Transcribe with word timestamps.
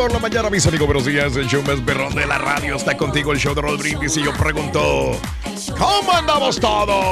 Por 0.00 0.12
la 0.12 0.18
mañana, 0.18 0.48
mis 0.48 0.66
amigos, 0.66 0.86
buenos 0.86 1.04
días. 1.04 1.36
El 1.36 1.46
show 1.46 1.62
más 1.62 1.78
perrón 1.80 2.14
de 2.14 2.26
la 2.26 2.38
radio 2.38 2.76
está 2.76 2.96
contigo, 2.96 3.32
el 3.32 3.38
show 3.38 3.54
de 3.54 3.60
Raúl 3.60 3.76
Brindis. 3.76 4.16
Y 4.16 4.22
yo 4.22 4.32
pregunto, 4.32 5.12
¿cómo 5.76 6.12
andamos 6.12 6.58
todos? 6.58 7.04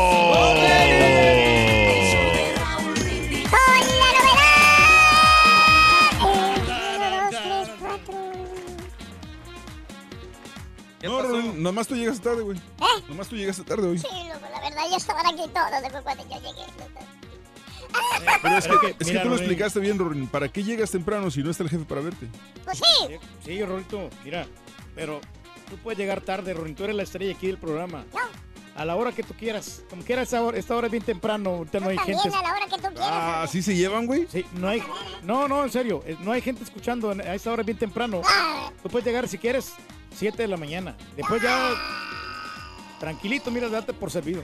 No, 11.03 11.23
Ron, 11.23 11.63
nomás 11.63 11.87
tú 11.87 11.95
llegaste 11.95 12.23
tarde, 12.23 12.41
güey. 12.41 12.57
¿Eh? 12.57 13.03
Nomás 13.07 13.29
tú 13.29 13.37
llegaste 13.37 13.65
tarde 13.65 13.87
hoy. 13.87 13.99
Sí, 13.99 14.07
loco, 14.33 14.47
la 14.51 14.61
verdad, 14.61 14.83
ya 14.91 14.97
estaban 14.97 15.27
aquí 15.27 15.43
todos 15.53 15.83
después 15.83 16.03
cuando 16.03 16.25
yo 16.25 16.37
llegué. 16.37 17.18
Pero 18.43 18.57
es 18.59 18.67
que, 18.67 18.75
es 18.91 18.97
que 18.97 19.05
Mira, 19.07 19.23
tú 19.23 19.29
lo 19.29 19.35
Rorín. 19.35 19.45
explicaste 19.45 19.81
bien, 19.81 19.99
Rorin. 19.99 20.27
¿Para 20.29 20.49
qué 20.49 20.63
llegas 20.63 20.91
temprano 20.91 21.31
si 21.31 21.43
no 21.43 21.51
está 21.51 21.63
el 21.65 21.71
jefe 21.71 21.85
para 21.85 22.01
verte? 22.01 22.27
Pues 22.65 22.79
sí. 22.79 23.15
Sí, 23.45 23.63
Rorito, 23.65 24.09
mira, 24.25 24.47
pero 24.95 25.21
tú 25.69 25.77
puedes 25.79 25.99
llegar 25.99 26.21
tarde, 26.21 26.55
Rorin, 26.55 26.75
tú 26.75 26.85
eres 26.85 26.97
la 26.97 27.03
estrella 27.03 27.33
aquí 27.35 27.47
del 27.47 27.59
programa. 27.59 28.05
A 28.77 28.85
la 28.85 28.95
hora 28.95 29.11
que 29.11 29.25
tú 29.25 29.35
quieras. 29.35 29.83
Como 29.91 30.05
quieras, 30.05 30.25
esta 30.29 30.41
hora, 30.41 30.57
esta 30.57 30.77
hora 30.77 30.87
es 30.87 30.93
bien 30.93 31.03
temprano, 31.03 31.51
ahorita 31.51 31.81
no 31.81 31.89
hay 31.89 31.97
También 31.97 32.19
gente. 32.21 32.37
a 32.37 32.43
la 32.43 32.53
hora 32.53 32.67
que 32.67 32.77
tú 32.77 32.83
quieras. 32.95 32.99
Ah, 33.11 33.47
¿sí 33.51 33.61
se 33.61 33.75
llevan, 33.75 34.07
güey? 34.07 34.29
Sí, 34.31 34.45
no 34.55 34.69
hay. 34.69 34.81
No, 35.25 35.49
no, 35.49 35.65
en 35.65 35.71
serio, 35.73 36.03
eh, 36.07 36.17
no 36.21 36.31
hay 36.31 36.41
gente 36.41 36.63
escuchando 36.63 37.11
a 37.11 37.35
esta 37.35 37.51
hora 37.51 37.63
es 37.63 37.67
bien 37.67 37.79
temprano. 37.79 38.23
Tú 38.81 38.89
puedes 38.89 39.05
llegar 39.05 39.27
si 39.27 39.37
quieres, 39.37 39.73
7 40.15 40.41
de 40.43 40.47
la 40.49 40.57
mañana. 40.57 40.97
Después 41.17 41.43
ya. 41.43 41.73
Tranquilito, 43.01 43.51
mira, 43.51 43.69
date 43.69 43.93
por 43.93 44.11
servido. 44.11 44.43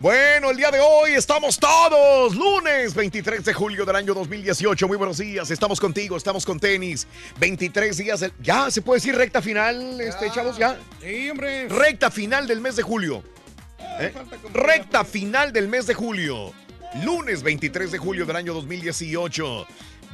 Bueno, 0.00 0.50
el 0.50 0.56
día 0.56 0.70
de 0.70 0.80
hoy 0.80 1.10
estamos 1.12 1.58
todos, 1.58 2.34
lunes 2.34 2.94
23 2.94 3.44
de 3.44 3.52
julio 3.52 3.84
del 3.84 3.96
año 3.96 4.14
2018. 4.14 4.88
Muy 4.88 4.96
buenos 4.96 5.18
días, 5.18 5.50
estamos 5.50 5.78
contigo, 5.78 6.16
estamos 6.16 6.46
con 6.46 6.58
tenis. 6.58 7.06
23 7.38 7.98
días, 7.98 8.20
del- 8.20 8.32
ya 8.40 8.70
se 8.70 8.80
puede 8.80 8.96
decir 9.00 9.14
recta 9.14 9.42
final, 9.42 10.00
este, 10.00 10.30
chavos, 10.30 10.56
ya. 10.56 10.78
Sí, 11.02 11.28
hombre. 11.28 11.68
Recta 11.68 12.10
final 12.10 12.46
del 12.46 12.62
mes 12.62 12.76
de 12.76 12.82
julio. 12.82 13.22
¿Eh? 14.00 14.14
Recta 14.54 15.04
final 15.04 15.52
del 15.52 15.68
mes 15.68 15.86
de 15.86 15.92
julio. 15.92 16.52
Lunes 17.04 17.42
23 17.42 17.92
de 17.92 17.98
julio 17.98 18.24
del 18.24 18.36
año 18.36 18.54
2018. 18.54 19.66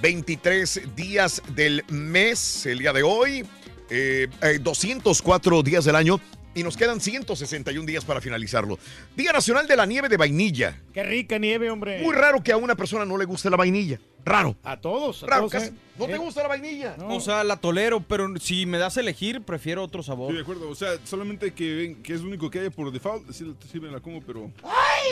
23 0.02 0.80
días 0.96 1.42
del 1.54 1.84
mes, 1.90 2.66
el 2.66 2.80
día 2.80 2.92
de 2.92 3.04
hoy. 3.04 3.46
Eh, 3.88 4.26
eh, 4.42 4.58
204 4.60 5.62
días 5.62 5.84
del 5.84 5.94
año. 5.94 6.20
Y 6.56 6.62
nos 6.62 6.74
quedan 6.74 7.02
161 7.02 7.86
días 7.86 8.06
para 8.06 8.22
finalizarlo. 8.22 8.78
Día 9.14 9.30
Nacional 9.30 9.68
de 9.68 9.76
la 9.76 9.84
Nieve 9.84 10.08
de 10.08 10.16
Vainilla. 10.16 10.80
Qué 10.94 11.02
rica 11.02 11.38
nieve, 11.38 11.70
hombre. 11.70 12.00
Muy 12.00 12.14
raro 12.14 12.42
que 12.42 12.50
a 12.50 12.56
una 12.56 12.74
persona 12.74 13.04
no 13.04 13.18
le 13.18 13.26
guste 13.26 13.50
la 13.50 13.58
vainilla. 13.58 14.00
Raro. 14.26 14.56
A 14.64 14.76
todos, 14.80 15.22
a 15.22 15.26
Raro, 15.26 15.40
todos, 15.42 15.52
casi- 15.52 15.66
¿eh? 15.68 15.72
¿No 15.98 16.04
te 16.04 16.12
¿Eh? 16.12 16.18
gusta 16.18 16.42
la 16.42 16.48
vainilla? 16.48 16.94
O 17.08 17.20
sea, 17.20 17.42
la 17.42 17.56
tolero, 17.56 18.00
pero 18.00 18.28
si 18.38 18.66
me 18.66 18.76
das 18.76 18.98
a 18.98 19.00
elegir, 19.00 19.40
prefiero 19.40 19.82
otro 19.82 20.02
sabor. 20.02 20.30
Sí, 20.30 20.36
de 20.36 20.42
acuerdo. 20.42 20.68
O 20.68 20.74
sea, 20.74 20.90
solamente 21.04 21.54
que, 21.54 21.74
ven- 21.74 22.02
que 22.02 22.12
es 22.12 22.20
lo 22.20 22.26
único 22.28 22.50
que 22.50 22.58
hay 22.58 22.68
por 22.68 22.90
default. 22.92 23.30
Sí, 23.30 23.50
sí 23.72 23.80
me 23.80 23.88
la 23.90 24.00
como, 24.00 24.20
pero. 24.20 24.50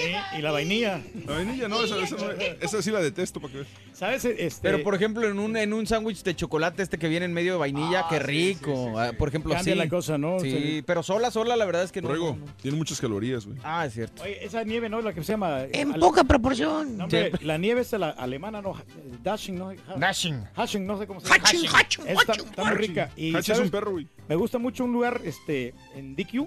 Sí, 0.03 0.13
y 0.39 0.43
la 0.43 0.51
vainilla. 0.53 1.01
La 1.27 1.37
vainilla 1.37 1.69
no, 1.69 1.83
esa, 1.83 1.99
esa, 2.03 2.17
no- 2.17 2.33
esa 2.33 2.83
sí 2.83 2.91
la 2.91 3.01
detesto 3.01 3.41
para 3.41 3.53
que 3.53 3.59
veas. 3.61 3.71
¿Sabes? 3.95 4.25
Este, 4.27 4.61
Pero 4.61 4.83
por 4.83 4.95
ejemplo, 4.95 5.27
en 5.27 5.39
un, 5.39 5.57
en 5.57 5.73
un 5.73 5.87
sándwich 5.87 6.23
de 6.23 6.35
chocolate 6.37 6.83
este 6.83 6.99
que 6.99 7.09
viene 7.09 7.25
en 7.25 7.33
medio 7.33 7.53
de 7.53 7.59
vainilla, 7.61 8.05
qué 8.11 8.19
rico. 8.19 8.99
Ah, 8.99 9.13
Por 9.17 9.29
ejemplo, 9.29 9.55
Cambia 9.55 9.73
así. 9.73 9.79
la 9.79 9.89
cosa, 9.89 10.19
¿no? 10.19 10.39
Sí, 10.41 10.51
Sí. 10.51 10.83
pero 10.85 11.03
sola, 11.03 11.31
sola, 11.31 11.57
la 11.57 11.65
verdad 11.65 11.85
es 11.85 11.93
que 11.93 12.03
no. 12.03 12.09
Ruego, 12.09 12.37
no, 12.39 12.45
no. 12.47 12.53
tiene 12.61 12.77
muchas 12.77 13.01
calorías, 13.01 13.47
güey. 13.47 13.57
Ah, 13.65 13.87
es 13.87 13.95
cierto. 13.95 14.23
Oye, 14.25 14.45
esa 14.45 14.65
nieve, 14.65 14.89
¿no? 14.91 15.01
La 15.01 15.15
que 15.15 15.23
se 15.25 15.33
llama... 15.33 15.63
En 15.73 15.93
ale- 15.93 16.01
poca 16.01 16.25
proporción. 16.25 16.99
No, 16.99 17.05
hombre, 17.05 17.33
la 17.41 17.57
nieve 17.57 17.81
es 17.83 17.93
la 17.93 18.11
alemana, 18.11 18.61
¿no? 18.61 18.75
Dashing, 19.22 19.59
¿no? 19.59 19.72
Dashing. 19.97 20.44
Hashing, 20.56 20.87
no 20.87 20.98
sé 20.98 21.06
cómo 21.06 21.20
se 21.20 21.28
llama. 21.28 21.44
Haching, 21.44 21.66
haching, 21.69 22.03
Está, 22.06 22.32
está 22.32 22.65
muy 22.65 22.75
rica. 22.75 23.10
Y, 23.16 23.34
Hachi 23.34 23.53
es 23.53 23.59
un 23.59 23.70
perro, 23.70 23.92
güey. 23.92 24.09
Me 24.28 24.34
gusta 24.37 24.59
mucho 24.59 24.84
un 24.84 24.92
lugar 24.92 25.20
este, 25.25 25.75
en 25.94 26.16
DQ. 26.16 26.47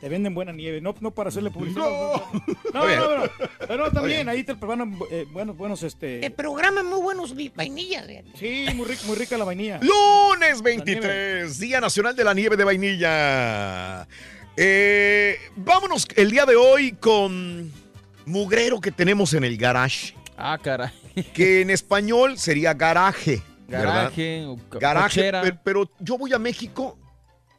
Te 0.00 0.08
venden 0.10 0.34
buena 0.34 0.52
nieve, 0.52 0.82
no, 0.82 0.94
no 1.00 1.12
para 1.12 1.28
hacerle 1.28 1.50
publicidad. 1.50 1.82
No. 1.82 2.12
No, 2.74 2.96
no, 2.96 3.18
no, 3.18 3.30
Pero 3.66 3.90
también, 3.90 4.28
ahí 4.28 4.44
te 4.44 4.54
preparan 4.54 4.98
eh, 5.10 5.26
buenos, 5.30 5.56
buenos, 5.56 5.82
El 5.82 5.86
este... 5.86 6.30
programa 6.30 6.80
es 6.80 6.86
muy 6.86 7.00
buenos 7.00 7.34
vainillas. 7.54 8.06
Sí, 8.38 8.66
muy 8.74 8.86
rica, 8.86 9.02
muy 9.06 9.16
rica 9.16 9.38
la 9.38 9.44
vainilla. 9.44 9.80
Lunes 9.80 10.60
23, 10.60 11.58
Día 11.58 11.80
Nacional 11.80 12.14
de 12.14 12.24
la 12.24 12.34
Nieve 12.34 12.56
de 12.56 12.64
Vainilla. 12.64 14.06
Eh, 14.56 15.38
vámonos 15.56 16.06
el 16.16 16.30
día 16.30 16.44
de 16.46 16.54
hoy 16.54 16.92
con 16.92 17.72
mugrero 18.26 18.80
que 18.80 18.92
tenemos 18.92 19.34
en 19.34 19.44
el 19.44 19.56
garage, 19.56 20.14
Ah, 20.36 20.58
caray. 20.60 20.90
que 21.32 21.60
en 21.60 21.70
español 21.70 22.38
sería 22.38 22.74
garaje. 22.74 23.42
¿verdad? 23.68 23.94
Garaje, 23.94 24.44
o 24.46 24.56
co- 24.68 24.78
Garaje, 24.78 25.32
pero 25.64 25.90
yo 26.00 26.18
voy 26.18 26.32
a 26.34 26.38
México 26.38 26.98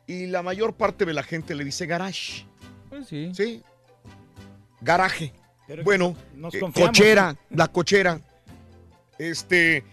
y 0.08 0.28
la 0.28 0.44
mayor 0.44 0.74
parte 0.76 1.04
de 1.06 1.14
la 1.14 1.24
gente 1.24 1.56
le 1.56 1.64
dice 1.64 1.86
garage. 1.88 2.46
Pues 2.90 3.08
sí. 3.08 3.32
¿Sí? 3.34 3.64
Garaje. 4.82 5.34
Pero 5.68 5.84
Bueno, 5.84 6.16
nos 6.36 6.54
eh, 6.54 6.60
cochera, 6.60 7.36
la 7.50 7.68
cochera. 7.68 8.22
Este, 9.18 9.84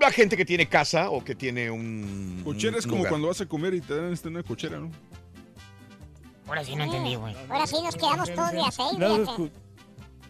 la 0.00 0.10
gente 0.10 0.36
que 0.38 0.44
tiene 0.46 0.66
casa 0.68 1.10
o 1.10 1.22
que 1.22 1.34
tiene 1.34 1.70
un. 1.70 2.40
Cochera 2.44 2.78
es 2.78 2.84
un 2.86 2.90
como 2.90 2.98
lugar. 3.00 3.10
cuando 3.10 3.28
vas 3.28 3.40
a 3.42 3.46
comer 3.46 3.74
y 3.74 3.80
te 3.82 3.94
dan 3.96 4.12
este, 4.12 4.28
una 4.28 4.42
cochera, 4.42 4.78
¿no? 4.78 4.90
Ahora 6.46 6.64
sí 6.64 6.74
no 6.74 6.84
entendí, 6.84 7.14
güey. 7.14 7.34
Ahora 7.48 7.66
sí 7.66 7.76
nos 7.82 7.94
quedamos 7.94 8.32
todos 8.34 8.52
de 8.52 8.60
aceite. 8.62 9.52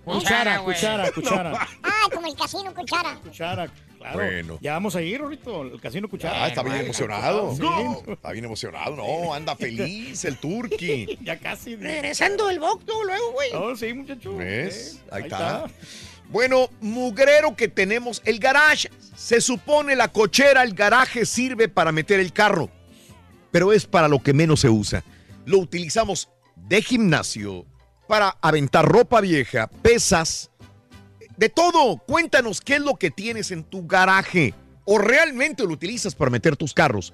No, 0.06 0.14
Cuchara, 0.14 0.61
cuchara, 0.61 1.12
cuchara. 1.12 1.69
Ah, 1.82 2.08
como 2.12 2.26
el 2.26 2.35
casino 2.35 2.75
cuchara. 2.75 3.17
Cuchara, 3.23 3.69
claro. 3.99 4.19
Bueno. 4.19 4.58
Ya 4.61 4.73
vamos 4.73 4.97
a 4.97 5.02
ir, 5.02 5.20
ahorito, 5.20 5.62
el 5.62 5.81
casino 5.81 6.08
cuchara. 6.08 6.44
Ah, 6.44 6.49
está 6.49 6.62
bien 6.62 6.76
emocionado. 6.76 7.55
sí. 7.55 7.62
Está 8.11 8.32
bien 8.32 8.44
emocionado. 8.47 8.97
No, 8.97 9.35
anda 9.35 9.55
feliz 9.55 10.25
el 10.25 10.38
turqui. 10.38 11.19
Ya 11.23 11.38
casi. 11.38 11.76
Regresando 11.76 12.49
del 12.49 12.58
box, 12.61 12.87
tú, 12.87 12.94
luego, 13.05 13.32
güey. 13.32 13.50
Oh, 13.55 13.76
sí, 13.76 13.93
muchacho. 13.93 14.37
¿Ves? 14.37 14.93
Sí, 14.93 15.00
Ahí 15.12 15.25
está. 15.25 15.67
Bueno, 16.31 16.70
mugrero 16.81 17.55
que 17.55 17.69
tenemos. 17.69 18.23
El 18.25 18.38
garage, 18.38 18.88
se 19.14 19.41
supone 19.41 19.97
la 19.97 20.08
cochera, 20.08 20.62
el 20.62 20.75
garaje 20.75 21.26
sirve 21.26 21.69
para 21.69 21.93
meter 21.93 22.20
el 22.20 22.32
carro, 22.32 22.70
pero 23.50 23.73
es 23.73 23.85
para 23.87 24.08
lo 24.08 24.20
que 24.23 24.32
menos 24.32 24.61
se 24.61 24.70
usa. 24.70 25.05
Lo 25.44 25.58
utilizamos 25.58 26.31
de 26.56 26.82
gimnasio, 26.82 27.67
para 28.10 28.36
aventar 28.40 28.84
ropa 28.84 29.20
vieja, 29.20 29.68
pesas, 29.68 30.50
De 31.36 31.48
todo, 31.48 31.98
cuéntanos 31.98 32.60
qué 32.60 32.74
es 32.74 32.80
lo 32.80 32.96
que 32.96 33.12
tienes 33.12 33.52
en 33.52 33.62
tu 33.62 33.86
garaje 33.86 34.52
o 34.84 34.98
realmente 34.98 35.62
lo 35.62 35.70
utilizas 35.70 36.16
para 36.16 36.28
meter 36.28 36.56
tus 36.56 36.74
carros. 36.74 37.12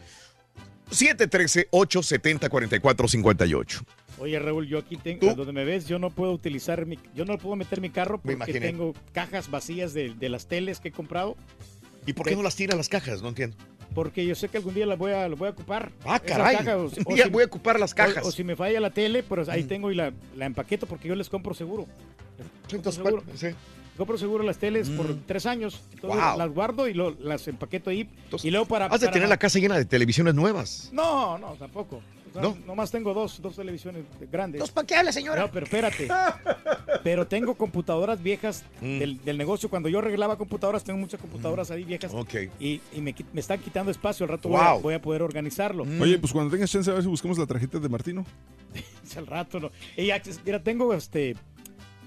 713-870-4458. 0.90 3.84
Oye, 4.18 4.38
Raúl, 4.38 4.66
yo 4.66 4.78
aquí 4.78 4.96
tengo, 4.96 5.34
donde 5.34 5.52
me 5.52 5.66
ves, 5.66 5.86
yo 5.86 5.98
no 5.98 6.08
puedo 6.08 6.32
utilizar 6.32 6.86
mi, 6.86 6.98
yo 7.14 7.26
no 7.26 7.36
puedo 7.36 7.56
meter 7.56 7.82
mi 7.82 7.90
carro 7.90 8.18
porque 8.18 8.58
tengo 8.58 8.94
cajas 9.12 9.50
vacías 9.50 9.92
de, 9.92 10.14
de 10.14 10.28
las 10.30 10.48
teles 10.48 10.80
que 10.80 10.88
he 10.88 10.92
comprado. 10.92 11.36
¿Y 12.06 12.14
por 12.14 12.26
qué 12.26 12.34
no 12.34 12.42
las 12.42 12.56
tiras 12.56 12.78
las 12.78 12.88
cajas? 12.88 13.20
No 13.20 13.28
entiendo. 13.28 13.58
Porque 13.96 14.26
yo 14.26 14.34
sé 14.34 14.48
que 14.50 14.58
algún 14.58 14.74
día 14.74 14.84
las 14.84 14.98
voy 14.98 15.12
a, 15.12 15.26
las 15.26 15.38
voy 15.38 15.48
a 15.48 15.52
ocupar. 15.52 15.90
Ah, 16.04 16.20
caray. 16.20 16.56
o- 16.68 16.82
Un 16.82 16.90
o 17.06 17.14
día 17.14 17.24
si- 17.24 17.30
voy 17.30 17.42
a 17.44 17.46
ocupar 17.46 17.80
las 17.80 17.94
cajas. 17.94 18.22
O, 18.24 18.28
o 18.28 18.30
si 18.30 18.44
me 18.44 18.54
falla 18.54 18.78
la 18.78 18.90
tele, 18.90 19.22
pues 19.22 19.48
ahí 19.48 19.64
Mm. 19.64 19.68
tengo 19.68 19.90
y 19.90 19.94
la, 19.94 20.12
la 20.36 20.44
empaqueto 20.44 20.86
porque 20.86 21.08
yo 21.08 21.14
les 21.14 21.30
compro 21.30 21.54
seguro. 21.54 21.86
Compro 22.70 22.92
seguro. 22.92 23.22
Sí. 23.34 23.48
Compro 23.96 24.18
seguro 24.18 24.44
las 24.44 24.58
teles 24.58 24.90
por 24.90 25.08
Mm. 25.08 25.22
tres 25.26 25.46
años. 25.46 25.80
Entonces 25.94 26.20
Wow. 26.22 26.36
las 26.36 26.50
guardo 26.50 26.86
y 26.88 26.92
lo- 26.92 27.16
las 27.18 27.48
empaqueto 27.48 27.88
ahí. 27.88 28.06
y 28.42 28.50
luego 28.50 28.66
para. 28.66 28.84
Has 28.84 29.00
de 29.00 29.06
para- 29.06 29.12
tener 29.14 29.28
la 29.30 29.38
casa 29.38 29.58
llena 29.58 29.78
de 29.78 29.86
televisiones 29.86 30.34
nuevas. 30.34 30.90
No, 30.92 31.38
no, 31.38 31.54
tampoco. 31.54 32.02
¿No? 32.42 32.56
Nomás 32.66 32.90
tengo 32.90 33.12
dos, 33.14 33.40
dos 33.40 33.56
televisiones 33.56 34.04
grandes. 34.30 34.60
¿Dos 34.60 34.70
para 34.70 34.86
qué 34.86 34.94
habla, 34.96 35.12
señora? 35.12 35.40
No, 35.42 35.50
pero 35.50 35.64
espérate. 35.66 36.08
pero 37.02 37.26
tengo 37.26 37.54
computadoras 37.54 38.22
viejas 38.22 38.64
Mm. 38.80 38.98
del, 38.98 39.24
del 39.24 39.38
negocio. 39.38 39.68
Cuando 39.70 39.88
yo 39.88 39.98
arreglaba 40.00 40.36
computadoras, 40.36 40.84
tengo 40.84 40.98
muchas 40.98 41.20
computadoras 41.20 41.70
ahí 41.70 41.84
viejas. 41.84 42.12
Ok. 42.14 42.34
Y, 42.60 42.80
y 42.92 43.00
me, 43.00 43.14
están 43.36 43.58
quitando 43.60 43.90
espacio. 43.90 44.24
Al 44.24 44.30
rato 44.30 44.48
voy, 44.48 44.60
a, 44.60 44.72
Wow. 44.72 44.82
voy 44.82 44.94
a 44.94 45.00
poder 45.02 45.22
organizarlo. 45.22 45.84
Oye, 46.00 46.18
pues 46.18 46.32
cuando 46.32 46.50
tengas 46.50 46.70
chance 46.70 46.90
a 46.90 46.94
ver 46.94 47.02
si 47.02 47.08
buscamos 47.08 47.38
la 47.38 47.46
tarjeta 47.46 47.78
de 47.78 47.88
Martino. 47.88 48.24
Al 49.16 49.26
rato, 49.26 49.60
¿no? 49.60 49.70
Y 49.96 50.08
acces- 50.08 50.40
mira, 50.44 50.62
tengo 50.62 50.92
este 50.92 51.36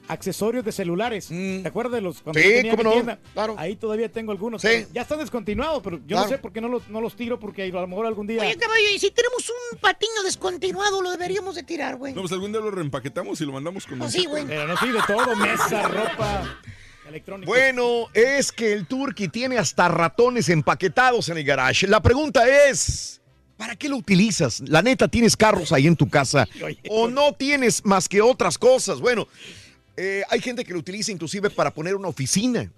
accesorios 0.09 0.65
de 0.65 0.71
celulares. 0.71 1.27
¿Te 1.29 1.63
acuerdas 1.65 1.93
de 1.93 2.01
los 2.01 2.21
cuando 2.21 2.39
Mm. 2.39 2.43
Sí, 2.43 2.49
tenía 2.49 2.71
cómo 2.71 2.83
mi 2.83 2.89
no, 2.89 2.93
tienda? 2.93 3.19
Ahí 3.57 3.75
todavía 3.75 4.11
tengo 4.11 4.31
algunos. 4.31 4.61
Ya 4.61 5.01
están 5.01 5.19
descontinuados, 5.19 5.81
pero 5.83 5.97
yo 5.99 6.03
Claro. 6.07 6.23
no 6.23 6.29
sé 6.29 6.37
por 6.39 6.51
qué 6.51 6.59
no 6.61 6.67
los, 6.67 6.87
no 6.89 6.99
los 6.99 7.15
tiro, 7.15 7.39
porque 7.39 7.63
a 7.63 7.67
lo 7.67 7.87
mejor 7.87 8.05
algún 8.05 8.27
día. 8.27 8.41
Oye, 8.41 8.57
caballo, 8.57 8.89
y 8.93 8.99
si 8.99 9.11
tenemos 9.11 9.49
un 9.49 9.79
patiño 9.79 10.23
descontinuado, 10.25 11.01
lo 11.01 11.11
deberíamos 11.11 11.55
de 11.55 11.63
tirar, 11.63 11.95
güey. 11.97 12.13
No, 12.13 12.21
pues 12.21 12.31
algún 12.33 12.51
día 12.51 12.59
lo 12.59 12.71
reempaquetamos 12.71 13.39
y 13.41 13.45
lo 13.45 13.53
mandamos 13.53 13.85
con 13.85 13.99
Pues 13.99 14.11
sí, 14.11 14.25
güey. 14.25 14.45
Pero 14.45 14.67
no 14.67 14.75
soy 14.77 14.91
de 14.91 14.99
todo, 15.07 15.35
mesa, 15.35 15.87
ropa, 15.87 16.59
electrónica. 17.07 17.47
Bueno, 17.47 18.07
es 18.13 18.51
que 18.51 18.73
el 18.73 18.87
Turqui 18.87 19.27
tiene 19.29 19.57
hasta 19.57 19.87
ratones 19.87 20.49
empaquetados 20.49 21.29
en 21.29 21.37
el 21.37 21.43
garage. 21.43 21.87
La 21.87 22.01
pregunta 22.01 22.47
es, 22.69 23.21
¿para 23.57 23.75
qué 23.75 23.89
lo 23.89 23.97
utilizas? 23.97 24.61
La 24.61 24.81
neta, 24.81 25.07
¿tienes 25.07 25.35
carros 25.35 25.71
ahí 25.71 25.87
en 25.87 25.95
tu 25.95 26.09
casa? 26.09 26.47
¿O 26.89 27.07
no 27.07 27.33
tienes 27.33 27.83
más 27.85 28.07
que 28.09 28.21
otras 28.21 28.57
cosas? 28.57 28.99
Bueno, 28.99 29.27
eh, 30.01 30.23
hay 30.29 30.39
gente 30.39 30.63
que 30.63 30.71
lo 30.71 30.79
utiliza 30.79 31.11
inclusive 31.11 31.49
para 31.49 31.73
poner 31.73 31.93
una 31.93 32.07
oficina. 32.07 32.71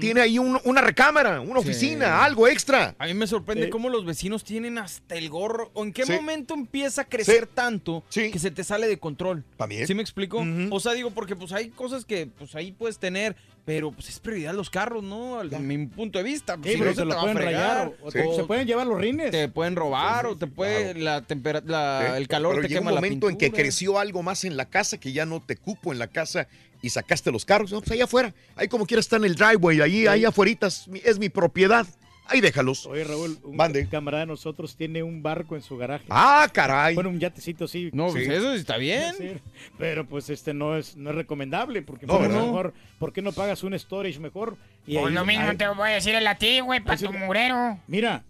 Tiene 0.00 0.22
ahí 0.22 0.38
un- 0.38 0.58
una 0.64 0.80
recámara, 0.80 1.40
una 1.40 1.60
Sí. 1.60 1.68
oficina, 1.68 2.24
algo 2.24 2.48
extra. 2.48 2.94
A 2.98 3.06
mí 3.06 3.12
me 3.14 3.26
sorprende 3.26 3.64
Sí. 3.66 3.70
cómo 3.70 3.90
los 3.90 4.06
vecinos 4.06 4.42
tienen 4.42 4.78
hasta 4.78 5.14
el 5.14 5.28
gorro. 5.28 5.70
¿O 5.74 5.84
en 5.84 5.92
qué 5.92 6.04
Sí. 6.06 6.12
momento 6.12 6.54
empieza 6.54 7.02
a 7.02 7.04
crecer 7.04 7.46
tanto 7.46 8.02
que 8.10 8.38
se 8.38 8.50
te 8.50 8.64
sale 8.64 8.88
de 8.88 8.98
control? 8.98 9.44
También. 9.58 9.86
¿Sí 9.86 9.94
me 9.94 10.02
explico? 10.02 10.42
O 10.70 10.80
sea, 10.80 10.92
digo, 10.94 11.10
porque 11.10 11.36
pues 11.36 11.52
hay 11.52 11.68
cosas 11.68 12.04
que 12.06 12.26
pues 12.26 12.54
ahí 12.54 12.72
puedes 12.72 12.98
tener, 12.98 13.36
pero 13.66 13.92
pues 13.92 14.08
es 14.08 14.18
prioridad 14.20 14.54
los 14.54 14.70
carros, 14.70 15.04
¿no? 15.04 15.38
A 15.38 15.44
mi 15.44 15.86
punto 15.86 16.16
de 16.18 16.24
vista. 16.24 16.54
Sí, 16.54 16.60
Pues, 16.62 16.72
si 16.72 16.78
pero 16.78 16.90
no 16.90 16.94
se 16.96 17.02
te 17.02 17.04
lo 17.04 17.10
va 17.14 17.16
a 17.16 17.20
pueden 17.20 17.36
fregar, 17.36 17.76
rayar 17.88 17.92
o- 18.02 18.10
te- 18.10 18.34
se 18.36 18.44
pueden 18.44 18.66
llevar 18.66 18.86
los 18.86 18.98
rines. 18.98 19.30
Te 19.30 19.48
pueden 19.48 19.76
robar 19.76 20.24
o 20.26 20.36
te 20.38 20.46
puede 20.46 20.94
la 20.94 21.20
temperatura, 21.22 22.16
el 22.16 22.26
calor 22.26 22.54
Pero 22.54 22.62
te 22.62 22.68
llega 22.68 22.80
quema 22.80 22.90
un 22.90 22.94
la 22.94 23.00
momento 23.02 23.28
en 23.28 23.36
que 23.36 23.52
creció 23.52 23.98
algo 23.98 24.22
más 24.22 24.44
en 24.44 24.56
la 24.56 24.64
casa, 24.64 24.98
que 24.98 25.12
ya 25.12 25.26
no 25.26 25.42
te 25.42 25.56
cupo 25.56 25.92
en 25.92 25.98
la 25.98 26.06
casa 26.08 26.48
y 26.82 26.90
sacaste 26.90 27.30
los 27.32 27.44
carros. 27.44 27.72
No, 27.72 27.80
pues 27.80 27.90
allá 27.92 28.04
afuera. 28.04 28.34
Ahí 28.56 28.68
como 28.68 28.86
quiera 28.86 29.00
está 29.00 29.16
en 29.16 29.24
el 29.24 29.34
driveway, 29.34 29.80
ahí, 29.80 30.06
ahí 30.06 30.24
afuera 30.24 30.52
es 30.66 30.86
mi, 30.88 31.00
es 31.04 31.18
mi 31.18 31.28
propiedad. 31.28 31.86
Ahí 32.30 32.42
déjalos. 32.42 32.84
Oye, 32.84 33.04
Raúl, 33.04 33.38
un 33.42 33.56
Mande. 33.56 33.88
camarada 33.88 34.20
de 34.24 34.26
nosotros 34.26 34.76
tiene 34.76 35.02
un 35.02 35.22
barco 35.22 35.56
en 35.56 35.62
su 35.62 35.78
garaje. 35.78 36.04
Ah, 36.10 36.46
caray. 36.52 36.94
Bueno, 36.94 37.08
un 37.08 37.18
yatecito 37.18 37.64
así. 37.64 37.88
No, 37.94 38.08
pues 38.08 38.28
eso 38.28 38.52
está 38.52 38.76
bien. 38.76 39.14
Sí, 39.16 39.32
pero 39.78 40.06
pues 40.06 40.28
este 40.28 40.52
no 40.52 40.76
es, 40.76 40.94
no 40.94 41.08
es 41.08 41.16
recomendable 41.16 41.80
porque 41.80 42.04
No, 42.06 42.18
pues, 42.18 42.26
a 42.26 42.28
lo 42.28 42.34
¿verdad? 42.34 42.46
mejor, 42.48 42.74
¿por 42.98 43.14
qué 43.14 43.22
no 43.22 43.32
pagas 43.32 43.62
un 43.62 43.72
storage 43.78 44.18
mejor? 44.20 44.58
Y 44.86 44.94
Pues 44.96 45.06
ahí- 45.06 45.14
lo 45.14 45.24
mismo 45.24 45.48
ahí- 45.48 45.56
te 45.56 45.68
voy 45.68 45.88
a 45.88 45.94
decir 45.94 46.14
el 46.14 46.26
a 46.26 46.34
ti, 46.34 46.60
güey, 46.60 46.80
para 46.80 46.98
tu 46.98 47.10
murero. 47.14 47.80
Mira, 47.86 48.24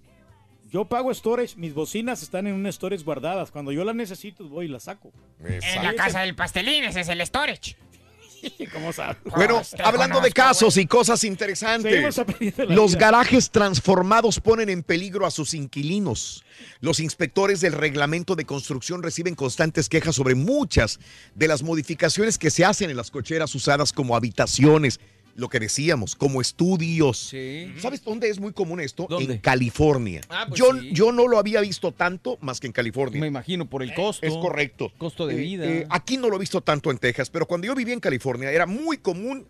yo 0.71 0.85
pago 0.85 1.13
storage, 1.13 1.57
mis 1.57 1.75
bocinas 1.75 2.23
están 2.23 2.47
en 2.47 2.55
un 2.55 2.73
storage 2.73 3.03
guardadas. 3.03 3.51
Cuando 3.51 3.73
yo 3.73 3.85
las 3.85 3.97
necesito, 3.97 4.45
voy 4.49 4.67
y 4.67 4.69
las 4.69 4.85
saco. 4.85 5.11
En 5.45 5.83
la 5.83 5.95
casa 5.95 6.21
del 6.21 6.37
pastelín, 6.37 6.85
ese 6.85 7.01
es 7.01 7.09
el 7.09 7.21
storage. 7.27 7.75
¿Cómo 8.73 8.93
sabes? 8.93 9.17
Bueno, 9.25 9.63
te 9.77 9.83
hablando 9.83 10.21
de 10.21 10.31
casos 10.33 10.77
y 10.77 10.87
cosas 10.87 11.25
interesantes, 11.25 12.21
los 12.69 12.97
garajes 12.97 13.51
transformados 13.51 14.41
ponen 14.41 14.69
en 14.69 14.83
peligro 14.83 15.27
a 15.27 15.31
sus 15.31 15.55
inquilinos. 15.55 16.45
Los 16.81 17.01
inspectores 17.01 17.61
del 17.61 17.73
reglamento 17.73 18.35
de 18.35 18.45
construcción 18.45 19.03
reciben 19.03 19.35
constantes 19.35 19.89
quejas 19.89 20.17
sobre 20.17 20.35
muchas 20.35 20.99
de 21.35 21.49
las 21.49 21.63
modificaciones 21.63 22.39
que 22.39 22.51
se 22.51 22.65
hacen 22.65 22.91
en 22.91 22.97
las 22.97 23.11
cocheras 23.11 23.55
usadas 23.55 23.93
como 23.93 24.17
habitaciones, 24.17 25.01
lo 25.39 25.49
que 25.49 25.61
decíamos, 25.61 26.17
como 26.17 26.41
estudios. 26.41 27.33
¿Sabes 27.81 28.03
dónde 28.03 28.29
es 28.29 28.41
muy 28.41 28.53
común 28.53 28.81
esto? 28.81 29.07
En 29.21 29.39
California. 29.39 30.21
Ah, 30.29 30.47
pues 30.49 30.59
yo, 30.59 30.73
sí. 30.81 30.91
yo 30.93 31.13
no 31.13 31.29
lo 31.29 31.39
había 31.39 31.61
visto 31.61 31.93
tanto 31.93 32.39
más 32.41 32.59
que 32.59 32.67
en 32.67 32.73
California. 32.73 33.21
Me 33.21 33.29
imino 33.29 33.71
por 33.71 33.85
el 33.85 33.95
costo. 33.95 34.27
Es 34.27 34.35
correcto. 34.35 34.93
Costo 34.99 35.29
de 35.29 35.35
Eh, 35.35 35.39
vida. 35.39 35.65
eh, 35.65 35.87
aquí 35.91 36.17
no 36.17 36.29
lo 36.29 36.35
he 36.37 36.41
visto 36.41 36.61
tanto 36.61 36.91
en 36.91 36.99
Texas, 36.99 37.31
pero 37.31 37.47
cuando 37.47 37.69
yo 37.69 37.77
vivía 37.77 37.95
en 37.95 38.01
California 38.01 38.51
era 38.51 38.67
muy 38.67 38.99
común. 38.99 39.47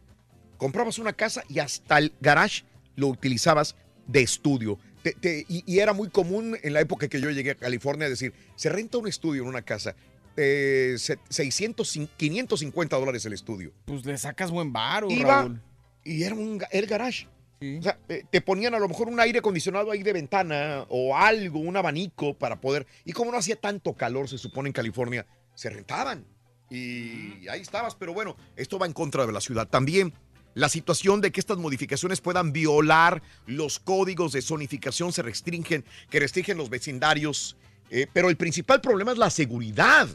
Comprabas 0.59 0.99
una 0.99 1.13
casa 1.15 1.43
y 1.49 1.61
hasta 1.61 1.97
el 1.99 2.13
garage 2.21 2.65
lo 2.97 3.07
utilizabas 3.09 3.75
de 4.07 4.21
estudio. 4.23 4.79
Te- 5.03 5.13
te- 5.13 5.47
y, 5.49 5.63
y 5.67 5.79
era 5.79 5.93
muy 5.95 6.11
común 6.11 6.59
en 6.63 6.73
la 6.75 6.81
época 6.81 7.09
que 7.09 7.19
yo 7.21 7.31
llegué 7.31 7.53
a 7.53 7.55
California 7.55 8.09
decir, 8.11 8.35
se 8.57 8.69
renta 8.69 8.99
un 8.99 9.09
estudio 9.09 9.43
en 9.43 9.49
una 9.49 9.63
casa. 9.63 9.95
eh, 10.41 10.95
se- 10.99 11.19
600, 11.31 11.97
cin- 11.97 12.09
550 12.17 12.97
dólares 12.97 13.25
el 13.27 13.33
estudio. 13.33 13.73
Pues 13.87 14.05
le 14.07 14.17
sacas 14.19 14.53
buen 14.53 14.73
varo, 14.73 15.11
Iba 15.11 15.43
Raúl. 15.43 15.61
Y 16.09 16.23
era 16.23 16.35
un, 16.35 16.63
el 16.71 16.87
garage. 16.87 17.29
O 17.61 17.83
sea, 17.83 17.99
eh, 18.09 18.25
te 18.31 18.41
ponían 18.41 18.75
a 18.75 18.79
lo 18.79 18.89
mejor 18.89 19.09
un 19.09 19.19
aire 19.19 19.41
acondicionado 19.41 19.91
ahí 19.91 20.03
de 20.03 20.13
ventana 20.13 20.87
o 20.89 21.17
algo, 21.17 21.59
un 21.59 21.77
abanico 21.77 22.35
para 22.35 22.61
poder. 22.61 22.87
Y 23.05 23.13
como 23.13 23.33
no 23.33 23.39
hacía 23.39 23.57
tanto 23.57 23.95
calor, 23.95 24.29
se 24.29 24.39
supone 24.39 24.69
en 24.69 24.73
California, 24.73 25.27
se 25.55 25.69
rentaban. 25.69 26.25
Y 26.71 27.49
ahí 27.49 27.61
estabas. 27.61 27.97
Pero 27.97 28.15
bueno, 28.15 28.37
esto 28.57 28.79
va 28.79 28.87
en 28.87 28.93
contra 28.93 29.27
de 29.27 29.33
la 29.33 29.41
ciudad. 29.41 29.69
También 29.69 30.15
la 30.55 30.69
situación 30.69 31.21
de 31.21 31.33
que 31.33 31.41
estas 31.41 31.59
modificaciones 31.59 32.21
puedan 32.21 32.53
violar 32.53 33.23
los 33.47 33.79
códigos 33.79 34.33
de 34.33 34.43
zonificación 34.43 35.13
se 35.13 35.23
restringen, 35.23 35.85
que 36.11 36.21
restringen 36.21 36.59
los 36.59 36.71
vecindarios. 36.71 37.57
Eh, 37.91 38.07
pero 38.13 38.31
el 38.31 38.37
principal 38.37 38.81
problema 38.81 39.13
es 39.13 39.19
la 39.19 39.31
seguridad. 39.31 40.09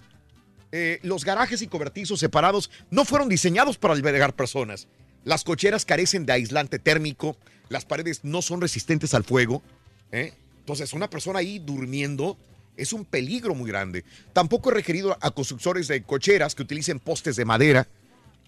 Eh, 0.71 0.99
los 1.03 1.23
garajes 1.23 1.61
y 1.61 1.67
cobertizos 1.67 2.19
separados 2.19 2.71
no 2.89 3.05
fueron 3.05 3.29
diseñados 3.29 3.77
para 3.77 3.93
albergar 3.93 4.33
personas. 4.33 4.87
Las 5.23 5.43
cocheras 5.43 5.85
carecen 5.85 6.25
de 6.25 6.33
aislante 6.33 6.79
térmico, 6.79 7.37
las 7.69 7.85
paredes 7.85 8.21
no 8.23 8.41
son 8.41 8.61
resistentes 8.61 9.13
al 9.13 9.23
fuego. 9.23 9.61
¿eh? 10.11 10.33
Entonces, 10.59 10.93
una 10.93 11.09
persona 11.09 11.39
ahí 11.39 11.59
durmiendo 11.59 12.37
es 12.75 12.91
un 12.93 13.05
peligro 13.05 13.53
muy 13.55 13.69
grande. 13.69 14.03
Tampoco 14.33 14.71
he 14.71 14.73
requerido 14.73 15.17
a 15.21 15.31
constructores 15.31 15.87
de 15.87 16.03
cocheras 16.03 16.55
que 16.55 16.63
utilicen 16.63 16.99
postes 16.99 17.35
de 17.35 17.45
madera 17.45 17.87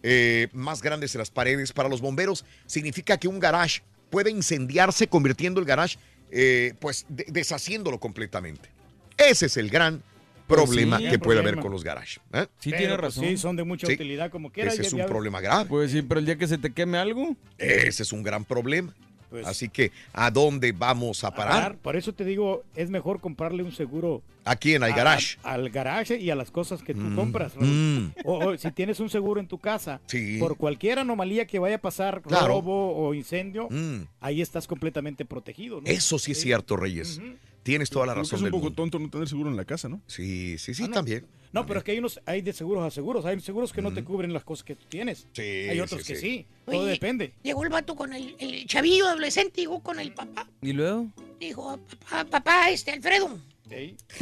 eh, 0.03 0.49
más 0.53 0.81
grandes 0.81 1.15
en 1.15 1.19
las 1.19 1.29
paredes. 1.31 1.71
Para 1.73 1.89
los 1.89 2.01
bomberos 2.01 2.45
significa 2.65 3.17
que 3.17 3.27
un 3.27 3.39
garage 3.39 3.81
puede 4.09 4.31
incendiarse 4.31 5.07
convirtiendo 5.07 5.59
el 5.59 5.65
garage, 5.65 5.97
eh, 6.31 6.73
pues 6.79 7.05
de- 7.09 7.25
deshaciéndolo 7.29 7.99
completamente. 7.99 8.69
Ese 9.17 9.45
es 9.45 9.57
el 9.57 9.69
gran 9.69 10.03
problema 10.47 10.97
sí, 10.97 11.03
que 11.09 11.19
puede 11.19 11.37
problema. 11.39 11.49
haber 11.49 11.59
con 11.61 11.71
los 11.71 11.83
garages. 11.83 12.19
¿eh? 12.33 12.47
Sí, 12.59 12.69
Pero, 12.69 12.77
tiene 12.77 12.93
pues, 12.93 13.01
razón. 13.01 13.23
sí, 13.25 13.37
son 13.37 13.55
de 13.55 13.63
mucha 13.63 13.87
Sí. 13.87 13.93
utilidad 13.93 14.29
como 14.31 14.51
quiera. 14.51 14.69
Ese 14.71 14.81
ya- 14.83 14.87
es 14.87 14.93
un 14.93 14.99
ya- 14.99 15.05
problema 15.07 15.41
grave. 15.41 15.65
Pues 15.69 15.91
sí, 15.91 16.01
pero 16.01 16.19
el 16.19 16.25
día 16.25 16.37
que 16.37 16.47
se 16.47 16.57
te 16.57 16.71
queme 16.71 16.97
algo. 16.97 17.35
Ese 17.57 18.03
es 18.03 18.11
un 18.13 18.23
gran 18.23 18.45
problema. 18.45 18.93
Pues 19.29 19.45
Así 19.47 19.67
que, 19.67 19.91
¿a 20.13 20.31
dónde 20.31 20.71
vamos 20.71 21.23
a 21.25 21.31
parar? 21.31 21.53
parar. 21.53 21.77
Por 21.79 21.97
eso 21.97 22.13
te 22.13 22.23
digo, 22.23 22.63
es 22.75 22.89
mejor 22.89 23.19
comprarle 23.19 23.63
un 23.63 23.71
seguro 23.73 24.21
Aquí 24.45 24.75
en 24.75 24.83
el 24.83 24.91
a- 24.93 24.95
garage. 24.95 25.37
al 25.43 25.69
garage 25.71 26.17
y 26.19 26.29
a 26.29 26.35
las 26.35 26.51
cosas 26.51 26.81
que 26.83 26.93
tú 26.93 27.01
Mm, 27.01 27.15
compras. 27.15 27.53
Mm. 27.59 28.11
O, 28.23 28.45
o 28.45 28.57
si 28.57 28.71
tienes 28.71 28.99
un 29.01 29.09
seguro 29.09 29.41
en 29.41 29.47
tu 29.47 29.57
casa, 29.57 29.99
Sí. 30.05 30.37
por 30.39 30.55
cualquier 30.55 30.99
anomalía 30.99 31.47
que 31.47 31.59
vaya 31.59 31.77
a 31.77 31.81
pasar, 31.81 32.21
Claro. 32.21 32.47
robo 32.47 32.95
o 32.95 33.13
incendio, 33.13 33.67
Mm. 33.69 34.03
ahí 34.21 34.41
estás 34.41 34.67
completamente 34.67 35.25
protegido. 35.25 35.81
¿no? 35.81 35.87
Eso 35.87 36.17
sí 36.17 36.31
es 36.31 36.39
cierto, 36.39 36.77
Reyes. 36.77 37.19
Tienes 37.65 37.89
toda 37.89 38.05
la 38.05 38.13
Creo 38.13 38.21
que 38.23 38.27
razón 38.27 38.37
es 38.37 38.41
un 38.41 38.45
del 38.45 38.51
poco 38.51 38.63
mundo. 38.65 38.75
tonto 38.75 38.99
no 38.99 39.09
tener 39.09 39.27
seguro 39.27 39.49
en 39.49 39.55
la 39.57 39.65
casa, 39.65 39.89
¿no? 39.89 39.99
Sí, 40.05 40.59
sí, 40.59 40.75
sí, 40.75 40.83
Ah, 40.83 40.87
no. 40.89 40.93
también. 40.93 41.25
No, 41.51 41.65
pero 41.65 41.79
es 41.79 41.83
que 41.83 41.93
hay 41.93 41.97
unos, 41.97 42.21
hay 42.27 42.41
de 42.43 42.53
seguros 42.53 42.85
a 42.85 42.91
seguros. 42.91 43.25
Hay 43.25 43.39
seguros 43.39 43.73
que 43.73 43.81
no 43.81 43.91
te 43.91 44.03
cubren 44.03 44.31
las 44.33 44.43
cosas 44.43 44.63
que 44.63 44.75
tú 44.75 44.85
tienes. 44.87 45.25
Sí, 45.33 45.41
hay 45.41 45.79
otros 45.79 46.03
sí, 46.03 46.13
que 46.13 46.19
sí. 46.19 46.21
sí. 46.21 46.45
Todo 46.65 46.81
Oye, 46.81 46.91
depende. 46.91 47.33
Llegó 47.41 47.63
el 47.63 47.69
vato 47.69 47.95
con 47.95 48.13
el, 48.13 48.35
el 48.37 48.67
chavillo 48.67 49.07
adolescente, 49.07 49.61
llegó 49.61 49.81
con 49.81 49.99
el 49.99 50.13
papá. 50.13 50.47
¿Y 50.61 50.73
luego? 50.73 51.07
Dijo, 51.39 51.79
papá, 52.07 52.25
papá, 52.29 52.69
este, 52.69 52.91
Alfredo. 52.91 53.39
Ey. 53.71 53.97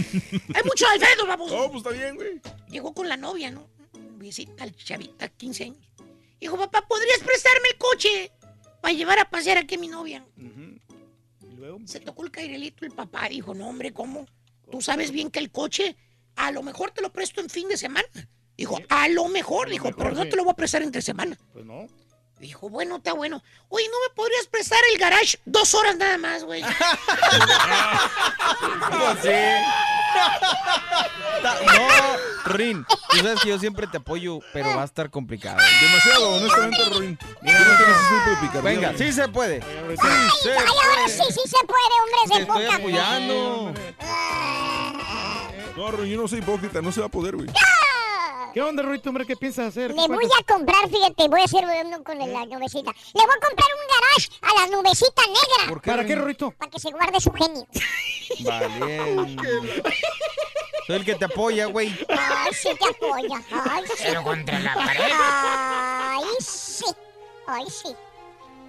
Hay 0.53 0.63
mucho 0.63 0.85
Alfredo, 0.93 1.27
vamos. 1.27 1.51
Oh, 1.51 1.69
pues 1.69 1.83
está 1.85 1.89
bien, 1.89 2.15
güey. 2.15 2.39
Llegó 2.69 2.93
con 2.93 3.09
la 3.09 3.17
novia, 3.17 3.51
¿no? 3.51 3.67
Visita 4.19 4.63
al 4.63 4.73
chavita, 4.75 5.27
15 5.27 5.63
años. 5.65 5.77
Dijo, 6.39 6.55
papá, 6.57 6.85
¿podrías 6.87 7.19
prestarme 7.19 7.67
el 7.71 7.77
coche 7.77 8.31
para 8.81 8.93
llevar 8.93 9.19
a 9.19 9.29
pasear 9.29 9.57
aquí 9.57 9.75
a 9.75 9.79
mi 9.79 9.87
novia? 9.89 10.23
Se 11.85 11.99
tocó 11.99 12.23
el 12.23 12.31
cairelito 12.31 12.85
el 12.85 12.91
papá. 12.91 13.27
Dijo, 13.29 13.53
no, 13.53 13.67
hombre, 13.69 13.93
¿cómo? 13.93 14.25
Tú 14.71 14.81
sabes 14.81 15.11
bien 15.11 15.29
que 15.29 15.39
el 15.39 15.51
coche 15.51 15.95
a 16.35 16.51
lo 16.51 16.63
mejor 16.63 16.91
te 16.91 17.01
lo 17.01 17.11
presto 17.11 17.41
en 17.41 17.49
fin 17.49 17.67
de 17.67 17.77
semana. 17.77 18.07
Dijo, 18.57 18.79
a 18.89 19.07
lo 19.09 19.27
mejor, 19.27 19.69
dijo, 19.69 19.91
pero 19.95 20.11
no 20.11 20.23
sí. 20.23 20.29
te 20.29 20.35
lo 20.35 20.43
voy 20.43 20.51
a 20.51 20.55
prestar 20.55 20.81
entre 20.83 21.01
semana. 21.01 21.37
Pues 21.51 21.65
no. 21.65 21.87
Dijo, 22.39 22.69
bueno, 22.69 22.97
está 22.97 23.13
bueno. 23.13 23.41
Oye, 23.69 23.85
¿no 23.87 23.95
me 24.07 24.13
podrías 24.15 24.47
prestar 24.47 24.79
el 24.91 24.99
garage 24.99 25.37
dos 25.45 25.73
horas 25.73 25.95
nada 25.97 26.17
más, 26.17 26.43
güey? 26.43 26.61
Ta- 26.61 26.69
No, 31.43 32.53
Rin, 32.53 32.85
tú 33.09 33.17
sabes 33.17 33.41
que 33.41 33.49
yo 33.49 33.59
siempre 33.59 33.85
te 33.87 33.97
apoyo, 33.97 34.39
pero 34.53 34.75
va 34.75 34.81
a 34.83 34.85
estar 34.85 35.09
complicado. 35.09 35.57
Demasiado, 35.81 36.35
honestamente, 36.35 36.85
Rorín. 36.85 37.17
Tú 37.17 37.25
no 37.35 37.41
tienes 37.41 37.97
ese 37.97 38.15
tipo 38.19 38.29
de 38.29 38.35
picardía, 38.41 38.61
Venga, 38.61 38.93
sí 38.97 39.11
se 39.11 39.27
puede. 39.27 39.61
Sí 39.61 39.67
se 40.43 40.51
Ay, 40.51 40.65
ahora 40.65 41.07
sí, 41.07 41.21
sí 41.29 41.41
se 41.45 41.65
puede, 41.65 41.93
hombre, 42.01 42.17
Te 42.27 42.35
se 42.35 42.41
estoy 42.41 42.63
poca. 42.65 42.75
apoyando. 42.77 43.73
No, 45.75 45.91
Rorín, 45.91 46.11
yo 46.13 46.21
no 46.21 46.27
soy 46.27 46.39
hipócrita, 46.39 46.81
no 46.81 46.91
se 46.91 46.99
va 47.01 47.07
a 47.07 47.09
poder, 47.09 47.35
güey. 47.35 47.49
¿Qué 48.53 48.61
onda, 48.61 48.83
Ruito, 48.83 49.09
hombre? 49.09 49.25
¿Qué 49.25 49.35
piensas 49.35 49.69
hacer? 49.69 49.89
Le 49.89 50.07
voy 50.07 50.25
a 50.25 50.53
comprar, 50.53 50.87
fíjate, 50.87 51.27
voy 51.27 51.41
a 51.41 51.45
hacer 51.45 51.65
uno 51.85 52.03
con 52.03 52.19
la 52.19 52.45
nubecita. 52.45 52.91
Le 53.13 53.21
voy 53.25 53.35
a 53.35 53.47
comprar 53.47 53.67
un 53.79 53.87
garage 53.87 54.29
a 54.41 54.61
la 54.61 54.77
nubecita 54.77 55.21
negra. 55.23 55.69
¿Por 55.69 55.81
qué, 55.81 55.89
¿Para 55.89 56.05
qué? 56.05 56.15
Ruito? 56.15 56.51
Para 56.51 56.69
que 56.69 56.79
se 56.79 56.91
guarde 56.91 57.19
su 57.19 57.31
genio. 57.31 57.65
Valiente. 58.45 59.49
Soy 60.85 60.95
el 60.97 61.05
que 61.05 61.15
te 61.15 61.25
apoya, 61.25 61.65
güey. 61.65 61.87
Ay, 62.09 62.53
sí 62.53 62.69
te 62.79 62.89
apoya. 62.89 63.41
Ay, 63.51 63.83
sí. 63.87 64.03
Pero 64.05 64.23
contra 64.23 64.59
la 64.59 64.73
pared. 64.75 65.11
Ay, 65.11 66.23
sí. 66.39 66.85
Ay, 67.47 67.65
sí. 67.69 67.95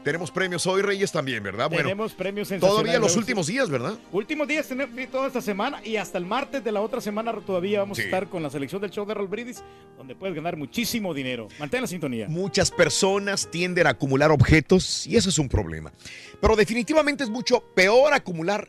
Tenemos 0.05 0.31
premios 0.31 0.67
hoy, 0.67 0.83
Reyes, 0.83 1.11
también, 1.11 1.43
¿verdad? 1.43 1.69
Bueno, 1.71 1.85
Tenemos 1.85 2.13
premios 2.13 2.51
todavía 2.61 2.99
los 2.99 3.17
últimos 3.17 3.47
días, 3.47 3.71
¿verdad? 3.71 3.95
Últimos 4.13 4.47
días 4.47 4.69
tenemos 4.69 4.95
toda 5.11 5.29
esta 5.29 5.41
semana 5.41 5.81
y 5.83 5.97
hasta 5.97 6.19
el 6.19 6.27
martes 6.27 6.63
de 6.63 6.71
la 6.71 6.83
otra 6.83 7.01
semana 7.01 7.33
todavía 7.41 7.81
vamos 7.81 7.97
Sí. 7.97 8.03
a 8.03 8.05
estar 8.05 8.29
con 8.29 8.43
la 8.43 8.51
selección 8.51 8.83
del 8.83 8.91
show 8.91 9.07
de 9.07 9.15
Raúl 9.15 9.29
Brindis, 9.29 9.63
donde 9.97 10.15
puedes 10.15 10.37
ganar 10.37 10.59
muchísimo 10.59 11.15
dinero. 11.15 11.49
Mantén 11.59 11.81
la 11.81 11.87
sintonía. 11.87 12.29
Muchas 12.29 12.71
personas 12.71 13.51
tienden 13.51 13.87
a 13.87 13.91
acumular 13.91 14.31
objetos 14.31 15.07
y 15.07 15.17
eso 15.17 15.31
es 15.31 15.39
un 15.39 15.49
problema. 15.49 15.91
Pero 16.39 16.55
definitivamente 16.55 17.25
es 17.25 17.31
mucho 17.31 17.61
peor 17.75 18.13
acumular 18.13 18.69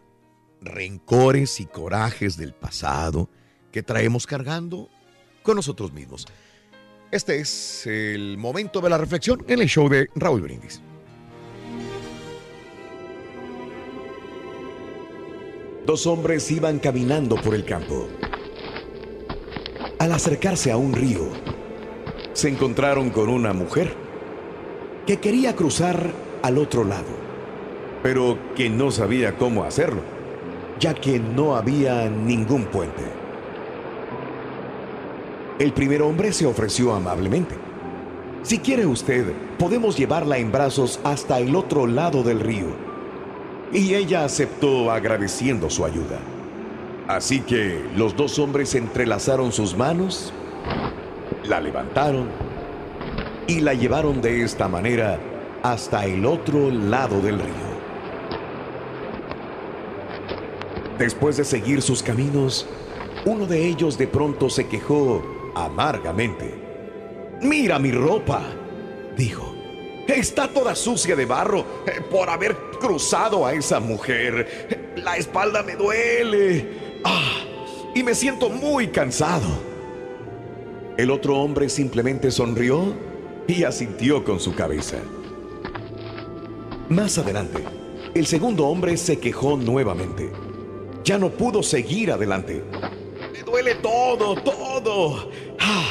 rencores 0.61 1.59
y 1.59 1.65
corajes 1.65 2.37
del 2.37 2.53
pasado 2.53 3.29
que 3.73 3.83
traemos 3.83 4.25
cargando 4.25 4.89
con 5.43 5.57
nosotros 5.57 5.91
mismos. 5.91 6.25
Este 7.11 7.39
es 7.39 7.85
el 7.87 8.37
momento 8.37 8.79
de 8.79 8.89
la 8.89 8.97
reflexión 8.97 9.43
en 9.49 9.59
el 9.61 9.67
show 9.67 9.89
de 9.89 10.07
Raúl 10.15 10.39
Brindis. 10.41 10.81
Dos 15.85 16.07
hombres 16.07 16.49
iban 16.49 16.79
caminando 16.79 17.35
por 17.35 17.53
el 17.53 17.63
campo. 17.63 18.07
Al 19.99 20.11
acercarse 20.11 20.71
a 20.71 20.77
un 20.77 20.93
río, 20.93 21.27
se 22.33 22.49
encontraron 22.49 23.11
con 23.11 23.29
una 23.29 23.53
mujer 23.53 23.93
que 25.05 25.17
quería 25.17 25.55
cruzar 25.55 26.09
al 26.41 26.57
otro 26.57 26.85
lado, 26.85 27.11
pero 28.01 28.35
que 28.55 28.67
no 28.67 28.89
sabía 28.89 29.37
cómo 29.37 29.63
hacerlo, 29.63 30.01
ya 30.79 30.95
que 30.95 31.19
no 31.19 31.55
había 31.55 32.09
ningún 32.09 32.65
puente. 32.65 33.03
El 35.59 35.71
primer 35.71 36.01
hombre 36.01 36.33
se 36.33 36.47
ofreció 36.47 36.95
amablemente. 36.95 37.53
Si 38.41 38.57
quiere 38.57 38.87
usted, 38.87 39.33
podemos 39.59 39.95
llevarla 39.97 40.39
en 40.39 40.51
brazos 40.51 40.99
hasta 41.03 41.39
el 41.39 41.55
otro 41.55 41.85
lado 41.85 42.23
del 42.23 42.39
río. 42.39 42.84
Y 43.71 43.93
ella 43.93 44.25
aceptó 44.25 44.91
agradeciendo 44.91 45.69
su 45.69 45.85
ayuda. 45.85 46.19
Así 47.07 47.41
que 47.41 47.83
los 47.95 48.15
dos 48.15 48.39
hombres 48.39 48.73
entrelazaron 48.73 49.51
sus 49.51 49.75
manos, 49.75 50.33
la 51.43 51.59
levantaron 51.59 52.29
y 53.47 53.59
la 53.59 53.73
llevaron 53.73 54.21
de 54.21 54.43
esta 54.43 54.67
manera 54.67 55.19
hasta 55.61 56.05
el 56.05 56.25
otro 56.25 56.71
lado 56.71 57.21
del 57.21 57.39
río. 57.39 57.75
Después 60.97 61.37
de 61.37 61.43
seguir 61.43 61.81
sus 61.81 62.01
caminos, 62.01 62.65
uno 63.25 63.45
de 63.45 63.67
ellos 63.67 63.97
de 63.97 64.07
pronto 64.07 64.49
se 64.49 64.67
quejó 64.67 65.21
amargamente. 65.53 66.53
Mira 67.41 67.79
mi 67.79 67.91
ropa, 67.91 68.41
dijo. 69.17 69.53
Está 70.07 70.47
toda 70.47 70.75
sucia 70.75 71.15
de 71.15 71.25
barro 71.25 71.65
eh, 71.87 71.99
por 72.11 72.29
haber 72.29 72.55
cruzado 72.85 73.45
a 73.45 73.53
esa 73.53 73.79
mujer. 73.79 74.93
La 74.95 75.17
espalda 75.17 75.63
me 75.63 75.75
duele. 75.75 76.99
Ah, 77.03 77.41
y 77.95 78.03
me 78.03 78.13
siento 78.13 78.49
muy 78.49 78.89
cansado. 78.89 79.47
El 80.95 81.09
otro 81.09 81.37
hombre 81.37 81.67
simplemente 81.67 82.29
sonrió 82.29 82.93
y 83.47 83.63
asintió 83.63 84.23
con 84.23 84.39
su 84.39 84.53
cabeza. 84.53 84.97
Más 86.89 87.17
adelante, 87.17 87.63
el 88.13 88.27
segundo 88.27 88.67
hombre 88.67 88.95
se 88.97 89.17
quejó 89.17 89.57
nuevamente. 89.57 90.31
Ya 91.03 91.17
no 91.17 91.31
pudo 91.31 91.63
seguir 91.63 92.11
adelante. 92.11 92.63
Me 93.33 93.41
duele 93.41 93.75
todo, 93.75 94.35
todo. 94.35 95.31
Ah, 95.59 95.89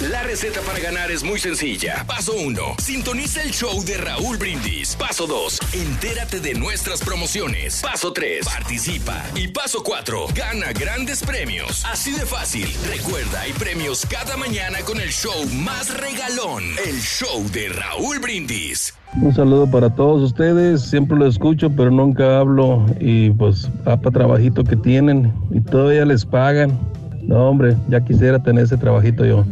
La 0.01 0.23
receta 0.23 0.59
para 0.59 0.77
ganar 0.79 1.09
es 1.09 1.23
muy 1.23 1.39
sencilla. 1.39 2.03
Paso 2.05 2.33
1. 2.33 2.61
Sintoniza 2.79 3.41
el 3.41 3.51
show 3.51 3.81
de 3.85 3.95
Raúl 3.95 4.35
Brindis. 4.35 4.93
Paso 4.97 5.25
2. 5.25 5.59
Entérate 5.73 6.41
de 6.41 6.53
nuestras 6.53 7.01
promociones. 7.01 7.81
Paso 7.81 8.11
3. 8.11 8.45
Participa. 8.45 9.23
Y 9.35 9.47
paso 9.47 9.83
4. 9.83 10.25
Gana 10.35 10.73
grandes 10.73 11.23
premios. 11.23 11.85
Así 11.85 12.11
de 12.11 12.25
fácil. 12.25 12.67
Recuerda, 12.89 13.39
hay 13.39 13.53
premios 13.53 14.05
cada 14.05 14.35
mañana 14.35 14.79
con 14.85 14.99
el 14.99 15.11
show 15.11 15.45
más 15.63 15.97
regalón. 15.97 16.63
El 16.85 16.99
show 16.99 17.49
de 17.53 17.69
Raúl 17.69 18.19
Brindis. 18.19 18.93
Un 19.21 19.33
saludo 19.33 19.65
para 19.71 19.89
todos 19.95 20.21
ustedes, 20.21 20.81
siempre 20.81 21.17
lo 21.17 21.25
escucho, 21.25 21.69
pero 21.69 21.89
nunca 21.89 22.39
hablo 22.39 22.85
y 22.99 23.29
pues 23.29 23.69
va 23.87 23.95
para 23.95 24.11
trabajito 24.11 24.65
que 24.65 24.75
tienen 24.75 25.33
y 25.51 25.61
todavía 25.61 26.03
les 26.03 26.25
pagan. 26.25 26.77
No, 27.27 27.49
hombre, 27.49 27.75
ya 27.89 28.01
quisiera 28.01 28.41
tener 28.41 28.65
ese 28.65 28.77
trabajito 28.77 29.25
yo. 29.25 29.45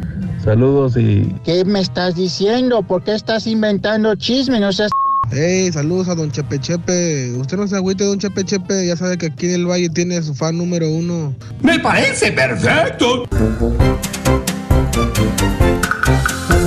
Saludos 0.44 0.98
y 0.98 1.34
¿Qué 1.46 1.64
me 1.66 1.80
estás 1.80 2.16
diciendo? 2.16 2.84
¿Por 2.84 3.04
qué 3.04 3.14
estás 3.14 3.48
inventando 3.48 4.16
chisme? 4.16 4.60
No 4.60 4.72
seas... 4.72 4.92
Hey, 5.32 5.72
saludos 5.72 6.10
a 6.10 6.16
don 6.16 6.32
Chepe 6.32 6.60
Chepe. 6.60 7.32
Usted 7.38 7.58
no 7.58 7.68
se 7.68 7.76
agüite, 7.76 8.04
don 8.04 8.20
Chepe 8.20 8.44
Chepe. 8.44 8.86
Ya 8.86 8.96
sabe 8.96 9.18
que 9.18 9.28
aquí 9.28 9.48
en 9.48 9.54
el 9.54 9.66
Valle 9.66 9.90
tiene 9.90 10.22
su 10.22 10.36
fan 10.36 10.58
número 10.58 10.90
uno. 10.90 11.34
Me 11.62 11.80
parece 11.80 12.32
perfecto. 12.32 13.24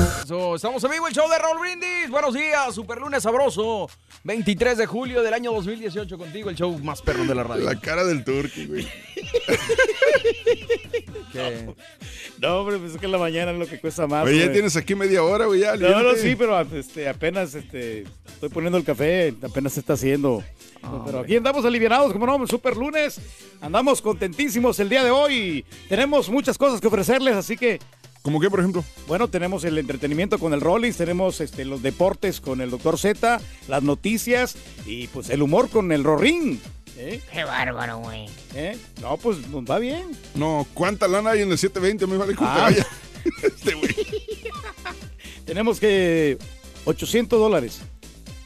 Eso, 0.07 0.55
Estamos 0.55 0.85
en 0.85 0.91
vivo 0.91 1.09
el 1.09 1.15
show 1.15 1.29
de 1.29 1.39
Raúl 1.39 1.59
Brindis. 1.59 2.09
Buenos 2.11 2.33
días, 2.35 2.75
super 2.75 2.99
lunes 2.99 3.23
sabroso. 3.23 3.91
23 4.23 4.79
de 4.79 4.87
julio 4.87 5.23
del 5.23 5.35
año 5.35 5.53
2018 5.53 6.17
contigo, 6.17 6.49
el 6.49 6.57
show 6.57 6.79
más 6.79 7.03
perro 7.03 7.25
de 7.25 7.35
la 7.35 7.43
radio. 7.43 7.65
La 7.65 7.81
cara 7.81 8.05
del 8.05 8.23
turqui, 8.25 8.67
güey. 8.67 8.87
¿Qué? 11.33 11.75
No, 12.41 12.61
hombre, 12.61 12.79
pues 12.79 12.93
es 12.93 12.99
que 12.99 13.07
en 13.07 13.13
la 13.13 13.19
mañana 13.19 13.51
es 13.51 13.59
lo 13.59 13.67
que 13.67 13.81
cuesta 13.81 14.07
más. 14.07 14.25
Oye, 14.27 14.39
ya 14.39 14.45
güey. 14.45 14.53
tienes 14.55 14.77
aquí 14.77 14.95
media 14.95 15.25
hora, 15.25 15.47
güey, 15.47 15.61
ya. 15.61 15.75
No, 15.77 16.03
no, 16.03 16.15
sí, 16.15 16.37
pero 16.37 16.61
este, 16.61 17.09
apenas 17.09 17.55
este, 17.55 18.05
estoy 18.27 18.49
poniendo 18.49 18.79
el 18.79 18.85
café, 18.85 19.35
apenas 19.43 19.73
se 19.73 19.81
está 19.81 19.95
haciendo. 19.95 20.45
pero 21.05 21.21
aquí 21.21 21.37
andamos 21.37 21.65
aliviados, 21.65 22.13
como 22.13 22.27
no, 22.27 22.47
super 22.47 22.77
lunes. 22.77 23.21
Andamos 23.61 24.01
contentísimos 24.01 24.79
el 24.79 24.89
día 24.89 25.03
de 25.03 25.11
hoy. 25.11 25.65
Tenemos 25.89 26.29
muchas 26.29 26.57
cosas 26.57 26.81
que 26.81 26.87
ofrecerles, 26.87 27.35
así 27.35 27.57
que. 27.57 27.81
¿Cómo 28.27 28.41
qué, 28.41 28.51
por 28.51 28.59
ejemplo? 28.59 28.83
Bueno, 29.07 29.29
tenemos 29.29 29.63
el 29.63 29.79
entretenimiento 29.79 30.41
con 30.41 30.53
el 30.53 30.61
Rollins, 30.61 30.97
tenemos 30.97 31.41
este, 31.41 31.65
los 31.65 31.81
deportes 31.81 32.41
con 32.41 32.61
el 32.61 32.71
Dr. 32.71 32.99
Z, 32.99 33.41
las 33.69 33.83
noticias 33.85 34.57
y 34.85 35.07
pues 35.07 35.31
el 35.31 35.43
humor 35.43 35.71
con 35.71 35.93
el 35.93 36.03
Rorín. 36.03 36.61
¿eh? 36.97 37.21
Qué 37.33 37.45
bárbaro, 37.45 37.99
güey. 37.99 38.27
¿Eh? 38.57 38.77
No, 39.01 39.17
pues 39.17 39.47
nos 39.47 39.63
va 39.65 39.79
bien. 39.79 40.09
No, 40.35 40.67
¿cuánta 40.75 41.07
lana 41.07 41.31
hay 41.31 41.43
en 41.43 41.53
el 41.53 41.57
720? 41.57 42.05
Me 42.09 42.17
vale 42.17 42.33
que 42.33 42.39
te 42.39 42.45
Ah. 42.45 42.59
vaya. 42.63 42.87
Tenemos 45.45 45.79
que 45.79 46.37
800 46.85 47.39
dólares. 47.39 47.79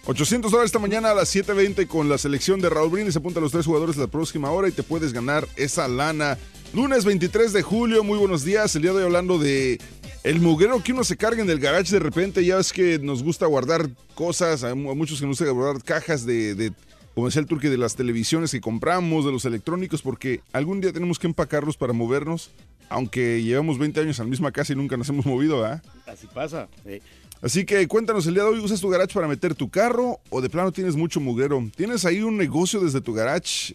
800 0.04 0.50
dólares 0.50 0.68
esta 0.68 0.78
mañana 0.78 1.12
a 1.12 1.14
las 1.14 1.34
7.20 1.34 1.86
con 1.86 2.10
la 2.10 2.18
selección 2.18 2.60
de 2.60 2.68
Raúl 2.68 2.90
Brindis. 2.90 3.16
Apunta 3.16 3.38
a 3.38 3.42
los 3.42 3.52
tres 3.52 3.64
jugadores 3.64 3.96
la 3.96 4.08
próxima 4.08 4.50
hora 4.50 4.68
y 4.68 4.72
te 4.72 4.82
puedes 4.82 5.14
ganar 5.14 5.48
esa 5.56 5.88
lana. 5.88 6.36
Lunes 6.72 7.04
23 7.04 7.52
de 7.52 7.62
julio, 7.62 8.04
muy 8.04 8.18
buenos 8.18 8.44
días. 8.44 8.74
El 8.76 8.82
día 8.82 8.92
de 8.92 8.98
hoy 8.98 9.04
hablando 9.04 9.38
de 9.38 9.78
el 10.22 10.40
mugrero 10.40 10.82
que 10.82 10.92
uno 10.92 11.02
se 11.02 11.16
carga 11.16 11.42
en 11.42 11.50
el 11.50 11.58
garage 11.58 11.90
de 11.92 11.98
repente. 11.98 12.44
Ya 12.44 12.56
ves 12.56 12.72
que 12.72 12.98
nos 13.00 13.22
gusta 13.24 13.46
guardar 13.46 13.90
cosas. 14.14 14.62
A 14.62 14.74
mu- 14.76 14.90
a 14.90 14.94
muchos 14.94 15.18
que 15.18 15.26
nos 15.26 15.38
gusta 15.38 15.50
guardar 15.52 15.82
cajas 15.82 16.24
de, 16.24 16.54
de 16.54 16.72
como 17.14 17.26
decía 17.26 17.40
el 17.40 17.46
turque, 17.48 17.70
de 17.70 17.76
las 17.76 17.96
televisiones 17.96 18.52
que 18.52 18.60
compramos, 18.60 19.24
de 19.24 19.32
los 19.32 19.44
electrónicos, 19.44 20.00
porque 20.00 20.42
algún 20.52 20.80
día 20.80 20.92
tenemos 20.92 21.18
que 21.18 21.26
empacarlos 21.26 21.76
para 21.76 21.92
movernos. 21.92 22.50
Aunque 22.88 23.42
llevamos 23.42 23.78
20 23.78 24.00
años 24.00 24.18
en 24.18 24.26
la 24.26 24.30
misma 24.30 24.50
casa 24.52 24.72
y 24.72 24.76
nunca 24.76 24.96
nos 24.96 25.08
hemos 25.08 25.24
movido, 25.26 25.64
¿ah? 25.64 25.82
Así 26.06 26.26
pasa. 26.32 26.68
sí. 26.84 27.00
Así 27.42 27.64
que 27.64 27.88
cuéntanos, 27.88 28.26
el 28.26 28.34
día 28.34 28.42
de 28.42 28.50
hoy 28.50 28.58
usas 28.58 28.82
tu 28.82 28.90
garage 28.90 29.14
para 29.14 29.26
meter 29.26 29.54
tu 29.54 29.70
carro 29.70 30.20
o 30.28 30.42
de 30.42 30.50
plano 30.50 30.72
tienes 30.72 30.94
mucho 30.94 31.20
mugrero. 31.20 31.66
¿Tienes 31.74 32.04
ahí 32.04 32.20
un 32.20 32.36
negocio 32.36 32.80
desde 32.80 33.00
tu 33.00 33.14
garage? 33.14 33.74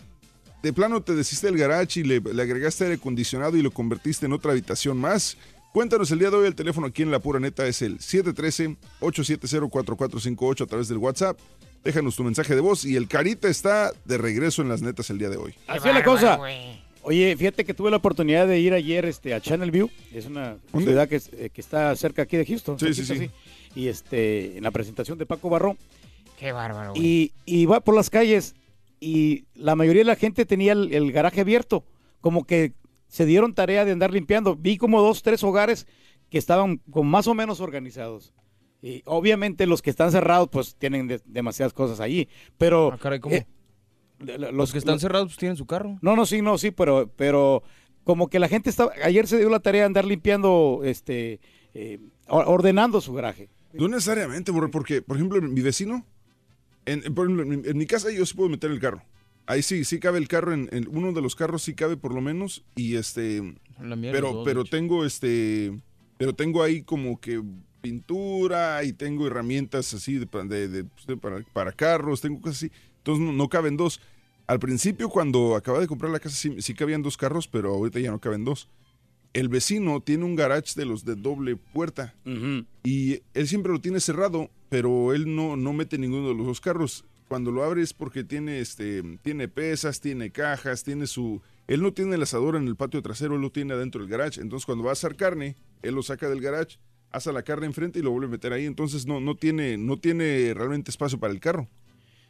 De 0.65 0.73
plano 0.73 0.99
te 0.99 1.13
deshiciste 1.13 1.45
del 1.45 1.59
garage 1.59 1.99
y 1.99 2.03
le, 2.03 2.19
le 2.19 2.41
agregaste 2.41 2.85
aire 2.85 2.95
acondicionado 2.95 3.55
y 3.55 3.61
lo 3.61 3.69
convertiste 3.69 4.25
en 4.25 4.33
otra 4.33 4.51
habitación 4.51 4.97
más. 4.97 5.37
Cuéntanos 5.71 6.09
el 6.09 6.17
día 6.17 6.31
de 6.31 6.37
hoy, 6.37 6.47
el 6.47 6.55
teléfono 6.55 6.87
aquí 6.87 7.03
en 7.03 7.11
La 7.11 7.19
Pura 7.19 7.39
Neta 7.39 7.67
es 7.67 7.83
el 7.83 7.99
713-870-4458 7.99 10.63
a 10.63 10.65
través 10.65 10.87
del 10.87 10.97
WhatsApp. 10.97 11.37
Déjanos 11.83 12.15
tu 12.15 12.23
mensaje 12.23 12.55
de 12.55 12.61
voz 12.61 12.83
y 12.83 12.95
el 12.95 13.07
Carita 13.07 13.47
está 13.47 13.91
de 14.05 14.17
regreso 14.17 14.63
en 14.63 14.69
las 14.69 14.81
netas 14.81 15.11
el 15.11 15.19
día 15.19 15.29
de 15.29 15.37
hoy. 15.37 15.53
Así 15.67 15.87
es 15.87 15.93
la 15.93 16.03
cosa. 16.03 16.39
Oye, 17.03 17.37
fíjate 17.37 17.63
que 17.63 17.75
tuve 17.75 17.91
la 17.91 17.97
oportunidad 17.97 18.47
de 18.47 18.59
ir 18.59 18.73
ayer 18.73 19.05
este, 19.05 19.35
a 19.35 19.41
Channel 19.41 19.69
View. 19.69 19.91
Es 20.15 20.25
una 20.25 20.57
¿Dónde? 20.73 20.87
ciudad 20.87 21.07
que, 21.07 21.21
eh, 21.33 21.51
que 21.53 21.61
está 21.61 21.95
cerca 21.95 22.23
aquí 22.23 22.37
de 22.37 22.45
Houston. 22.47 22.79
Sí, 22.79 22.91
sí, 22.95 23.05
sí. 23.05 23.29
Y 23.75 23.87
este, 23.87 24.57
en 24.57 24.63
la 24.63 24.71
presentación 24.71 25.19
de 25.19 25.27
Paco 25.27 25.47
Barrón. 25.47 25.77
Qué 26.39 26.53
bárbaro, 26.53 26.93
güey. 26.93 27.05
Y, 27.05 27.31
y 27.45 27.67
va 27.67 27.81
por 27.81 27.93
las 27.93 28.09
calles 28.09 28.55
y 29.05 29.45
la 29.53 29.75
mayoría 29.75 30.01
de 30.01 30.05
la 30.05 30.15
gente 30.15 30.45
tenía 30.45 30.71
el, 30.73 30.93
el 30.93 31.11
garaje 31.11 31.41
abierto. 31.41 31.83
Como 32.21 32.45
que 32.45 32.73
se 33.07 33.25
dieron 33.25 33.53
tarea 33.53 33.85
de 33.85 33.91
andar 33.91 34.11
limpiando. 34.11 34.55
Vi 34.55 34.77
como 34.77 35.01
dos, 35.01 35.21
tres 35.21 35.43
hogares 35.43 35.85
que 36.29 36.37
estaban 36.39 36.77
con 36.89 37.05
más 37.07 37.27
o 37.27 37.33
menos 37.35 37.59
organizados. 37.59 38.33
Y 38.81 39.03
obviamente 39.05 39.67
los 39.67 39.81
que 39.81 39.89
están 39.91 40.11
cerrados 40.11 40.49
pues 40.51 40.75
tienen 40.75 41.07
de- 41.07 41.21
demasiadas 41.25 41.73
cosas 41.73 41.99
allí. 41.99 42.27
Pero... 42.57 42.91
Ah, 42.93 42.97
caray, 42.97 43.19
¿cómo? 43.19 43.35
eh, 43.35 43.45
Los 44.51 44.71
que 44.71 44.79
están 44.79 44.95
los- 44.95 45.01
cerrados 45.01 45.27
pues 45.29 45.37
tienen 45.37 45.55
su 45.57 45.65
carro. 45.65 45.97
no, 46.01 46.15
no, 46.15 46.25
sí, 46.25 46.41
no, 46.41 46.57
sí, 46.57 46.71
pero, 46.71 47.11
pero 47.15 47.61
como 48.03 48.27
que 48.27 48.39
la 48.39 48.47
gente 48.47 48.69
estaba, 48.69 48.91
ayer 49.03 49.27
se 49.27 49.37
dio 49.37 49.49
la 49.49 49.59
tarea 49.59 49.81
de 49.81 49.85
andar 49.87 50.05
limpiando, 50.05 50.81
este, 50.83 51.39
eh, 51.73 51.99
or- 52.27 52.45
ordenando 52.47 53.01
su 53.01 53.13
garaje. 53.13 53.49
No 53.73 53.87
necesariamente, 53.87 54.51
porque, 54.71 55.01
por 55.01 55.17
ejemplo, 55.17 55.41
mi 55.41 55.61
vecino, 55.61 56.05
en, 56.85 57.01
por 57.13 57.25
ejemplo, 57.25 57.43
en, 57.43 57.61
mi- 57.61 57.67
en 57.69 57.77
mi 57.77 57.85
casa 57.85 58.11
yo 58.11 58.25
sí 58.25 58.33
puedo 58.35 58.49
meter 58.49 58.71
el 58.71 58.79
carro. 58.79 59.03
Ahí 59.47 59.61
sí, 59.61 59.85
sí 59.85 59.99
cabe 59.99 60.17
el 60.17 60.27
carro, 60.27 60.53
en, 60.53 60.69
en 60.71 60.87
uno 60.89 61.11
de 61.13 61.21
los 61.21 61.35
carros 61.35 61.61
sí 61.63 61.75
cabe 61.75 61.97
por 61.97 62.13
lo 62.13 62.21
menos, 62.21 62.63
y 62.75 62.95
este, 62.95 63.55
pero, 64.13 64.33
dos, 64.33 64.45
pero 64.45 64.63
tengo 64.65 65.05
este, 65.05 65.79
pero 66.17 66.33
tengo 66.33 66.63
ahí 66.63 66.81
como 66.81 67.19
que 67.19 67.41
pintura 67.81 68.83
y 68.83 68.93
tengo 68.93 69.27
herramientas 69.27 69.93
así 69.93 70.15
de, 70.17 70.25
pa- 70.25 70.43
de- 70.43 70.67
de- 70.67 70.83
pues, 70.85 71.05
de- 71.05 71.17
para, 71.17 71.41
para 71.53 71.71
carros, 71.71 72.21
tengo 72.21 72.41
cosas 72.41 72.57
así, 72.57 72.71
entonces 72.97 73.23
no, 73.23 73.31
no 73.33 73.47
caben 73.49 73.77
dos. 73.77 74.01
Al 74.47 74.59
principio, 74.59 75.09
cuando 75.09 75.55
acababa 75.55 75.81
de 75.81 75.87
comprar 75.87 76.11
la 76.11 76.19
casa, 76.19 76.35
sí, 76.35 76.55
sí 76.61 76.73
cabían 76.73 77.01
dos 77.03 77.17
carros, 77.17 77.47
pero 77.47 77.69
ahorita 77.73 77.99
ya 77.99 78.11
no 78.11 78.19
caben 78.19 78.43
dos. 78.45 78.67
El 79.35 79.49
vecino 79.49 79.99
tiene 79.99 80.23
un 80.23 80.37
garage 80.37 80.75
de 80.77 80.85
los 80.85 81.03
de 81.03 81.15
doble 81.15 81.57
puerta. 81.57 82.15
Y 82.85 83.19
él 83.33 83.47
siempre 83.49 83.73
lo 83.73 83.81
tiene 83.81 83.99
cerrado, 83.99 84.49
pero 84.69 85.13
él 85.13 85.35
no, 85.35 85.57
no 85.57 85.73
mete 85.73 85.97
ninguno 85.97 86.29
de 86.29 86.35
los 86.35 86.47
dos 86.47 86.61
carros. 86.61 87.03
Cuando 87.27 87.51
lo 87.51 87.61
abre 87.65 87.81
es 87.81 87.93
porque 87.93 88.23
tiene, 88.23 88.61
este, 88.61 89.03
tiene 89.23 89.49
pesas, 89.49 89.99
tiene 89.99 90.31
cajas, 90.31 90.85
tiene 90.85 91.05
su... 91.05 91.41
Él 91.67 91.81
no 91.81 91.91
tiene 91.91 92.15
el 92.15 92.23
asador 92.23 92.55
en 92.55 92.65
el 92.65 92.77
patio 92.77 93.01
trasero, 93.01 93.35
él 93.35 93.41
lo 93.41 93.51
tiene 93.51 93.73
adentro 93.73 93.99
del 93.99 94.09
garage. 94.09 94.39
Entonces 94.39 94.65
cuando 94.65 94.85
va 94.85 94.91
a 94.91 94.93
asar 94.93 95.17
carne, 95.17 95.57
él 95.81 95.95
lo 95.95 96.01
saca 96.01 96.29
del 96.29 96.39
garage, 96.39 96.77
asa 97.11 97.33
la 97.33 97.43
carne 97.43 97.65
enfrente 97.65 97.99
y 97.99 98.03
lo 98.03 98.11
vuelve 98.11 98.27
a 98.27 98.29
meter 98.29 98.53
ahí. 98.53 98.65
Entonces 98.65 99.05
no, 99.05 99.19
no, 99.19 99.35
tiene, 99.35 99.75
no 99.75 99.97
tiene 99.97 100.53
realmente 100.53 100.91
espacio 100.91 101.19
para 101.19 101.33
el 101.33 101.41
carro. 101.41 101.67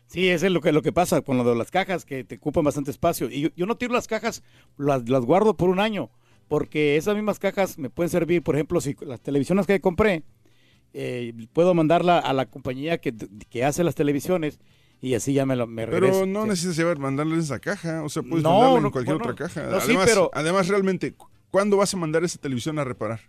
Sí, 0.08 0.28
eso 0.30 0.48
es 0.48 0.52
lo 0.52 0.60
que, 0.60 0.72
lo 0.72 0.82
que 0.82 0.92
pasa 0.92 1.22
con 1.22 1.38
lo 1.38 1.44
de 1.44 1.56
las 1.56 1.70
cajas, 1.70 2.04
que 2.04 2.24
te 2.24 2.38
ocupan 2.38 2.64
bastante 2.64 2.90
espacio. 2.90 3.30
Y 3.30 3.42
yo, 3.42 3.50
yo 3.56 3.68
no 3.68 3.78
tiro 3.78 3.94
las 3.94 4.08
cajas, 4.08 4.42
las, 4.76 5.08
las 5.08 5.24
guardo 5.24 5.56
por 5.56 5.70
un 5.70 5.80
año, 5.80 6.10
porque 6.48 6.98
esas 6.98 7.16
mismas 7.16 7.40
cajas 7.40 7.78
me 7.78 7.90
pueden 7.90 8.10
servir, 8.10 8.44
por 8.44 8.56
ejemplo, 8.56 8.80
si 8.82 8.96
las 9.02 9.22
televisiones 9.22 9.66
que 9.68 9.80
compré, 9.82 10.24
eh, 10.94 11.34
puedo 11.54 11.74
mandarla 11.74 12.20
a 12.20 12.34
la 12.34 12.46
compañía 12.46 13.00
que, 13.00 13.14
que 13.50 13.66
hace 13.66 13.84
las 13.84 13.96
televisiones 13.96 14.60
y 15.02 15.14
así 15.14 15.34
ya 15.34 15.46
me, 15.46 15.56
lo, 15.56 15.68
me 15.68 15.86
Pero 15.86 16.00
regreso. 16.00 16.26
no 16.26 16.44
Sí. 16.44 16.50
necesitas 16.50 16.78
llevar, 16.78 17.00
mandarle 17.00 17.38
esa 17.38 17.60
caja. 17.60 18.04
O 18.04 18.10
sea, 18.10 18.24
puedes 18.24 18.44
No, 18.44 18.52
mandarla 18.60 18.88
en 18.88 18.92
cualquier 18.92 19.16
otra 19.18 19.36
caja. 19.36 19.64
no, 19.64 19.80
sí, 19.82 19.88
además, 19.90 20.06
pero- 20.10 20.32
además, 20.34 20.68
realmente, 20.68 21.16
¿cuándo 21.52 21.78
vas 21.78 21.94
a 21.94 21.98
mandar 21.98 22.24
esa 22.24 22.40
televisión 22.40 22.80
a 22.80 22.84
reparar? 22.84 23.20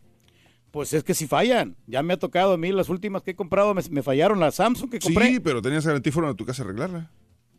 Pues 0.70 0.92
es 0.92 1.02
que 1.02 1.14
si 1.14 1.26
fallan, 1.26 1.74
ya 1.86 2.02
me 2.02 2.14
ha 2.14 2.18
tocado 2.18 2.52
a 2.52 2.56
mí, 2.58 2.70
las 2.70 2.88
últimas 2.88 3.22
que 3.22 3.32
he 3.32 3.34
comprado 3.34 3.72
me, 3.74 3.82
me 3.90 4.02
fallaron, 4.02 4.38
la 4.40 4.50
Samsung 4.52 4.90
que 4.90 4.98
compré. 4.98 5.28
Sí, 5.28 5.40
pero 5.40 5.62
tenías 5.62 5.84
fueron 6.12 6.30
a 6.30 6.34
tu 6.34 6.44
casa 6.44 6.62
arreglarla. 6.62 7.10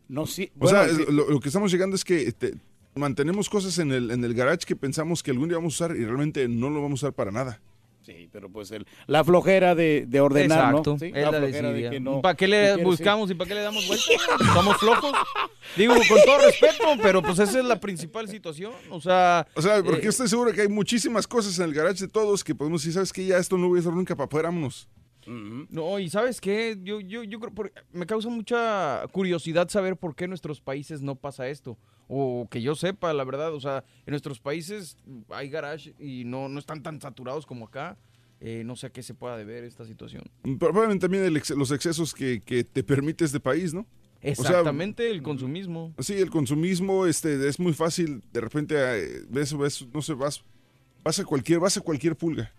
No, 0.08 0.26
sí. 0.26 0.52
O 0.60 0.67
sea, 0.67 0.88
sí. 0.88 1.04
lo, 1.10 1.30
lo 1.30 1.39
que 1.39 1.50
estamos 1.50 1.72
llegando 1.72 1.96
es 1.96 2.04
que 2.06 2.24
este, 2.28 2.54
mantenemos 2.97 3.49
cosas 3.49 3.77
en 3.79 3.91
el, 3.91 4.12
en 4.12 4.23
el 4.23 4.33
garage 4.33 4.65
que 4.65 4.75
pensamos 4.75 5.23
que 5.23 5.31
algún 5.31 5.49
día 5.49 5.57
vamos 5.57 5.79
a 5.81 5.86
usar 5.86 5.97
y 5.97 6.03
realmente 6.05 6.47
no 6.47 6.69
lo 6.69 6.81
vamos 6.81 7.03
a 7.03 7.07
usar 7.07 7.13
para 7.13 7.31
nada. 7.31 7.62
Sí, 8.01 8.29
pero 8.31 8.49
pues 8.49 8.71
el- 8.71 8.88
la 9.07 9.21
flojera 9.25 9.75
de, 9.75 10.05
de 10.07 10.21
ordenar, 10.21 10.69
Exacto, 10.69 10.91
¿no? 10.93 10.99
Sí, 10.99 11.07
es 11.13 11.23
la 11.23 11.29
flojera 11.33 11.71
de 11.73 11.89
que 11.89 11.99
no- 11.99 12.21
¿Para 12.21 12.36
qué 12.38 12.47
le 12.47 12.81
buscamos 12.81 13.29
y 13.29 13.36
para 13.36 13.49
qué 13.49 13.55
le 13.55 13.62
damos 13.62 13.86
vuelta? 13.86 14.05
¿Somos 14.53 14.77
flojos? 14.77 15.12
Digo, 15.75 15.93
con 15.93 16.17
todo 16.25 16.38
respeto, 16.45 16.86
pero 17.01 17.21
pues 17.21 17.38
esa 17.39 17.60
es 17.60 17.65
la 17.65 17.79
principal 17.81 18.29
situación. 18.29 18.71
O 18.91 19.01
sea... 19.01 19.45
O 19.55 19.62
sea, 19.62 19.83
porque 19.83 20.05
eh, 20.05 20.10
estoy 20.10 20.29
seguro 20.29 20.53
que 20.53 20.62
hay 20.62 20.67
muchísimas 20.69 21.27
cosas 21.27 21.60
en 21.60 21.65
el 21.65 21.73
garage 21.73 21.99
de 22.05 22.07
todos 22.07 22.45
que 22.45 22.55
podemos 22.55 22.81
decir, 22.81 22.93
¿sabes 22.93 23.12
qué? 23.12 23.25
Ya 23.25 23.38
esto 23.39 23.57
no 23.57 23.67
voy 23.67 23.79
a 23.79 23.81
hacer 23.81 23.91
nunca 23.93 24.15
para 24.15 24.29
poder 24.29 24.45
vámonos. 24.45 24.88
No, 25.69 25.99
y 25.99 26.10
¿sabes 26.10 26.39
qué? 26.39 26.77
Yo, 26.81 27.01
yo, 27.01 27.21
yo 27.23 27.41
creo, 27.41 27.51
me 27.91 28.05
causa 28.05 28.29
mucha 28.29 29.03
curiosidad 29.12 29.67
saber 29.67 29.97
por 29.97 30.15
qué 30.15 30.23
en 30.23 30.29
nuestros 30.29 30.62
países 30.62 31.01
no 31.01 31.15
pasa 31.15 31.49
esto. 31.49 31.77
O 32.08 32.48
que 32.50 32.62
yo 32.62 32.76
sepa, 32.76 33.12
la 33.13 33.24
verdad, 33.24 33.54
o 33.54 33.60
sea, 33.60 33.84
en 34.06 34.12
nuestros 34.12 34.39
países 34.39 34.98
hay 35.30 35.50
garage 35.50 35.93
y 36.00 36.24
no, 36.26 36.48
no 36.50 36.60
están 36.60 36.82
tan 36.84 37.02
saturados 37.02 37.46
como 37.46 37.65
acá. 37.65 37.98
Eh, 38.39 38.62
no 38.63 38.76
sé 38.76 38.86
a 38.88 38.89
qué 38.91 39.02
se 39.02 39.15
pueda 39.15 39.36
deber 39.36 39.63
esta 39.63 39.84
situación. 39.84 40.24
Probablemente 40.60 41.06
también 41.06 41.24
el 41.24 41.36
ex- 41.38 41.50
los 41.50 41.72
excesos 41.72 42.13
que, 42.13 42.39
que 42.41 42.63
te 42.63 42.84
permite 42.84 43.26
este 43.26 43.39
país, 43.39 43.74
¿no? 43.74 43.82
O 43.82 43.86
sea, 44.22 44.32
Exactamente, 44.32 45.10
el 45.10 45.24
consumismo. 45.24 45.93
Sí, 46.00 46.13
el 46.13 46.30
consumismo, 46.30 47.08
este, 47.08 47.48
es 47.48 47.60
muy 47.60 47.74
fácil, 47.74 48.24
de 48.32 48.41
repente 48.41 48.76
eh, 48.78 49.22
ves, 49.28 49.58
ves, 49.58 49.88
no 49.91 50.02
sé, 50.04 50.13
vas, 50.13 50.43
vas 51.04 51.20
a 51.20 51.26
cualquier, 51.26 51.60
vas 51.60 51.78
a 51.78 51.82
cualquier 51.82 52.15
pulga 52.15 52.54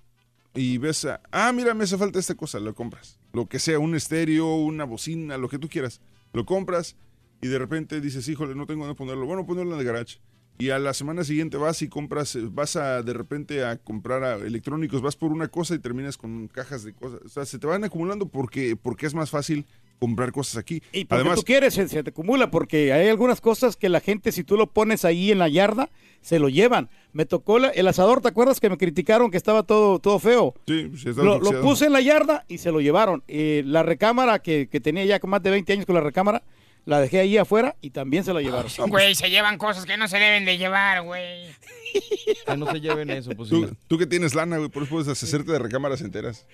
y 0.54 0.78
ves, 0.78 1.04
a, 1.04 1.20
ah, 1.30 1.52
mira, 1.52 1.74
me 1.74 1.84
hace 1.84 1.96
falta 1.96 2.18
esta 2.18 2.34
cosa, 2.34 2.58
lo 2.58 2.74
compras. 2.74 3.18
Lo 3.32 3.46
que 3.46 3.58
sea, 3.60 3.78
un 3.78 3.94
estéreo, 3.94 4.56
una 4.56 4.84
bocina, 4.84 5.36
lo 5.36 5.48
que 5.48 5.58
tú 5.60 5.68
quieras, 5.68 6.00
lo 6.32 6.44
compras 6.44 6.96
y 7.40 7.48
de 7.48 7.58
repente 7.58 8.00
dices, 8.00 8.26
híjole, 8.28 8.54
no 8.54 8.66
tengo 8.66 8.84
dónde 8.84 8.96
ponerlo, 8.96 9.26
bueno, 9.26 9.46
ponerlo 9.46 9.74
en 9.74 9.80
el 9.80 9.86
garage. 9.86 10.18
Y 10.60 10.70
a 10.70 10.80
la 10.80 10.92
semana 10.92 11.22
siguiente 11.22 11.56
vas 11.56 11.82
y 11.82 11.88
compras, 11.88 12.36
vas 12.50 12.74
a 12.74 13.02
de 13.04 13.12
repente 13.12 13.64
a 13.64 13.76
comprar 13.76 14.24
a 14.24 14.34
electrónicos, 14.34 15.00
vas 15.00 15.14
por 15.14 15.30
una 15.30 15.46
cosa 15.46 15.76
y 15.76 15.78
terminas 15.78 16.16
con 16.16 16.48
cajas 16.48 16.82
de 16.82 16.92
cosas. 16.94 17.20
O 17.24 17.28
sea, 17.28 17.44
se 17.46 17.60
te 17.60 17.66
van 17.68 17.84
acumulando 17.84 18.26
porque, 18.28 18.74
porque 18.74 19.06
es 19.06 19.14
más 19.14 19.30
fácil 19.30 19.66
comprar 20.00 20.32
cosas 20.32 20.56
aquí. 20.56 20.82
Y 20.92 21.04
porque 21.04 21.20
Además, 21.20 21.36
tú 21.38 21.44
quieres, 21.44 21.74
se, 21.74 21.86
se 21.86 22.02
te 22.02 22.10
acumula, 22.10 22.50
porque 22.50 22.92
hay 22.92 23.06
algunas 23.08 23.40
cosas 23.40 23.76
que 23.76 23.88
la 23.88 24.00
gente, 24.00 24.32
si 24.32 24.42
tú 24.42 24.56
lo 24.56 24.72
pones 24.72 25.04
ahí 25.04 25.30
en 25.30 25.38
la 25.38 25.48
yarda, 25.48 25.90
se 26.22 26.40
lo 26.40 26.48
llevan. 26.48 26.88
Me 27.12 27.24
tocó 27.24 27.60
la- 27.60 27.68
el 27.68 27.86
asador, 27.86 28.20
¿te 28.20 28.26
acuerdas 28.26 28.58
que 28.58 28.68
me 28.68 28.78
criticaron 28.78 29.30
que 29.30 29.36
estaba 29.36 29.62
todo, 29.62 30.00
todo 30.00 30.18
feo? 30.18 30.54
Sí, 30.66 30.90
sí, 30.96 31.10
está 31.10 31.22
lo, 31.22 31.38
lo 31.38 31.60
puse 31.60 31.86
en 31.86 31.92
la 31.92 32.00
yarda 32.00 32.44
y 32.48 32.58
se 32.58 32.72
lo 32.72 32.80
llevaron. 32.80 33.22
Eh, 33.28 33.62
la 33.64 33.84
recámara, 33.84 34.40
que, 34.40 34.68
que 34.68 34.80
tenía 34.80 35.04
ya 35.04 35.20
con 35.20 35.30
más 35.30 35.42
de 35.42 35.50
20 35.50 35.72
años 35.72 35.86
con 35.86 35.94
la 35.94 36.00
recámara, 36.00 36.42
la 36.88 37.00
dejé 37.00 37.20
ahí 37.20 37.36
afuera 37.36 37.76
y 37.82 37.90
también 37.90 38.24
se 38.24 38.32
la 38.32 38.40
llevaron. 38.40 38.70
Güey, 38.88 39.14
se 39.14 39.28
llevan 39.28 39.58
cosas 39.58 39.84
que 39.84 39.98
no 39.98 40.08
se 40.08 40.16
deben 40.18 40.46
de 40.46 40.56
llevar, 40.56 41.02
güey. 41.02 41.46
Que 42.46 42.56
no 42.56 42.70
se 42.70 42.80
lleven 42.80 43.10
eso, 43.10 43.30
pues 43.36 43.50
Tú, 43.50 43.66
sí. 43.68 43.74
tú 43.86 43.98
que 43.98 44.06
tienes 44.06 44.34
lana, 44.34 44.56
güey, 44.56 44.70
por 44.70 44.82
eso 44.84 44.90
puedes 44.92 45.08
hacerte 45.08 45.52
de 45.52 45.58
recámaras 45.58 46.00
enteras. 46.00 46.46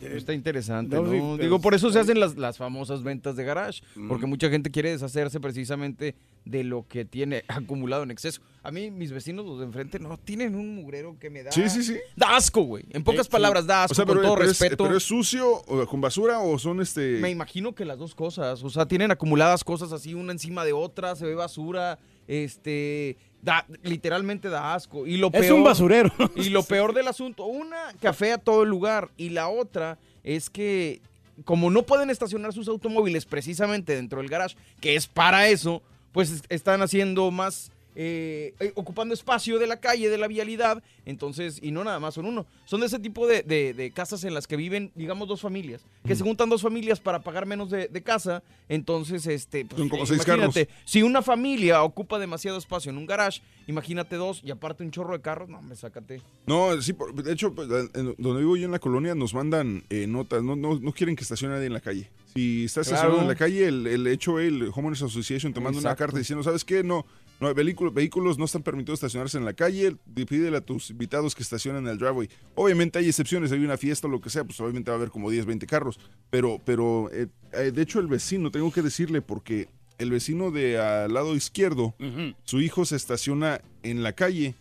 Está 0.00 0.34
interesante, 0.34 0.96
No, 0.96 1.36
Digo, 1.38 1.60
por 1.60 1.74
eso 1.74 1.90
se 1.90 1.98
hacen 1.98 2.20
las, 2.20 2.36
las 2.36 2.58
famosas 2.58 3.02
ventas 3.02 3.34
de 3.36 3.44
garage, 3.44 3.82
porque 4.08 4.26
mucha 4.26 4.50
gente 4.50 4.70
quiere 4.70 4.90
deshacerse 4.90 5.40
precisamente 5.40 6.14
de 6.44 6.64
lo 6.64 6.86
que 6.86 7.04
tiene 7.04 7.44
acumulado 7.48 8.02
en 8.02 8.10
exceso. 8.10 8.40
A 8.62 8.70
mí, 8.70 8.90
mis 8.90 9.10
vecinos, 9.12 9.46
los 9.46 9.58
de 9.58 9.64
enfrente, 9.64 9.98
no, 9.98 10.16
tienen 10.18 10.54
un 10.54 10.74
mugrero 10.74 11.16
que 11.18 11.30
me 11.30 11.42
da... 11.42 11.52
Sí, 11.52 11.68
sí, 11.70 11.82
sí. 11.82 11.96
Da 12.16 12.36
asco, 12.36 12.62
güey. 12.62 12.84
En 12.90 13.02
pocas 13.04 13.26
Sí. 13.26 13.32
palabras, 13.32 13.66
da 13.66 13.84
asco, 13.84 13.92
O 13.92 13.94
sea, 13.94 14.04
con 14.04 14.16
pero, 14.16 14.26
todo 14.26 14.34
pero 14.36 14.50
es- 14.50 14.58
respeto. 14.58 14.84
¿Pero 14.84 14.96
es 14.96 15.02
sucio 15.04 15.50
o 15.50 15.86
con 15.86 16.00
basura 16.00 16.40
o 16.40 16.58
son 16.58 16.80
este...? 16.80 17.18
Me 17.20 17.30
imagino 17.30 17.74
que 17.74 17.84
las 17.84 17.98
dos 17.98 18.14
cosas, 18.14 18.62
o 18.62 18.70
sea, 18.70 18.86
tienen 18.86 19.10
acumuladas 19.10 19.64
cosas 19.64 19.92
así 19.92 20.14
una 20.14 20.32
encima 20.32 20.64
de 20.64 20.72
otra, 20.72 21.16
se 21.16 21.24
ve 21.26 21.34
basura, 21.34 21.98
este, 22.28 23.16
da, 23.42 23.66
literalmente 23.82 24.48
da 24.48 24.74
asco. 24.74 25.06
Y 25.06 25.16
lo 25.16 25.30
Es 25.32 25.50
un 25.50 25.64
basurero. 25.64 26.12
Y 26.36 26.50
lo 26.50 26.62
peor 26.62 26.94
del 26.94 27.08
asunto, 27.08 27.44
una 27.46 27.92
que 28.00 28.08
afea 28.08 28.38
todo 28.38 28.62
el 28.62 28.68
lugar 28.68 29.10
y 29.16 29.30
la 29.30 29.48
otra 29.48 29.98
es 30.24 30.50
que 30.50 31.00
como 31.44 31.70
no 31.70 31.82
pueden 31.82 32.08
estacionar 32.10 32.52
sus 32.52 32.66
automóviles 32.68 33.26
precisamente 33.26 33.94
dentro 33.94 34.20
del 34.20 34.28
garage, 34.30 34.56
que 34.80 34.96
es 34.96 35.06
para 35.06 35.48
eso, 35.48 35.82
pues 36.12 36.30
es- 36.30 36.42
están 36.48 36.80
haciendo 36.82 37.30
más 37.30 37.70
eh, 37.98 38.54
eh, 38.60 38.72
ocupando 38.76 39.14
espacio 39.14 39.58
de 39.58 39.66
la 39.66 39.80
calle, 39.80 40.10
de 40.10 40.18
la 40.18 40.28
vialidad, 40.28 40.82
entonces, 41.06 41.58
y 41.62 41.70
no 41.70 41.82
nada 41.82 41.98
más 41.98 42.14
son 42.14 42.26
uno, 42.26 42.44
son 42.66 42.80
de 42.80 42.86
ese 42.86 42.98
tipo 42.98 43.26
de, 43.26 43.42
de- 43.42 43.72
de 43.72 43.90
casas 43.90 44.22
en 44.24 44.34
las 44.34 44.46
que 44.46 44.56
viven, 44.56 44.92
digamos, 44.94 45.26
dos 45.28 45.40
familias, 45.40 45.80
que 46.06 46.14
se 46.14 46.22
juntan 46.22 46.50
dos 46.50 46.60
familias 46.62 47.00
para 47.00 47.20
pagar 47.20 47.46
menos 47.46 47.70
de, 47.70 47.88
de 47.88 48.02
casa, 48.02 48.42
entonces, 48.68 49.26
este, 49.26 49.64
pues, 49.64 49.78
Son 49.78 49.88
como 49.88 50.02
eh, 50.02 50.06
seis 50.06 50.22
imagínate, 50.26 50.66
carros. 50.66 50.82
si 50.84 51.02
una 51.02 51.22
familia 51.22 51.82
ocupa 51.82 52.18
demasiado 52.18 52.58
espacio 52.58 52.90
en 52.90 52.98
un 52.98 53.06
garage, 53.06 53.40
imagínate 53.66 54.16
dos, 54.16 54.42
y 54.44 54.50
aparte 54.50 54.82
un 54.84 54.90
chorro 54.90 55.14
de 55.14 55.22
carros, 55.22 55.48
no, 55.48 55.62
me 55.62 55.74
sácate. 55.74 56.20
No, 56.46 56.80
sí, 56.82 56.92
por- 56.92 57.14
de 57.14 57.32
hecho, 57.32 57.54
pues, 57.54 57.66
donde 57.68 58.40
vivo 58.40 58.56
yo 58.56 58.66
en 58.66 58.72
la 58.72 58.78
colonia 58.78 59.14
nos 59.14 59.32
mandan 59.32 59.84
eh, 59.88 60.06
notas, 60.06 60.42
no, 60.42 60.54
no, 60.54 60.78
no 60.78 60.92
quieren 60.92 61.16
que 61.16 61.22
estacione 61.22 61.54
nadie 61.54 61.66
en 61.66 61.72
la 61.72 61.80
calle. 61.80 62.10
Si 62.34 62.64
estás 62.66 62.86
Claro. 62.88 62.96
estacionado 62.98 63.22
en 63.22 63.28
la 63.28 63.34
calle, 63.34 63.66
el, 63.66 63.86
el 63.86 64.06
hecho, 64.08 64.38
el 64.38 64.64
Homeowners 64.74 65.00
Association 65.02 65.54
te 65.54 65.60
manda 65.60 65.78
una 65.78 65.96
carta 65.96 66.18
diciendo, 66.18 66.42
¿sabes 66.44 66.64
qué? 66.66 66.82
No, 66.84 67.06
no, 67.40 67.52
vehículos, 67.54 67.92
vehículos 67.92 68.38
no 68.38 68.44
están 68.46 68.62
permitidos 68.62 68.98
estacionarse 68.98 69.36
en 69.38 69.44
la 69.44 69.52
calle, 69.54 69.96
pídele 70.14 70.56
a 70.56 70.60
tus 70.60 70.90
invitados 70.90 71.34
que 71.34 71.42
estacionen 71.42 71.84
en 71.84 71.92
el 71.92 71.98
driveway. 71.98 72.28
Obviamente 72.54 72.98
hay 72.98 73.06
excepciones, 73.08 73.52
hay 73.52 73.58
una 73.64 73.76
fiesta 73.76 74.06
o 74.06 74.10
lo 74.10 74.20
que 74.20 74.30
sea, 74.30 74.44
pues 74.44 74.58
obviamente 74.60 74.90
va 74.90 74.96
a 74.96 74.98
haber 74.98 75.10
como 75.10 75.30
10, 75.30 75.44
20 75.46 75.66
carros, 75.66 75.98
pero, 76.30 76.60
pero 76.64 77.10
eh, 77.12 77.26
eh, 77.52 77.70
de 77.72 77.82
hecho 77.82 78.00
el 78.00 78.06
vecino, 78.06 78.50
tengo 78.50 78.72
que 78.72 78.82
decirle, 78.82 79.20
porque 79.22 79.68
el 79.98 80.10
vecino 80.10 80.50
de 80.50 80.78
al 80.78 81.12
lado 81.14 81.34
izquierdo, 81.36 81.94
su 82.44 82.60
hijo 82.60 82.84
se 82.84 82.96
estaciona 82.96 83.60
en 83.82 84.02
la 84.02 84.12
calle, 84.12 84.54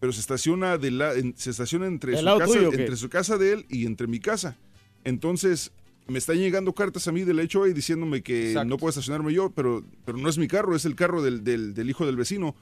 pero 0.00 0.12
se 0.12 0.20
estaciona 0.20 0.78
de 0.78 0.90
la, 0.90 1.14
en- 1.14 1.34
se 1.36 1.50
estaciona 1.50 1.86
entre 1.86 2.12
¿Del 2.12 2.20
su, 2.20 2.38
casa, 2.38 2.52
tuyo 2.52 2.72
entre 2.72 2.96
su 2.96 3.08
casa 3.08 3.38
de 3.38 3.52
él 3.52 3.66
y 3.68 3.86
entre 3.86 4.06
mi 4.06 4.18
casa. 4.20 4.56
Entonces, 5.04 5.72
me 6.12 6.18
están 6.18 6.36
llegando 6.36 6.72
cartas 6.72 7.08
a 7.08 7.12
mí 7.12 7.22
del 7.24 7.40
hecho 7.40 7.66
y 7.66 7.72
diciéndome 7.72 8.22
que 8.22 8.50
Exacto. 8.50 8.68
no 8.68 8.76
puedo 8.76 8.90
estacionarme 8.90 9.32
yo, 9.32 9.50
pero, 9.50 9.82
pero 10.04 10.16
no 10.18 10.28
es 10.28 10.38
mi 10.38 10.46
carro, 10.46 10.76
es 10.76 10.84
el 10.84 10.94
carro 10.94 11.22
del, 11.22 11.42
del- 11.42 11.74
del 11.74 11.90
hijo 11.90 12.06
del 12.06 12.14
vecino. 12.16 12.54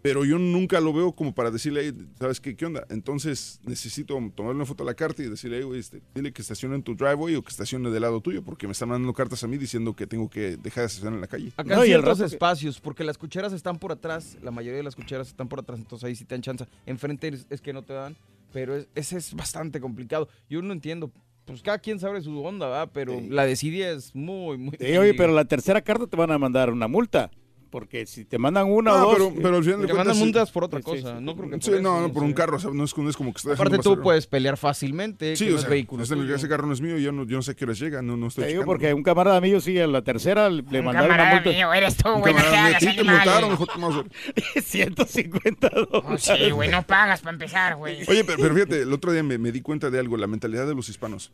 Pero 0.00 0.26
yo 0.26 0.38
nunca 0.38 0.82
lo 0.82 0.92
veo 0.92 1.12
como 1.12 1.34
para 1.34 1.50
decirle, 1.50 1.80
"Ey, 1.86 1.92
¿sabes 2.18 2.38
qué, 2.38 2.54
qué 2.54 2.66
onda? 2.66 2.86
Entonces 2.90 3.58
necesito 3.64 4.12
tomarle 4.34 4.56
una 4.56 4.66
foto 4.66 4.82
a 4.82 4.86
la 4.86 4.92
carta 4.92 5.22
y 5.22 5.30
decirle, 5.30 5.56
"Ey, 5.56 5.62
güey, 5.64 5.80
este, 5.80 6.02
dile 6.14 6.30
que 6.30 6.42
estacione 6.42 6.74
en 6.74 6.82
tu 6.82 6.94
driveway 6.94 7.36
o 7.36 7.42
que 7.42 7.48
estacione 7.48 7.88
del 7.90 8.02
lado 8.02 8.20
tuyo, 8.20 8.42
porque 8.42 8.66
me 8.66 8.72
están 8.72 8.90
mandando 8.90 9.14
cartas 9.14 9.42
a 9.44 9.46
mí 9.46 9.56
diciendo 9.56 9.96
que 9.96 10.06
tengo 10.06 10.28
que 10.28 10.58
dejar 10.58 10.82
de 10.82 10.86
estacionar 10.88 11.14
en 11.14 11.20
la 11.22 11.26
calle. 11.26 11.52
Acá 11.56 11.76
en 11.78 11.84
ciertos 11.86 12.20
espacios, 12.20 12.80
porque 12.80 13.02
las 13.02 13.16
cucheras 13.16 13.54
están 13.54 13.78
por 13.78 13.92
atrás, 13.92 14.36
la 14.42 14.50
mayoría 14.50 14.76
de 14.76 14.82
las 14.82 14.94
cucheras 14.94 15.28
están 15.28 15.48
por 15.48 15.60
atrás, 15.60 15.78
entonces 15.78 16.04
ahí 16.06 16.14
sí 16.14 16.26
te 16.26 16.34
dan 16.34 16.42
chance. 16.42 16.66
Enfrente 16.84 17.28
es, 17.28 17.46
es 17.48 17.62
que 17.62 17.72
no 17.72 17.80
te 17.82 17.94
dan, 17.94 18.14
pero 18.52 18.76
es- 18.76 18.88
ese 18.94 19.16
es 19.16 19.32
bastante 19.32 19.80
complicado. 19.80 20.28
Yo 20.50 20.60
no 20.60 20.74
entiendo, 20.74 21.10
pues 21.44 21.62
cada 21.62 21.78
quien 21.78 21.98
sabe 21.98 22.20
su 22.22 22.42
onda, 22.42 22.66
¿verdad? 22.68 22.90
Pero 22.92 23.20
la 23.28 23.44
desidia 23.46 23.90
es 23.90 24.14
muy, 24.14 24.56
muy... 24.56 24.76
Sí, 24.78 24.96
oye, 24.96 25.14
pero 25.14 25.32
la 25.32 25.44
tercera 25.44 25.82
carta 25.82 26.06
te 26.06 26.16
van 26.16 26.30
a 26.30 26.38
mandar 26.38 26.70
una 26.70 26.88
multa. 26.88 27.30
Porque 27.74 28.06
si 28.06 28.24
te 28.24 28.38
mandan 28.38 28.70
una 28.70 28.92
Ah, 28.92 29.04
o 29.04 29.06
dos. 29.08 29.14
pero, 29.16 29.34
pero 29.42 29.56
al 29.56 29.64
final 29.64 29.80
de 29.80 29.86
Te 29.88 29.92
mandan 29.94 30.14
cuentas, 30.14 30.16
sí. 30.16 30.22
multas 30.22 30.50
por 30.52 30.62
otra 30.62 30.78
Sí, 30.78 30.84
cosa, 30.84 31.18
sí. 31.18 31.24
no 31.24 31.36
creo 31.36 31.50
que 31.50 31.60
Sí, 31.60 31.70
por 31.72 31.80
no, 31.82 32.00
no, 32.02 32.12
por 32.12 32.22
un 32.22 32.32
carro, 32.32 32.56
o 32.56 32.60
sea, 32.60 32.70
no 32.72 32.84
es, 32.84 32.96
no 32.96 33.10
es 33.10 33.16
como 33.16 33.32
que 33.32 33.38
está 33.38 33.54
Aparte 33.54 33.78
tú 33.78 34.00
puedes 34.00 34.28
pelear 34.28 34.56
fácilmente 34.56 35.34
Sí, 35.34 35.50
o 35.50 35.58
sea, 35.58 35.68
vehículo. 35.68 36.04
ese, 36.04 36.48
carro 36.48 36.68
no 36.68 36.72
es 36.72 36.80
mío, 36.80 36.98
yo 36.98 37.10
no, 37.10 37.26
yo 37.26 37.34
no 37.36 37.42
sé 37.42 37.50
a 37.50 37.54
qué 37.54 37.64
hora 37.64 37.74
llega, 37.74 38.00
no, 38.00 38.16
no 38.16 38.28
estoy 38.28 38.44
Te 38.44 38.50
digo 38.50 38.64
porque 38.64 38.94
un 38.94 39.02
camarada 39.02 39.40
mío 39.40 39.60
sí, 39.60 39.76
a 39.80 39.88
la 39.88 40.02
tercera 40.02 40.48
le 40.50 40.62
mandaron 40.62 40.86
una 40.86 41.00
camarada 41.02 41.34
multa. 41.34 41.50
mío, 41.50 41.72
eres 41.72 41.96
tú, 41.96 42.08
güey, 42.10 42.32
no 42.32 42.40
te 42.40 43.02
multaron, 43.04 43.52
hijo 43.54 43.66
de 43.66 43.72
tu 43.72 43.78
madre. 43.80 44.10
150 44.62 45.68
dólares. 45.68 46.22
Sí, 46.22 46.50
güey, 46.52 46.70
no 46.70 46.82
pagas 46.86 47.22
para 47.22 47.32
empezar, 47.34 47.74
güey. 47.74 48.02
Oye, 48.06 48.24
pero, 48.24 48.38
pero 48.40 48.54
fíjate, 48.54 48.82
el 48.82 48.92
otro 48.92 49.10
día 49.10 49.24
me, 49.24 49.36
me 49.38 49.50
di 49.50 49.60
cuenta 49.62 49.90
de 49.90 49.98
algo, 49.98 50.16
la 50.16 50.28
mentalidad 50.28 50.66
de 50.68 50.76
los 50.76 50.88
hispanos. 50.88 51.32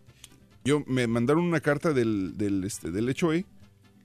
Yo 0.65 0.83
me 0.87 1.07
mandaron 1.07 1.45
una 1.45 1.61
carta 1.61 1.93
del, 1.93 2.39
del, 2.39 2.65
este, 2.65 2.91
del 2.91 3.15
HOA 3.21 3.43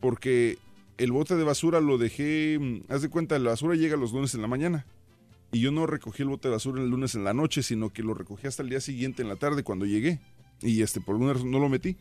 porque 0.02 0.58
el 0.98 1.12
bote 1.12 1.36
de 1.36 1.44
basura 1.44 1.80
lo 1.82 1.98
dejé, 1.98 2.58
mm, 2.60 2.92
haz 2.92 3.02
de 3.02 3.10
cuenta, 3.10 3.38
la 3.40 3.52
basura 3.52 3.76
llega 3.76 3.98
los 3.98 4.12
lunes 4.14 4.34
en 4.36 4.42
la 4.42 4.48
mañana. 4.48 4.86
Y 5.52 5.60
yo 5.62 5.72
no 5.72 5.86
recogí 5.88 6.24
el 6.24 6.30
bote 6.30 6.48
de 6.48 6.54
basura 6.54 6.82
el 6.82 6.90
lunes 6.90 7.16
en 7.16 7.24
la 7.24 7.34
noche, 7.34 7.64
sino 7.64 7.92
que 7.92 8.04
lo 8.04 8.14
recogí 8.14 8.48
hasta 8.48 8.64
el 8.64 8.70
día 8.70 8.82
siguiente 8.82 9.22
en 9.22 9.30
la 9.30 9.36
tarde 9.36 9.64
cuando 9.64 9.86
llegué. 9.86 10.20
Y 10.62 10.82
este, 10.82 11.00
por 11.02 11.16
alguna 11.16 11.34
razón 11.34 11.52
no 11.52 11.60
lo 11.60 11.70
metí. 11.70 11.96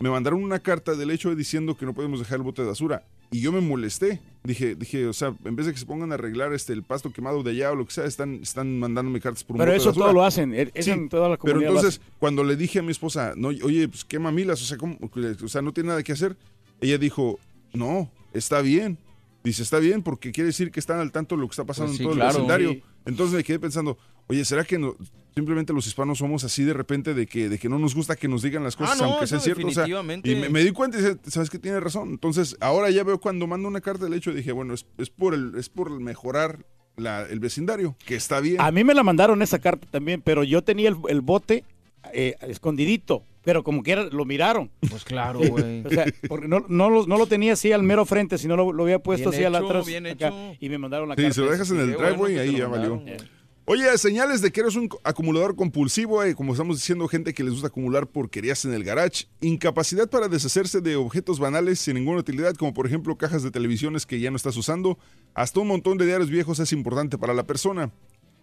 Me 0.00 0.10
mandaron 0.10 0.42
una 0.42 0.58
carta 0.58 0.94
del 0.94 1.10
HOA 1.10 1.34
diciendo 1.34 1.76
que 1.76 1.86
no 1.86 1.94
podemos 1.94 2.18
dejar 2.18 2.36
el 2.38 2.42
bote 2.42 2.62
de 2.62 2.68
basura. 2.68 3.04
Y 3.30 3.40
yo 3.40 3.52
me 3.52 3.60
molesté. 3.60 4.20
Dije, 4.42 4.74
dije, 4.74 5.06
o 5.06 5.12
sea, 5.12 5.34
en 5.44 5.56
vez 5.56 5.66
de 5.66 5.72
que 5.72 5.78
se 5.78 5.86
pongan 5.86 6.10
a 6.12 6.14
arreglar 6.16 6.52
este 6.52 6.72
el 6.72 6.82
pasto 6.82 7.10
quemado 7.12 7.42
de 7.42 7.52
allá 7.52 7.72
o 7.72 7.74
lo 7.76 7.86
que 7.86 7.92
sea, 7.92 8.04
están, 8.04 8.34
están 8.42 8.78
mandándome 8.78 9.20
cartas 9.20 9.44
por 9.44 9.54
un 9.54 9.58
Pero 9.60 9.70
bote 9.70 9.72
de 9.72 9.78
eso 9.78 9.88
basura. 9.90 10.04
todo 10.06 10.14
lo 10.14 10.24
hacen. 10.24 10.52
e- 10.54 10.70
Eso 10.74 10.84
Sí, 10.84 10.90
en 10.90 11.08
toda 11.08 11.28
la 11.28 11.36
pero 11.36 11.52
comunidad 11.54 11.70
lo 11.72 11.78
entonces, 11.78 12.00
cuando 12.18 12.44
le 12.44 12.56
dije 12.56 12.80
a 12.80 12.82
mi 12.82 12.90
esposa, 12.90 13.32
no, 13.36 13.48
oye, 13.48 13.88
pues 13.88 14.04
qué 14.04 14.18
mamilas, 14.18 14.60
o 14.60 14.64
sea, 14.66 14.76
¿cómo? 14.76 14.98
o 15.00 15.48
sea, 15.48 15.62
no 15.62 15.72
tiene 15.72 15.88
nada 15.88 16.02
que 16.02 16.12
hacer, 16.12 16.36
ella 16.80 16.98
dijo, 16.98 17.38
no, 17.74 18.10
está 18.32 18.60
bien. 18.62 18.98
Dice, 19.42 19.62
está 19.62 19.78
bien, 19.78 20.02
porque 20.02 20.32
quiere 20.32 20.46
decir 20.46 20.70
que 20.70 20.80
están 20.80 21.00
al 21.00 21.12
tanto 21.12 21.34
de 21.34 21.42
lo 21.42 21.48
que 21.48 21.52
está 21.52 21.64
pasando 21.64 21.88
Pues 21.90 21.98
sí, 21.98 22.02
en 22.04 22.08
todo 22.08 22.14
claro. 22.16 22.30
el 22.30 22.36
vecindario. 22.36 22.70
Sí. 22.72 22.82
Entonces 23.04 23.36
me 23.36 23.44
quedé 23.44 23.58
pensando, 23.58 23.98
oye, 24.26 24.42
¿será 24.46 24.64
que 24.64 24.78
no- 24.78 24.96
simplemente 25.34 25.74
los 25.74 25.86
hispanos 25.86 26.16
somos 26.18 26.44
así 26.44 26.64
de 26.64 26.72
repente 26.72 27.12
de 27.12 27.26
que, 27.26 27.50
de 27.50 27.58
que 27.58 27.68
no 27.68 27.78
nos 27.78 27.94
gusta 27.94 28.16
que 28.16 28.26
nos 28.26 28.40
digan 28.40 28.64
las 28.64 28.74
cosas, 28.74 28.98
Ah, 28.98 29.04
no, 29.04 29.10
aunque 29.10 29.26
sean 29.26 29.42
ciertas? 29.42 29.64
O 29.66 29.70
sea, 29.70 29.82
definitivamente. 29.82 30.30
y 30.32 30.36
me, 30.36 30.48
me 30.48 30.64
di 30.64 30.70
cuenta 30.70 30.98
y 30.98 31.02
dije, 31.02 31.16
¿sabes 31.26 31.50
que 31.50 31.58
Tiene 31.58 31.78
razón. 31.80 32.08
Entonces, 32.10 32.56
ahora 32.60 32.88
ya 32.90 33.04
veo 33.04 33.20
cuando 33.20 33.46
mando 33.46 33.68
una 33.68 33.82
carta 33.82 34.04
del 34.04 34.14
hecho, 34.14 34.32
dije, 34.32 34.52
bueno, 34.52 34.72
es, 34.72 34.86
es 34.96 35.10
por, 35.10 35.34
el, 35.34 35.52
es 35.56 35.68
por 35.68 35.90
mejorar 36.00 36.64
la- 36.96 37.22
el 37.28 37.38
vecindario, 37.40 37.96
que 38.06 38.14
está 38.14 38.40
bien. 38.40 38.60
A 38.62 38.70
mí 38.70 38.82
me 38.82 38.94
la 38.94 39.02
mandaron 39.02 39.42
esa 39.42 39.58
carta 39.58 39.86
también, 39.90 40.22
pero 40.22 40.42
yo 40.42 40.62
tenía 40.62 40.88
el, 40.88 40.96
el 41.10 41.20
bote 41.20 41.64
eh, 42.12 42.36
escondidito. 42.42 43.22
Pero 43.42 43.62
como 43.62 43.82
quiera, 43.82 44.04
lo 44.04 44.24
miraron. 44.24 44.70
Pues 44.88 45.04
claro, 45.04 45.38
güey. 45.40 45.84
O 45.86 45.90
sea, 45.90 46.06
porque 46.28 46.48
no, 46.48 46.64
no, 46.68 46.88
lo, 46.88 47.06
no 47.06 47.18
lo 47.18 47.26
tenía 47.26 47.52
así 47.52 47.72
al 47.72 47.82
mero 47.82 48.06
frente, 48.06 48.38
sino 48.38 48.56
lo, 48.56 48.72
lo 48.72 48.84
había 48.84 48.98
puesto 49.00 49.28
Bien 49.30 49.34
así 49.42 49.44
al 49.44 49.54
atrás. 49.64 49.86
bien 49.86 50.06
acá, 50.06 50.28
hecho. 50.28 50.56
y 50.60 50.68
me 50.70 50.78
mandaron 50.78 51.08
la 51.10 51.14
Sí, 51.14 51.22
carta. 51.22 51.34
si 51.34 51.40
lo 51.42 51.50
dejas 51.50 51.70
en 51.70 51.80
el 51.80 51.92
bueno 51.94 52.08
driveway, 52.08 52.34
te 52.36 52.40
ahí 52.40 52.56
ya 52.56 52.68
valió. 52.68 52.96
mandaron. 52.96 53.28
Oye, 53.66 53.96
señales 53.96 54.42
de 54.42 54.50
que 54.52 54.60
eres 54.60 54.76
un 54.76 54.90
acumulador 55.04 55.56
compulsivo, 55.56 56.22
eh, 56.22 56.34
como 56.34 56.52
estamos 56.52 56.76
diciendo, 56.76 57.08
gente 57.08 57.32
que 57.32 57.42
les 57.44 57.52
gusta 57.52 57.68
acumular 57.68 58.06
porquerías 58.06 58.62
en 58.66 58.74
el 58.74 58.84
garage, 58.84 59.24
incapacidad 59.40 60.08
para 60.08 60.28
deshacerse 60.28 60.82
de 60.82 60.96
objetos 60.96 61.38
banales 61.38 61.78
sin 61.80 61.94
ninguna 61.94 62.20
utilidad, 62.20 62.54
como 62.56 62.74
por 62.74 62.86
ejemplo 62.86 63.16
cajas 63.16 63.42
de 63.42 63.50
televisiones 63.50 64.04
que 64.04 64.20
ya 64.20 64.30
no 64.30 64.36
estás 64.36 64.56
usando, 64.58 64.98
hasta 65.34 65.60
un 65.60 65.68
montón 65.68 65.96
de 65.96 66.04
diarios 66.06 66.28
viejos 66.30 66.58
es 66.60 66.72
importante 66.74 67.16
para 67.16 67.32
la 67.32 67.46
persona. 67.46 67.90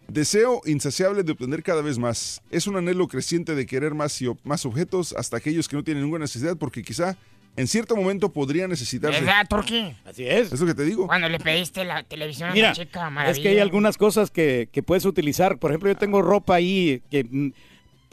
Deseo 0.08 0.62
insaciable 0.66 1.24
de 1.24 1.32
obtener 1.32 1.64
cada 1.64 1.82
vez 1.82 1.98
más. 1.98 2.42
Es 2.52 2.68
un 2.68 2.76
anhelo 2.76 3.08
creciente 3.08 3.56
de 3.56 3.66
querer 3.66 3.94
más 3.94 4.22
y 4.22 4.28
más 4.44 4.66
objetos, 4.66 5.14
hasta 5.14 5.38
aquellos 5.38 5.70
que 5.70 5.76
no 5.78 5.84
tienen 5.84 6.04
ninguna 6.04 6.24
necesidad, 6.26 6.58
porque 6.58 6.84
quizá 6.84 7.16
en 7.56 7.68
cierto 7.68 7.96
momento 7.96 8.30
podría 8.30 8.68
necesitarse. 8.68 9.20
¿Verdad, 9.20 9.46
Turki? 9.50 9.96
Así 10.06 10.26
es. 10.26 10.52
Es 10.52 10.60
lo 10.60 10.66
que 10.66 10.74
te 10.74 10.84
digo. 10.84 11.08
Cuando 11.08 11.30
le 11.30 11.40
pediste 11.40 11.84
la 11.84 12.04
televisión 12.04 12.50
a 12.50 12.54
Mira, 12.54 12.70
la 12.70 12.76
chica, 12.76 13.08
es 13.08 13.12
maravilla. 13.12 13.44
que 13.44 13.50
hay 13.50 13.60
algunas 13.60 13.98
cosas 13.98 14.32
que, 14.32 14.70
que 14.72 14.84
puedes 14.84 15.06
utilizar. 15.06 15.58
Por 15.58 15.72
ejemplo, 15.72 15.90
yo 15.90 15.98
tengo 15.98 16.22
ropa 16.22 16.56
ahí 16.56 17.02
que, 17.10 17.24
mm, 17.24 17.52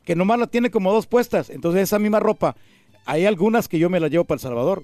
que 0.04 0.16
nomás 0.16 0.38
la 0.38 0.46
tiene 0.46 0.70
como 0.70 0.92
dos 0.92 1.06
puestas. 1.06 1.50
Entonces, 1.50 1.82
esa 1.82 1.98
misma 1.98 2.20
ropa, 2.20 2.56
hay 3.06 3.26
algunas 3.26 3.68
que 3.68 3.78
yo 3.78 3.90
me 3.90 4.00
la 4.00 4.08
llevo 4.08 4.24
para 4.24 4.36
El 4.36 4.42
Salvador. 4.42 4.82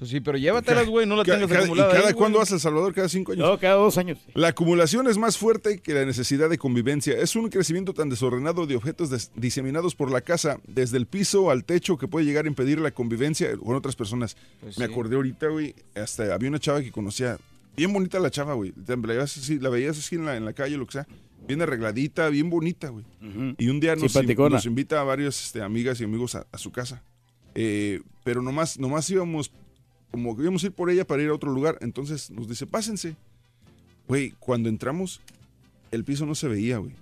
Pues 0.00 0.10
sí, 0.10 0.18
pero 0.20 0.36
llévatelas, 0.38 0.88
güey, 0.88 1.06
no 1.06 1.14
la 1.14 1.24
Ca- 1.26 1.38
tengas 1.38 1.52
acumulada. 1.52 1.90
¿Y 1.90 1.94
cada 1.94 2.08
ahí, 2.08 2.14
cuándo 2.14 2.38
vas 2.40 2.50
a 2.50 2.54
El 2.54 2.60
Salvador? 2.60 2.92
¿Cada 2.92 3.08
cinco 3.08 3.30
años? 3.32 3.46
No, 3.46 3.58
cada 3.58 3.74
dos 3.74 3.96
años. 3.98 4.18
La 4.34 4.48
acumulación 4.48 5.06
es 5.06 5.18
más 5.18 5.38
fuerte 5.38 5.78
que 5.78 5.94
la 5.94 6.04
necesidad 6.04 6.50
de 6.50 6.58
convivencia. 6.58 7.16
Es 7.18 7.36
un 7.36 7.48
crecimiento 7.50 7.94
tan 7.94 8.08
desordenado 8.08 8.66
de 8.66 8.74
objetos 8.76 9.10
des- 9.10 9.30
diseminados 9.36 9.94
por 9.94 10.10
la 10.10 10.22
casa, 10.22 10.58
desde 10.66 10.96
el 10.96 11.06
piso 11.06 11.50
al 11.50 11.64
techo, 11.64 11.98
que 11.98 12.08
puede 12.08 12.26
llegar 12.26 12.46
a 12.46 12.48
impedir 12.48 12.80
la 12.80 12.90
convivencia 12.90 13.56
con 13.56 13.76
otras 13.76 13.94
personas. 13.94 14.36
Pues 14.60 14.76
Me 14.78 14.86
sí. 14.86 14.90
acordé 14.92 15.16
ahorita, 15.16 15.46
güey, 15.48 15.74
hasta 15.94 16.34
había 16.34 16.48
una 16.48 16.58
chava 16.58 16.80
que 16.82 16.90
conocía, 16.90 17.36
bien 17.76 17.92
bonita 17.92 18.18
la 18.20 18.30
chava, 18.30 18.54
güey. 18.54 18.72
La 18.86 18.96
veías 18.96 19.36
así, 19.36 19.58
la 19.58 19.68
veías 19.68 19.98
así 19.98 20.16
en 20.16 20.24
la, 20.24 20.36
en 20.36 20.44
la 20.46 20.54
calle, 20.54 20.76
lo 20.78 20.86
que 20.86 20.92
sea. 20.92 21.06
Bien 21.46 21.60
arregladita, 21.62 22.28
bien 22.30 22.48
bonita, 22.48 22.88
güey. 22.88 23.04
Y 23.58 23.68
un 23.68 23.80
día 23.80 23.96
nos, 23.96 24.14
invita 24.66 25.00
a 25.00 25.04
varios 25.04 25.44
este, 25.44 25.60
amigas 25.62 26.00
y 26.00 26.04
amigos 26.04 26.34
a, 26.36 26.46
a 26.52 26.58
su 26.58 26.70
casa. 26.72 27.02
Eh, 27.54 28.00
pero 28.24 28.42
nomás, 28.42 28.78
nomás 28.78 29.08
íbamos, 29.10 29.50
como 30.10 30.36
que 30.36 30.42
íbamos 30.42 30.62
a 30.62 30.66
ir 30.66 30.72
por 30.72 30.90
ella 30.90 31.06
para 31.06 31.22
ir 31.22 31.30
a 31.30 31.34
otro 31.34 31.52
lugar. 31.52 31.78
Entonces 31.80 32.30
nos 32.30 32.48
dice, 32.48 32.66
pásense. 32.66 33.16
Güey, 34.08 34.34
cuando 34.38 34.68
entramos, 34.68 35.20
el 35.90 36.04
piso 36.04 36.26
no 36.26 36.34
se 36.34 36.48
veía, 36.48 36.78
güey. 36.78 36.92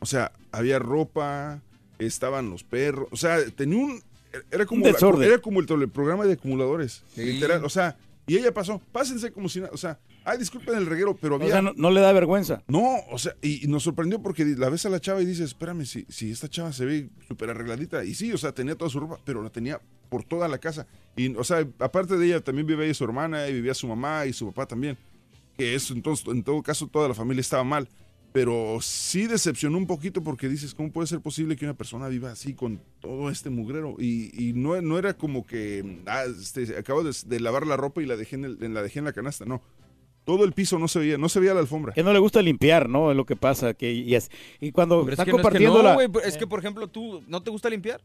O 0.00 0.06
sea, 0.06 0.32
había 0.52 0.78
ropa, 0.78 1.60
estaban 1.98 2.50
los 2.50 2.64
perros. 2.64 3.08
O 3.10 3.16
sea, 3.16 3.38
tenía 3.50 3.78
un. 3.78 4.02
Era 4.50 4.66
como, 4.66 4.84
Un 4.84 5.22
era 5.22 5.38
como 5.38 5.60
el, 5.60 5.88
programa 5.88 6.24
de 6.26 6.34
acumuladores. 6.34 7.02
Sí. 7.14 7.24
Literal. 7.24 7.64
O 7.64 7.70
sea, 7.70 7.96
y 8.26 8.36
ella 8.36 8.52
pasó, 8.52 8.80
pásense 8.92 9.30
como 9.32 9.48
si 9.48 9.60
nada. 9.60 9.70
O 9.72 9.76
sea, 9.76 9.98
ay, 10.24 10.38
disculpen 10.38 10.74
el 10.76 10.86
reguero, 10.86 11.16
pero 11.20 11.34
O 11.34 11.38
había. 11.38 11.50
sea, 11.52 11.62
no, 11.62 11.72
no 11.76 11.90
le 11.90 12.00
da 12.00 12.12
vergüenza. 12.12 12.62
No, 12.66 12.96
o 13.10 13.18
sea, 13.18 13.34
y, 13.42 13.64
y 13.64 13.68
nos 13.68 13.82
sorprendió 13.84 14.20
porque 14.20 14.44
la 14.44 14.68
ves 14.68 14.84
a 14.86 14.88
la 14.90 15.00
chava 15.00 15.22
y 15.22 15.26
dices, 15.26 15.46
espérame, 15.48 15.84
si, 15.84 16.04
si 16.08 16.30
esta 16.30 16.48
chava 16.48 16.72
se 16.72 16.84
ve 16.84 17.08
súper 17.28 17.50
arregladita. 17.50 18.04
Y 18.04 18.14
sí, 18.14 18.32
o 18.32 18.38
sea, 18.38 18.52
tenía 18.52 18.74
toda 18.74 18.90
su 18.90 18.98
ropa, 19.00 19.18
pero 19.24 19.42
la 19.42 19.50
tenía 19.50 19.80
por 20.08 20.24
toda 20.24 20.48
la 20.48 20.58
casa. 20.58 20.86
Y, 21.16 21.34
o 21.36 21.44
sea, 21.44 21.66
aparte 21.78 22.16
de 22.16 22.26
ella, 22.26 22.40
también 22.40 22.66
vivía 22.66 22.92
su 22.94 23.04
hermana, 23.04 23.48
y 23.48 23.52
vivía 23.54 23.74
su 23.74 23.86
mamá 23.86 24.26
y 24.26 24.32
su 24.32 24.46
papá 24.46 24.66
también. 24.66 24.96
Que 25.56 25.74
eso, 25.74 25.94
entonces, 25.94 26.26
en 26.28 26.42
todo 26.42 26.62
caso, 26.62 26.86
toda 26.86 27.08
la 27.08 27.14
familia 27.14 27.40
estaba 27.40 27.64
mal. 27.64 27.88
Pero 28.36 28.80
sí 28.82 29.26
decepcionó 29.26 29.78
un 29.78 29.86
poquito 29.86 30.22
porque 30.22 30.46
dices, 30.46 30.74
¿cómo 30.74 30.92
puede 30.92 31.06
ser 31.06 31.20
posible 31.20 31.56
que 31.56 31.64
una 31.64 31.72
persona 31.72 32.06
viva 32.08 32.30
así 32.30 32.52
con 32.52 32.78
todo 33.00 33.30
este 33.30 33.48
mugrero? 33.48 33.96
Y, 33.98 34.30
y 34.36 34.52
no, 34.52 34.78
no 34.82 34.98
era 34.98 35.14
como 35.14 35.46
que, 35.46 36.02
ah, 36.04 36.24
este, 36.38 36.76
acabo 36.76 37.02
de, 37.02 37.16
de 37.24 37.40
lavar 37.40 37.66
la 37.66 37.78
ropa 37.78 38.02
y 38.02 38.04
la 38.04 38.14
dejé 38.14 38.36
en, 38.36 38.44
el- 38.44 38.58
en 38.62 38.74
la 38.74 38.82
dejé 38.82 38.98
en 38.98 39.06
la 39.06 39.14
canasta, 39.14 39.46
no. 39.46 39.62
Todo 40.26 40.44
el 40.44 40.52
piso 40.52 40.78
no 40.78 40.86
se 40.86 40.98
veía, 40.98 41.16
no 41.16 41.30
se 41.30 41.40
veía 41.40 41.54
la 41.54 41.60
alfombra. 41.60 41.94
Que 41.94 42.02
no 42.02 42.12
le 42.12 42.18
gusta 42.18 42.42
limpiar, 42.42 42.90
¿no? 42.90 43.10
Es 43.10 43.16
lo 43.16 43.24
que 43.24 43.36
pasa. 43.36 43.72
Que, 43.72 43.90
y, 43.90 44.14
es- 44.14 44.30
y 44.60 44.70
cuando 44.70 44.96
Pero 45.00 45.06
es 45.06 45.12
están 45.14 45.24
que 45.24 45.30
no 45.32 45.36
es 45.38 45.40
que 45.40 45.42
compartiendo 45.42 45.82
no, 45.82 46.18
la... 46.20 46.28
es 46.28 46.36
que, 46.36 46.46
por 46.46 46.58
ejemplo, 46.58 46.88
tú, 46.88 47.22
¿no 47.28 47.42
te 47.42 47.48
gusta 47.50 47.70
limpiar? 47.70 48.02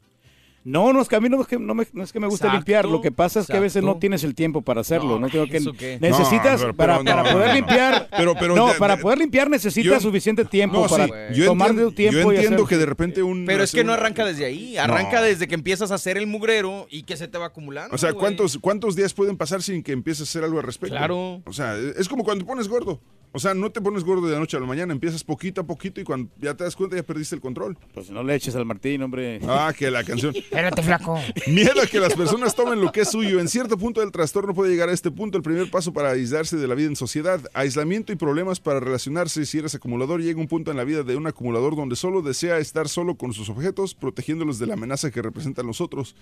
No, 0.63 0.93
no 0.93 1.01
es 1.01 1.07
que 1.07 1.15
a 1.15 1.19
mí 1.19 1.27
no 1.27 1.41
es 1.41 1.47
que, 1.47 1.57
no 1.57 1.73
me, 1.73 1.87
no 1.91 2.03
es 2.03 2.11
que 2.13 2.19
me 2.19 2.27
guste 2.27 2.45
Exacto, 2.45 2.57
limpiar. 2.57 2.85
Lo 2.85 3.01
que 3.01 3.11
pasa 3.11 3.39
es 3.39 3.47
que 3.47 3.57
a 3.57 3.59
veces 3.59 3.81
no 3.83 3.97
tienes 3.97 4.23
el 4.23 4.35
tiempo 4.35 4.61
para 4.61 4.81
hacerlo. 4.81 5.19
No, 5.19 5.27
tengo 5.29 5.45
que 5.47 5.97
necesitas 5.99 6.61
No, 6.61 6.67
pero- 6.67 6.75
para, 6.75 6.97
pero 6.99 7.05
para 7.05 7.23
no, 7.23 7.31
poder 7.31 7.53
limpiar. 7.55 8.07
Pero- 8.15 8.35
pero 8.35 8.55
no, 8.55 8.67
de- 8.67 8.73
para 8.75 8.95
de- 8.95 9.01
poder 9.01 9.17
limpiar 9.17 9.49
necesitas 9.49 9.93
yo- 9.93 9.99
suficiente 9.99 10.45
tiempo 10.45 10.81
No, 10.83 10.87
para 10.87 11.05
sí, 11.05 11.11
yo 11.33 11.45
tomar 11.45 11.69
entiendo, 11.69 11.89
de 11.89 11.91
tu 11.91 11.95
tiempo 11.95 12.17
yo 12.19 12.31
y 12.31 12.35
entiendo 12.35 12.55
hacerlo. 12.57 12.67
que 12.67 12.77
de 12.77 12.85
repente 12.85 13.23
un... 13.23 13.45
Pero 13.45 13.63
es 13.63 13.71
que 13.71 13.83
no 13.83 13.93
arranca 13.93 14.23
desde 14.23 14.45
ahí, 14.45 14.77
arranca 14.77 15.19
No. 15.19 15.25
desde 15.25 15.47
que 15.47 15.55
empiezas 15.55 15.91
a 15.91 15.95
hacer 15.95 16.17
el 16.17 16.27
mugrero 16.27 16.85
y 16.91 17.03
que 17.03 17.17
se 17.17 17.27
te 17.27 17.37
va 17.39 17.47
acumulando. 17.47 17.95
O 17.95 17.97
sea, 17.97 18.11
güey. 18.11 18.19
¿cuántos, 18.19 18.57
¿cuántos 18.59 18.95
días 18.95 19.13
pueden 19.13 19.37
pasar 19.37 19.61
sin 19.63 19.81
que 19.81 19.91
empieces 19.93 20.21
a 20.21 20.29
hacer 20.29 20.43
algo 20.43 20.59
al 20.59 20.63
respecto? 20.65 20.95
Claro. 20.95 21.41
O 21.45 21.53
sea, 21.53 21.75
es 21.97 22.07
como 22.07 22.23
cuando 22.23 22.43
te 22.45 22.47
pones 22.47 22.67
gordo. 22.67 23.01
O 23.33 23.39
sea, 23.39 23.53
no 23.53 23.71
te 23.71 23.79
pones 23.79 24.03
gordo 24.03 24.27
de 24.27 24.33
la 24.33 24.39
noche 24.39 24.57
a 24.57 24.59
la 24.59 24.65
mañana, 24.65 24.91
empiezas 24.91 25.23
poquito 25.23 25.61
a 25.61 25.63
poquito 25.63 26.01
y 26.01 26.03
cuando 26.03 26.29
ya 26.37 26.53
te 26.53 26.65
das 26.65 26.75
cuenta 26.75 26.97
ya 26.97 27.03
perdiste 27.03 27.33
el 27.33 27.41
control. 27.41 27.77
Pues 27.93 28.09
no 28.09 28.23
le 28.23 28.35
eches 28.35 28.55
al 28.55 28.65
Martín, 28.65 29.01
hombre. 29.03 29.39
Ah, 29.47 29.73
que 29.77 29.89
la 29.89 30.03
canción. 30.03 30.35
Espérate, 30.35 30.83
flaco. 30.83 31.17
Miedo 31.47 31.81
a 31.81 31.87
que 31.87 32.01
las 32.01 32.13
personas 32.13 32.55
tomen 32.55 32.81
lo 32.81 32.91
que 32.91 33.01
es 33.01 33.11
suyo. 33.11 33.39
En 33.39 33.47
cierto 33.47 33.77
punto 33.77 34.01
del 34.01 34.11
trastorno 34.11 34.53
puede 34.53 34.71
llegar 34.71 34.89
a 34.89 34.93
este 34.93 35.11
punto. 35.11 35.37
El 35.37 35.43
primer 35.43 35.71
paso 35.71 35.93
para 35.93 36.09
aislarse 36.09 36.57
de 36.57 36.67
la 36.67 36.75
vida 36.75 36.87
en 36.87 36.97
sociedad. 36.97 37.39
Aislamiento 37.53 38.11
y 38.11 38.17
problemas 38.17 38.59
para 38.59 38.81
relacionarse. 38.81 39.45
Si 39.45 39.59
eres 39.59 39.75
acumulador, 39.75 40.21
llega 40.21 40.39
un 40.39 40.47
punto 40.47 40.71
en 40.71 40.77
la 40.77 40.83
vida 40.83 41.03
de 41.03 41.15
un 41.15 41.25
acumulador 41.25 41.77
donde 41.77 41.95
solo 41.95 42.21
desea 42.21 42.57
estar 42.57 42.89
solo 42.89 43.15
con 43.15 43.31
sus 43.31 43.49
objetos, 43.49 43.95
protegiéndolos 43.95 44.59
de 44.59 44.67
la 44.67 44.73
amenaza 44.73 45.09
que 45.09 45.21
representan 45.21 45.67
los 45.67 45.79
otros. 45.79 46.15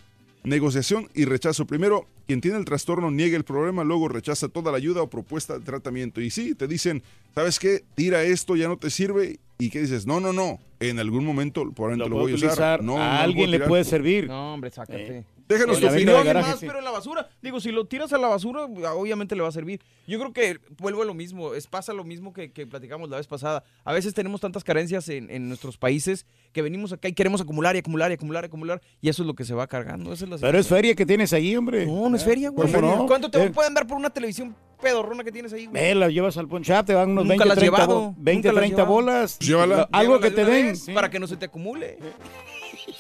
Negociación 0.44 1.10
y 1.14 1.26
rechazo. 1.26 1.66
Primero, 1.66 2.08
quien 2.28 2.42
tiene 2.42 2.58
el 2.58 2.66
trastorno 2.66 3.12
niega 3.12 3.36
el 3.36 3.44
problema, 3.44 3.84
luego 3.84 4.08
rechaza 4.08 4.48
toda 4.48 4.72
la 4.72 4.78
ayuda 4.78 5.02
o 5.02 5.10
propuesta 5.10 5.58
de 5.58 5.66
tratamiento. 5.66 6.22
Y 6.22 6.30
sí, 6.30 6.56
te 6.56 6.68
dicen, 6.68 7.04
¿sabes 7.36 7.60
qué? 7.60 7.84
Tira 7.96 8.24
esto, 8.24 8.56
ya 8.56 8.68
no 8.68 8.78
te 8.78 8.90
sirve. 8.90 9.40
¿Y 9.58 9.70
qué 9.70 9.82
dices? 9.82 10.08
No, 10.08 10.20
no, 10.20 10.32
no. 10.32 10.60
En 10.80 11.00
algún 11.00 11.26
momento 11.26 11.70
probablemente 11.72 12.10
Lo 12.10 12.16
lo, 12.16 12.22
voy 12.24 12.32
a 12.32 12.36
usar. 12.36 12.82
No, 12.82 12.96
a 12.96 13.06
no 13.06 13.20
alguien 13.20 13.52
le 13.52 13.60
puede 13.60 13.84
servir. 13.84 14.28
No, 14.28 14.54
hombre, 14.54 14.72
sácate. 14.72 15.18
Eh. 15.18 15.24
Déjanos 15.50 15.80
tu 15.80 15.88
opinión. 15.88 16.24
más, 16.34 16.60
sí. 16.60 16.66
pero 16.68 16.78
en 16.80 16.86
la 16.86 16.92
basura. 16.92 17.28
Digo, 17.42 17.60
si 17.60 17.72
lo 17.72 17.86
tiras 17.86 18.14
a 18.14 18.18
la 18.20 18.28
basura, 18.28 18.64
obviamente 18.66 19.36
le 19.36 19.42
va 19.42 19.50
a 19.50 19.52
servir. 19.52 19.82
Yo 20.08 20.20
creo 20.20 20.32
que 20.32 20.60
vuelvo 20.78 21.02
a 21.02 21.06
lo 21.06 21.14
mismo. 21.16 21.56
Es 21.56 21.66
pasa 21.68 21.92
lo 21.92 22.04
mismo 22.04 22.32
que, 22.34 22.52
que 22.52 22.68
platicamos 22.68 23.10
la 23.10 23.18
vez 23.18 23.26
pasada. 23.28 23.64
A 23.84 23.92
veces 23.92 24.14
tenemos 24.14 24.40
tantas 24.42 24.64
carencias 24.64 25.10
en, 25.10 25.30
en 25.32 25.48
nuestros 25.50 25.78
países 25.78 26.26
que 26.54 26.62
venimos 26.62 26.94
acá 26.94 27.08
y 27.10 27.14
queremos 27.14 27.42
acumular 27.42 27.76
y 27.76 27.80
acumular 27.80 28.12
y 28.12 28.14
acumular 28.14 28.44
y 28.44 28.48
acumular. 28.48 28.82
Y 29.02 29.10
eso 29.10 29.24
es 29.24 29.28
lo 29.28 29.34
que 29.34 29.44
se 29.44 29.54
va 29.56 29.66
cargando. 29.68 30.14
Esa 30.14 30.26
es 30.26 30.32
la 30.32 30.38
Pero 30.38 30.60
es 30.60 30.68
feria 30.68 30.94
que 30.94 31.06
tienes 31.06 31.34
ahí, 31.34 31.56
hombre. 31.56 31.86
No, 31.86 32.10
no 32.10 32.16
es 32.16 32.24
feria, 32.24 32.50
güey. 32.50 32.72
¿Cómo 32.72 32.96
no? 32.96 33.08
¿Cuánto 33.08 33.32
te 33.32 33.44
Eh, 33.44 33.50
pueden 33.50 33.74
dar 33.74 33.88
por 33.88 33.98
una 33.98 34.12
televisión 34.12 34.56
pedorrona 34.82 35.24
que 35.24 35.32
tienes 35.32 35.52
ahí, 35.52 35.66
güey? 35.66 35.82
Ve, 35.82 35.96
la 35.96 36.10
llevas 36.10 36.38
al 36.38 36.48
ponchap, 36.48 36.86
te 36.86 36.94
van 36.94 37.10
unos 37.10 37.24
Nunca 37.26 37.44
20, 37.44 37.46
la 37.46 37.54
has 37.54 37.60
30, 37.60 37.78
llevado, 37.78 38.00
bo- 38.02 38.16
20 38.18 38.34
nunca 38.48 38.48
la 38.48 38.52
has 38.52 38.56
30 38.68 38.76
llevado. 38.78 38.94
bolas. 38.94 39.40
Llévala. 39.40 39.90
Algo 39.92 40.14
Llévala 40.20 40.22
que 40.30 40.36
te 40.36 40.46
den. 40.46 40.76
Para 40.94 41.10
que 41.10 41.20
no 41.20 41.26
se 41.28 41.38
te 41.38 41.46
acumule. 41.46 41.98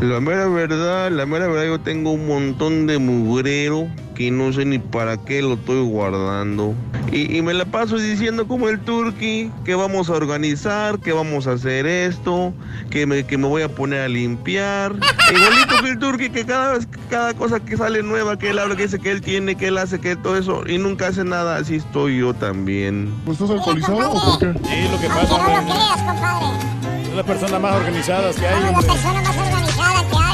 La 0.01 0.19
mera 0.19 0.47
verdad, 0.49 1.09
la 1.09 1.25
mera 1.25 1.47
verdad, 1.47 1.67
yo 1.67 1.79
tengo 1.79 2.11
un 2.11 2.27
montón 2.27 2.85
de 2.85 2.97
mugrero 2.97 3.87
que 4.15 4.31
no 4.31 4.51
sé 4.53 4.65
ni 4.65 4.79
para 4.79 5.17
qué 5.17 5.41
lo 5.41 5.53
estoy 5.53 5.83
guardando. 5.83 6.73
Y, 7.11 7.37
y 7.37 7.41
me 7.41 7.53
la 7.53 7.65
paso 7.65 7.97
diciendo 7.97 8.47
como 8.47 8.67
el 8.69 8.79
turqui 8.79 9.51
que 9.63 9.75
vamos 9.75 10.09
a 10.09 10.13
organizar, 10.13 10.97
que 10.99 11.11
vamos 11.13 11.45
a 11.47 11.51
hacer 11.53 11.85
esto, 11.85 12.53
que 12.89 13.05
me, 13.05 13.25
que 13.25 13.37
me 13.37 13.47
voy 13.47 13.61
a 13.61 13.69
poner 13.69 14.01
a 14.01 14.07
limpiar. 14.07 14.93
Igualito 15.35 15.81
que 15.83 15.89
el 15.89 15.99
turqui, 15.99 16.29
que 16.29 16.45
cada 16.45 16.73
vez, 16.73 16.87
cada 17.09 17.33
cosa 17.35 17.59
que 17.59 17.77
sale 17.77 18.01
nueva, 18.01 18.37
que 18.39 18.49
él 18.49 18.59
habla, 18.59 18.75
que 18.75 18.83
dice 18.83 18.99
que 18.99 19.11
él 19.11 19.21
tiene, 19.21 19.55
que 19.55 19.67
él 19.67 19.77
hace, 19.77 19.99
que 19.99 20.15
todo 20.15 20.37
eso, 20.37 20.63
y 20.67 20.77
nunca 20.77 21.07
hace 21.07 21.23
nada, 21.23 21.57
así 21.57 21.75
estoy 21.75 22.19
yo 22.19 22.33
también. 22.33 23.13
¿Pues 23.25 23.39
estás 23.39 23.51
alcoholizado 23.57 24.11
o 24.11 24.25
por 24.25 24.39
qué? 24.39 24.59
Sí, 24.67 24.87
lo 24.91 24.99
que 24.99 25.07
Aunque 25.07 25.07
pasa, 25.07 25.37
no 25.37 25.43
lo 25.47 25.53
hombre. 25.59 25.73
creas, 25.73 26.01
compadre. 26.03 26.45
Es 27.09 27.15
la 27.15 27.23
persona 27.23 27.59
más 27.59 27.75
organizada 27.75 28.33
que 28.33 28.47
hay, 28.47 28.55
Somos 28.55 28.71
la 28.71 28.79
hombre. 28.79 28.87
persona 28.93 29.21
más 29.21 29.37
organizada 29.37 29.93
que 29.93 29.97
hay, 29.97 30.03
compadre. 30.09 30.24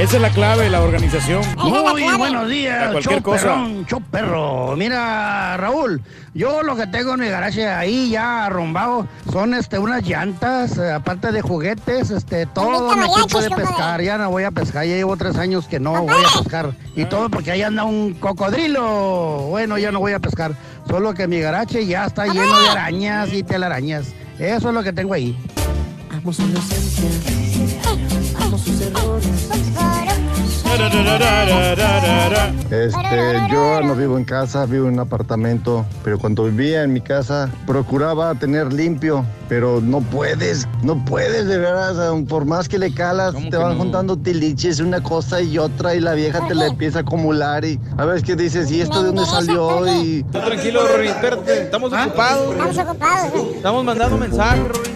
Esa 0.00 0.16
es 0.16 0.22
la 0.22 0.30
clave, 0.30 0.70
la 0.70 0.80
organización. 0.80 1.42
Muy 1.58 2.16
buenos 2.16 2.44
A 2.44 2.46
días, 2.46 2.90
cualquier 2.90 3.22
cosa. 3.22 3.42
perrón, 3.42 3.86
show 3.86 4.00
perro. 4.10 4.74
Mira, 4.74 5.58
Raúl, 5.58 6.00
yo 6.32 6.62
lo 6.62 6.74
que 6.74 6.86
tengo 6.86 7.12
en 7.12 7.20
mi 7.20 7.28
garaje 7.28 7.68
ahí 7.68 8.08
ya 8.08 8.46
arrumbado 8.46 9.06
son 9.30 9.52
este 9.52 9.78
unas 9.78 10.02
llantas, 10.02 10.78
eh, 10.78 10.90
aparte 10.90 11.32
de 11.32 11.42
juguetes, 11.42 12.08
este 12.08 12.46
todo 12.46 12.94
mi 12.94 12.96
mariachis, 12.96 13.24
equipo 13.24 13.42
de 13.42 13.50
pescar. 13.50 14.00
Ya 14.00 14.16
no 14.16 14.30
voy 14.30 14.44
a 14.44 14.50
pescar, 14.50 14.86
ya 14.86 14.94
llevo 14.94 15.18
tres 15.18 15.36
años 15.36 15.66
que 15.66 15.78
no 15.78 16.02
voy 16.02 16.24
a 16.24 16.38
pescar. 16.38 16.72
Y 16.96 17.04
todo 17.04 17.28
porque 17.28 17.50
ahí 17.50 17.60
anda 17.60 17.84
un 17.84 18.14
cocodrilo. 18.14 19.48
Bueno, 19.50 19.76
ya 19.76 19.92
no 19.92 20.00
voy 20.00 20.14
a 20.14 20.18
pescar. 20.18 20.54
Solo 20.88 21.12
que 21.12 21.28
mi 21.28 21.40
garaje 21.40 21.84
ya 21.84 22.06
está 22.06 22.24
lleno 22.24 22.58
de 22.58 22.68
arañas 22.70 23.34
y 23.34 23.42
telarañas. 23.42 24.14
Eso 24.38 24.68
es 24.68 24.74
lo 24.74 24.82
que 24.82 24.94
tengo 24.94 25.12
ahí. 25.12 25.36
inocencia, 26.24 27.04
amo 27.28 27.39
sus 28.60 28.80
errores. 28.80 29.50
Este, 32.70 33.40
yo 33.50 33.82
no 33.82 33.94
vivo 33.96 34.16
en 34.16 34.24
casa, 34.24 34.64
vivo 34.64 34.86
en 34.86 34.94
un 34.94 35.00
apartamento, 35.00 35.84
pero 36.04 36.18
cuando 36.18 36.44
vivía 36.44 36.84
en 36.84 36.92
mi 36.92 37.00
casa 37.00 37.50
procuraba 37.66 38.34
tener 38.36 38.72
limpio, 38.72 39.24
pero 39.48 39.80
no 39.80 40.00
puedes, 40.00 40.68
no 40.82 41.04
puedes 41.04 41.46
de 41.46 41.58
veras, 41.58 41.98
aun 41.98 42.26
por 42.26 42.44
más 42.44 42.68
que 42.68 42.78
le 42.78 42.94
calas, 42.94 43.34
te 43.50 43.56
van 43.56 43.76
juntando 43.76 44.16
tiliches 44.16 44.78
una 44.78 45.02
cosa 45.02 45.42
y 45.42 45.58
otra 45.58 45.94
y 45.96 46.00
la 46.00 46.14
vieja 46.14 46.46
te 46.46 46.54
la 46.54 46.68
empieza 46.68 47.00
a 47.00 47.02
acumular 47.02 47.64
y 47.64 47.80
a 47.96 48.04
ver 48.04 48.22
qué 48.22 48.36
dices, 48.36 48.70
¿y 48.70 48.80
esto 48.80 49.00
de 49.02 49.08
dónde 49.08 49.26
salió? 49.26 49.86
Y 50.02 50.22
tranquilo, 50.22 50.86
Rory, 50.86 51.08
espérate, 51.08 51.62
estamos 51.64 51.92
ocupados. 51.92 52.52
Estamos 52.52 52.78
ocupados. 52.78 53.32
Estamos 53.56 53.84
mandando 53.84 54.16
mensajes, 54.16 54.68
Rory. 54.68 54.89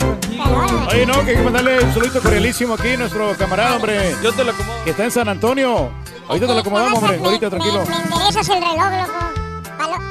Oye, 0.91 1.07
no, 1.07 1.25
que 1.25 1.31
hay 1.31 1.37
que 1.37 1.43
mandarle 1.43 1.83
un 1.83 1.93
saludito 1.95 2.21
cordialísimo 2.21 2.75
aquí 2.75 2.91
a 2.93 2.97
nuestro 2.99 3.35
camarada, 3.37 3.77
hombre. 3.77 4.15
Yo 4.23 4.33
te 4.33 4.45
lo 4.45 4.53
acomodo. 4.53 4.85
Que 4.85 4.91
está 4.91 5.05
en 5.05 5.11
San 5.11 5.29
Antonio. 5.29 5.91
Ahorita 6.29 6.47
te 6.47 6.55
lo 6.55 6.61
acomodamos, 6.61 6.99
hombre. 7.03 7.19
Ahorita, 7.23 7.51
tranquilo. 7.51 7.85
Me 7.87 7.97
enderezas 7.97 8.49
el 8.49 8.55
reloj, 8.63 8.77
loco. 8.77 9.13
Palo- 9.79 10.03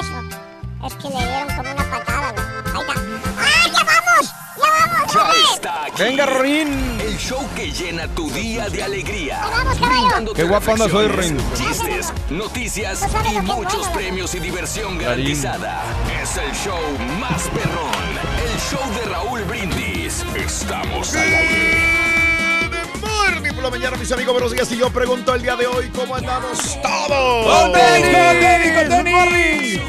Eso. 0.00 0.86
Es 0.86 0.94
que 0.94 1.08
le 1.08 1.16
dieron 1.26 1.48
como 1.56 1.72
una 1.72 1.90
patada, 1.90 2.32
güey. 2.32 2.46
Ahí 2.74 3.14
está. 3.14 3.30
¡Ah, 3.38 3.66
ya 3.66 3.84
vamos! 3.84 4.34
¡Ya 4.56 4.86
vamos! 4.86 5.12
Ya 5.14 5.54
está 5.54 5.84
aquí. 5.84 6.02
Venga, 6.02 6.26
Rorín. 6.26 7.00
El 7.00 7.16
show 7.18 7.46
que 7.54 7.70
llena 7.70 8.08
tu 8.08 8.30
día 8.30 8.68
de 8.68 8.82
alegría. 8.82 9.40
vamos, 9.50 9.78
caballo! 9.78 10.32
Qué 10.34 10.44
guapo 10.44 10.72
andas 10.72 10.92
hoy, 10.92 11.06
reflexiones, 11.08 11.44
Rin. 11.58 11.68
Chistes, 11.68 12.12
noticias 12.30 13.06
y 13.30 13.38
muchos 13.40 13.74
bueno. 13.80 13.92
premios 13.92 14.34
y 14.34 14.40
diversión 14.40 14.98
garantizada. 14.98 15.82
Es 16.22 16.36
el 16.36 16.52
show 16.52 16.78
más 17.20 17.42
perrón. 17.48 18.41
El 18.62 18.78
show 18.78 18.94
de 18.94 19.04
Raúl 19.10 19.42
Brindis. 19.44 20.24
Estamos 20.36 21.14
al 21.14 21.34
aire. 21.34 22.70
Good 22.92 23.00
morning 23.00 23.52
por 23.54 23.64
la 23.64 23.70
mañana, 23.70 23.96
mis 23.96 24.12
amigos. 24.12 24.32
Buenos 24.34 24.52
días. 24.52 24.70
Y 24.70 24.78
yo 24.78 24.88
pregunto 24.90 25.34
el 25.34 25.42
día 25.42 25.56
de 25.56 25.66
hoy, 25.66 25.88
¿cómo 25.88 26.14
andamos 26.14 26.78
todos? 26.80 27.44
¡Con 27.44 27.72
tenis, 27.72 28.16
con 28.16 28.40
tenis, 28.40 28.88
con 28.88 29.04
tenis! 29.04 29.80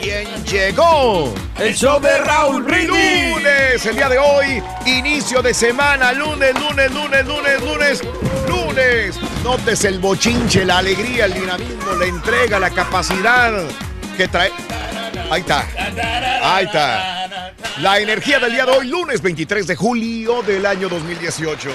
¿Quién 0.00 0.44
llegó? 0.44 1.34
El 1.58 1.74
show 1.74 2.00
de 2.00 2.18
Raúl 2.18 2.62
Brindis. 2.62 3.34
Lunes, 3.34 3.86
el 3.86 3.96
día 3.96 4.08
de 4.08 4.18
hoy, 4.18 4.62
inicio 4.86 5.42
de 5.42 5.52
semana, 5.52 6.12
lunes, 6.12 6.54
lunes, 6.58 6.90
lunes, 6.92 7.26
lunes, 7.26 7.60
lunes, 7.60 8.02
lunes. 8.48 9.20
Notes 9.44 9.84
el 9.84 9.98
bochinche, 9.98 10.64
la 10.64 10.78
alegría, 10.78 11.26
el 11.26 11.34
dinamismo, 11.34 11.92
la 11.98 12.06
entrega, 12.06 12.58
la 12.58 12.70
capacidad 12.70 13.52
que 14.16 14.28
trae. 14.28 14.50
Ahí 15.32 15.40
está. 15.40 15.66
Ahí 16.42 16.66
está. 16.66 17.54
La 17.78 17.98
energía 17.98 18.38
del 18.38 18.52
día 18.52 18.66
de 18.66 18.72
hoy, 18.72 18.86
lunes 18.86 19.22
23 19.22 19.66
de 19.66 19.76
julio 19.76 20.42
del 20.42 20.66
año 20.66 20.90
2018. 20.90 21.70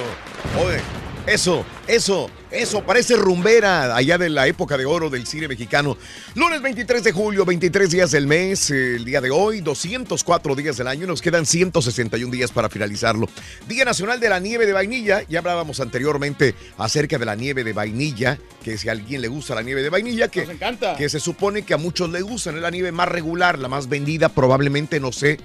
Oye, 0.63 0.79
eso, 1.25 1.65
eso, 1.87 2.29
eso, 2.51 2.83
parece 2.83 3.15
rumbera 3.15 3.95
allá 3.95 4.17
de 4.17 4.29
la 4.29 4.47
época 4.47 4.77
de 4.77 4.85
oro 4.85 5.09
del 5.09 5.27
cine 5.27 5.47
mexicano. 5.47 5.97
Lunes 6.35 6.61
23 6.61 7.03
de 7.03 7.11
julio, 7.11 7.45
23 7.45 7.91
días 7.91 8.11
del 8.11 8.25
mes, 8.25 8.69
el 8.71 9.03
día 9.03 9.19
de 9.19 9.31
hoy, 9.31 9.61
204 9.61 10.55
días 10.55 10.77
del 10.77 10.87
año, 10.87 11.07
nos 11.07 11.21
quedan 11.21 11.45
161 11.45 12.31
días 12.31 12.51
para 12.51 12.69
finalizarlo. 12.69 13.27
Día 13.67 13.85
Nacional 13.85 14.19
de 14.19 14.29
la 14.29 14.39
Nieve 14.39 14.65
de 14.65 14.73
Vainilla, 14.73 15.23
ya 15.27 15.39
hablábamos 15.39 15.79
anteriormente 15.79 16.55
acerca 16.77 17.17
de 17.17 17.25
la 17.25 17.35
nieve 17.35 17.63
de 17.63 17.73
vainilla, 17.73 18.37
que 18.63 18.77
si 18.77 18.89
a 18.89 18.93
alguien 18.93 19.21
le 19.21 19.27
gusta 19.27 19.53
la 19.55 19.61
nieve 19.61 19.81
de 19.81 19.89
vainilla, 19.89 20.27
que, 20.29 20.41
Nos 20.41 20.55
encanta. 20.55 20.95
que 20.95 21.09
se 21.09 21.19
supone 21.19 21.63
que 21.63 21.73
a 21.73 21.77
muchos 21.77 22.09
le 22.09 22.21
gustan, 22.21 22.55
es 22.55 22.61
la 22.61 22.71
nieve 22.71 22.91
más 22.91 23.09
regular, 23.09 23.59
la 23.59 23.67
más 23.67 23.89
vendida, 23.89 24.29
probablemente, 24.29 24.99
no 24.99 25.11
sé, 25.11 25.37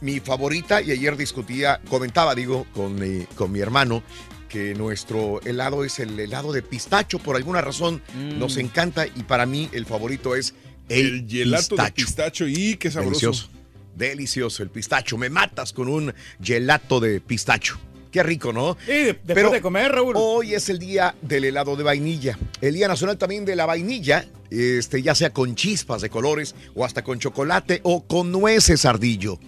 mi 0.00 0.18
favorita, 0.20 0.80
y 0.80 0.90
ayer 0.90 1.16
discutía, 1.16 1.80
comentaba, 1.88 2.34
digo, 2.34 2.66
con 2.74 2.94
mi, 2.94 3.24
con 3.36 3.52
mi 3.52 3.60
hermano, 3.60 4.02
que 4.50 4.74
nuestro 4.74 5.40
helado 5.46 5.84
es 5.84 5.98
el 6.00 6.18
helado 6.20 6.52
de 6.52 6.60
pistacho, 6.60 7.18
por 7.20 7.36
alguna 7.36 7.62
razón 7.62 8.02
nos 8.36 8.56
encanta, 8.58 9.06
y 9.06 9.22
para 9.22 9.46
mí 9.46 9.70
el 9.72 9.86
favorito 9.86 10.36
es 10.36 10.54
el, 10.90 11.20
El 11.20 11.28
gelato 11.30 11.76
de 11.76 11.92
pistacho 11.92 12.46
y 12.48 12.76
qué 12.76 12.90
sabroso. 12.90 13.30
Delicioso. 13.30 13.48
Delicioso 13.96 14.62
el 14.62 14.70
pistacho. 14.70 15.16
Me 15.16 15.30
matas 15.30 15.72
con 15.72 15.88
un 15.88 16.12
gelato 16.42 17.00
de 17.00 17.20
pistacho. 17.20 17.78
Qué 18.10 18.22
rico, 18.24 18.52
¿no? 18.52 18.76
Sí, 18.84 18.90
de- 18.92 19.20
después 19.22 19.52
de 19.52 19.60
comer, 19.60 19.92
Raúl. 19.92 20.14
Hoy 20.16 20.54
es 20.54 20.68
el 20.68 20.80
día 20.80 21.14
del 21.22 21.44
helado 21.44 21.76
de 21.76 21.84
vainilla. 21.84 22.36
El 22.60 22.74
Día 22.74 22.88
Nacional 22.88 23.18
también 23.18 23.44
de 23.44 23.54
la 23.54 23.66
vainilla, 23.66 24.26
este, 24.50 25.00
ya 25.00 25.14
sea 25.14 25.30
con 25.32 25.54
chispas 25.54 26.02
de 26.02 26.10
colores 26.10 26.56
o 26.74 26.84
hasta 26.84 27.04
con 27.04 27.20
chocolate 27.20 27.80
o 27.84 28.04
con 28.04 28.32
nueces 28.32 28.84
ardillo. 28.84 29.38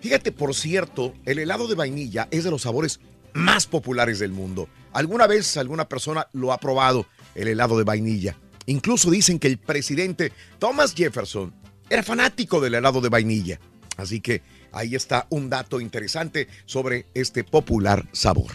Fíjate, 0.00 0.32
por 0.32 0.54
cierto, 0.54 1.12
el 1.26 1.38
helado 1.40 1.68
de 1.68 1.74
vainilla 1.74 2.26
es 2.30 2.44
de 2.44 2.50
los 2.50 2.62
sabores 2.62 3.00
más 3.36 3.66
populares 3.66 4.18
del 4.18 4.32
mundo. 4.32 4.68
¿Alguna 4.92 5.26
vez 5.26 5.56
alguna 5.56 5.88
persona 5.88 6.26
lo 6.32 6.52
ha 6.52 6.58
probado, 6.58 7.06
el 7.34 7.48
helado 7.48 7.78
de 7.78 7.84
vainilla? 7.84 8.36
Incluso 8.66 9.10
dicen 9.10 9.38
que 9.38 9.46
el 9.46 9.58
presidente 9.58 10.32
Thomas 10.58 10.94
Jefferson 10.94 11.54
era 11.88 12.02
fanático 12.02 12.60
del 12.60 12.74
helado 12.74 13.00
de 13.00 13.08
vainilla. 13.08 13.60
Así 13.96 14.20
que 14.20 14.42
ahí 14.72 14.94
está 14.94 15.26
un 15.30 15.48
dato 15.48 15.80
interesante 15.80 16.48
sobre 16.64 17.06
este 17.14 17.44
popular 17.44 18.06
sabor. 18.12 18.52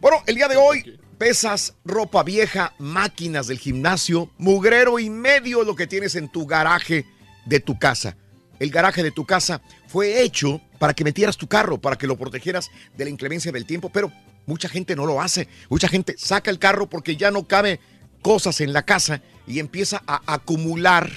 Bueno, 0.00 0.18
el 0.26 0.34
día 0.36 0.48
de 0.48 0.56
hoy, 0.56 0.98
pesas, 1.18 1.74
ropa 1.84 2.22
vieja, 2.22 2.74
máquinas 2.78 3.46
del 3.46 3.58
gimnasio, 3.58 4.30
mugrero 4.38 4.98
y 4.98 5.10
medio 5.10 5.64
lo 5.64 5.76
que 5.76 5.86
tienes 5.86 6.14
en 6.14 6.28
tu 6.30 6.46
garaje 6.46 7.04
de 7.46 7.60
tu 7.60 7.78
casa. 7.78 8.16
El 8.58 8.70
garaje 8.70 9.02
de 9.02 9.10
tu 9.10 9.26
casa 9.26 9.60
fue 9.94 10.24
hecho 10.24 10.60
para 10.80 10.92
que 10.92 11.04
metieras 11.04 11.36
tu 11.36 11.46
carro, 11.46 11.80
para 11.80 11.94
que 11.94 12.08
lo 12.08 12.18
protegieras 12.18 12.68
de 12.96 13.04
la 13.04 13.10
inclemencia 13.10 13.52
del 13.52 13.64
tiempo, 13.64 13.90
pero 13.90 14.10
mucha 14.44 14.68
gente 14.68 14.96
no 14.96 15.06
lo 15.06 15.22
hace. 15.22 15.46
Mucha 15.68 15.86
gente 15.86 16.16
saca 16.18 16.50
el 16.50 16.58
carro 16.58 16.90
porque 16.90 17.14
ya 17.14 17.30
no 17.30 17.46
cabe 17.46 17.78
cosas 18.20 18.60
en 18.60 18.72
la 18.72 18.84
casa 18.84 19.22
y 19.46 19.60
empieza 19.60 20.02
a 20.04 20.20
acumular 20.26 21.08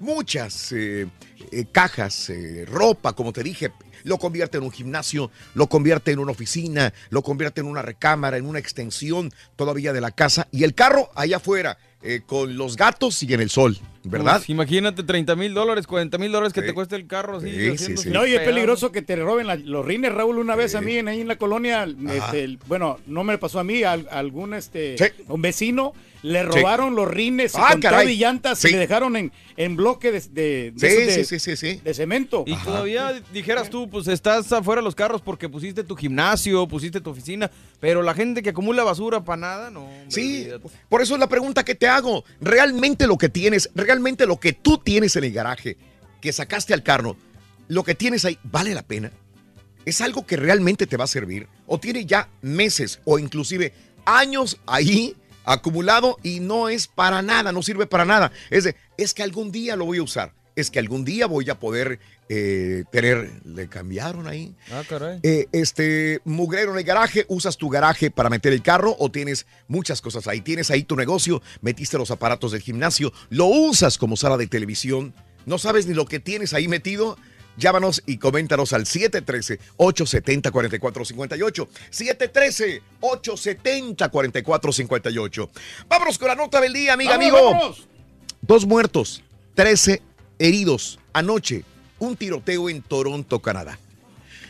muchas 0.00 0.70
eh, 0.72 1.06
eh, 1.50 1.64
cajas, 1.72 2.28
eh, 2.28 2.66
ropa, 2.66 3.14
como 3.14 3.32
te 3.32 3.42
dije, 3.42 3.72
lo 4.02 4.18
convierte 4.18 4.58
en 4.58 4.64
un 4.64 4.70
gimnasio, 4.70 5.30
lo 5.54 5.70
convierte 5.70 6.10
en 6.10 6.18
una 6.18 6.32
oficina, 6.32 6.92
lo 7.08 7.22
convierte 7.22 7.62
en 7.62 7.68
una 7.68 7.80
recámara, 7.80 8.36
en 8.36 8.44
una 8.44 8.58
extensión 8.58 9.32
todavía 9.56 9.94
de 9.94 10.02
la 10.02 10.10
casa 10.10 10.46
y 10.50 10.64
el 10.64 10.74
carro 10.74 11.10
allá 11.14 11.38
afuera 11.38 11.78
con 12.26 12.58
los 12.58 12.76
gatos 12.76 13.22
y 13.22 13.32
en 13.32 13.40
el 13.40 13.48
sol, 13.48 13.78
¿verdad? 14.04 14.42
Imagínate 14.48 15.02
30 15.02 15.34
mil 15.36 15.54
dólares, 15.54 15.86
40 15.86 16.18
mil 16.18 16.30
dólares 16.32 16.52
que 16.52 16.62
te 16.62 16.72
cuesta 16.74 16.96
el 16.96 17.06
carro 17.06 17.38
así. 17.38 17.76
Sí, 17.78 17.96
sí, 17.96 18.10
No, 18.10 18.26
y 18.26 18.34
es 18.34 18.40
peligroso 18.40 18.92
que 18.92 19.02
te 19.02 19.16
roben 19.16 19.46
la- 19.46 19.56
los 19.56 19.84
rines, 19.84 20.12
Raúl, 20.12 20.38
una 20.38 20.56
vez 20.56 20.74
a 20.74 20.80
mí 20.80 20.96
en, 20.96 21.08
ahí 21.08 21.20
en 21.20 21.28
la 21.28 21.36
colonia. 21.36 21.86
este, 22.10 22.58
bueno, 22.66 22.98
no 23.06 23.24
me 23.24 23.38
pasó 23.38 23.58
a 23.60 23.64
mí, 23.64 23.82
a, 23.82 23.92
a 23.92 23.96
algún 24.18 24.54
este, 24.54 24.96
un 25.28 25.42
vecino 25.42 25.92
le 26.24 26.40
Sí. 26.40 26.46
robaron 26.46 26.94
los 26.94 27.06
rines 27.06 27.54
Ah, 27.54 27.68
con 27.72 27.80
todo 27.82 27.90
caray. 27.92 28.14
y 28.14 28.16
llantas 28.16 28.58
Sí. 28.58 28.68
y 28.68 28.72
le 28.72 28.78
dejaron 28.78 29.14
en, 29.14 29.30
en 29.58 29.76
bloque 29.76 30.10
de, 30.10 30.20
de, 30.20 30.72
de 30.74 30.80
Sí, 30.80 30.86
esos 30.86 31.06
de- 31.16 31.24
sí, 31.24 31.38
sí, 31.38 31.56
sí, 31.56 31.56
sí. 31.74 31.80
de 31.84 31.92
cemento. 31.92 32.44
Y 32.46 32.56
todavía 32.56 33.20
dijeras 33.32 33.68
tú, 33.68 33.90
pues 33.90 34.08
estás 34.08 34.50
afuera 34.50 34.80
de 34.80 34.84
los 34.86 34.94
carros 34.94 35.20
porque 35.20 35.50
pusiste 35.50 35.84
tu 35.84 35.94
gimnasio, 35.94 36.66
pusiste 36.66 37.02
tu 37.02 37.10
oficina, 37.10 37.50
pero 37.78 38.02
la 38.02 38.14
gente 38.14 38.42
que 38.42 38.50
acumula 38.50 38.84
basura 38.84 39.22
para 39.22 39.36
nada, 39.36 39.70
no. 39.70 39.84
hombre, 39.84 40.06
Sí, 40.08 40.44
olvídate. 40.50 40.68
por 40.88 41.02
eso 41.02 41.12
es 41.12 41.20
la 41.20 41.28
pregunta 41.28 41.62
que 41.62 41.74
te 41.74 41.86
hago. 41.88 42.24
Realmente 42.40 43.06
lo 43.06 43.18
que 43.18 43.28
tienes, 43.28 43.68
realmente 43.74 44.26
lo 44.26 44.40
que 44.40 44.54
tú 44.54 44.78
tienes 44.78 45.14
en 45.16 45.24
el 45.24 45.32
garaje, 45.32 45.76
que 46.22 46.32
sacaste 46.32 46.72
al 46.72 46.82
carro, 46.82 47.16
lo 47.68 47.84
que 47.84 47.94
tienes 47.94 48.24
ahí, 48.24 48.38
¿vale 48.44 48.74
la 48.74 48.82
pena? 48.82 49.10
¿Es 49.84 50.00
algo 50.00 50.24
que 50.26 50.38
realmente 50.38 50.86
te 50.86 50.96
va 50.96 51.04
a 51.04 51.06
servir? 51.06 51.48
¿O 51.66 51.78
tiene 51.78 52.06
ya 52.06 52.30
meses 52.40 53.00
o 53.04 53.18
inclusive 53.18 53.74
años 54.06 54.58
ahí 54.66 55.14
acumulado 55.44 56.18
y 56.22 56.40
no 56.40 56.68
es 56.68 56.86
para 56.86 57.22
nada, 57.22 57.52
no 57.52 57.62
sirve 57.62 57.86
para 57.86 58.04
nada? 58.04 58.32
Es 58.50 58.64
de, 58.64 58.76
es 58.96 59.14
que 59.14 59.22
algún 59.22 59.52
día 59.52 59.76
lo 59.76 59.86
voy 59.86 59.98
a 59.98 60.02
usar, 60.02 60.32
es 60.56 60.70
que 60.70 60.78
algún 60.78 61.04
día 61.04 61.26
voy 61.26 61.48
a 61.50 61.58
poder 61.58 61.98
eh, 62.28 62.84
tener, 62.90 63.30
le 63.44 63.68
cambiaron 63.68 64.26
ahí. 64.26 64.54
Ah, 64.72 64.82
caray. 64.88 65.20
Eh, 65.22 65.46
este 65.52 66.20
mugrero 66.24 66.72
en 66.72 66.78
el 66.78 66.84
garaje, 66.84 67.26
usas 67.28 67.56
tu 67.56 67.68
garaje 67.68 68.10
para 68.10 68.30
meter 68.30 68.52
el 68.52 68.62
carro 68.62 68.96
o 68.98 69.10
tienes 69.10 69.46
muchas 69.68 70.00
cosas 70.00 70.26
ahí. 70.26 70.40
Tienes 70.40 70.70
ahí 70.70 70.84
tu 70.84 70.96
negocio, 70.96 71.42
metiste 71.60 71.98
los 71.98 72.10
aparatos 72.10 72.52
del 72.52 72.62
gimnasio, 72.62 73.12
lo 73.28 73.46
usas 73.46 73.98
como 73.98 74.16
sala 74.16 74.36
de 74.36 74.46
televisión, 74.46 75.14
no 75.46 75.58
sabes 75.58 75.86
ni 75.86 75.94
lo 75.94 76.06
que 76.06 76.20
tienes 76.20 76.54
ahí 76.54 76.68
metido. 76.68 77.18
Llámanos 77.56 78.02
y 78.06 78.18
coméntanos 78.18 78.72
al 78.72 78.84
713-870-4458. 78.84 81.68
713-870-4458. 83.00 85.48
Vámonos 85.88 86.18
con 86.18 86.28
la 86.28 86.34
nota 86.34 86.60
del 86.60 86.72
día, 86.72 86.94
amiga, 86.94 87.16
¡Vámonos, 87.16 87.38
amigo. 87.38 87.52
vámonos! 87.52 87.88
Dos 88.42 88.66
muertos, 88.66 89.22
13 89.54 90.02
heridos. 90.38 90.98
Anoche, 91.12 91.64
un 91.98 92.16
tiroteo 92.16 92.68
en 92.68 92.82
Toronto, 92.82 93.40
Canadá. 93.40 93.78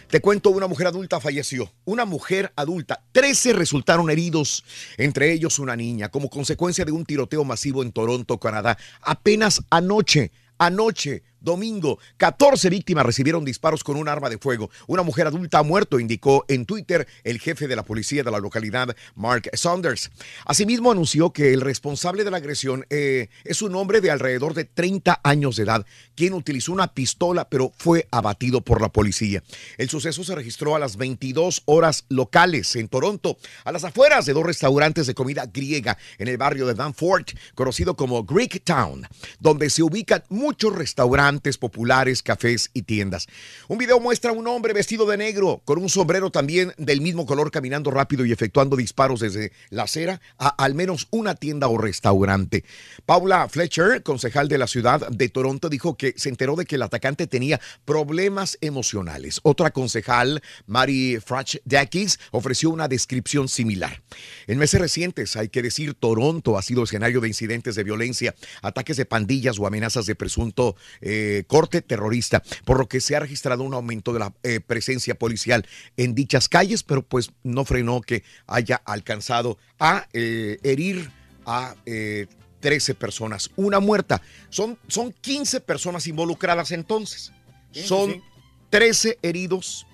Te 0.08 0.20
cuento, 0.20 0.50
una 0.50 0.66
mujer 0.68 0.86
adulta 0.86 1.20
falleció. 1.20 1.72
Una 1.84 2.04
mujer 2.04 2.52
adulta. 2.56 3.02
13 3.12 3.52
resultaron 3.52 4.10
heridos, 4.10 4.64
entre 4.96 5.32
ellos 5.32 5.58
una 5.58 5.76
niña, 5.76 6.08
como 6.08 6.30
consecuencia 6.30 6.84
de 6.84 6.92
un 6.92 7.04
tiroteo 7.04 7.44
masivo 7.44 7.82
en 7.82 7.92
Toronto, 7.92 8.38
Canadá. 8.38 8.78
Apenas 9.00 9.62
anoche, 9.70 10.30
anoche, 10.58 11.22
domingo. 11.44 11.98
14 12.16 12.70
víctimas 12.70 13.06
recibieron 13.06 13.44
disparos 13.44 13.84
con 13.84 13.96
un 13.96 14.08
arma 14.08 14.30
de 14.30 14.38
fuego. 14.38 14.70
Una 14.86 15.02
mujer 15.02 15.26
adulta 15.26 15.58
ha 15.58 15.62
muerto, 15.62 16.00
indicó 16.00 16.44
en 16.48 16.66
Twitter 16.66 17.06
el 17.22 17.38
jefe 17.38 17.68
de 17.68 17.76
la 17.76 17.84
policía 17.84 18.24
de 18.24 18.30
la 18.30 18.38
localidad, 18.38 18.96
Mark 19.14 19.50
Saunders. 19.52 20.10
Asimismo, 20.46 20.90
anunció 20.90 21.32
que 21.32 21.52
el 21.52 21.60
responsable 21.60 22.24
de 22.24 22.30
la 22.30 22.38
agresión 22.38 22.86
eh, 22.90 23.28
es 23.44 23.62
un 23.62 23.74
hombre 23.76 24.00
de 24.00 24.10
alrededor 24.10 24.54
de 24.54 24.64
30 24.64 25.20
años 25.22 25.56
de 25.56 25.64
edad, 25.64 25.86
quien 26.14 26.32
utilizó 26.32 26.72
una 26.72 26.88
pistola, 26.88 27.48
pero 27.48 27.72
fue 27.76 28.08
abatido 28.10 28.62
por 28.62 28.80
la 28.80 28.88
policía. 28.88 29.42
El 29.76 29.90
suceso 29.90 30.24
se 30.24 30.34
registró 30.34 30.74
a 30.74 30.78
las 30.78 30.96
22 30.96 31.62
horas 31.66 32.06
locales 32.08 32.74
en 32.76 32.88
Toronto, 32.88 33.36
a 33.64 33.72
las 33.72 33.84
afueras 33.84 34.24
de 34.24 34.32
dos 34.32 34.44
restaurantes 34.44 35.06
de 35.06 35.14
comida 35.14 35.46
griega 35.52 35.98
en 36.18 36.28
el 36.28 36.38
barrio 36.38 36.66
de 36.66 36.74
Danforth, 36.74 37.32
conocido 37.54 37.94
como 37.94 38.24
Greek 38.24 38.64
Town, 38.64 39.06
donde 39.40 39.68
se 39.68 39.82
ubican 39.82 40.24
muchos 40.28 40.74
restaurantes 40.74 41.33
populares, 41.40 42.22
cafés 42.22 42.70
y 42.74 42.82
tiendas. 42.82 43.26
Un 43.68 43.78
video 43.78 44.00
muestra 44.00 44.30
a 44.30 44.34
un 44.34 44.46
hombre 44.46 44.72
vestido 44.72 45.06
de 45.06 45.16
negro 45.16 45.62
con 45.64 45.78
un 45.78 45.88
sombrero 45.88 46.30
también 46.30 46.72
del 46.78 47.00
mismo 47.00 47.26
color 47.26 47.50
caminando 47.50 47.90
rápido 47.90 48.24
y 48.24 48.32
efectuando 48.32 48.76
disparos 48.76 49.20
desde 49.20 49.52
la 49.70 49.84
acera 49.84 50.20
a 50.38 50.48
al 50.48 50.74
menos 50.74 51.08
una 51.10 51.34
tienda 51.34 51.68
o 51.68 51.78
restaurante. 51.78 52.64
Paula 53.06 53.48
Fletcher, 53.48 54.02
concejal 54.02 54.48
de 54.48 54.58
la 54.58 54.66
ciudad 54.66 55.08
de 55.08 55.28
Toronto, 55.28 55.68
dijo 55.68 55.96
que 55.96 56.14
se 56.16 56.28
enteró 56.28 56.56
de 56.56 56.66
que 56.66 56.76
el 56.76 56.82
atacante 56.82 57.26
tenía 57.26 57.60
problemas 57.84 58.58
emocionales. 58.60 59.40
Otra 59.42 59.70
concejal, 59.70 60.42
Mary 60.66 61.18
Frach 61.24 61.56
Dakis, 61.64 62.18
ofreció 62.30 62.70
una 62.70 62.88
descripción 62.88 63.48
similar. 63.48 64.02
En 64.46 64.58
meses 64.58 64.80
recientes, 64.80 65.36
hay 65.36 65.48
que 65.48 65.62
decir, 65.62 65.94
Toronto 65.94 66.58
ha 66.58 66.62
sido 66.62 66.84
escenario 66.84 67.20
de 67.20 67.28
incidentes 67.28 67.74
de 67.74 67.84
violencia, 67.84 68.34
ataques 68.62 68.96
de 68.96 69.04
pandillas 69.04 69.58
o 69.58 69.66
amenazas 69.66 70.06
de 70.06 70.14
presunto 70.14 70.76
eh, 71.00 71.23
corte 71.46 71.82
terrorista, 71.82 72.42
por 72.64 72.78
lo 72.78 72.88
que 72.88 73.00
se 73.00 73.16
ha 73.16 73.20
registrado 73.20 73.62
un 73.62 73.74
aumento 73.74 74.12
de 74.12 74.18
la 74.18 74.32
eh, 74.42 74.60
presencia 74.60 75.14
policial 75.14 75.66
en 75.96 76.14
dichas 76.14 76.48
calles, 76.48 76.82
pero 76.82 77.02
pues 77.02 77.30
no 77.42 77.64
frenó 77.64 78.00
que 78.00 78.22
haya 78.46 78.76
alcanzado 78.84 79.58
a 79.78 80.06
eh, 80.12 80.58
herir 80.62 81.10
a 81.46 81.74
eh, 81.86 82.26
13 82.60 82.94
personas, 82.94 83.50
una 83.56 83.80
muerta. 83.80 84.22
Son, 84.48 84.78
son 84.88 85.12
15 85.12 85.60
personas 85.60 86.06
involucradas 86.06 86.72
entonces. 86.72 87.32
Son 87.72 88.22
13 88.70 89.18
heridos 89.22 89.86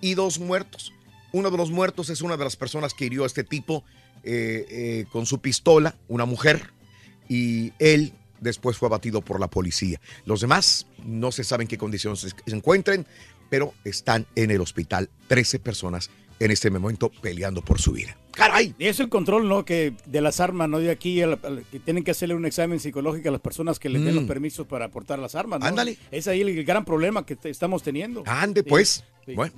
y 0.00 0.14
dos 0.14 0.38
muertos. 0.38 0.92
Uno 1.32 1.50
de 1.50 1.56
los 1.56 1.70
muertos 1.70 2.10
es 2.10 2.22
una 2.22 2.36
de 2.36 2.44
las 2.44 2.56
personas 2.56 2.94
que 2.94 3.06
hirió 3.06 3.24
a 3.24 3.26
este 3.26 3.44
tipo 3.44 3.84
eh, 4.24 4.66
eh, 4.70 5.06
con 5.12 5.24
su 5.24 5.40
pistola, 5.40 5.96
una 6.08 6.24
mujer, 6.24 6.72
y 7.28 7.72
él 7.78 8.12
después 8.46 8.78
fue 8.78 8.86
abatido 8.88 9.20
por 9.20 9.38
la 9.40 9.48
policía. 9.48 10.00
Los 10.24 10.40
demás 10.40 10.86
no 11.04 11.30
se 11.32 11.44
sabe 11.44 11.64
en 11.64 11.68
qué 11.68 11.76
condiciones 11.78 12.20
se 12.20 12.54
encuentren, 12.56 13.06
pero 13.50 13.74
están 13.84 14.26
en 14.34 14.50
el 14.50 14.60
hospital. 14.60 15.10
13 15.28 15.58
personas 15.58 16.10
en 16.38 16.50
este 16.50 16.68
momento 16.70 17.10
peleando 17.22 17.62
por 17.62 17.80
su 17.80 17.92
vida. 17.92 18.16
¡Caray! 18.32 18.74
Y 18.78 18.86
es 18.88 19.00
el 19.00 19.08
control, 19.08 19.48
¿no? 19.48 19.64
Que 19.64 19.94
de 20.04 20.20
las 20.20 20.40
armas, 20.40 20.68
¿no? 20.68 20.78
De 20.78 20.90
aquí, 20.90 21.22
que 21.70 21.80
tienen 21.80 22.04
que 22.04 22.10
hacerle 22.10 22.34
un 22.34 22.44
examen 22.44 22.78
psicológico 22.80 23.30
a 23.30 23.32
las 23.32 23.40
personas 23.40 23.78
que 23.78 23.88
les 23.88 24.02
den 24.04 24.12
Mm. 24.12 24.16
los 24.18 24.24
permisos 24.26 24.66
para 24.66 24.84
aportar 24.86 25.18
las 25.18 25.34
armas, 25.34 25.60
¿no? 25.60 25.66
Ándale. 25.66 25.96
Es 26.10 26.26
ahí 26.28 26.42
el 26.42 26.62
gran 26.64 26.84
problema 26.84 27.24
que 27.24 27.36
te- 27.36 27.48
estamos 27.48 27.82
teniendo. 27.82 28.22
Ande 28.26 28.60
Sí, 28.62 28.68
pues. 28.68 29.04
sí. 29.24 29.34
Bueno. 29.34 29.54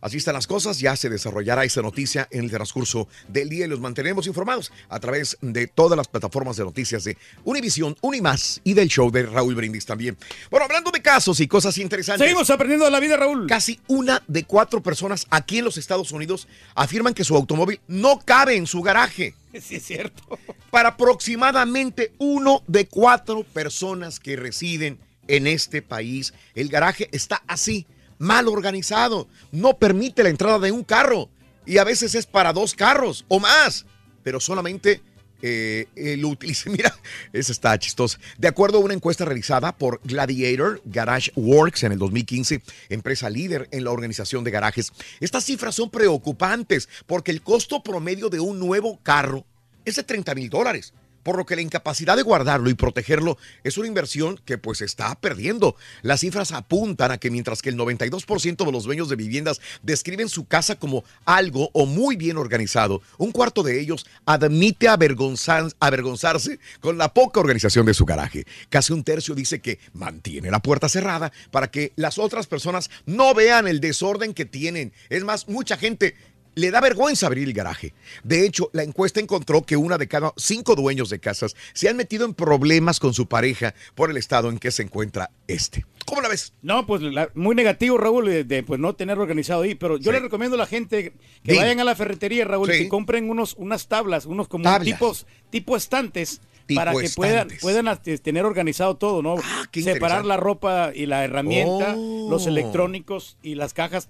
Así 0.00 0.16
están 0.16 0.34
las 0.34 0.46
cosas, 0.46 0.78
ya 0.78 0.96
se 0.96 1.08
desarrollará 1.08 1.64
esa 1.64 1.82
noticia 1.82 2.28
en 2.30 2.44
el 2.44 2.50
transcurso 2.50 3.08
del 3.28 3.48
día 3.48 3.66
y 3.66 3.68
los 3.68 3.80
mantenemos 3.80 4.26
informados 4.26 4.72
a 4.88 5.00
través 5.00 5.36
de 5.40 5.66
todas 5.66 5.96
las 5.96 6.08
plataformas 6.08 6.56
de 6.56 6.64
noticias 6.64 7.04
de 7.04 7.16
Univisión, 7.44 7.96
Unimás 8.00 8.60
y 8.64 8.74
del 8.74 8.88
show 8.88 9.10
de 9.10 9.24
Raúl 9.24 9.54
Brindis 9.54 9.86
también. 9.86 10.16
Bueno, 10.50 10.64
hablando 10.64 10.90
de 10.90 11.02
casos 11.02 11.40
y 11.40 11.48
cosas 11.48 11.78
interesantes. 11.78 12.26
Seguimos 12.26 12.50
aprendiendo 12.50 12.84
de 12.84 12.90
la 12.90 13.00
vida, 13.00 13.16
Raúl. 13.16 13.46
Casi 13.46 13.80
una 13.88 14.22
de 14.26 14.44
cuatro 14.44 14.82
personas 14.82 15.26
aquí 15.30 15.58
en 15.58 15.64
los 15.64 15.76
Estados 15.76 16.12
Unidos 16.12 16.48
afirman 16.74 17.14
que 17.14 17.24
su 17.24 17.36
automóvil 17.36 17.80
no 17.88 18.20
cabe 18.24 18.56
en 18.56 18.66
su 18.66 18.82
garaje. 18.82 19.34
Sí, 19.60 19.74
es 19.74 19.84
cierto. 19.84 20.38
Para 20.70 20.90
aproximadamente 20.90 22.12
uno 22.18 22.62
de 22.68 22.86
cuatro 22.86 23.42
personas 23.42 24.20
que 24.20 24.36
residen 24.36 25.00
en 25.26 25.46
este 25.46 25.82
país, 25.82 26.34
el 26.54 26.68
garaje 26.68 27.08
está 27.12 27.42
así, 27.46 27.86
mal 28.20 28.46
organizado. 28.46 29.26
No 29.50 29.78
permite 29.78 30.22
la 30.22 30.28
entrada 30.28 30.60
de 30.60 30.70
un 30.70 30.84
carro. 30.84 31.28
Y 31.66 31.78
a 31.78 31.84
veces 31.84 32.14
es 32.14 32.26
para 32.26 32.52
dos 32.52 32.74
carros 32.74 33.24
o 33.26 33.40
más. 33.40 33.86
Pero 34.22 34.38
solamente 34.38 35.02
eh, 35.42 35.86
eh, 35.96 36.16
lo. 36.16 36.36
Mira, 36.66 36.94
esa 37.32 37.52
está 37.52 37.78
chistosa. 37.78 38.18
De 38.38 38.48
acuerdo 38.48 38.78
a 38.78 38.82
una 38.82 38.94
encuesta 38.94 39.24
realizada 39.24 39.76
por 39.76 40.00
Gladiator 40.04 40.80
Garage 40.84 41.32
Works 41.34 41.82
en 41.84 41.92
el 41.92 41.98
2015, 41.98 42.62
empresa 42.90 43.30
líder 43.30 43.68
en 43.72 43.84
la 43.84 43.90
organización 43.90 44.44
de 44.44 44.50
garajes, 44.50 44.92
estas 45.20 45.44
cifras 45.44 45.74
son 45.74 45.90
preocupantes 45.90 46.88
porque 47.06 47.30
el 47.30 47.42
costo 47.42 47.82
promedio 47.82 48.28
de 48.28 48.40
un 48.40 48.58
nuevo 48.58 49.00
carro 49.02 49.44
es 49.84 49.96
de 49.96 50.02
30 50.02 50.34
mil 50.34 50.50
dólares. 50.50 50.92
Por 51.22 51.36
lo 51.36 51.46
que 51.46 51.56
la 51.56 51.62
incapacidad 51.62 52.16
de 52.16 52.22
guardarlo 52.22 52.70
y 52.70 52.74
protegerlo 52.74 53.38
es 53.64 53.78
una 53.78 53.88
inversión 53.88 54.40
que 54.44 54.58
pues 54.58 54.80
está 54.80 55.14
perdiendo. 55.20 55.76
Las 56.02 56.20
cifras 56.20 56.52
apuntan 56.52 57.10
a 57.10 57.18
que 57.18 57.30
mientras 57.30 57.62
que 57.62 57.68
el 57.68 57.76
92% 57.76 58.64
de 58.64 58.72
los 58.72 58.84
dueños 58.84 59.08
de 59.08 59.16
viviendas 59.16 59.60
describen 59.82 60.28
su 60.28 60.46
casa 60.46 60.76
como 60.76 61.04
algo 61.24 61.70
o 61.72 61.86
muy 61.86 62.16
bien 62.16 62.36
organizado, 62.36 63.02
un 63.18 63.32
cuarto 63.32 63.62
de 63.62 63.80
ellos 63.80 64.06
admite 64.24 64.88
avergonzar- 64.88 65.74
avergonzarse 65.80 66.58
con 66.80 66.98
la 66.98 67.12
poca 67.12 67.40
organización 67.40 67.86
de 67.86 67.94
su 67.94 68.04
garaje. 68.04 68.44
Casi 68.68 68.92
un 68.92 69.04
tercio 69.04 69.34
dice 69.34 69.60
que 69.60 69.78
mantiene 69.92 70.50
la 70.50 70.60
puerta 70.60 70.88
cerrada 70.88 71.32
para 71.50 71.70
que 71.70 71.92
las 71.96 72.18
otras 72.18 72.46
personas 72.46 72.90
no 73.06 73.34
vean 73.34 73.68
el 73.68 73.80
desorden 73.80 74.34
que 74.34 74.44
tienen. 74.44 74.92
Es 75.08 75.24
más, 75.24 75.48
mucha 75.48 75.76
gente 75.76 76.14
le 76.54 76.70
da 76.70 76.80
vergüenza 76.80 77.26
abrir 77.26 77.46
el 77.48 77.54
garaje. 77.54 77.94
De 78.24 78.44
hecho, 78.44 78.70
la 78.72 78.82
encuesta 78.82 79.20
encontró 79.20 79.62
que 79.62 79.76
una 79.76 79.98
de 79.98 80.08
cada 80.08 80.32
cinco 80.36 80.74
dueños 80.74 81.10
de 81.10 81.20
casas 81.20 81.54
se 81.72 81.88
han 81.88 81.96
metido 81.96 82.24
en 82.26 82.34
problemas 82.34 83.00
con 83.00 83.14
su 83.14 83.26
pareja 83.28 83.74
por 83.94 84.10
el 84.10 84.16
estado 84.16 84.48
en 84.50 84.58
que 84.58 84.70
se 84.70 84.82
encuentra 84.82 85.30
este. 85.46 85.84
¿Cómo 86.06 86.20
la 86.22 86.28
ves? 86.28 86.52
No, 86.62 86.86
pues 86.86 87.02
la- 87.02 87.30
muy 87.34 87.54
negativo, 87.54 87.96
Raúl, 87.98 88.26
de, 88.26 88.44
de, 88.44 88.62
pues 88.62 88.80
no 88.80 88.94
tener 88.94 89.18
organizado 89.18 89.62
ahí. 89.62 89.74
Pero 89.74 89.96
yo 89.96 90.10
Sí. 90.10 90.12
le 90.12 90.20
recomiendo 90.20 90.56
a 90.56 90.58
la 90.58 90.66
gente 90.66 91.12
que 91.44 91.52
Sí. 91.52 91.58
vayan 91.58 91.78
a 91.80 91.84
la 91.84 91.94
ferretería, 91.94 92.44
Raúl, 92.44 92.70
Sí. 92.72 92.78
que 92.78 92.88
compren 92.88 93.30
unos, 93.30 93.54
unas 93.58 93.86
tablas, 93.88 94.26
unos 94.26 94.48
como 94.48 94.64
Tablas. 94.64 94.84
tipos, 94.84 95.26
tipo 95.50 95.76
estantes. 95.76 96.40
Para 96.72 96.92
que 96.94 97.10
puedan, 97.16 97.48
puedan 97.60 98.00
tener 98.22 98.44
organizado 98.44 98.96
todo, 98.96 99.22
¿no? 99.22 99.34
qué 99.72 99.82
Separar 99.82 100.24
la 100.24 100.36
ropa 100.36 100.92
y 100.94 101.06
la 101.06 101.24
herramienta, 101.24 101.94
Oh. 101.96 102.28
los 102.30 102.46
electrónicos 102.46 103.36
y 103.42 103.56
las 103.56 103.74
cajas. 103.74 104.08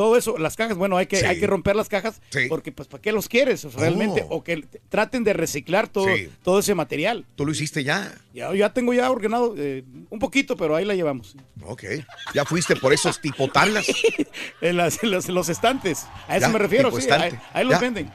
Todo 0.00 0.16
eso, 0.16 0.38
las 0.38 0.56
cajas, 0.56 0.78
bueno, 0.78 0.96
hay 0.96 1.04
que, 1.04 1.16
Sí. 1.16 1.26
hay 1.26 1.38
que 1.38 1.46
romper 1.46 1.76
las 1.76 1.90
cajas 1.90 2.22
Sí. 2.30 2.46
porque, 2.48 2.72
pues, 2.72 2.88
¿para 2.88 3.02
qué 3.02 3.12
los 3.12 3.28
quieres 3.28 3.62
o 3.66 3.70
sea, 3.70 3.80
realmente? 3.80 4.24
Oh. 4.30 4.36
O 4.36 4.42
que 4.42 4.64
traten 4.88 5.24
de 5.24 5.34
reciclar 5.34 5.88
todo, 5.88 6.06
Sí. 6.16 6.30
todo 6.42 6.60
ese 6.60 6.74
material. 6.74 7.26
¿Tú 7.36 7.44
lo 7.44 7.52
hiciste 7.52 7.84
ya? 7.84 8.14
Ya, 8.32 8.54
ya 8.54 8.72
tengo 8.72 8.94
ya 8.94 9.10
ordenado 9.10 9.54
eh, 9.58 9.84
un 10.08 10.18
poquito, 10.18 10.56
pero 10.56 10.74
ahí 10.74 10.86
la 10.86 10.94
llevamos. 10.94 11.36
Ok. 11.64 11.84
¿Ya 12.32 12.46
fuiste 12.46 12.76
por 12.76 12.94
esos 12.94 13.20
tipo 13.20 13.48
tablas? 13.50 13.84
En, 14.62 14.78
las- 14.78 15.02
en 15.02 15.10
los, 15.10 15.28
en 15.28 15.34
los 15.34 15.50
estantes. 15.50 16.06
A 16.28 16.38
eso 16.38 16.46
Ya, 16.46 16.52
me 16.52 16.58
refiero, 16.58 16.90
sí. 16.98 17.06
Ahí, 17.52 17.64
los 17.64 17.74
Ya. 17.74 17.78
venden. 17.80 18.10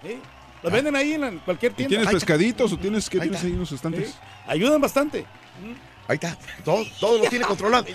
Los 0.63 0.73
venden 0.73 0.95
ahí 0.95 1.13
en 1.13 1.21
la- 1.21 1.31
cualquier 1.45 1.73
¿Y 1.73 1.75
tienda. 1.75 1.97
tienes 1.97 2.11
pescaditos 2.15 2.73
o 2.73 2.79
tienes 2.79 3.07
que 3.07 3.17
Ahí 3.21 3.29
tienes 3.29 3.43
ahí 3.43 3.51
unos 3.51 3.71
estantes? 3.71 4.07
Sí. 4.09 4.15
Ayudan 4.47 4.81
bastante. 4.81 5.23
Ahí 6.07 6.15
está. 6.15 6.37
Todo, 6.63 6.85
todo 6.99 7.17
lo 7.23 7.29
tiene 7.29 7.45
controlado. 7.45 7.85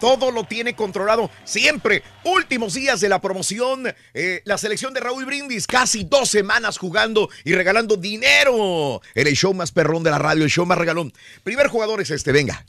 Todo 0.00 0.30
lo 0.30 0.44
tiene 0.44 0.74
controlado. 0.74 1.30
Siempre. 1.44 2.02
Últimos 2.24 2.74
días 2.74 3.00
de 3.00 3.08
la 3.08 3.20
promoción. 3.20 3.94
eh, 4.14 4.42
la 4.44 4.58
selección 4.58 4.92
de 4.92 5.00
Raúl 5.00 5.24
Brindis. 5.24 5.66
Casi 5.66 6.04
dos 6.04 6.28
semanas 6.30 6.78
jugando 6.78 7.28
y 7.44 7.54
regalando 7.54 7.96
dinero. 7.96 9.00
En 9.14 9.26
el 9.26 9.34
show 9.34 9.54
más 9.54 9.70
perrón 9.72 10.02
de 10.02 10.10
la 10.10 10.18
radio. 10.18 10.44
El 10.44 10.50
show 10.50 10.66
más 10.66 10.78
regalón. 10.78 11.12
Primer 11.44 11.68
jugador 11.68 12.00
es 12.00 12.10
este. 12.10 12.32
Venga. 12.32 12.64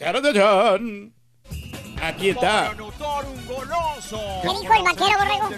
Aquí 2.02 2.30
está. 2.30 2.74
¿Qué 2.76 4.50
dijo 4.60 4.74
el 4.74 4.84
vaquero, 4.84 5.20
borrego? 5.20 5.50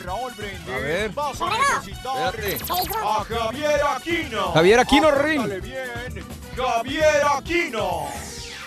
A 0.73 0.79
ver. 0.79 1.11
¿Qué 1.11 2.47
dijo? 2.57 2.97
A 3.01 3.23
Javier 3.23 3.81
Aquino. 3.95 4.51
Javier 4.51 4.79
Aquino, 4.79 5.11
Rin. 5.11 5.41
Dale 5.41 5.59
bien. 5.61 6.25
Javier 6.55 7.21
Aquino. 7.37 8.07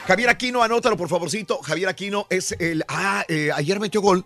Javier 0.06 0.28
Aquino, 0.28 0.62
anótalo 0.62 0.96
por 0.96 1.08
favorcito. 1.08 1.58
Javier 1.62 1.88
Aquino 1.88 2.26
es 2.30 2.52
el. 2.58 2.84
Ah, 2.88 3.24
eh, 3.28 3.50
ayer 3.54 3.80
metió 3.80 4.00
gol. 4.00 4.24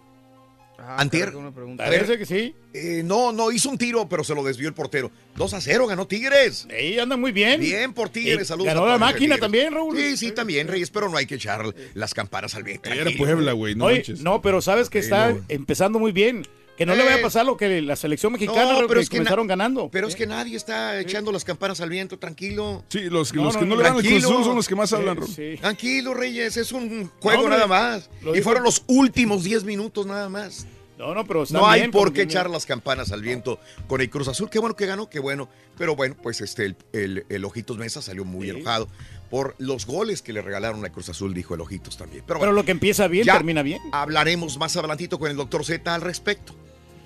Antier. 0.96 1.26
caray, 1.26 1.36
una 1.40 1.52
pregunta. 1.54 1.84
A 1.84 1.90
ver, 1.90 2.00
Parece 2.06 2.18
que 2.18 2.24
sí. 2.26 2.54
eh, 2.72 3.02
no, 3.04 3.32
no 3.32 3.52
hizo 3.52 3.68
un 3.68 3.76
tiro, 3.76 4.08
pero 4.08 4.24
se 4.24 4.34
lo 4.34 4.42
desvió 4.42 4.66
el 4.66 4.74
portero. 4.74 5.10
2 5.36 5.54
a 5.54 5.60
0, 5.60 5.86
ganó 5.86 6.06
Tigres. 6.06 6.66
Ahí 6.70 6.98
anda 6.98 7.16
muy 7.18 7.32
bien. 7.32 7.60
Bien 7.60 7.92
por 7.92 8.08
Tigres, 8.08 8.42
Y 8.42 8.44
saludos. 8.46 8.68
ganó 8.68 8.84
a 8.86 8.88
la 8.92 8.98
máquina 8.98 9.18
Tigres. 9.36 9.40
también, 9.40 9.74
Raúl. 9.74 9.96
Sí, 9.96 10.16
sí, 10.16 10.32
también, 10.32 10.68
Reyes, 10.68 10.90
pero 10.90 11.08
no 11.10 11.16
hay 11.18 11.26
que 11.26 11.34
echar 11.34 11.64
las 11.94 12.14
campanas 12.14 12.54
al 12.54 12.62
viento. 12.64 12.90
Era 12.90 13.10
Puebla, 13.16 13.52
güey, 13.52 13.74
no 13.74 13.84
Oye, 13.84 13.96
manches. 13.96 14.20
no, 14.22 14.40
pero 14.40 14.62
sabes 14.62 14.88
que 14.88 15.00
Sí, 15.02 15.04
está 15.06 15.32
no. 15.32 15.44
empezando 15.48 15.98
muy 15.98 16.12
bien. 16.12 16.46
Que 16.80 16.86
no 16.86 16.94
le 16.94 17.02
vaya 17.02 17.16
a 17.16 17.18
Eh, 17.18 17.22
pasar 17.22 17.44
lo 17.44 17.58
que 17.58 17.82
la 17.82 17.94
selección 17.94 18.32
mexicana 18.32 18.72
No, 18.72 18.76
pero 18.86 18.94
que 18.94 19.00
es 19.00 19.10
que 19.10 19.18
comenzaron 19.18 19.46
ganando. 19.46 19.90
Pero 19.90 20.08
es 20.08 20.16
que 20.16 20.26
nadie 20.26 20.56
está 20.56 20.98
echando 20.98 21.30
las 21.30 21.44
campanas 21.44 21.78
al 21.82 21.90
viento, 21.90 22.18
tranquilo. 22.18 22.84
Sí, 22.88 23.00
los, 23.10 23.34
No, 23.34 23.44
los 23.44 23.56
que 23.58 23.66
no, 23.66 23.76
no, 23.76 23.76
le 23.76 23.82
van 23.82 23.96
al 23.98 24.02
Cruz. 24.02 24.24
Azul 24.24 24.44
son 24.44 24.56
los 24.56 24.66
que 24.66 24.74
más 24.74 24.90
hablan, 24.94 25.18
Eh. 25.36 25.58
Tranquilo, 25.60 26.14
Reyes, 26.14 26.56
es 26.56 26.72
un 26.72 27.10
juego 27.20 27.42
hombre, 27.42 27.56
nada 27.56 27.66
más. 27.66 28.08
Y 28.34 28.40
fueron 28.40 28.64
los 28.64 28.82
últimos 28.86 29.44
10 29.44 29.64
minutos 29.64 30.06
nada 30.06 30.30
más. 30.30 30.66
No, 30.96 31.14
no, 31.14 31.26
pero 31.26 31.44
No 31.50 31.66
hay 31.68 31.80
bien, 31.80 31.90
por 31.90 32.14
qué 32.14 32.22
echar 32.22 32.48
las 32.48 32.64
campanas 32.64 33.12
al 33.12 33.20
viento 33.20 33.60
con 33.86 34.00
el 34.00 34.08
Cruz 34.08 34.28
Azul. 34.28 34.48
Qué 34.48 34.58
bueno 34.58 34.74
que 34.74 34.86
ganó, 34.86 35.10
qué 35.10 35.18
bueno. 35.18 35.50
Pero 35.76 35.94
bueno, 35.96 36.16
pues 36.22 36.40
este, 36.40 36.64
el, 36.64 36.76
el- 36.94 37.26
el 37.28 37.44
Ojitos 37.44 37.76
Mesa 37.76 38.00
salió 38.00 38.24
muy 38.24 38.46
Sí. 38.48 38.56
enojado 38.56 38.88
por 39.30 39.54
los 39.58 39.84
goles 39.84 40.22
que 40.22 40.32
le 40.32 40.40
regalaron 40.40 40.82
a 40.84 40.90
Cruz 40.90 41.10
Azul, 41.10 41.34
dijo 41.34 41.54
el 41.54 41.60
Ojitos 41.60 41.98
también. 41.98 42.24
Pero, 42.26 42.26
Pero 42.26 42.38
bueno, 42.38 42.52
lo 42.54 42.64
que 42.64 42.72
empieza 42.72 43.06
bien, 43.06 43.26
termina 43.26 43.62
bien. 43.62 43.80
Hablaremos 43.92 44.56
más 44.58 44.76
adelantito 44.78 45.18
con 45.18 45.30
el 45.30 45.36
doctor 45.36 45.62
Z 45.64 45.94
al 45.94 46.00
respecto. 46.00 46.54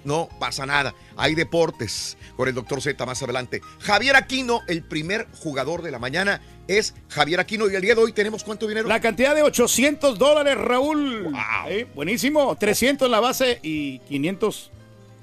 No 0.05 0.29
pasa 0.39 0.67
nada. 0.67 0.95
Hay 1.17 1.35
deportes 1.35 2.17
con 2.37 2.49
el 2.49 2.55
doctor 2.55 2.81
Z 2.81 3.05
más 3.07 3.23
adelante. 3.23 3.61
Javier 3.81 4.17
Aquino, 4.17 4.61
el 4.69 4.83
primer 4.83 5.27
jugador 5.39 5.83
de 5.83 5.91
la 5.91 5.99
mañana, 5.99 6.41
es 6.69 6.95
Javier 7.09 7.41
Aquino. 7.41 7.71
Y 7.71 7.75
el 7.75 7.83
día 7.83 7.95
de 7.95 8.03
hoy 8.03 8.13
tenemos 8.13 8.45
cuánto 8.45 8.67
dinero. 8.67 8.89
La 8.89 9.01
cantidad 9.01 9.35
de 9.35 9.43
800 9.43 10.19
dólares, 10.19 10.57
Raúl. 10.57 11.33
Eh, 11.69 11.87
buenísimo. 11.95 12.55
300 12.57 13.07
en 13.07 13.13
la 13.13 13.21
base 13.21 13.61
y 13.63 13.99
500. 14.01 14.71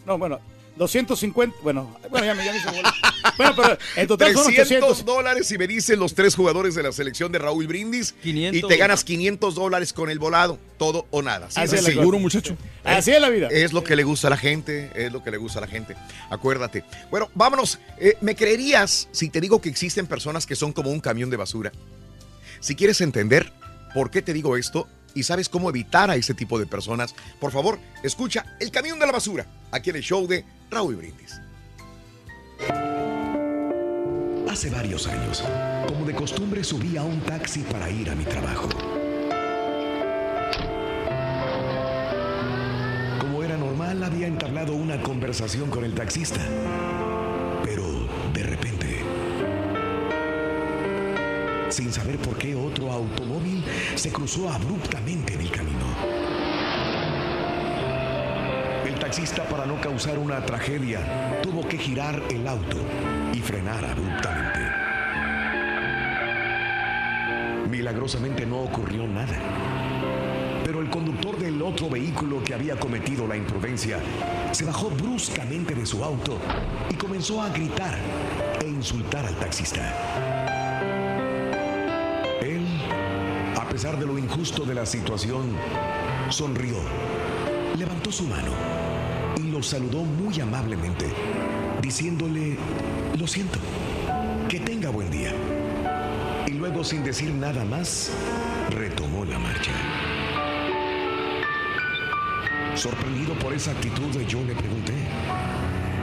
No, 0.06 0.18
bueno, 0.18 0.40
250. 0.82 1.58
Bueno, 1.62 1.96
bueno 2.10 2.26
ya 2.26 2.34
me, 2.34 2.44
ya 2.44 2.52
me 2.52 2.58
hice 2.58 2.72
bola. 2.72 2.94
Bueno, 3.38 3.54
pero 3.56 3.78
en 3.96 4.08
total 4.08 4.34
son 4.34 4.46
300 4.46 4.90
800. 4.90 5.06
dólares 5.06 5.52
y 5.52 5.58
me 5.60 5.68
dicen 5.68 6.00
los 6.00 6.16
tres 6.16 6.34
jugadores 6.36 6.74
de 6.74 6.82
la 6.82 6.92
selección 6.92 7.32
de 7.32 7.38
Raúl 7.38 7.68
Brindis 7.68 8.14
500. 8.24 8.58
y 8.64 8.68
te 8.68 8.78
ganas 8.78 9.04
500 9.04 9.54
dólares 9.56 9.94
con 9.94 10.10
el 10.10 10.18
volado, 10.18 10.58
todo 10.80 11.06
o 11.12 11.22
nada. 11.22 11.46
Así 11.48 11.60
Así 11.60 11.76
es 11.76 11.96
cosa. 11.96 12.18
muchacho. 12.18 12.58
Así 12.84 13.12
es 13.12 13.22
la 13.22 13.30
vida. 13.30 13.48
Es 13.52 13.74
lo 13.74 13.84
que 13.84 13.96
le 13.96 14.04
gusta 14.04 14.28
a 14.28 14.32
la 14.32 14.38
gente, 14.38 14.92
es 14.96 15.12
lo 15.12 15.24
que 15.24 15.30
le 15.30 15.38
gusta 15.38 15.60
a 15.60 15.62
la 15.62 15.68
gente. 15.68 15.96
Acuérdate. 16.32 16.84
Bueno, 17.12 17.30
vámonos. 17.36 17.78
Eh, 18.00 18.18
¿Me 18.22 18.36
creerías 18.36 19.08
si 19.12 19.30
te 19.30 19.40
digo 19.40 19.62
que 19.62 19.70
existen 19.70 20.08
personas 20.08 20.48
que 20.48 20.56
son 20.56 20.74
como 20.74 20.90
un 20.90 21.00
camión 21.00 21.30
de 21.30 21.38
basura? 21.38 21.72
Si 22.60 22.76
quieres 22.76 23.02
entender 23.02 23.54
por 23.94 24.10
qué 24.10 24.24
te 24.24 24.34
digo 24.34 24.58
esto 24.58 24.88
y 25.16 25.24
sabes 25.24 25.50
cómo 25.50 25.70
evitar 25.70 26.10
a 26.10 26.16
ese 26.16 26.34
tipo 26.34 26.60
de 26.60 26.66
personas, 26.66 27.16
por 27.40 27.52
favor, 27.52 27.80
escucha 28.04 28.46
El 28.60 28.72
Camión 28.72 29.00
de 29.00 29.06
la 29.06 29.12
Basura, 29.12 29.46
aquí 29.72 29.90
en 29.90 29.98
el 29.98 30.04
show 30.04 30.28
de 30.28 30.46
Raúl 30.70 30.96
Brindis. 30.96 31.42
Hace 34.50 34.70
varios 34.70 35.08
años, 35.08 35.44
como 35.88 36.06
de 36.06 36.14
costumbre, 36.14 36.64
subí 36.64 36.98
a 36.98 37.04
un 37.04 37.22
taxi 37.22 37.62
para 37.62 37.90
ir 37.90 38.10
a 38.10 38.16
mi 38.16 38.26
trabajo. 38.26 38.68
Como 43.20 43.44
era 43.44 43.56
normal, 43.56 44.04
había 44.04 44.28
entablado 44.28 44.74
una 44.74 45.02
conversación 45.02 45.70
con 45.70 45.86
el 45.86 45.94
taxista. 45.94 46.42
Pero 47.64 48.01
sin 51.72 51.92
saber 51.92 52.18
por 52.18 52.38
qué 52.38 52.54
otro 52.54 52.92
automóvil 52.92 53.64
se 53.96 54.12
cruzó 54.12 54.50
abruptamente 54.50 55.34
en 55.34 55.42
el 55.42 55.52
camino. 55.52 55.86
El 58.86 58.96
taxista, 59.00 59.44
para 59.46 59.66
no 59.66 59.80
causar 59.80 60.20
una 60.20 60.46
tragedia, 60.46 61.40
tuvo 61.42 61.68
que 61.68 61.78
girar 61.78 62.22
el 62.30 62.48
auto 62.48 62.78
y 63.34 63.40
frenar 63.40 63.86
abruptamente. 63.86 64.60
Milagrosamente 67.70 68.46
no 68.46 68.62
ocurrió 68.64 69.08
nada. 69.08 69.40
Pero 70.66 70.82
el 70.82 70.90
conductor 70.90 71.38
del 71.38 71.62
otro 71.62 71.90
vehículo 71.90 72.44
que 72.44 72.54
había 72.54 72.78
cometido 72.78 73.28
la 73.28 73.38
imprudencia 73.38 74.00
se 74.52 74.66
bajó 74.66 74.90
bruscamente 74.90 75.74
de 75.74 75.86
su 75.86 76.04
auto 76.04 76.38
y 76.90 76.96
comenzó 76.96 77.42
a 77.42 77.50
gritar 77.50 77.98
e 78.62 78.68
insultar 78.68 79.26
al 79.26 79.36
taxista. 79.36 80.41
Pesar 83.72 83.98
de 83.98 84.06
lo 84.06 84.18
injusto 84.18 84.66
de 84.66 84.76
la 84.76 84.86
situación, 84.86 85.56
sonrió, 86.30 86.76
levantó 87.78 88.12
su 88.12 88.26
mano 88.26 88.52
y 89.38 89.50
lo 89.50 89.64
saludó 89.64 90.04
muy 90.04 90.42
amablemente, 90.42 91.06
diciéndole, 91.82 92.58
lo 93.18 93.26
siento, 93.26 93.60
que 94.50 94.60
tenga 94.60 94.90
buen 94.90 95.10
día. 95.10 95.34
Y 96.48 96.52
luego, 96.52 96.84
sin 96.84 97.02
decir 97.02 97.34
nada 97.34 97.64
más, 97.64 98.12
retomó 98.72 99.24
la 99.24 99.40
marcha. 99.40 99.72
Sorprendido 102.76 103.36
por 103.36 103.54
esa 103.54 103.72
actitud, 103.72 104.20
yo 104.28 104.44
le 104.44 104.54
pregunté, 104.54 104.96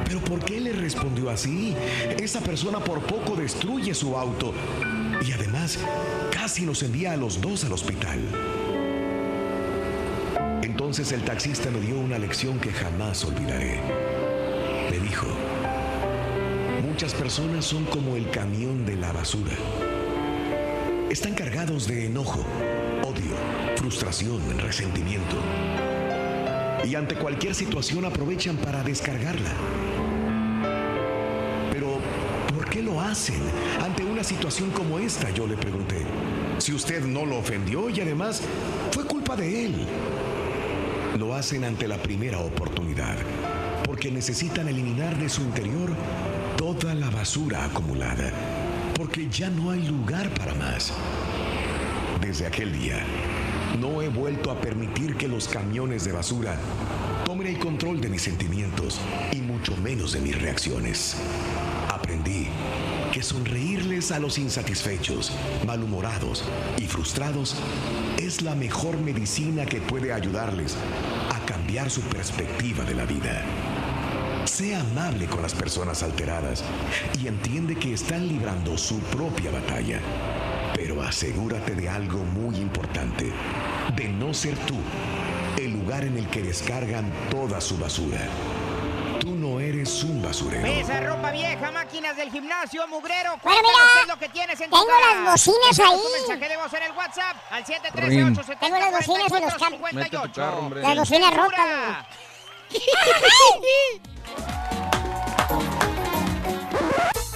¿pero 0.06 0.20
por 0.20 0.42
qué 0.42 0.58
le 0.58 0.72
respondió 0.72 1.28
así? 1.28 1.74
Esa 2.18 2.40
persona 2.40 2.80
por 2.80 3.00
poco 3.02 3.36
destruye 3.36 3.92
su 3.92 4.16
auto 4.16 4.54
casi 6.30 6.64
nos 6.64 6.82
envía 6.82 7.12
a 7.12 7.16
los 7.16 7.40
dos 7.40 7.64
al 7.64 7.72
hospital. 7.72 8.20
Entonces 10.62 11.12
el 11.12 11.22
taxista 11.22 11.70
me 11.70 11.80
dio 11.80 11.98
una 11.98 12.18
lección 12.18 12.58
que 12.58 12.70
jamás 12.70 13.24
olvidaré. 13.24 13.80
Me 14.90 14.98
dijo, 15.00 15.26
muchas 16.86 17.12
personas 17.12 17.64
son 17.64 17.84
como 17.86 18.16
el 18.16 18.30
camión 18.30 18.86
de 18.86 18.96
la 18.96 19.12
basura. 19.12 19.52
Están 21.10 21.34
cargados 21.34 21.86
de 21.88 22.06
enojo, 22.06 22.44
odio, 23.02 23.34
frustración, 23.76 24.40
resentimiento. 24.58 25.36
Y 26.84 26.94
ante 26.94 27.16
cualquier 27.16 27.54
situación 27.54 28.04
aprovechan 28.04 28.56
para 28.56 28.82
descargarla. 28.82 29.52
Hacen 33.18 33.42
ante 33.82 34.04
una 34.04 34.22
situación 34.22 34.70
como 34.70 35.00
esta? 35.00 35.28
Yo 35.32 35.44
le 35.44 35.56
pregunté. 35.56 36.06
Si 36.58 36.72
usted 36.72 37.04
no 37.04 37.26
lo 37.26 37.38
ofendió 37.38 37.90
y 37.90 38.00
además 38.00 38.40
fue 38.92 39.04
culpa 39.04 39.34
de 39.34 39.64
él. 39.64 39.74
Lo 41.18 41.34
hacen 41.34 41.64
ante 41.64 41.88
la 41.88 41.96
primera 41.96 42.38
oportunidad, 42.38 43.16
porque 43.84 44.12
necesitan 44.12 44.68
eliminar 44.68 45.18
de 45.18 45.28
su 45.28 45.40
interior 45.40 45.90
toda 46.56 46.94
la 46.94 47.10
basura 47.10 47.64
acumulada, 47.64 48.30
porque 48.94 49.28
ya 49.28 49.50
no 49.50 49.72
hay 49.72 49.82
lugar 49.88 50.30
para 50.34 50.54
más. 50.54 50.92
Desde 52.20 52.46
aquel 52.46 52.72
día, 52.72 53.02
no 53.80 54.00
he 54.00 54.08
vuelto 54.08 54.52
a 54.52 54.60
permitir 54.60 55.16
que 55.16 55.26
los 55.26 55.48
camiones 55.48 56.04
de 56.04 56.12
basura 56.12 56.56
tomen 57.24 57.48
el 57.48 57.58
control 57.58 58.00
de 58.00 58.10
mis 58.10 58.22
sentimientos 58.22 59.00
y 59.32 59.40
mucho 59.40 59.76
menos 59.78 60.12
de 60.12 60.20
mis 60.20 60.40
reacciones. 60.40 61.16
Sonreírles 63.28 64.10
a 64.10 64.18
los 64.18 64.38
insatisfechos, 64.38 65.32
malhumorados 65.66 66.42
y 66.78 66.86
frustrados 66.86 67.56
es 68.18 68.40
la 68.40 68.54
mejor 68.54 68.96
medicina 68.96 69.66
que 69.66 69.82
puede 69.82 70.14
ayudarles 70.14 70.78
a 71.30 71.38
cambiar 71.44 71.90
su 71.90 72.00
perspectiva 72.00 72.84
de 72.84 72.94
la 72.94 73.04
vida. 73.04 73.44
Sea 74.46 74.80
amable 74.80 75.26
con 75.26 75.42
las 75.42 75.52
personas 75.54 76.02
alteradas 76.02 76.64
y 77.22 77.26
entiende 77.26 77.76
que 77.76 77.92
están 77.92 78.26
librando 78.26 78.78
su 78.78 78.98
propia 79.00 79.50
batalla. 79.50 80.00
Pero 80.74 81.02
asegúrate 81.02 81.74
de 81.74 81.86
algo 81.86 82.24
muy 82.24 82.56
importante, 82.56 83.30
de 83.94 84.08
no 84.08 84.32
ser 84.32 84.56
tú 84.60 84.76
el 85.58 85.72
lugar 85.72 86.04
en 86.04 86.16
el 86.16 86.28
que 86.28 86.44
descargan 86.44 87.12
toda 87.30 87.60
su 87.60 87.76
basura. 87.76 88.26
Tú 89.20 89.34
no 89.34 89.60
eres 89.60 90.02
un 90.02 90.22
basurero. 90.22 90.62
Pesa, 90.62 91.00
ropa 91.02 91.30
vieja, 91.30 91.67
máquinas 91.88 92.16
del 92.18 92.30
gimnasio, 92.30 92.86
mugrero. 92.86 93.38
Bueno, 93.42 93.60
mira, 93.62 93.84
qué 93.94 94.00
es 94.02 94.08
lo 94.08 94.18
que 94.18 94.28
tienes 94.28 94.60
en 94.60 94.70
tu 94.70 94.76
tengo 94.76 94.92
las 94.92 95.32
bocinas 95.32 95.78
ahí. 95.78 95.98
tu 96.02 96.12
mensaje 96.12 96.48
de 96.48 96.56
voz 96.58 96.72
en 96.74 96.82
el 96.82 96.92
WhatsApp 96.92 97.36
al 97.50 97.64
Rin. 97.64 98.36
713 98.36 98.56
Tengo 98.56 98.78
las 98.78 98.92
bocinas 98.92 99.32
en 99.32 99.42
los 99.42 99.54
hombre. 100.58 100.82
Las 100.82 100.96
bocinas 100.96 101.34
rotas, 101.34 102.06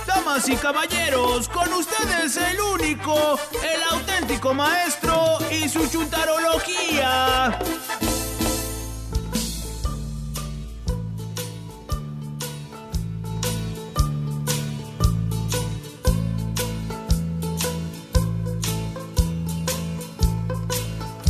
Damas 0.07 0.49
y 0.49 0.57
caballeros, 0.57 1.49
con 1.49 1.73
ustedes 1.73 2.37
el 2.37 2.61
único, 2.61 3.39
el 3.63 3.83
auténtico 3.91 4.53
maestro 4.53 5.39
y 5.51 5.67
su 5.67 5.89
chuntarología. 5.89 7.59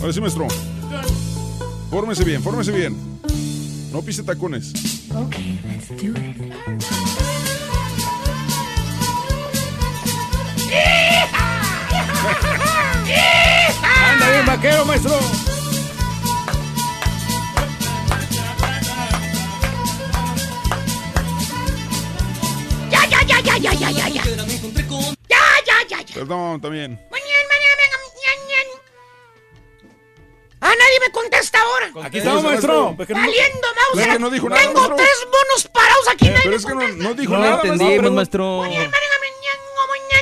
Ahora 0.02 0.12
sí, 0.12 0.20
maestro. 0.20 0.48
Fórmese 1.88 2.24
bien, 2.24 2.42
fórmese 2.42 2.72
bien. 2.72 2.96
No 3.92 4.02
pise 4.02 4.24
tacones. 4.24 4.72
Ok, 5.14 5.36
let's 5.64 5.88
do 5.90 6.08
it. 6.08 6.42
¡Anda 14.10 14.30
bien, 14.32 14.44
vaquero, 14.46 14.84
maestro! 14.84 15.20
¡Ya, 22.90 23.06
ya, 23.06 23.22
ya, 23.22 23.40
ya, 23.40 23.56
ya, 23.56 23.72
ya, 23.72 23.90
ya! 23.90 24.08
¡Ya, 24.08 24.24
ya, 25.64 25.76
ya! 25.88 25.98
ya. 26.00 26.14
Perdón, 26.14 26.60
también. 26.60 27.11
Me 31.06 31.12
contesta 31.12 31.58
ahora. 31.60 32.06
Aquí 32.06 32.18
estamos, 32.18 32.42
maestro. 32.44 32.94
Valiendo, 32.96 33.18
Es 33.34 33.96
Mauser. 33.96 34.12
que 34.12 34.18
no 34.18 34.30
dijo 34.30 34.48
nada, 34.48 34.60
Tengo 34.62 34.74
maestro. 34.74 34.96
tres 34.96 35.26
monos 35.26 35.68
parados 35.72 36.08
aquí. 36.10 36.24
nadie 36.26 36.40
Pero 36.44 36.56
es 36.56 36.66
que 36.66 36.74
no, 36.74 36.88
no 36.88 37.14
dijo 37.14 37.32
No 37.34 37.38
nada. 37.40 37.60
entendimos, 37.62 38.12
maestro. 38.12 38.62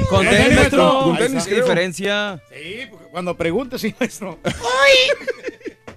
Con 0.09 0.27
tenis, 0.29 0.57
maestro. 0.57 1.01
Con 1.05 1.19
tenis. 1.19 1.45
¿Qué 1.47 1.55
diferencia? 1.57 2.43
Sí, 2.53 2.87
porque 2.91 3.07
cuando 3.11 3.37
pregunte, 3.37 3.79
sí, 3.79 3.95
maestro. 4.01 4.39
Hoy, 4.45 5.29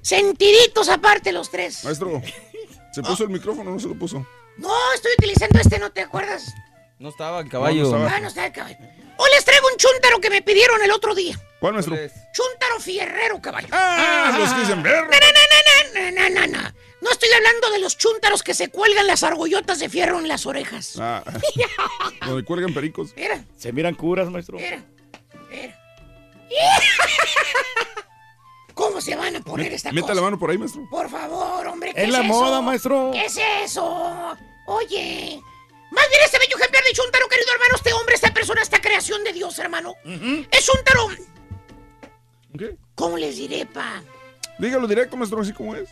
sentiditos 0.02 0.90
aparte 0.90 1.32
los 1.32 1.50
tres. 1.50 1.84
Maestro, 1.84 2.22
¿se 2.92 3.02
puso 3.02 3.24
el 3.24 3.30
micrófono 3.30 3.72
o 3.72 3.74
no 3.74 3.80
se 3.80 3.88
lo 3.88 3.96
puso? 3.96 4.26
No, 4.58 4.70
estoy 4.94 5.12
utilizando 5.18 5.60
este, 5.60 5.80
¿no 5.80 5.92
te 5.92 6.02
acuerdas? 6.02 6.54
No 7.00 7.10
estaba 7.10 7.40
el 7.40 7.50
caballo. 7.50 7.84
No, 7.90 7.98
no 8.00 8.08
Ah, 8.08 8.20
no 8.20 8.28
está 8.28 8.46
el 8.46 8.54
caballo. 8.54 8.78
Hoy 9.18 9.30
les 9.36 9.46
traigo 9.46 9.68
un 9.68 9.78
chúntaro 9.78 10.20
que 10.20 10.30
me 10.30 10.42
pidieron 10.42 10.82
el 10.84 10.92
otro 10.92 11.14
día. 11.16 11.40
¿Cuál, 11.60 11.74
maestro? 11.74 11.96
Chúntaro 11.96 12.80
fierrero, 12.80 13.42
caballo. 13.42 13.68
Ah, 13.72 14.36
los 14.40 14.54
que 14.54 14.60
dicen 14.62 14.84
ver. 14.84 15.04
No, 15.04 15.10
no, 15.10 15.12
no, 15.12 16.12
no, 16.12 16.12
no, 16.12 16.30
no, 16.30 16.48
no. 16.62 16.74
No 17.02 17.12
estoy 17.12 17.30
hablando 17.36 17.70
de 17.72 17.80
los 17.80 17.98
chúntaros 17.98 18.44
que 18.44 18.54
se 18.54 18.70
cuelgan 18.70 19.08
las 19.08 19.24
argollotas 19.24 19.80
de 19.80 19.90
fierro 19.90 20.20
en 20.20 20.28
las 20.28 20.46
orejas. 20.46 20.96
Ah, 21.00 21.24
donde 22.26 22.44
cuelgan 22.46 22.74
pericos. 22.74 23.14
Mira, 23.16 23.44
Se 23.58 23.72
miran 23.74 23.96
curas, 23.96 24.30
maestro. 24.30 24.58
mira, 24.58 24.84
mira. 25.50 25.80
¿Cómo 28.74 29.02
se 29.02 29.16
van 29.16 29.36
a 29.36 29.40
poner 29.42 29.72
esta 29.74 29.92
Meta 29.92 30.08
cosa? 30.08 30.16
la 30.16 30.22
mano 30.22 30.40
por 30.40 30.50
ahí, 30.50 30.58
maestro. 30.58 30.88
Por 30.90 31.10
favor, 31.10 31.68
hombre, 31.68 31.94
¿qué 31.94 32.04
Es 32.04 32.10
la 32.10 32.20
eso? 32.20 32.28
moda, 32.28 32.62
maestro. 32.62 33.12
¿Qué 33.14 33.26
es 33.26 33.38
eso? 33.66 34.36
Oye. 34.66 35.40
Más 35.94 36.10
bien 36.10 36.22
este 36.26 36.40
bello 36.40 36.58
ejemplar 36.58 36.84
de 36.84 36.92
Chuntaro, 36.92 37.28
querido 37.28 37.54
hermano, 37.54 37.76
este 37.76 37.94
hombre, 37.94 38.16
esta 38.16 38.34
persona, 38.34 38.62
esta 38.62 38.82
creación 38.82 39.24
de 39.24 39.32
Dios, 39.32 39.58
hermano. 39.60 39.96
Es 40.52 40.66
Chuntaro. 40.66 41.08
¿Qué? 42.58 42.76
¿Cómo 42.96 43.18
les 43.18 43.38
diré, 43.38 43.66
pa? 43.66 44.02
Dígalo 44.58 44.88
directo, 44.88 45.16
maestro, 45.16 45.42
así 45.42 45.54
como 45.54 45.76
es. 45.76 45.90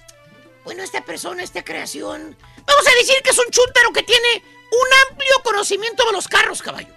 Bueno, 0.64 0.84
esta 0.84 1.04
persona, 1.06 1.44
esta 1.44 1.64
creación. 1.64 2.36
Vamos 2.66 2.88
a 2.88 2.96
decir 3.00 3.16
que 3.24 3.30
es 3.30 3.38
un 3.38 3.50
Chuntaro 3.52 3.94
que 3.94 4.04
tiene 4.04 4.44
un 4.72 5.10
amplio 5.10 5.34
conocimiento 5.44 6.06
de 6.06 6.12
los 6.14 6.28
carros, 6.28 6.62
caballo. 6.62 6.94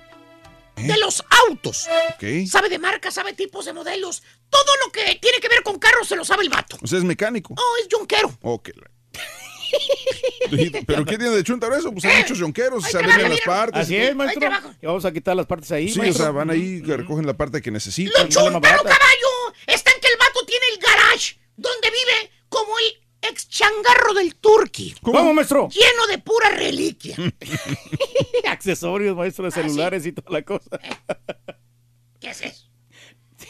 De 0.76 0.96
los 0.98 1.22
autos. 1.46 1.88
Ok. 2.14 2.48
Sabe 2.50 2.68
de 2.68 2.78
marcas, 2.78 3.14
sabe 3.14 3.32
tipos 3.32 3.64
de 3.64 3.72
modelos. 3.72 4.22
Todo 4.50 4.76
lo 4.84 4.92
que 4.92 5.18
tiene 5.20 5.40
que 5.40 5.48
ver 5.48 5.62
con 5.62 5.78
carros 5.78 6.08
se 6.08 6.16
lo 6.16 6.24
sabe 6.24 6.42
el 6.42 6.48
vato. 6.48 6.78
O 6.82 6.86
sea, 6.86 6.98
es 6.98 7.04
mecánico. 7.04 7.54
Oh, 7.56 7.76
es 7.80 7.88
yunquero. 7.88 8.36
Ok. 8.42 8.70
¿Pero 10.86 11.04
qué 11.04 11.18
tiene 11.18 11.30
de 11.34 11.42
chuntaro 11.42 11.76
eso? 11.76 11.90
Pues 11.92 12.04
hay 12.04 12.22
muchos 12.22 12.38
yonqueros, 12.38 12.84
se 12.84 12.98
arreglan 12.98 13.30
las 13.30 13.40
partes. 13.40 13.82
Así 13.82 13.96
es, 13.96 14.14
maestro. 14.14 14.48
Y 14.80 14.86
vamos 14.86 15.04
a 15.04 15.12
quitar 15.12 15.36
las 15.36 15.46
partes 15.46 15.70
ahí, 15.72 15.88
Sí, 15.88 16.00
o 16.00 16.12
sea, 16.12 16.30
van 16.30 16.50
ahí, 16.50 16.80
recogen 16.82 17.26
la 17.26 17.36
parte 17.36 17.60
que 17.60 17.70
necesitan. 17.70 18.24
Lo 18.24 18.28
chuntaro, 18.28 18.60
caballo. 18.60 19.54
Está 19.66 19.90
en 19.90 20.00
que 20.00 20.08
el 20.08 20.18
vato 20.18 20.44
tiene 20.46 20.66
el 20.72 20.78
garage 20.78 21.38
donde 21.56 21.90
vive 21.90 22.30
como 22.48 22.78
el 22.78 23.04
ex 23.30 23.48
changarro 23.48 24.14
del 24.14 24.34
turqui. 24.36 24.94
¿Cómo, 25.02 25.32
maestro? 25.32 25.68
Lleno 25.68 26.06
de 26.08 26.18
pura 26.18 26.50
reliquia. 26.50 27.16
Accesorios, 28.48 29.16
maestro, 29.16 29.46
de 29.46 29.50
celulares 29.50 30.06
y 30.06 30.12
toda 30.12 30.30
la 30.30 30.42
cosa. 30.42 30.70
¿Qué 32.20 32.30
es 32.30 32.40
eso? 32.42 32.64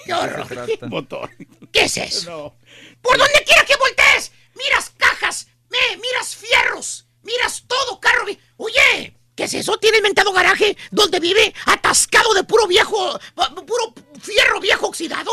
¡Qué 0.04 0.12
horror! 0.12 0.46
Motor. 0.88 1.30
¿Qué 1.72 1.84
es 1.84 1.96
eso? 1.96 2.30
No. 2.30 2.58
Por 3.00 3.16
donde 3.16 3.44
quiera 3.44 3.64
que 3.64 3.76
voltees, 3.76 4.32
miras 4.54 4.92
cajas, 4.96 5.48
me, 5.74 5.96
miras 5.96 6.36
fierros, 6.36 7.06
miras 7.22 7.64
todo, 7.66 8.00
carro. 8.00 8.26
Oye, 8.56 9.16
¿qué 9.34 9.44
es 9.44 9.54
eso? 9.54 9.76
Tiene 9.78 9.98
inventado 9.98 10.32
garaje 10.32 10.76
donde 10.90 11.20
vive 11.20 11.52
atascado 11.66 12.32
de 12.34 12.44
puro 12.44 12.66
viejo, 12.66 13.18
pu- 13.34 13.64
puro 13.66 13.94
fierro 14.22 14.60
viejo 14.60 14.86
oxidado. 14.86 15.30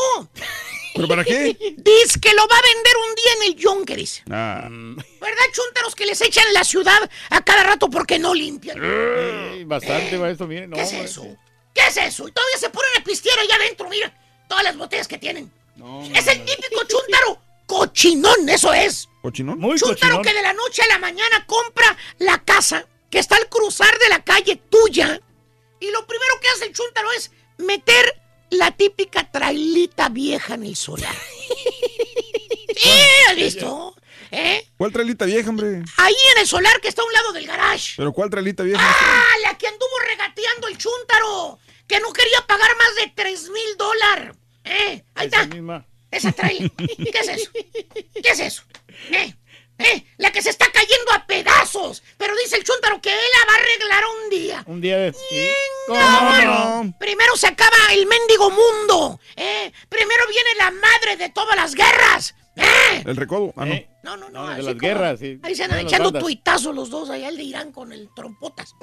¿Pero 0.93 1.07
para 1.07 1.23
qué? 1.23 1.55
Dice 1.77 2.19
que 2.19 2.33
lo 2.33 2.45
va 2.47 2.57
a 2.57 2.61
vender 2.61 2.93
un 3.07 3.15
día 3.15 3.33
en 3.37 3.43
el 3.87 3.95
dice. 3.95 4.23
Ah. 4.29 4.67
¿Verdad, 4.69 5.43
chuntaros 5.53 5.95
que 5.95 6.05
les 6.05 6.19
echan 6.21 6.51
la 6.53 6.63
ciudad 6.63 7.09
a 7.29 7.41
cada 7.43 7.63
rato 7.63 7.89
porque 7.89 8.19
no 8.19 8.33
limpian? 8.33 8.77
Sí, 8.77 9.63
bastante, 9.63 10.17
maestro, 10.17 10.47
miren. 10.47 10.69
No, 10.69 10.75
¿Qué 10.77 10.83
es 10.83 10.93
eso? 10.93 11.25
¿Qué 11.73 11.81
es 11.87 11.95
eso? 11.97 12.27
Y 12.27 12.31
todavía 12.31 12.57
se 12.57 12.69
ponen 12.69 12.91
a 12.99 13.03
pistear 13.03 13.39
allá 13.39 13.55
adentro, 13.55 13.87
mira. 13.89 14.13
Todas 14.49 14.63
las 14.65 14.75
botellas 14.75 15.07
que 15.07 15.17
tienen. 15.17 15.49
es 16.13 16.27
el 16.27 16.43
típico 16.43 16.81
chuntaro 16.85 17.39
cochinón, 17.65 18.49
eso 18.49 18.73
es. 18.73 19.07
¿Cochinón? 19.21 19.59
Muy 19.59 19.77
Chuntaro 19.77 19.97
cochinón. 20.17 20.23
que 20.23 20.33
de 20.33 20.41
la 20.41 20.53
noche 20.53 20.81
a 20.83 20.87
la 20.87 20.99
mañana 20.99 21.45
compra 21.45 21.95
la 22.19 22.43
casa 22.43 22.87
que 23.09 23.19
está 23.19 23.35
al 23.35 23.49
cruzar 23.49 23.97
de 23.99 24.09
la 24.09 24.23
calle 24.23 24.55
tuya. 24.69 25.19
Y 25.79 25.91
lo 25.91 26.05
primero 26.07 26.39
que 26.41 26.47
hace 26.49 26.65
el 26.65 26.73
chuntaro 26.73 27.11
es 27.13 27.31
meter 27.57 28.21
la 28.49 28.71
típica 28.71 29.29
trailita 29.31 30.09
vieja 30.09 30.55
en 30.55 30.63
el 30.63 30.75
solar. 30.75 31.15
¿Sí? 32.75 32.89
¿Has 33.29 33.35
visto? 33.35 33.95
¿Eh? 34.31 34.65
¿Cuál 34.77 34.91
trailita 34.93 35.25
vieja, 35.25 35.49
hombre? 35.49 35.83
Ahí 35.97 36.15
en 36.35 36.41
el 36.41 36.47
solar 36.47 36.79
que 36.79 36.87
está 36.87 37.01
a 37.01 37.05
un 37.05 37.13
lado 37.13 37.33
del 37.33 37.45
garage. 37.45 37.93
¿Pero 37.97 38.13
cuál 38.13 38.29
trailita 38.29 38.63
vieja? 38.63 38.81
¡Ah! 38.81 39.23
La 39.43 39.57
que 39.57 39.67
anduvo 39.67 39.99
regateando 40.07 40.67
el 40.67 40.77
chúntaro. 40.77 41.59
Que 41.87 41.99
no 41.99 42.13
quería 42.13 42.39
pagar 42.47 42.71
más 42.77 42.95
de 42.95 43.11
3 43.13 43.49
mil 43.49 43.77
dólares. 43.77 44.35
¿Eh? 44.63 45.03
Ahí 45.15 45.27
Esa 45.27 45.41
está. 45.43 45.53
misma. 45.55 45.85
Esa 46.11 46.31
trae. 46.33 46.69
¿Qué 46.77 47.19
es 47.19 47.27
eso? 47.29 47.51
¿Qué 48.21 48.29
es 48.29 48.39
eso? 48.39 48.63
¿Eh? 49.11 49.33
¿Eh? 49.79 50.05
La 50.17 50.31
que 50.31 50.41
se 50.43 50.49
está 50.51 50.71
cayendo 50.71 51.11
a 51.13 51.25
pedazos. 51.25 52.03
Pero 52.17 52.35
dice 52.43 52.57
el 52.57 52.63
chúntaro 52.63 53.01
que 53.01 53.09
él 53.09 53.15
la 53.39 53.45
va 53.51 53.53
a 53.53 53.61
arreglar 53.61 54.03
un 54.23 54.29
día. 54.29 54.63
Un 54.67 54.81
día 54.81 54.97
de... 54.97 55.11
No, 55.87 55.95
¿Cómo 55.95 56.37
no? 56.83 56.93
Primero 56.99 57.35
se 57.35 57.47
acaba 57.47 57.75
el 57.93 58.05
mendigo 58.05 58.51
mundo. 58.51 59.19
¿eh? 59.35 59.71
Primero 59.89 60.23
viene 60.29 60.49
la 60.57 60.69
madre 60.71 61.17
de 61.17 61.29
todas 61.29 61.55
las 61.55 61.73
guerras. 61.73 62.35
¿eh? 62.57 63.03
El 63.05 63.15
recodo. 63.15 63.53
Ah, 63.55 63.65
no. 63.65 63.73
Eh, 63.73 63.87
No, 64.03 64.17
no, 64.17 64.29
no. 64.29 64.45
No, 64.45 64.49
de 64.51 64.57
las 64.61 64.65
como- 64.75 64.79
guerras, 64.81 65.19
sí. 65.19 65.39
Ahí 65.41 65.55
se 65.55 65.63
andan 65.63 65.79
echando 65.79 66.11
tuitazos 66.11 66.75
los 66.75 66.89
dos 66.91 67.09
allá, 67.09 67.29
el 67.29 67.37
de 67.37 67.43
Irán 67.43 67.71
con 67.71 67.91
el 67.93 68.09
trompotas. 68.15 68.75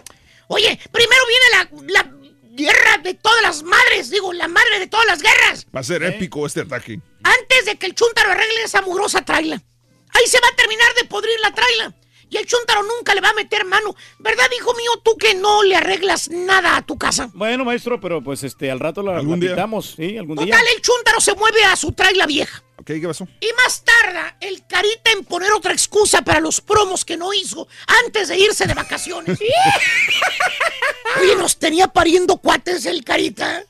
Oye, 0.49 0.81
primero 0.91 1.23
viene 1.29 1.93
la, 1.93 2.03
la 2.03 2.11
guerra 2.59 2.99
de 3.03 3.15
todas 3.15 3.41
las 3.43 3.63
madres, 3.63 4.11
digo, 4.11 4.33
la 4.33 4.49
madre 4.49 4.81
de 4.81 4.89
todas 4.89 5.07
las 5.07 5.23
guerras. 5.23 5.67
Va 5.75 5.81
a 5.81 5.85
ser 5.85 6.03
épico 6.03 6.45
este 6.47 6.63
ataque. 6.63 7.01
Antes 7.23 7.65
de 7.67 7.77
que 7.77 7.87
el 7.87 7.95
chúntaro 7.95 8.33
arregle 8.33 8.63
esa 8.65 8.83
mugrosa 8.83 9.25
traila. 9.25 9.63
Ahí 10.11 10.27
se 10.27 10.41
va 10.41 10.49
a 10.53 10.57
terminar 10.57 10.89
de 11.01 11.05
podrir 11.07 11.39
la 11.41 11.53
traila. 11.55 11.95
Y 12.31 12.37
el 12.37 12.47
chúntaro 12.47 12.83
nunca 12.83 13.15
le 13.15 13.21
va 13.23 13.31
a 13.31 13.35
meter 13.35 13.65
mano. 13.65 13.95
¿Verdad, 14.19 14.45
hijo 14.59 14.75
mío, 14.75 14.91
tú 15.03 15.17
que 15.17 15.35
no 15.35 15.63
le 15.63 15.77
arreglas 15.77 16.29
nada 16.29 16.77
a 16.77 16.83
tu 16.83 16.99
casa? 16.99 17.31
Bueno, 17.33 17.65
maestro, 17.65 17.99
pero 18.01 18.23
pues 18.23 18.43
este, 18.43 18.71
al 18.71 18.81
rato 18.81 19.03
la, 19.03 19.17
¿Algún 19.17 19.39
la 19.39 19.47
día? 19.47 19.49
pintamos, 19.51 19.95
¿sí? 19.97 20.19
Algún 20.19 20.37
día. 20.37 20.47
Total, 20.55 20.67
el 20.75 20.83
chúntaro 20.83 21.21
se 21.21 21.35
mueve 21.35 21.65
a 21.65 21.77
su 21.77 21.93
traila 21.93 22.27
vieja. 22.27 22.63
Ok, 22.79 22.87
¿qué 22.87 23.03
pasó? 23.09 23.27
Y 23.41 23.49
más 23.65 23.83
tarda, 23.85 24.37
el 24.41 24.65
carita 24.67 25.11
en 25.11 25.25
poner 25.25 25.51
otra 25.53 25.73
excusa 25.73 26.23
para 26.23 26.39
los 26.41 26.61
promos 26.61 27.05
que 27.05 27.17
no 27.17 27.33
hizo 27.35 27.67
antes 28.05 28.29
de 28.29 28.39
irse 28.39 28.67
de 28.67 28.75
vacaciones. 28.75 29.39
Oye, 31.21 31.35
nos 31.37 31.59
tenía 31.59 31.89
pariendo 31.89 32.37
cuates 32.39 32.87
el 32.87 33.05
carita. 33.05 33.61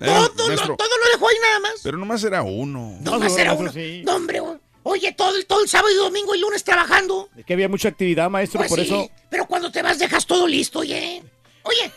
Eh, 0.00 0.04
Todo, 0.04 0.48
lo, 0.50 0.76
todo 0.76 0.98
lo 0.98 1.10
dejó 1.12 1.28
ahí 1.28 1.36
nada 1.40 1.60
más. 1.60 1.74
Pero 1.82 1.96
nomás 1.96 2.22
era 2.24 2.42
uno. 2.42 2.98
No 3.00 3.18
más 3.18 3.36
era 3.38 3.52
uno. 3.54 3.70
No, 4.04 4.16
hombre, 4.16 4.42
oye, 4.82 5.12
todo, 5.12 5.36
el- 5.36 5.46
todo 5.46 5.62
el 5.62 5.68
sábado 5.68 5.90
y 5.92 5.96
domingo 5.96 6.34
y 6.34 6.38
lunes 6.40 6.64
trabajando. 6.64 7.30
Es 7.36 7.44
que 7.46 7.52
había 7.54 7.68
mucha 7.68 7.88
actividad, 7.88 8.28
maestro, 8.28 8.58
Pues 8.58 8.68
por 8.68 8.78
sí, 8.80 8.86
eso. 8.86 9.08
Pero 9.30 9.46
cuando 9.46 9.70
te 9.70 9.80
vas 9.82 9.98
dejas 9.98 10.26
todo 10.26 10.46
listo, 10.46 10.80
oye. 10.80 11.22
Oye, 11.62 11.90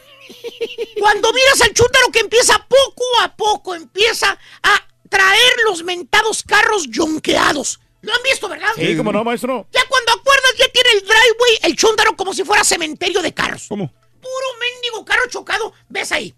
cuando 1.00 1.34
miras 1.34 1.62
al 1.62 1.74
chúntaro 1.74 2.10
que 2.12 2.20
empieza 2.20 2.58
poco 2.68 3.04
a 3.22 3.36
poco, 3.36 3.76
empieza 3.76 4.38
a 4.64 4.88
traer 5.10 5.54
los 5.66 5.84
mentados 5.84 6.44
carros 6.44 6.86
yonqueados. 6.90 7.80
¿Lo 8.02 8.14
han 8.14 8.24
visto, 8.24 8.48
verdad? 8.48 8.70
Sí, 8.76 8.96
como 8.96 9.12
no, 9.12 9.24
maestro. 9.24 9.68
Ya 9.74 9.82
cuando 9.90 10.14
acuerdas 10.14 10.52
ya 10.58 10.70
tiene 10.70 10.90
el 10.94 11.00
driveway, 11.02 11.60
el 11.64 11.76
chúntaro 11.76 12.16
como 12.16 12.34
si 12.34 12.44
fuera 12.46 12.64
cementerio 12.64 13.22
de 13.22 13.34
carros. 13.34 13.66
¿Cómo? 13.68 13.92
Puro 14.22 14.48
mendigo 14.60 15.04
carro 15.04 15.24
chocado, 15.30 15.74
ves 15.90 16.12
ahí. 16.12 16.34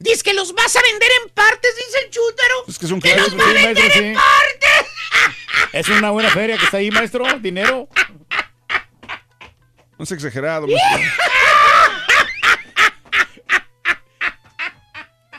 Dice 0.00 0.22
que 0.24 0.34
los 0.34 0.52
vas 0.54 0.74
a 0.74 0.82
vender 0.82 1.08
en 1.22 1.30
partes, 1.30 1.74
dice 1.76 1.98
el 2.04 2.10
chúntaro. 2.10 2.54
Es 2.68 2.78
que 2.78 2.86
son 2.88 3.00
¡Que 3.00 3.10
caros. 3.10 3.32
los 3.32 3.40
va 3.40 3.44
a 3.44 3.52
vender 3.52 3.74
maestro, 3.76 4.02
en 4.02 4.14
sí. 4.14 4.20
partes! 4.20 4.90
Es 5.72 5.88
una 5.88 6.10
buena 6.10 6.30
feria 6.30 6.58
que 6.58 6.64
está 6.64 6.78
ahí, 6.78 6.90
maestro. 6.90 7.24
Dinero. 7.40 7.88
No 9.96 10.02
es 10.02 10.10
exagerado, 10.10 10.66
maestro. 10.66 10.98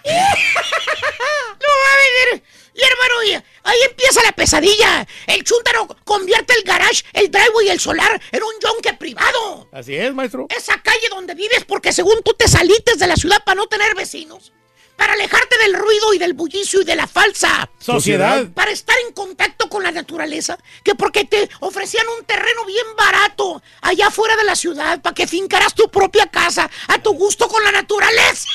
¡Lo 0.05 0.11
va 0.11 1.91
a 1.91 1.97
vender! 2.31 2.43
Y 2.75 2.83
hermano, 2.83 3.41
ahí 3.63 3.77
empieza 3.89 4.21
la 4.23 4.33
pesadilla. 4.33 5.07
El 5.27 5.43
chúntaro 5.45 5.87
convierte 6.03 6.53
el 6.53 6.63
garage, 6.63 7.05
el 7.13 7.31
driveway 7.31 7.67
y 7.67 7.69
el 7.69 7.79
solar 7.79 8.21
en 8.31 8.43
un 8.43 8.53
yonque 8.61 8.93
privado. 8.95 9.69
Así 9.71 9.95
es, 9.95 10.13
maestro. 10.13 10.47
Esa 10.49 10.81
calle 10.81 11.07
donde 11.09 11.35
vives 11.35 11.63
porque 11.65 11.93
según 11.93 12.21
tú 12.23 12.33
te 12.33 12.49
salites 12.49 12.99
de 12.99 13.07
la 13.07 13.15
ciudad 13.15 13.41
para 13.45 13.55
no 13.55 13.67
tener 13.67 13.95
vecinos. 13.95 14.51
Para 14.97 15.13
alejarte 15.13 15.57
del 15.57 15.73
ruido 15.73 16.13
y 16.13 16.17
del 16.17 16.33
bullicio 16.33 16.81
y 16.81 16.85
de 16.85 16.95
la 16.95 17.07
falsa. 17.07 17.69
Sociedad. 17.79 18.47
Para 18.53 18.71
estar 18.71 18.95
en 19.05 19.13
contacto 19.13 19.69
con 19.69 19.83
la 19.83 19.91
naturaleza. 19.91 20.57
Que 20.83 20.95
porque 20.95 21.25
te 21.25 21.49
ofrecían 21.59 22.05
un 22.17 22.25
terreno 22.25 22.65
bien 22.65 22.85
barato 22.97 23.61
allá 23.81 24.09
fuera 24.09 24.35
de 24.37 24.45
la 24.45 24.55
ciudad 24.55 25.01
para 25.01 25.13
que 25.13 25.27
fincaras 25.27 25.75
tu 25.75 25.89
propia 25.89 26.27
casa 26.27 26.69
a 26.87 27.01
tu 27.01 27.13
gusto 27.13 27.47
con 27.47 27.63
la 27.63 27.71
naturaleza. 27.71 28.47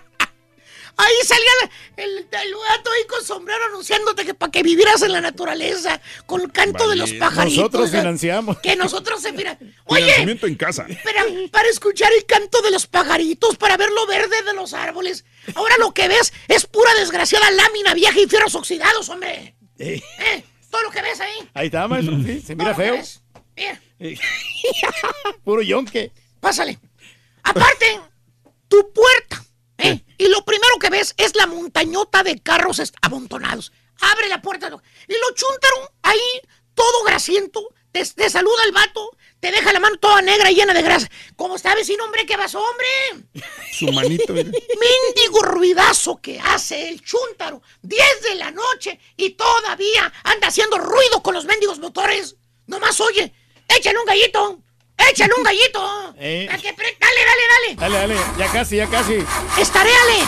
Ahí 1.00 1.14
salía 1.24 1.50
el, 1.96 2.18
el, 2.18 2.54
gato 2.68 2.90
ahí 2.90 3.06
con 3.08 3.24
sombrero 3.24 3.64
anunciándote 3.66 4.24
que 4.24 4.34
para 4.34 4.52
que 4.52 4.62
vivieras 4.62 5.00
en 5.02 5.12
la 5.12 5.20
naturaleza, 5.20 6.00
con 6.26 6.42
el 6.42 6.52
canto 6.52 6.88
de 6.88 6.96
los 6.96 7.12
pajaritos. 7.14 7.56
Nosotros 7.58 7.90
financiamos. 7.90 8.58
Que 8.58 8.76
nosotros 8.76 9.22
se 9.22 9.32
mira. 9.32 9.58
Oye, 9.86 10.14
en 10.20 10.54
casa. 10.56 10.86
para, 11.04 11.24
para 11.50 11.68
escuchar 11.68 12.12
el 12.12 12.26
canto 12.26 12.60
de 12.60 12.70
los 12.70 12.86
pajaritos, 12.86 13.56
para 13.56 13.76
ver 13.76 13.90
lo 13.90 14.06
verde 14.06 14.42
de 14.42 14.52
los 14.52 14.74
árboles. 14.74 15.24
Ahora 15.54 15.76
lo 15.78 15.92
que 15.92 16.08
ves 16.08 16.32
es 16.48 16.66
pura 16.66 16.92
desgraciada 16.94 17.50
lámina 17.50 17.94
vieja 17.94 18.20
y 18.20 18.26
fierros 18.26 18.54
oxidados, 18.54 19.08
hombre. 19.08 19.54
Eh, 19.78 20.02
¿Eh? 20.18 20.44
Todo 20.70 20.82
lo 20.82 20.90
que 20.90 21.02
ves 21.02 21.20
ahí. 21.20 21.48
ahí 21.54 21.66
está, 21.66 21.88
maestro. 21.88 22.16
Sí, 22.22 22.40
se 22.40 22.54
mira 22.54 22.74
feo. 22.74 23.00
Mira, 23.56 23.80
Puro 25.44 25.62
yonque. 25.62 26.12
pásale. 26.40 26.78
Aparte, 27.42 28.00
tu 28.68 28.92
puerta. 28.92 29.44
¿Eh? 29.80 30.04
Y 30.18 30.28
lo 30.28 30.44
primero 30.44 30.78
que 30.78 30.90
ves 30.90 31.14
es 31.16 31.34
la 31.36 31.46
montañota 31.46 32.22
de 32.22 32.40
carros 32.40 32.80
amontonados. 33.02 33.72
Abre 34.00 34.28
la 34.28 34.40
puerta. 34.40 34.68
Y 34.68 35.12
lo 35.12 35.34
chúntaro 35.34 35.92
ahí, 36.02 36.40
todo 36.74 37.04
grasiento. 37.04 37.68
Te, 37.92 38.04
te 38.04 38.30
saluda 38.30 38.64
el 38.64 38.72
vato. 38.72 39.10
Te 39.40 39.50
deja 39.50 39.72
la 39.72 39.80
mano 39.80 39.96
toda 39.96 40.20
negra 40.20 40.50
y 40.50 40.54
llena 40.54 40.74
de 40.74 40.82
grasa. 40.82 41.10
¿Cómo 41.34 41.56
está, 41.56 41.74
vecino, 41.74 42.04
hombre? 42.04 42.26
¿Qué 42.26 42.36
pasó, 42.36 42.62
hombre? 42.62 43.26
Su 43.72 43.90
manito. 43.90 44.34
Mendigo 44.34 45.42
ruidazo 45.42 46.20
que 46.20 46.38
hace 46.38 46.88
el 46.90 47.02
chúntaro. 47.02 47.62
10 47.82 48.22
de 48.22 48.34
la 48.34 48.50
noche 48.50 49.00
y 49.16 49.30
todavía 49.30 50.12
anda 50.24 50.48
haciendo 50.48 50.78
ruido 50.78 51.22
con 51.22 51.34
los 51.34 51.46
mendigos 51.46 51.78
motores. 51.78 52.36
Nomás 52.66 53.00
oye, 53.00 53.32
échale 53.68 53.98
un 53.98 54.04
gallito. 54.04 54.62
Échale 55.10 55.32
un 55.36 55.42
gallito. 55.42 56.14
Eh. 56.18 56.46
Pa' 56.50 56.58
que 56.58 56.72
pre- 56.74 56.96
Dale, 57.00 57.20
dale, 57.26 57.42
dale. 57.48 57.76
Dale, 57.98 58.14
dale. 58.14 58.20
Ya 58.38 58.52
casi, 58.52 58.76
ya 58.76 58.86
casi. 58.86 59.14
Estaréale. 59.58 60.24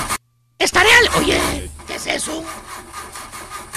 Estaréale. 0.58 1.08
Oye, 1.18 1.70
¿qué 1.86 1.94
es 1.96 2.06
eso? 2.06 2.42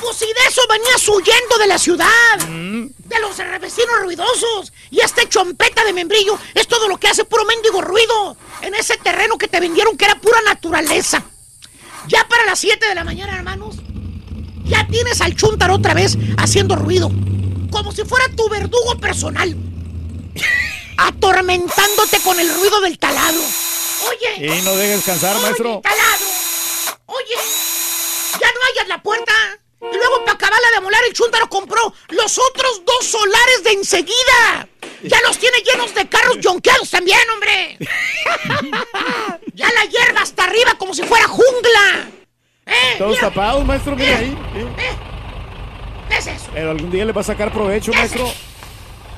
Pues 0.02 0.18
si 0.18 0.26
de 0.26 0.34
eso 0.48 0.62
venías 0.70 1.08
huyendo 1.08 1.58
de 1.58 1.68
la 1.68 1.78
ciudad. 1.78 2.38
De 2.40 3.20
los 3.20 3.38
vecinos 3.62 4.00
ruidosos. 4.02 4.72
Y 4.92 5.00
este 5.02 5.28
chompeta 5.30 5.84
de 5.84 5.94
membrillo 5.94 6.38
es 6.54 6.68
todo 6.68 6.88
lo 6.88 6.98
que 6.98 7.08
hace 7.08 7.26
puro 7.26 7.46
mendigo 7.46 7.82
ruido. 7.82 8.38
En 8.62 8.76
ese 8.76 8.98
terreno 8.98 9.38
que 9.38 9.48
te 9.48 9.60
vendieron 9.60 9.98
que 9.98 10.06
era 10.06 10.16
pura 10.16 10.42
naturaleza. 10.42 11.24
Ya 12.08 12.28
para 12.28 12.46
las 12.46 12.60
7 12.60 12.88
de 12.88 12.96
la 12.96 13.04
mañana, 13.04 13.36
hermanos. 13.36 13.76
Ya 14.64 14.86
tienes 14.88 15.22
al 15.22 15.36
chúntaro 15.36 15.76
otra 15.76 15.94
vez 15.94 16.18
haciendo 16.38 16.76
ruido. 16.76 17.10
Como 17.72 17.92
si 17.92 18.04
fuera 18.04 18.26
tu 18.36 18.48
verdugo 18.50 18.98
personal. 19.00 19.56
Atormentándote 20.98 22.20
con 22.24 22.40
el 22.40 22.54
ruido 22.54 22.82
del 22.82 22.98
taladro. 22.98 23.42
Oye. 24.10 24.46
Y 24.58 24.62
no 24.62 24.76
dejes 24.76 24.98
descansar, 24.98 25.40
maestro. 25.42 25.82
taladro. 25.82 26.26
Oye, 27.08 27.36
ya 28.40 28.48
no 28.48 28.60
hayas 28.72 28.88
la 28.88 29.02
puerta. 29.02 29.34
Y 29.82 29.96
luego 29.98 30.20
para 30.26 30.34
acabarla 30.34 30.70
de 30.72 30.78
amolar, 30.78 31.02
el 31.08 31.14
chúntaro 31.14 31.48
compró 31.50 31.94
los 32.10 32.38
otros 32.40 32.82
dos 32.86 33.06
solares 33.06 33.64
de 33.64 33.72
enseguida. 33.74 34.68
Ya 35.04 35.20
los 35.28 35.38
tiene 35.38 35.58
llenos 35.60 35.94
de 35.94 36.08
carros 36.10 36.38
yonqueados 36.40 36.90
también, 36.90 37.20
hombre. 37.34 37.78
ya 39.54 39.70
la 39.72 39.86
hierba 39.86 40.22
hasta 40.22 40.46
arriba 40.46 40.74
como 40.78 40.94
si 40.94 41.04
fuera 41.04 41.28
jungla. 41.28 42.10
¿Eh? 42.66 42.96
Todos 42.98 43.12
Mira, 43.12 43.30
tapados, 43.30 43.66
maestro, 43.66 43.96
mire 43.96 44.16
ahí. 44.16 44.38
sí. 44.56 44.66
¿Qué 46.10 46.18
es 46.18 46.28
eso? 46.28 46.46
Pero 46.54 46.72
algún 46.72 46.90
día 46.92 47.06
le 47.06 47.12
va 47.12 47.22
a 47.22 47.24
sacar 47.24 47.52
provecho, 47.52 47.92
maestro. 47.94 48.32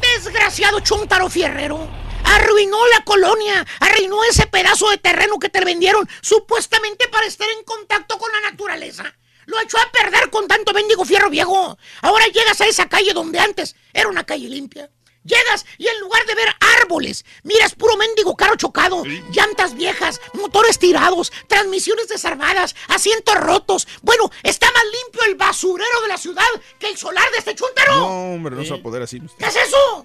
Desgraciado 0.01 0.79
chúntaro 0.79 1.29
fierrero. 1.29 1.87
Arruinó 2.23 2.77
la 2.87 3.03
colonia, 3.03 3.65
arruinó 3.79 4.23
ese 4.25 4.47
pedazo 4.47 4.89
de 4.89 4.97
terreno 4.97 5.39
que 5.39 5.49
te 5.49 5.63
vendieron 5.63 6.07
supuestamente 6.21 7.07
para 7.07 7.25
estar 7.25 7.47
en 7.57 7.63
contacto 7.63 8.17
con 8.17 8.31
la 8.31 8.51
naturaleza. 8.51 9.13
Lo 9.45 9.59
echó 9.61 9.77
a 9.77 9.91
perder 9.91 10.29
con 10.29 10.47
tanto 10.47 10.73
mendigo 10.73 11.05
fierro 11.05 11.29
viejo. 11.29 11.77
Ahora 12.01 12.25
llegas 12.27 12.59
a 12.59 12.65
esa 12.65 12.89
calle 12.89 13.13
donde 13.13 13.39
antes 13.39 13.75
era 13.93 14.09
una 14.09 14.25
calle 14.25 14.49
limpia. 14.49 14.89
Llegas 15.27 15.65
y 15.77 15.87
en 15.87 15.99
lugar 15.99 16.25
de 16.25 16.35
ver 16.35 16.47
árboles, 16.81 17.25
miras 17.43 17.75
puro 17.75 17.97
mendigo 17.97 18.35
carro 18.37 18.55
chocado, 18.55 19.03
llantas 19.31 19.75
viejas, 19.75 20.21
motores 20.33 20.79
tirados, 20.79 21.33
transmisiones 21.47 22.07
desarmadas, 22.07 22.75
asientos 22.87 23.35
rotos. 23.35 23.87
Bueno, 24.01 24.31
está 24.41 24.71
más 24.71 24.83
limpio 24.85 25.21
el 25.25 25.35
basurero 25.35 26.01
de 26.01 26.07
la 26.07 26.17
ciudad 26.17 26.45
que 26.79 26.87
el 26.87 26.97
solar 26.97 27.29
de 27.31 27.39
este 27.39 27.55
chúntaro. 27.55 27.95
No, 27.97 28.33
hombre, 28.35 28.55
no 28.55 28.63
se 28.63 28.69
va 28.71 28.77
a 28.77 28.81
poder 28.81 29.03
así. 29.03 29.21
¿Qué 29.37 29.45
es 29.45 29.55
eso? 29.57 30.03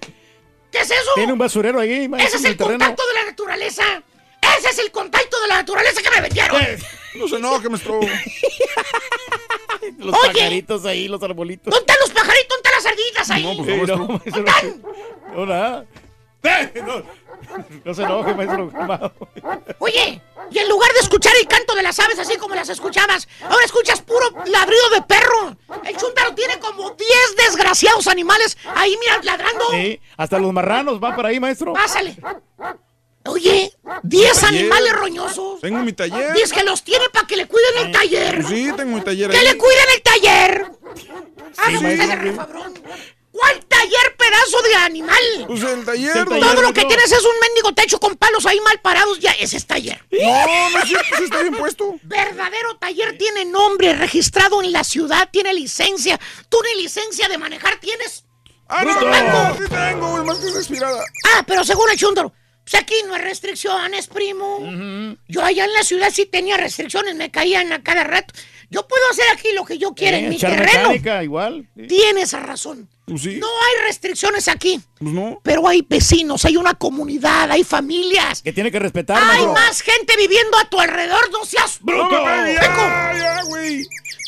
¿Qué 0.71 0.79
es 0.79 0.91
eso? 0.91 1.11
Tiene 1.15 1.31
un 1.31 1.39
basurero 1.39 1.79
ahí, 1.79 2.09
Ese 2.19 2.35
es 2.37 2.43
el 2.43 2.51
el 2.51 2.57
terreno. 2.57 2.79
contacto 2.79 3.07
de 3.07 3.13
la 3.13 3.25
naturaleza. 3.25 4.03
Ese 4.59 4.69
es 4.71 4.79
el 4.79 4.91
contacto 4.91 5.39
de 5.39 5.47
la 5.47 5.55
naturaleza 5.55 6.01
que 6.01 6.09
me 6.09 6.19
vendieron. 6.21 6.61
No 7.15 7.27
se 7.29 7.35
enoje, 7.37 7.69
maestro. 7.69 7.99
Los 9.97 10.13
Oye. 10.15 10.33
pajaritos 10.33 10.85
ahí, 10.85 11.07
los 11.07 11.21
arbolitos. 11.23 11.71
¿Dónde 11.73 11.79
están 11.91 11.97
los 12.01 12.09
pajaritos? 12.11 12.49
¿Dónde 12.49 12.69
están 12.69 12.83
las 12.83 12.85
ardillitas 12.85 13.29
ahí? 13.31 13.43
No, 13.43 13.63
pues 13.63 13.69
Sí, 13.69 13.81
no, 13.81 13.97
no, 13.97 14.07
maestro. 14.07 14.43
maestro, 14.43 14.91
no, 15.29 15.35
no, 15.35 15.45
nada. 15.45 15.85
¡Eh! 16.43 16.83
No, 16.85 17.03
no 17.85 17.93
se 17.93 18.03
enoje, 18.03 18.33
maestro. 18.35 18.69
calmado. 18.71 19.13
Oye, 19.79 20.21
y 20.51 20.57
en 20.59 20.69
lugar 20.69 20.91
de 20.93 20.99
escuchar 20.99 21.33
el 21.41 21.47
canto 21.47 21.73
de 21.75 21.83
las 21.83 21.97
aves 21.99 22.19
así 22.19 22.35
como 22.37 22.53
las 22.55 22.67
escuchabas, 22.69 23.27
ahora 23.43 23.63
escuchas 23.65 24.01
puro 24.01 24.25
ladrido 24.45 24.89
de 24.89 25.01
perro. 25.03 25.55
El 25.85 25.95
chúntaro 25.97 26.35
tiene 26.35 26.59
como 26.59 26.91
10 26.91 27.07
desgraciados 27.47 28.07
animales 28.07 28.57
ahí, 28.75 28.97
mira, 28.99 29.19
ladrando. 29.23 29.65
Sí, 29.71 29.99
hasta 30.17 30.37
los 30.39 30.51
marranos 30.51 30.99
van 30.99 31.15
para 31.15 31.29
ahí, 31.29 31.39
maestro. 31.39 31.71
Pásale. 31.73 32.15
Oye, 33.25 33.71
10 34.03 34.39
taller. 34.41 34.59
animales 34.61 34.93
roñosos. 34.93 35.61
Tengo 35.61 35.79
mi 35.79 35.93
taller. 35.93 36.33
Dice 36.33 36.53
que 36.53 36.63
los 36.63 36.83
tiene 36.83 37.05
para 37.09 37.25
que 37.25 37.37
le 37.37 37.47
cuiden 37.47 37.85
el 37.85 37.91
taller. 37.91 38.35
Pues 38.35 38.47
sí, 38.47 38.69
tengo 38.75 38.97
mi 38.97 39.01
taller 39.03 39.31
¡Que 39.31 39.37
ahí. 39.37 39.45
le 39.45 39.57
cuiden 39.57 39.85
el 39.95 40.01
taller! 40.01 40.65
¡Ah, 41.57 41.69
no, 41.71 41.79
sí. 41.79 41.85
refabrón! 41.95 42.83
¿Cuál 43.31 43.65
taller, 43.65 44.15
pedazo 44.17 44.61
de 44.61 44.75
animal? 44.75 45.45
Pues 45.47 45.63
el 45.63 45.85
taller. 45.85 46.17
El 46.17 46.25
don- 46.25 46.39
taller. 46.39 46.51
Todo 46.53 46.61
lo 46.61 46.73
que 46.73 46.85
tienes 46.85 47.11
es 47.11 47.23
un 47.23 47.33
mendigo 47.41 47.73
techo 47.73 47.99
con 47.99 48.15
palos 48.15 48.45
ahí 48.45 48.59
mal 48.59 48.79
parados. 48.81 49.19
Ya, 49.19 49.31
ese 49.31 49.57
es 49.57 49.65
taller. 49.65 50.03
No, 50.11 50.69
no 50.69 50.79
es 50.79 50.87
cierto, 50.89 51.23
está 51.23 51.41
bien 51.41 51.55
puesto. 51.57 51.95
Verdadero 52.03 52.75
taller 52.77 53.17
tiene 53.17 53.45
nombre 53.45 53.93
registrado 53.95 54.61
en 54.61 54.71
la 54.71 54.83
ciudad, 54.83 55.29
tiene 55.31 55.53
licencia. 55.53 56.19
Tú 56.49 56.57
ni 56.61 56.83
licencia 56.83 57.27
de 57.29 57.37
manejar 57.39 57.79
tienes. 57.79 58.25
Ah, 58.67 58.83
no, 58.83 58.95
Bruto. 58.95 59.11
tengo, 59.11 59.57
sí 59.57 59.69
tengo, 59.69 60.17
es 60.19 60.23
más 60.25 60.37
que 60.37 60.51
respirada. 60.51 61.03
Ah, 61.35 61.43
pero 61.47 61.63
según 61.63 61.89
el 61.89 61.97
chúndaro, 61.97 62.31
pues 62.63 62.81
aquí 62.81 62.93
no 63.07 63.13
hay 63.15 63.21
restricciones, 63.21 64.07
primo. 64.07 64.59
Yo 65.27 65.43
allá 65.43 65.65
en 65.65 65.73
la 65.73 65.83
ciudad 65.83 66.09
sí 66.13 66.25
tenía 66.25 66.57
restricciones, 66.57 67.15
me 67.15 67.29
caían 67.31 67.71
a 67.73 67.83
cada 67.83 68.03
rato. 68.03 68.33
Yo 68.69 68.87
puedo 68.87 69.03
hacer 69.11 69.25
aquí 69.33 69.49
lo 69.53 69.65
que 69.65 69.77
yo 69.77 69.93
quiera 69.93 70.17
Eh, 70.17 70.21
en 70.23 70.29
mi 70.29 70.35
echar 70.37 70.51
terreno. 70.51 70.79
mecánica, 70.89 71.23
igual. 71.23 71.67
Tienes 71.87 72.33
razón. 72.33 72.89
Pues 73.05 73.21
sí. 73.21 73.35
No 73.35 73.47
hay 73.47 73.85
restricciones 73.87 74.47
aquí, 74.47 74.81
Pues 74.97 75.11
no. 75.13 75.39
pero 75.43 75.67
hay 75.67 75.85
vecinos, 75.87 76.45
hay 76.45 76.55
una 76.57 76.73
comunidad, 76.73 77.51
hay 77.51 77.63
familias. 77.65 78.41
Que 78.41 78.53
tiene 78.53 78.71
que 78.71 78.79
respetar, 78.79 79.21
Hay 79.21 79.45
más 79.47 79.81
gente 79.81 80.15
viviendo 80.17 80.57
a 80.57 80.65
tu 80.65 80.79
alrededor, 80.79 81.29
no 81.31 81.43
seas 81.45 81.77
bruto. 81.81 82.09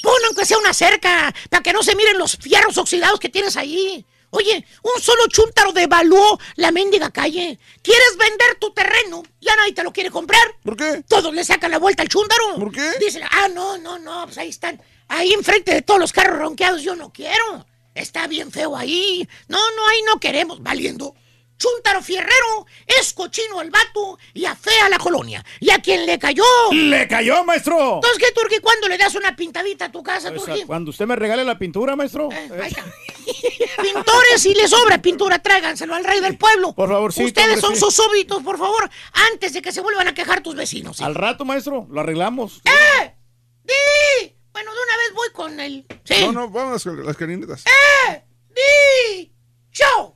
Pon 0.04 0.14
aunque 0.28 0.46
sea 0.46 0.58
una 0.60 0.74
cerca, 0.74 1.34
para 1.50 1.64
que 1.64 1.74
no 1.74 1.82
se 1.82 1.96
miren 1.96 2.18
los 2.18 2.36
fierros 2.38 2.78
oxidados 2.78 3.20
que 3.20 3.30
tienes 3.30 3.58
ahí. 3.58 4.06
Oye, 4.32 4.66
un 4.84 5.02
solo 5.02 5.28
chúntaro 5.28 5.72
devaluó 5.72 6.40
la 6.56 6.72
mendiga 6.72 7.10
calle. 7.12 7.58
¿Quieres 7.82 8.18
vender 8.18 8.56
tu 8.60 8.72
terreno? 8.72 9.24
Ya 9.42 9.56
nadie 9.56 9.74
te 9.74 9.84
lo 9.84 9.94
quiere 9.94 10.12
comprar. 10.12 10.46
¿Por 10.64 10.76
qué? 10.76 11.04
Todos 11.08 11.34
le 11.34 11.44
sacan 11.44 11.72
la 11.72 11.80
vuelta 11.80 12.04
al 12.04 12.10
chúntaro. 12.10 12.56
¿Por 12.58 12.72
qué? 12.72 12.92
Dicen, 13.00 13.24
ah, 13.30 13.48
no, 13.48 13.78
no, 13.78 14.00
no, 14.00 14.26
pues 14.26 14.38
ahí 14.38 14.50
están. 14.50 14.82
Ahí 15.08 15.34
enfrente 15.34 15.74
de 15.74 15.82
todos 15.82 16.00
los 16.00 16.12
carros 16.12 16.40
ronqueados, 16.40 16.82
yo 16.82 16.96
no 16.96 17.14
quiero. 17.14 17.66
Está 17.94 18.28
bien 18.28 18.52
feo 18.52 18.76
ahí. 18.76 19.28
No, 19.48 19.58
no, 19.58 19.88
ahí 19.88 20.02
no 20.06 20.20
queremos, 20.20 20.62
valiendo. 20.62 21.16
Chúntaro 21.58 22.02
fierrero, 22.02 22.66
es 22.86 23.14
cochino 23.14 23.62
el 23.62 23.72
vato 23.72 24.18
y 24.34 24.46
afea 24.46 24.90
la 24.90 24.98
colonia. 24.98 25.44
Y 25.60 25.70
a 25.72 25.80
quien 25.80 26.06
le 26.06 26.20
cayó. 26.20 26.44
¡Le 26.72 27.08
cayó, 27.08 27.44
maestro! 27.46 27.96
Entonces, 27.96 28.20
¿qué, 28.20 28.32
Turki? 28.34 28.60
¿Cuándo 28.60 28.88
le 28.90 28.98
das 28.98 29.16
una 29.16 29.36
pintadita 29.36 29.86
a 29.86 29.92
tu 29.92 30.04
casa, 30.04 30.32
Pues, 30.32 30.44
Turki? 30.44 30.64
cuando 30.66 30.92
usted 30.92 31.06
me 31.06 31.16
regale 31.16 31.46
la 31.46 31.58
pintura, 31.58 31.96
maestro. 31.96 32.30
Eh, 32.32 32.50
ahí 32.62 32.68
está. 32.68 32.84
Pintores, 33.82 34.42
si 34.42 34.54
les 34.54 34.70
sobra 34.70 35.02
pintura, 35.02 35.40
tráiganselo 35.40 35.96
al 35.96 36.04
rey 36.04 36.20
del 36.20 36.38
pueblo. 36.38 36.74
Por 36.74 36.90
favorcito, 36.90 37.26
Ustedes 37.28 37.48
hombre, 37.48 37.62
son 37.62 37.74
sí. 37.76 37.80
sus 37.80 37.94
súbditos, 37.96 38.44
por 38.44 38.58
favor, 38.58 38.90
antes 39.32 39.54
de 39.54 39.62
que 39.62 39.72
se 39.72 39.82
vuelvan 39.82 40.08
a 40.08 40.14
quejar 40.14 40.42
tus 40.42 40.56
vecinos. 40.56 40.98
¿sí? 40.98 41.04
Al 41.04 41.16
rato, 41.16 41.46
maestro, 41.46 41.88
lo 41.90 42.02
arreglamos. 42.02 42.62
¡Eh! 42.66 43.16
¡Di! 43.64 44.36
Bueno, 44.52 44.72
de 44.74 44.78
una 44.82 44.98
vez 44.98 45.14
voy 45.14 45.30
con 45.34 45.60
el. 45.60 45.86
Sí. 46.04 46.16
No, 46.26 46.32
no, 46.32 46.50
vamos 46.50 46.86
a 46.86 46.92
las 46.92 47.18
carinetas. 47.18 47.64
¡Eh! 47.66 48.24
¡Di! 48.50 49.34
¡Show! 49.72 50.15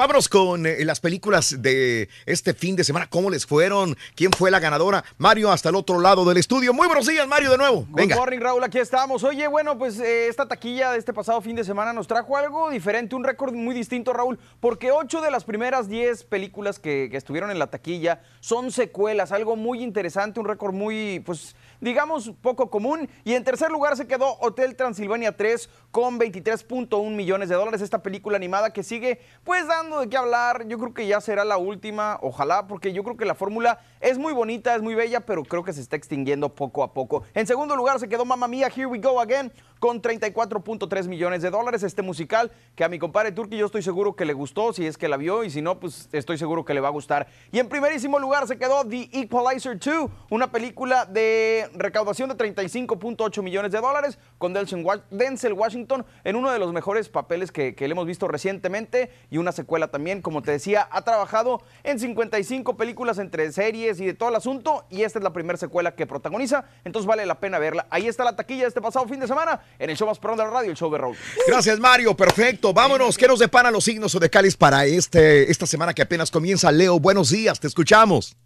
Vámonos 0.00 0.30
con 0.30 0.64
eh, 0.64 0.82
las 0.86 0.98
películas 0.98 1.60
de 1.60 2.08
este 2.24 2.54
fin 2.54 2.74
de 2.74 2.84
semana. 2.84 3.06
¿Cómo 3.10 3.28
les 3.28 3.44
fueron? 3.44 3.98
¿Quién 4.14 4.32
fue 4.32 4.50
la 4.50 4.58
ganadora? 4.58 5.04
Mario, 5.18 5.52
hasta 5.52 5.68
el 5.68 5.74
otro 5.74 6.00
lado 6.00 6.24
del 6.24 6.38
estudio. 6.38 6.72
Muy 6.72 6.86
buenos 6.86 7.06
días, 7.06 7.28
Mario, 7.28 7.50
de 7.50 7.58
nuevo. 7.58 7.86
Venga. 7.90 8.14
Good 8.14 8.20
morning, 8.22 8.40
Raúl, 8.40 8.64
aquí 8.64 8.78
estamos. 8.78 9.22
Oye, 9.24 9.46
bueno, 9.46 9.76
pues 9.76 10.00
eh, 10.00 10.28
esta 10.28 10.48
taquilla 10.48 10.92
de 10.92 10.98
este 10.98 11.12
pasado 11.12 11.42
fin 11.42 11.54
de 11.54 11.64
semana 11.64 11.92
nos 11.92 12.06
trajo 12.06 12.34
algo 12.34 12.70
diferente, 12.70 13.14
un 13.14 13.24
récord 13.24 13.52
muy 13.52 13.74
distinto, 13.74 14.14
Raúl, 14.14 14.38
porque 14.58 14.90
ocho 14.90 15.20
de 15.20 15.30
las 15.30 15.44
primeras 15.44 15.86
diez 15.86 16.24
películas 16.24 16.78
que, 16.78 17.08
que 17.10 17.18
estuvieron 17.18 17.50
en 17.50 17.58
la 17.58 17.66
taquilla 17.66 18.22
son 18.40 18.72
secuelas, 18.72 19.32
algo 19.32 19.54
muy 19.54 19.82
interesante, 19.82 20.40
un 20.40 20.46
récord 20.46 20.72
muy, 20.72 21.20
pues, 21.26 21.54
digamos, 21.80 22.32
poco 22.40 22.70
común. 22.70 23.08
Y 23.24 23.34
en 23.34 23.44
tercer 23.44 23.70
lugar 23.70 23.96
se 23.96 24.06
quedó 24.06 24.36
Hotel 24.40 24.76
Transilvania 24.76 25.36
3 25.36 25.68
con 25.90 26.18
23.1 26.18 27.10
millones 27.10 27.48
de 27.48 27.54
dólares. 27.54 27.80
Esta 27.80 28.02
película 28.02 28.36
animada 28.36 28.72
que 28.72 28.82
sigue, 28.82 29.20
pues, 29.44 29.66
dando 29.66 30.00
de 30.00 30.08
qué 30.08 30.16
hablar. 30.16 30.66
Yo 30.66 30.78
creo 30.78 30.94
que 30.94 31.06
ya 31.06 31.20
será 31.20 31.44
la 31.44 31.56
última, 31.56 32.18
ojalá, 32.22 32.66
porque 32.66 32.92
yo 32.92 33.02
creo 33.04 33.16
que 33.16 33.24
la 33.24 33.34
fórmula 33.34 33.80
es 34.00 34.18
muy 34.18 34.32
bonita, 34.32 34.74
es 34.74 34.82
muy 34.82 34.94
bella, 34.94 35.20
pero 35.20 35.42
creo 35.44 35.62
que 35.62 35.72
se 35.72 35.80
está 35.80 35.96
extinguiendo 35.96 36.54
poco 36.54 36.82
a 36.82 36.92
poco. 36.92 37.22
En 37.34 37.46
segundo 37.46 37.76
lugar 37.76 37.98
se 38.00 38.08
quedó 38.08 38.24
Mamma 38.24 38.48
Mía, 38.48 38.68
Here 38.74 38.86
We 38.86 38.98
Go 38.98 39.20
Again 39.20 39.52
con 39.78 40.02
34.3 40.02 41.08
millones 41.08 41.42
de 41.42 41.50
dólares. 41.50 41.82
Este 41.82 42.02
musical 42.02 42.50
que 42.74 42.84
a 42.84 42.88
mi 42.88 42.98
compadre 42.98 43.32
Turki 43.32 43.56
yo 43.56 43.66
estoy 43.66 43.82
seguro 43.82 44.14
que 44.16 44.24
le 44.24 44.32
gustó, 44.32 44.72
si 44.72 44.86
es 44.86 44.98
que 44.98 45.08
la 45.08 45.16
vio, 45.16 45.44
y 45.44 45.50
si 45.50 45.62
no, 45.62 45.80
pues 45.80 46.08
estoy 46.12 46.38
seguro 46.38 46.64
que 46.64 46.74
le 46.74 46.80
va 46.80 46.88
a 46.88 46.92
gustar. 46.92 47.26
Y 47.52 47.58
en 47.58 47.68
primerísimo 47.68 48.18
lugar 48.18 48.46
se 48.46 48.58
quedó 48.58 48.84
The 48.86 49.08
Equalizer 49.12 49.78
2, 49.78 50.10
una 50.30 50.50
película 50.52 51.04
de 51.06 51.68
recaudación 51.74 52.28
de 52.30 52.36
35.8 52.36 53.42
millones 53.42 53.72
de 53.72 53.80
dólares 53.80 54.18
con 54.38 54.52
Denzel 54.52 54.84
Wa- 54.84 55.02
Denzel 55.10 55.52
Washington 55.54 56.04
en 56.24 56.36
uno 56.36 56.50
de 56.50 56.58
los 56.58 56.72
mejores 56.72 57.08
papeles 57.08 57.50
que, 57.52 57.74
que 57.74 57.88
le 57.88 57.92
hemos 57.92 58.06
visto 58.06 58.28
recientemente 58.28 59.10
y 59.30 59.38
una 59.38 59.52
secuela 59.52 59.88
también, 59.88 60.20
como 60.22 60.42
te 60.42 60.50
decía, 60.52 60.88
ha 60.90 61.02
trabajado 61.02 61.62
en 61.84 61.98
55 61.98 62.76
películas 62.76 63.18
entre 63.18 63.50
series 63.52 63.89
y 63.98 64.06
de 64.06 64.14
todo 64.14 64.28
el 64.28 64.36
asunto 64.36 64.84
y 64.90 65.02
esta 65.02 65.18
es 65.18 65.22
la 65.22 65.32
primera 65.32 65.56
secuela 65.56 65.94
que 65.94 66.06
protagoniza, 66.06 66.64
entonces 66.84 67.06
vale 67.06 67.24
la 67.26 67.40
pena 67.40 67.58
verla. 67.58 67.86
Ahí 67.90 68.06
está 68.06 68.24
la 68.24 68.36
taquilla 68.36 68.62
de 68.62 68.68
este 68.68 68.80
pasado 68.80 69.06
fin 69.08 69.18
de 69.18 69.26
semana 69.26 69.60
en 69.78 69.90
el 69.90 69.96
show 69.96 70.06
más 70.06 70.18
perrón 70.18 70.36
de 70.36 70.44
la 70.44 70.50
radio, 70.50 70.70
el 70.70 70.76
show 70.76 70.92
de 70.92 70.98
Raúl. 70.98 71.16
Gracias, 71.46 71.78
Mario. 71.80 72.14
Perfecto. 72.14 72.72
Vámonos. 72.72 73.16
¿Qué 73.16 73.26
nos 73.26 73.38
deparan 73.38 73.72
los 73.72 73.84
signos 73.84 74.12
zodiacales 74.12 74.56
para 74.56 74.84
este, 74.84 75.50
esta 75.50 75.66
semana 75.66 75.94
que 75.94 76.02
apenas 76.02 76.30
comienza? 76.30 76.70
Leo, 76.70 77.00
buenos 77.00 77.30
días. 77.30 77.58
Te 77.58 77.66
escuchamos. 77.66 78.36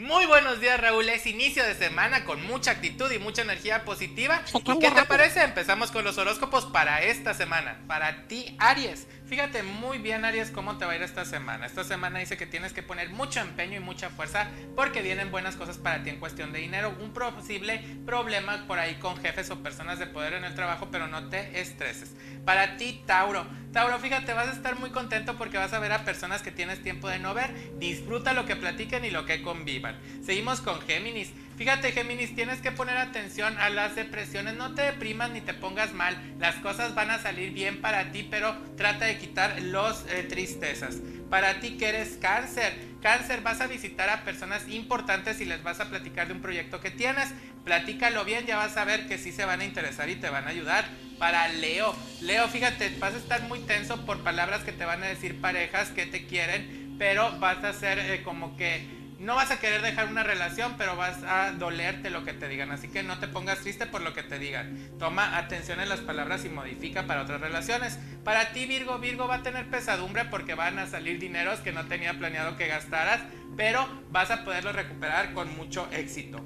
Muy 0.00 0.24
buenos 0.24 0.60
días, 0.60 0.80
Raúl. 0.80 1.06
Es 1.10 1.26
inicio 1.26 1.62
de 1.62 1.74
semana 1.74 2.24
con 2.24 2.42
mucha 2.46 2.70
actitud 2.70 3.12
y 3.12 3.18
mucha 3.18 3.42
energía 3.42 3.84
positiva. 3.84 4.42
¿Y 4.54 4.78
qué 4.78 4.90
te 4.90 5.04
parece? 5.04 5.42
Empezamos 5.42 5.90
con 5.90 6.04
los 6.04 6.16
horóscopos 6.16 6.64
para 6.66 7.02
esta 7.02 7.34
semana. 7.34 7.82
Para 7.86 8.26
ti, 8.26 8.56
Aries. 8.58 9.06
Fíjate 9.30 9.62
muy 9.62 9.98
bien, 9.98 10.24
Aries, 10.24 10.50
cómo 10.50 10.76
te 10.76 10.84
va 10.84 10.90
a 10.90 10.96
ir 10.96 11.02
esta 11.02 11.24
semana. 11.24 11.64
Esta 11.64 11.84
semana 11.84 12.18
dice 12.18 12.36
que 12.36 12.46
tienes 12.46 12.72
que 12.72 12.82
poner 12.82 13.10
mucho 13.10 13.38
empeño 13.38 13.76
y 13.76 13.80
mucha 13.80 14.10
fuerza 14.10 14.48
porque 14.74 15.02
vienen 15.02 15.30
buenas 15.30 15.54
cosas 15.54 15.78
para 15.78 16.02
ti 16.02 16.10
en 16.10 16.18
cuestión 16.18 16.50
de 16.52 16.58
dinero. 16.58 16.92
Un 17.00 17.12
posible 17.12 17.80
problema 18.04 18.66
por 18.66 18.80
ahí 18.80 18.96
con 18.96 19.16
jefes 19.18 19.48
o 19.50 19.62
personas 19.62 20.00
de 20.00 20.08
poder 20.08 20.32
en 20.32 20.42
el 20.42 20.56
trabajo, 20.56 20.88
pero 20.90 21.06
no 21.06 21.28
te 21.28 21.60
estreses. 21.60 22.10
Para 22.44 22.76
ti, 22.76 23.04
Tauro. 23.06 23.46
Tauro, 23.72 24.00
fíjate, 24.00 24.32
vas 24.32 24.48
a 24.48 24.52
estar 24.52 24.76
muy 24.76 24.90
contento 24.90 25.38
porque 25.38 25.58
vas 25.58 25.72
a 25.74 25.78
ver 25.78 25.92
a 25.92 26.04
personas 26.04 26.42
que 26.42 26.50
tienes 26.50 26.82
tiempo 26.82 27.08
de 27.08 27.20
no 27.20 27.32
ver. 27.32 27.78
Disfruta 27.78 28.32
lo 28.32 28.46
que 28.46 28.56
platiquen 28.56 29.04
y 29.04 29.10
lo 29.10 29.26
que 29.26 29.42
convivan. 29.42 29.96
Seguimos 30.24 30.60
con 30.60 30.80
Géminis. 30.80 31.30
Fíjate, 31.60 31.92
Géminis, 31.92 32.34
tienes 32.34 32.62
que 32.62 32.72
poner 32.72 32.96
atención 32.96 33.58
a 33.58 33.68
las 33.68 33.94
depresiones. 33.94 34.54
No 34.54 34.72
te 34.72 34.80
deprimas 34.80 35.30
ni 35.30 35.42
te 35.42 35.52
pongas 35.52 35.92
mal. 35.92 36.16
Las 36.38 36.54
cosas 36.54 36.94
van 36.94 37.10
a 37.10 37.18
salir 37.18 37.52
bien 37.52 37.82
para 37.82 38.12
ti, 38.12 38.26
pero 38.30 38.56
trata 38.78 39.04
de 39.04 39.18
quitar 39.18 39.60
los 39.60 40.06
eh, 40.08 40.22
tristezas. 40.22 41.02
Para 41.28 41.60
ti 41.60 41.76
que 41.76 41.90
eres 41.90 42.16
cáncer. 42.16 42.72
Cáncer, 43.02 43.42
vas 43.42 43.60
a 43.60 43.66
visitar 43.66 44.08
a 44.08 44.24
personas 44.24 44.70
importantes 44.70 45.38
y 45.42 45.44
les 45.44 45.62
vas 45.62 45.80
a 45.80 45.90
platicar 45.90 46.28
de 46.28 46.32
un 46.32 46.40
proyecto 46.40 46.80
que 46.80 46.90
tienes. 46.90 47.28
Platícalo 47.62 48.24
bien, 48.24 48.46
ya 48.46 48.56
vas 48.56 48.78
a 48.78 48.86
ver 48.86 49.06
que 49.06 49.18
sí 49.18 49.30
se 49.30 49.44
van 49.44 49.60
a 49.60 49.66
interesar 49.66 50.08
y 50.08 50.16
te 50.16 50.30
van 50.30 50.46
a 50.46 50.52
ayudar. 50.52 50.86
Para 51.18 51.46
Leo. 51.48 51.94
Leo, 52.22 52.48
fíjate, 52.48 52.96
vas 52.98 53.12
a 53.12 53.18
estar 53.18 53.42
muy 53.42 53.58
tenso 53.58 54.06
por 54.06 54.22
palabras 54.22 54.62
que 54.62 54.72
te 54.72 54.86
van 54.86 55.02
a 55.02 55.08
decir 55.08 55.42
parejas 55.42 55.90
que 55.90 56.06
te 56.06 56.24
quieren, 56.24 56.96
pero 56.98 57.38
vas 57.38 57.62
a 57.64 57.74
ser 57.74 57.98
eh, 57.98 58.22
como 58.22 58.56
que 58.56 58.99
no 59.20 59.34
vas 59.34 59.50
a 59.50 59.60
querer 59.60 59.82
dejar 59.82 60.08
una 60.08 60.22
relación, 60.22 60.76
pero 60.78 60.96
vas 60.96 61.22
a 61.24 61.52
dolerte 61.52 62.08
lo 62.08 62.24
que 62.24 62.32
te 62.32 62.48
digan. 62.48 62.72
Así 62.72 62.88
que 62.88 63.02
no 63.02 63.18
te 63.18 63.28
pongas 63.28 63.58
triste 63.58 63.84
por 63.86 64.00
lo 64.00 64.14
que 64.14 64.22
te 64.22 64.38
digan. 64.38 64.78
Toma 64.98 65.36
atención 65.36 65.78
en 65.78 65.90
las 65.90 66.00
palabras 66.00 66.46
y 66.46 66.48
modifica 66.48 67.06
para 67.06 67.22
otras 67.22 67.38
relaciones. 67.38 67.98
Para 68.24 68.52
ti, 68.52 68.64
Virgo, 68.64 68.98
Virgo 68.98 69.28
va 69.28 69.36
a 69.36 69.42
tener 69.42 69.68
pesadumbre 69.68 70.24
porque 70.24 70.54
van 70.54 70.78
a 70.78 70.86
salir 70.86 71.18
dineros 71.18 71.60
que 71.60 71.70
no 71.70 71.84
tenía 71.84 72.18
planeado 72.18 72.56
que 72.56 72.66
gastaras, 72.66 73.20
pero 73.58 73.86
vas 74.10 74.30
a 74.30 74.42
poderlos 74.42 74.74
recuperar 74.74 75.34
con 75.34 75.54
mucho 75.54 75.86
éxito. 75.92 76.40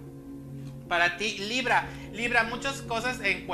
Para 0.89 1.17
ti, 1.17 1.39
Libra, 1.39 1.87
Libra, 2.13 2.43
muchas 2.43 2.83
cosas 2.83 3.21
en 3.21 3.47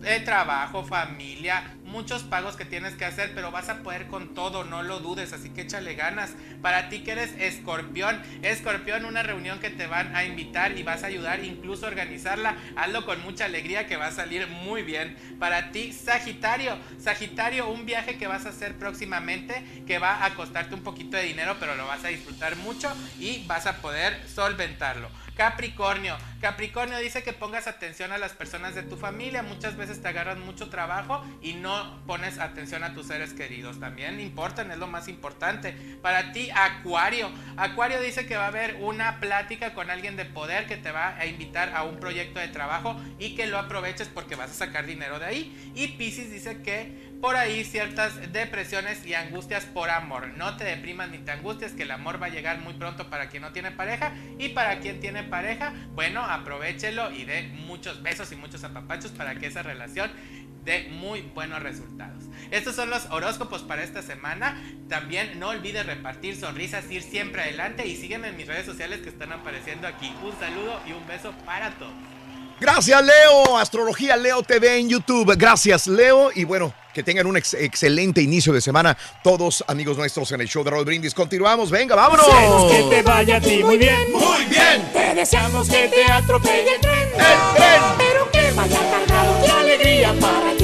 De 0.00 0.20
trabajo, 0.20 0.84
familia, 0.84 1.74
muchos 1.82 2.22
pagos 2.22 2.54
que 2.54 2.64
tienes 2.64 2.94
que 2.94 3.04
hacer, 3.04 3.32
pero 3.34 3.50
vas 3.50 3.68
a 3.68 3.82
poder 3.82 4.06
con 4.06 4.32
todo, 4.32 4.62
no 4.62 4.84
lo 4.84 5.00
dudes, 5.00 5.32
así 5.32 5.50
que 5.50 5.62
échale 5.62 5.94
ganas. 5.94 6.34
Para 6.62 6.88
ti 6.88 7.00
que 7.00 7.12
eres 7.12 7.32
escorpión, 7.38 8.22
escorpión, 8.42 9.04
una 9.04 9.24
reunión 9.24 9.58
que 9.58 9.70
te 9.70 9.88
van 9.88 10.14
a 10.14 10.24
invitar 10.24 10.78
y 10.78 10.84
vas 10.84 11.02
a 11.02 11.08
ayudar 11.08 11.44
incluso 11.44 11.84
a 11.84 11.88
organizarla, 11.88 12.56
hazlo 12.76 13.04
con 13.04 13.20
mucha 13.22 13.46
alegría 13.46 13.88
que 13.88 13.96
va 13.96 14.06
a 14.06 14.12
salir 14.12 14.46
muy 14.46 14.82
bien. 14.82 15.16
Para 15.40 15.72
ti, 15.72 15.92
Sagitario, 15.92 16.78
Sagitario, 17.00 17.68
un 17.68 17.84
viaje 17.84 18.18
que 18.18 18.28
vas 18.28 18.46
a 18.46 18.50
hacer 18.50 18.76
próximamente 18.76 19.64
que 19.84 19.98
va 19.98 20.24
a 20.24 20.34
costarte 20.34 20.76
un 20.76 20.82
poquito 20.82 21.16
de 21.16 21.24
dinero, 21.24 21.56
pero 21.58 21.74
lo 21.74 21.86
vas 21.86 22.04
a 22.04 22.08
disfrutar 22.08 22.54
mucho 22.56 22.88
y 23.18 23.44
vas 23.46 23.66
a 23.66 23.78
poder 23.78 24.16
solventarlo. 24.28 25.08
Capricornio. 25.38 26.16
Capricornio 26.40 26.98
dice 26.98 27.22
que 27.22 27.32
pongas 27.32 27.68
atención 27.68 28.10
a 28.10 28.18
las 28.18 28.32
personas 28.32 28.74
de 28.74 28.82
tu 28.82 28.96
familia. 28.96 29.44
Muchas 29.44 29.76
veces 29.76 30.02
te 30.02 30.08
agarran 30.08 30.40
mucho 30.40 30.68
trabajo 30.68 31.24
y 31.40 31.52
no 31.52 32.00
pones 32.08 32.40
atención 32.40 32.82
a 32.82 32.92
tus 32.92 33.06
seres 33.06 33.34
queridos. 33.34 33.78
También 33.78 34.18
importan, 34.18 34.72
es 34.72 34.78
lo 34.78 34.88
más 34.88 35.06
importante. 35.06 35.76
Para 36.02 36.32
ti, 36.32 36.50
Acuario. 36.52 37.30
Acuario 37.56 38.00
dice 38.00 38.26
que 38.26 38.36
va 38.36 38.46
a 38.46 38.48
haber 38.48 38.78
una 38.80 39.20
plática 39.20 39.74
con 39.74 39.90
alguien 39.90 40.16
de 40.16 40.24
poder 40.24 40.66
que 40.66 40.76
te 40.76 40.90
va 40.90 41.16
a 41.16 41.26
invitar 41.26 41.72
a 41.72 41.84
un 41.84 42.00
proyecto 42.00 42.40
de 42.40 42.48
trabajo 42.48 43.00
y 43.20 43.36
que 43.36 43.46
lo 43.46 43.58
aproveches 43.58 44.08
porque 44.08 44.34
vas 44.34 44.50
a 44.50 44.54
sacar 44.54 44.86
dinero 44.86 45.20
de 45.20 45.26
ahí. 45.26 45.72
Y 45.76 45.86
Pisces 45.98 46.32
dice 46.32 46.62
que 46.62 47.07
por 47.20 47.36
ahí 47.36 47.64
ciertas 47.64 48.32
depresiones 48.32 49.04
y 49.04 49.14
angustias 49.14 49.64
por 49.64 49.90
amor. 49.90 50.28
No 50.36 50.56
te 50.56 50.64
deprimas 50.64 51.10
ni 51.10 51.18
te 51.18 51.32
angusties, 51.32 51.72
que 51.72 51.82
el 51.82 51.90
amor 51.90 52.22
va 52.22 52.26
a 52.26 52.30
llegar 52.30 52.58
muy 52.58 52.74
pronto 52.74 53.10
para 53.10 53.28
quien 53.28 53.42
no 53.42 53.52
tiene 53.52 53.70
pareja 53.70 54.12
y 54.38 54.50
para 54.50 54.78
quien 54.80 55.00
tiene 55.00 55.24
pareja, 55.24 55.72
bueno, 55.94 56.22
aprovechelo 56.24 57.10
y 57.12 57.24
dé 57.24 57.42
muchos 57.66 58.02
besos 58.02 58.30
y 58.32 58.36
muchos 58.36 58.62
apapachos 58.64 59.10
para 59.10 59.34
que 59.34 59.46
esa 59.46 59.62
relación 59.62 60.10
dé 60.64 60.88
muy 60.90 61.22
buenos 61.22 61.62
resultados. 61.62 62.24
Estos 62.50 62.76
son 62.76 62.90
los 62.90 63.06
horóscopos 63.06 63.62
para 63.62 63.82
esta 63.82 64.02
semana. 64.02 64.62
También 64.88 65.38
no 65.38 65.48
olvides 65.48 65.86
repartir 65.86 66.36
sonrisas, 66.36 66.90
ir 66.90 67.02
siempre 67.02 67.42
adelante 67.42 67.86
y 67.86 67.96
sígueme 67.96 68.28
en 68.28 68.36
mis 68.36 68.46
redes 68.46 68.66
sociales 68.66 69.00
que 69.00 69.08
están 69.08 69.32
apareciendo 69.32 69.88
aquí. 69.88 70.12
Un 70.22 70.38
saludo 70.38 70.80
y 70.86 70.92
un 70.92 71.06
beso 71.06 71.32
para 71.44 71.70
todos. 71.72 72.17
Gracias, 72.60 73.02
Leo. 73.04 73.56
Astrología 73.58 74.16
Leo 74.16 74.42
TV 74.42 74.78
en 74.78 74.88
YouTube. 74.88 75.34
Gracias, 75.36 75.86
Leo. 75.86 76.30
Y 76.34 76.44
bueno, 76.44 76.72
que 76.92 77.02
tengan 77.02 77.26
un 77.26 77.36
ex- 77.36 77.54
excelente 77.54 78.20
inicio 78.20 78.52
de 78.52 78.60
semana 78.60 78.96
todos, 79.22 79.62
amigos 79.68 79.96
nuestros, 79.96 80.30
en 80.32 80.40
el 80.40 80.48
show 80.48 80.64
de 80.64 80.70
Raúl 80.70 80.84
Brindis. 80.84 81.14
Continuamos. 81.14 81.70
Venga, 81.70 81.94
vámonos. 81.94 82.26
Deseamos 82.26 82.72
que 82.72 82.82
te 82.96 83.02
vaya 83.02 83.36
a 83.36 83.40
ti 83.40 83.62
muy 83.62 83.78
bien. 83.78 84.10
Muy 84.12 84.44
bien. 84.46 84.90
Te 84.92 85.14
deseamos 85.14 85.68
que 85.68 85.88
te 85.88 86.04
atropelle 86.10 86.74
el 86.74 86.80
tren. 86.80 87.08
El 87.14 87.56
tren. 87.56 87.82
Pero 87.98 88.30
que 88.32 88.50
vaya 88.52 88.78
cargado 88.90 89.40
de 89.42 89.50
alegría 89.50 90.14
para 90.20 90.56
ti. 90.56 90.57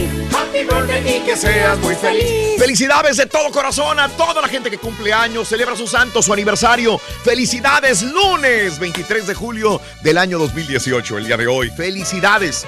Y 0.56 1.20
que 1.24 1.36
seas 1.36 1.76
muy 1.80 1.96
feliz. 1.96 2.56
Felicidades 2.58 3.16
de 3.16 3.26
todo 3.26 3.50
corazón 3.50 3.98
a 3.98 4.08
toda 4.10 4.40
la 4.40 4.46
gente 4.46 4.70
que 4.70 4.78
cumple 4.78 5.12
años, 5.12 5.48
celebra 5.48 5.74
su 5.74 5.88
santo, 5.88 6.22
su 6.22 6.32
aniversario. 6.32 6.96
Felicidades, 7.24 8.02
lunes 8.02 8.78
23 8.78 9.26
de 9.26 9.34
julio 9.34 9.80
del 10.02 10.16
año 10.16 10.38
2018, 10.38 11.18
el 11.18 11.26
día 11.26 11.36
de 11.36 11.48
hoy. 11.48 11.70
Felicidades, 11.70 12.66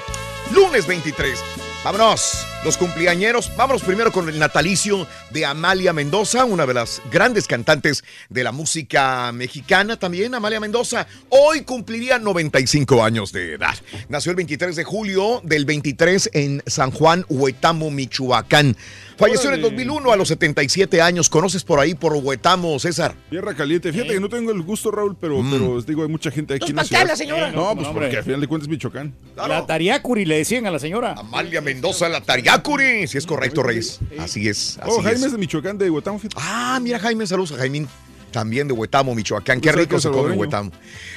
lunes 0.51 0.85
23. 0.85 1.39
Vámonos, 1.85 2.45
los 2.67 2.75
cumpleañeros. 2.77 3.49
Vámonos 3.55 3.81
primero 3.81 4.11
con 4.11 4.27
el 4.27 4.37
natalicio 4.39 5.07
de 5.29 5.45
Amalia 5.45 5.93
Mendoza, 5.93 6.43
una 6.43 6.65
de 6.65 6.73
las 6.73 7.01
grandes 7.09 7.47
cantantes 7.47 8.03
de 8.27 8.43
la 8.43 8.51
música 8.51 9.31
mexicana 9.31 9.95
también, 9.97 10.35
Amalia 10.35 10.59
Mendoza. 10.59 11.07
Hoy 11.29 11.61
cumpliría 11.61 12.19
95 12.19 13.05
años 13.05 13.31
de 13.31 13.53
edad. 13.53 13.75
Nació 14.09 14.31
el 14.31 14.35
23 14.35 14.75
de 14.75 14.83
julio 14.83 15.39
del 15.45 15.63
23 15.63 16.31
en 16.33 16.61
San 16.67 16.91
Juan, 16.91 17.25
Huetamo, 17.29 17.89
Michoacán. 17.89 18.75
Falleció 19.17 19.49
en 19.49 19.55
el 19.55 19.61
2001 19.63 20.11
a 20.11 20.15
los 20.15 20.27
77 20.27 21.01
años. 21.01 21.27
¿Conoces 21.29 21.63
por 21.63 21.79
ahí, 21.79 21.95
por 21.95 22.13
Huetamo, 22.13 22.77
César? 22.77 23.15
Tierra 23.31 23.55
caliente. 23.55 23.91
Fíjate 23.91 24.13
que 24.13 24.19
no 24.19 24.29
tengo 24.29 24.51
el 24.51 24.61
gusto, 24.61 24.91
Raúl, 24.91 25.17
pero, 25.19 25.43
pero 25.49 25.71
os 25.71 25.87
digo, 25.87 26.03
hay 26.03 26.07
mucha 26.09 26.29
gente 26.29 26.53
aquí 26.53 26.69
en 26.69 26.75
la 26.75 26.83
¿para 26.83 26.89
qué 26.89 26.97
habla, 26.97 27.15
ciudad. 27.15 27.35
señora? 27.35 27.51
No, 27.51 27.73
pues 27.73 27.87
hombre. 27.87 28.03
porque 28.05 28.17
al 28.17 28.23
final 28.23 28.41
de 28.41 28.47
cuentas 28.47 28.65
es 28.67 28.69
Michoacán. 28.69 29.15
La 29.35 29.65
Tariacuri 29.65 30.25
le 30.25 30.37
decían 30.37 30.67
a 30.67 30.71
la 30.71 30.77
señora. 30.77 31.15
Amalia 31.17 31.61
Mendoza, 31.61 32.09
la 32.09 32.21
Tariacuri. 32.21 32.56
Yacuri. 32.57 33.07
Sí, 33.07 33.17
es 33.17 33.25
correcto, 33.25 33.63
Reyes. 33.63 33.99
Así 34.19 34.47
es. 34.47 34.77
Así 34.81 34.89
Oh, 34.91 35.01
Jaime 35.01 35.19
es. 35.19 35.25
es 35.25 35.31
de 35.31 35.37
Michoacán, 35.37 35.77
de 35.77 35.89
Huetamo. 35.89 36.19
Ah, 36.35 36.79
mira, 36.81 36.99
Jaime, 36.99 37.25
saludos 37.25 37.53
a 37.53 37.57
Jaime. 37.57 37.87
También 38.31 38.67
de 38.67 38.73
Huetamo, 38.73 39.15
Michoacán. 39.15 39.61
Qué 39.61 39.71
rico 39.71 39.99
se 39.99 40.09
come. 40.09 40.33
Huetamo. 40.35 40.71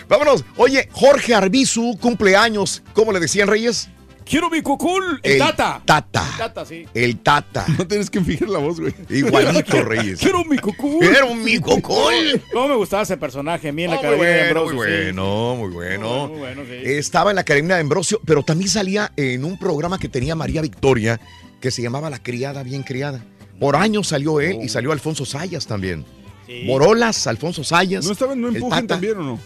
Vámonos. 0.09 0.45
Oye, 0.57 0.89
Jorge 0.93 1.35
Arbizu, 1.35 1.99
cumpleaños. 2.01 2.83
¿Cómo 2.93 3.13
le 3.13 3.21
decían, 3.21 3.49
Reyes? 3.49 3.89
Quiero 4.31 4.49
mi 4.49 4.63
cucul, 4.63 5.19
el, 5.25 5.33
El 5.33 5.39
tata. 5.39 5.83
Tata. 5.85 6.25
El 6.31 6.39
tata, 6.39 6.65
sí. 6.65 6.87
El 6.95 7.19
Tata. 7.19 7.67
No 7.77 7.85
tienes 7.89 8.09
que 8.09 8.21
fingir 8.21 8.49
la 8.49 8.61
voz, 8.61 8.79
güey. 8.79 8.95
Igualito, 9.09 9.83
Reyes. 9.85 10.21
Quiero 10.21 10.45
mi 10.45 10.57
cucul. 10.57 11.01
Quiero 11.01 11.35
mi 11.35 11.59
cucul. 11.59 12.41
¿Cómo 12.53 12.69
me 12.69 12.77
gustaba 12.77 13.03
ese 13.03 13.17
personaje 13.17 13.71
a 13.71 13.73
mí 13.73 13.83
en 13.83 13.91
la 13.91 13.97
Oh, 13.99 14.03
muy 14.03 14.07
Academia 14.15 14.29
de 14.29 14.37
bueno, 14.55 14.61
Ambrosio? 14.61 14.77
muy 14.77 14.87
sí. 14.87 14.93
bueno, 15.03 15.57
muy 15.57 15.71
bueno. 15.71 16.29
Muy 16.29 16.39
bueno, 16.39 16.63
sí. 16.65 16.77
Estaba 16.85 17.31
en 17.31 17.35
la 17.35 17.41
Academia 17.41 17.75
de 17.75 17.81
Ambrosio, 17.81 18.21
pero 18.25 18.45
también 18.45 18.71
salía 18.71 19.11
en 19.17 19.45
un 19.45 19.59
programa 19.59 19.99
que 19.99 20.09
tenía 20.09 20.37
María 20.37 20.63
Victoria, 20.63 21.21
que 21.61 21.73
se 21.73 21.83
llamaba 21.83 22.09
La 22.09 22.23
Criada 22.23 22.63
Bien 22.63 22.85
Criada. 22.85 23.25
Por 23.59 23.75
años 23.75 24.07
salió 24.07 24.41
él 24.41 24.61
y 24.63 24.69
salió 24.69 24.93
Alfonso 24.93 25.25
Sayas 25.27 25.67
también. 25.67 26.05
Sí. 26.47 26.63
Morolas, 26.67 27.27
Alfonso 27.27 27.65
Sayas. 27.65 28.07
¿No 28.07 28.13
estaba 28.13 28.35
en 28.35 28.43
No 28.43 28.49
Empujen 28.49 28.87
también 28.87 29.19
o 29.19 29.23
no? 29.25 29.41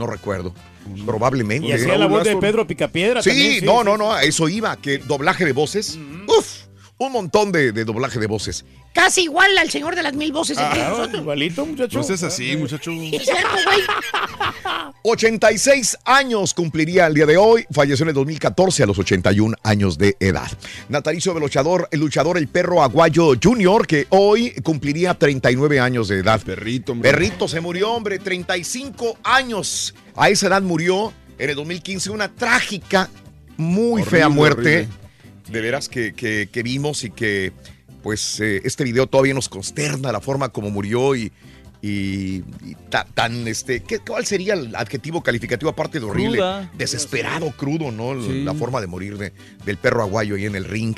No 0.00 0.06
recuerdo. 0.06 0.54
Probablemente. 1.04 1.68
Y 1.68 1.72
hacía 1.72 1.98
la 1.98 2.06
voz 2.06 2.24
de 2.24 2.34
Pedro 2.38 2.66
Picapiedra 2.66 3.22
Sí, 3.22 3.28
también. 3.28 3.64
no, 3.66 3.84
no, 3.84 3.98
no, 3.98 4.12
a 4.14 4.22
eso 4.22 4.48
iba, 4.48 4.74
que 4.76 4.96
doblaje 4.96 5.44
de 5.44 5.52
voces. 5.52 5.98
Uf, 6.26 6.62
un 7.00 7.12
montón 7.12 7.50
de, 7.50 7.72
de 7.72 7.84
doblaje 7.84 8.18
de 8.20 8.26
voces. 8.26 8.64
Casi 8.92 9.22
igual 9.22 9.56
al 9.56 9.70
señor 9.70 9.96
de 9.96 10.02
las 10.02 10.12
mil 10.14 10.32
voces 10.32 10.58
entre 10.58 10.82
Ah, 10.82 10.90
nosotros. 10.90 11.22
igualito, 11.22 11.64
muchacho. 11.64 11.96
No 11.98 12.04
seas 12.04 12.22
así, 12.24 12.56
muchacho. 12.56 12.90
Es 12.92 13.24
cierto, 13.24 13.56
güey. 13.64 13.80
86 15.02 15.96
años 16.04 16.52
cumpliría 16.54 17.06
el 17.06 17.14
día 17.14 17.24
de 17.26 17.36
hoy. 17.36 17.64
Falleció 17.72 18.02
en 18.04 18.10
el 18.10 18.14
2014 18.14 18.82
a 18.82 18.86
los 18.86 18.98
81 18.98 19.56
años 19.62 19.96
de 19.96 20.16
edad. 20.20 20.50
Natalicio 20.88 21.32
del 21.32 21.42
luchador, 21.42 21.88
el 21.90 22.00
luchador 22.00 22.36
El 22.36 22.48
Perro 22.48 22.82
Aguayo 22.82 23.32
Jr., 23.42 23.86
que 23.86 24.06
hoy 24.10 24.50
cumpliría 24.62 25.14
39 25.14 25.80
años 25.80 26.08
de 26.08 26.18
edad. 26.18 26.40
Perrito, 26.42 26.92
hombre. 26.92 27.10
Perrito 27.10 27.48
se 27.48 27.60
murió, 27.60 27.92
hombre, 27.92 28.18
35 28.18 29.18
años. 29.24 29.94
A 30.16 30.28
esa 30.28 30.48
edad 30.48 30.62
murió 30.62 31.12
en 31.38 31.48
el 31.50 31.56
2015 31.56 32.10
una 32.10 32.28
trágica, 32.28 33.08
muy 33.56 34.02
Horrible, 34.02 34.10
fea 34.10 34.28
muerte. 34.28 34.60
horrible. 34.60 34.88
De 35.50 35.60
veras 35.60 35.88
que, 35.88 36.12
que- 36.14 36.48
que 36.50 36.62
vimos 36.62 37.04
y 37.04 37.10
que, 37.10 37.52
pues, 38.02 38.40
eh, 38.40 38.60
este 38.64 38.84
video 38.84 39.06
todavía 39.06 39.34
nos 39.34 39.48
consterna 39.48 40.12
la 40.12 40.20
forma 40.20 40.48
como 40.50 40.70
murió 40.70 41.14
y, 41.16 41.32
y- 41.82 42.44
y 42.64 42.76
ta- 42.88 43.06
tan, 43.14 43.48
este, 43.48 43.80
¿qué, 43.80 43.98
¿cuál 44.00 44.26
sería 44.26 44.54
el 44.54 44.74
adjetivo 44.76 45.22
calificativo 45.22 45.70
aparte 45.70 45.98
de 45.98 46.06
horrible? 46.06 46.36
Cruda. 46.38 46.70
Desesperado, 46.76 47.50
crudo, 47.56 47.90
¿no? 47.90 48.22
Sí. 48.22 48.44
La 48.44 48.54
forma 48.54 48.80
de 48.80 48.86
morir 48.86 49.16
de- 49.18 49.32
del 49.64 49.76
perro 49.76 50.02
aguayo 50.02 50.36
ahí 50.36 50.46
en 50.46 50.54
el 50.54 50.64
ring. 50.64 50.94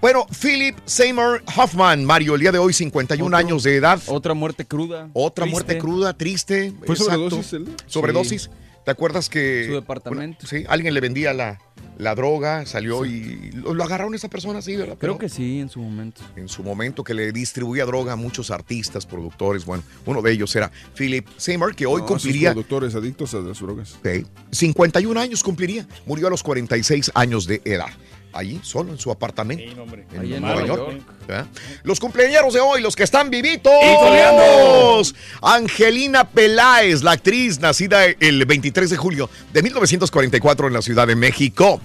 Bueno, 0.00 0.26
Philip 0.40 0.76
Seymour 0.84 1.42
Hoffman, 1.56 2.04
Mario, 2.04 2.34
el 2.34 2.40
día 2.40 2.52
de 2.52 2.58
hoy, 2.58 2.72
51 2.72 3.26
Otro- 3.36 3.36
años 3.46 3.62
de 3.62 3.76
edad. 3.76 4.00
Otra 4.06 4.32
muerte 4.34 4.64
cruda. 4.64 5.08
Otra 5.14 5.44
Triste. 5.44 5.52
muerte 5.52 5.78
cruda, 5.78 6.12
triste. 6.16 6.72
¿Fue 6.84 6.94
exacto. 6.94 7.30
sobredosis 7.30 7.52
él? 7.54 7.68
Sobredosis. 7.86 8.50
¿Te 8.84 8.90
acuerdas 8.90 9.28
que... 9.28 9.64
Su 9.66 9.74
departamento. 9.74 10.46
Sí, 10.46 10.64
alguien 10.68 10.92
le 10.92 11.00
vendía 11.00 11.32
la, 11.32 11.58
la 11.96 12.14
droga, 12.14 12.66
salió 12.66 13.06
y 13.06 13.50
lo, 13.52 13.72
lo 13.72 13.82
agarraron 13.84 14.12
a 14.12 14.16
esa 14.16 14.28
persona, 14.28 14.60
sí, 14.60 14.76
¿verdad? 14.76 14.96
Creo 14.98 15.16
Pero 15.16 15.18
que 15.18 15.28
sí, 15.28 15.60
en 15.60 15.68
su 15.70 15.80
momento. 15.80 16.20
En 16.36 16.48
su 16.48 16.62
momento 16.62 17.02
que 17.02 17.14
le 17.14 17.32
distribuía 17.32 17.86
droga 17.86 18.12
a 18.12 18.16
muchos 18.16 18.50
artistas, 18.50 19.06
productores, 19.06 19.64
bueno, 19.64 19.82
uno 20.04 20.20
de 20.20 20.32
ellos 20.32 20.54
era 20.54 20.70
Philip 20.96 21.26
Seymour, 21.36 21.74
que 21.74 21.86
hoy 21.86 22.02
No, 22.02 22.06
cumpliría... 22.08 22.50
productores 22.52 22.94
adictos 22.94 23.32
a 23.34 23.38
las 23.38 23.58
drogas. 23.58 23.94
Ok. 23.94 24.26
51 24.50 25.18
años 25.18 25.42
cumpliría. 25.42 25.86
Murió 26.04 26.26
a 26.26 26.30
los 26.30 26.42
46 26.42 27.12
años 27.14 27.46
de 27.46 27.62
edad. 27.64 27.88
Allí, 28.34 28.60
solo 28.62 28.92
en 28.92 28.98
su 28.98 29.10
apartamento. 29.10 29.62
en 29.62 30.20
Allí 30.20 30.34
en 30.34 30.40
Nueva 30.42 30.60
Nueva 30.60 30.66
York. 30.66 30.90
York. 30.90 31.02
¿verdad? 31.28 31.46
Los 31.84 32.00
cumpleaños 32.00 32.52
de 32.52 32.60
hoy, 32.60 32.82
los 32.82 32.96
que 32.96 33.04
están 33.04 33.30
vivitos. 33.30 33.72
Y. 33.72 35.14
Angelina 35.42 36.28
Peláez, 36.28 37.02
la 37.02 37.12
actriz 37.12 37.60
nacida 37.60 38.04
el 38.04 38.44
23 38.44 38.90
de 38.90 38.96
julio 38.96 39.30
de 39.52 39.62
1944 39.62 40.66
en 40.66 40.72
la 40.72 40.82
Ciudad 40.82 41.06
de 41.06 41.14
México. 41.16 41.80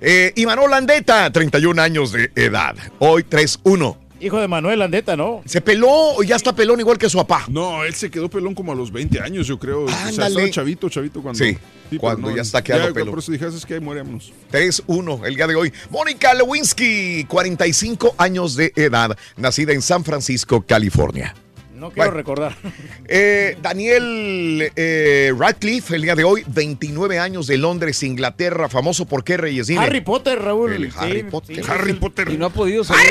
Eh, 0.00 0.32
y 0.34 0.44
Manuel 0.46 0.70
Landeta, 0.70 1.30
31 1.30 1.80
años 1.80 2.10
de 2.10 2.32
edad. 2.34 2.74
Hoy 2.98 3.22
3-1. 3.22 3.96
Hijo 4.22 4.40
de 4.40 4.46
Manuel 4.46 4.78
Landeta, 4.78 5.16
¿no? 5.16 5.42
¿Se 5.44 5.60
peló 5.60 5.90
o 5.90 6.22
ya 6.22 6.36
está 6.36 6.54
pelón 6.54 6.78
igual 6.78 6.96
que 6.96 7.10
su 7.10 7.18
papá? 7.18 7.44
No, 7.48 7.82
él 7.84 7.92
se 7.94 8.08
quedó 8.08 8.30
pelón 8.30 8.54
como 8.54 8.70
a 8.70 8.74
los 8.74 8.92
20 8.92 9.20
años, 9.20 9.48
yo 9.48 9.58
creo. 9.58 9.84
O 9.84 9.88
sea, 9.88 10.08
estaba 10.10 10.50
chavito, 10.50 10.88
chavito 10.88 11.20
cuando. 11.20 11.44
Sí, 11.44 11.58
cuando 11.98 12.34
ya 12.34 12.42
está 12.42 12.62
quedando 12.62 12.88
ya, 12.88 12.94
pelón. 12.94 13.10
Por 13.10 13.18
eso 13.18 13.32
dije, 13.32 13.46
es 13.48 13.66
que 13.66 13.74
ahí 13.74 13.80
moríamos. 13.80 14.32
3-1 14.52 15.26
el 15.26 15.34
día 15.34 15.46
de 15.48 15.56
hoy. 15.56 15.72
Mónica 15.90 16.32
Lewinsky, 16.34 17.24
45 17.24 18.14
años 18.16 18.54
de 18.54 18.72
edad, 18.76 19.16
nacida 19.36 19.72
en 19.72 19.82
San 19.82 20.04
Francisco, 20.04 20.62
California. 20.62 21.34
No 21.82 21.90
quiero 21.90 22.10
Bueno. 22.10 22.16
recordar. 22.16 22.56
Eh, 23.14 23.58
Daniel 23.60 24.70
eh, 24.76 25.34
Radcliffe, 25.36 25.96
el 25.96 26.02
día 26.02 26.14
de 26.14 26.24
hoy, 26.24 26.44
29 26.46 27.18
años 27.18 27.46
de 27.46 27.58
Londres, 27.58 28.02
Inglaterra, 28.04 28.68
famoso 28.70 29.04
por 29.04 29.22
qué, 29.24 29.36
Reyes? 29.36 29.66
Dime. 29.66 29.82
Harry 29.84 30.00
Potter, 30.00 30.40
Raúl. 30.40 30.72
El 30.72 30.90
Sí, 30.92 30.96
Harry 30.98 31.22
Potter. 31.24 31.56
sí, 31.56 31.62
Harry 31.68 31.90
el- 31.90 31.98
Potter. 31.98 32.28
Y 32.30 32.38
no 32.38 32.46
ha 32.46 32.50
podido 32.50 32.84
salir. 32.84 33.04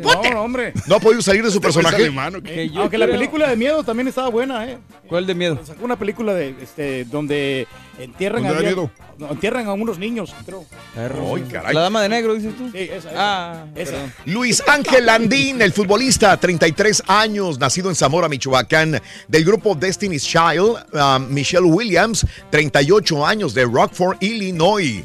No, 0.00 0.22
no, 0.30 0.42
hombre. 0.42 0.72
No 0.88 0.96
ha 0.96 1.00
podido 1.00 1.20
salir 1.22 1.44
de 1.44 1.50
su 1.50 1.60
personaje. 1.60 2.10
Que 2.42 2.70
yo 2.70 2.80
Aunque 2.80 2.98
la 2.98 3.06
película 3.06 3.48
de 3.48 3.56
miedo 3.56 3.84
también 3.84 4.08
estaba 4.08 4.28
buena, 4.30 4.66
¿eh? 4.68 4.78
¿Cuál 5.06 5.26
de 5.26 5.34
miedo? 5.34 5.60
Una 5.80 5.96
película 5.96 6.34
de 6.34 6.54
este 6.62 7.04
donde 7.04 7.68
entierran 7.98 8.42
¿Dónde 8.42 8.54
da 8.54 8.60
a 8.60 8.72
miedo? 8.72 8.90
no, 9.18 9.30
entierran 9.30 9.66
a 9.66 9.72
unos 9.74 9.98
niños, 9.98 10.34
creo. 10.46 10.64
Perro. 10.94 11.34
Ay, 11.36 11.42
caray. 11.50 11.74
La 11.74 11.82
dama 11.82 12.02
de 12.02 12.08
negro, 12.08 12.34
dices 12.34 12.56
tú. 12.56 12.70
Sí, 12.72 12.78
esa, 12.78 13.10
esa. 13.10 13.10
Ah, 13.16 13.66
Esa. 13.74 14.12
Luis 14.26 14.62
Ángel 14.66 15.06
Landín, 15.06 15.60
el 15.62 15.72
futbolista, 15.72 16.36
33 16.36 17.02
años, 17.06 17.58
nacido 17.58 17.88
en 17.88 17.94
Zamora, 17.94 18.28
Michoacán, 18.28 19.00
del 19.28 19.44
grupo 19.44 19.74
Destiny's 19.74 20.24
Child. 20.24 20.76
um, 20.92 21.28
Michelle 21.28 21.66
Williams, 21.66 22.26
38 22.50 23.24
años, 23.26 23.54
de 23.54 23.64
Rockford, 23.64 24.16
Illinois. 24.20 25.04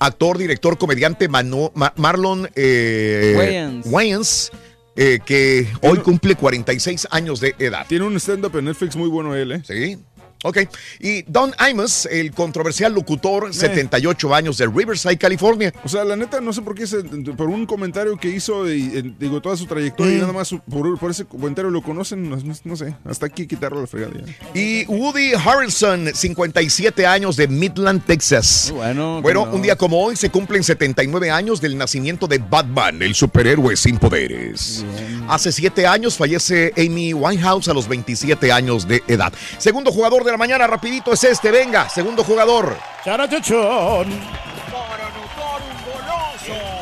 Actor, 0.00 0.38
director, 0.38 0.76
comediante 0.78 1.28
Manu- 1.28 1.70
Ma- 1.74 1.92
Marlon 1.96 2.48
eh, 2.54 3.34
Wayans. 3.36 3.86
Wayans, 3.86 4.52
eh, 4.96 5.18
que 5.24 5.66
hoy 5.82 5.98
cumple 5.98 6.34
46 6.34 7.08
años 7.10 7.40
de 7.40 7.54
edad. 7.58 7.86
Tiene 7.88 8.04
un 8.06 8.16
stand-up 8.16 8.56
en 8.58 8.66
Netflix 8.66 8.94
muy 8.96 9.08
bueno 9.08 9.34
él, 9.34 9.52
¿eh? 9.52 9.62
Sí. 9.66 9.98
Ok. 10.44 10.58
Y 11.00 11.22
Don 11.22 11.52
Imus, 11.70 12.06
el 12.06 12.32
controversial 12.32 12.92
locutor, 12.92 13.54
78 13.54 14.34
años, 14.34 14.58
de 14.58 14.66
Riverside, 14.66 15.16
California. 15.18 15.72
O 15.84 15.88
sea, 15.88 16.04
la 16.04 16.16
neta, 16.16 16.40
no 16.40 16.52
sé 16.52 16.62
por 16.62 16.74
qué, 16.74 16.86
se- 16.86 17.02
por 17.02 17.48
un 17.48 17.66
comentario 17.66 18.16
que 18.16 18.28
hizo, 18.28 18.70
y, 18.70 18.90
eh, 18.94 19.12
digo, 19.18 19.40
toda 19.40 19.56
su 19.56 19.66
trayectoria, 19.66 20.16
y 20.16 20.20
nada 20.20 20.32
más 20.32 20.50
por, 20.68 20.98
por 20.98 21.10
ese 21.10 21.24
comentario 21.24 21.70
lo 21.70 21.82
conocen, 21.82 22.28
no, 22.28 22.36
no 22.64 22.76
sé, 22.76 22.94
hasta 23.04 23.26
aquí 23.26 23.46
quitarlo 23.46 23.80
la 23.80 23.86
fregada 23.86 24.12
ya. 24.24 24.60
Y 24.60 24.84
Woody 24.86 25.32
Harrelson, 25.34 26.10
57 26.14 27.06
años 27.06 27.36
de 27.36 27.48
Midland, 27.48 28.04
Texas. 28.04 28.66
Muy 28.70 28.78
bueno. 28.78 29.22
Bueno, 29.22 29.46
no. 29.46 29.52
un 29.54 29.62
día 29.62 29.76
como 29.76 30.02
hoy 30.02 30.16
se 30.16 30.30
cumplen 30.30 30.64
79 30.64 31.30
años 31.30 31.60
del 31.60 31.76
nacimiento 31.78 32.26
de 32.26 32.38
Batman, 32.38 33.00
el 33.02 33.14
superhéroe 33.14 33.76
sin 33.76 33.98
poderes. 33.98 34.84
Hace 35.28 35.52
7 35.52 35.86
años 35.86 36.16
fallece 36.16 36.72
Amy 36.76 37.14
Winehouse 37.14 37.68
a 37.68 37.74
los 37.74 37.86
27 37.88 38.50
años 38.52 38.88
de 38.88 39.02
edad. 39.06 39.32
Segundo 39.58 39.92
jugador 39.92 40.24
de 40.24 40.31
la 40.32 40.38
mañana, 40.38 40.66
rapidito 40.66 41.12
es 41.12 41.24
este, 41.24 41.50
venga, 41.50 41.88
segundo 41.88 42.24
jugador. 42.24 42.76
Charachochón. 43.04 44.08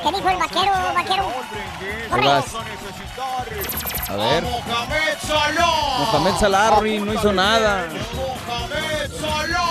¿Qué 0.02 0.12
dijo 0.12 0.28
el 0.30 0.36
vaquero, 0.38 0.72
vaquero? 0.94 1.32
Corre. 2.08 2.69
A 4.10 4.16
ver. 4.16 4.42
Mohamed 5.98 6.34
Salarri 6.38 6.98
no 6.98 7.14
hizo 7.14 7.32
nada. 7.32 7.88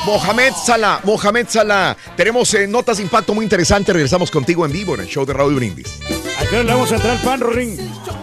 Mohamed 0.05 0.53
Salah, 0.53 1.01
Mohamed 1.03 1.47
Salah. 1.49 1.95
Tenemos 2.15 2.53
eh, 2.53 2.67
notas 2.67 2.97
de 2.97 3.03
impacto 3.03 3.33
muy 3.33 3.43
interesantes. 3.43 3.93
Regresamos 3.93 4.31
contigo 4.31 4.65
en 4.65 4.71
vivo 4.71 4.95
en 4.95 5.01
el 5.01 5.07
show 5.07 5.25
de 5.25 5.33
Raúl 5.33 5.55
Brindis. 5.55 5.99
¿A 6.39 6.45
qué 6.45 6.55
hora 6.55 6.63
le 6.63 6.73
vamos 6.73 6.91
a 6.91 6.95
entrar 6.95 7.11
al 7.17 7.19
pan, 7.21 7.41
Ring? 7.41 7.77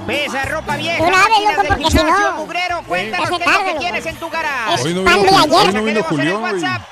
Pesa 0.07 0.45
ropa 0.45 0.77
vieja, 0.77 1.03
Una 1.03 1.11
vez, 1.19 1.29
máquinas 1.29 1.57
loco, 1.57 1.69
porque 1.69 1.91
si 1.91 1.97
no- 1.97 2.33
mugrero, 2.37 2.83
cuéntanos 2.87 3.29
qué 3.29 3.35
es 3.37 3.51
lo 3.51 3.64
que 3.73 3.79
tienes 3.79 4.07
en 4.07 4.17
tu 4.17 4.31
garage. 4.31 4.75
Es 4.75 4.85
Hoy 4.85 4.95
no 4.95 5.05
pan 5.05 5.23
de 5.23 5.29
hoy 5.29 5.35
ayer. 5.35 5.75
no 5.75 5.83
vino 5.83 6.03
Julián, 6.05 6.45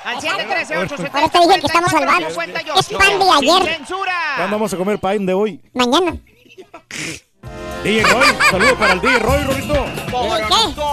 al 0.03 0.21
713 0.21 0.73
Ahora 0.75 1.29
te 1.29 1.39
dije 1.39 1.59
que 1.61 1.67
estamos 1.67 1.93
al 1.93 2.05
baño. 2.05 2.27
Es 2.27 2.35
pan 2.35 3.19
de 3.19 3.29
ayer. 3.31 3.75
¡Censura! 3.77 4.13
¿Cuándo 4.37 4.55
vamos 4.57 4.73
a 4.73 4.77
comer 4.77 4.99
pan 4.99 5.25
de 5.25 5.33
hoy? 5.33 5.61
Mañana. 5.73 6.15
DJ 7.83 8.03
Roy, 8.03 8.25
saludo 8.49 8.75
para 8.77 8.93
el 8.93 9.01
DJ 9.01 9.19
Roy, 9.19 9.43
Rorito. 9.43 9.85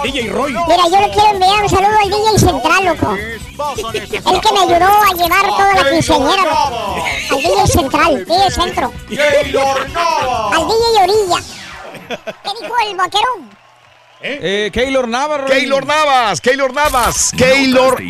¿Qué? 0.02 0.10
DJ 0.10 0.28
Roy. 0.30 0.52
Mira, 0.52 0.84
yo 0.90 1.00
le 1.00 1.10
quiero 1.10 1.30
enviar 1.30 1.62
un 1.62 1.68
saludo 1.70 1.98
al 2.02 2.10
DJ 2.10 2.38
Central, 2.38 2.84
loco. 2.84 3.14
El 3.14 4.40
que 4.40 4.52
me 4.52 4.60
ayudó 4.60 4.90
a 4.90 5.14
llevar 5.14 5.46
toda 5.46 5.74
la 5.74 5.90
quinceañera, 5.90 6.42
loco. 6.44 7.04
Al 7.30 7.38
DJ 7.38 7.66
Central, 7.66 8.24
DJ 8.26 8.50
Centro. 8.50 8.92
Al 10.52 10.66
DJ 10.66 11.02
Orilla. 11.02 11.38
¿Qué 12.08 12.50
dijo 12.60 12.74
el 12.86 12.96
vaquero? 12.96 13.61
Eh, 14.24 14.70
Keylor 14.72 15.08
Navarro. 15.08 15.46
Keylor 15.46 15.84
Navas, 15.84 16.40
Keylor 16.40 16.72
Navas, 16.72 17.32
Keylor. 17.36 18.00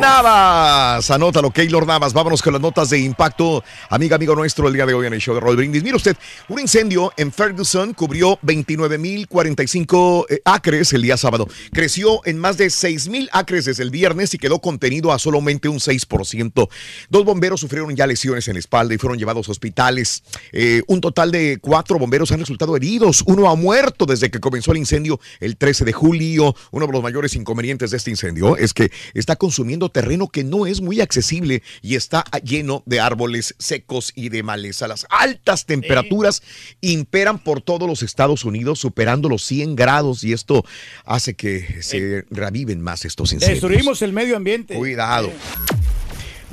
Navas, 0.00 1.10
anótalo, 1.10 1.50
Keylor 1.52 1.86
Navas. 1.86 2.12
Vámonos 2.12 2.42
con 2.42 2.54
las 2.54 2.62
notas 2.62 2.90
de 2.90 2.98
impacto. 2.98 3.62
Amiga, 3.88 4.16
amigo 4.16 4.34
nuestro, 4.34 4.66
el 4.66 4.74
día 4.74 4.84
de 4.84 4.94
hoy 4.94 5.06
en 5.06 5.14
el 5.14 5.20
show 5.20 5.34
de 5.34 5.40
Roll 5.40 5.56
Brindis. 5.56 5.84
Mire 5.84 5.96
usted, 5.96 6.16
un 6.48 6.58
incendio 6.58 7.12
en 7.16 7.30
Ferguson 7.30 7.94
cubrió 7.94 8.38
29.045 8.40 10.26
eh, 10.28 10.40
acres 10.44 10.92
el 10.92 11.02
día 11.02 11.16
sábado. 11.16 11.46
Creció 11.72 12.20
en 12.24 12.38
más 12.38 12.56
de 12.56 12.66
6.000 12.66 13.28
acres 13.32 13.64
desde 13.66 13.84
el 13.84 13.90
viernes 13.90 14.34
y 14.34 14.38
quedó 14.38 14.58
contenido 14.58 15.12
a 15.12 15.20
solamente 15.20 15.68
un 15.68 15.78
6%. 15.78 16.68
Dos 17.10 17.24
bomberos 17.24 17.60
sufrieron 17.60 17.94
ya 17.94 18.08
lesiones 18.08 18.48
en 18.48 18.54
la 18.54 18.60
espalda 18.60 18.94
y 18.94 18.98
fueron 18.98 19.18
llevados 19.18 19.48
a 19.48 19.52
hospitales. 19.52 20.24
Eh, 20.52 20.82
un 20.88 21.00
total 21.00 21.30
de 21.30 21.58
cuatro 21.60 21.98
bomberos 21.98 22.32
han 22.32 22.40
resultado 22.40 22.76
heridos. 22.76 23.22
Uno 23.26 23.48
ha 23.48 23.54
muerto 23.54 24.04
desde 24.04 24.30
que 24.32 24.40
comenzó 24.40 24.72
el 24.72 24.78
incendio 24.78 25.20
el 25.44 25.56
13 25.56 25.84
de 25.84 25.92
julio. 25.92 26.54
Uno 26.70 26.86
de 26.86 26.92
los 26.92 27.02
mayores 27.02 27.34
inconvenientes 27.36 27.90
de 27.90 27.96
este 27.96 28.10
incendio 28.10 28.56
es 28.56 28.74
que 28.74 28.90
está 29.14 29.36
consumiendo 29.36 29.88
terreno 29.90 30.28
que 30.28 30.44
no 30.44 30.66
es 30.66 30.80
muy 30.80 31.00
accesible 31.00 31.62
y 31.82 31.96
está 31.96 32.24
lleno 32.42 32.82
de 32.86 33.00
árboles 33.00 33.54
secos 33.58 34.12
y 34.14 34.28
de 34.28 34.42
maleza. 34.42 34.88
Las 34.88 35.06
altas 35.10 35.66
temperaturas 35.66 36.42
imperan 36.80 37.38
por 37.38 37.60
todos 37.60 37.88
los 37.88 38.02
Estados 38.02 38.44
Unidos, 38.44 38.78
superando 38.78 39.28
los 39.28 39.44
100 39.44 39.76
grados 39.76 40.24
y 40.24 40.32
esto 40.32 40.64
hace 41.04 41.34
que 41.34 41.82
se 41.82 42.24
reviven 42.30 42.80
más 42.80 43.04
estos 43.04 43.32
incendios. 43.32 43.60
Destruimos 43.60 44.02
el 44.02 44.12
medio 44.12 44.36
ambiente. 44.36 44.74
Cuidado. 44.74 45.30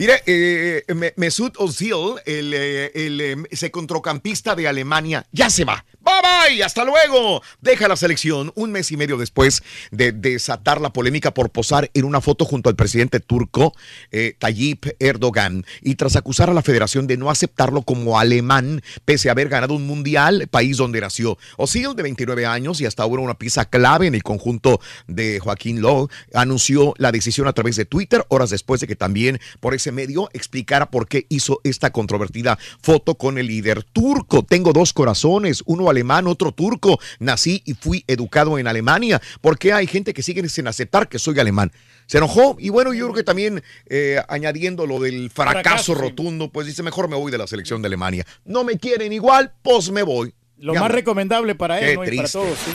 Mire, 0.02 0.24
eh, 0.26 0.84
Me- 0.96 1.14
Mesut 1.16 1.56
Özil, 1.60 2.16
el, 2.26 2.52
eh, 2.56 2.92
el, 2.96 3.22
eh, 3.22 3.36
ese 3.52 3.70
controcampista 3.70 4.56
de 4.56 4.68
Alemania, 4.68 5.28
ya 5.32 5.52
se 5.52 5.64
va. 5.64 5.86
Bye 6.00 6.56
bye, 6.56 6.64
hasta 6.64 6.84
luego. 6.84 7.44
Deja 7.62 7.88
la 7.88 7.96
selección 7.96 8.52
un 8.56 8.72
mes 8.72 8.92
y 8.92 8.98
medio 8.98 9.16
después 9.18 9.62
de 9.92 10.12
desatar 10.12 10.82
la 10.82 10.92
polémica 10.92 11.36
por 11.36 11.52
posar 11.52 11.92
en 11.94 12.06
una 12.06 12.20
foto 12.20 12.46
junto 12.46 12.68
al 12.70 12.76
presidente 12.76 13.20
turco 13.20 13.76
eh, 14.10 14.34
Tayyip 14.40 14.88
Erdogan 14.98 15.64
y 15.84 15.94
tras 15.94 16.16
acusar 16.16 16.50
a 16.50 16.56
la 16.56 16.64
federación 16.64 17.06
de 17.06 17.18
no 17.18 17.30
aceptarlo 17.30 17.84
como 17.84 18.18
alemán 18.18 18.82
pese 19.06 19.30
a 19.30 19.34
haber 19.34 19.50
ganado 19.50 19.76
un 19.76 19.86
mundial, 19.86 20.48
país 20.50 20.78
donde 20.78 21.00
nació. 21.00 21.38
Özil, 21.60 21.96
de 21.96 22.02
29 22.02 22.48
años 22.48 22.82
y 22.82 22.88
hasta 22.88 23.04
ahora 23.04 23.22
una 23.22 23.36
pieza 23.36 23.66
clave 23.66 24.08
en 24.08 24.16
el 24.16 24.24
conjunto 24.24 24.82
de 25.06 25.40
Joaquín 25.40 25.80
Lowe, 25.82 26.10
anunció 26.34 26.96
la 26.98 27.12
decisión 27.12 27.48
a 27.48 27.54
través 27.54 27.76
de 27.76 27.86
Twitter 27.86 28.26
horas 28.30 28.50
después 28.50 28.82
de 28.82 28.88
que 28.88 28.96
también 28.96 29.40
por 29.60 29.76
ese 29.76 29.91
medio 29.92 30.30
explicara 30.34 30.90
por 30.90 31.08
qué 31.08 31.26
hizo 31.30 31.60
esta 31.64 31.92
controvertida 31.92 32.58
foto 32.82 33.16
con 33.16 33.38
el 33.38 33.48
líder 33.48 33.84
turco. 33.84 34.44
Tengo 34.44 34.74
dos 34.74 34.94
corazones, 34.94 35.64
uno 35.66 35.90
alemán, 35.90 36.28
otro 36.28 36.52
turco. 36.52 37.00
Nací 37.20 37.62
y 37.66 37.74
fui 37.74 38.04
educado 38.08 38.58
en 38.58 38.68
Alemania. 38.68 39.22
¿Por 39.42 39.58
qué 39.58 39.74
hay 39.74 39.88
gente 39.88 40.14
que 40.14 40.24
sigue 40.24 40.48
sin 40.50 40.68
aceptar 40.68 41.08
que 41.10 41.20
soy 41.20 41.40
alemán? 41.40 41.72
Se 42.08 42.18
enojó 42.18 42.58
y 42.60 42.70
bueno, 42.70 42.94
yo 42.94 43.06
creo 43.06 43.16
que 43.16 43.24
también 43.24 43.64
eh, 43.88 44.22
añadiendo 44.28 44.86
lo 44.86 45.00
del 45.00 45.30
fracaso, 45.30 45.94
rotundo, 45.96 46.50
pues 46.52 46.68
dice, 46.68 46.84
mejor 46.84 47.08
me 47.08 47.16
voy 47.16 47.32
de 47.32 47.38
la 47.38 47.48
selección 47.48 47.82
de 47.82 47.88
Alemania. 47.88 48.26
No 48.44 48.64
me 48.64 48.78
quieren 48.78 49.14
igual, 49.14 49.54
pues 49.62 49.92
me 49.92 50.04
voy. 50.04 50.34
Lo 50.58 50.74
Ya 50.74 50.82
más 50.82 50.90
no. 50.90 50.96
recomendable 50.96 51.56
para 51.56 51.80
él 51.80 51.96
¿no? 51.96 52.06
y 52.06 52.18
para 52.18 52.28
todos. 52.30 52.58
sí. 52.60 52.72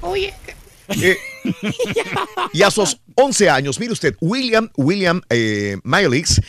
Oye, 0.00 0.32
Eh, 0.88 1.18
y 2.52 2.62
a 2.62 2.70
sus 2.70 2.98
11 3.14 3.50
años, 3.50 3.78
mire 3.78 3.92
usted, 3.92 4.16
William, 4.20 4.70
William 4.76 5.20
eh, 5.28 5.76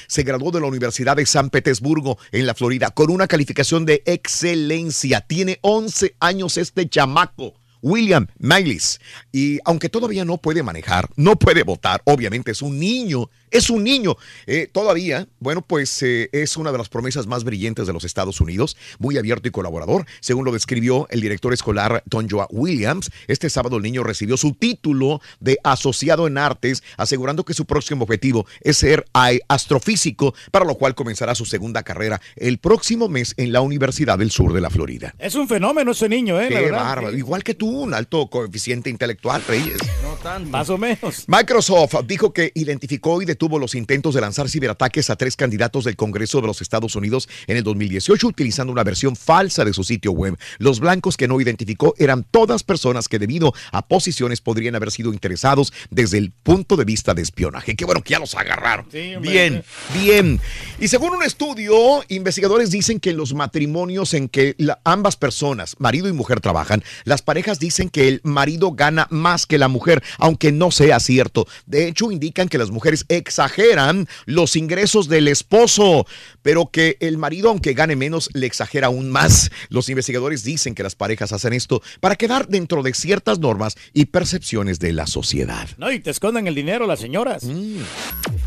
se 0.08 0.24
graduó 0.24 0.52
de 0.52 0.62
la 0.62 0.68
Universidad 0.68 1.18
de 1.18 1.26
San 1.26 1.50
Petersburgo 1.50 2.18
en 2.32 2.46
la 2.46 2.56
Florida 2.56 2.92
con 2.92 3.12
una 3.12 3.28
calificación 3.28 3.86
de 3.86 4.02
excelencia. 4.06 5.22
Tiene 5.22 5.60
11 5.62 6.16
años 6.20 6.58
este 6.58 6.88
chamaco. 6.88 7.56
William 7.82 8.28
Milix. 8.38 9.00
Y 9.32 9.60
aunque 9.66 9.90
todavía 9.90 10.26
no 10.26 10.38
puede 10.38 10.64
manejar, 10.64 11.10
no 11.16 11.38
puede 11.38 11.64
votar, 11.64 12.02
obviamente 12.06 12.52
es 12.52 12.62
un 12.62 12.80
niño, 12.80 13.30
es 13.52 13.70
un 13.70 13.84
niño. 13.84 14.16
Eh, 14.48 14.70
todavía, 14.72 15.28
bueno, 15.40 15.62
pues 15.62 16.02
eh, 16.04 16.30
es 16.32 16.58
una 16.58 16.72
de 16.72 16.78
las 16.78 16.90
promesas 16.90 17.28
más 17.28 17.44
brillantes 17.44 17.88
de 17.88 17.94
los 17.94 18.04
Estados 18.04 18.42
Unidos, 18.42 18.78
muy 19.00 19.18
abierto 19.18 19.48
y 19.48 19.52
colaborador, 19.52 20.06
según 20.20 20.46
lo 20.46 20.52
describió 20.52 21.08
el 21.10 21.22
director 21.22 21.54
escolar 21.54 22.04
Tonjoa 22.10 22.48
Williams. 22.52 23.12
Este 23.28 23.50
sábado 23.50 23.78
el 23.78 23.84
niño 23.84 24.04
recibió 24.04 24.38
su 24.38 24.54
título 24.54 25.22
de 25.40 25.58
asociado 25.64 26.28
en 26.28 26.38
artes, 26.38 26.84
asegurando 26.98 27.46
que 27.46 27.54
su 27.54 27.66
próximo 27.66 28.04
objetivo 28.04 28.46
es 28.62 28.78
ser 28.78 29.06
astrofísico, 29.48 30.34
para 30.52 30.66
lo 30.66 30.76
cual 30.76 30.96
comenzará 30.96 31.36
su 31.36 31.46
segunda 31.46 31.84
carrera 31.84 32.22
el 32.36 32.58
próximo 32.58 33.10
mes 33.10 33.34
en 33.38 33.52
la 33.52 33.62
Universidad 33.62 34.18
del 34.18 34.32
Sur 34.32 34.54
de 34.54 34.62
la 34.62 34.70
Florida. 34.70 35.14
Es 35.20 35.36
un 35.36 35.48
fenómeno 35.48 35.92
ese 35.92 36.10
niño, 36.10 36.40
¿eh? 36.40 36.50
La 36.50 36.60
Qué 36.60 36.66
verdad. 36.66 36.84
bárbaro. 36.84 37.18
Igual 37.18 37.44
que 37.44 37.54
tú, 37.54 37.70
un 37.70 37.94
alto 37.94 38.28
coeficiente 38.30 38.90
intelectual, 38.90 39.44
Reyes. 39.48 39.78
No 40.04 40.14
tanto. 40.22 40.50
Más 40.50 40.70
o 40.70 40.78
menos. 40.78 41.26
Microsoft 41.28 41.96
dijo 42.06 42.34
que 42.34 42.52
identificó 42.56 43.22
y 43.22 43.26
detuvo 43.40 43.58
los 43.58 43.74
intentos 43.74 44.14
de 44.14 44.20
lanzar 44.20 44.50
ciberataques 44.50 45.10
a 45.10 45.16
tres 45.16 45.38
candidatos 45.38 45.86
del 45.86 45.96
Congreso 45.96 46.42
de 46.42 46.48
los 46.48 46.62
Estados 46.62 46.98
Unidos 46.98 47.30
en 47.48 47.56
el 47.56 47.64
2018 47.64 48.28
utilizando 48.28 48.74
una 48.74 48.84
versión 48.84 49.16
falsa 49.16 49.64
de 49.64 49.72
su 49.72 49.86
sitio 49.86 50.12
web. 50.12 50.38
Los 50.58 50.82
blancos 50.82 51.16
que 51.16 51.30
no 51.30 51.40
identificó 51.40 51.96
eran 51.98 52.26
todas 52.30 52.64
personas 52.64 53.08
que 53.08 53.18
debido 53.18 53.54
a 53.72 53.88
posiciones 53.88 54.42
podrían 54.42 54.76
haber 54.76 54.92
sido 54.92 55.14
interesados 55.14 55.72
desde 55.90 56.18
el 56.18 56.32
punto 56.32 56.76
de 56.76 56.84
vista 56.84 57.14
de 57.14 57.22
espionaje. 57.22 57.78
Qué 57.78 57.86
bueno 57.86 58.02
que 58.04 58.12
ya 58.12 58.20
los 58.20 58.36
agarraron. 58.36 58.88
Sí, 58.92 59.14
bien, 59.22 59.64
bien. 59.94 60.42
Y 60.78 60.90
según 60.90 61.14
un 61.16 61.24
estudio, 61.24 62.04
investigadores 62.10 62.72
dicen 62.72 63.00
que 63.00 63.12
en 63.12 63.18
los 63.18 63.34
matrimonios 63.34 64.14
en 64.16 64.28
que 64.28 64.54
la- 64.58 64.82
ambas 64.84 65.16
personas, 65.16 65.78
marido 65.80 66.10
y 66.10 66.12
mujer, 66.12 66.42
trabajan, 66.42 66.84
las 67.06 67.22
parejas 67.22 67.58
dicen 67.58 67.90
que 67.90 68.10
el 68.10 68.20
marido 68.26 68.74
gana 68.74 69.08
más 69.12 69.46
que 69.46 69.58
la 69.58 69.70
mujer, 69.70 70.04
aunque 70.18 70.52
no 70.52 70.72
sea 70.72 71.00
cierto. 71.00 71.48
De 71.68 71.88
hecho, 71.88 72.12
indican 72.12 72.50
que 72.50 72.58
las 72.58 72.70
mujeres 72.70 73.06
exageran 73.30 74.08
los 74.26 74.56
ingresos 74.56 75.08
del 75.08 75.28
esposo, 75.28 76.08
pero 76.42 76.72
que 76.72 76.98
el 77.00 77.20
marido, 77.20 77.50
aunque 77.50 77.74
gane 77.74 77.96
menos, 77.96 78.28
le 78.34 78.48
exagera 78.48 78.88
aún 78.88 79.12
más. 79.12 79.52
Los 79.70 79.88
investigadores 79.88 80.44
dicen 80.44 80.74
que 80.74 80.82
las 80.82 80.96
parejas 80.96 81.32
hacen 81.32 81.54
esto 81.54 81.84
para 82.00 82.16
quedar 82.16 82.48
dentro 82.48 82.82
de 82.82 82.96
ciertas 82.96 83.38
normas 83.38 83.76
y 83.94 84.06
percepciones 84.06 84.80
de 84.80 84.94
la 84.94 85.06
sociedad. 85.06 85.70
No, 85.78 85.92
y 85.92 86.00
te 86.00 86.10
esconden 86.10 86.48
el 86.48 86.56
dinero 86.56 86.88
las 86.88 87.00
señoras. 87.00 87.44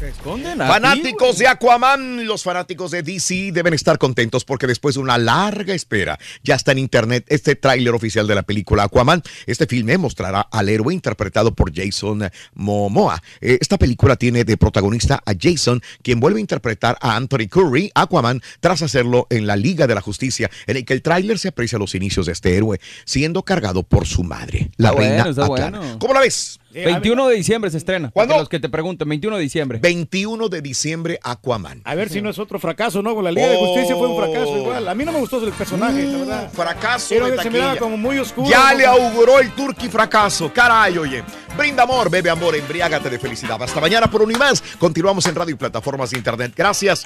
Te 0.02 0.08
esconden 0.08 0.60
a 0.60 0.66
ti, 0.66 0.72
Fanáticos 0.72 1.38
de 1.38 1.46
Aquaman, 1.46 2.26
los 2.26 2.42
fanáticos 2.42 2.90
de 2.90 3.04
DC 3.04 3.52
deben 3.52 3.72
estar 3.72 3.98
contentos 3.98 4.44
porque 4.44 4.66
después 4.66 4.96
de 4.96 5.00
una 5.00 5.16
larga 5.16 5.74
espera 5.74 6.18
ya 6.42 6.56
está 6.56 6.72
en 6.72 6.78
internet 6.78 7.24
este 7.28 7.54
tráiler 7.54 7.94
oficial 7.94 8.26
de 8.26 8.34
la 8.34 8.42
película 8.42 8.82
Aquaman. 8.82 9.22
Este 9.46 9.68
filme 9.68 9.96
mostrará 9.98 10.40
al 10.40 10.68
héroe 10.70 10.92
interpretado 10.92 11.54
por 11.54 11.72
Jason 11.72 12.28
Momoa. 12.54 13.22
Eh, 13.40 13.58
Esta 13.60 13.78
película 13.78 14.16
tiene 14.16 14.42
de 14.42 14.56
protagonista 14.56 15.22
a 15.24 15.34
Jason, 15.40 15.80
quien 16.02 16.18
vuelve 16.18 16.38
a 16.38 16.40
interpretar 16.40 16.98
a 17.00 17.14
Anthony 17.14 17.46
Curry, 17.48 17.92
Aquaman, 17.94 18.42
tras 18.58 18.82
hacerlo 18.82 19.28
en 19.30 19.46
la 19.46 19.54
Liga 19.54 19.86
de 19.86 19.94
la 19.94 20.00
Justicia, 20.00 20.50
en 20.66 20.78
el 20.78 20.84
que 20.84 20.94
el 20.94 21.02
tráiler 21.02 21.38
se 21.38 21.46
aprecia 21.46 21.78
los 21.78 21.94
inicios 21.94 22.26
de 22.26 22.32
este 22.32 22.56
héroe, 22.56 22.80
siendo 23.04 23.44
cargado 23.44 23.84
por 23.84 24.08
su 24.08 24.24
madre, 24.24 24.72
la 24.78 24.88
Está 24.88 25.00
reina 25.00 25.46
bueno, 25.46 25.46
bueno. 25.46 25.98
¿Cómo 26.00 26.12
la 26.12 26.18
ves? 26.22 26.58
21 26.72 27.28
de 27.28 27.34
diciembre 27.36 27.70
se 27.70 27.78
estrena. 27.78 28.10
¿Cuándo? 28.10 28.32
Para 28.32 28.42
Los 28.42 28.48
que 28.48 28.60
te 28.60 28.68
pregunten, 28.68 29.08
21 29.08 29.36
de 29.36 29.42
diciembre. 29.42 29.78
21 29.80 30.48
de 30.48 30.62
diciembre, 30.62 31.18
Aquaman. 31.22 31.82
A 31.84 31.94
ver 31.94 32.08
si 32.08 32.20
no 32.20 32.30
es 32.30 32.38
otro 32.38 32.58
fracaso, 32.58 33.02
¿no? 33.02 33.14
Con 33.14 33.24
la 33.24 33.32
Liga 33.32 33.48
de 33.48 33.56
Justicia 33.56 33.96
fue 33.96 34.08
un 34.08 34.16
fracaso 34.16 34.56
igual. 34.56 34.88
A 34.88 34.94
mí 34.94 35.04
no 35.04 35.12
me 35.12 35.18
gustó 35.18 35.42
el 35.44 35.52
personaje, 35.52 36.04
la 36.04 36.18
verdad. 36.18 36.50
Uh, 36.52 36.56
Fracaso 36.56 37.06
Pero 37.10 37.28
de 37.28 37.42
se 37.42 37.50
miraba 37.50 37.76
como 37.76 37.96
muy 37.96 38.18
oscuro. 38.18 38.48
Ya 38.48 38.72
¿no? 38.72 38.78
le 38.78 38.86
auguró 38.86 39.40
el 39.40 39.50
turqui 39.52 39.88
fracaso. 39.88 40.52
Caray, 40.52 40.98
oye. 40.98 41.22
Brinda 41.56 41.82
amor, 41.82 42.10
bebe 42.10 42.30
amor, 42.30 42.54
embriágate 42.56 43.10
de 43.10 43.18
felicidad. 43.18 43.62
Hasta 43.62 43.80
mañana 43.80 44.10
por 44.10 44.22
Unimás. 44.22 44.62
Continuamos 44.78 45.26
en 45.26 45.34
radio 45.34 45.54
y 45.54 45.58
plataformas 45.58 46.10
de 46.10 46.18
internet. 46.18 46.52
Gracias, 46.56 47.04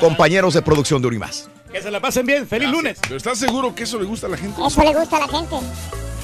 compañeros 0.00 0.54
de 0.54 0.62
producción 0.62 1.02
de 1.02 1.08
Unimás. 1.08 1.50
Que 1.72 1.80
se 1.82 1.90
la 1.90 2.00
pasen 2.00 2.26
bien. 2.26 2.46
Feliz 2.46 2.68
lunes. 2.68 2.98
¿Pero 3.02 3.16
estás 3.16 3.38
seguro 3.38 3.74
que 3.74 3.84
eso 3.84 3.98
le 3.98 4.04
gusta 4.04 4.26
a 4.26 4.30
la 4.30 4.36
gente? 4.36 4.60
Eso 4.64 4.82
le 4.82 4.94
gusta 4.94 5.16
a 5.16 5.20
la 5.20 5.28
gente. 5.28 5.56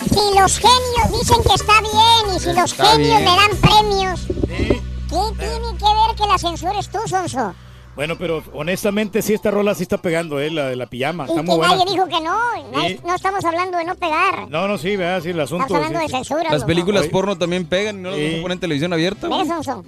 Si 0.09 0.39
los 0.39 0.59
genios 0.59 1.21
dicen 1.21 1.43
que 1.43 1.55
está 1.55 1.81
bien 1.81 2.37
y 2.37 2.41
si 2.41 2.53
los 2.53 2.71
Está 2.73 2.85
genios 2.93 3.19
bien. 3.19 3.25
me 3.25 3.37
dan 3.37 3.57
premios, 3.61 4.21
¿qué 4.47 5.37
tiene 5.39 5.77
que 5.79 5.85
ver 5.85 6.17
que 6.17 6.27
la 6.27 6.39
censures 6.39 6.89
tú, 6.89 6.99
Sonso? 7.07 7.55
Bueno, 7.99 8.17
pero 8.17 8.45
honestamente 8.53 9.23
sí 9.23 9.35
esta 9.35 9.51
rola 9.51 9.75
sí 9.75 9.83
está 9.83 9.99
pegando, 9.99 10.39
¿eh? 10.39 10.53
La 10.53 10.69
de 10.69 10.77
la 10.77 10.87
pijama. 10.87 11.25
Y 11.25 11.31
Está 11.31 11.41
que 11.41 11.47
muy 11.49 11.57
buena. 11.57 11.75
nadie 11.75 11.91
dijo 11.91 12.07
que 12.07 12.21
no. 12.21 12.39
Sí. 12.87 13.01
No 13.05 13.13
estamos 13.17 13.45
hablando 13.45 13.77
de 13.77 13.85
no 13.85 13.97
pegar. 13.97 14.49
No, 14.49 14.69
no, 14.69 14.79
sí, 14.79 14.95
¿verdad? 14.95 15.21
Sí, 15.21 15.31
el 15.31 15.41
asunto. 15.41 15.65
Estamos 15.65 15.85
hablando 15.85 16.07
sí, 16.07 16.13
de 16.13 16.17
censura. 16.19 16.45
Las 16.45 16.53
loco. 16.61 16.67
películas 16.69 17.03
Oye. 17.03 17.11
porno 17.11 17.37
también 17.37 17.67
pegan 17.67 17.99
y 17.99 18.03
no 18.03 18.11
las 18.13 18.21
vas 18.21 18.35
a 18.39 18.43
poner 18.43 18.53
en 18.53 18.61
televisión 18.61 18.93
abierta. 18.93 19.29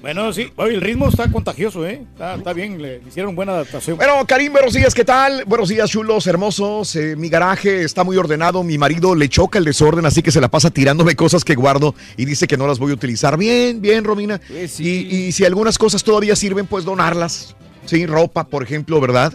Bueno, 0.01 0.33
sí. 0.33 0.53
Oye, 0.57 0.75
el 0.75 0.81
ritmo 0.81 1.09
está 1.09 1.31
contagioso, 1.31 1.87
¿eh? 1.87 2.05
Está, 2.13 2.35
está 2.35 2.53
bien, 2.53 2.83
le 2.83 3.01
hicieron 3.07 3.37
buena 3.37 3.53
adaptación. 3.53 3.97
Bueno, 3.97 4.27
Karim, 4.27 4.55
buenos 4.55 4.73
días, 4.73 4.93
¿qué 4.93 5.05
tal? 5.05 5.45
Buenos 5.45 5.69
días, 5.69 5.89
chulos, 5.89 6.27
hermosos. 6.27 6.97
Eh, 6.97 7.15
mi 7.17 7.29
garaje 7.29 7.85
está 7.85 8.03
muy 8.03 8.17
ordenado. 8.17 8.65
Mi 8.65 8.77
marido 8.77 9.15
le 9.15 9.29
choca 9.29 9.61
el 9.61 9.65
desorden, 9.65 10.05
así 10.05 10.21
que 10.21 10.33
se 10.33 10.41
la 10.41 10.49
pasa 10.49 10.71
tirándome 10.71 11.15
cosas 11.15 11.45
que 11.45 11.55
guardo 11.55 11.95
y 12.17 12.25
dice 12.25 12.49
que 12.49 12.57
no 12.57 12.67
las 12.67 12.81
voy 12.81 12.91
a 12.91 12.95
utilizar. 12.95 13.37
Bien, 13.37 13.81
bien, 13.81 14.03
Romina. 14.03 14.41
Pues 14.49 14.81
Y, 14.81 15.07
y 15.07 15.31
si 15.31 15.45
algunas 15.45 15.79
cosas 15.79 16.03
todavía 16.03 16.35
sirven, 16.35 16.67
pues 16.67 16.85
donarlas. 16.85 17.55
Sí, 17.91 18.07
ropa, 18.07 18.47
por 18.47 18.63
ejemplo, 18.63 19.01
¿verdad? 19.01 19.35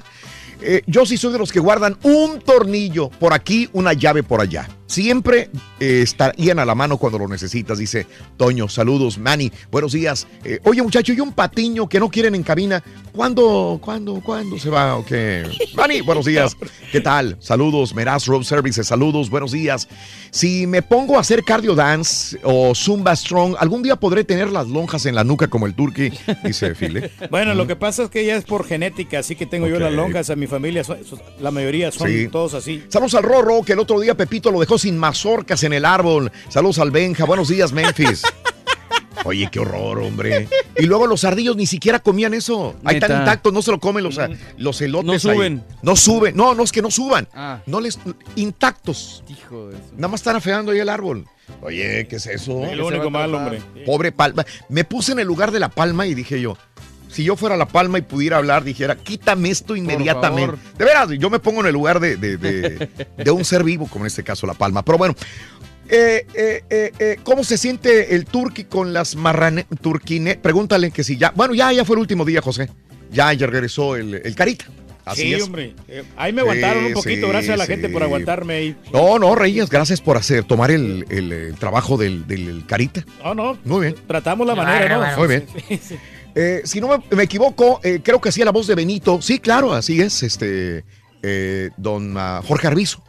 Eh, 0.62 0.82
yo 0.88 1.06
sí 1.06 1.18
soy 1.18 1.34
de 1.34 1.40
los 1.40 1.52
que 1.52 1.60
guardan 1.60 1.98
un 2.04 2.40
tornillo 2.40 3.10
por 3.10 3.34
aquí, 3.34 3.68
una 3.74 3.92
llave 3.92 4.24
por 4.24 4.40
allá. 4.40 4.70
Siempre 4.88 5.50
eh, 5.80 6.02
estarían 6.04 6.60
a 6.60 6.66
la 6.66 6.76
mano 6.76 6.98
cuando 6.98 7.18
lo 7.18 7.28
necesitas, 7.28 7.80
dice 7.80 8.06
Toño. 8.38 8.70
Saludos, 8.70 9.18
Manny. 9.18 9.52
Buenos 9.72 9.94
días. 9.94 10.28
Eh, 10.44 10.60
oye, 10.64 10.82
muchacho, 10.84 11.12
y 11.12 11.20
un 11.20 11.34
patiño 11.34 11.90
que 11.90 12.00
no 12.00 12.10
quieren 12.10 12.36
en 12.36 12.44
cabina. 12.44 12.84
¿Cuándo, 13.12 13.80
cuándo, 13.82 14.22
cuándo 14.24 14.60
se 14.60 14.70
va? 14.70 14.96
Ok. 14.98 15.12
Manny, 15.76 16.02
buenos 16.02 16.26
días. 16.26 16.56
¿Qué 16.92 17.02
tal? 17.02 17.36
Saludos, 17.40 17.96
Meraz 17.96 18.26
Road 18.28 18.44
Services. 18.44 18.86
Saludos, 18.88 19.30
buenos 19.30 19.52
días. 19.54 19.88
Si 20.32 20.68
me 20.68 20.82
pongo 20.82 21.18
a 21.18 21.22
hacer 21.22 21.44
cardio 21.44 21.74
dance 21.76 22.38
o 22.44 22.76
zumba 22.76 23.16
strong, 23.16 23.56
algún 23.58 23.82
día 23.82 23.96
podré 23.96 24.24
tener 24.24 24.52
las 24.52 24.68
lonjas 24.68 25.06
en 25.08 25.16
la 25.16 25.24
nuca 25.24 25.48
como 25.48 25.66
el 25.66 25.74
turqui, 25.74 26.12
dice 26.44 26.76
File. 26.76 27.12
Bueno, 27.32 27.54
lo 27.56 27.66
que 27.68 27.76
pasa 27.76 28.04
es 28.04 28.10
que 28.10 28.26
ya 28.26 28.36
es 28.36 28.44
por 28.44 28.66
genética, 28.66 29.20
así 29.20 29.36
que 29.36 29.46
tengo 29.46 29.68
yo 29.68 29.80
las 29.80 29.92
lonjas 29.94 30.30
a 30.30 30.36
mi 30.36 30.46
familia, 30.48 30.84
la 31.40 31.52
mayoría 31.52 31.92
son 31.92 32.08
Sí. 32.10 32.28
todos 32.28 32.54
así. 32.54 32.84
Saludos 32.90 33.16
al 33.16 33.24
Rorro, 33.24 33.64
que 33.64 33.74
el 33.74 33.80
otro 33.80 34.00
día 34.00 34.16
Pepito 34.16 34.52
lo 34.52 34.60
dejó 34.60 34.75
sin 34.78 34.98
mazorcas 34.98 35.64
en 35.64 35.74
el 35.74 35.86
árbol. 35.86 36.32
Saludos 36.50 36.80
al 36.80 36.92
Benja. 36.92 37.26
Buenos 37.26 37.48
días, 37.50 37.72
Memphis. 37.72 38.24
Oye, 39.26 39.50
qué 39.52 39.60
horror, 39.60 39.98
hombre. 40.00 40.48
Y 40.78 40.84
luego 40.86 41.08
los 41.08 41.24
ardillos 41.24 41.56
ni 41.56 41.66
siquiera 41.66 41.98
comían 42.00 42.36
eso. 42.36 42.76
Ahí 42.84 42.98
están 42.98 43.20
intactos, 43.22 43.52
no 43.52 43.64
se 43.64 43.72
lo 43.72 43.80
comen 43.80 44.04
los, 44.04 44.20
los 44.58 44.82
elotes. 44.82 45.06
No 45.08 45.14
ahí. 45.14 45.20
suben. 45.20 45.64
No 45.82 45.96
suben. 45.96 46.36
No, 46.36 46.54
no 46.54 46.64
es 46.64 46.72
que 46.72 46.82
no 46.84 46.92
suban. 46.92 47.28
Ah. 47.34 47.60
No 47.66 47.82
les. 47.82 47.98
Intactos. 48.36 49.24
Hijo 49.28 49.70
de 49.70 49.78
su- 49.78 49.96
Nada 49.96 50.10
más 50.10 50.20
están 50.20 50.36
afeando 50.36 50.72
ahí 50.72 50.80
el 50.80 50.90
árbol. 50.90 51.26
Oye, 51.62 52.08
¿qué 52.08 52.18
es 52.18 52.28
eso? 52.28 52.64
Es 52.66 52.78
lo 52.78 52.88
único 52.88 53.10
malo, 53.10 53.38
hombre. 53.38 53.62
Pobre 53.86 54.12
palma. 54.12 54.46
Me 54.70 54.84
puse 54.84 55.14
en 55.14 55.20
el 55.20 55.28
lugar 55.28 55.52
de 55.52 55.60
la 55.60 55.70
palma 55.70 56.06
y 56.06 56.14
dije 56.14 56.40
yo. 56.40 56.56
Si 57.16 57.24
yo 57.24 57.38
fuera 57.38 57.56
la 57.56 57.66
palma 57.66 57.98
y 57.98 58.02
pudiera 58.02 58.36
hablar, 58.36 58.66
dijera, 58.66 58.98
quítame 58.98 59.50
esto 59.50 59.74
inmediatamente. 59.78 60.58
De 60.78 60.84
veras, 60.84 61.08
yo 61.18 61.30
me 61.30 61.40
pongo 61.40 61.62
en 61.62 61.68
el 61.68 61.74
lugar 61.74 62.02
de, 62.02 62.18
de- 62.18 62.36
de- 62.36 62.90
de 63.24 63.32
un 63.32 63.46
ser 63.46 63.64
vivo, 63.64 63.88
como 63.88 64.04
en 64.04 64.08
este 64.08 64.22
caso 64.22 64.46
la 64.46 64.54
palma. 64.54 64.84
Pero 64.84 64.98
bueno, 64.98 65.16
eh, 65.88 66.28
eh, 66.34 66.64
eh, 66.70 66.92
eh, 67.00 67.18
¿cómo 67.24 67.46
se 67.46 67.58
siente 67.58 68.16
el 68.16 68.26
turqui 68.26 68.66
con 68.66 68.92
las 68.92 69.16
marrane... 69.16 69.66
Turquine? 69.80 70.36
Pregúntale 70.36 70.92
que 70.92 71.06
si 71.06 71.16
ya... 71.16 71.32
Bueno, 71.34 71.54
ya, 71.54 71.72
ya 71.72 71.86
fue 71.86 71.96
el 71.96 72.02
último 72.02 72.26
día, 72.26 72.42
José. 72.42 72.70
Ya, 73.12 73.32
ya 73.32 73.48
regresó 73.48 73.96
el, 73.96 74.16
el 74.16 74.36
carita. 74.36 74.66
Así 75.06 75.22
sí, 75.22 75.34
es. 75.36 75.44
hombre. 75.44 75.74
Eh, 75.88 76.04
ahí 76.18 76.34
me 76.34 76.42
aguantaron 76.42 76.82
Sí, 76.84 76.88
un 76.88 76.94
poquito, 76.96 77.28
sí, 77.28 77.32
gracias 77.32 77.54
a 77.54 77.58
la 77.58 77.66
sí. 77.66 77.72
gente 77.72 77.88
por 77.90 78.04
aguantarme 78.04 78.56
ahí. 78.56 78.76
No, 78.92 79.20
no, 79.20 79.36
Reyes, 79.36 79.70
gracias 79.70 80.02
por 80.02 80.18
hacer, 80.18 80.44
tomar 80.44 80.70
el, 80.72 81.06
el, 81.10 81.32
el 81.32 81.56
trabajo 81.56 81.96
del, 81.96 82.28
del 82.28 82.66
carita. 82.66 83.06
No, 83.24 83.36
no. 83.36 83.58
Muy 83.64 83.82
bien. 83.86 83.96
Tratamos 84.08 84.46
la 84.48 84.56
manera, 84.56 85.12
¿no? 85.12 85.18
Muy 85.20 85.28
bien. 85.28 85.46
Eh, 86.36 86.62
si 86.66 86.82
no 86.82 86.90
me, 86.90 87.16
me 87.16 87.24
equivoco, 87.24 87.80
eh, 87.82 88.02
creo 88.04 88.20
que 88.20 88.30
hacía 88.30 88.46
la 88.46 88.52
voz 88.52 88.68
de 88.68 88.76
Benito. 88.76 89.22
Sí, 89.22 89.40
claro, 89.40 89.74
así 89.74 90.02
es, 90.02 90.22
este, 90.22 90.84
eh, 91.24 91.70
don 91.78 92.16
ah, 92.18 92.42
Jorge 92.46 92.68
Arbizo. 92.68 93.02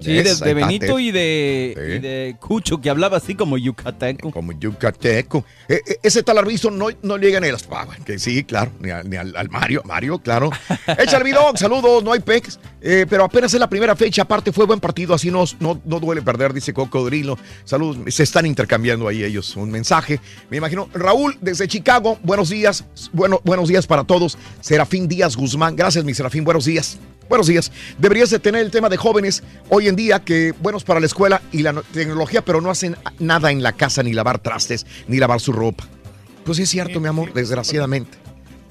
Sí, 0.00 0.12
de, 0.22 0.54
Benito 0.54 0.98
y 0.98 1.10
de, 1.10 1.74
Sí. 1.76 1.92
y 1.96 1.98
de 1.98 2.36
Cucho, 2.40 2.80
que 2.80 2.90
hablaba 2.90 3.16
así 3.16 3.34
como 3.34 3.58
yucateco. 3.58 4.30
Como 4.30 4.52
yucateco. 4.52 5.44
Eh, 5.68 5.80
eh, 5.86 5.96
ese 6.02 6.22
tal 6.22 6.38
Arbizo 6.38 6.70
no, 6.70 6.88
no 7.02 7.16
llega 7.16 7.40
ni 7.40 7.48
a 7.48 7.52
las 7.52 7.62
pagas. 7.64 7.98
Que 8.04 8.18
sí, 8.18 8.44
claro, 8.44 8.70
ni, 8.80 8.90
a- 8.90 9.02
ni 9.02 9.16
al, 9.16 9.36
al 9.36 9.48
Mario, 9.48 9.82
Mario, 9.84 10.18
claro. 10.18 10.50
Echa 10.98 11.16
el 11.18 11.24
bidón, 11.24 11.56
saludos, 11.56 12.02
no 12.04 12.12
hay 12.12 12.20
pecs. 12.20 12.58
Eh, 12.80 13.04
pero 13.08 13.24
apenas 13.24 13.52
es 13.52 13.58
la 13.60 13.68
primera 13.68 13.96
fecha, 13.96 14.22
aparte 14.22 14.52
fue 14.52 14.64
buen 14.66 14.78
partido, 14.80 15.14
así 15.14 15.30
no, 15.30 15.44
no, 15.58 15.80
no 15.84 15.98
duele 15.98 16.22
perder, 16.22 16.52
dice 16.52 16.72
Cocodrilo. 16.72 17.36
Saludos, 17.64 17.98
se 18.14 18.22
están 18.22 18.46
intercambiando 18.46 19.08
ahí 19.08 19.24
ellos 19.24 19.56
un 19.56 19.70
mensaje. 19.70 20.20
Me 20.50 20.58
imagino, 20.58 20.88
Raúl, 20.94 21.36
desde 21.40 21.66
Chicago, 21.66 22.18
buenos 22.22 22.48
días, 22.50 22.84
bueno, 23.12 23.40
buenos 23.44 23.68
días 23.68 23.86
para 23.86 24.04
todos. 24.04 24.38
Serafín 24.60 25.08
Díaz 25.08 25.36
Guzmán, 25.36 25.74
gracias 25.74 26.04
mi 26.04 26.14
Serafín, 26.14 26.44
buenos 26.44 26.64
días. 26.66 26.98
Buenos 27.28 27.46
días. 27.48 27.72
Deberías 27.98 28.30
de 28.30 28.38
tener 28.38 28.62
el 28.62 28.70
tema 28.70 28.88
de 28.88 28.96
jóvenes 28.96 29.42
hoy 29.68 29.88
en 29.88 29.96
día 29.96 30.20
que 30.20 30.52
buenos 30.60 30.84
para 30.84 31.00
la 31.00 31.06
escuela 31.06 31.42
y 31.52 31.62
la 31.62 31.72
no- 31.72 31.82
tecnología, 31.82 32.44
pero 32.44 32.60
no 32.60 32.70
hacen 32.70 32.96
nada 33.18 33.50
en 33.50 33.62
la 33.62 33.72
casa, 33.72 34.02
ni 34.02 34.12
lavar 34.12 34.38
trastes, 34.38 34.86
ni 35.08 35.18
lavar 35.18 35.40
su 35.40 35.52
ropa. 35.52 35.88
Pues 36.44 36.58
es 36.60 36.68
cierto, 36.68 37.00
mi 37.00 37.08
amor, 37.08 37.32
desgraciadamente. 37.32 38.16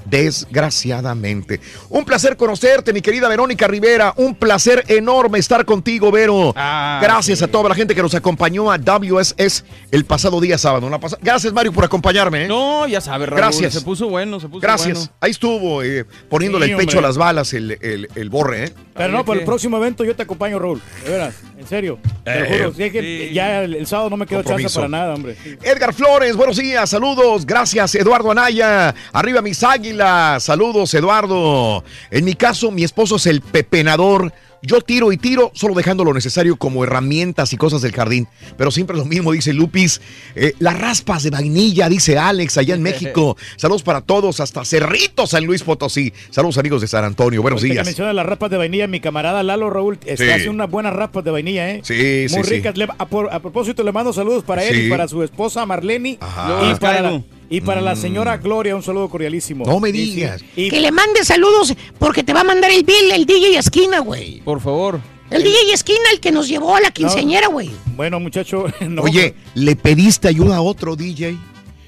Desgraciadamente. 0.05 1.59
Un 1.89 2.05
placer 2.05 2.37
conocerte, 2.37 2.93
mi 2.93 3.01
querida 3.01 3.27
Verónica 3.27 3.67
Rivera. 3.67 4.13
Un 4.17 4.35
placer 4.35 4.83
enorme 4.87 5.39
estar 5.39 5.65
contigo, 5.65 6.11
Vero. 6.11 6.53
Ah, 6.55 6.99
Gracias 7.01 7.41
a 7.41 7.47
toda 7.47 7.69
la 7.69 7.75
gente 7.75 7.93
que 7.95 8.01
nos 8.01 8.15
acompañó 8.15 8.71
a 8.71 8.77
WSS 8.77 9.63
el 9.91 10.05
pasado 10.05 10.39
día 10.39 10.57
sábado. 10.57 10.89
Pas- 10.99 11.17
Gracias, 11.21 11.51
Mario, 11.53 11.73
por 11.73 11.83
acompañarme. 11.83 12.45
¿eh? 12.45 12.47
No, 12.47 12.87
ya 12.87 13.01
sabes, 13.01 13.27
Raúl. 13.29 13.41
Gracias. 13.41 13.73
Se 13.73 13.81
puso 13.81 14.07
bueno, 14.09 14.39
se 14.39 14.47
puso 14.47 14.61
Gracias. 14.61 14.97
bueno. 14.97 15.13
Ahí 15.19 15.31
estuvo, 15.31 15.83
eh, 15.83 16.05
poniéndole 16.29 16.65
Sí, 16.67 16.71
el 16.71 16.77
pecho 16.77 16.97
hombre. 16.97 17.05
a 17.05 17.09
las 17.09 17.17
balas 17.17 17.53
el, 17.53 17.77
el- 17.81 18.07
el 18.15 18.29
borre, 18.29 18.65
¿eh? 18.65 18.73
Pero 18.95 19.11
no, 19.11 19.25
para 19.25 19.39
el 19.39 19.45
próximo 19.45 19.77
evento 19.77 20.03
yo 20.05 20.15
te 20.15 20.23
acompaño, 20.23 20.57
Raúl. 20.59 20.81
De 21.03 21.11
veras, 21.11 21.35
en 21.57 21.67
serio. 21.67 21.99
Te 22.23 22.39
lo 22.39 22.45
Eh, 22.45 22.57
juro. 22.57 22.73
Sí, 22.73 22.83
es 22.83 22.91
que 22.91 23.33
ya 23.33 23.63
el, 23.63 23.75
el 23.75 23.87
sábado 23.87 24.09
no 24.09 24.17
me 24.17 24.25
quedo 24.25 24.39
chance 24.39 24.63
Compromiso. 24.63 24.79
para 24.79 24.87
nada, 24.89 25.13
hombre. 25.13 25.35
Edgar 25.63 25.93
Flores, 25.93 26.35
buenos 26.35 26.57
días, 26.57 26.89
saludos, 26.89 27.45
gracias 27.45 27.93
Eduardo 27.95 28.31
Anaya, 28.31 28.93
arriba 29.11 29.41
mis 29.41 29.61
águilas, 29.63 29.94
saludos 30.39 30.93
Eduardo. 30.93 31.83
En 32.11 32.25
mi 32.25 32.33
caso, 32.33 32.71
mi 32.71 32.83
esposo 32.83 33.15
es 33.17 33.25
el 33.27 33.41
pepenador. 33.41 34.33
Yo 34.61 34.81
tiro 34.81 35.11
y 35.11 35.17
tiro, 35.17 35.51
solo 35.53 35.75
dejando 35.75 36.03
lo 36.03 36.11
necesario 36.11 36.55
como 36.55 36.83
herramientas 36.83 37.53
y 37.53 37.57
cosas 37.57 37.83
del 37.83 37.91
jardín. 37.91 38.27
Pero 38.57 38.71
siempre 38.71 38.97
lo 38.97 39.05
mismo, 39.05 39.31
dice 39.31 39.53
Lupis. 39.53 40.01
Eh, 40.35 40.53
las 40.57 40.79
raspas 40.79 41.21
de 41.21 41.29
vainilla, 41.29 41.87
dice 41.87 42.17
Alex, 42.17 42.57
allá 42.57 42.73
en 42.73 42.81
México. 42.81 43.37
Saludos 43.57 43.83
para 43.83 44.01
todos, 44.01 44.39
hasta 44.39 44.65
Cerrito, 44.65 45.27
San 45.27 45.45
Luis 45.45 45.61
Potosí. 45.61 46.11
Saludos 46.31 46.57
amigos 46.57 46.81
de 46.81 46.87
San 46.87 47.03
Antonio, 47.03 47.43
buenos 47.43 47.61
que 47.61 47.67
días. 47.67 47.85
menciona 47.85 48.11
las 48.11 48.25
rapas 48.25 48.49
de 48.49 48.57
vainilla, 48.57 48.87
mi 48.87 48.99
camarada 48.99 49.43
Lalo 49.43 49.69
Raúl 49.69 49.99
está 50.03 50.23
Sí. 50.23 50.29
haciendo 50.31 50.53
unas 50.53 50.71
buenas 50.71 50.93
rapas 50.93 51.23
de 51.23 51.29
vainilla, 51.29 51.69
¿eh? 51.69 51.81
Sí, 51.83 52.27
sí, 52.27 52.35
Muy 52.35 52.43
sí. 52.43 52.49
ricas. 52.55 52.75
Le- 52.75 52.87
a, 52.97 53.05
por- 53.05 53.31
a 53.31 53.39
propósito, 53.39 53.83
le 53.83 53.91
mando 53.91 54.13
saludos 54.13 54.43
para 54.43 54.63
él 54.63 54.73
Sí. 54.73 54.81
y 54.87 54.89
para 54.89 55.07
su 55.07 55.21
esposa 55.21 55.63
Marlene. 55.67 56.17
Ajá. 56.19 56.71
Y 56.71 56.75
para. 56.79 57.21
Y 57.49 57.61
para 57.61 57.81
la 57.81 57.93
Mm. 57.93 57.97
señora 57.97 58.37
Gloria, 58.37 58.75
un 58.75 58.83
saludo 58.83 59.09
cordialísimo. 59.09 59.65
No 59.65 59.79
me 59.79 59.91
digas. 59.91 60.43
Y- 60.55 60.69
Que 60.69 60.79
le 60.81 60.91
mande 60.91 61.23
saludos 61.23 61.73
porque 61.99 62.23
te 62.23 62.33
va 62.33 62.41
a 62.41 62.43
mandar 62.43 62.71
el 62.71 62.83
bill, 62.83 63.11
el 63.13 63.25
DJ 63.25 63.57
Esquina, 63.59 63.99
güey. 63.99 64.41
Por 64.41 64.59
favor. 64.61 64.99
El 65.31 65.43
DJ 65.43 65.73
Esquina, 65.73 65.99
el 66.13 66.19
que 66.19 66.31
nos 66.31 66.47
llevó 66.47 66.75
a 66.75 66.81
la 66.81 66.91
quinceañera, 66.91 67.47
güey. 67.47 67.71
Bueno, 67.95 68.19
muchacho. 68.19 68.65
no, 68.87 69.01
Oye, 69.01 69.33
¿le 69.55 69.75
pediste 69.75 70.27
ayuda 70.27 70.57
a 70.57 70.61
otro 70.61 70.95
DJ? 70.95 71.35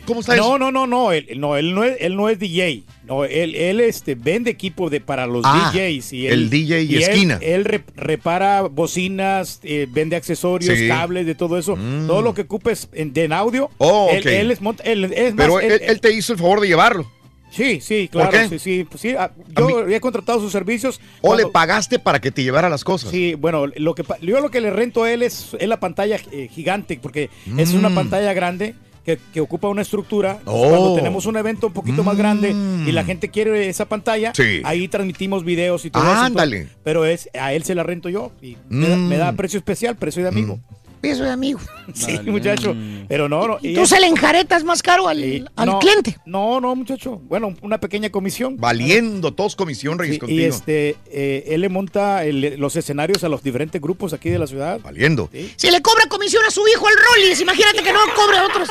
¿Cómo 0.08 0.22
está 0.22 0.36
no, 0.38 0.44
eso? 0.56 0.58
no, 0.58 0.72
no, 0.72 0.88
no, 0.88 1.12
él 1.12 1.28
no, 1.38 1.56
él 1.58 1.76
no 1.76 1.84
es, 1.84 1.98
él 2.00 2.16
no 2.16 2.30
es 2.30 2.40
DJ. 2.40 2.84
No, 3.06 3.26
él, 3.26 3.54
él 3.56 3.80
este, 3.82 4.16
vende 4.16 4.50
equipo 4.50 4.90
de, 4.90 5.02
para 5.02 5.28
los 5.28 5.44
Ah, 5.46 5.72
DJs. 5.74 6.14
Y 6.14 6.28
el 6.28 6.50
DJ 6.50 6.82
y 6.84 6.96
esquina. 6.98 7.38
Él, 7.42 7.66
rep- 7.66 7.94
repara 7.96 8.64
bocinas, 8.64 9.60
eh, 9.64 9.86
vende 9.90 10.16
accesorios, 10.16 10.78
Sí. 10.78 10.86
Mm. 10.86 10.88
cables, 10.88 11.26
de 11.26 11.36
todo 11.36 11.58
eso. 11.58 11.78
Todo 12.08 12.22
lo 12.22 12.34
que 12.34 12.42
ocupes 12.42 12.90
en, 12.94 13.14
de 13.14 13.26
en 13.26 13.34
audio. 13.34 13.70
Oh, 13.78 14.10
él, 14.12 14.20
ok. 14.22 14.26
él 14.26 14.52
es, 14.52 14.62
monta- 14.62 14.84
él- 14.84 15.06
es 15.14 15.36
más, 15.36 15.46
Pero 15.46 15.60
él- 15.60 15.82
él, 15.82 16.00
te 16.02 16.12
hizo 16.14 16.34
el 16.34 16.40
favor 16.40 16.62
de 16.62 16.68
llevarlo. 16.68 17.12
Sí, 17.50 17.80
sí, 17.80 18.10
¿Por 18.12 18.30
claro. 18.30 18.50
qué? 18.50 18.60
Sí, 18.60 18.60
sí, 18.60 18.84
pues 18.90 19.02
sí, 19.02 19.16
ah, 19.18 19.32
yo 19.58 19.88
he 19.88 20.00
contratado 20.02 20.40
sus 20.42 20.52
servicios. 20.52 21.00
¿O 21.22 21.28
cuando- 21.30 21.46
le 21.48 21.52
pagaste 21.52 21.98
para 21.98 22.20
que 22.20 22.30
te 22.30 22.44
llevara 22.44 22.70
las 22.70 22.84
cosas? 22.84 23.10
Sí, 23.10 23.36
bueno, 23.36 23.68
lo 23.68 23.96
que 23.96 24.04
yo 24.22 24.42
lo 24.42 24.52
que 24.52 24.60
le 24.60 24.70
rento 24.70 25.04
a 25.04 25.12
él 25.14 25.24
es, 25.24 25.56
es 25.58 25.68
la 25.68 25.80
pantalla 25.80 26.20
eh, 26.32 26.50
gigante, 26.54 27.00
porque 27.02 27.30
es 27.58 27.74
una 27.74 27.88
Mm. 27.90 27.96
pantalla 27.96 28.34
grande 28.34 28.76
que, 29.08 29.18
que 29.34 29.40
ocupa 29.40 29.70
una 29.70 29.82
estructura. 29.84 30.40
Oh. 30.44 30.68
Cuando 30.70 30.96
tenemos 30.96 31.26
un 31.26 31.38
evento 31.38 31.68
un 31.68 31.74
poquito 31.74 32.04
más 32.04 32.18
grande 32.18 32.52
y 32.52 32.92
la 32.92 33.06
gente 33.06 33.30
quiere 33.30 33.70
esa 33.70 33.86
pantalla, 33.86 34.34
Sí. 34.36 34.62
ahí 34.66 34.90
transmitimos 34.90 35.46
videos 35.46 35.86
y 35.86 35.90
todo 35.92 36.04
eso. 36.04 36.12
Ándale. 36.12 36.58
entonces, 36.58 36.78
Pero 36.84 37.06
es 37.06 37.30
a 37.34 37.54
él 37.54 37.64
se 37.64 37.74
la 37.74 37.84
rento 37.84 38.10
yo 38.10 38.34
y 38.42 38.58
me, 38.68 38.90
da, 38.90 38.98
Mm. 38.98 39.08
me 39.08 39.16
da 39.18 39.32
precio 39.32 39.58
especial, 39.60 39.96
precio 39.96 40.24
de 40.24 40.28
amigo. 40.30 40.60
Beso 41.02 41.24
de 41.24 41.30
amigo. 41.32 41.60
Sí, 41.94 42.20
muchacho. 42.26 42.76
Pero 43.08 43.30
no, 43.30 43.48
no. 43.48 43.58
Y 43.62 43.74
tú 43.74 43.86
se 43.88 43.98
le 44.02 44.08
enjaretas 44.08 44.66
más 44.66 44.84
caro 44.84 45.08
al, 45.08 45.50
al 45.56 45.66
no, 45.66 45.80
cliente. 45.80 46.18
No, 46.26 46.60
no, 46.60 46.76
muchacho. 46.76 47.22
Bueno, 47.30 47.56
una 47.62 47.78
pequeña 47.80 48.10
comisión. 48.10 48.58
Valiendo, 48.58 49.34
todos 49.34 49.56
comisión, 49.56 49.98
Reyes, 49.98 50.20
Sí, 50.26 50.34
y 50.34 50.44
este, 50.44 50.98
eh, 51.10 51.46
él 51.48 51.62
le 51.62 51.70
monta 51.70 52.26
el- 52.26 52.60
los 52.60 52.76
escenarios 52.76 53.24
a 53.24 53.30
los 53.30 53.42
diferentes 53.42 53.82
grupos 53.82 54.12
aquí 54.12 54.30
de 54.30 54.38
la 54.38 54.48
ciudad. 54.48 54.82
Valiendo. 54.84 55.30
Si 55.56 55.72
le 55.72 55.82
cobra 55.82 56.08
comisión 56.10 56.44
a 56.46 56.52
su 56.52 56.62
hijo 56.68 56.88
el 56.90 56.96
Rollis, 56.96 57.40
imagínate 57.40 57.82
que 57.82 57.94
no 57.94 58.00
cobre 58.14 58.38
a 58.38 58.46
otros. 58.46 58.70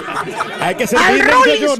Hay 0.60 0.74
que 0.76 0.86
ser 0.86 0.98
¡Al 0.98 1.18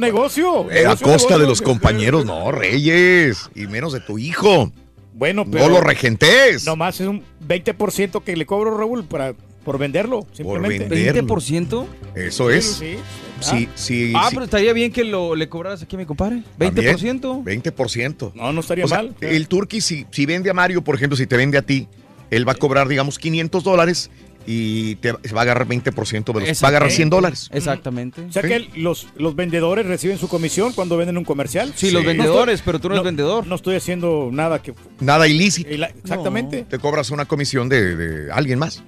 negocio. 0.01 0.71
Eh, 0.71 0.81
a 0.81 0.91
negocio, 0.91 1.07
costa 1.07 1.35
de 1.35 1.41
negocio. 1.41 1.49
los 1.49 1.63
compañeros, 1.63 2.27
no, 2.27 2.53
Reyes. 2.53 3.49
Y 3.55 3.67
menos 3.69 3.95
de 3.95 4.01
tu 4.01 4.19
hijo. 4.19 4.71
Bueno, 5.15 5.45
No 5.45 5.51
pero. 5.51 5.69
lo 5.69 5.81
regentes. 5.81 6.67
Nomás 6.67 7.01
es 7.01 7.07
un 7.07 7.23
20% 7.49 8.23
que 8.23 8.37
le 8.37 8.45
cobro, 8.47 8.77
Raúl, 8.77 9.05
para, 9.05 9.35
por 9.65 9.79
venderlo. 9.79 10.27
Simplemente. 10.33 10.89
venderlo. 10.89 11.37
¿20%? 11.37 11.87
Eso 12.15 12.51
es. 12.51 12.65
Sí, 12.65 12.97
Sí, 13.41 13.69
sí. 13.75 14.13
Ah, 14.17 14.29
sí. 14.31 14.37
pero 14.37 14.45
estaría 14.45 14.73
bien 14.73 14.91
que 14.93 15.05
lo, 15.05 15.35
le 15.35 15.49
cobraras 15.49 15.83
aquí 15.83 15.97
a 15.97 15.99
mi 15.99 16.07
compadre. 16.07 16.43
También, 16.57 16.97
¿20%? 16.97 17.43
20%. 17.45 18.33
No, 18.35 18.53
no 18.53 18.61
estaría 18.61 18.85
O 18.85 18.89
sea, 18.89 18.99
mal. 18.99 19.15
el 19.21 19.49
Turqui, 19.49 19.81
si, 19.81 20.07
si 20.11 20.25
vende 20.25 20.49
a 20.51 20.55
Mario, 20.55 20.83
por 20.83 20.95
ejemplo, 20.95 21.17
si 21.17 21.27
te 21.27 21.37
vende 21.37 21.59
a 21.59 21.63
ti, 21.63 21.89
él 22.31 22.49
va 22.49 22.53
a 22.53 22.55
cobrar, 22.55 22.89
digamos, 22.89 23.19
500 23.19 23.63
dólares 23.65 24.11
y 24.47 24.97
te 24.97 25.13
va 25.13 25.41
a 25.41 25.43
agarrar 25.43 25.67
20% 25.67 26.33
de 26.33 26.47
los... 26.47 26.63
Va 26.63 26.69
a 26.69 26.71
agarrar 26.71 26.91
100 26.91 27.11
dólares. 27.11 27.49
Exactamente. 27.53 28.23
O 28.23 28.33
sea 28.33 28.43
que 28.43 28.69
los, 28.77 29.09
los 29.17 29.35
vendedores 29.37 29.87
reciben 29.87 30.19
su 30.19 30.29
comisión 30.29 30.73
cuando 30.73 30.97
venden 30.97 31.17
un 31.19 31.25
comercial. 31.25 31.73
Sí, 31.77 31.91
los 31.91 32.05
vendedores, 32.05 32.63
pero 32.65 32.81
tú 32.81 32.89
no 32.89 32.95
eres 32.95 33.05
vendedor. 33.05 33.47
No 33.47 33.55
estoy 33.55 33.77
haciendo 33.77 34.31
nada 34.33 34.63
que... 34.63 34.75
Nada 35.01 35.27
ilícito. 35.29 35.71
Exactamente. 35.71 36.65
Te 36.69 36.79
cobras 36.79 37.11
una 37.11 37.25
comisión 37.25 37.69
de, 37.69 37.97
de 37.97 38.33
alguien 38.33 38.59
más. 38.59 38.83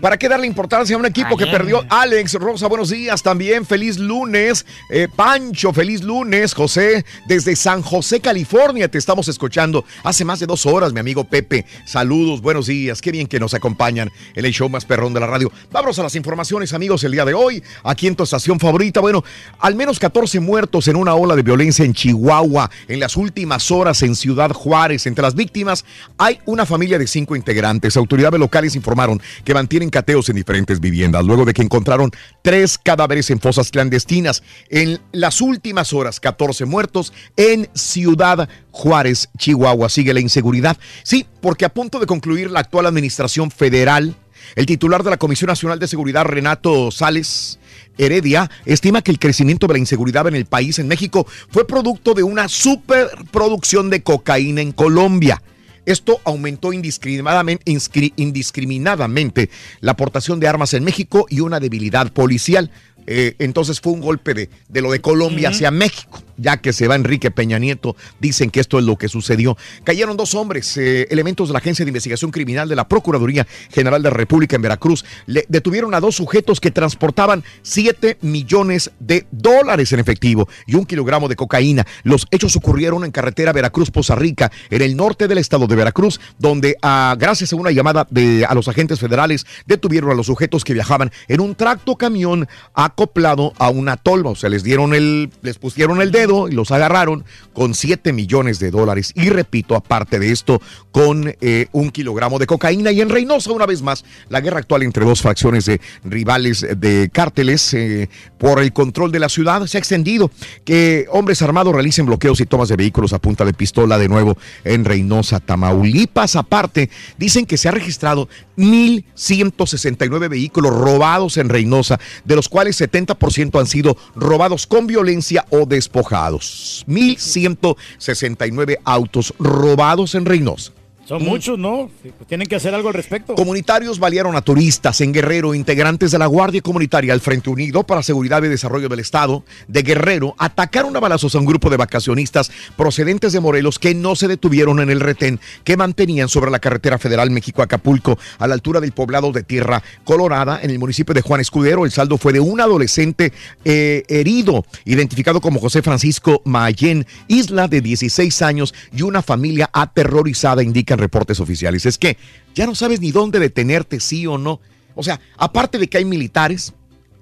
¿Para 0.00 0.18
qué 0.18 0.28
darle 0.28 0.46
importancia 0.46 0.94
a 0.94 0.98
un 0.98 1.06
equipo 1.06 1.36
que 1.36 1.46
perdió? 1.46 1.84
Alex, 1.88 2.34
Rosa, 2.34 2.66
buenos 2.68 2.90
días 2.90 3.22
también. 3.22 3.64
Feliz 3.64 3.96
lunes. 3.98 4.66
Eh, 4.90 5.08
Pancho, 5.14 5.72
feliz 5.72 6.02
lunes. 6.02 6.52
José, 6.52 7.04
desde 7.26 7.56
San 7.56 7.80
José, 7.80 8.20
California, 8.20 8.88
te 8.88 8.98
estamos 8.98 9.28
escuchando 9.28 9.84
hace 10.04 10.24
más 10.24 10.38
de 10.38 10.46
dos 10.46 10.66
horas, 10.66 10.92
mi 10.92 11.00
amigo 11.00 11.24
Pepe. 11.24 11.64
Saludos, 11.86 12.42
buenos 12.42 12.66
días. 12.66 13.00
Qué 13.00 13.10
bien 13.10 13.26
que 13.26 13.40
nos 13.40 13.54
acompañan 13.54 14.10
en 14.34 14.44
el 14.44 14.52
show 14.52 14.68
más 14.68 14.84
de 14.96 15.20
la 15.20 15.26
radio. 15.26 15.52
Vamos 15.70 15.98
a 15.98 16.02
las 16.02 16.14
informaciones, 16.14 16.72
amigos, 16.72 17.04
el 17.04 17.12
día 17.12 17.24
de 17.26 17.34
hoy. 17.34 17.62
Aquí 17.84 18.06
en 18.06 18.16
tu 18.16 18.22
estación 18.22 18.58
favorita. 18.58 19.00
Bueno, 19.00 19.22
al 19.58 19.74
menos 19.74 19.98
14 19.98 20.40
muertos 20.40 20.88
en 20.88 20.96
una 20.96 21.14
ola 21.14 21.36
de 21.36 21.42
violencia 21.42 21.84
en 21.84 21.92
Chihuahua 21.92 22.70
en 22.88 22.98
las 22.98 23.16
últimas 23.16 23.70
horas 23.70 24.02
en 24.02 24.16
Ciudad 24.16 24.50
Juárez. 24.52 25.06
Entre 25.06 25.22
las 25.22 25.34
víctimas 25.34 25.84
hay 26.16 26.40
una 26.46 26.64
familia 26.64 26.98
de 26.98 27.06
cinco 27.06 27.36
integrantes. 27.36 27.96
Autoridades 27.98 28.40
locales 28.40 28.74
informaron 28.74 29.20
que 29.44 29.52
mantienen 29.52 29.90
cateos 29.90 30.30
en 30.30 30.36
diferentes 30.36 30.80
viviendas, 30.80 31.24
luego 31.26 31.44
de 31.44 31.52
que 31.52 31.62
encontraron 31.62 32.10
tres 32.40 32.78
cadáveres 32.78 33.28
en 33.28 33.38
fosas 33.38 33.70
clandestinas. 33.70 34.42
En 34.70 34.98
las 35.12 35.42
últimas 35.42 35.92
horas, 35.92 36.20
14 36.20 36.64
muertos 36.64 37.12
en 37.36 37.68
Ciudad 37.74 38.48
Juárez, 38.70 39.28
Chihuahua. 39.36 39.90
Sigue 39.90 40.14
la 40.14 40.20
inseguridad. 40.20 40.78
Sí, 41.02 41.26
porque 41.42 41.66
a 41.66 41.74
punto 41.74 42.00
de 42.00 42.06
concluir 42.06 42.50
la 42.50 42.60
actual 42.60 42.86
administración 42.86 43.50
federal, 43.50 44.16
el 44.54 44.66
titular 44.66 45.02
de 45.02 45.10
la 45.10 45.16
Comisión 45.16 45.48
Nacional 45.48 45.78
de 45.78 45.88
Seguridad, 45.88 46.24
Renato 46.24 46.90
Sales, 46.90 47.58
Heredia 47.98 48.50
estima 48.64 49.02
que 49.02 49.10
el 49.10 49.18
crecimiento 49.18 49.66
de 49.66 49.74
la 49.74 49.78
inseguridad 49.78 50.26
en 50.28 50.34
el 50.34 50.46
país, 50.46 50.78
en 50.78 50.88
México, 50.88 51.26
fue 51.50 51.66
producto 51.66 52.14
de 52.14 52.22
una 52.22 52.48
superproducción 52.48 53.90
de 53.90 54.02
cocaína 54.02 54.60
en 54.60 54.72
Colombia. 54.72 55.42
Esto 55.86 56.20
aumentó 56.24 56.72
indiscriminadamente, 56.72 59.50
la 59.80 59.92
aportación 59.92 60.40
de 60.40 60.48
armas 60.48 60.74
en 60.74 60.84
México 60.84 61.26
y 61.30 61.40
una 61.40 61.60
debilidad 61.60 62.12
policial. 62.12 62.70
Eh, 63.06 63.34
entonces 63.38 63.80
fue 63.80 63.92
un 63.92 64.00
golpe 64.00 64.34
de, 64.34 64.50
de 64.68 64.80
lo 64.80 64.90
de 64.90 65.00
Colombia 65.00 65.50
hacia 65.50 65.70
México, 65.70 66.22
ya 66.36 66.56
que 66.58 66.72
se 66.72 66.88
va 66.88 66.96
Enrique 66.96 67.30
Peña 67.30 67.58
Nieto, 67.58 67.96
dicen 68.20 68.50
que 68.50 68.60
esto 68.60 68.78
es 68.78 68.84
lo 68.84 68.96
que 68.96 69.08
sucedió. 69.08 69.56
Cayeron 69.84 70.16
dos 70.16 70.34
hombres, 70.34 70.76
eh, 70.76 71.06
elementos 71.10 71.48
de 71.48 71.52
la 71.52 71.58
Agencia 71.58 71.84
de 71.84 71.90
Investigación 71.90 72.30
Criminal 72.30 72.68
de 72.68 72.76
la 72.76 72.88
Procuraduría 72.88 73.46
General 73.70 74.02
de 74.02 74.10
la 74.10 74.16
República 74.16 74.56
en 74.56 74.62
Veracruz. 74.62 75.04
Le 75.26 75.44
detuvieron 75.48 75.94
a 75.94 76.00
dos 76.00 76.16
sujetos 76.16 76.60
que 76.60 76.70
transportaban 76.70 77.44
7 77.62 78.18
millones 78.22 78.90
de 78.98 79.26
dólares 79.30 79.92
en 79.92 80.00
efectivo 80.00 80.48
y 80.66 80.74
un 80.74 80.84
kilogramo 80.84 81.28
de 81.28 81.36
cocaína. 81.36 81.86
Los 82.02 82.26
hechos 82.30 82.56
ocurrieron 82.56 83.04
en 83.04 83.12
carretera 83.12 83.52
Veracruz-Poza 83.52 84.14
Rica, 84.14 84.50
en 84.70 84.82
el 84.82 84.96
norte 84.96 85.28
del 85.28 85.38
estado 85.38 85.66
de 85.66 85.76
Veracruz, 85.76 86.20
donde 86.38 86.76
ah, 86.82 87.14
gracias 87.18 87.52
a 87.52 87.56
una 87.56 87.70
llamada 87.70 88.06
de, 88.10 88.44
a 88.44 88.54
los 88.54 88.68
agentes 88.68 89.00
federales 89.00 89.46
detuvieron 89.66 90.10
a 90.10 90.14
los 90.14 90.26
sujetos 90.26 90.64
que 90.64 90.74
viajaban 90.74 91.10
en 91.28 91.40
un 91.40 91.54
tracto 91.54 91.96
camión 91.96 92.48
acoplado 92.96 93.52
a 93.58 93.68
una 93.68 93.98
tolva. 93.98 94.30
O 94.30 94.34
sea, 94.34 94.48
les 94.48 94.64
dieron 94.64 94.94
el, 94.94 95.30
les 95.42 95.58
pusieron 95.58 96.00
el 96.00 96.10
dedo 96.10 96.48
y 96.48 96.52
los 96.52 96.70
agarraron 96.70 97.24
con 97.52 97.74
7 97.74 98.12
millones 98.14 98.58
de 98.58 98.70
dólares. 98.70 99.12
Y 99.14 99.28
repito, 99.28 99.76
aparte 99.76 100.18
de 100.18 100.32
esto, 100.32 100.62
con 100.92 101.34
eh, 101.42 101.66
un 101.72 101.90
kilogramo 101.90 102.38
de 102.38 102.46
cocaína. 102.46 102.92
Y 102.92 103.02
en 103.02 103.10
Reynosa, 103.10 103.52
una 103.52 103.66
vez 103.66 103.82
más, 103.82 104.04
la 104.30 104.40
guerra 104.40 104.60
actual 104.60 104.82
entre 104.82 105.04
dos 105.04 105.20
facciones 105.20 105.66
de 105.66 105.78
rivales 106.04 106.66
de 106.76 107.10
cárteles 107.12 107.74
eh, 107.74 108.08
por 108.38 108.60
el 108.60 108.72
control 108.72 109.12
de 109.12 109.18
la 109.18 109.28
ciudad 109.28 109.66
se 109.66 109.76
ha 109.76 109.80
extendido. 109.80 110.30
Que 110.64 111.06
hombres 111.10 111.42
armados 111.42 111.74
realicen 111.74 112.06
bloqueos 112.06 112.40
y 112.40 112.46
tomas 112.46 112.70
de 112.70 112.76
vehículos 112.76 113.12
a 113.12 113.18
punta 113.18 113.44
de 113.44 113.52
pistola 113.52 113.98
de 113.98 114.08
nuevo 114.08 114.38
en 114.64 114.86
Reynosa, 114.86 115.40
Tamaulipas. 115.40 116.34
Aparte, 116.34 116.88
dicen 117.18 117.44
que 117.44 117.58
se 117.58 117.68
ha 117.68 117.72
registrado 117.72 118.26
1.169 118.56 120.30
vehículos 120.30 120.74
robados 120.74 121.36
en 121.36 121.50
Reynosa, 121.50 122.00
de 122.24 122.36
los 122.36 122.48
cuales 122.48 122.85
70% 122.90 123.58
han 123.58 123.66
sido 123.66 123.96
robados 124.14 124.66
con 124.66 124.86
violencia 124.86 125.44
o 125.50 125.66
despojados. 125.66 126.84
1.169 126.88 128.78
autos 128.84 129.34
robados 129.38 130.14
en 130.14 130.24
Reynosa. 130.26 130.72
Son 131.06 131.22
muchos, 131.24 131.56
¿no? 131.56 131.88
Pues 132.02 132.26
tienen 132.26 132.48
que 132.48 132.56
hacer 132.56 132.74
algo 132.74 132.88
al 132.88 132.94
respecto. 132.94 133.36
Comunitarios 133.36 134.00
balearon 134.00 134.34
a 134.34 134.42
turistas 134.42 135.00
en 135.00 135.12
Guerrero, 135.12 135.54
integrantes 135.54 136.10
de 136.10 136.18
la 136.18 136.26
Guardia 136.26 136.60
Comunitaria 136.60 137.12
al 137.12 137.20
Frente 137.20 137.48
Unido 137.48 137.84
para 137.84 138.02
Seguridad 138.02 138.42
y 138.42 138.48
Desarrollo 138.48 138.88
del 138.88 138.98
Estado 138.98 139.44
de 139.68 139.82
Guerrero 139.82 140.34
atacaron 140.36 140.96
a 140.96 141.00
balazos 141.00 141.36
a 141.36 141.38
un 141.38 141.46
grupo 141.46 141.70
de 141.70 141.76
vacacionistas 141.76 142.50
procedentes 142.76 143.32
de 143.32 143.38
Morelos 143.38 143.78
que 143.78 143.94
no 143.94 144.16
se 144.16 144.26
detuvieron 144.26 144.80
en 144.80 144.90
el 144.90 144.98
retén 144.98 145.38
que 145.62 145.76
mantenían 145.76 146.28
sobre 146.28 146.50
la 146.50 146.58
carretera 146.58 146.98
federal 146.98 147.30
México-Acapulco 147.30 148.18
a 148.38 148.48
la 148.48 148.54
altura 148.54 148.80
del 148.80 148.90
poblado 148.90 149.30
de 149.30 149.44
Tierra 149.44 149.84
Colorada 150.02 150.58
en 150.60 150.70
el 150.70 150.80
municipio 150.80 151.14
de 151.14 151.22
Juan 151.22 151.40
Escudero. 151.40 151.84
El 151.84 151.92
saldo 151.92 152.18
fue 152.18 152.32
de 152.32 152.40
un 152.40 152.60
adolescente 152.60 153.32
eh, 153.64 154.02
herido, 154.08 154.64
identificado 154.84 155.40
como 155.40 155.60
José 155.60 155.82
Francisco 155.82 156.42
Mayén 156.44 157.06
Isla 157.28 157.68
de 157.68 157.80
16 157.80 158.42
años 158.42 158.74
y 158.92 159.02
una 159.02 159.22
familia 159.22 159.70
aterrorizada, 159.72 160.64
reportes 160.98 161.40
oficiales. 161.40 161.86
Es 161.86 161.98
que 161.98 162.16
ya 162.54 162.66
no 162.66 162.74
sabes 162.74 163.00
ni 163.00 163.12
dónde 163.12 163.38
detenerte, 163.38 164.00
sí 164.00 164.26
o 164.26 164.38
no. 164.38 164.60
O 164.94 165.02
sea, 165.02 165.20
aparte 165.36 165.78
de 165.78 165.88
que 165.88 165.98
hay 165.98 166.04
militares, 166.04 166.72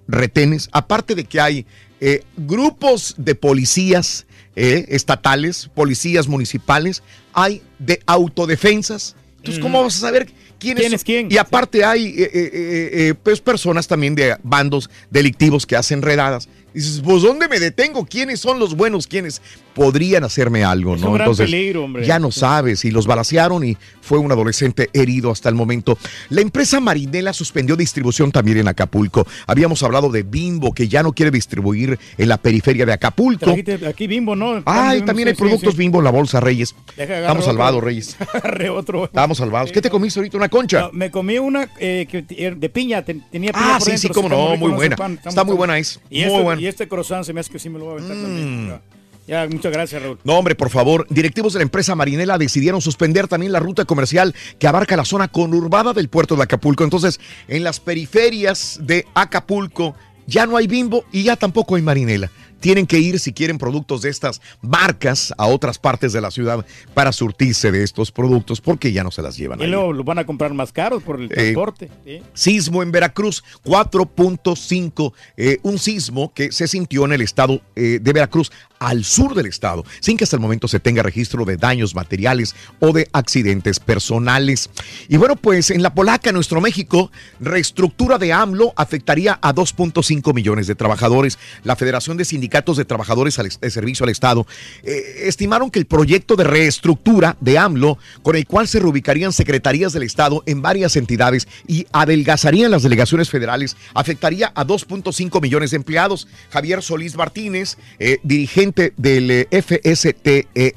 retenes, 0.07 0.69
aparte 0.73 1.15
de 1.15 1.25
que 1.25 1.41
hay 1.41 1.67
eh, 2.01 2.23
grupos 2.37 3.15
de 3.17 3.35
policías 3.35 4.27
eh, 4.57 4.87
estatales, 4.89 5.71
policías 5.75 6.29
municipales, 6.29 7.03
hay 7.33 7.63
de 7.79 8.01
autodefensas. 8.07 9.17
Entonces, 9.39 9.63
¿cómo 9.63 9.83
vas 9.83 9.97
a 9.97 10.01
saber 10.01 10.27
quién, 10.59 10.77
¿Quién 10.77 10.95
es 10.95 11.05
quién? 11.05 11.29
Y 11.31 11.37
aparte 11.37 11.85
hay 11.85 12.15
eh, 12.17 13.15
pues 13.23 13.41
personas 13.41 13.87
también 13.87 14.15
de 14.15 14.37
bandos 14.43 14.89
delictivos 15.11 15.67
que 15.67 15.77
hacen 15.77 16.01
redadas. 16.01 16.49
Y 16.73 16.79
dices, 16.79 17.03
pues 17.05 17.23
¿dónde 17.23 17.49
me 17.49 17.61
detengo? 17.61 18.07
¿Quiénes 18.07 18.41
son 18.41 18.59
los 18.59 18.75
buenos? 18.75 19.07
¿Quiénes 19.07 19.43
podrían 19.75 20.25
hacerme 20.25 20.65
algo? 20.65 20.95
Es 20.95 21.01
¿no? 21.01 21.09
un 21.11 21.15
gran 21.15 21.35
peligro, 21.35 21.85
hombre. 21.85 22.07
ya 22.07 22.19
no 22.19 22.31
sabes. 22.31 22.85
Y 22.85 22.91
los 22.91 23.07
balacearon 23.07 23.65
y 23.65 23.77
fue 24.01 24.19
un 24.19 24.31
adolescente 24.31 24.91
herido 24.93 25.31
hasta 25.31 25.49
el 25.49 25.55
momento. 25.55 25.99
La 26.31 26.41
empresa 26.41 26.81
Marinela 26.81 27.33
suspendió 27.33 27.77
distribución 27.77 28.31
también 28.33 28.59
en 28.59 28.69
Acapulco. 28.69 29.27
Habíamos 29.47 29.83
hablado 29.83 30.11
de 30.11 30.23
Bimbo, 30.23 30.73
que 30.73 30.89
ya 30.89 31.03
no 31.03 31.13
quiere 31.13 31.31
distribuir 31.31 31.99
en 32.19 32.29
la 32.29 32.37
periferia 32.39 32.87
de 32.87 32.93
Acapulco. 32.93 33.47
Trajiste 33.47 33.87
aquí 33.87 34.07
Bimbo, 34.07 34.37
¿no? 34.37 34.63
Ay, 34.67 35.03
también 35.03 35.29
hay 35.29 35.35
productos 35.35 35.71
sí, 35.73 35.77
sí. 35.77 35.79
Bimbo 35.79 35.99
en 35.99 36.05
la 36.05 36.11
bolsa, 36.11 36.41
Reyes. 36.41 36.75
Estamos 36.97 37.45
salvados, 37.45 37.83
Reyes. 37.85 38.17
Agarré 38.33 38.71
otro. 38.71 39.05
Estamos 39.05 39.39
salvados. 39.39 39.73
¿Qué 39.73 39.81
te 39.83 39.91
comiste 39.91 40.21
ahorita? 40.21 40.37
¿Una 40.37 40.49
concha? 40.49 40.81
No, 40.83 40.91
me 40.93 41.11
comí 41.11 41.39
una 41.39 41.69
eh, 41.79 42.07
t- 42.27 42.55
de 42.57 42.69
piña, 42.69 43.03
ten- 43.05 43.25
tenía 43.31 43.53
piña 43.53 43.65
Ah, 43.75 43.79
por 43.79 43.83
sí, 43.87 43.91
dentro, 43.93 44.09
sí, 44.09 44.15
cómo 44.15 44.29
no, 44.29 44.57
muy 44.57 44.71
buena. 44.73 44.97
pan, 44.97 45.19
Está 45.25 45.45
muy 45.45 45.57
buena, 45.57 45.79
es 45.79 46.01
Y 46.11 46.21
muy 46.21 46.25
este, 46.31 46.43
buena. 46.43 46.61
Y 46.63 46.67
este 46.67 46.89
croissant 46.89 47.25
se 47.25 47.33
me 47.33 47.41
hace 47.41 47.51
que 47.51 47.59
sí 47.59 47.69
me 47.71 47.79
lo 47.79 47.87
voy 47.87 47.95
a 47.95 47.97
aventar 47.97 48.17
Mm. 48.17 48.23
también. 48.23 48.69
Ya, 48.69 48.81
ya, 49.27 49.47
muchas 49.49 49.73
gracias, 49.73 50.03
Raúl. 50.03 50.19
No, 50.25 50.39
hombre, 50.39 50.55
por 50.55 50.71
favor. 50.71 51.07
Directivos 51.11 51.53
de 51.53 51.61
la 51.61 51.65
empresa 51.65 51.95
Marinela 51.95 52.39
decidieron 52.39 52.81
suspender 52.81 53.29
también 53.29 53.53
la 53.53 53.61
ruta 53.61 53.85
comercial 53.85 54.35
que 54.59 54.67
abarca 54.67 54.97
la 54.97 55.05
zona 55.05 55.29
conurbada 55.29 55.93
del 55.93 56.09
puerto 56.09 56.37
de 56.37 56.43
Acapulco. 56.43 56.85
Entonces, 56.85 57.21
en 57.49 57.65
las 57.65 57.81
periferias 57.81 58.79
de 58.83 59.07
Acapulco 59.15 59.95
ya 60.27 60.47
no 60.47 60.57
hay 60.57 60.67
bimbo 60.67 61.05
y 61.13 61.23
ya 61.23 61.37
tampoco 61.37 61.77
hay 61.77 61.83
Marinela. 61.83 62.31
Tienen 62.61 62.87
que 62.87 62.99
ir, 62.99 63.19
si 63.19 63.35
quieren, 63.35 63.59
productos 63.59 64.01
de 64.01 64.09
estas 64.09 64.41
marcas 64.63 65.35
a 65.37 65.47
otras 65.47 65.79
partes 65.79 66.15
de 66.15 66.23
la 66.23 66.31
ciudad 66.31 66.65
para 66.95 67.13
surtirse 67.13 67.71
de 67.71 67.83
estos 67.83 68.11
productos 68.11 68.63
porque 68.63 68.91
ya 68.91 69.05
no 69.05 69.11
se 69.11 69.21
las 69.21 69.37
llevan. 69.37 69.61
Y 69.61 69.67
luego 69.67 69.93
los 69.93 70.07
van 70.07 70.19
a 70.19 70.25
comprar 70.25 70.55
más 70.55 70.73
caros 70.73 71.03
por 71.03 71.21
el 71.21 71.29
transporte. 71.29 71.91
¿sí? 72.07 72.23
Sismo 72.33 72.83
en 72.83 72.91
Veracruz, 72.91 73.45
4.5, 73.65 75.13
eh, 75.37 75.59
un 75.63 75.79
sismo 75.79 76.33
que 76.33 76.53
se 76.53 76.67
sintió 76.67 77.05
en 77.05 77.13
el 77.13 77.21
estado 77.21 77.61
eh, 77.77 77.99
de 78.01 78.13
Veracruz, 78.15 78.51
al 78.85 79.05
sur 79.05 79.35
del 79.35 79.47
estado, 79.47 79.85
sin 80.01 80.17
que 80.17 80.25
hasta 80.25 80.37
el 80.37 80.43
momento 80.43 80.69
se 80.69 80.81
tenga 80.81 81.03
registro 81.03 81.45
de 81.45 81.57
daños 81.57 81.95
materiales 81.95 82.55
o 82.81 82.93
de 82.93 83.09
accidentes 83.13 83.81
personales. 83.81 84.71
Y 85.09 85.17
bueno, 85.17 85.37
pues 85.37 85.71
en 85.71 85.83
la 85.83 85.95
Polaca, 85.95 86.33
nuestro 86.33 86.61
México, 86.61 87.11
reestructura 87.41 88.19
de 88.19 88.33
AMLO 88.33 88.73
afectaría 88.77 89.39
a 89.41 89.55
2.5 89.55 90.35
millones 90.35 90.67
de 90.67 90.75
trabajadores. 90.75 91.39
La 91.63 91.77
Federación 91.77 92.17
de 92.17 92.25
Sindicatos 92.25 92.77
de 92.77 92.85
Trabajadores 92.85 93.39
de 93.61 93.71
Servicio 93.71 94.05
al 94.05 94.11
Estado 94.11 94.47
eh, 94.83 95.23
estimaron 95.25 95.71
que 95.71 95.79
el 95.79 95.87
proyecto 95.87 96.37
de 96.37 96.45
reestructura 96.45 97.37
de 97.41 97.59
AMLO, 97.59 97.99
con 98.23 98.37
el 98.37 98.47
cual 98.47 98.69
se 98.69 98.81
reubicarían 98.81 99.33
secretarías 99.33 99.93
del 99.93 100.03
Estado 100.03 100.43
en 100.47 100.63
varias 100.63 100.97
entidades 100.97 101.49
y 101.67 101.87
adelgazarían 101.93 102.71
las 102.71 102.83
delegaciones 102.83 103.31
federales, 103.31 103.77
afectaría 103.95 104.53
a 104.55 104.67
2.5 104.67 105.41
millones 105.41 105.71
de 105.71 105.77
empleados. 105.77 106.29
Javier 106.51 106.83
Solís 106.83 107.17
Martínez, 107.17 107.77
eh, 107.99 108.19
dirigente 108.23 108.74
del 108.75 109.31
eh, 109.31 109.49
FSTESE, 109.63 110.75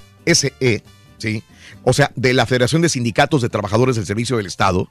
¿sí? 1.18 1.44
o 1.84 1.94
sea, 1.94 2.12
de 2.16 2.34
la 2.34 2.46
Federación 2.46 2.82
de 2.82 2.90
Sindicatos 2.90 3.42
de 3.42 3.50
Trabajadores 3.50 3.96
del 3.96 4.06
Servicio 4.06 4.38
del 4.38 4.46
Estado, 4.46 4.90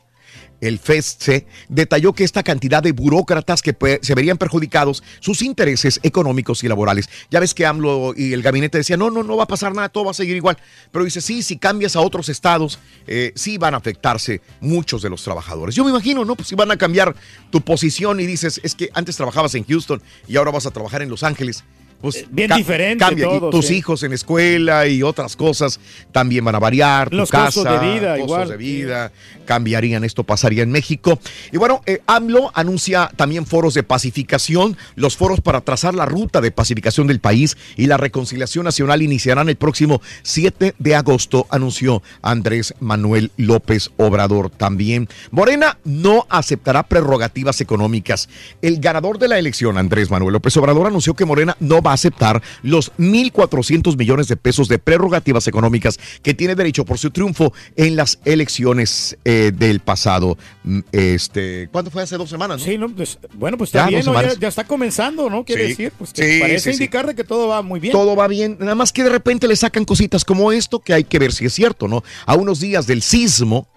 el 0.61 0.79
FESTE, 0.79 1.47
detalló 1.69 2.15
que 2.15 2.25
esta 2.25 2.43
cantidad 2.43 2.83
de 2.83 2.93
burócratas 2.93 3.63
que 3.63 3.77
se 4.01 4.15
verían 4.15 4.39
perjudicados 4.39 5.03
sus 5.21 5.43
intereses 5.43 6.01
económicos 6.03 6.65
y 6.65 6.69
laborales. 6.69 7.09
Ya 7.31 7.41
ves 7.41 7.55
que 7.55 7.67
AMLO 7.67 8.15
y 8.17 8.33
el 8.33 8.43
gabinete 8.43 8.79
decían, 8.79 8.99
no, 8.99 9.11
no, 9.11 9.23
no 9.23 9.37
va 9.37 9.45
a 9.45 9.49
pasar 9.49 9.75
nada, 9.75 9.89
todo 9.89 10.07
va 10.07 10.13
a 10.13 10.15
seguir 10.15 10.37
igual. 10.37 10.57
Pero 10.91 11.05
dice, 11.05 11.21
sí, 11.21 11.43
si 11.43 11.59
cambias 11.59 11.97
a 11.97 12.01
otros 12.01 12.29
estados, 12.29 12.79
eh, 13.07 13.33
sí 13.35 13.59
van 13.59 13.75
a 13.75 13.77
afectarse 13.79 14.41
muchos 14.61 15.03
de 15.03 15.11
los 15.11 15.23
trabajadores. 15.23 15.75
Yo 15.75 15.85
me 15.85 15.91
imagino, 15.91 16.25
¿no? 16.25 16.37
Pues 16.37 16.49
si 16.49 16.55
van 16.55 16.71
a 16.71 16.77
cambiar 16.77 17.15
tu 17.51 17.61
posición 17.61 18.21
y 18.21 18.27
dices, 18.27 18.61
es 18.63 18.75
que 18.75 18.89
antes 18.95 19.17
trabajabas 19.17 19.55
en 19.55 19.65
Houston 19.65 20.03
y 20.27 20.37
ahora 20.37 20.51
vas 20.51 20.67
a 20.67 20.71
trabajar 20.71 21.03
en 21.03 21.11
Los 21.11 21.23
Ángeles. 21.23 21.65
Pues 22.01 22.25
bien 22.31 22.49
ca- 22.49 22.57
diferente 22.57 23.05
Cambia. 23.05 23.27
Y 23.27 23.29
todo, 23.29 23.51
tus 23.51 23.67
sí. 23.67 23.77
hijos 23.77 24.03
en 24.03 24.13
escuela 24.13 24.87
y 24.87 25.03
otras 25.03 25.35
cosas 25.37 25.81
también 26.13 26.45
van 26.45 26.55
a 26.55 26.59
variar. 26.59 27.11
tu 27.11 27.17
Los 27.17 27.31
casa, 27.31 27.45
costos 27.63 27.65
de 27.65 27.79
vida, 27.95 28.11
costos 28.13 28.25
igual. 28.27 28.49
de 28.49 28.57
vida 28.57 29.13
cambiarían. 29.45 30.05
Esto 30.05 30.25
pasaría 30.25 30.63
en 30.63 30.71
México. 30.73 31.19
Y 31.53 31.57
bueno, 31.57 31.81
eh, 31.87 32.01
AMLO 32.07 32.51
anuncia 32.55 33.11
también 33.17 33.47
foros 33.47 33.75
de 33.75 33.83
pacificación. 33.83 34.77
Los 34.95 35.17
foros 35.17 35.41
para 35.41 35.61
trazar 35.61 35.95
la 35.95 36.05
ruta 36.07 36.41
de 36.41 36.51
pacificación 36.51 37.07
del 37.07 37.21
país 37.21 37.57
y 37.77 37.87
la 37.87 37.97
reconciliación 37.97 38.65
nacional 38.65 39.03
iniciarán 39.03 39.49
el 39.49 39.57
próximo 39.57 40.01
7 40.23 40.75
de 40.79 40.95
agosto, 40.95 41.47
anunció 41.51 42.03
Andrés 42.23 42.75
Manuel 42.81 43.31
López 43.37 43.91
Obrador 43.97 44.51
también. 44.51 45.09
Morena 45.31 45.79
no 45.85 46.27
aceptará 46.29 46.83
prerrogativas 46.85 47.61
económicas. 47.61 48.29
El 48.63 48.81
ganador 48.81 49.19
de 49.19 49.29
la 49.29 49.39
elección, 49.39 49.79
Andrés 49.79 50.11
Manuel 50.11 50.33
López 50.35 50.57
Obrador, 50.57 50.87
anunció 50.87 51.15
que 51.15 51.25
Morena 51.25 51.57
no 51.61 51.83
va 51.87 51.93
a 51.93 51.95
aceptar 51.95 52.43
los 52.63 52.93
1.400 52.99 53.97
millones 53.97 54.29
de 54.29 54.37
pesos 54.37 54.69
de 54.69 54.79
prerrogativas 54.79 55.47
económicas 55.49 55.99
que 56.23 56.35
tiene 56.35 56.55
derecho 56.55 56.85
por 56.85 56.99
su 56.99 57.11
triunfo 57.11 57.53
en 57.77 57.97
las 57.97 58.19
elecciones 58.25 59.17
eh, 59.25 59.53
del 59.55 59.81
pasado. 59.81 60.37
mm, 60.65 60.81
Este, 60.93 61.69
¿Cuándo 61.71 61.91
fue? 61.91 62.03
Hace 62.03 62.17
dos 62.17 62.29
semanas, 62.31 62.59
¿no? 62.61 62.65
Sí, 62.65 62.79
no, 62.79 62.89
pues, 62.89 63.19
bueno, 63.35 63.57
pues 63.59 63.73
Ya, 63.73 63.87
está 63.89 64.11
bien, 64.21 64.39
ya, 64.41 64.49
está 64.49 64.65
comenzando, 64.65 65.31
¿no? 65.31 65.45
Quiere 65.45 65.63
Sí. 65.65 65.69
decir, 65.71 65.93
pues 65.97 66.13
que 66.13 66.35
Sí, 66.35 66.41
parece 66.41 66.71
sí. 66.71 66.77
indicar 66.77 67.07
de 67.07 67.15
que 67.15 67.25
todo 67.25 67.49
va 67.49 67.63
muy 67.63 67.81
bien. 67.81 67.93
Todo 67.93 68.17
va 68.17 68.27
bien, 68.29 68.57
nada 68.61 68.75
más 68.75 68.93
que 68.93 69.03
de 69.05 69.11
repente 69.11 69.47
le 69.49 69.57
sacan 69.57 69.85
cositas 69.85 70.25
como 70.25 70.53
esto 70.53 70.81
que 70.81 70.93
hay 70.95 71.05
que 71.05 71.19
ver 71.19 71.33
si 71.33 71.47
es 71.47 71.53
cierto, 71.53 71.89
¿no? 71.89 72.03
A 72.27 72.35
unos 72.35 72.61
días 72.61 72.87
del 72.87 73.03
sismo 73.03 73.69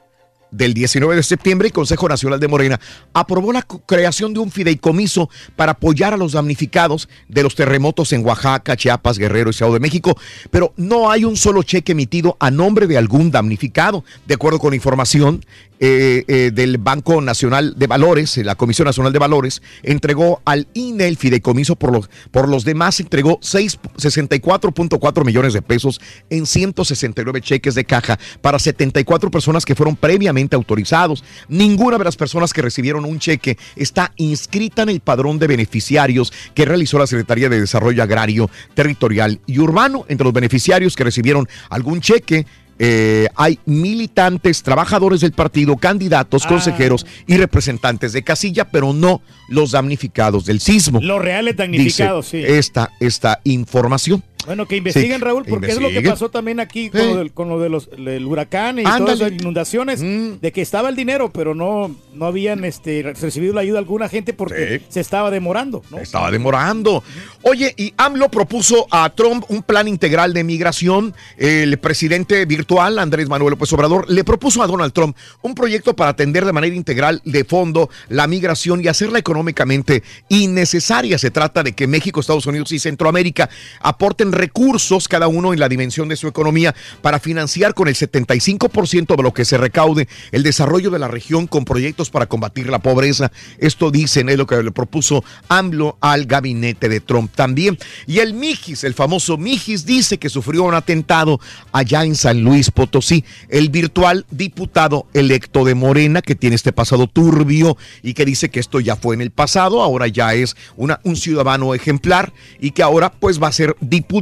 del 0.52 0.74
19 0.74 1.16
de 1.16 1.24
septiembre, 1.24 1.68
el 1.68 1.74
Consejo 1.74 2.08
Nacional 2.10 2.40
de 2.40 2.48
Morena 2.48 2.80
aprobó 3.14 3.52
la 3.54 3.62
creación 3.62 4.34
de 4.34 4.40
un 4.40 4.52
fideicomiso 4.52 5.30
para 5.56 5.74
apoyar 5.74 6.14
a 6.14 6.18
los 6.18 6.32
damnificados 6.32 7.08
de 7.28 7.44
los 7.44 7.56
terremotos 7.56 8.14
en 8.14 8.26
Oaxaca, 8.26 8.76
Chiapas, 8.76 9.18
Guerrero 9.18 9.50
y 9.50 9.52
Estado 9.52 9.74
de 9.74 9.80
México, 9.80 10.18
pero 10.52 10.74
no 10.78 11.12
hay 11.12 11.24
un 11.26 11.36
solo 11.38 11.64
cheque 11.64 11.92
emitido 11.92 12.38
a 12.40 12.50
nombre 12.52 12.88
de 12.88 12.98
algún 12.98 13.32
damnificado. 13.32 14.04
De 14.26 14.36
acuerdo 14.36 14.60
con 14.60 14.74
información 14.74 15.46
eh, 15.82 16.24
eh, 16.28 16.52
del 16.54 16.78
Banco 16.78 17.22
Nacional 17.22 17.76
de 17.78 17.88
Valores, 17.88 18.36
la 18.38 18.56
Comisión 18.56 18.86
Nacional 18.86 19.14
de 19.14 19.20
Valores, 19.20 19.62
entregó 19.84 20.42
al 20.46 20.68
INE 20.74 21.08
el 21.08 21.16
fideicomiso 21.18 21.76
por 21.76 21.92
los, 21.94 22.10
por 22.32 22.50
los 22.50 22.66
demás, 22.66 23.00
entregó 23.00 23.40
seis- 23.42 23.78
64.4 23.98 25.26
millones 25.26 25.54
de 25.54 25.62
pesos 25.62 26.02
en 26.30 26.46
169 26.46 27.42
cheques 27.42 27.76
de 27.76 27.86
caja 27.86 28.20
para 28.42 28.60
74 28.60 29.32
personas 29.32 29.66
que 29.66 29.76
fueron 29.76 29.96
previamente 29.96 30.39
autorizados. 30.56 31.24
Ninguna 31.48 31.98
de 31.98 32.04
las 32.04 32.16
personas 32.16 32.54
que 32.54 32.62
recibieron 32.62 33.06
un 33.06 33.20
cheque 33.20 33.58
está 33.76 34.14
inscrita 34.18 34.84
en 34.84 34.90
el 34.90 35.00
padrón 35.00 35.40
de 35.40 35.48
beneficiarios 35.48 36.32
que 36.54 36.66
realizó 36.66 36.98
la 36.98 37.08
Secretaría 37.08 37.50
de 37.50 37.60
Desarrollo 37.60 38.04
Agrario, 38.04 38.50
Territorial 38.74 39.40
y 39.46 39.60
Urbano. 39.60 40.06
Entre 40.08 40.24
los 40.24 40.34
beneficiarios 40.34 40.96
que 40.96 41.04
recibieron 41.04 41.48
algún 41.70 42.02
cheque, 42.02 42.46
eh, 42.82 43.28
hay 43.36 43.60
militantes, 43.66 44.64
trabajadores 44.64 45.20
del 45.20 45.34
partido, 45.34 45.76
candidatos, 45.76 46.46
consejeros 46.46 47.06
y 47.28 47.36
representantes 47.36 48.14
de 48.14 48.24
casilla, 48.24 48.72
pero 48.72 48.94
no 48.94 49.22
los 49.50 49.72
damnificados 49.72 50.46
del 50.46 50.62
sismo. 50.62 51.02
Los 51.02 51.22
reales 51.22 51.58
damnificados, 51.58 52.28
sí. 52.28 52.42
esta, 52.42 52.90
esta 53.02 53.42
información. 53.44 54.24
Bueno, 54.46 54.66
que 54.68 54.78
investiguen, 54.78 55.20
Sí, 55.20 55.24
Raúl, 55.24 55.46
porque 55.46 55.72
es 55.72 55.82
lo 55.82 55.90
que 55.90 56.02
pasó 56.02 56.30
también 56.30 56.60
aquí 56.60 56.90
con, 56.90 57.02
lo, 57.02 57.16
del, 57.18 57.32
con 57.32 57.50
lo 57.50 57.60
de 57.60 57.70
los 57.70 57.90
del 57.92 58.26
huracán 58.26 58.80
y 58.80 58.84
Ándale. 58.86 59.00
Mm. 59.00 59.06
todas 59.06 59.20
las 59.20 59.32
inundaciones, 59.34 60.02
de 60.42 60.52
que 60.52 60.62
estaba 60.62 60.90
el 60.90 60.96
dinero, 60.96 61.32
pero 61.32 61.54
no, 61.54 61.96
no 62.14 62.26
habían 62.26 62.64
este, 62.64 63.14
recibido 63.20 63.54
la 63.54 63.62
ayuda 63.62 63.74
de 63.74 63.80
alguna 63.80 64.08
gente 64.08 64.34
porque 64.34 64.82
se 64.90 65.00
estaba 65.00 65.30
demorando. 65.30 65.84
¿no? 65.92 65.98
Estaba 65.98 66.32
demorando. 66.32 67.04
Oye, 67.44 67.74
y 67.78 67.94
AMLO 67.98 68.30
propuso 68.30 68.88
a 68.92 69.10
Trump 69.10 69.44
un 69.50 69.62
plan 69.62 69.88
integral 69.88 70.34
de 70.34 70.44
migración. 70.44 71.14
El 71.38 71.78
presidente 71.78 72.46
virtual, 72.46 73.00
Andrés 73.00 73.28
Manuel 73.28 73.52
López 73.52 73.72
Obrador, 73.74 74.10
le 74.10 74.24
propuso 74.24 74.64
a 74.64 74.68
Donald 74.68 74.94
Trump 74.94 75.16
un 75.42 75.56
proyecto 75.56 75.96
para 75.96 76.12
atender 76.12 76.46
de 76.46 76.54
manera 76.54 76.76
integral 76.76 77.22
de 77.26 77.44
fondo 77.44 77.90
la 78.08 78.28
migración 78.28 78.84
y 78.84 78.88
hacerla 78.88 79.20
económicamente 79.20 80.04
innecesaria. 80.30 81.18
Se 81.18 81.32
trata 81.32 81.64
de 81.64 81.74
que 81.74 81.88
México, 81.88 82.20
Estados 82.20 82.46
Unidos 82.46 82.72
y 82.72 82.80
Centroamérica 82.80 83.50
aporten 83.82 84.29
recursos, 84.32 85.08
cada 85.08 85.28
uno 85.28 85.54
en 85.54 85.60
la 85.60 85.70
dimensión 85.70 86.10
de 86.10 86.16
su 86.16 86.28
economía, 86.28 86.76
para 87.02 87.20
financiar 87.20 87.74
con 87.74 87.88
el 87.88 87.96
75% 87.96 89.16
de 89.16 89.24
lo 89.24 89.34
que 89.34 89.46
se 89.46 89.58
recaude 89.58 90.08
el 90.32 90.44
desarrollo 90.44 90.90
de 90.90 91.00
la 91.00 91.08
región 91.08 91.48
con 91.48 91.66
proyectos 91.66 92.10
para 92.10 92.28
combatir 92.28 92.70
la 92.70 92.80
pobreza. 92.80 93.32
Esto 93.58 93.92
dicen, 93.92 94.30
es 94.30 94.38
lo 94.38 94.48
que 94.48 94.62
le 94.62 94.72
propuso 94.72 95.24
AMLO 95.48 95.98
al 96.02 96.26
gabinete 96.26 96.90
de 96.90 97.00
Trump 97.00 97.32
también. 97.34 97.78
Y 98.08 98.20
el 98.20 98.34
Mijis, 98.34 98.84
el 98.84 98.94
famoso 98.94 99.38
Mijis, 99.38 99.86
dice 99.86 100.18
que 100.18 100.30
sufrió 100.30 100.64
un 100.64 100.74
atentado 100.74 101.40
allá 101.72 102.04
en 102.04 102.16
San 102.16 102.42
Luis 102.44 102.72
Potosí. 102.72 103.24
El 103.50 103.70
virtual 103.70 104.26
diputado 104.32 105.08
electo 105.14 105.64
de 105.66 105.76
Morena, 105.76 106.22
que 106.22 106.36
tiene 106.36 106.56
este 106.56 106.72
pasado 106.72 107.08
turbio 107.08 107.78
y 108.04 108.14
que 108.14 108.26
dice 108.26 108.50
que 108.50 108.60
esto 108.60 108.80
ya 108.80 108.96
fue 108.96 109.16
en 109.16 109.22
el 109.22 109.32
pasado, 109.32 109.82
ahora 109.82 110.08
ya 110.08 110.34
es 110.34 110.56
un 110.78 111.16
ciudadano 111.16 111.74
ejemplar 111.74 112.34
y 112.60 112.72
que 112.72 112.84
ahora 112.84 113.12
pues 113.12 113.42
va 113.42 113.48
a 113.48 113.52
ser 113.52 113.76
diputado. 113.80 114.19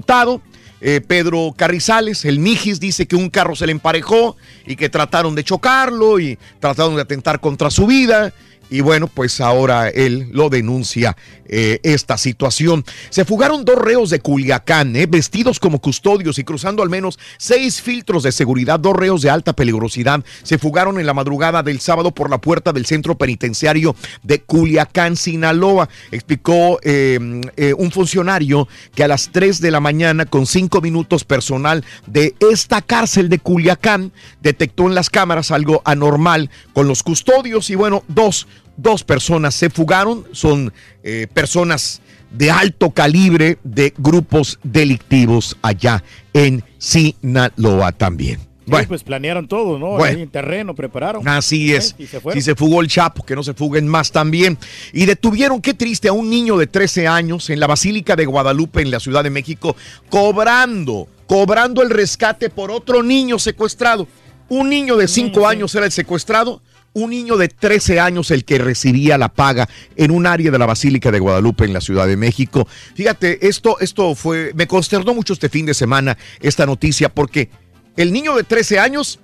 Eh, 0.80 1.02
Pedro 1.02 1.56
Carrizales, 1.58 2.24
el 2.24 2.38
Mijis, 2.38 2.80
dice 2.80 3.08
que 3.08 3.16
un 3.16 3.32
carro 3.32 3.56
se 3.56 3.66
le 3.66 3.72
emparejó 3.72 4.38
y 4.66 4.76
que 4.76 4.90
trataron 4.90 5.34
de 5.34 5.44
chocarlo 5.44 6.20
y 6.20 6.38
trataron 6.60 6.96
de 6.96 7.02
atentar 7.02 7.40
contra 7.40 7.72
su 7.72 7.88
vida. 7.88 8.32
Y 8.70 8.82
bueno, 8.82 9.08
pues 9.08 9.40
ahora 9.42 9.90
él 9.90 10.30
lo 10.32 10.50
denuncia 10.50 11.16
eh, 11.48 11.80
esta 11.84 12.18
situación. 12.18 12.84
Se 13.10 13.24
fugaron 13.26 13.64
dos 13.64 13.78
reos 13.78 14.10
de 14.10 14.20
Culiacán, 14.20 14.96
eh, 14.96 15.06
vestidos 15.06 15.60
como 15.60 15.80
custodios 15.80 16.38
y 16.40 16.44
cruzando 16.44 16.84
al 16.84 16.90
menos 16.90 17.18
seis 17.38 17.82
filtros 17.82 18.24
de 18.24 18.32
seguridad. 18.32 18.80
Dos 18.80 18.96
reos 18.96 19.22
de 19.22 19.30
alta 19.30 19.54
peligrosidad 19.54 20.24
se 20.44 20.58
fugaron 20.58 21.00
en 21.00 21.06
la 21.06 21.14
madrugada 21.14 21.64
del 21.64 21.80
sábado 21.80 22.12
por 22.12 22.30
la 22.30 22.40
puerta 22.40 22.74
del 22.74 22.86
centro 22.86 23.18
penitenciario 23.18 23.96
de 24.24 24.42
Culiacán, 24.42 25.16
Sinaloa. 25.16 25.90
Explicó 26.12 26.80
eh, 26.84 27.20
eh, 27.56 27.74
un 27.74 27.92
funcionario 27.92 28.68
que 28.96 29.04
a 29.04 29.08
las 29.08 29.30
3 29.32 29.62
de 29.62 29.72
la 29.72 29.80
mañana, 29.80 30.26
con 30.26 30.46
cinco 30.46 30.82
minutos 30.82 31.24
personal 31.24 31.84
de 32.06 32.36
esta 32.40 32.82
cárcel 32.82 33.30
de 33.30 33.40
Culiacán, 33.40 34.12
detectó 34.42 34.88
en 34.88 34.96
las 34.96 35.10
cámaras 35.10 35.52
algo 35.52 35.82
anormal 35.86 36.50
con 36.74 36.88
los 36.88 37.04
custodios 37.04 37.70
y 37.70 37.76
bueno, 37.76 38.04
dos 38.08 38.48
dos 38.78 39.04
personas 39.04 39.56
se 39.56 39.70
fugaron, 39.70 40.26
son 40.32 40.72
eh, 41.04 41.28
personas 41.34 42.02
de 42.32 42.52
alto 42.52 42.92
calibre 42.92 43.58
de 43.64 43.94
grupos 43.98 44.60
delictivos 44.64 45.58
allá 45.62 46.04
en 46.34 46.64
Sinaloa 46.78 47.92
también. 47.92 48.40
Sí, 48.68 48.72
Bueno, 48.72 48.88
pues 48.90 49.04
planearon 49.04 49.48
todo, 49.48 49.80
¿no? 49.80 49.92
Bueno. 49.92 50.18
Ahí 50.18 50.22
en 50.22 50.30
terreno, 50.30 50.76
prepararon. 50.76 51.26
Así 51.26 51.74
es. 51.74 51.96
Y 51.98 52.06
se 52.06 52.20
si 52.34 52.42
se 52.42 52.54
fugó 52.54 52.82
el 52.82 52.90
Chapo, 52.90 53.26
que 53.26 53.34
no 53.34 53.42
se 53.42 53.54
fuguen 53.54 53.88
más 53.88 54.12
también. 54.12 54.58
Y 54.92 55.06
detuvieron, 55.06 55.62
qué 55.62 55.74
triste, 55.74 56.10
a 56.10 56.14
un 56.14 56.30
niño 56.30 56.58
de 56.58 56.68
13 56.68 57.08
años 57.08 57.50
en 57.50 57.62
la 57.62 57.68
Basílica 57.68 58.18
de 58.18 58.26
Guadalupe, 58.26 58.82
en 58.82 58.92
la 58.92 59.00
Ciudad 59.00 59.24
de 59.24 59.30
México, 59.30 59.78
cobrando, 60.10 61.08
cobrando 61.28 61.82
el 61.82 61.90
rescate 61.90 62.50
por 62.50 62.70
otro 62.70 63.04
niño 63.04 63.40
secuestrado. 63.40 64.06
Un 64.50 64.70
niño 64.70 64.98
de 64.98 65.08
5 65.08 65.48
años 65.48 65.74
era 65.74 65.86
el 65.86 65.94
secuestrado, 65.94 66.62
un 66.98 67.12
niño 67.12 67.38
de 67.38 67.48
13 67.48 68.00
años 68.00 68.32
el 68.32 68.44
que 68.44 68.58
recibía 68.58 69.20
la 69.20 69.30
paga 69.30 69.70
en 69.96 70.10
un 70.10 70.26
área 70.26 70.50
de 70.50 70.58
la 70.58 70.66
Basílica 70.66 71.12
de 71.12 71.20
Guadalupe 71.20 71.64
en 71.64 71.74
la 71.74 71.82
Ciudad 71.82 72.08
de 72.08 72.18
México. 72.18 72.68
Fíjate, 72.96 73.48
esto, 73.48 73.80
esto 73.80 74.16
fue, 74.16 74.52
me 74.56 74.66
consternó 74.66 75.14
mucho 75.14 75.34
este 75.34 75.48
fin 75.48 75.68
de 75.68 75.76
semana 75.76 76.18
esta 76.40 76.66
noticia 76.66 77.10
porque 77.10 77.50
el 77.98 78.12
niño 78.12 78.36
de 78.36 78.44
13 78.44 78.80
años 78.80 79.20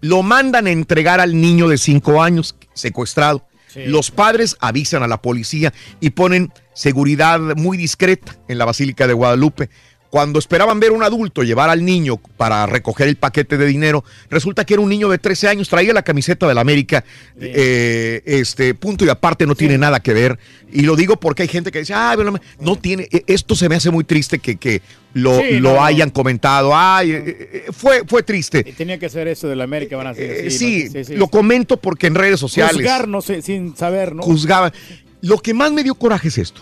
lo 0.00 0.22
mandan 0.22 0.66
a 0.66 0.70
entregar 0.70 1.20
al 1.20 1.38
niño 1.38 1.68
de 1.68 1.76
5 1.76 2.22
años 2.22 2.56
secuestrado. 2.72 3.46
Los 3.74 4.10
padres 4.10 4.56
avisan 4.60 5.02
a 5.02 5.08
la 5.08 5.20
policía 5.20 5.74
y 6.00 6.10
ponen 6.10 6.52
seguridad 6.74 7.38
muy 7.56 7.76
discreta 7.76 8.36
en 8.48 8.56
la 8.56 8.64
Basílica 8.64 9.06
de 9.06 9.12
Guadalupe. 9.12 9.68
Cuando 10.14 10.38
esperaban 10.38 10.78
ver 10.78 10.92
un 10.92 11.02
adulto 11.02 11.42
llevar 11.42 11.70
al 11.70 11.84
niño 11.84 12.18
para 12.36 12.66
recoger 12.66 13.08
el 13.08 13.16
paquete 13.16 13.58
de 13.58 13.66
dinero, 13.66 14.04
resulta 14.30 14.64
que 14.64 14.74
era 14.74 14.80
un 14.80 14.88
niño 14.88 15.08
de 15.08 15.18
13 15.18 15.48
años, 15.48 15.68
traía 15.68 15.92
la 15.92 16.02
camiseta 16.04 16.46
de 16.46 16.54
la 16.54 16.60
América, 16.60 17.02
eh, 17.40 18.22
este 18.24 18.74
punto 18.74 19.04
y 19.04 19.08
aparte 19.08 19.44
no 19.44 19.56
tiene 19.56 19.76
nada 19.76 19.98
que 19.98 20.14
ver. 20.14 20.38
Y 20.72 20.82
lo 20.82 20.94
digo 20.94 21.16
porque 21.18 21.42
hay 21.42 21.48
gente 21.48 21.72
que 21.72 21.80
dice, 21.80 21.94
bueno, 22.14 22.38
no 22.60 22.76
tiene, 22.76 23.08
e- 23.10 23.24
esto 23.26 23.56
se 23.56 23.68
me 23.68 23.74
hace 23.74 23.90
muy 23.90 24.04
triste 24.04 24.38
que, 24.38 24.54
que 24.54 24.82
lo, 25.14 25.40
Sí, 25.40 25.58
lo 25.58 25.70
no, 25.70 25.74
no. 25.78 25.84
hayan 25.84 26.10
comentado. 26.10 26.70
Ay, 26.76 27.10
eh, 27.10 27.24
eh, 27.26 27.64
fue, 27.72 28.04
fue 28.06 28.22
triste. 28.22 28.62
Tenía 28.62 29.00
que 29.00 29.08
ser 29.08 29.26
eso 29.26 29.48
de 29.48 29.56
la 29.56 29.64
América, 29.64 29.96
van 29.96 30.06
a 30.06 30.12
decir. 30.12 30.52
sí, 30.52 31.04
sí, 31.04 31.16
lo 31.16 31.26
comento 31.26 31.76
porque 31.76 32.06
en 32.06 32.14
redes 32.14 32.38
sociales 32.38 32.76
Juzgar, 32.76 33.08
no 33.08 33.20
sé, 33.20 33.42
sin 33.42 33.76
saber, 33.76 34.14
¿no? 34.14 34.22
juzgaban. 34.22 34.72
Lo 35.22 35.38
que 35.38 35.54
más 35.54 35.72
me 35.72 35.82
dio 35.82 35.96
coraje 35.96 36.28
es 36.28 36.38
esto. 36.38 36.60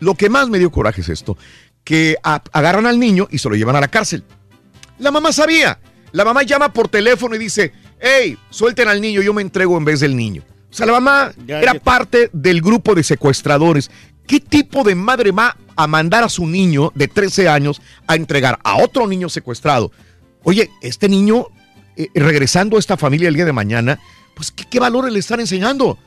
Lo 0.00 0.14
que 0.14 0.28
más 0.28 0.50
me 0.50 0.58
dio 0.58 0.70
coraje 0.70 1.00
es 1.00 1.08
esto. 1.08 1.38
Que 1.84 2.16
agarran 2.22 2.86
al 2.86 2.98
niño 2.98 3.26
y 3.30 3.38
se 3.38 3.48
lo 3.48 3.54
llevan 3.56 3.76
a 3.76 3.80
la 3.80 3.88
cárcel. 3.88 4.24
La 4.98 5.10
mamá 5.10 5.32
sabía. 5.32 5.78
La 6.12 6.24
mamá 6.24 6.42
llama 6.42 6.72
por 6.72 6.88
teléfono 6.88 7.34
y 7.34 7.38
dice, 7.38 7.72
hey, 8.00 8.36
suelten 8.50 8.88
al 8.88 9.00
niño, 9.00 9.22
yo 9.22 9.32
me 9.32 9.42
entrego 9.42 9.76
en 9.78 9.84
vez 9.84 10.00
del 10.00 10.16
niño. 10.16 10.42
O 10.70 10.74
sea, 10.74 10.86
la 10.86 10.92
mamá 10.92 11.32
Ya, 11.46 11.60
era 11.60 11.72
ya. 11.74 11.80
parte 11.80 12.30
del 12.32 12.60
grupo 12.60 12.94
de 12.94 13.02
secuestradores. 13.02 13.90
¿Qué 14.26 14.38
tipo 14.40 14.84
de 14.84 14.94
madre 14.94 15.32
va 15.32 15.56
a 15.74 15.86
mandar 15.86 16.22
a 16.22 16.28
su 16.28 16.46
niño 16.46 16.92
de 16.94 17.08
13 17.08 17.48
años 17.48 17.80
a 18.06 18.14
entregar 18.14 18.58
a 18.62 18.76
otro 18.76 19.06
niño 19.08 19.28
secuestrado? 19.28 19.90
Oye, 20.44 20.70
este 20.82 21.08
niño, 21.08 21.46
eh, 21.96 22.08
regresando 22.14 22.76
a 22.76 22.80
esta 22.80 22.96
familia 22.96 23.28
el 23.28 23.34
día 23.34 23.44
de 23.44 23.52
mañana, 23.52 23.98
pues, 24.34 24.52
¿qué, 24.52 24.64
qué 24.70 24.78
valores 24.78 25.12
le 25.12 25.18
están 25.18 25.40
enseñando? 25.40 25.98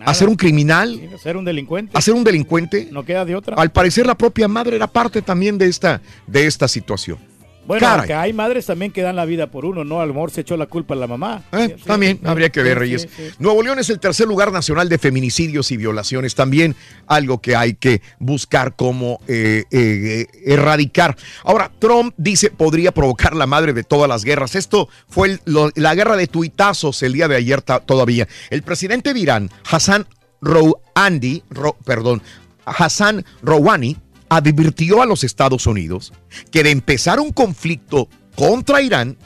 ¿A 0.00 0.14
ser 0.14 0.28
un 0.28 0.36
criminal? 0.36 1.00
Ser 1.22 1.36
un 1.36 1.44
delincuente. 1.44 1.96
¿A 1.96 2.00
ser 2.00 2.14
un 2.14 2.24
delincuente? 2.24 2.88
No 2.90 3.04
queda 3.04 3.24
de 3.24 3.36
otra. 3.36 3.56
Al 3.56 3.70
parecer 3.70 4.06
la 4.06 4.16
propia 4.16 4.48
madre 4.48 4.76
era 4.76 4.86
parte 4.86 5.22
también 5.22 5.58
de 5.58 5.66
esta, 5.66 6.00
de 6.26 6.46
esta 6.46 6.68
situación. 6.68 7.18
Bueno, 7.66 7.86
Caray. 7.86 8.10
hay 8.12 8.32
madres 8.32 8.66
también 8.66 8.90
que 8.90 9.02
dan 9.02 9.14
la 9.14 9.24
vida 9.24 9.46
por 9.46 9.64
uno, 9.64 9.84
¿no? 9.84 10.00
A 10.00 10.06
lo 10.06 10.12
mejor 10.14 10.32
se 10.32 10.40
echó 10.40 10.56
la 10.56 10.66
culpa 10.66 10.94
a 10.94 10.96
la 10.96 11.06
mamá. 11.06 11.42
Eh, 11.52 11.76
también 11.86 12.18
habría 12.24 12.50
que 12.50 12.60
ver, 12.62 12.78
Reyes. 12.78 13.02
sí. 13.16 13.22
Nuevo 13.38 13.62
León 13.62 13.78
es 13.78 13.88
el 13.88 14.00
tercer 14.00 14.26
lugar 14.26 14.50
nacional 14.50 14.88
de 14.88 14.98
feminicidios 14.98 15.70
y 15.70 15.76
violaciones. 15.76 16.34
También 16.34 16.74
algo 17.06 17.40
que 17.40 17.54
hay 17.54 17.74
que 17.74 18.02
buscar 18.18 18.74
cómo 18.74 19.20
eh, 19.28 19.64
eh, 19.70 20.26
erradicar. 20.44 21.16
Ahora, 21.44 21.70
Trump 21.78 22.14
dice 22.16 22.50
podría 22.50 22.92
provocar 22.92 23.36
la 23.36 23.46
madre 23.46 23.72
de 23.72 23.84
todas 23.84 24.08
las 24.08 24.24
guerras. 24.24 24.56
Esto 24.56 24.88
fue 25.08 25.28
el- 25.28 25.40
lo- 25.44 25.70
la 25.76 25.94
guerra 25.94 26.16
de 26.16 26.26
tuitazos 26.26 27.02
el 27.04 27.12
día 27.12 27.28
de 27.28 27.36
ayer 27.36 27.62
todavía. 27.62 28.26
El 28.50 28.62
presidente 28.62 29.14
de 29.14 29.20
Irán, 29.20 29.50
Hassan 29.70 30.06
Rouhani, 30.40 31.42
Ro- 31.50 31.76
perdón, 31.84 32.22
Hassan 32.64 33.24
Rouhani, 33.42 33.96
advirtió 34.36 35.02
a 35.02 35.06
los 35.06 35.24
Estados 35.24 35.66
Unidos 35.66 36.12
que 36.50 36.62
de 36.62 36.70
empezar 36.70 37.20
un 37.20 37.32
conflicto 37.32 38.08
contra 38.34 38.80
Irán, 38.80 39.16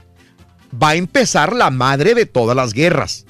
va 0.83 0.91
a 0.91 0.95
empezar 0.97 1.53
la 1.53 1.71
madre 1.71 2.15
de 2.15 2.27
todas 2.27 2.57
las 2.57 2.73
guerras. 2.73 3.25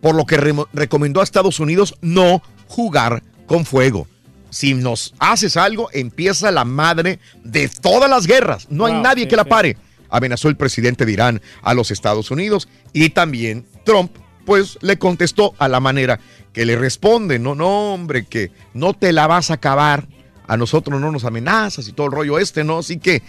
Por 0.00 0.14
lo 0.14 0.26
que 0.26 0.36
recomendó 0.72 1.20
a 1.20 1.24
Estados 1.24 1.58
Unidos 1.58 1.96
no 2.00 2.40
jugar 2.68 3.22
con 3.46 3.64
fuego. 3.64 4.06
Si 4.50 4.74
nos 4.74 5.14
haces 5.18 5.56
algo, 5.56 5.88
empieza 5.92 6.50
la 6.52 6.64
madre 6.64 7.18
de 7.42 7.68
todas 7.68 8.08
las 8.08 8.26
guerras. 8.26 8.68
No 8.70 8.86
hay 8.86 8.94
nadie 8.94 9.24
sí, 9.24 9.28
que 9.28 9.36
la 9.36 9.42
sí. 9.42 9.50
pare. 9.50 9.76
Amenazó 10.08 10.48
el 10.48 10.56
presidente 10.56 11.04
de 11.04 11.12
Irán 11.12 11.42
a 11.62 11.74
los 11.74 11.90
Estados 11.90 12.30
Unidos 12.30 12.68
y 12.92 13.10
también 13.10 13.66
Trump, 13.84 14.12
pues 14.46 14.78
le 14.80 14.98
contestó 14.98 15.54
a 15.58 15.68
la 15.68 15.80
manera 15.80 16.20
que 16.52 16.64
le 16.64 16.76
responde. 16.76 17.38
No, 17.38 17.54
no, 17.54 17.92
hombre, 17.92 18.24
que 18.24 18.52
no 18.72 18.94
te 18.94 19.12
la 19.12 19.26
vas 19.26 19.50
a 19.50 19.54
acabar. 19.54 20.06
A 20.48 20.56
nosotros 20.56 21.00
no 21.00 21.12
nos 21.12 21.24
amenazas 21.24 21.86
y 21.86 21.92
todo 21.92 22.06
el 22.08 22.12
rollo 22.12 22.38
este, 22.38 22.64
¿no? 22.64 22.78
Así 22.78 22.98
que 22.98 23.22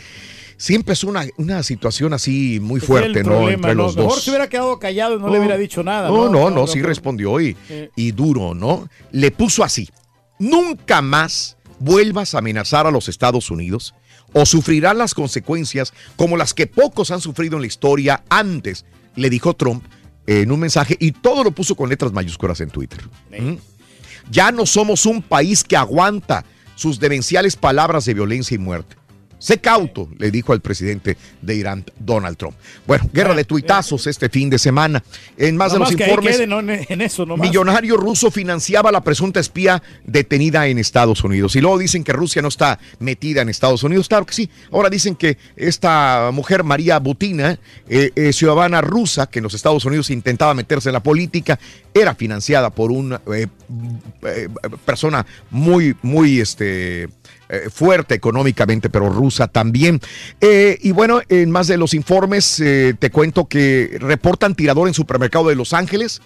sí 0.57 0.73
empezó 0.73 1.07
una, 1.07 1.25
una 1.37 1.61
situación 1.63 2.13
así 2.13 2.59
muy 2.59 2.79
fuerte, 2.79 3.23
¿no? 3.23 3.29
problema, 3.31 3.53
Entre 3.53 3.75
¿no? 3.75 3.83
los 3.83 3.95
Mejor 3.95 4.11
dos. 4.13 4.23
se 4.23 4.31
hubiera 4.31 4.49
quedado 4.49 4.79
callado 4.79 5.17
y 5.17 5.19
no, 5.19 5.29
le 5.29 5.37
hubiera 5.39 5.57
dicho 5.57 5.83
nada. 5.83 6.09
No, 6.09 6.29
no, 6.29 6.49
no, 6.49 6.65
sí 6.65 6.75
pero- 6.75 6.87
respondió 6.87 7.39
y, 7.39 7.55
Sí. 7.67 7.89
y 7.95 8.11
duro, 8.13 8.53
¿no? 8.55 8.89
Le 9.11 9.29
puso 9.31 9.63
así. 9.63 9.87
Nunca 10.39 11.01
más 11.01 11.57
vuelvas 11.79 12.33
a 12.33 12.39
amenazar 12.39 12.87
a 12.87 12.91
los 12.91 13.09
Estados 13.09 13.51
Unidos 13.51 13.93
o 14.33 14.45
sufrirás 14.45 14.95
las 14.95 15.13
consecuencias 15.13 15.93
como 16.15 16.37
las 16.37 16.53
que 16.53 16.67
pocos 16.67 17.11
han 17.11 17.19
sufrido 17.21 17.55
en 17.57 17.61
la 17.61 17.67
historia 17.67 18.23
antes, 18.29 18.85
le 19.15 19.29
dijo 19.29 19.53
Trump 19.55 19.83
en 20.27 20.51
un 20.51 20.59
mensaje 20.59 20.95
y 20.99 21.11
todo 21.11 21.43
lo 21.43 21.51
puso 21.51 21.75
con 21.75 21.89
letras 21.89 22.13
mayúsculas 22.13 22.61
en 22.61 22.69
Twitter. 22.69 22.99
¿Mm? 23.37 23.55
Ya 24.29 24.51
no 24.51 24.65
somos 24.65 25.05
un 25.07 25.21
país 25.23 25.63
que 25.63 25.75
aguanta 25.75 26.45
sus 26.79 26.97
demenciales 26.97 27.57
palabras 27.57 28.05
de 28.05 28.13
violencia 28.13 28.55
y 28.55 28.57
muerte. 28.57 28.95
Sé 29.39 29.59
cauto, 29.59 30.09
le 30.17 30.31
dijo 30.31 30.53
al 30.53 30.59
presidente 30.59 31.17
de 31.41 31.55
Irán, 31.55 31.85
Donald 31.97 32.37
Trump. 32.37 32.55
Bueno, 32.85 33.09
guerra 33.11 33.33
de 33.33 33.45
tuitazos 33.45 34.05
este 34.05 34.29
fin 34.29 34.49
de 34.49 34.59
semana. 34.59 35.03
En 35.37 35.55
más 35.55 35.71
de 35.71 35.79
los 35.79 35.91
informes, 35.91 36.35
quede, 36.35 36.45
no 36.45 36.59
en, 36.59 37.01
eso 37.01 37.25
nomás. 37.25 37.47
millonario 37.47 37.95
ruso 37.95 38.31
financiaba 38.31 38.89
a 38.89 38.91
la 38.91 39.01
presunta 39.01 39.39
espía 39.39 39.81
detenida 40.03 40.67
en 40.67 40.77
Estados 40.77 41.23
Unidos. 41.23 41.55
Y 41.55 41.61
luego 41.61 41.77
dicen 41.77 42.03
que 42.03 42.11
Rusia 42.11 42.41
no 42.41 42.49
está 42.49 42.79
metida 42.99 43.41
en 43.41 43.49
Estados 43.49 43.83
Unidos. 43.83 44.09
Claro 44.09 44.25
que 44.25 44.33
sí. 44.33 44.49
Ahora 44.71 44.89
dicen 44.89 45.15
que 45.15 45.37
esta 45.55 46.31
mujer, 46.33 46.63
María 46.65 46.99
Butina, 46.99 47.57
eh, 47.87 48.11
eh, 48.15 48.33
ciudadana 48.33 48.81
rusa, 48.81 49.27
que 49.27 49.39
en 49.39 49.43
los 49.43 49.53
Estados 49.53 49.85
Unidos 49.85 50.09
intentaba 50.09 50.53
meterse 50.53 50.89
en 50.89 50.93
la 50.93 51.03
política, 51.03 51.57
era 51.93 52.15
financiada 52.15 52.69
por 52.69 52.91
una 52.91 53.21
eh, 53.33 53.47
eh, 54.23 54.49
persona 54.85 55.25
muy, 55.49 55.95
muy 56.01 56.39
este, 56.39 57.09
eh, 57.49 57.69
fuerte 57.71 58.13
económicamente, 58.13 58.91
pero 58.91 59.09
rusa 59.09 59.47
también. 59.47 59.99
Eh, 60.39 60.77
y 60.81 60.91
bueno, 60.91 61.21
en 61.29 61.49
más 61.49 61.65
de 61.67 61.77
los 61.77 61.95
informes, 61.95 62.59
eh, 62.59 62.93
te 62.97 63.09
cuento 63.09 63.45
que 63.45 63.97
reportan 63.99 64.53
tirador 64.53 64.87
en 64.87 64.93
supermercado 64.93 65.49
de 65.49 65.55
Los 65.55 65.73
Ángeles. 65.73 66.21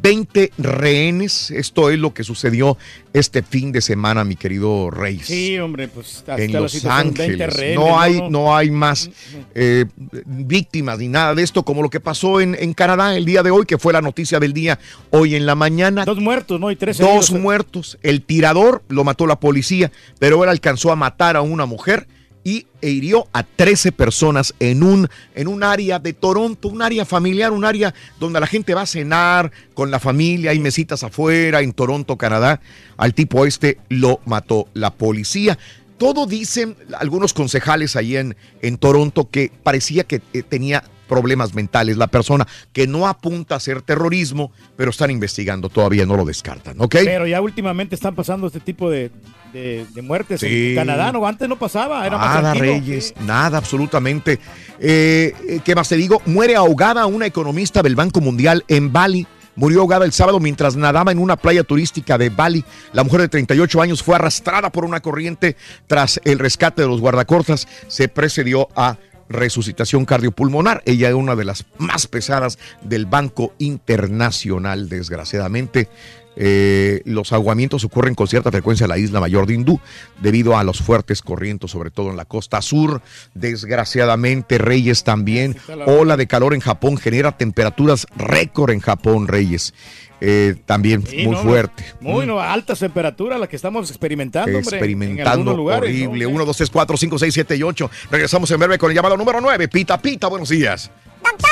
20 0.00 0.52
rehenes. 0.58 1.50
Esto 1.50 1.90
es 1.90 1.98
lo 1.98 2.14
que 2.14 2.24
sucedió 2.24 2.76
este 3.12 3.42
fin 3.42 3.72
de 3.72 3.80
semana, 3.80 4.24
mi 4.24 4.36
querido 4.36 4.90
Reyes. 4.90 5.26
Sí, 5.26 5.58
hombre, 5.58 5.88
pues 5.88 6.16
hasta 6.18 6.36
en 6.42 6.52
Los 6.52 6.72
situación, 6.72 7.14
20 7.14 7.22
Ángeles. 7.22 7.56
rehenes, 7.56 7.78
no, 7.78 8.00
hay, 8.00 8.20
no, 8.20 8.30
no, 8.30 8.56
hay 8.56 8.70
más 8.70 9.10
eh, 9.54 9.84
víctimas 10.26 10.98
ni 10.98 11.08
nada 11.08 11.34
de 11.34 11.42
esto, 11.42 11.62
como 11.64 11.82
lo 11.82 11.90
que 11.90 12.00
pasó 12.00 12.40
en, 12.40 12.56
en 12.58 12.72
Canadá 12.74 13.16
el 13.16 13.24
día 13.24 13.42
de 13.42 13.50
hoy, 13.50 13.66
que 13.66 13.78
fue 13.78 13.92
la 13.92 14.00
noticia 14.02 14.40
del 14.40 14.52
día 14.52 14.78
hoy 15.10 15.34
en 15.34 15.46
la 15.46 15.54
mañana. 15.54 16.04
Dos 16.04 16.20
muertos, 16.20 16.58
¿no? 16.58 16.70
Y 16.70 16.76
tres 16.76 16.98
Dos 16.98 17.08
heridos. 17.08 17.30
muertos. 17.30 17.98
El 18.02 18.22
tirador 18.22 18.82
lo 18.88 19.04
mató 19.04 19.26
la 19.26 19.38
policía, 19.40 19.92
pero 20.18 20.42
él 20.44 20.50
alcanzó 20.50 20.90
a 20.92 20.96
matar 20.96 21.36
a 21.36 21.42
una 21.42 21.66
mujer 21.66 22.06
y 22.44 22.66
e 22.80 22.90
hirió 22.90 23.26
a 23.32 23.44
13 23.44 23.92
personas 23.92 24.54
en 24.58 24.82
un, 24.82 25.08
en 25.34 25.48
un 25.48 25.62
área 25.62 25.98
de 25.98 26.12
Toronto, 26.12 26.68
un 26.68 26.82
área 26.82 27.04
familiar, 27.04 27.52
un 27.52 27.64
área 27.64 27.94
donde 28.18 28.40
la 28.40 28.46
gente 28.46 28.74
va 28.74 28.82
a 28.82 28.86
cenar 28.86 29.52
con 29.74 29.90
la 29.90 30.00
familia, 30.00 30.50
hay 30.50 30.58
mesitas 30.58 31.02
afuera 31.04 31.60
en 31.60 31.72
Toronto, 31.72 32.16
Canadá. 32.16 32.60
Al 32.96 33.14
tipo 33.14 33.46
este 33.46 33.78
lo 33.88 34.20
mató 34.24 34.68
la 34.74 34.92
policía. 34.92 35.58
Todo 35.98 36.26
dicen 36.26 36.76
algunos 36.98 37.32
concejales 37.32 37.94
ahí 37.94 38.16
en, 38.16 38.36
en 38.60 38.76
Toronto 38.76 39.30
que 39.30 39.52
parecía 39.62 40.04
que 40.04 40.20
eh, 40.32 40.42
tenía 40.42 40.82
problemas 41.12 41.52
mentales 41.54 41.98
la 41.98 42.06
persona, 42.06 42.46
que 42.72 42.86
no 42.86 43.06
apunta 43.06 43.54
a 43.56 43.60
ser 43.60 43.82
terrorismo, 43.82 44.50
pero 44.76 44.90
están 44.90 45.10
investigando, 45.10 45.68
todavía 45.68 46.06
no 46.06 46.16
lo 46.16 46.24
descartan, 46.24 46.76
¿ok? 46.80 46.96
Pero 47.04 47.26
ya 47.26 47.38
últimamente 47.42 47.94
están 47.94 48.14
pasando 48.14 48.46
este 48.46 48.60
tipo 48.60 48.88
de, 48.88 49.10
de- 49.52 49.84
de 49.92 50.00
muertes 50.02 50.40
Sí. 50.40 50.70
en 50.70 50.74
Canadá, 50.76 51.12
¿no? 51.12 51.26
Antes 51.26 51.46
no 51.50 51.58
pasaba, 51.58 52.06
era 52.06 52.16
más 52.16 52.42
Nada. 52.42 52.54
Reyes, 52.54 53.12
nada, 53.26 53.58
absolutamente. 53.58 54.38
Eh, 54.80 55.60
¿Qué 55.62 55.74
más 55.74 55.90
te 55.90 55.96
digo? 55.96 56.22
Muere 56.24 56.56
ahogada 56.56 57.04
una 57.04 57.26
economista 57.26 57.82
del 57.82 57.94
Banco 57.94 58.22
Mundial 58.22 58.64
en 58.68 58.90
Bali. 58.90 59.26
Murió 59.54 59.80
ahogada 59.82 60.06
el 60.06 60.12
sábado 60.12 60.40
mientras 60.40 60.76
nadaba 60.76 61.12
en 61.12 61.18
una 61.18 61.36
playa 61.36 61.62
turística 61.62 62.16
de 62.16 62.30
Bali. 62.30 62.64
La 62.94 63.04
mujer 63.04 63.20
de 63.20 63.28
38 63.28 63.82
años 63.82 64.02
fue 64.02 64.14
arrastrada 64.14 64.72
por 64.72 64.86
una 64.86 65.00
corriente 65.00 65.56
tras 65.86 66.18
el 66.24 66.38
rescate 66.38 66.80
de 66.80 66.88
los 66.88 67.02
guardacortas. 67.02 67.68
Se 67.86 68.08
precedió 68.08 68.68
a 68.74 68.96
resucitación 69.32 70.04
cardiopulmonar. 70.04 70.82
Ella 70.86 71.08
es 71.08 71.14
una 71.14 71.36
de 71.36 71.44
las 71.44 71.64
más 71.78 72.06
pesadas 72.06 72.58
del 72.82 73.06
Banco 73.06 73.54
Internacional, 73.58 74.88
desgraciadamente. 74.88 75.88
Eh, 76.34 77.02
los 77.04 77.32
aguamientos 77.32 77.84
ocurren 77.84 78.14
con 78.14 78.26
cierta 78.26 78.50
frecuencia 78.50 78.84
en 78.84 78.90
la 78.90 78.98
isla 78.98 79.20
mayor 79.20 79.46
de 79.46 79.54
Hindú 79.54 79.80
debido 80.20 80.56
a 80.56 80.64
los 80.64 80.80
fuertes 80.80 81.20
corrientes, 81.20 81.70
sobre 81.70 81.90
todo 81.90 82.10
en 82.10 82.16
la 82.16 82.24
costa 82.24 82.62
sur. 82.62 83.02
Desgraciadamente, 83.34 84.58
Reyes 84.58 85.04
también. 85.04 85.56
Ola 85.86 86.16
de 86.16 86.26
calor 86.26 86.54
en 86.54 86.60
Japón 86.60 86.96
genera 86.96 87.36
temperaturas 87.36 88.06
récord 88.16 88.70
en 88.70 88.80
Japón, 88.80 89.28
Reyes. 89.28 89.74
Eh, 90.24 90.54
también 90.66 91.04
Sí, 91.04 91.26
muy 91.26 91.34
no, 91.34 91.42
fuerte. 91.42 91.84
Muy 92.00 92.26
no, 92.26 92.40
altas 92.40 92.78
temperaturas 92.78 93.40
las 93.40 93.48
que 93.48 93.56
estamos 93.56 93.90
experimentando, 93.90 94.56
hombre, 94.56 94.60
en 94.60 94.74
Experimentando 94.74 95.56
lugares, 95.56 95.90
¿no? 95.90 96.10
horrible. 96.10 96.26
1, 96.26 96.44
2, 96.44 96.56
3, 96.56 96.70
4, 96.70 96.96
5, 96.96 97.18
6, 97.18 97.34
7 97.34 97.56
y 97.56 97.62
8. 97.64 97.90
Regresamos 98.08 98.50
en 98.52 98.58
breve 98.60 98.78
con 98.78 98.90
el 98.90 98.94
llamado 98.94 99.16
número 99.16 99.40
9. 99.40 99.66
Pita, 99.66 100.00
pita, 100.00 100.28
buenos 100.28 100.48
días. 100.48 100.92
¡Doctor! 101.22 101.50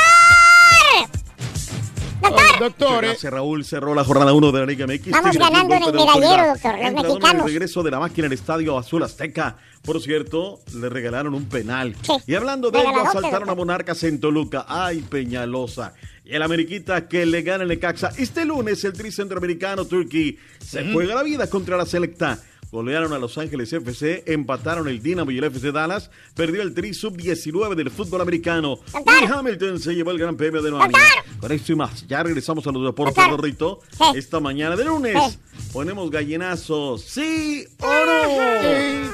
cantar. 2.60 3.04
Gracias, 3.04 3.32
Raúl. 3.32 3.64
Cerró 3.64 3.94
la 3.94 4.04
jornada 4.04 4.32
1 4.32 4.52
de 4.52 4.60
la 4.60 4.66
Liga 4.66 4.86
MX. 4.86 5.10
Vamos 5.10 5.30
Tigres, 5.30 5.50
ganando 5.50 5.74
en 5.74 5.82
el 5.82 5.92
medallero, 5.92 6.46
doctor, 6.48 6.74
los 6.78 6.92
mexicanos. 6.92 7.46
El 7.46 7.52
regreso 7.52 7.82
de 7.82 7.90
la 7.90 7.98
máquina 7.98 8.26
en 8.26 8.32
el 8.32 8.38
estadio 8.38 8.78
Azul 8.78 9.02
Azteca. 9.02 9.56
Por 9.82 10.00
cierto, 10.00 10.60
le 10.74 10.88
regalaron 10.88 11.34
un 11.34 11.46
penal. 11.46 11.96
Y 12.26 12.34
hablando 12.34 12.70
de 12.70 12.80
ello, 12.80 13.06
asaltaron 13.06 13.48
a 13.48 13.54
Monarcas 13.54 14.02
en 14.04 14.20
Toluca. 14.20 14.66
Ay, 14.68 15.00
Peñalosa. 15.00 15.94
Y 16.24 16.34
el 16.34 16.42
Ameriquita 16.42 17.08
que 17.08 17.26
le 17.26 17.42
gana 17.42 17.62
el 17.62 17.68
Necaxa. 17.68 18.12
Este 18.18 18.44
lunes 18.44 18.84
el 18.84 18.92
tri 18.92 19.10
centroamericano 19.10 19.84
Turkey 19.84 20.38
se 20.58 20.92
juega 20.92 21.14
la 21.14 21.22
vida 21.22 21.48
contra 21.48 21.76
la 21.76 21.86
selecta. 21.86 22.38
Golearon 22.70 23.12
a 23.12 23.18
Los 23.18 23.36
Ángeles 23.36 23.72
FC, 23.72 24.22
empataron 24.26 24.86
el 24.86 25.02
Dinamo 25.02 25.32
y 25.32 25.38
el 25.38 25.44
FC 25.44 25.72
Dallas, 25.72 26.08
perdió 26.36 26.62
el 26.62 26.72
Tri 26.72 26.94
Sub-19 26.94 27.74
del 27.74 27.90
fútbol 27.90 28.20
americano. 28.20 28.78
Y 28.94 29.24
Hamilton 29.24 29.80
se 29.80 29.92
llevó 29.92 30.12
el 30.12 30.18
Gran 30.18 30.36
Premio 30.36 30.62
de 30.62 30.70
Nueva 30.70 30.86
York. 30.86 31.02
Con 31.40 31.50
esto 31.50 31.72
y 31.72 31.74
más, 31.74 32.06
ya 32.06 32.22
regresamos 32.22 32.64
a 32.68 32.70
los 32.70 32.84
deportes, 32.84 33.26
Rorrito. 33.28 33.80
Esta 34.14 34.38
mañana 34.38 34.76
de 34.76 34.84
lunes 34.84 35.40
ponemos 35.72 36.08
gallinazos, 36.12 37.02
¿sí 37.02 37.64
o 37.80 37.86
no? 37.86 38.22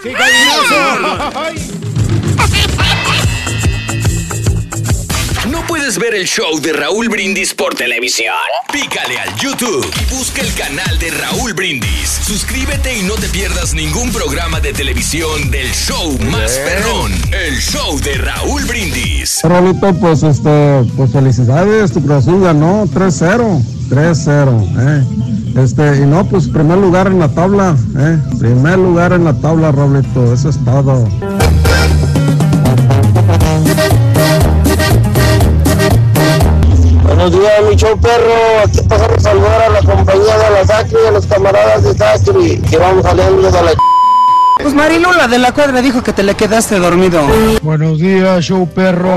Sí, 0.03 0.11
¿No 0.13 0.19
puedes 5.87 5.99
ver 6.01 6.15
el 6.17 6.27
show 6.27 6.61
de 6.61 6.73
Raúl 6.73 7.09
Brindis 7.09 7.55
por 7.55 7.77
televisión? 7.77 8.35
Pícale 8.73 9.21
al 9.21 9.33
YouTube 9.37 9.87
y 10.01 10.15
busca 10.17 10.41
el 10.41 10.53
canal 10.55 10.99
de 10.99 11.13
Raúl 11.13 11.53
Brindis. 11.53 12.09
Suscríbete 12.25 12.99
y 12.99 13.03
no 13.03 13.15
te 13.15 13.29
pierdas 13.29 13.73
ningún 13.73 14.11
programa 14.11 14.59
de 14.59 14.73
televisión 14.73 15.49
del 15.53 15.69
show 15.69 16.19
más 16.29 16.59
perrón, 16.59 17.13
el 17.31 17.57
show 17.61 18.01
de 18.01 18.15
Raúl 18.15 18.65
Brindis. 18.65 19.43
Raulito, 19.45 19.95
pues 19.95 20.25
este, 20.25 20.83
pues 20.97 21.13
felicidades, 21.13 21.93
tu 21.93 22.03
Cruz 22.03 22.27
ganó 22.27 22.87
3-0, 22.87 23.63
3-0, 23.89 24.67
eh. 24.81 25.63
Este, 25.63 26.03
y 26.03 26.07
no, 26.07 26.29
pues 26.29 26.49
primer 26.49 26.79
lugar 26.79 27.07
en 27.07 27.21
la 27.21 27.29
tabla, 27.29 27.77
eh. 27.97 28.19
Primer 28.41 28.79
lugar 28.79 29.13
en 29.13 29.23
la 29.23 29.35
tabla, 29.35 29.71
Raulito, 29.71 30.35
eso 30.35 30.49
es 30.49 30.59
todo. 30.65 31.09
Buenos 37.27 37.43
días, 37.43 37.63
mi 37.69 37.75
show 37.75 37.99
perro. 37.99 38.61
Aquí 38.65 38.83
pasamos 38.89 39.17
a 39.17 39.21
saludar 39.21 39.63
a 39.63 39.69
la 39.71 39.81
compañía 39.81 40.39
de 40.39 40.51
la 40.53 40.65
Sacri 40.65 40.97
y 41.03 41.09
a 41.09 41.11
los 41.11 41.27
camaradas 41.27 41.83
de 41.83 41.95
Sacri 41.95 42.59
que 42.61 42.77
vamos 42.79 43.03
saliendo 43.03 43.43
de 43.43 43.63
la 43.65 43.73
Pues 44.63 44.73
Marilu, 44.73 45.13
la 45.13 45.27
de 45.27 45.41
la 45.41 45.51
cuadra, 45.51 45.83
dijo 45.83 46.05
que 46.05 46.13
te 46.13 46.23
le 46.23 46.37
quedaste 46.37 46.79
dormido. 46.79 47.21
Buenos 47.63 47.99
días, 47.99 48.45
show 48.45 48.69
perro. 48.69 49.11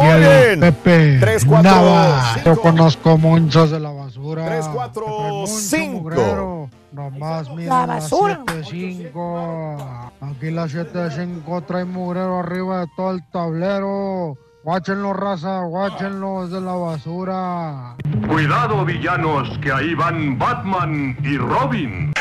Y 0.00 0.06
el 0.06 0.60
Pepe 0.60 1.16
Tres, 1.18 1.44
cuatro, 1.44 1.72
Nava. 1.72 2.34
cinco. 2.34 2.50
Yo 2.54 2.60
conozco 2.60 3.18
monchas 3.18 3.70
de 3.72 3.80
la 3.80 3.90
basura. 3.90 4.46
3, 4.46 4.66
4, 4.72 5.44
5. 5.48 6.70
Nomás 6.92 7.50
mira 7.50 7.80
La 7.80 7.86
la 7.88 7.94
basura. 7.94 8.44
7-5. 8.46 10.10
Aquí 10.20 10.52
la 10.52 10.66
7-5 10.68 11.64
trae 11.66 11.84
mugrero 11.84 12.38
arriba 12.38 12.82
de 12.82 12.86
todo 12.96 13.10
el 13.10 13.28
tablero. 13.32 14.36
Guáchenlo, 14.62 15.14
raza, 15.14 15.60
guáchenlo, 15.62 16.44
es 16.44 16.50
de 16.50 16.60
la 16.60 16.74
basura. 16.74 17.96
Cuidado, 18.28 18.84
villanos, 18.84 19.58
que 19.62 19.72
ahí 19.72 19.94
van 19.94 20.38
Batman 20.38 21.16
y 21.24 21.38
Robin. 21.38 22.12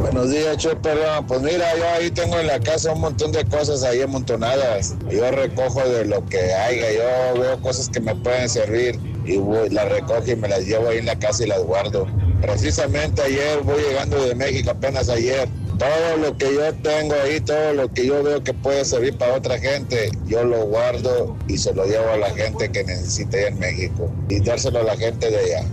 Buenos 0.00 0.30
días, 0.30 0.56
show 0.56 0.76
perro. 0.82 1.24
Pues 1.28 1.42
mira, 1.42 1.76
yo 1.76 1.84
ahí 1.96 2.10
tengo 2.10 2.40
en 2.40 2.48
la 2.48 2.58
casa 2.58 2.92
un 2.92 3.02
montón 3.02 3.30
de 3.30 3.44
cosas 3.44 3.84
ahí 3.84 4.02
amontonadas. 4.02 4.96
Yo 5.08 5.30
recojo 5.30 5.80
de 5.88 6.04
lo 6.04 6.26
que 6.26 6.52
haya. 6.52 6.92
Yo 6.92 7.40
veo 7.40 7.62
cosas 7.62 7.88
que 7.88 8.00
me 8.00 8.16
pueden 8.16 8.48
servir 8.48 8.98
y 9.24 9.36
voy, 9.36 9.68
las 9.70 9.88
recojo 9.90 10.26
y 10.26 10.34
me 10.34 10.48
las 10.48 10.66
llevo 10.66 10.88
ahí 10.88 10.98
en 10.98 11.06
la 11.06 11.16
casa 11.16 11.44
y 11.44 11.46
las 11.46 11.62
guardo. 11.62 12.08
Precisamente 12.40 13.22
ayer 13.22 13.60
voy 13.62 13.80
llegando 13.80 14.24
de 14.24 14.34
México, 14.34 14.70
apenas 14.70 15.08
ayer. 15.08 15.48
Todo 15.78 16.16
lo 16.16 16.36
que 16.36 16.54
yo 16.54 16.74
tengo 16.82 17.14
ahí, 17.14 17.40
todo 17.40 17.72
lo 17.72 17.92
que 17.92 18.06
yo 18.06 18.22
veo 18.24 18.42
que 18.42 18.52
puede 18.52 18.84
servir 18.84 19.16
para 19.16 19.34
otra 19.34 19.58
gente, 19.58 20.10
yo 20.26 20.42
lo 20.42 20.66
guardo 20.66 21.36
y 21.46 21.56
se 21.56 21.72
lo 21.72 21.84
llevo 21.84 22.10
a 22.10 22.16
la 22.16 22.30
gente 22.30 22.70
que 22.72 22.82
necesite 22.82 23.46
en 23.46 23.60
México 23.60 24.10
y 24.28 24.40
dárselo 24.40 24.80
a 24.80 24.82
la 24.82 24.96
gente 24.96 25.30
de 25.30 25.36
allá. 25.36 25.68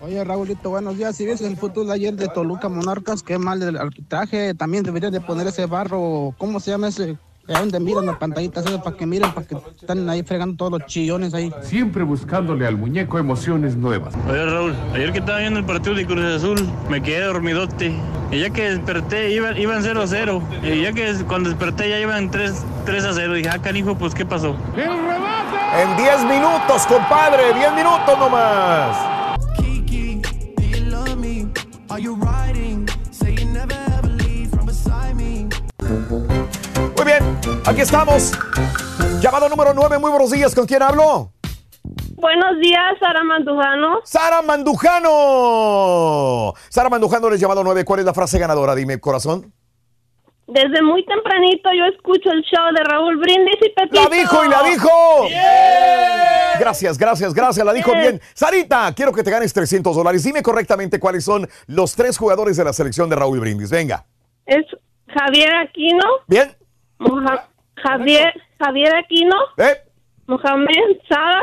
Oye, 0.00 0.22
Raulito, 0.22 0.70
buenos 0.70 0.96
días. 0.96 1.16
Si 1.16 1.26
viste 1.26 1.46
el 1.46 1.56
fútbol 1.56 1.90
ayer 1.90 2.14
de 2.14 2.28
Toluca 2.28 2.68
Monarcas, 2.68 3.24
qué 3.24 3.36
mal 3.36 3.60
el 3.64 3.76
arbitraje. 3.76 4.54
También 4.54 4.84
deberían 4.84 5.12
de 5.12 5.20
poner 5.20 5.48
ese 5.48 5.66
barro, 5.66 6.36
¿cómo 6.38 6.60
se 6.60 6.70
llama 6.70 6.88
ese? 6.88 7.18
¿A 7.46 7.58
dónde 7.58 7.78
miran 7.78 8.06
las 8.06 8.16
pantallitas 8.16 8.64
esas 8.64 8.80
para 8.80 8.96
que 8.96 9.04
miren, 9.04 9.30
para 9.32 9.46
que 9.46 9.56
están 9.78 10.08
ahí 10.08 10.22
fregando 10.22 10.56
todos 10.56 10.72
los 10.72 10.86
chillones 10.86 11.34
ahí? 11.34 11.52
Siempre 11.62 12.02
buscándole 12.02 12.66
al 12.66 12.78
muñeco 12.78 13.18
emociones 13.18 13.76
nuevas. 13.76 14.14
Oye 14.28 14.46
Raúl, 14.46 14.74
ayer 14.94 15.12
que 15.12 15.18
estaba 15.18 15.40
viendo 15.40 15.60
el 15.60 15.66
partido 15.66 15.94
de 15.94 16.06
Cruz 16.06 16.24
Azul, 16.24 16.66
me 16.88 17.02
quedé 17.02 17.24
dormidote. 17.24 17.94
Y 18.30 18.40
ya 18.40 18.50
que 18.50 18.70
desperté, 18.70 19.30
iban, 19.32 19.58
iban 19.58 19.82
0 19.82 20.00
a 20.00 20.06
0. 20.06 20.42
Y 20.62 20.82
ya 20.82 20.92
que 20.94 21.14
cuando 21.28 21.50
desperté 21.50 21.90
ya 21.90 22.00
iban 22.00 22.30
3, 22.30 22.64
3 22.86 23.04
a 23.04 23.12
0. 23.12 23.34
Dije, 23.34 23.50
ah, 23.50 23.58
canijo, 23.58 23.94
pues 23.94 24.14
¿qué 24.14 24.24
pasó? 24.24 24.56
En 24.76 25.96
10 25.96 26.24
minutos, 26.24 26.86
compadre, 26.86 27.52
10 27.52 27.74
minutos 27.74 28.18
nomás. 28.18 29.14
Muy 36.96 37.06
bien, 37.06 37.38
aquí 37.66 37.80
estamos. 37.80 38.32
Llamado 39.20 39.48
número 39.48 39.74
9, 39.74 39.98
muy 39.98 40.10
buenos 40.10 40.30
días. 40.30 40.54
¿Con 40.54 40.66
quién 40.66 40.82
hablo? 40.82 41.32
Buenos 42.16 42.58
días, 42.60 42.94
Sara 43.00 43.22
Mandujano. 43.24 44.00
Sara 44.04 44.42
Mandujano. 44.42 45.12
Sara 46.68 46.88
Mandujano 46.88 47.26
eres 47.28 47.40
llamado 47.40 47.64
9. 47.64 47.84
¿Cuál 47.84 48.00
es 48.00 48.06
la 48.06 48.14
frase 48.14 48.38
ganadora? 48.38 48.74
Dime, 48.74 48.98
corazón. 49.00 49.52
Desde 50.46 50.82
muy 50.82 51.04
tempranito 51.06 51.70
yo 51.76 51.84
escucho 51.86 52.30
el 52.30 52.42
show 52.42 52.72
de 52.74 52.84
Raúl 52.84 53.16
Brindis 53.16 53.56
y 53.62 53.70
Pepito. 53.70 54.02
¡La 54.02 54.08
dijo 54.14 54.44
y 54.44 54.48
la 54.48 54.62
dijo! 54.62 54.88
Gracias, 56.60 56.98
gracias, 56.98 57.34
gracias. 57.34 57.64
La 57.64 57.72
dijo 57.72 57.92
bien. 57.92 58.20
Sarita, 58.34 58.92
quiero 58.94 59.12
que 59.12 59.22
te 59.22 59.30
ganes 59.30 59.52
300 59.52 59.96
dólares. 59.96 60.22
Dime 60.22 60.42
correctamente 60.42 61.00
cuáles 61.00 61.24
son 61.24 61.48
los 61.66 61.94
tres 61.96 62.18
jugadores 62.18 62.56
de 62.56 62.64
la 62.64 62.72
selección 62.72 63.08
de 63.08 63.16
Raúl 63.16 63.40
Brindis. 63.40 63.70
Venga. 63.70 64.04
Es 64.46 64.64
Javier 65.08 65.54
Aquino. 65.56 66.04
Bien. 66.26 66.54
Moja- 66.98 67.48
Javier, 67.76 68.32
Javier 68.58 68.94
Aquino. 68.96 69.36
¿Eh? 69.58 69.76
Mohamed 70.26 70.98
Sada 71.08 71.40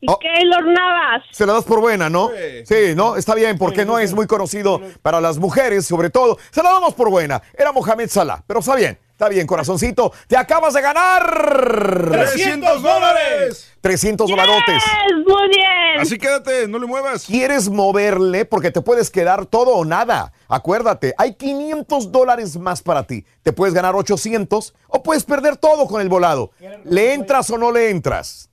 y 0.00 0.06
Oh. 0.10 0.18
Keylor 0.18 0.64
Navas. 0.66 1.22
Se 1.32 1.44
la 1.46 1.54
das 1.54 1.64
por 1.64 1.80
buena, 1.80 2.08
¿no? 2.08 2.30
Sí, 2.64 2.94
¿no? 2.94 3.16
Está 3.16 3.34
bien, 3.34 3.58
porque 3.58 3.84
no 3.84 3.98
es 3.98 4.14
muy 4.14 4.26
conocido 4.26 4.80
para 5.02 5.20
las 5.20 5.38
mujeres, 5.38 5.86
sobre 5.86 6.10
todo. 6.10 6.38
Se 6.50 6.62
la 6.62 6.70
damos 6.70 6.94
por 6.94 7.10
buena. 7.10 7.42
Era 7.58 7.72
Mohamed 7.72 8.08
Salah, 8.08 8.42
pero 8.46 8.60
está 8.60 8.74
bien. 8.76 8.98
Está 9.16 9.30
bien, 9.30 9.46
corazoncito. 9.46 10.12
Te 10.26 10.36
acabas 10.36 10.74
de 10.74 10.82
ganar. 10.82 12.10
300 12.10 12.82
dólares. 12.82 13.72
300 13.80 14.28
dolarotes. 14.28 14.82
muy 15.26 15.48
bien. 15.48 16.00
Así 16.00 16.18
quédate, 16.18 16.68
no 16.68 16.78
le 16.78 16.84
muevas. 16.84 17.24
¿Quieres 17.24 17.70
moverle? 17.70 18.44
Porque 18.44 18.70
te 18.70 18.82
puedes 18.82 19.08
quedar 19.08 19.46
todo 19.46 19.70
o 19.70 19.86
nada. 19.86 20.34
Acuérdate, 20.48 21.14
hay 21.16 21.32
500 21.32 22.12
dólares 22.12 22.58
más 22.58 22.82
para 22.82 23.04
ti. 23.04 23.24
Te 23.42 23.54
puedes 23.54 23.72
ganar 23.72 23.94
800 23.94 24.74
o 24.88 25.02
puedes 25.02 25.24
perder 25.24 25.56
todo 25.56 25.86
con 25.86 26.02
el 26.02 26.10
volado. 26.10 26.50
¿Le 26.84 27.14
entras 27.14 27.48
o 27.48 27.56
no 27.56 27.72
le 27.72 27.88
entras? 27.88 28.50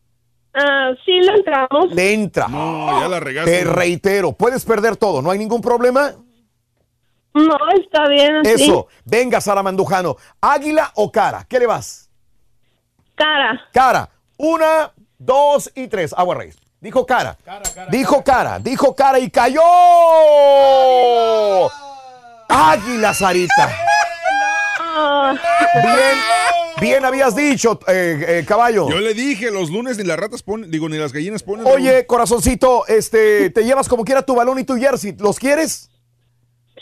Ah, 0.54 0.92
sí, 1.04 1.12
le 1.12 1.34
entramos. 1.40 1.92
Le 1.92 2.14
entra. 2.14 2.48
No, 2.48 3.02
ya 3.02 3.10
la 3.10 3.20
regaste. 3.20 3.52
Te 3.52 3.64
reitero, 3.66 4.32
puedes 4.32 4.64
perder 4.64 4.96
todo, 4.96 5.22
¿no 5.22 5.30
hay 5.30 5.40
ningún 5.40 5.60
problema? 5.60 6.14
No, 7.34 7.58
está 7.80 8.08
bien 8.08 8.38
así. 8.38 8.64
Eso, 8.64 8.88
venga 9.06 9.42
Sara 9.42 9.64
Mandujano. 9.64 10.18
¿Águila 10.40 10.92
o 10.96 11.12
cara? 11.12 11.46
¿Qué 11.48 11.60
le 11.60 11.66
vas? 11.66 12.10
Cara. 13.16 13.62
Cara. 13.74 14.10
Una, 14.38 14.92
dos 15.18 15.72
y 15.76 15.88
tres. 15.88 16.14
Agua 16.16 16.36
Reyes. 16.36 16.58
Dijo 16.80 17.06
cara. 17.06 17.38
dijo 17.90 18.24
cara. 18.24 18.60
Dijo 18.60 18.94
cara 18.96 19.18
y 19.18 19.30
cayó. 19.30 19.62
Águila, 22.50 23.14
Sarita. 23.14 23.72
Bien, 25.74 26.18
bien 26.80 27.06
habías 27.06 27.36
dicho, 27.36 27.80
eh, 27.88 28.26
eh, 28.28 28.46
caballo. 28.48 28.90
Yo 28.90 29.00
le 29.00 29.14
dije, 29.14 29.50
los 29.50 29.70
lunes 29.70 29.98
ni 29.98 30.04
las 30.04 30.20
ratas 30.20 30.44
ponen, 30.44 30.70
digo, 30.70 30.88
ni 30.88 30.98
las 30.98 31.14
gallinas 31.14 31.42
ponen. 31.42 31.66
Oye, 31.66 32.06
corazoncito, 32.06 32.86
este, 32.88 33.50
te 33.50 33.64
llevas 33.64 33.88
como 33.88 34.04
quiera 34.06 34.22
tu 34.22 34.36
balón 34.36 34.60
y 34.60 34.66
tu 34.66 34.76
jersey. 34.76 35.16
¿Los 35.18 35.40
quieres? 35.40 35.90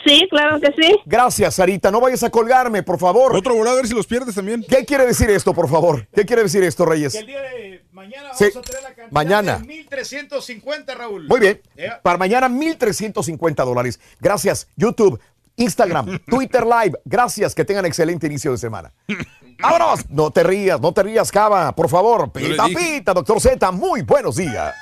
Sí, 0.06 0.28
claro 0.32 0.60
que 0.60 0.74
sí. 0.82 1.00
Gracias, 1.06 1.56
Sarita. 1.56 1.92
No 1.92 2.02
vayas 2.02 2.24
a 2.24 2.30
colgarme, 2.30 2.82
por 2.82 2.98
favor. 2.98 3.36
Otro 3.36 3.54
volado, 3.56 3.76
a 3.78 3.82
ver 3.82 3.88
si 3.88 3.94
los 3.94 4.08
pierdes 4.08 4.34
también. 4.36 4.66
¿Qué 4.68 4.84
quiere 4.86 5.06
decir 5.06 5.30
esto, 5.30 5.54
por 5.54 5.70
favor? 5.70 6.08
¿Qué 6.16 6.26
quiere 6.26 6.44
decir 6.44 6.64
esto, 6.64 6.86
Reyes? 6.86 7.14
El 7.14 7.28
día 7.28 7.42
de 7.42 7.84
mañana 7.92 8.34
Sí, 8.34 8.46
vamos 8.54 8.58
a 8.58 8.62
tener 8.72 8.82
la 8.84 8.88
cantidad 8.96 9.12
mañana. 9.12 9.58
de 9.60 9.66
1350, 9.68 10.96
Raúl. 10.96 11.28
Muy 11.28 11.40
bien. 11.40 11.62
Eh, 11.76 11.90
Para 12.02 12.18
mañana, 12.18 12.48
1,350 12.50 13.64
dólares. 13.64 14.00
Gracias, 14.20 14.68
YouTube. 14.76 15.20
Instagram, 15.58 16.20
Twitter 16.28 16.66
Live. 16.66 16.98
Gracias, 17.06 17.54
que 17.54 17.64
tengan 17.66 17.86
excelente 17.86 18.26
inicio 18.26 18.52
de 18.52 18.58
semana. 18.58 18.92
¡Vámonos! 19.62 20.10
No 20.10 20.32
te 20.32 20.42
rías, 20.42 20.82
no 20.82 20.92
te 20.94 21.04
rías, 21.04 21.32
Cava, 21.32 21.76
por 21.76 21.90
favor. 21.90 22.32
Pita, 22.32 22.66
pita, 22.66 23.14
doctor 23.14 23.40
Z, 23.40 23.72
muy 23.72 24.02
buenos 24.02 24.38
días. 24.38 24.74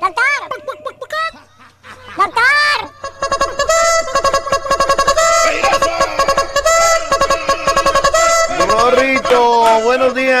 ¡Doctor! 0.00 0.24
¡Doctor! 2.16 2.42
Rorrito, 8.68 9.80
buenos 9.82 10.14
días. 10.14 10.38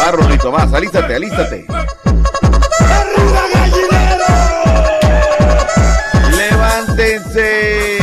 Va, 0.00 0.10
Rorrito, 0.12 0.50
vas, 0.50 0.72
alístate, 0.72 1.14
alístate. 1.14 1.66
¡Levántense! 6.36 7.98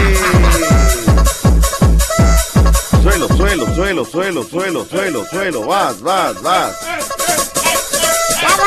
Suelo, 3.02 3.28
suelo, 3.30 3.76
suelo, 3.76 4.06
suelo, 4.06 4.44
suelo, 4.44 4.86
suelo, 4.86 5.26
suelo, 5.26 5.66
vas, 5.66 6.02
vas, 6.02 6.42
vas. 6.42 7.11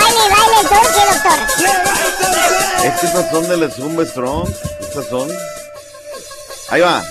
¡Ya 0.05 0.15
baile, 0.15 0.35
baile 0.35 0.57
el 0.61 0.69
turqui, 0.69 1.03
doctor! 1.13 2.85
Este 2.85 3.07
sazón 3.09 3.49
de 3.49 3.57
la 3.57 3.71
Zumba 3.71 4.05
Strong, 4.05 4.49
este 4.81 4.95
sazón. 4.95 5.29
Ahí 6.71 6.81
va. 6.81 7.03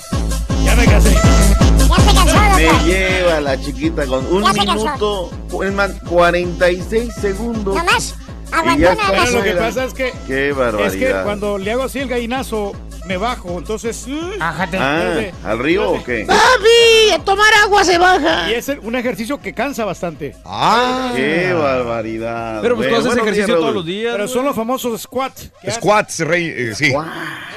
Ya 0.63 0.75
me 0.75 0.85
cansé. 0.85 1.11
Ya 1.13 1.21
se 1.21 2.13
cansó, 2.15 2.55
Me 2.55 2.63
doctor. 2.65 2.83
lleva 2.85 3.41
la 3.41 3.61
chiquita 3.61 4.05
con 4.05 4.25
un 4.33 4.43
Ya 4.43 4.53
minuto, 4.53 5.31
es 5.63 5.71
más, 5.73 5.91
46 6.07 7.13
segundos. 7.19 7.75
Nomás, 7.75 8.15
Y 8.51 8.53
aguantó 8.55 8.81
ya 8.81 8.91
una 8.93 9.01
está 9.03 9.11
vez. 9.23 9.31
Lo 9.33 9.43
que 9.43 9.53
pasa 9.53 9.83
es 9.85 9.93
que 9.93 10.13
Qué 10.27 10.49
es 10.49 10.55
barbaridad. 10.55 11.17
que 11.19 11.23
cuando 11.23 11.57
le 11.57 11.71
hago 11.71 11.83
así 11.83 11.99
el 11.99 12.07
gallinazo 12.07 12.73
me 13.05 13.17
bajo, 13.17 13.57
entonces 13.57 14.05
Ájate. 14.39 14.77
Ah, 14.79 15.19
¿al 15.43 15.59
río 15.59 15.91
o 15.91 16.03
qué? 16.03 16.25
¡Papi! 16.25 17.11
A 17.13 17.19
tomar 17.23 17.53
agua 17.63 17.83
se 17.83 17.97
baja. 17.97 18.49
y 18.49 18.53
es 18.55 18.71
un 18.81 18.95
ejercicio 18.95 19.39
que 19.41 19.53
cansa 19.53 19.85
bastante. 19.85 20.35
Ah, 20.45 21.11
Qué 21.15 21.51
barbaridad. 21.53 22.61
Pero 22.61 22.75
pues 22.75 22.89
tú 22.89 22.95
haces 22.95 23.17
ejercicio 23.17 23.55
todos 23.57 23.73
los 23.73 23.85
días. 23.85 24.13
Pero 24.13 24.27
son 24.27 24.45
los 24.45 24.55
famosos 24.55 25.01
squats. 25.01 25.51
Squats, 25.69 26.19
rey, 26.19 26.45
eh, 26.55 26.73
sí. 26.75 26.91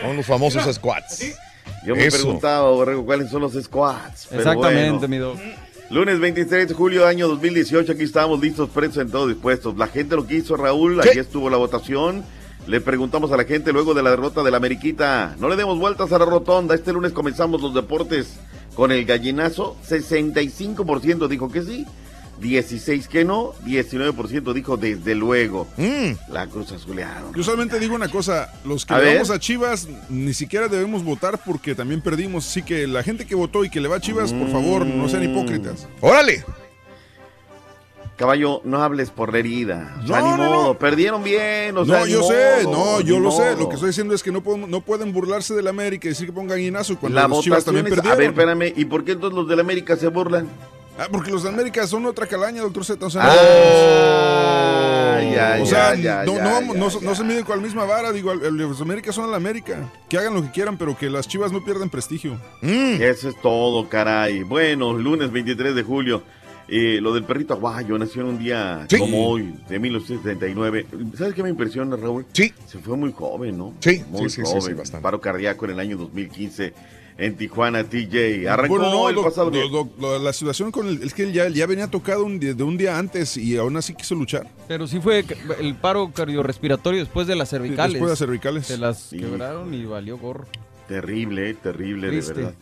Son 0.00 0.16
los 0.16 0.26
famosos 0.26 0.74
squats. 0.74 1.24
Yo 1.84 1.94
me 1.94 2.04
Eso. 2.06 2.16
preguntaba, 2.18 2.68
Borrego, 2.70 3.04
cuáles 3.06 3.30
son 3.30 3.42
los 3.42 3.52
squats. 3.54 4.26
Pero 4.28 4.42
Exactamente, 4.42 5.06
bueno. 5.06 5.08
mi 5.08 5.18
doc. 5.18 5.38
Lunes 5.88 6.18
23 6.18 6.66
de 6.68 6.74
julio, 6.74 7.06
año 7.06 7.28
2018, 7.28 7.92
aquí 7.92 8.02
estamos 8.02 8.40
listos, 8.40 8.68
presos 8.70 8.96
en 8.98 9.08
todos 9.10 9.28
dispuestos. 9.28 9.76
La 9.76 9.86
gente 9.86 10.16
lo 10.16 10.26
que 10.26 10.34
hizo, 10.34 10.56
Raúl, 10.56 11.00
Sí. 11.00 11.08
aquí 11.10 11.18
estuvo 11.20 11.48
la 11.48 11.58
votación. 11.58 12.24
Le 12.66 12.80
preguntamos 12.80 13.30
a 13.30 13.36
la 13.36 13.44
gente 13.44 13.72
luego 13.72 13.94
de 13.94 14.02
la 14.02 14.10
derrota 14.10 14.42
de 14.42 14.50
la 14.50 14.56
Ameriquita. 14.56 15.36
No 15.38 15.48
le 15.48 15.56
demos 15.56 15.78
vueltas 15.78 16.12
a 16.12 16.18
la 16.18 16.24
rotonda. 16.24 16.74
Este 16.74 16.92
lunes 16.92 17.12
comenzamos 17.12 17.62
los 17.62 17.72
deportes 17.74 18.38
con 18.74 18.90
el 18.90 19.04
gallinazo. 19.04 19.76
65% 19.88 21.28
dijo 21.28 21.50
que 21.52 21.62
sí, 21.62 21.86
16 22.40 23.06
que 23.06 23.24
no, 23.24 23.52
19% 23.64 24.52
dijo 24.52 24.76
desde 24.76 25.14
luego. 25.14 25.68
Mm. 25.76 26.32
La 26.32 26.48
cruz 26.48 26.72
azulearon. 26.72 27.32
Yo 27.34 27.44
solamente 27.44 27.78
digo 27.78 27.94
una 27.94 28.08
cosa, 28.08 28.52
los 28.64 28.84
que 28.84 28.94
A 28.94 28.98
le 28.98 29.04
ver. 29.04 29.14
vamos 29.14 29.30
a 29.30 29.38
Chivas 29.38 29.88
ni 30.08 30.34
siquiera 30.34 30.66
debemos 30.66 31.04
votar 31.04 31.40
porque 31.44 31.76
también 31.76 32.00
perdimos, 32.00 32.48
así 32.48 32.62
que 32.62 32.88
la 32.88 33.04
gente 33.04 33.26
que 33.26 33.36
votó 33.36 33.64
y 33.64 33.70
que 33.70 33.80
le 33.80 33.86
va 33.88 33.96
a 33.96 34.00
Chivas, 34.00 34.32
por 34.32 34.50
favor, 34.50 34.84
no 34.84 35.08
sean 35.08 35.22
hipócritas. 35.22 35.86
Órale. 36.00 36.44
Caballo, 38.16 38.62
no 38.64 38.82
hables 38.82 39.10
por 39.10 39.36
herida. 39.36 39.94
O 40.02 40.06
sea, 40.06 40.20
No, 40.20 40.36
ni 40.36 40.42
no, 40.42 40.50
modo, 40.50 40.66
no. 40.68 40.74
Perdieron 40.78 41.22
bien, 41.22 41.76
o 41.76 41.84
sea, 41.84 42.00
no, 42.00 42.06
yo 42.06 42.22
sé, 42.22 42.62
no, 42.64 43.00
yo 43.02 43.20
lo 43.20 43.30
sé. 43.30 43.54
Lo 43.56 43.68
que 43.68 43.74
estoy 43.74 43.90
diciendo 43.90 44.14
es 44.14 44.22
que 44.22 44.32
no, 44.32 44.42
podemos- 44.42 44.68
no 44.70 44.80
pueden 44.80 45.12
burlarse 45.12 45.54
del 45.54 45.68
América 45.68 46.06
y 46.06 46.10
decir 46.10 46.26
que 46.26 46.32
pongan 46.32 46.58
guinazo 46.58 46.96
cuando 46.98 47.20
La 47.20 47.28
los 47.28 47.40
Chivas 47.42 47.64
también 47.64 47.86
es- 47.86 47.90
perdieron. 47.92 48.16
A 48.16 48.18
ver, 48.18 48.30
espérame, 48.30 48.72
¿y 48.74 48.84
por 48.86 49.04
qué 49.04 49.12
entonces 49.12 49.36
los 49.36 49.46
del 49.48 49.60
América 49.60 49.96
se 49.96 50.08
burlan? 50.08 50.48
Ah, 50.98 51.08
porque 51.12 51.30
los 51.30 51.42
de 51.42 51.50
América 51.50 51.86
son 51.86 52.06
otra 52.06 52.26
calaña, 52.26 52.62
doctor 52.62 52.82
Z. 52.86 53.04
O 53.04 53.10
sea, 53.10 53.20
Ah, 53.26 55.20
no, 55.22 55.32
ya, 55.34 55.58
o 55.62 55.66
sea, 55.66 55.94
ya, 55.94 56.24
ya, 56.24 56.24
no, 56.24 56.60
no, 56.74 56.88
no, 57.02 57.14
se 57.14 57.22
miden 57.24 57.44
con 57.44 57.58
la 57.58 57.62
misma 57.62 57.84
vara. 57.84 58.12
Digo, 58.12 58.32
los 58.34 58.78
de 58.78 58.82
América 58.82 59.12
son 59.12 59.30
la 59.30 59.36
América. 59.36 59.90
Que 60.08 60.16
hagan 60.18 60.32
lo 60.34 60.42
que 60.42 60.50
quieran, 60.52 60.78
pero 60.78 60.96
que 60.96 61.10
las 61.10 61.28
Chivas 61.28 61.52
no 61.52 61.62
pierdan 61.64 61.90
prestigio. 61.90 62.38
Mm. 62.62 63.00
Eso 63.02 63.28
es 63.28 63.40
todo, 63.42 63.88
caray. 63.90 64.42
Bueno, 64.42 64.94
lunes 64.94 65.30
23 65.30 65.74
de 65.74 65.82
julio. 65.82 66.22
Eh, 66.68 66.98
lo 67.00 67.14
del 67.14 67.24
perrito 67.24 67.54
aguayo 67.54 67.96
nació 67.98 68.22
en 68.22 68.28
un 68.28 68.38
día 68.38 68.86
Sí. 68.88 68.98
como 68.98 69.28
hoy, 69.28 69.54
de 69.68 69.78
1979. 69.78 70.86
¿Sabes 71.16 71.34
qué 71.34 71.42
me 71.42 71.50
impresiona, 71.50 71.96
Raúl? 71.96 72.26
Sí. 72.32 72.52
Se 72.66 72.78
fue 72.78 72.96
muy 72.96 73.12
joven, 73.12 73.56
¿no? 73.58 73.74
Sí, 73.80 74.02
muy 74.10 74.28
sí, 74.28 74.36
sí, 74.36 74.42
sí, 74.44 74.52
joven. 74.52 74.62
sí, 74.62 74.72
bastante. 74.72 75.02
Paro 75.02 75.20
cardíaco 75.20 75.64
en 75.66 75.70
el 75.72 75.80
año 75.80 75.96
2015 75.96 76.74
en 77.18 77.34
Tijuana, 77.36 77.82
TJ. 77.84 78.46
Arrancó 78.48 78.76
Bueno, 78.76 78.90
no, 78.92 79.08
el 79.08 79.16
pasado. 79.16 79.50
doc- 79.50 79.98
lo- 79.98 80.18
la 80.18 80.32
situación 80.34 80.70
con 80.70 80.86
el, 80.88 81.02
es 81.02 81.14
que 81.14 81.22
él 81.22 81.32
ya, 81.32 81.48
ya 81.48 81.66
venía 81.66 81.86
tocado 81.88 82.24
un 82.24 82.38
de 82.38 82.52
un 82.62 82.76
día 82.76 82.98
antes 82.98 83.36
y 83.38 83.56
aún 83.56 83.76
así 83.76 83.94
quiso 83.94 84.14
luchar. 84.14 84.46
Pero 84.68 84.86
sí 84.86 85.00
fue 85.00 85.24
el 85.60 85.74
paro 85.76 86.10
cardiorrespiratorio 86.12 87.00
después 87.00 87.26
de 87.26 87.36
las 87.36 87.48
cervicales. 87.48 87.94
Después 87.94 88.08
de 88.08 88.12
las 88.12 88.18
cervicales. 88.18 88.66
Se 88.66 88.76
las 88.76 88.98
Sí. 89.00 89.18
quebraron 89.18 89.72
y 89.72 89.84
valió 89.86 90.18
gorro. 90.18 90.44
Terrible, 90.88 91.54
terrible, 91.54 92.08
Triste. 92.08 92.34
de 92.34 92.40
verdad. 92.42 92.54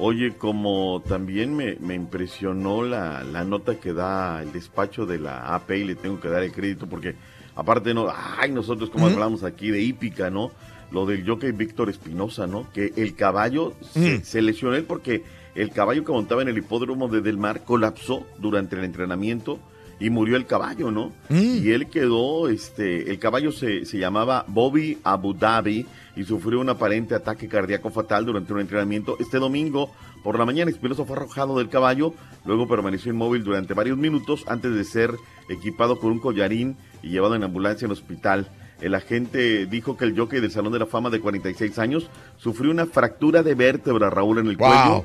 Oye, 0.00 0.36
como 0.36 1.02
también 1.06 1.56
me, 1.56 1.74
me 1.80 1.94
impresionó 1.94 2.82
la, 2.84 3.24
la 3.24 3.42
nota 3.42 3.80
que 3.80 3.92
da 3.92 4.40
el 4.42 4.52
despacho 4.52 5.06
de 5.06 5.18
la 5.18 5.54
AP 5.54 5.72
y 5.72 5.84
le 5.84 5.94
tengo 5.96 6.20
que 6.20 6.28
dar 6.28 6.44
el 6.44 6.52
crédito 6.52 6.86
porque 6.86 7.16
aparte 7.56 7.92
no, 7.94 8.06
ay, 8.38 8.52
nosotros 8.52 8.90
como 8.90 9.06
hablamos 9.06 9.42
aquí 9.42 9.70
de 9.70 9.82
hípica, 9.82 10.30
¿no? 10.30 10.52
Lo 10.92 11.04
del 11.04 11.26
jockey 11.26 11.50
Víctor 11.50 11.90
Espinosa, 11.90 12.46
¿no? 12.46 12.70
Que 12.72 12.92
el 12.96 13.16
caballo 13.16 13.74
se, 13.80 14.24
se 14.24 14.40
lesionó 14.40 14.76
él 14.76 14.84
porque 14.84 15.24
el 15.56 15.70
caballo 15.70 16.04
que 16.04 16.12
montaba 16.12 16.42
en 16.42 16.48
el 16.48 16.58
hipódromo 16.58 17.08
de 17.08 17.20
Del 17.20 17.36
Mar 17.36 17.64
colapsó 17.64 18.24
durante 18.38 18.76
el 18.76 18.84
entrenamiento 18.84 19.58
y 20.00 20.10
murió 20.10 20.36
el 20.36 20.46
caballo, 20.46 20.90
¿no? 20.90 21.12
Mm. 21.28 21.64
Y 21.64 21.70
él 21.70 21.88
quedó, 21.88 22.48
este, 22.48 23.10
el 23.10 23.18
caballo 23.18 23.50
se, 23.52 23.84
se 23.84 23.98
llamaba 23.98 24.44
Bobby 24.48 24.98
Abu 25.04 25.34
Dhabi 25.34 25.86
y 26.16 26.24
sufrió 26.24 26.60
un 26.60 26.68
aparente 26.68 27.14
ataque 27.14 27.48
cardíaco 27.48 27.90
fatal 27.90 28.24
durante 28.26 28.52
un 28.52 28.60
entrenamiento. 28.60 29.16
Este 29.18 29.38
domingo 29.38 29.90
por 30.22 30.38
la 30.38 30.44
mañana 30.44 30.70
Espinosa 30.70 31.04
fue 31.04 31.16
arrojado 31.16 31.58
del 31.58 31.68
caballo, 31.68 32.12
luego 32.44 32.68
permaneció 32.68 33.12
inmóvil 33.12 33.44
durante 33.44 33.74
varios 33.74 33.96
minutos 33.98 34.44
antes 34.48 34.74
de 34.74 34.84
ser 34.84 35.14
equipado 35.48 35.98
con 35.98 36.12
un 36.12 36.18
collarín 36.20 36.76
y 37.02 37.10
llevado 37.10 37.34
en 37.34 37.44
ambulancia 37.44 37.86
al 37.86 37.92
hospital. 37.92 38.48
El 38.80 38.94
agente 38.94 39.66
dijo 39.66 39.96
que 39.96 40.04
el 40.04 40.16
jockey 40.16 40.40
del 40.40 40.52
Salón 40.52 40.72
de 40.72 40.78
la 40.78 40.86
Fama 40.86 41.10
de 41.10 41.18
46 41.20 41.78
años 41.80 42.08
sufrió 42.36 42.70
una 42.70 42.86
fractura 42.86 43.42
de 43.42 43.54
vértebra, 43.56 44.08
Raúl, 44.10 44.38
en 44.38 44.46
el 44.46 44.56
Wow. 44.56 44.68
cuello 44.68 45.04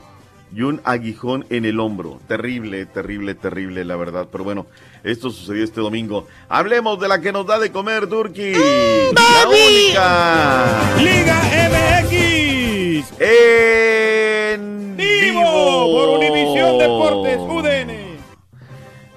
y 0.55 0.61
un 0.61 0.81
aguijón 0.83 1.45
en 1.49 1.65
el 1.65 1.79
hombro. 1.79 2.19
Terrible, 2.27 2.85
terrible, 2.85 3.35
terrible, 3.35 3.83
la 3.85 3.95
verdad. 3.95 4.27
Pero 4.31 4.43
bueno, 4.43 4.67
esto 5.03 5.31
sucedió 5.31 5.63
este 5.63 5.81
domingo. 5.81 6.27
Hablemos 6.49 6.99
de 6.99 7.07
la 7.07 7.21
que 7.21 7.31
nos 7.31 7.45
da 7.47 7.59
de 7.59 7.71
comer, 7.71 8.07
la 8.09 9.47
única. 9.47 10.95
Liga 10.99 11.41
MX. 11.69 13.13
En 13.19 14.95
Vivo 14.97 15.41
por 15.43 16.19
Univisión 16.19 16.77
Deportes 16.77 17.39
UDN. 17.39 18.13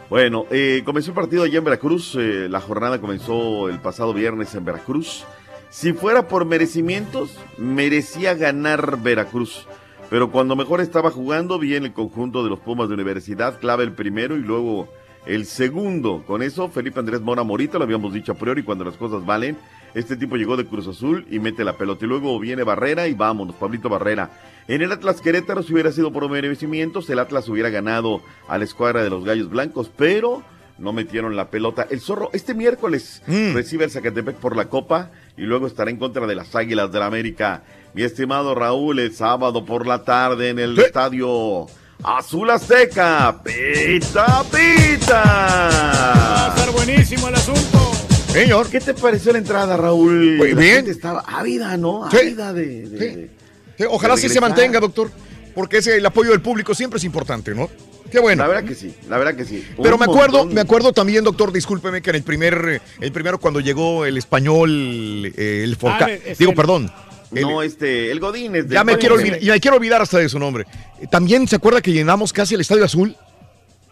Bueno, 0.09 0.47
eh, 0.51 0.83
comenzó 0.85 1.11
el 1.11 1.17
partido 1.17 1.43
allá 1.43 1.59
en 1.59 1.65
Veracruz. 1.65 2.15
eh, 2.19 2.47
la 2.49 2.61
jornada 2.61 3.01
comenzó 3.01 3.69
el 3.69 3.81
pasado 3.81 4.15
viernes 4.15 4.55
en 4.55 4.65
Veracruz. 4.65 5.25
Si 5.69 5.93
fuera 5.93 6.29
por 6.29 6.45
merecimientos, 6.45 7.37
merecía 7.59 8.35
ganar 8.35 8.99
Veracruz. 9.03 9.67
Pero 10.09 10.31
cuando 10.31 10.55
mejor 10.55 10.81
estaba 10.81 11.11
jugando, 11.11 11.59
bien 11.59 11.85
el 11.85 11.93
conjunto 11.93 12.45
de 12.45 12.51
los 12.51 12.61
Pumas 12.61 12.89
de 12.89 12.95
Universidad, 12.95 13.59
clave 13.59 13.85
el 13.85 13.93
primero 13.93 14.37
y 14.37 14.41
luego 14.41 14.89
el 15.27 15.47
segundo. 15.47 16.23
Con 16.27 16.43
eso, 16.43 16.69
Felipe 16.69 17.01
Andrés 17.01 17.21
Mora 17.21 17.43
Morita, 17.43 17.79
lo 17.79 17.85
habíamos 17.85 18.15
dicho 18.15 18.33
a 18.33 18.37
priori, 18.37 18.63
cuando 18.63 18.85
las 18.85 18.97
cosas 18.97 19.27
valen. 19.27 19.57
Este 19.95 20.17
tipo 20.17 20.37
llegó 20.37 20.57
de 20.57 20.67
Cruz 20.67 20.87
Azul 20.87 21.27
y 21.31 21.41
mete 21.41 21.65
la 21.65 21.77
pelota. 21.77 22.05
Y 22.05 22.09
luego 22.09 22.39
viene 22.39 22.63
Barrera 22.63 23.09
y 23.09 23.15
vámonos, 23.15 23.57
Pablito 23.57 23.89
Barrera. 23.89 24.31
En 24.69 24.83
el 24.83 24.93
Atlas 24.93 25.21
Querétaro, 25.21 25.63
si 25.63 25.73
hubiera 25.73 25.91
sido 25.91 26.13
por 26.13 26.29
merecimientos, 26.29 27.11
el 27.11 27.19
Atlas 27.19 27.49
hubiera 27.49 27.71
ganado 27.71 28.21
a 28.47 28.59
la 28.59 28.65
escuadra 28.65 29.03
de 29.03 29.11
los 29.11 29.25
Gallos 29.25 29.51
Blancos, 29.51 29.91
pero 29.97 30.43
no 30.79 30.93
metieron 30.93 31.37
la 31.37 31.51
pelota. 31.51 31.87
El 31.91 32.01
zorro, 32.01 32.31
este 32.33 32.55
miércoles 32.55 33.23
recibe 33.27 33.85
el 33.85 33.91
Zacatepec 33.91 34.37
por 34.37 34.57
la 34.57 34.69
Copa 34.69 35.11
y 35.37 35.43
luego 35.43 35.67
estará 35.67 35.91
en 35.91 35.97
contra 35.97 36.27
de 36.27 36.35
las 36.35 36.55
Águilas 36.55 36.93
del 36.93 37.01
la 37.01 37.07
América. 37.07 37.65
Mi 37.97 38.03
estimado 38.03 38.55
Raúl, 38.55 38.99
el 39.01 39.15
sábado 39.15 39.65
por 39.65 39.87
la 39.87 40.05
tarde 40.05 40.51
en 40.51 40.59
el 40.59 40.79
estadio 40.79 41.67
Azul 42.05 42.51
Azteca. 42.51 43.41
¡Pita, 43.43 44.45
pita! 44.53 45.23
Va 45.25 46.47
a 46.47 46.49
estar 46.55 46.71
buenísimo 46.73 47.29
el 47.29 47.35
asunto. 47.37 47.93
Señor. 48.31 48.69
¿Qué 48.69 48.81
te 48.81 48.93
pareció 48.93 49.33
la 49.33 49.39
entrada, 49.39 49.79
Raúl? 49.79 50.37
Muy 50.37 50.53
La 50.53 50.61
bien. 50.61 50.75
gente 50.77 50.91
estaba 50.91 51.21
ávida, 51.27 51.75
¿no? 51.79 52.07
Sí. 52.11 52.19
Ávida 52.19 52.53
de... 52.53 52.67
de- 52.87 53.15
Sí. 53.15 53.31
Sí, 53.79 53.85
ojalá 53.91 54.15
de 54.15 54.21
sí 54.21 54.29
se 54.29 54.41
mantenga, 54.43 54.79
doctor. 54.79 55.11
porque 55.55 55.79
ese, 55.79 55.97
el 55.97 56.05
apoyo 56.05 56.31
del 56.33 56.43
público 56.43 56.75
siempre 56.75 56.99
es 56.99 57.05
importante, 57.05 57.55
¿no? 57.55 57.71
Qué 58.11 58.21
bueno. 58.21 58.43
La 58.43 58.49
verdad 58.49 58.65
que 58.69 58.75
sí, 58.75 58.95
la 59.09 59.17
verdad 59.19 59.35
que 59.35 59.45
sí. 59.47 59.67
Pero 59.83 59.95
Un 59.97 60.01
me 60.01 60.05
acuerdo, 60.05 60.39
montón. 60.39 60.55
me 60.55 60.61
acuerdo 60.61 60.93
también, 60.93 61.25
doctor, 61.25 61.51
discúlpeme, 61.53 62.01
que 62.03 62.11
en 62.11 62.17
el 62.17 62.23
primer, 62.23 62.69
eh, 62.69 62.81
el 63.01 63.11
primero 63.13 63.39
cuando 63.39 63.61
llegó 63.61 64.05
el 64.07 64.17
español, 64.19 65.33
eh, 65.37 65.63
el 65.65 65.77
Forca, 65.77 66.07
Ah, 66.07 66.11
es 66.13 66.39
digo, 66.39 66.53
el- 66.53 66.57
perdón. 66.57 66.93
No, 67.31 67.63
este, 67.63 68.11
el 68.11 68.21
Godínez. 68.21 68.67
Ya 68.69 68.85
me 68.85 68.97
quiero 68.99 69.17
olvidar, 69.17 69.41
ya 69.41 69.53
me 69.55 69.61
quiero 69.61 69.77
olvidar 69.77 70.01
hasta 70.03 70.19
de 70.19 70.29
su 70.29 70.39
nombre. 70.39 70.67
Eh, 71.01 71.07
También 71.11 71.47
se 71.49 71.57
acuerda 71.57 71.81
que 71.81 71.93
llenamos 71.93 72.33
casi 72.33 72.55
el 72.55 72.61
Estadio 72.61 72.85
Azul, 72.85 73.17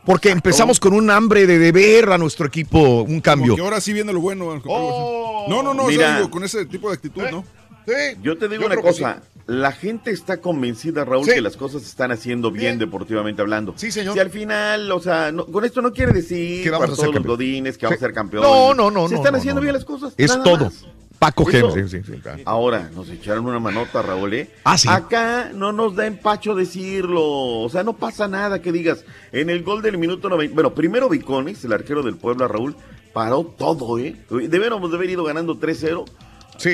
porque 0.05 0.31
empezamos 0.31 0.78
con 0.81 0.93
un 0.93 1.11
hambre 1.11 1.47
de, 1.47 1.59
de 1.59 1.73
ver 1.73 2.11
a 2.11 2.19
nuestro 2.19 2.47
equipo 2.47 3.02
un 3.02 3.20
cambio. 3.20 3.56
Que 3.56 3.62
ahora 3.62 3.81
sí 3.81 3.93
viene 3.93 4.12
lo 4.12 4.20
bueno. 4.20 4.52
así. 4.52 4.62
no, 4.69 5.62
no, 5.62 5.74
no, 5.74 5.85
o 5.85 5.89
sea, 5.89 5.97
Mira. 5.97 6.16
digo, 6.19 6.31
con 6.31 6.44
ese 6.44 6.65
tipo 6.66 6.89
de 6.89 6.94
actitud, 6.94 7.23
¿no? 7.31 7.44
Yo 8.23 8.39
te 8.39 8.48
digo 8.48 8.62
Yo 8.62 8.66
una 8.69 8.77
cosa, 8.77 9.23
la 9.47 9.73
gente 9.73 10.11
está 10.11 10.39
convencida, 10.40 11.05
Raúl, 11.05 11.27
que 11.27 11.43
las 11.43 11.56
cosas 11.59 11.82
se 11.82 11.89
están 11.89 12.12
haciendo 12.12 12.51
bien, 12.51 12.78
deportivamente 12.78 13.43
hablando. 13.43 13.74
Sí, 13.77 13.90
señor. 13.93 14.15
Si 14.15 14.20
al 14.20 14.31
final, 14.31 14.90
o 14.90 15.01
sea, 15.01 15.32
no- 15.32 15.44
con 15.47 15.66
esto 15.66 15.82
no 15.82 15.93
quiere 15.93 16.12
decir 16.12 16.62
Que 16.62 16.70
vamos 16.70 16.85
para 16.86 16.93
a 16.94 16.97
ser 16.97 17.05
todos 17.11 17.16
los 17.16 17.27
godines 17.27 17.77
que 17.77 17.85
vamos 17.85 17.98
Sí. 17.98 18.05
a 18.05 18.09
ser 18.09 18.15
campeones. 18.15 18.48
No, 18.48 18.73
no, 18.73 18.90
no, 18.90 19.06
Se 19.09 19.15
no, 19.15 19.20
están 19.20 19.32
no, 19.35 19.39
haciendo 19.39 19.61
bien 19.61 19.74
las 19.74 19.85
cosas. 19.85 20.15
Es 20.16 20.31
todo. 20.43 20.65
más. 20.65 20.86
Paco 21.19 21.51
sí, 21.51 21.59
sí, 21.89 22.01
sí, 22.05 22.12
claro. 22.20 22.43
Ahora, 22.45 22.91
nos 22.95 23.09
echaron 23.09 23.47
una 23.47 23.59
manota, 23.59 24.03
Raúl, 24.03 24.35
¿eh? 24.35 24.51
Ah, 24.65 24.77
sí. 24.77 24.89
Acá 24.91 25.51
no 25.55 25.73
nos 25.73 25.97
da 25.97 26.07
empacho 26.07 26.55
decirlo. 26.55 27.23
O 27.24 27.69
sea, 27.70 27.82
no 27.82 27.95
pasa 27.95 28.28
nada 28.28 28.61
que 28.61 28.73
digas. 28.73 29.05
En 29.32 29.49
el 29.49 29.62
gol 29.62 29.81
del 29.81 29.97
minuto 29.97 30.28
90. 30.28 30.55
Bueno, 30.55 30.74
primero 30.74 31.09
Viconis, 31.09 31.65
el 31.65 31.73
arquero 31.73 32.03
del 32.03 32.16
Puebla, 32.16 32.47
Raúl, 32.49 32.77
paró 33.12 33.45
todo, 33.45 33.99
¿eh? 33.99 34.16
Deberíamos 34.28 34.91
de 34.91 34.97
haber 34.97 35.11
ido 35.11 35.24
ganando 35.24 35.59
3-0 35.59 36.05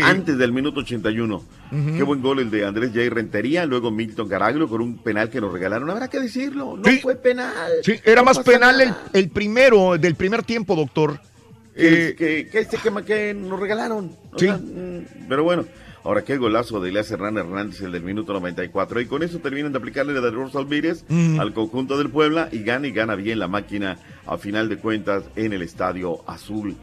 antes 0.02 0.36
del 0.36 0.52
minuto 0.52 0.80
81. 0.80 1.36
Ujú. 1.36 1.96
Qué 1.96 2.02
buen 2.02 2.20
gol 2.20 2.40
el 2.40 2.50
de 2.50 2.66
Andrés 2.66 2.90
Jair 2.92 3.14
Rentería. 3.14 3.66
Luego 3.66 3.90
Milton 3.90 4.28
Caraglio 4.28 4.68
con 4.68 4.80
un 4.80 4.98
penal 4.98 5.30
que 5.30 5.40
nos 5.40 5.52
regalaron. 5.52 5.88
Habrá 5.90 6.08
que 6.08 6.20
decirlo. 6.20 6.76
No 6.76 6.90
fue 7.00 7.16
penal. 7.16 7.54
Sí, 7.82 7.94
era 8.04 8.22
No 8.22 8.26
más 8.26 8.38
penal 8.40 8.80
el, 8.80 8.92
el 9.12 9.30
primero, 9.30 9.96
del 9.96 10.16
primer 10.16 10.42
tiempo, 10.42 10.74
doctor. 10.74 11.20
Que, 11.74 12.08
Eh, 12.10 12.14
que, 12.16 12.48
que 12.48 12.58
este 12.60 12.78
que, 12.78 12.90
que 13.04 13.34
nos 13.34 13.58
regalaron. 13.58 14.10
Sí. 14.36 14.46
sea, 14.46 14.56
mm, 14.58 15.26
pero 15.28 15.44
bueno, 15.44 15.64
ahora 16.04 16.22
qué 16.22 16.36
golazo 16.36 16.80
de 16.80 16.88
Elias 16.90 17.10
Hernán 17.10 17.36
Hernández, 17.38 17.80
el 17.82 17.92
del 17.92 18.02
minuto 18.02 18.32
94. 18.32 19.00
Y 19.00 19.06
con 19.06 19.22
eso 19.22 19.38
terminan 19.38 19.72
de 19.72 19.78
aplicarle 19.78 20.12
la 20.14 20.20
de 20.20 20.30
Rosa 20.30 20.58
Alvírez 20.58 21.04
Mm. 21.08 21.38
al 21.40 21.52
conjunto 21.52 21.96
del 21.98 22.10
Puebla 22.10 22.48
y 22.52 22.62
gana 22.62 22.86
y 22.86 22.92
gana 22.92 23.14
bien 23.14 23.38
la 23.38 23.48
máquina 23.48 23.98
a 24.26 24.36
final 24.38 24.68
de 24.68 24.78
cuentas 24.78 25.24
en 25.36 25.52
el 25.52 25.62
Estadio 25.62 26.18
Azul. 26.28 26.76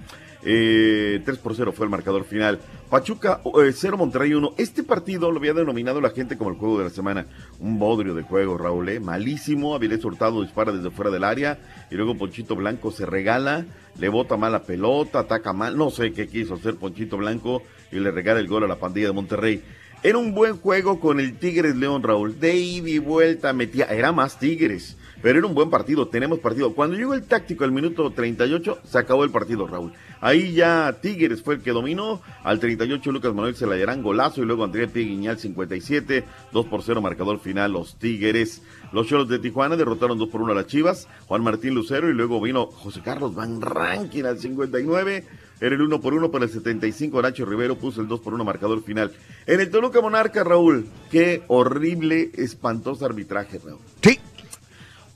Eh, 0.49 1.21
3 1.25 1.37
por 1.39 1.55
0 1.55 1.73
fue 1.73 1.85
el 1.85 1.89
marcador 1.89 2.23
final. 2.23 2.59
Pachuca 2.89 3.41
0, 3.43 3.97
Monterrey 3.97 4.33
1. 4.33 4.53
Este 4.57 4.81
partido 4.81 5.29
lo 5.29 5.39
había 5.39 5.53
denominado 5.53 5.99
la 5.99 6.11
gente 6.11 6.37
como 6.37 6.51
el 6.51 6.55
juego 6.55 6.77
de 6.77 6.85
la 6.85 6.89
semana. 6.89 7.25
Un 7.59 7.77
bodrio 7.77 8.15
de 8.15 8.23
juego, 8.23 8.57
Raúl. 8.57 8.87
¿eh? 8.87 9.01
Malísimo. 9.01 9.75
Avilés 9.75 10.05
Hurtado 10.05 10.41
dispara 10.41 10.71
desde 10.71 10.89
fuera 10.89 11.11
del 11.11 11.25
área. 11.25 11.59
Y 11.91 11.95
luego 11.95 12.17
Ponchito 12.17 12.55
Blanco 12.55 12.91
se 12.91 13.05
regala. 13.05 13.65
Le 13.99 14.07
bota 14.07 14.37
mal 14.37 14.53
la 14.53 14.63
pelota, 14.63 15.19
ataca 15.19 15.51
mal. 15.51 15.75
No 15.75 15.89
sé 15.89 16.13
qué 16.13 16.29
quiso 16.29 16.53
hacer 16.53 16.77
Ponchito 16.77 17.17
Blanco. 17.17 17.63
Y 17.91 17.99
le 17.99 18.11
regala 18.11 18.39
el 18.39 18.47
gol 18.47 18.63
a 18.63 18.67
la 18.67 18.79
pandilla 18.79 19.07
de 19.07 19.13
Monterrey. 19.13 19.61
Era 20.01 20.17
un 20.17 20.33
buen 20.33 20.55
juego 20.55 21.01
con 21.01 21.19
el 21.19 21.37
Tigres 21.37 21.75
León, 21.75 22.03
Raúl. 22.03 22.39
De 22.39 22.55
ida 22.55 23.01
vuelta 23.01 23.51
metía. 23.51 23.87
Era 23.87 24.13
más 24.13 24.39
Tigres. 24.39 24.95
Pero 25.21 25.39
era 25.39 25.47
un 25.47 25.55
buen 25.55 25.69
partido. 25.69 26.07
Tenemos 26.07 26.39
partido. 26.39 26.73
Cuando 26.73 26.95
llegó 26.95 27.13
el 27.13 27.23
táctico 27.23 27.63
al 27.63 27.71
minuto 27.71 28.11
38, 28.11 28.79
se 28.83 28.97
acabó 28.97 29.23
el 29.23 29.31
partido, 29.31 29.67
Raúl. 29.67 29.93
Ahí 30.21 30.53
ya 30.53 30.95
Tigres 31.01 31.41
fue 31.41 31.55
el 31.55 31.61
que 31.61 31.71
dominó. 31.71 32.21
Al 32.43 32.59
38, 32.59 33.11
Lucas 33.11 33.33
Manuel 33.33 33.55
Celayarán 33.55 34.03
golazo. 34.03 34.41
Y 34.41 34.45
luego 34.45 34.63
Andrea 34.63 34.87
Piguiñal 34.87 35.39
57. 35.39 36.23
2 36.51 36.65
por 36.67 36.83
0, 36.83 37.01
marcador 37.01 37.39
final. 37.39 37.71
Los 37.71 37.97
Tigres. 37.97 38.61
Los 38.91 39.07
Cholos 39.07 39.27
de 39.27 39.39
Tijuana 39.39 39.75
derrotaron 39.75 40.17
2 40.17 40.29
por 40.29 40.41
1 40.41 40.51
a 40.51 40.55
las 40.55 40.67
Chivas. 40.67 41.07
Juan 41.27 41.43
Martín 41.43 41.73
Lucero. 41.73 42.09
Y 42.09 42.13
luego 42.13 42.39
vino 42.39 42.67
José 42.67 43.01
Carlos 43.03 43.33
Van 43.33 43.61
Rankin 43.61 44.25
al 44.25 44.37
59. 44.37 45.25
Era 45.59 45.73
el 45.73 45.81
1 45.81 45.99
por 45.99 46.13
1 46.13 46.29
para 46.29 46.45
el 46.45 46.51
75. 46.51 47.21
Nacho 47.21 47.45
Rivero 47.45 47.77
puso 47.77 48.01
el 48.01 48.07
2 48.07 48.19
por 48.19 48.33
1 48.33 48.43
marcador 48.43 48.83
final. 48.83 49.11
En 49.47 49.59
el 49.59 49.71
Toluca 49.71 50.01
Monarca, 50.01 50.43
Raúl. 50.43 50.87
Qué 51.09 51.41
horrible, 51.47 52.31
espantoso 52.35 53.05
arbitraje, 53.05 53.59
Raúl. 53.59 53.79
Sí. 54.01 54.19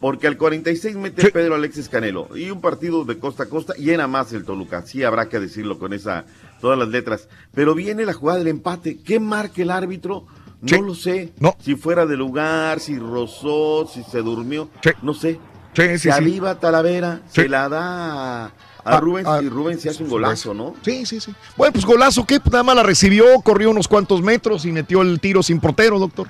Porque 0.02 0.26
al 0.28 0.36
46 0.36 0.96
mete 0.98 1.32
Pedro 1.32 1.56
Alexis 1.56 1.88
Canelo. 1.88 2.28
Y 2.36 2.50
un 2.50 2.60
partido 2.60 3.06
de 3.06 3.20
costa 3.20 3.44
a 3.44 3.46
costa 3.46 3.74
llena 3.76 4.08
más 4.08 4.34
el 4.34 4.44
Toluca. 4.44 4.84
Sí 4.86 5.04
habrá 5.04 5.30
que 5.30 5.40
decirlo 5.40 5.78
con 5.80 5.94
esa, 5.94 6.26
todas 6.60 6.78
las 6.78 6.90
letras. 6.90 7.30
Pero 7.54 7.76
viene 7.76 8.04
la 8.06 8.14
jugada 8.14 8.40
del 8.40 8.48
empate. 8.48 8.98
¿Qué 9.06 9.20
marca 9.20 9.62
el 9.62 9.70
árbitro? 9.72 10.26
No 10.62 10.82
lo 10.82 10.96
sé. 10.96 11.34
Si 11.60 11.76
fuera 11.76 12.06
de 12.06 12.18
lugar, 12.18 12.80
si 12.80 12.98
rozó, 13.00 13.88
si 13.88 14.04
se 14.04 14.22
durmió. 14.24 14.70
No 15.04 15.14
sé. 15.14 15.40
Sí, 15.74 15.84
sí, 15.84 15.88
se 15.90 16.00
sí. 16.00 16.10
aviva 16.10 16.60
Talavera, 16.60 17.22
Sí. 17.30 17.44
se 17.44 17.50
la 17.50 17.70
da 17.70 17.80
a, 17.82 18.46
a 18.48 18.52
Ah, 18.84 19.00
Rubens 19.00 19.28
ah, 19.28 19.40
y 19.42 19.48
Rubens 19.48 19.82
se 19.82 19.90
hace 19.90 20.04
un 20.04 20.10
golazo, 20.10 20.54
¿no? 20.54 20.74
Sí, 20.84 21.06
sí, 21.06 21.20
sí. 21.22 21.34
Bueno, 21.56 21.72
pues 21.74 21.86
golazo, 21.86 22.26
que 22.26 22.40
nada 22.46 22.64
más 22.64 22.76
la 22.76 22.84
recibió, 22.84 23.24
corrió 23.42 23.70
unos 23.70 23.88
cuantos 23.88 24.22
metros 24.22 24.66
y 24.66 24.72
metió 24.72 25.02
el 25.04 25.20
tiro 25.22 25.42
sin 25.44 25.60
portero, 25.62 25.98
doctor. 26.00 26.28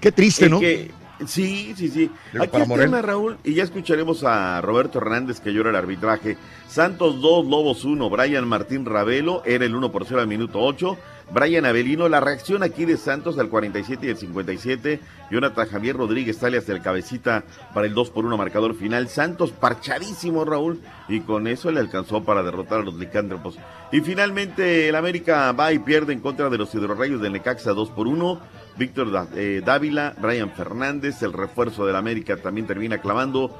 Qué 0.00 0.10
triste, 0.10 0.48
¿no? 0.48 0.58
que- 0.58 0.90
sí, 1.26 1.74
sí, 1.76 1.88
sí. 1.88 2.10
Digo, 2.32 2.44
Aquí 2.44 2.56
el 2.60 2.68
tema, 2.68 3.02
Raúl, 3.02 3.38
y 3.44 3.54
ya 3.54 3.62
escucharemos 3.62 4.24
a 4.24 4.60
Roberto 4.60 4.98
Hernández 4.98 5.40
que 5.40 5.52
llora 5.52 5.70
el 5.70 5.76
arbitraje. 5.76 6.36
Santos 6.68 7.20
2, 7.20 7.46
Lobos 7.46 7.84
1, 7.84 8.10
Brian 8.10 8.46
Martín 8.46 8.84
Ravelo, 8.84 9.42
era 9.44 9.64
el 9.64 9.74
1 9.74 9.92
por 9.92 10.04
0 10.04 10.20
al 10.20 10.26
minuto 10.26 10.60
8. 10.60 10.96
Brian 11.30 11.64
Avelino, 11.64 12.08
la 12.08 12.20
reacción 12.20 12.62
aquí 12.62 12.84
de 12.84 12.96
Santos 12.96 13.38
al 13.38 13.48
47 13.48 14.06
y 14.06 14.10
el 14.10 14.16
57. 14.16 15.00
Jonathan 15.30 15.68
Javier 15.68 15.96
Rodríguez 15.96 16.36
sale 16.36 16.56
hasta 16.56 16.72
el 16.72 16.82
cabecita 16.82 17.42
para 17.74 17.86
el 17.86 17.94
2 17.94 18.10
por 18.10 18.24
1 18.24 18.36
marcador 18.36 18.76
final. 18.76 19.08
Santos 19.08 19.50
parchadísimo, 19.50 20.44
Raúl, 20.44 20.80
y 21.08 21.20
con 21.20 21.48
eso 21.48 21.70
le 21.72 21.80
alcanzó 21.80 22.22
para 22.22 22.44
derrotar 22.44 22.80
a 22.80 22.84
los 22.84 22.94
licántropos. 22.94 23.58
Y 23.90 24.00
finalmente 24.00 24.88
el 24.88 24.94
América 24.94 25.50
va 25.52 25.72
y 25.72 25.80
pierde 25.80 26.12
en 26.12 26.20
contra 26.20 26.48
de 26.48 26.58
los 26.58 26.72
hidrorrayos 26.74 27.20
de 27.20 27.30
Necaxa 27.30 27.72
2 27.72 27.90
por 27.90 28.06
1. 28.06 28.40
Víctor 28.78 29.28
eh, 29.34 29.62
Dávila, 29.64 30.14
Brian 30.20 30.50
Fernández, 30.50 31.22
el 31.22 31.32
refuerzo 31.32 31.86
del 31.86 31.96
América 31.96 32.36
también 32.36 32.66
termina 32.66 32.98
clavando. 32.98 33.56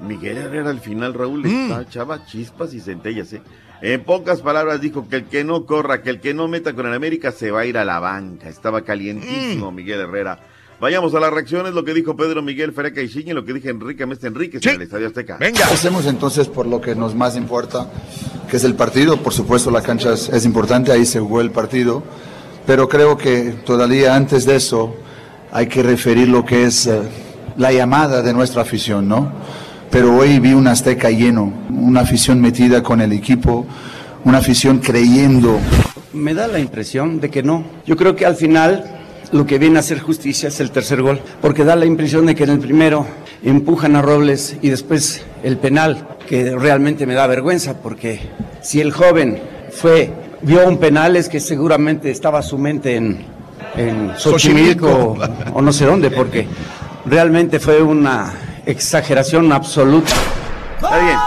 Miguel 0.00 0.36
Herrera 0.36 0.70
al 0.70 0.80
final, 0.80 1.14
Raúl, 1.14 1.42
Mm. 1.44 1.70
está 1.70 1.82
echaba 1.82 2.24
chispas 2.26 2.74
y 2.74 2.80
centellas, 2.80 3.32
¿eh? 3.32 3.40
En 3.80 4.04
pocas 4.04 4.40
palabras 4.42 4.80
dijo 4.80 5.08
que 5.08 5.16
el 5.16 5.24
que 5.24 5.44
no 5.44 5.64
corra, 5.66 6.02
que 6.02 6.10
el 6.10 6.20
que 6.20 6.34
no 6.34 6.48
meta 6.48 6.72
con 6.74 6.86
el 6.86 6.94
América 6.94 7.30
se 7.32 7.50
va 7.50 7.60
a 7.60 7.66
ir 7.66 7.78
a 7.78 7.84
la 7.84 7.98
banca. 7.98 8.48
Estaba 8.48 8.82
calientísimo 8.82 9.70
Miguel 9.70 10.00
Herrera. 10.00 10.38
Vayamos 10.80 11.14
a 11.14 11.20
las 11.20 11.32
reacciones, 11.32 11.72
lo 11.72 11.84
que 11.84 11.94
dijo 11.94 12.16
Pedro 12.16 12.42
Miguel 12.42 12.72
Fereca 12.72 13.00
y 13.00 13.06
y 13.06 13.32
lo 13.32 13.44
que 13.44 13.54
dije 13.54 13.70
Enrique 13.70 14.04
Mestre 14.04 14.28
Enríquez 14.28 14.64
en 14.66 14.74
el 14.74 14.82
Estadio 14.82 15.06
Azteca. 15.06 15.38
Hacemos 15.70 16.04
entonces 16.06 16.48
por 16.48 16.66
lo 16.66 16.80
que 16.82 16.94
nos 16.94 17.14
más 17.14 17.36
importa, 17.36 17.88
que 18.50 18.58
es 18.58 18.64
el 18.64 18.74
partido. 18.74 19.16
Por 19.18 19.32
supuesto, 19.32 19.70
la 19.70 19.80
cancha 19.82 20.12
es, 20.12 20.28
es 20.28 20.44
importante, 20.44 20.92
ahí 20.92 21.06
se 21.06 21.20
jugó 21.20 21.40
el 21.40 21.50
partido. 21.50 22.02
Pero 22.66 22.88
creo 22.88 23.16
que 23.16 23.54
todavía 23.64 24.16
antes 24.16 24.44
de 24.44 24.56
eso 24.56 24.96
hay 25.52 25.68
que 25.68 25.82
referir 25.82 26.28
lo 26.28 26.44
que 26.44 26.64
es 26.64 26.86
eh, 26.88 27.00
la 27.56 27.72
llamada 27.72 28.22
de 28.22 28.32
nuestra 28.32 28.62
afición, 28.62 29.08
¿no? 29.08 29.32
Pero 29.90 30.16
hoy 30.16 30.40
vi 30.40 30.52
un 30.52 30.66
Azteca 30.66 31.10
lleno, 31.10 31.52
una 31.70 32.00
afición 32.00 32.40
metida 32.40 32.82
con 32.82 33.00
el 33.00 33.12
equipo, 33.12 33.64
una 34.24 34.38
afición 34.38 34.78
creyendo. 34.80 35.58
Me 36.12 36.34
da 36.34 36.48
la 36.48 36.58
impresión 36.58 37.20
de 37.20 37.30
que 37.30 37.44
no. 37.44 37.64
Yo 37.86 37.96
creo 37.96 38.16
que 38.16 38.26
al 38.26 38.34
final 38.34 38.84
lo 39.30 39.46
que 39.46 39.58
viene 39.58 39.76
a 39.76 39.80
hacer 39.80 40.00
justicia 40.00 40.48
es 40.48 40.58
el 40.58 40.72
tercer 40.72 41.02
gol, 41.02 41.20
porque 41.40 41.64
da 41.64 41.76
la 41.76 41.86
impresión 41.86 42.26
de 42.26 42.34
que 42.34 42.44
en 42.44 42.50
el 42.50 42.58
primero 42.58 43.06
empujan 43.44 43.94
a 43.94 44.02
Robles 44.02 44.56
y 44.60 44.70
después 44.70 45.24
el 45.44 45.56
penal, 45.56 46.08
que 46.26 46.56
realmente 46.56 47.06
me 47.06 47.14
da 47.14 47.28
vergüenza, 47.28 47.80
porque 47.80 48.20
si 48.60 48.80
el 48.80 48.92
joven 48.92 49.40
fue 49.70 50.25
vio 50.42 50.66
un 50.68 50.78
penal 50.78 51.16
es 51.16 51.28
que 51.28 51.40
seguramente 51.40 52.10
estaba 52.10 52.42
su 52.42 52.58
mente 52.58 52.96
en, 52.96 53.24
en 53.76 54.12
Xochimilco 54.16 54.88
o, 54.88 55.18
o 55.54 55.62
no 55.62 55.72
sé 55.72 55.86
dónde, 55.86 56.10
porque 56.10 56.46
realmente 57.04 57.60
fue 57.60 57.82
una 57.82 58.32
exageración 58.64 59.52
absoluta. 59.52 60.12
Está 60.76 60.98
bien, 60.98 61.18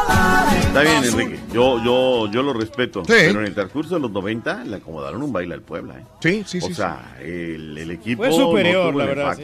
está 0.61 0.81
bien 0.81 1.03
Enrique. 1.03 1.39
Yo, 1.51 1.83
yo, 1.83 2.31
yo 2.31 2.43
lo 2.43 2.53
respeto. 2.53 3.01
Pero 3.07 3.39
en 3.39 3.47
el 3.47 3.55
transcurso 3.55 3.95
de 3.95 4.01
los 4.01 4.11
90 4.11 4.65
le 4.65 4.75
acomodaron 4.75 5.23
un 5.23 5.33
baile 5.33 5.55
al 5.55 5.61
Puebla. 5.61 5.95
¿eh? 5.97 6.03
Sí, 6.19 6.43
sí, 6.45 6.59
O 6.61 6.67
sí. 6.67 6.75
sea, 6.75 7.15
el, 7.19 7.75
el 7.77 7.89
equipo 7.91 8.23
Fue 8.23 8.31
superior, 8.31 8.85
no 8.85 8.89
tuvo 8.91 8.99
la 8.99 9.03
el 9.05 9.09
verdad. 9.15 9.37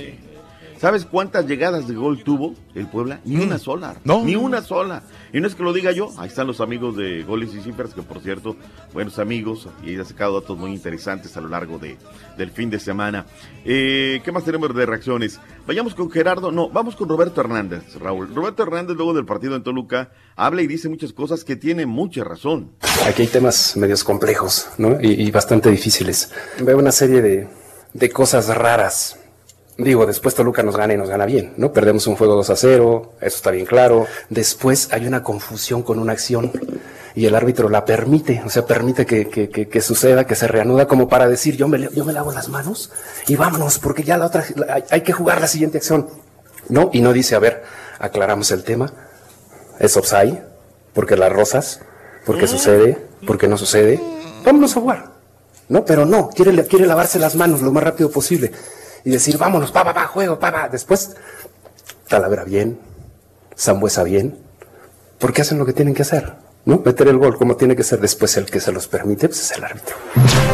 ¿Sabes 0.85 1.03
cuántas 1.03 1.47
llegadas 1.47 1.87
de 1.87 1.95
gol 1.95 2.23
tuvo 2.23 2.53
el 2.75 2.85
Puebla? 2.85 3.19
Ni 3.25 3.37
una 3.37 3.57
sola. 3.57 3.95
No. 4.03 4.23
Ni 4.23 4.35
una 4.35 4.61
sola. 4.61 5.01
Y 5.33 5.41
no 5.41 5.47
es 5.47 5.55
que 5.55 5.63
lo 5.63 5.73
diga 5.73 5.91
yo, 5.91 6.11
ahí 6.19 6.27
están 6.27 6.45
los 6.45 6.61
amigos 6.61 6.95
de 6.95 7.23
Goles 7.23 7.55
y 7.55 7.61
Cifras, 7.61 7.95
que 7.95 8.03
por 8.03 8.19
cierto, 8.19 8.55
buenos 8.93 9.17
amigos, 9.17 9.67
y 9.83 9.97
ha 9.97 10.05
sacado 10.05 10.39
datos 10.39 10.55
muy 10.55 10.71
interesantes 10.71 11.35
a 11.37 11.41
lo 11.41 11.47
largo 11.47 11.79
de, 11.79 11.97
del 12.37 12.51
fin 12.51 12.69
de 12.69 12.79
semana. 12.79 13.25
Eh, 13.65 14.21
¿Qué 14.23 14.31
más 14.31 14.43
tenemos 14.43 14.75
de 14.75 14.85
reacciones? 14.85 15.39
Vayamos 15.65 15.95
con 15.95 16.11
Gerardo, 16.11 16.51
no, 16.51 16.69
vamos 16.69 16.95
con 16.95 17.09
Roberto 17.09 17.41
Hernández, 17.41 17.95
Raúl. 17.95 18.35
Roberto 18.35 18.61
Hernández, 18.61 18.95
luego 18.95 19.15
del 19.15 19.25
partido 19.25 19.55
en 19.55 19.63
Toluca, 19.63 20.11
habla 20.35 20.61
y 20.61 20.67
dice 20.67 20.87
muchas 20.87 21.13
cosas 21.13 21.43
que 21.43 21.55
tiene 21.55 21.87
mucha 21.87 22.23
razón. 22.23 22.73
Aquí 23.07 23.23
hay 23.23 23.27
temas 23.27 23.75
medios 23.75 24.03
complejos, 24.03 24.67
¿no? 24.77 25.01
Y, 25.01 25.13
y 25.13 25.31
bastante 25.31 25.71
difíciles. 25.71 26.31
Veo 26.61 26.77
una 26.77 26.91
serie 26.91 27.23
de, 27.23 27.47
de 27.95 28.09
cosas 28.11 28.55
raras 28.55 29.17
Digo, 29.77 30.05
después 30.05 30.33
Toluca 30.33 30.63
nos 30.63 30.77
gana 30.77 30.93
y 30.93 30.97
nos 30.97 31.09
gana 31.09 31.25
bien, 31.25 31.53
¿no? 31.57 31.73
Perdemos 31.73 32.07
un 32.07 32.15
juego 32.15 32.35
2 32.35 32.49
a 32.49 32.55
0, 32.55 33.13
eso 33.19 33.35
está 33.35 33.51
bien 33.51 33.65
claro. 33.65 34.07
Después 34.29 34.87
hay 34.91 35.05
una 35.05 35.21
confusión 35.21 35.83
con 35.83 35.99
una 35.99 36.13
acción 36.13 36.53
y 37.13 37.25
el 37.25 37.35
árbitro 37.35 37.67
la 37.67 37.83
permite, 37.83 38.41
o 38.45 38.49
sea, 38.49 38.65
permite 38.65 39.05
que, 39.05 39.27
que, 39.27 39.49
que, 39.49 39.81
suceda, 39.81 40.25
que 40.25 40.35
se 40.35 40.47
reanuda 40.47 40.87
como 40.87 41.09
para 41.09 41.27
decir, 41.27 41.57
yo 41.57 41.67
me, 41.67 41.89
yo 41.93 42.05
me 42.05 42.13
lavo 42.13 42.31
las 42.31 42.47
manos 42.47 42.89
y 43.27 43.35
vámonos, 43.35 43.79
porque 43.79 44.03
ya 44.03 44.17
la 44.17 44.27
otra, 44.27 44.45
hay 44.91 45.01
que 45.01 45.11
jugar 45.11 45.41
la 45.41 45.47
siguiente 45.47 45.77
acción. 45.77 46.07
No, 46.69 46.89
y 46.93 47.01
no 47.01 47.11
dice, 47.11 47.35
a 47.35 47.39
ver, 47.39 47.63
aclaramos 47.99 48.51
el 48.51 48.63
tema, 48.63 48.93
es 49.79 49.97
offside, 49.97 50.41
porque 50.93 51.17
las 51.17 51.33
rosas, 51.33 51.81
porque 52.25 52.47
sucede, 52.47 52.97
porque 53.27 53.49
no 53.49 53.57
sucede, 53.57 54.01
vámonos 54.45 54.75
a 54.77 54.79
jugar. 54.79 55.15
No, 55.67 55.83
pero 55.83 56.05
no, 56.05 56.29
quiere, 56.29 56.65
quiere 56.65 56.85
lavarse 56.85 57.19
las 57.19 57.35
manos 57.35 57.61
lo 57.61 57.71
más 57.71 57.83
rápido 57.83 58.09
posible 58.09 58.51
y 59.05 59.11
decir, 59.11 59.37
vámonos, 59.37 59.71
pa, 59.71 59.83
pa, 59.83 59.93
pa, 59.93 60.07
juego, 60.07 60.39
pa, 60.39 60.51
pa. 60.51 60.67
Después, 60.67 61.15
Talavera 62.07 62.43
bien, 62.43 62.79
Zambuesa 63.55 64.03
bien, 64.03 64.37
porque 65.19 65.43
hacen 65.43 65.59
lo 65.59 65.65
que 65.65 65.73
tienen 65.73 65.93
que 65.93 66.01
hacer, 66.01 66.33
¿no? 66.65 66.81
Meter 66.83 67.07
el 67.07 67.17
gol 67.17 67.37
como 67.37 67.55
tiene 67.55 67.75
que 67.75 67.83
ser. 67.83 67.99
Después, 68.01 68.35
el 68.37 68.47
que 68.47 68.59
se 68.59 68.71
los 68.71 68.87
permite, 68.87 69.27
pues 69.27 69.41
es 69.41 69.57
el 69.57 69.63
árbitro. 69.63 69.95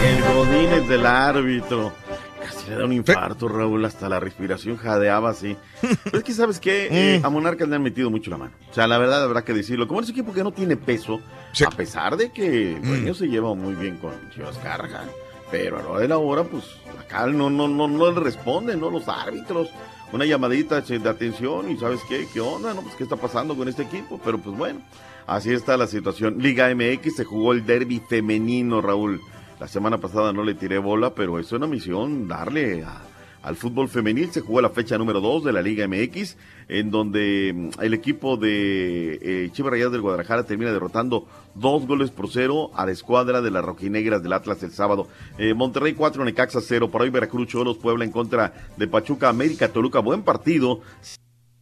El 0.03 0.36
godín 0.36 0.69
es 0.73 0.90
del 0.90 1.06
árbitro. 1.06 1.94
Casi 2.41 2.69
le 2.69 2.76
da 2.76 2.86
un 2.86 2.91
infarto, 2.91 3.48
Raúl, 3.48 3.86
hasta 3.86 4.10
la 4.10 4.19
respiración 4.19 4.76
jadeaba 4.76 5.30
así. 5.30 5.56
Pero 6.03 6.18
es 6.18 6.23
que, 6.23 6.34
¿sabes 6.34 6.60
qué? 6.60 6.90
Eh, 6.91 7.22
a 7.23 7.30
Monarcas 7.30 7.69
le 7.69 7.78
han 7.78 7.84
metido 7.84 8.10
mucho 8.10 8.30
la 8.32 8.38
mano. 8.38 8.52
O 8.69 8.73
sea, 8.73 8.86
la 8.86 8.98
verdad 8.98 9.23
habrá 9.23 9.44
que 9.44 9.53
decirlo. 9.53 9.88
Como 9.88 10.02
es 10.02 10.07
un 10.07 10.11
equipo 10.11 10.34
que 10.34 10.44
no 10.44 10.52
tiene 10.52 10.76
peso, 10.76 11.22
a 11.65 11.72
pesar 11.72 12.18
de 12.18 12.34
que 12.34 12.73
el 12.73 12.82
dueño 12.82 13.14
se 13.14 13.28
lleva 13.28 13.53
muy 13.56 13.76
bien 13.76 13.98
con 13.98 14.11
Chivas 14.32 14.57
Carga. 14.57 15.06
Pero 15.52 15.78
a 15.78 15.82
la 15.82 15.90
hora 15.90 15.99
de 16.02 16.07
la 16.07 16.18
hora, 16.18 16.44
pues 16.45 16.64
acá 16.99 17.28
no, 17.28 17.49
no, 17.49 17.68
no, 17.68 17.88
no 17.88 18.11
le 18.11 18.19
responden, 18.19 18.80
¿no? 18.80 18.90
Los 18.90 19.07
árbitros. 19.07 19.69
Una 20.14 20.26
llamadita 20.26 20.82
de 20.82 21.10
atención 21.10 21.72
y 21.72 21.78
¿sabes 21.78 22.02
qué? 22.10 22.28
¿Qué 22.34 22.40
onda? 22.41 22.73
¿No? 22.73 22.82
Pues 22.82 22.95
qué 22.95 23.03
está 23.03 23.15
pasando 23.15 23.56
con 23.56 23.68
este 23.68 23.84
equipo. 23.84 24.19
Pero 24.23 24.38
pues 24.40 24.57
bueno, 24.57 24.82
así 25.28 25.52
está 25.53 25.78
la 25.78 25.88
situación. 25.88 26.36
Liga 26.40 26.69
MX 26.73 27.15
se 27.15 27.23
jugó 27.23 27.53
el 27.53 27.65
derby 27.65 28.02
femenino, 28.10 28.82
Raúl. 28.82 29.22
La 29.60 29.68
semana 29.68 29.98
pasada 29.99 30.34
no 30.34 30.44
le 30.44 30.53
tiré 30.56 30.80
bola, 30.80 31.14
pero 31.14 31.38
es 31.40 31.52
una 31.52 31.68
misión 31.68 32.28
darle 32.28 32.84
a- 32.84 33.02
al 33.44 33.56
fútbol 33.56 33.88
femenil. 33.90 34.32
Se 34.32 34.41
jugó 34.41 34.60
la 34.61 34.69
fecha 34.69 34.98
número 34.98 35.22
2 35.22 35.44
de 35.45 35.53
la 35.53 35.61
Liga 35.61 35.86
MX, 35.88 36.36
en 36.72 36.89
donde 36.89 37.52
mm, 37.53 37.81
el 37.81 37.93
equipo 37.93 38.38
de 38.38 39.19
eh, 39.22 39.49
Chivas 39.52 39.72
Rayadas 39.72 39.91
del 39.91 40.02
Guadalajara 40.02 40.45
termina 40.45 40.72
derrotando 40.72 41.27
dos 41.53 41.85
goles 41.85 42.11
por 42.11 42.30
cero 42.30 42.72
a 42.73 42.85
la 42.85 42.93
escuadra 42.93 43.41
de 43.41 43.52
las 43.52 43.64
rojinegras 43.64 44.23
del 44.23 44.34
Atlas 44.34 44.64
el 44.64 44.72
sábado. 44.72 45.07
Eh, 45.38 45.53
Monterrey 45.53 45.93
4, 45.93 46.23
Necaxa 46.23 46.61
0. 46.61 46.89
Por 46.89 47.02
hoy 47.02 47.10
Veracruz, 47.10 47.48
Cholos, 47.48 47.77
Puebla 47.77 48.06
en 48.06 48.11
contra 48.11 48.53
de 48.77 48.88
Pachuca, 48.88 49.27
América, 49.27 49.68
Toluca. 49.68 49.99
Buen 49.99 50.23
partido 50.23 50.80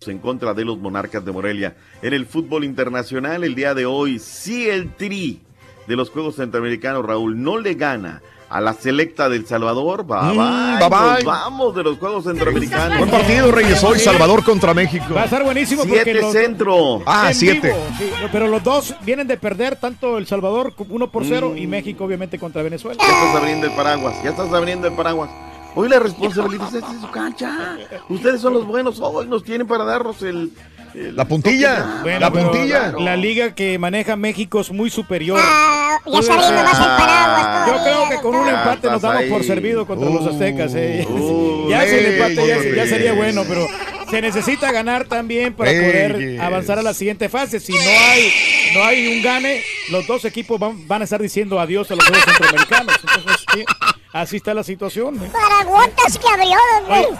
en 0.05 0.19
contra 0.19 0.53
de 0.53 0.63
los 0.63 0.77
Monarcas 0.77 1.25
de 1.25 1.31
Morelia. 1.31 1.75
En 2.03 2.13
el 2.13 2.27
fútbol 2.27 2.63
internacional, 2.63 3.43
el 3.43 3.55
día 3.55 3.73
de 3.73 3.87
hoy, 3.87 4.19
sí 4.19 4.69
el 4.69 4.93
tri 4.93 5.41
de 5.87 5.95
los 5.95 6.11
Juegos 6.11 6.35
Centroamericanos, 6.35 7.03
Raúl, 7.03 7.41
no 7.41 7.57
le 7.57 7.73
gana 7.73 8.21
a 8.49 8.59
la 8.61 8.73
selecta 8.73 9.29
del 9.29 9.45
Salvador. 9.45 10.03
Bye, 10.05 10.17
Mm, 10.33 10.79
bye, 10.79 10.79
bye, 10.79 10.89
bye. 10.89 11.13
nos 11.15 11.23
vamos 11.25 11.75
de 11.75 11.83
los 11.83 11.97
Juegos 11.99 12.23
Centroamericanos. 12.23 12.97
Buen 12.97 13.09
partido, 13.11 13.51
Reyes, 13.51 13.83
hoy 13.83 13.99
Salvador 13.99 14.43
contra 14.43 14.73
México. 14.73 15.13
Va 15.13 15.21
a 15.21 15.25
estar 15.25 15.43
buenísimo 15.43 15.83
Siete 15.83 15.97
porque 15.99 16.13
los, 16.21 16.31
centro. 16.33 17.01
Ah, 17.05 17.25
en 17.29 17.35
siete. 17.35 17.67
vivo, 17.67 17.79
sí, 17.97 18.09
pero 18.31 18.47
los 18.47 18.63
dos 18.63 18.95
vienen 19.03 19.27
de 19.27 19.37
perder 19.37 19.75
tanto 19.75 20.17
El 20.17 20.25
Salvador 20.27 20.73
1 20.77 21.11
por 21.11 21.25
0 21.25 21.51
Mm. 21.53 21.57
y 21.57 21.67
México 21.67 22.03
obviamente 22.05 22.39
contra 22.39 22.61
Venezuela. 22.63 22.99
Ya 23.01 23.07
estás 23.13 23.35
abriendo 23.35 23.67
el 23.67 23.73
paraguas, 23.73 24.15
ya 24.23 24.29
estás 24.31 24.51
abriendo 24.53 24.87
el 24.87 24.93
paraguas. 24.93 25.29
Hoy 25.75 25.87
la 25.87 25.99
responsabilidad 25.99 26.67
es 26.67 26.81
de 26.81 26.99
su 27.01 27.11
cancha. 27.11 27.77
Ustedes 28.09 28.41
son 28.41 28.53
los 28.53 28.65
buenos, 28.65 28.99
hoy 28.99 29.27
nos 29.27 29.43
tienen 29.43 29.67
para 29.67 29.83
darnos 29.85 30.21
el... 30.23 30.51
el- 30.95 31.15
La 31.15 31.25
puntilla, 31.25 31.99
Bueno, 32.01 32.19
la 32.19 32.31
puntilla. 32.31 32.93
La 32.99 33.15
liga 33.15 33.53
que 33.55 33.77
maneja 33.79 34.15
México 34.15 34.59
es 34.61 34.71
muy 34.71 34.89
superior. 34.89 35.39
Ah, 35.41 35.97
ya 36.05 36.19
está 36.19 36.33
abriendo 36.33 36.63
más 36.63 36.79
el 36.79 36.85
paraguas 36.85 37.67
Yo 37.67 37.83
creo 37.83 38.09
que 38.09 38.15
con 38.17 38.35
un 38.35 38.47
empate 38.47 38.87
nos 38.89 39.01
damos 39.01 39.23
por 39.23 39.43
servido 39.43 39.85
contra 39.85 40.09
los 40.09 40.25
aztecas. 40.27 40.73
eh. 40.75 41.05
Uh, 41.09 41.67
ya 41.69 41.85
sin 41.85 41.95
ey, 41.95 42.05
empate 42.19 42.47
ya, 42.75 42.85
sería 42.87 43.13
bueno, 43.13 43.43
pero 43.47 43.67
se 44.09 44.21
necesita 44.21 44.71
ganar 44.71 45.05
también 45.05 45.53
para 45.53 45.69
poder 45.71 46.17
yes. 46.17 46.39
avanzar 46.41 46.79
a 46.79 46.81
la 46.81 46.93
siguiente 46.93 47.29
fase. 47.29 47.59
Si 47.59 47.73
no 47.73 47.79
hay 47.79 48.31
no 48.73 48.83
hay 48.83 49.07
un 49.17 49.21
gane, 49.23 49.61
los 49.91 50.05
dos 50.07 50.25
equipos 50.25 50.59
van, 50.59 50.87
van 50.87 51.01
a 51.01 51.03
estar 51.03 51.21
diciendo 51.21 51.59
adiós 51.59 51.89
a 51.91 51.95
los 51.95 52.05
Juegos 52.05 52.25
Centroamericanos. 52.25 52.95
Entonces, 53.01 53.45
sí, 53.53 53.65
así 54.13 54.37
está 54.37 54.53
la 54.53 54.63
situación. 54.63 55.15
eh. 55.23 55.29
Paraguotas 55.31 56.17
que 56.17 56.27
abrió, 56.27 56.57
doctor. 56.87 57.17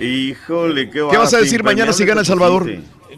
Híjole, 0.00 0.90
qué 0.90 1.06
¿Qué 1.10 1.16
vas 1.16 1.34
a 1.34 1.38
decir 1.38 1.62
mañana 1.62 1.92
si 1.92 2.04
gana 2.04 2.20
El 2.20 2.26
Salvador? 2.26 2.68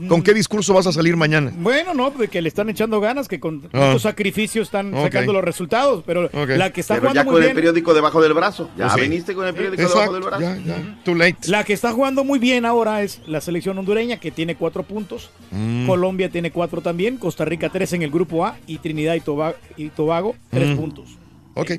¿Con 0.08 0.22
qué 0.22 0.34
discurso 0.34 0.74
vas 0.74 0.86
a 0.86 0.92
salir 0.92 1.16
mañana? 1.16 1.52
Bueno, 1.56 1.94
no, 1.94 2.10
de 2.10 2.28
que 2.28 2.40
le 2.42 2.48
están 2.48 2.68
echando 2.68 3.00
ganas, 3.00 3.28
que 3.28 3.40
con 3.40 3.62
Ah. 3.72 3.86
muchos 3.88 4.02
sacrificios 4.02 4.68
están 4.68 4.92
sacando 4.92 5.32
los 5.32 5.42
resultados, 5.44 6.02
pero 6.06 6.28
la 6.32 6.70
que 6.72 6.80
está 6.80 6.94
Pero 6.94 7.08
jugando 7.08 7.20
ya 7.20 7.24
muy 7.24 7.32
con 7.32 7.42
el 7.42 7.46
bien. 7.48 7.54
periódico 7.56 7.94
debajo 7.94 8.20
del 8.22 8.32
brazo. 8.34 8.68
Ya 8.76 8.84
Pues 8.88 8.94
sí. 8.94 9.00
viniste 9.08 9.34
con 9.34 9.46
el 9.46 9.54
periódico 9.54 9.88
debajo 9.88 10.12
del 10.12 10.22
brazo. 10.22 10.40
ya, 10.40 10.56
ya. 10.58 10.98
Too 11.04 11.14
late. 11.14 11.36
La 11.48 11.64
que 11.64 11.72
está 11.72 11.92
jugando 11.92 12.24
muy 12.24 12.38
bien 12.38 12.64
ahora 12.64 13.02
es 13.02 13.20
la 13.26 13.40
selección 13.40 13.78
hondureña, 13.78 14.18
que 14.18 14.30
tiene 14.30 14.56
cuatro 14.56 14.82
puntos. 14.82 15.30
Mm. 15.50 15.86
Colombia 15.86 16.28
tiene 16.28 16.50
cuatro 16.50 16.80
también. 16.80 17.16
Costa 17.16 17.44
Rica 17.44 17.68
tres 17.70 17.92
en 17.92 18.02
el 18.02 18.10
grupo 18.10 18.44
A. 18.44 18.56
Y 18.66 18.78
Trinidad 18.78 19.14
y 19.14 19.20
Tobago, 19.20 19.56
y 19.76 19.88
Tobago 19.90 20.34
tres 20.50 20.68
Mm. 20.70 20.76
puntos. 20.76 21.18
Ok. 21.54 21.72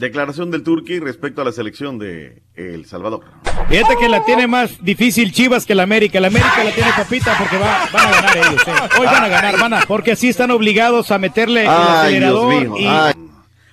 Declaración 0.00 0.50
del 0.50 0.62
Turqui 0.62 0.98
respecto 0.98 1.42
a 1.42 1.44
la 1.44 1.52
selección 1.52 1.98
de 1.98 2.42
El 2.56 2.86
Salvador. 2.86 3.20
Fíjate 3.68 3.96
que 4.00 4.08
la 4.08 4.24
tiene 4.24 4.46
más 4.46 4.82
difícil 4.82 5.30
Chivas 5.32 5.66
que 5.66 5.74
la 5.74 5.82
América. 5.82 6.18
La 6.20 6.28
América 6.28 6.64
la 6.64 6.70
tiene 6.72 6.90
papita 6.96 7.36
porque 7.38 7.58
va- 7.58 7.86
van 7.92 8.06
a 8.06 8.10
ganar 8.10 8.36
ellos. 8.38 8.62
eh. 8.66 8.72
Hoy 8.98 9.06
van 9.06 9.24
a 9.24 9.28
ganar, 9.28 9.58
van 9.60 9.74
a, 9.74 9.80
porque 9.82 10.12
así 10.12 10.28
están 10.28 10.50
obligados 10.50 11.10
a 11.10 11.18
meterle 11.18 11.62
el 11.62 11.68
Ay, 11.68 11.76
Dios 11.78 11.90
acelerador. 11.98 12.54
mío. 12.54 12.74
y- 12.78 12.86
ay. 12.86 13.12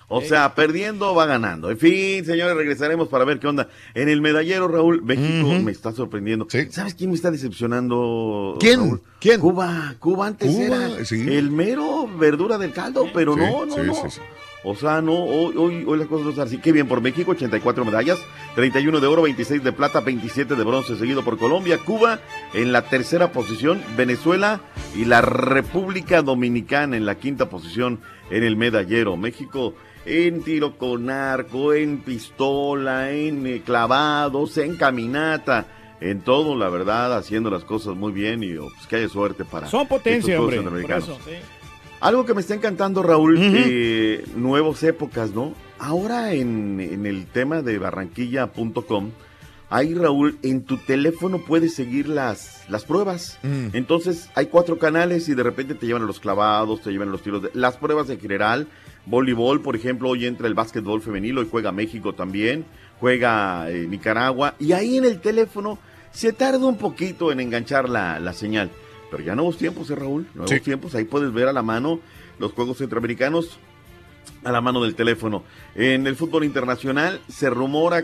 O 0.10 0.22
sea, 0.22 0.56
perdiendo 0.56 1.14
va 1.14 1.26
ganando. 1.26 1.70
En 1.70 1.78
fin, 1.78 2.24
señores, 2.24 2.56
regresaremos 2.56 3.10
para 3.10 3.26
ver 3.26 3.40
qué 3.40 3.48
onda. 3.48 3.68
En 3.94 4.08
el 4.08 4.22
medallero, 4.22 4.70
Raúl, 4.70 5.02
México 5.04 5.50
me 5.62 5.72
está 5.72 5.92
sorprendiendo. 5.92 6.48
¿Sabes 6.70 6.94
quién 6.94 7.10
me 7.10 7.16
está 7.18 7.30
decepcionando? 7.30 8.56
¿Quién? 8.60 8.80
Raúl? 8.80 9.02
¿Quién? 9.20 9.42
Cuba. 9.42 9.96
Cuba 10.00 10.28
antes 10.28 10.50
Cuba, 10.50 10.66
era 10.86 11.06
sí. 11.06 11.26
el 11.36 11.52
mero 11.52 12.08
verdura 12.18 12.58
del 12.58 12.72
caldo, 12.72 13.08
pero 13.14 13.34
Sí, 13.34 13.40
no, 13.42 13.66
no, 13.66 13.76
sí, 13.76 13.82
no. 13.86 13.94
sí, 13.96 14.02
sí. 14.12 14.22
O 14.64 14.76
sea, 14.76 15.02
no, 15.02 15.14
hoy, 15.14 15.56
hoy, 15.56 15.84
hoy 15.88 15.98
las 15.98 16.08
cosas 16.08 16.24
no 16.26 16.30
están 16.32 16.48
así. 16.48 16.58
Qué 16.58 16.72
bien 16.72 16.88
por 16.88 17.00
México, 17.00 17.32
84 17.32 17.86
medallas, 17.86 18.18
31 18.56 19.00
de 19.00 19.08
oro, 19.08 19.22
26 19.22 19.64
de 19.64 19.72
plata, 19.72 20.00
27 20.02 20.56
de 20.56 20.64
bronce, 20.64 20.96
seguido 20.98 21.24
por 21.24 21.38
Colombia, 21.38 21.78
Cuba 21.78 22.20
en 22.54 22.72
la 22.72 22.82
tercera 22.84 23.32
posición, 23.32 23.82
Venezuela 23.96 24.62
y 24.96 25.06
la 25.06 25.22
República 25.22 26.22
Dominicana 26.22 26.98
en 26.98 27.06
la 27.06 27.16
quinta 27.16 27.50
posición 27.50 28.00
en 28.30 28.44
el 28.44 28.58
medallero. 28.58 29.16
México 29.16 29.74
en 30.08 30.42
tiro 30.42 30.78
con 30.78 31.10
arco, 31.10 31.74
en 31.74 32.00
pistola, 32.00 33.12
en 33.12 33.46
eh, 33.46 33.62
clavados, 33.64 34.58
en 34.58 34.76
caminata. 34.78 35.68
En 36.00 36.22
todo, 36.22 36.56
la 36.56 36.70
verdad, 36.70 37.18
haciendo 37.18 37.50
las 37.50 37.64
cosas 37.64 37.96
muy 37.96 38.12
bien 38.12 38.44
y 38.44 38.56
oh, 38.56 38.70
pues, 38.74 38.88
que 38.88 38.98
haya 38.98 39.10
suerte 39.10 39.44
para 39.46 39.68
Son 39.68 39.88
potencia, 39.88 40.40
hombre. 40.40 40.62
Eso, 40.96 41.18
sí. 41.26 41.32
Algo 42.00 42.24
que 42.24 42.36
me 42.36 42.42
está 42.42 42.54
encantando, 42.54 43.02
Raúl, 43.02 43.38
eh, 43.40 44.24
nuevas 44.36 44.84
épocas, 44.84 45.32
¿no? 45.32 45.54
Ahora 45.80 46.34
en, 46.34 46.80
en 46.80 47.08
el 47.08 47.26
tema 47.26 47.64
de 47.64 47.80
barranquilla.com, 47.80 49.12
ahí, 49.70 49.94
Raúl, 49.94 50.38
en 50.44 50.64
tu 50.64 50.78
teléfono 50.78 51.40
puedes 51.40 51.74
seguir 51.74 52.08
las, 52.08 52.64
las 52.70 52.86
pruebas. 52.86 53.40
Mm. 53.44 53.70
Entonces, 53.74 54.30
hay 54.36 54.48
cuatro 54.48 54.78
canales 54.78 55.28
y 55.30 55.34
de 55.34 55.44
repente 55.44 55.74
te 55.76 55.88
llevan 55.88 56.04
a 56.04 56.06
los 56.06 56.20
clavados, 56.20 56.82
te 56.82 56.92
llevan 56.92 57.10
a 57.10 57.12
los 57.12 57.24
tiros. 57.24 57.42
De, 57.42 57.50
las 57.54 57.78
pruebas 57.78 58.10
en 58.10 58.20
general, 58.20 58.68
voleibol, 59.08 59.62
por 59.62 59.76
ejemplo, 59.76 60.10
hoy 60.10 60.26
entra 60.26 60.48
el 60.48 60.54
básquetbol 60.54 61.02
femenil, 61.02 61.38
hoy 61.38 61.48
juega 61.50 61.72
México 61.72 62.14
también, 62.14 62.66
juega 63.00 63.70
eh, 63.72 63.88
Nicaragua, 63.88 64.56
y 64.60 64.74
ahí 64.74 64.98
en 64.98 65.06
el 65.06 65.20
teléfono 65.22 65.80
se 66.12 66.34
tarda 66.34 66.66
un 66.66 66.78
poquito 66.78 67.32
en 67.32 67.40
enganchar 67.40 67.88
la, 67.90 68.20
la 68.20 68.34
señal. 68.34 68.70
Pero 69.10 69.24
ya 69.24 69.36
nuevos 69.36 69.58
tiempos, 69.58 69.90
¿eh, 69.90 69.96
Raúl? 69.96 70.28
Nuevos 70.34 70.50
Sí. 70.52 70.60
tiempos, 70.60 70.94
ahí 70.96 71.06
puedes 71.06 71.32
ver 71.32 71.48
a 71.48 71.54
la 71.54 71.62
mano 71.62 72.00
los 72.40 72.52
Juegos 72.52 72.78
Centroamericanos 72.80 73.58
a 74.44 74.52
la 74.52 74.62
mano 74.62 74.84
del 74.84 74.94
teléfono. 74.96 75.44
En 75.76 76.06
el 76.06 76.16
fútbol 76.16 76.44
internacional 76.44 77.22
se 77.30 77.50
rumora, 77.50 78.04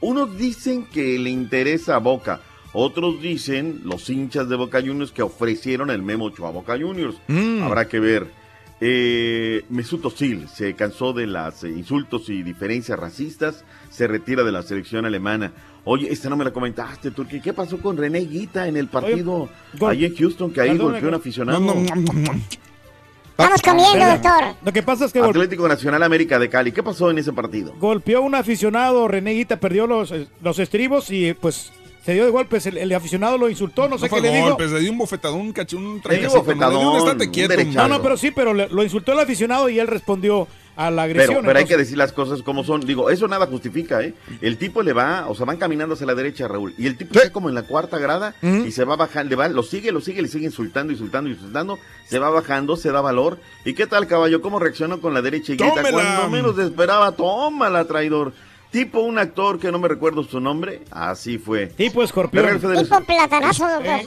unos 0.00 0.36
dicen 0.36 0.84
que 0.84 1.18
le 1.18 1.30
interesa 1.30 1.96
a 1.96 1.98
Boca, 1.98 2.40
otros 2.74 3.20
dicen, 3.20 3.80
los 3.84 4.08
hinchas 4.10 4.48
de 4.48 4.56
Boca 4.56 4.80
Juniors, 4.80 5.12
que 5.12 5.22
ofrecieron 5.22 5.90
el 5.90 6.02
Memo 6.02 6.28
a 6.38 6.50
Boca 6.50 6.78
Juniors. 6.78 7.16
Mm. 7.28 7.62
Habrá 7.62 7.88
que 7.88 8.00
ver. 8.00 8.41
Eh, 8.84 9.64
Mesut 9.68 10.04
Özil 10.04 10.48
se 10.48 10.74
cansó 10.74 11.12
de 11.12 11.28
los 11.28 11.62
insultos 11.62 12.28
y 12.28 12.42
diferencias 12.42 12.98
racistas, 12.98 13.64
se 13.90 14.08
retira 14.08 14.42
de 14.42 14.50
la 14.50 14.62
selección 14.62 15.04
alemana. 15.06 15.52
Oye, 15.84 16.12
esta 16.12 16.28
no 16.28 16.36
me 16.36 16.42
la 16.44 16.52
comentaste, 16.52 17.12
Turquía. 17.12 17.40
¿Qué 17.40 17.52
pasó 17.52 17.78
con 17.78 17.96
René 17.96 18.20
Guita 18.20 18.66
en 18.66 18.76
el 18.76 18.88
partido 18.88 19.48
gol- 19.78 19.90
ahí 19.92 20.04
en 20.04 20.16
Houston 20.16 20.52
que 20.52 20.60
ahí 20.62 20.76
golpeó 20.76 21.08
un 21.08 21.14
aficionado? 21.14 21.60
No. 21.60 21.74
Estamos 21.74 23.62
comiendo, 23.62 24.04
doctor. 24.06 24.54
Lo 24.64 24.72
que 24.72 24.82
pasa 24.82 25.04
es 25.04 25.12
que 25.12 25.20
Atlético 25.20 25.66
Nacional 25.68 26.02
América 26.02 26.38
de 26.40 26.48
Cali. 26.48 26.72
¿Qué 26.72 26.82
pasó 26.82 27.10
en 27.10 27.18
ese 27.18 27.32
partido? 27.32 27.72
golpeó 27.78 28.20
un 28.22 28.34
aficionado, 28.34 29.06
René 29.08 29.32
Guita 29.34 29.58
perdió 29.60 29.86
los, 29.86 30.10
eh, 30.12 30.26
los 30.42 30.58
estribos 30.58 31.10
y 31.10 31.34
pues 31.34 31.72
se 32.04 32.14
dio 32.14 32.24
de 32.24 32.30
golpes. 32.30 32.66
El, 32.66 32.78
el 32.78 32.92
aficionado 32.92 33.38
lo 33.38 33.48
insultó, 33.48 33.88
no 33.88 33.96
sé 33.98 34.08
fue 34.08 34.20
qué 34.20 34.28
le 34.28 34.34
dijo. 34.36 34.48
golpes, 34.48 34.70
le 34.72 34.80
dio 34.80 34.92
un 34.92 34.98
bofetadón, 34.98 35.40
un 35.40 35.52
cacho, 35.52 35.76
un 35.78 36.00
trancacito. 36.00 36.38
¿no? 36.54 36.70
Le 36.70 36.78
dio 36.80 36.90
un 36.90 36.96
estate 36.98 37.30
un. 37.62 37.74
No, 37.74 37.88
no, 37.88 38.02
pero 38.02 38.16
sí, 38.16 38.30
pero 38.30 38.54
le- 38.54 38.68
lo 38.68 38.82
insultó 38.82 39.12
el 39.12 39.20
aficionado 39.20 39.68
y 39.68 39.78
él 39.78 39.86
respondió 39.86 40.48
a 40.74 40.90
la 40.90 41.02
agresión. 41.02 41.34
Pero, 41.36 41.46
pero 41.46 41.58
hay 41.58 41.64
que 41.66 41.76
decir 41.76 41.98
las 41.98 42.12
cosas 42.12 42.40
como 42.42 42.64
son. 42.64 42.80
Digo, 42.80 43.10
eso 43.10 43.28
nada 43.28 43.46
justifica, 43.46 44.00
¿eh? 44.02 44.14
El 44.40 44.56
tipo 44.56 44.82
le 44.82 44.92
va, 44.94 45.26
o 45.28 45.34
sea, 45.34 45.44
van 45.44 45.58
caminando 45.58 45.94
hacia 45.94 46.06
la 46.06 46.14
derecha, 46.14 46.48
Raúl. 46.48 46.74
Y 46.78 46.86
el 46.86 46.96
tipo 46.96 47.14
está 47.14 47.30
como 47.30 47.48
en 47.50 47.54
la 47.54 47.62
cuarta 47.64 47.98
grada 47.98 48.34
y 48.66 48.72
se 48.72 48.84
va 48.84 48.96
bajando, 48.96 49.28
le 49.30 49.36
va, 49.36 49.48
lo 49.48 49.62
sigue, 49.62 49.92
lo 49.92 50.00
sigue, 50.00 50.22
le 50.22 50.28
sigue 50.28 50.46
insultando, 50.46 50.92
insultando, 50.92 51.28
insultando. 51.30 51.78
Se 52.08 52.18
va 52.18 52.30
bajando, 52.30 52.76
se 52.76 52.90
da 52.90 53.00
valor. 53.02 53.38
¿Y 53.66 53.74
qué 53.74 53.86
tal, 53.86 54.06
caballo? 54.06 54.40
¿Cómo 54.40 54.58
reaccionó 54.58 55.00
con 55.00 55.12
la 55.14 55.20
derecha 55.22 55.52
y 55.52 55.56
grita? 55.56 55.82
Cuando 55.92 56.30
menos 56.30 56.58
esperaba, 56.58 57.12
tómala, 57.12 57.84
traidor. 57.84 58.32
Tipo 58.72 59.00
un 59.00 59.18
actor 59.18 59.58
que 59.60 59.70
no 59.70 59.78
me 59.78 59.86
recuerdo 59.86 60.24
su 60.24 60.40
nombre, 60.40 60.80
así 60.90 61.36
fue. 61.38 61.66
Tipo 61.66 62.02
escorpión. 62.02 62.58
Tipo 62.58 63.00
platanazo, 63.02 63.68
doctor. 63.68 64.00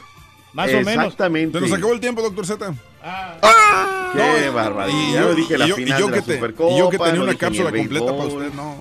Más 0.54 0.70
o 0.74 0.78
menos. 0.82 1.06
Exactamente. 1.06 1.60
Se 1.60 1.66
nos 1.68 1.78
acabó 1.78 1.94
el 1.94 2.00
tiempo, 2.00 2.22
doctor 2.24 2.46
Z. 2.48 2.74
Qué 4.14 4.50
barbaridad. 4.50 4.98
Y 4.98 5.14
Ya 5.14 5.22
yo, 5.22 5.28
lo 5.28 5.36
dije, 5.36 5.58
la 5.58 5.66
y 5.66 5.70
yo- 5.70 5.76
final 5.76 5.98
y 6.00 6.02
yo 6.02 6.08
de 6.08 6.14
que 6.14 6.20
la 6.20 6.26
te- 6.26 6.36
Supercopa, 6.36 6.74
y 6.74 6.78
yo 6.80 6.90
que 6.90 6.98
no 6.98 7.04
tenía 7.04 7.22
una 7.22 7.36
cápsula 7.36 7.72
completa 7.72 8.06
para 8.06 8.24
usted, 8.24 8.54
no. 8.54 8.76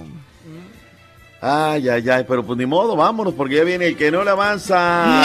Ay, 1.43 1.89
ay, 1.90 2.09
ay, 2.09 2.24
pero 2.27 2.43
pues 2.43 2.56
ni 2.59 2.65
modo, 2.65 2.97
vámonos, 2.97 3.35
porque 3.35 3.56
ya 3.56 3.65
viene 3.65 3.86
el 3.89 3.97
que 3.98 4.11
no 4.11 4.24
le 4.24 4.31
avanza. 4.31 5.20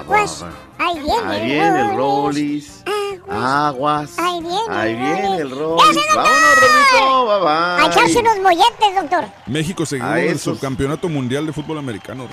Aguas. 0.00 0.44
Ahí 0.78 0.94
viene. 0.98 1.12
Ahí 1.26 1.44
viene 1.46 1.80
el 1.80 1.96
Rollis. 1.96 2.82
Aguas. 3.28 4.18
Ahí 4.18 4.40
viene. 4.40 4.58
Ahí 4.68 4.94
viene 4.94 5.36
el 5.38 5.50
nos 5.50 5.58
Vámonos, 5.58 6.56
Rolito. 6.60 7.40
Bye 7.40 7.48
A 7.48 7.86
echarse 7.86 8.12
bye. 8.14 8.22
unos 8.22 8.38
molletes, 8.40 8.94
doctor. 9.00 9.24
México 9.46 9.86
se 9.86 9.98
ganó 9.98 10.16
el 10.16 10.38
subcampeonato 10.38 11.08
mundial 11.08 11.46
de 11.46 11.52
fútbol 11.52 11.78
americano. 11.78 12.28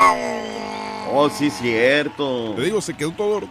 Oh, 1.14 1.30
sí, 1.30 1.50
cierto. 1.50 2.54
Te 2.56 2.62
digo, 2.64 2.82
se 2.82 2.94
quedó 2.94 3.12
todo. 3.12 3.42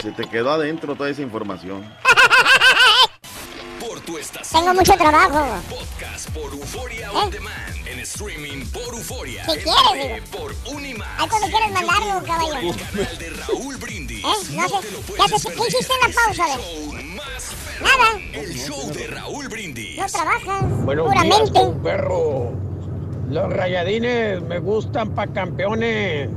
Se 0.00 0.10
te 0.12 0.24
quedó 0.28 0.52
adentro 0.52 0.94
toda 0.96 1.10
esa 1.10 1.22
información. 1.22 1.84
Tu 4.06 4.18
estación. 4.18 4.62
Tengo 4.62 4.74
mucho 4.74 4.94
trabajo. 4.94 5.62
Podcast 5.70 6.30
por 6.30 6.52
Euforia 6.52 7.12
On 7.12 7.30
Demand. 7.30 7.86
En 7.86 8.00
streaming 8.00 8.66
por 8.66 8.94
Euforia. 8.94 9.44
Si 9.44 9.58
quieres, 9.58 10.28
por 10.28 10.54
Unima. 10.74 11.06
Ahí 11.18 11.28
cuando 11.28 11.48
quieres 11.48 11.70
mandarlo, 11.70 12.22
caballo. 12.26 12.58
El 12.58 12.76
canal 12.76 13.18
de 13.18 13.30
Raúl 13.30 13.76
Brindis. 13.76 14.24
¿Eh? 14.24 14.54
No 14.54 14.68
sé. 14.68 14.74
¿Qué, 15.14 15.22
haces? 15.22 15.46
¿Qué 15.46 15.68
hiciste 15.68 15.92
en 15.92 16.10
la 16.10 16.20
pausa? 16.24 16.44
A 16.44 16.56
ver. 16.56 17.04
Nada. 17.82 18.20
El 18.32 18.54
show 18.54 18.92
de 18.92 19.06
Raúl 19.06 19.48
Brindis. 19.48 19.98
No 19.98 20.06
trabajas. 20.06 20.84
Buenos 20.84 21.10
días, 21.10 21.22
puramente. 21.24 21.60
con 21.60 21.82
perro. 21.82 22.52
Los 23.28 23.52
rayadines 23.52 24.42
me 24.42 24.58
gustan 24.58 25.10
para 25.14 25.32
campeones. 25.32 26.28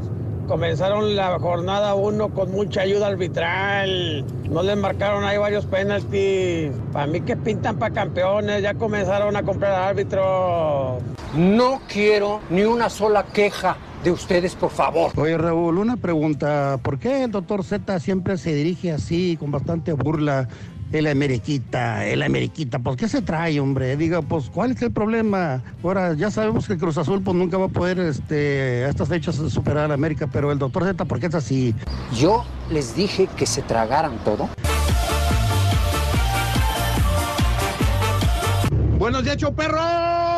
Comenzaron 0.47 1.15
la 1.15 1.39
jornada 1.39 1.95
1 1.95 2.29
con 2.29 2.51
mucha 2.51 2.81
ayuda 2.81 3.07
arbitral. 3.07 4.23
No 4.49 4.61
les 4.61 4.77
marcaron 4.77 5.23
ahí 5.23 5.37
varios 5.37 5.65
penaltis. 5.65 6.71
Para 6.93 7.07
mí 7.07 7.21
que 7.21 7.35
pintan 7.35 7.77
para 7.77 7.93
campeones. 7.93 8.61
Ya 8.61 8.75
comenzaron 8.75 9.35
a 9.35 9.43
comprar 9.43 9.73
árbitros. 9.73 11.01
No 11.35 11.81
quiero 11.87 12.41
ni 12.49 12.63
una 12.63 12.89
sola 12.89 13.23
queja 13.23 13.77
de 14.03 14.11
ustedes, 14.11 14.53
por 14.55 14.69
favor. 14.69 15.11
Oye, 15.17 15.35
Raúl, 15.37 15.79
una 15.79 15.97
pregunta. 15.97 16.79
¿Por 16.81 16.99
qué 16.99 17.23
el 17.23 17.31
doctor 17.31 17.63
Z 17.63 17.99
siempre 17.99 18.37
se 18.37 18.53
dirige 18.53 18.91
así, 18.91 19.35
con 19.37 19.49
bastante 19.49 19.93
burla? 19.93 20.47
El 20.95 21.07
Ameriquita, 21.07 22.05
el 22.05 22.23
Ameriquita, 22.23 22.79
¿por 22.79 22.95
qué 22.95 23.09
se 23.09 23.21
trae, 23.21 23.59
hombre? 23.59 23.97
Diga, 23.97 24.21
pues, 24.21 24.49
¿cuál 24.49 24.71
es 24.71 24.81
el 24.81 24.91
problema? 24.91 25.61
Ahora, 25.83 26.13
ya 26.13 26.31
sabemos 26.31 26.67
que 26.67 26.73
el 26.73 26.79
Cruz 26.79 26.97
Azul 26.97 27.21
pues, 27.21 27.35
nunca 27.35 27.57
va 27.57 27.65
a 27.65 27.67
poder 27.67 27.99
este, 27.99 28.85
a 28.85 28.89
estas 28.89 29.09
fechas 29.09 29.35
superar 29.35 29.91
a 29.91 29.93
América, 29.93 30.29
pero 30.31 30.53
el 30.53 30.57
doctor 30.57 30.85
Z, 30.85 31.03
¿por 31.03 31.19
qué 31.19 31.25
es 31.25 31.35
así? 31.35 31.75
Yo 32.17 32.45
les 32.71 32.95
dije 32.95 33.27
que 33.35 33.45
se 33.45 33.61
tragaran 33.61 34.17
todo. 34.23 34.47
Buenos 38.97 39.25
días, 39.25 39.37
perro. 39.53 40.34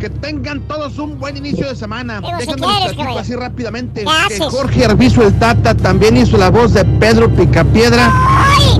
Que 0.00 0.08
tengan 0.08 0.60
todos 0.62 0.98
un 0.98 1.18
buen 1.18 1.36
inicio 1.36 1.68
de 1.68 1.76
semana. 1.76 2.20
Digo, 2.20 2.30
si 2.40 2.46
Déjenme 2.46 2.66
quieres, 2.66 2.94
platico 2.94 3.18
así 3.18 3.36
rápidamente. 3.36 4.04
¿Qué 4.28 4.34
Que? 4.34 4.50
Jorge 4.50 4.86
Arbizu 4.86 5.22
el 5.22 5.38
Tata 5.38 5.74
también 5.74 6.16
hizo 6.16 6.38
la 6.38 6.48
voz 6.48 6.72
de 6.72 6.86
Pedro 6.86 7.28
Picapiedra, 7.28 8.10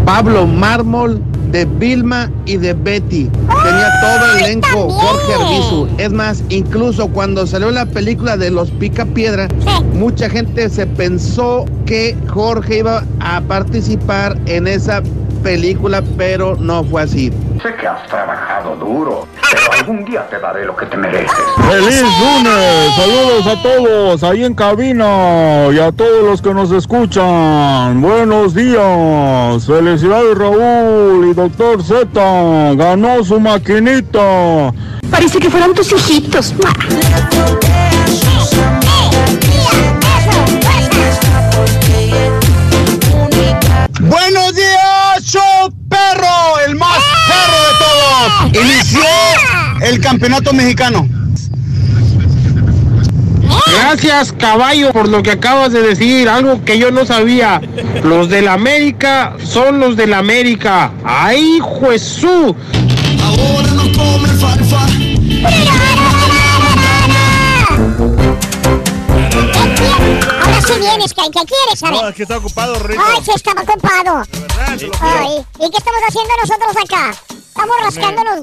Pablo 0.06 0.46
Mármol, 0.46 1.22
de 1.50 1.64
Vilma 1.64 2.30
y 2.44 2.56
de 2.56 2.72
Betty. 2.74 3.28
Tenía 3.28 3.90
todo 4.00 4.32
el 4.32 4.44
elenco 4.44 4.90
Jorge 4.90 5.34
Arbizu. 5.34 5.88
Es 5.98 6.12
más, 6.12 6.42
incluso 6.48 7.08
cuando 7.08 7.46
salió 7.46 7.70
la 7.70 7.86
película 7.86 8.36
de 8.36 8.50
los 8.50 8.70
Picapiedra, 8.70 9.48
mucha 9.94 10.28
gente 10.30 10.68
se 10.68 10.86
pensó 10.86 11.64
que 11.86 12.16
Jorge 12.28 12.78
iba 12.78 13.04
a 13.20 13.40
participar 13.42 14.38
en 14.46 14.66
esa 14.66 15.02
película, 15.42 16.02
pero 16.16 16.56
no 16.56 16.84
fue 16.84 17.02
así. 17.02 17.32
Sé 17.62 17.74
que 17.74 17.86
has 17.86 18.06
trabajado 18.06 18.76
duro, 18.76 19.26
pero 19.50 19.72
algún 19.78 20.04
día 20.04 20.26
te 20.28 20.38
daré 20.38 20.64
lo 20.64 20.74
que 20.76 20.86
te 20.86 20.96
mereces. 20.96 21.30
¡Feliz 21.68 22.02
lunes! 22.02 22.94
Saludos 22.96 23.46
a 23.46 23.62
todos 23.62 24.22
ahí 24.22 24.44
en 24.44 24.54
cabina 24.54 25.68
y 25.72 25.78
a 25.78 25.92
todos 25.92 26.24
los 26.24 26.40
que 26.40 26.54
nos 26.54 26.72
escuchan. 26.72 28.00
Buenos 28.00 28.54
días. 28.54 29.66
Felicidades 29.66 30.38
Raúl 30.38 31.28
y 31.30 31.34
Doctor 31.40 31.82
Z. 31.82 32.74
Ganó 32.74 33.24
su 33.24 33.40
maquinita. 33.40 34.74
Parece 35.10 35.38
que 35.38 35.48
fueran 35.48 35.72
tus 35.72 35.90
hijitos. 35.90 36.52
Buenos 44.00 44.54
días, 44.54 45.22
show 45.22 45.72
perro, 45.88 46.58
el 46.66 46.76
más 46.76 46.98
perro 47.26 47.58
de 47.64 48.52
todos. 48.52 48.62
Inició 48.62 49.00
el 49.80 49.98
campeonato 49.98 50.52
mexicano. 50.52 51.08
Gracias, 53.66 54.32
caballo, 54.32 54.92
por 54.92 55.08
lo 55.08 55.22
que 55.22 55.32
acabas 55.32 55.72
de 55.72 55.82
decir, 55.82 56.28
algo 56.28 56.64
que 56.64 56.78
yo 56.78 56.90
no 56.90 57.04
sabía. 57.04 57.60
Los 58.02 58.28
del 58.28 58.48
América 58.48 59.36
son 59.44 59.80
los 59.80 59.96
del 59.96 60.14
América. 60.14 60.92
¡Ay, 61.04 61.60
Jesús! 61.80 62.54
Ahora 63.22 63.70
no 63.72 63.82
come 63.92 64.28
falfa. 64.28 64.86
Ahora 69.30 70.60
sí 70.62 70.72
vienes, 70.78 71.14
¿qué, 71.14 71.22
qué 71.32 71.40
quieres, 71.46 71.82
a 71.82 71.90
No, 71.90 72.08
es 72.08 72.14
que 72.14 72.22
está 72.22 72.38
ocupado, 72.38 72.78
Rito. 72.80 73.02
Ay, 73.04 73.22
sí, 73.24 73.30
estaba 73.34 73.62
ocupado. 73.62 74.24
se 74.78 74.86
lo 74.86 74.92
Ay, 75.00 75.44
¿y 75.58 75.70
qué 75.70 75.76
estamos 75.78 76.00
haciendo 76.08 76.34
nosotros 76.40 76.84
acá? 76.84 77.14
Estamos 77.28 77.76
rascándonos. 77.82 78.40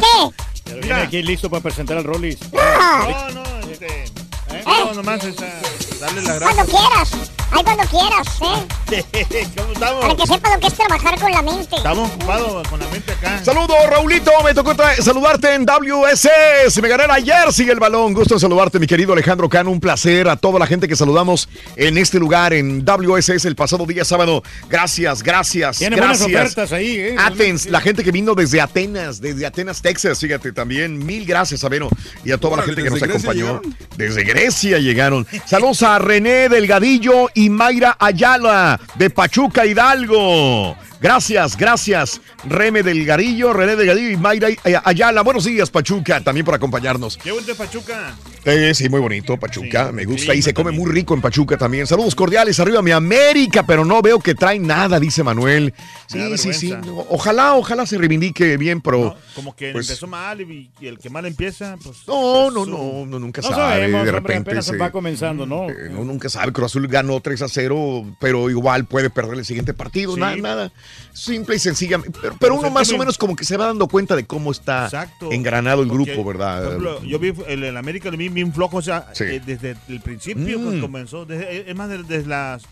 ¿Qué? 0.00 0.70
Ya 0.70 0.74
viene 0.74 1.02
aquí 1.02 1.22
listo 1.22 1.48
para 1.48 1.62
presentar 1.62 1.96
al 1.98 2.04
Rollis. 2.04 2.38
No, 2.52 2.60
No, 2.60 3.42
no, 3.42 3.70
este. 3.70 4.17
¿Eh? 4.52 4.62
No, 4.66 4.94
nomás 4.94 5.24
es, 5.24 5.36
ah, 5.42 5.60
darle 6.00 6.22
las 6.22 6.40
cuando 6.40 6.64
quieras. 6.64 7.37
Ay, 7.50 7.62
cuando 7.64 7.84
quieras, 7.84 8.26
¿eh? 8.42 9.04
¿Cómo 9.56 9.72
estamos? 9.72 10.02
Para 10.02 10.16
que 10.16 10.26
sepa 10.26 10.54
lo 10.54 10.60
que 10.60 10.66
es 10.66 10.74
trabajar 10.74 11.18
con 11.18 11.32
la 11.32 11.42
mente. 11.42 11.76
Estamos 11.76 12.10
ocupados 12.10 12.68
con 12.68 12.78
la 12.80 12.88
mente 12.88 13.12
acá. 13.12 13.42
Saludos, 13.44 13.76
Raulito. 13.88 14.30
Me 14.44 14.54
tocó 14.54 14.74
saludarte 15.00 15.54
en 15.54 15.64
WS. 15.64 16.28
Se 16.68 16.82
me 16.82 16.88
gané 16.88 17.04
ayer. 17.10 17.52
Sigue 17.52 17.72
el 17.72 17.80
balón. 17.80 18.12
Gusto 18.12 18.34
en 18.34 18.40
saludarte, 18.40 18.78
mi 18.78 18.86
querido 18.86 19.12
Alejandro 19.12 19.48
Cano. 19.48 19.70
Un 19.70 19.80
placer 19.80 20.28
a 20.28 20.36
toda 20.36 20.58
la 20.58 20.66
gente 20.66 20.88
que 20.88 20.96
saludamos 20.96 21.48
en 21.76 21.96
este 21.98 22.18
lugar, 22.18 22.52
en 22.52 22.84
WSS, 22.84 23.44
el 23.46 23.56
pasado 23.56 23.86
día 23.86 24.04
sábado. 24.04 24.42
Gracias, 24.68 25.22
gracias. 25.22 25.78
Tiene 25.78 25.96
buenas 25.96 26.18
gracias. 26.20 26.42
ofertas 26.42 26.72
ahí, 26.72 26.98
¿eh? 26.98 27.16
Athens, 27.18 27.66
la 27.66 27.80
gente 27.80 28.04
que 28.04 28.10
vino 28.12 28.34
desde 28.34 28.60
Atenas, 28.60 29.20
desde 29.20 29.46
Atenas, 29.46 29.80
Texas. 29.80 30.18
Fíjate 30.20 30.52
también. 30.52 30.98
Mil 31.04 31.24
gracias, 31.24 31.64
Abeno. 31.64 31.88
Y 32.24 32.32
a 32.32 32.38
toda 32.38 32.58
la 32.58 32.62
gente 32.62 32.82
que 32.82 32.90
nos 32.90 33.00
¿desde 33.00 33.12
Grecia 33.12 33.30
acompañó. 33.30 33.60
llegaron? 33.62 33.76
Desde 33.96 34.24
Grecia 34.24 34.78
llegaron. 34.78 35.26
Saludos 35.46 35.82
a 35.82 35.98
René 35.98 36.48
Delgadillo 36.48 37.28
y 37.38 37.50
Mayra 37.50 37.96
Ayala 38.00 38.80
de 38.96 39.10
Pachuca 39.10 39.64
Hidalgo. 39.64 40.76
Gracias, 41.00 41.56
gracias. 41.56 42.20
Reme 42.44 42.82
Delgadillo, 42.82 43.52
René 43.52 43.76
Delgadillo 43.76 44.10
y 44.10 44.16
Mayra 44.16 44.48
Ayala. 44.84 45.22
Buenos 45.22 45.44
días, 45.44 45.70
Pachuca, 45.70 46.20
también 46.20 46.44
por 46.44 46.54
acompañarnos. 46.54 47.16
¿Qué 47.16 47.30
de 47.32 47.54
Pachuca? 47.54 48.14
Sí, 48.44 48.74
sí, 48.74 48.88
muy 48.88 49.00
bonito, 49.00 49.36
Pachuca, 49.36 49.92
me 49.92 50.04
gusta. 50.04 50.34
Y 50.34 50.42
se 50.42 50.54
come 50.54 50.70
muy 50.72 50.90
rico 50.90 51.14
en 51.14 51.20
Pachuca 51.20 51.56
también. 51.56 51.86
Saludos 51.86 52.14
cordiales, 52.14 52.58
arriba 52.58 52.82
mi 52.82 52.90
América, 52.90 53.64
pero 53.64 53.84
no 53.84 54.00
veo 54.02 54.18
que 54.18 54.34
traen 54.34 54.66
nada, 54.66 54.98
dice 54.98 55.22
Manuel. 55.22 55.72
Sí, 56.06 56.36
sí, 56.38 56.52
sí. 56.52 56.74
Ojalá, 57.10 57.54
ojalá 57.54 57.86
se 57.86 57.96
reivindique 57.98 58.56
bien, 58.56 58.80
pero. 58.80 59.16
Como 59.34 59.54
que 59.54 59.70
pues, 59.72 59.88
empezó 59.88 60.06
mal 60.06 60.40
y, 60.40 60.70
y 60.80 60.86
el 60.86 60.98
que 60.98 61.10
mal 61.10 61.26
empieza, 61.26 61.76
pues. 61.82 61.98
No, 62.08 62.50
no, 62.50 62.64
no, 62.66 63.04
no, 63.06 63.18
nunca 63.18 63.40
No 63.42 63.48
sabe. 63.50 63.60
sabemos, 63.74 63.90
de 63.92 63.96
hombre, 63.98 64.12
repente 64.12 64.50
apenas 64.50 64.66
se- 64.66 64.76
va 64.76 64.90
comenzando, 64.90 65.46
¿no? 65.46 65.68
eh, 65.68 65.88
no, 65.90 66.04
nunca 66.04 66.28
sabe. 66.28 66.52
Cruz 66.52 66.66
Azul 66.66 66.88
ganó 66.88 67.20
3 67.20 67.42
a 67.42 67.48
0, 67.48 68.16
pero 68.18 68.48
igual 68.50 68.86
puede 68.86 69.10
perder 69.10 69.38
el 69.38 69.44
siguiente 69.44 69.74
partido. 69.74 70.14
Sí. 70.14 70.20
Nada, 70.20 70.36
nada. 70.36 70.72
Simple 71.12 71.56
y 71.56 71.58
sencillamente. 71.58 72.18
Pero, 72.22 72.36
pero 72.38 72.54
uno 72.56 72.70
más 72.70 72.90
o 72.92 72.98
menos 72.98 73.18
como 73.18 73.34
que 73.34 73.44
se 73.44 73.56
va 73.56 73.66
dando 73.66 73.88
cuenta 73.88 74.14
de 74.16 74.24
cómo 74.26 74.52
está 74.52 74.84
Exacto. 74.84 75.32
engranado 75.32 75.82
el 75.82 75.88
Porque, 75.88 76.12
grupo, 76.12 76.28
¿verdad? 76.28 76.58
Por 76.62 76.68
ejemplo, 76.68 77.04
yo 77.04 77.18
vi 77.18 77.32
el, 77.48 77.64
el 77.64 77.76
América, 77.76 78.10
lo 78.10 78.16
vi 78.16 78.28
bien 78.28 78.52
flojo, 78.52 78.76
o 78.78 78.82
sea, 78.82 79.06
Sí. 79.12 79.24
eh, 79.24 79.42
desde 79.44 79.76
el 79.88 80.00
principio 80.00 80.58
Mm. 80.58 80.80
comenzó, 80.80 81.24
desde- 81.26 81.68
es 81.70 81.76
más, 81.76 81.88
desde, 81.88 82.04
desde 82.04 82.28
los 82.28 82.62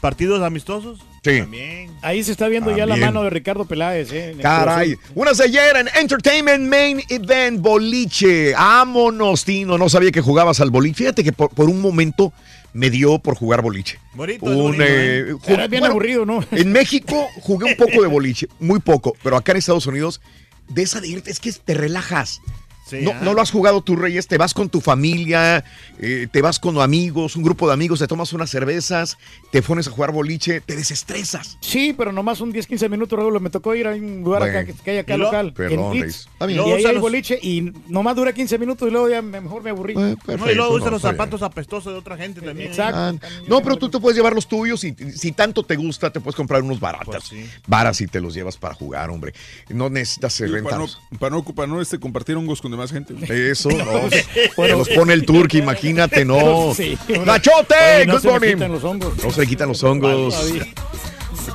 partidos 0.00 0.42
amistosos. 0.42 1.00
Sí. 1.24 1.40
También. 1.40 1.90
Ahí 2.02 2.22
se 2.22 2.30
está 2.30 2.46
viendo 2.46 2.76
ya 2.76 2.86
la 2.86 2.94
mano 2.94 3.24
de 3.24 3.30
Ricardo 3.30 3.64
Peláez. 3.64 4.12
¿eh? 4.12 4.36
Caray, 4.40 4.94
de 5.38 5.44
ayer 5.44 5.76
en 5.76 5.88
Entertainment 6.00 6.68
Main 6.68 7.02
Event 7.08 7.60
Boliche. 7.60 8.52
Vámonos, 8.52 9.44
Tino. 9.44 9.76
No 9.76 9.88
sabía 9.88 10.12
que 10.12 10.20
jugabas 10.20 10.60
al 10.60 10.70
boliche. 10.70 10.98
Fíjate 10.98 11.24
que 11.24 11.32
por, 11.32 11.50
por 11.50 11.68
un 11.68 11.80
momento 11.80 12.32
me 12.76 12.90
dio 12.90 13.18
por 13.18 13.36
jugar 13.36 13.62
boliche. 13.62 13.98
Bonito, 14.12 14.44
Un, 14.44 14.56
bonito, 14.58 14.84
eh, 14.84 15.30
¿eh? 15.30 15.36
Era 15.46 15.66
bien 15.66 15.84
aburrido, 15.84 16.26
¿no? 16.26 16.44
En 16.50 16.72
México 16.72 17.26
jugué 17.40 17.70
un 17.70 17.76
poco 17.76 18.02
de 18.02 18.06
boliche, 18.06 18.48
muy 18.60 18.80
poco, 18.80 19.16
pero 19.22 19.36
acá 19.36 19.52
en 19.52 19.58
Estados 19.58 19.86
Unidos, 19.86 20.20
de 20.68 20.82
esa 20.82 21.00
de 21.00 21.08
irte, 21.08 21.30
es 21.30 21.40
que 21.40 21.50
te 21.52 21.72
relajas. 21.72 22.42
Sí, 22.86 22.98
no, 23.02 23.10
ah. 23.10 23.20
no 23.22 23.34
lo 23.34 23.40
has 23.42 23.50
jugado 23.50 23.80
tú, 23.82 23.96
Reyes, 23.96 24.28
te 24.28 24.38
vas 24.38 24.54
con 24.54 24.68
tu 24.68 24.80
familia, 24.80 25.64
eh, 25.98 26.28
te 26.30 26.40
vas 26.40 26.58
con 26.60 26.78
amigos, 26.80 27.34
un 27.34 27.42
grupo 27.42 27.66
de 27.66 27.74
amigos, 27.74 27.98
te 27.98 28.06
tomas 28.06 28.32
unas 28.32 28.48
cervezas, 28.48 29.18
te 29.50 29.60
pones 29.60 29.88
a 29.88 29.90
jugar 29.90 30.12
boliche, 30.12 30.60
te 30.60 30.76
desestresas. 30.76 31.58
Sí, 31.60 31.92
pero 31.96 32.12
nomás 32.12 32.40
un 32.40 32.52
10, 32.52 32.66
15 32.66 32.88
minutos, 32.88 33.18
Raúl. 33.18 33.40
Me 33.40 33.50
tocó 33.50 33.74
ir 33.74 33.86
a 33.88 33.90
un 33.90 34.22
lugar 34.22 34.42
Bueno. 34.42 34.58
acá 34.60 34.72
que, 34.84 34.90
hay 34.92 34.98
acá 34.98 35.14
Y 35.14 35.18
lo- 35.18 35.24
local. 35.24 35.52
Perdón, 35.52 35.96
en 35.96 36.00
Reyes. 36.02 36.28
Y 36.40 36.44
ahí 36.44 36.54
Luego 36.54 36.74
hay 36.76 36.82
los- 36.94 37.00
boliche 37.00 37.38
y 37.42 37.72
nomás 37.88 38.14
dura 38.14 38.32
15 38.32 38.56
minutos 38.58 38.86
y 38.88 38.92
luego 38.92 39.08
ya 39.08 39.20
me- 39.20 39.40
mejor 39.40 39.62
me 39.64 39.70
aburrí. 39.70 39.94
Eh, 39.94 40.16
No, 40.38 40.50
y 40.50 40.54
luego 40.54 40.74
usa 40.74 40.86
no, 40.86 40.92
los 40.92 41.02
bien. 41.02 41.12
zapatos 41.14 41.42
apestosos 41.42 41.92
de 41.92 41.98
otra 41.98 42.16
gente 42.16 42.40
también. 42.40 42.68
Exacto. 42.70 42.98
Ah, 42.98 43.12
no, 43.48 43.62
pero 43.62 43.76
tú 43.76 43.88
te 43.88 43.98
puedes 43.98 44.16
llevar 44.16 44.32
los 44.34 44.46
tuyos 44.46 44.84
y 44.84 44.94
si 45.14 45.32
tanto 45.32 45.64
te 45.64 45.74
gusta, 45.76 46.10
te 46.12 46.20
puedes 46.20 46.36
comprar 46.36 46.62
unos 46.62 46.78
baratas. 46.78 47.06
Pues 47.06 47.24
sí. 47.24 47.46
Varas 47.66 48.00
y 48.00 48.06
te 48.06 48.20
los 48.20 48.32
llevas 48.32 48.56
para 48.56 48.74
jugar, 48.74 49.10
hombre. 49.10 49.32
No 49.70 49.90
necesitas 49.90 50.40
eh, 50.40 50.48
Para 50.62 50.78
no, 50.78 50.86
para 51.18 51.30
no, 51.36 51.44
para 51.44 51.66
no, 51.66 51.80
este, 51.80 51.98
compartir 51.98 52.36
hongos 52.36 52.62
con 52.62 52.75
demás 52.76 52.92
gente. 52.92 53.14
Eso, 53.50 53.68
no. 53.70 53.84
Te 54.56 54.68
los 54.68 54.88
pone 54.90 55.12
el 55.14 55.24
turco, 55.26 55.56
imagínate, 55.56 56.24
no. 56.24 56.72
Sí. 56.74 56.96
¡Nachote! 57.24 58.06
No 58.06 58.14
Good 58.14 58.20
se 58.20 58.26
me 58.26 58.32
morning. 58.32 58.54
quitan 58.54 58.72
los 58.72 58.84
hongos. 58.84 59.24
No 59.24 59.30
se 59.30 59.40
le 59.40 59.46
quitan 59.46 59.68
los 59.68 59.82
hongos. 59.82 60.34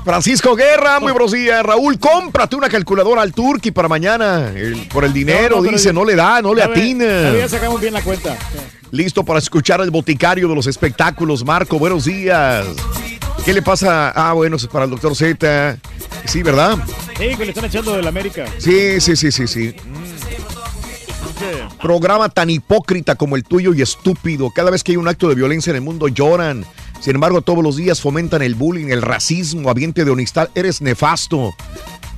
Francisco 0.04 0.56
Guerra, 0.56 1.00
muy 1.00 1.12
buenos 1.12 1.32
días. 1.32 1.62
Raúl, 1.64 2.00
cómprate 2.00 2.56
una 2.56 2.70
calculadora 2.70 3.22
al 3.22 3.34
Turqui 3.34 3.72
para 3.72 3.88
mañana. 3.88 4.52
El- 4.56 4.88
por 4.88 5.04
el 5.06 5.14
dinero, 5.14 5.50
No, 5.50 5.56
no, 5.58 5.62
pero 5.64 5.74
dice, 5.78 5.90
yo- 5.90 5.94
no 5.94 6.06
le 6.06 6.16
da, 6.16 6.42
no 6.42 6.54
le 6.56 6.64
atina. 6.64 7.34
Ya 7.38 7.48
sacamos 7.48 7.80
bien 7.80 7.94
la 7.94 8.02
cuenta. 8.02 8.36
Listo 8.92 9.24
para 9.24 9.40
escuchar 9.40 9.80
el 9.82 9.92
boticario 9.92 10.48
de 10.48 10.56
los 10.56 10.66
espectáculos. 10.68 11.46
Marco, 11.46 11.78
buenos 11.78 12.06
días. 12.06 12.66
¿Qué 13.46 13.54
le 13.54 13.62
pasa? 13.62 14.12
Ah, 14.16 14.34
bueno, 14.34 14.56
es 14.56 14.66
para 14.68 14.86
el 14.86 14.92
doctor 14.92 15.16
Z. 15.16 15.78
Sí, 16.26 16.42
¿verdad? 16.44 16.78
Sí, 17.18 17.36
que 17.36 17.46
le 17.46 17.50
están 17.52 17.66
echando 17.66 17.96
del 17.96 18.08
América. 18.08 18.46
Sí, 18.58 19.00
sí, 19.02 19.16
sí, 19.16 19.32
sí, 19.32 19.48
sí. 19.48 19.76
Programa 21.82 22.30
tan 22.30 22.50
hipócrita 22.50 23.16
como 23.16 23.36
el 23.36 23.44
tuyo 23.44 23.74
y 23.74 23.82
estúpido. 23.82 24.50
Cada 24.54 24.72
vez 24.72 24.84
que 24.84 24.92
hay 24.92 24.98
un 24.98 25.08
acto 25.08 25.30
de 25.30 25.36
violencia 25.36 25.72
en 25.72 25.78
el 25.78 25.82
mundo 25.82 26.08
lloran. 26.08 26.66
Sin 27.00 27.16
embargo, 27.16 27.42
todos 27.42 27.64
los 27.64 27.76
días 27.76 28.02
fomentan 28.02 28.42
el 28.42 28.56
bullying, 28.56 28.88
el 28.88 29.02
racismo, 29.02 29.70
aviente 29.70 30.06
de 30.06 30.12
Onistal. 30.12 30.52
Eres 30.56 30.82
nefasto. 30.82 31.54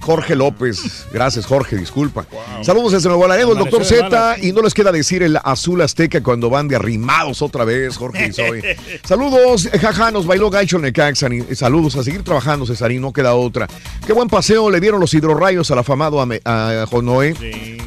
Jorge 0.03 0.35
López. 0.35 1.07
Gracias, 1.11 1.45
Jorge, 1.45 1.77
disculpa. 1.77 2.25
Saludos 2.61 2.91
desde 2.91 3.07
Nuevo 3.09 3.25
Laredo, 3.27 3.53
el 3.53 3.57
doctor 3.59 3.84
Z. 3.85 4.38
Y 4.41 4.51
no 4.51 4.61
les 4.61 4.73
queda 4.73 4.91
decir 4.91 5.23
el 5.23 5.39
azul 5.43 5.81
azteca 5.81 6.21
cuando 6.21 6.49
van 6.49 6.67
de 6.67 6.75
arrimados 6.75 7.41
otra 7.41 7.63
vez, 7.65 7.95
Jorge 7.97 8.27
y 8.27 8.34
Zoe. 8.34 8.77
Saludos, 9.03 9.69
jaja, 9.81 10.11
nos 10.11 10.27
bailó 10.27 10.49
Gacho 10.49 10.77
Necaxa. 10.77 11.30
ni- 11.30 11.55
Saludos, 11.55 11.95
a 11.95 12.03
seguir 12.03 12.21
trabajando, 12.23 12.65
Cesarín, 12.65 13.01
no 13.01 13.13
queda 13.13 13.34
otra. 13.34 13.67
Qué 14.05 14.13
buen 14.13 14.27
paseo 14.27 14.69
le 14.69 14.80
dieron 14.80 14.99
los 14.99 15.13
hidrorrayos 15.13 15.71
al 15.71 15.80
afamado 15.80 16.19
Ame- 16.21 16.41
a 16.45 16.85
Jonoé. 16.89 17.34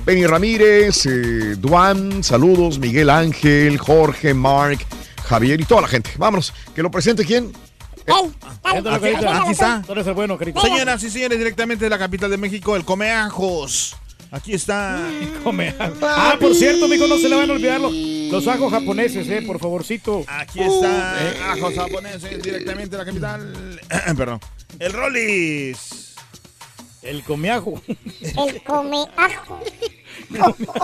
Penny 0.04 0.26
Ramírez, 0.26 1.04
eh, 1.06 1.56
Duan, 1.58 2.24
saludos, 2.24 2.78
Miguel 2.78 3.10
Ángel, 3.10 3.76
Jorge, 3.78 4.32
Mark, 4.34 4.78
Javier 5.28 5.60
y 5.60 5.64
toda 5.64 5.82
la 5.82 5.88
gente. 5.88 6.10
Vámonos, 6.16 6.54
que 6.74 6.82
lo 6.82 6.90
presente 6.90 7.24
quién. 7.24 7.52
Carita. 8.06 9.42
Aquí 9.42 9.52
está. 9.52 9.82
Tú 9.86 9.92
eres 9.92 10.06
el 10.06 10.14
bueno, 10.14 10.38
Carita. 10.38 10.60
Señoras 10.60 11.02
y 11.02 11.10
señores, 11.10 11.38
directamente 11.38 11.84
de 11.84 11.90
la 11.90 11.98
capital 11.98 12.30
de 12.30 12.36
México, 12.36 12.76
el 12.76 12.84
Comeajos. 12.84 13.96
Aquí 14.30 14.54
está. 14.54 14.98
Come 15.44 15.74
ajo. 15.78 15.94
Ah, 16.02 16.36
por 16.40 16.54
cierto, 16.54 16.88
mijo, 16.88 17.06
no 17.06 17.16
se 17.16 17.28
le 17.28 17.36
van 17.36 17.48
a 17.48 17.52
olvidar 17.52 17.80
los, 17.80 17.92
los 17.92 18.46
ajos 18.48 18.72
japoneses, 18.72 19.28
eh, 19.28 19.42
por 19.42 19.58
favorcito. 19.58 20.24
Aquí 20.26 20.60
está. 20.60 21.52
Ajos 21.52 21.74
japoneses, 21.74 22.42
directamente 22.42 22.90
de 22.90 22.98
la 22.98 23.04
capital. 23.04 23.80
Perdón. 24.16 24.40
El 24.78 24.92
Rollis. 24.92 26.14
El 27.02 27.22
comeajo. 27.22 27.80
El 28.20 28.62
come 28.64 29.06
ajo. 29.16 29.60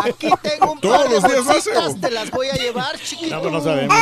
Aquí 0.05 0.29
tengo 0.43 0.73
un 0.73 0.81
Todos 0.81 0.99
par 0.99 1.09
de 1.09 1.15
los 1.21 1.25
días 1.47 1.49
hace. 1.87 1.99
te 2.01 2.11
las 2.11 2.31
voy 2.31 2.49
a 2.49 2.55
llevar, 2.55 2.99
chiquito. 2.99 3.35
No, 3.37 3.41
pues 3.43 3.53
no 3.53 3.61
sabemos. 3.61 3.97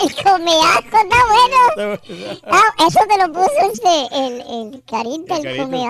El 0.00 0.14
come 0.24 0.52
ajo, 0.62 0.80
está 0.80 1.18
bueno. 1.28 2.38
Ah, 2.46 2.62
eso 2.86 3.00
te 3.08 3.18
lo 3.18 3.32
puso 3.32 3.50
este, 3.72 4.06
el, 4.12 4.40
el 4.40 4.82
carita, 4.88 5.36
el, 5.36 5.46
el. 5.46 5.88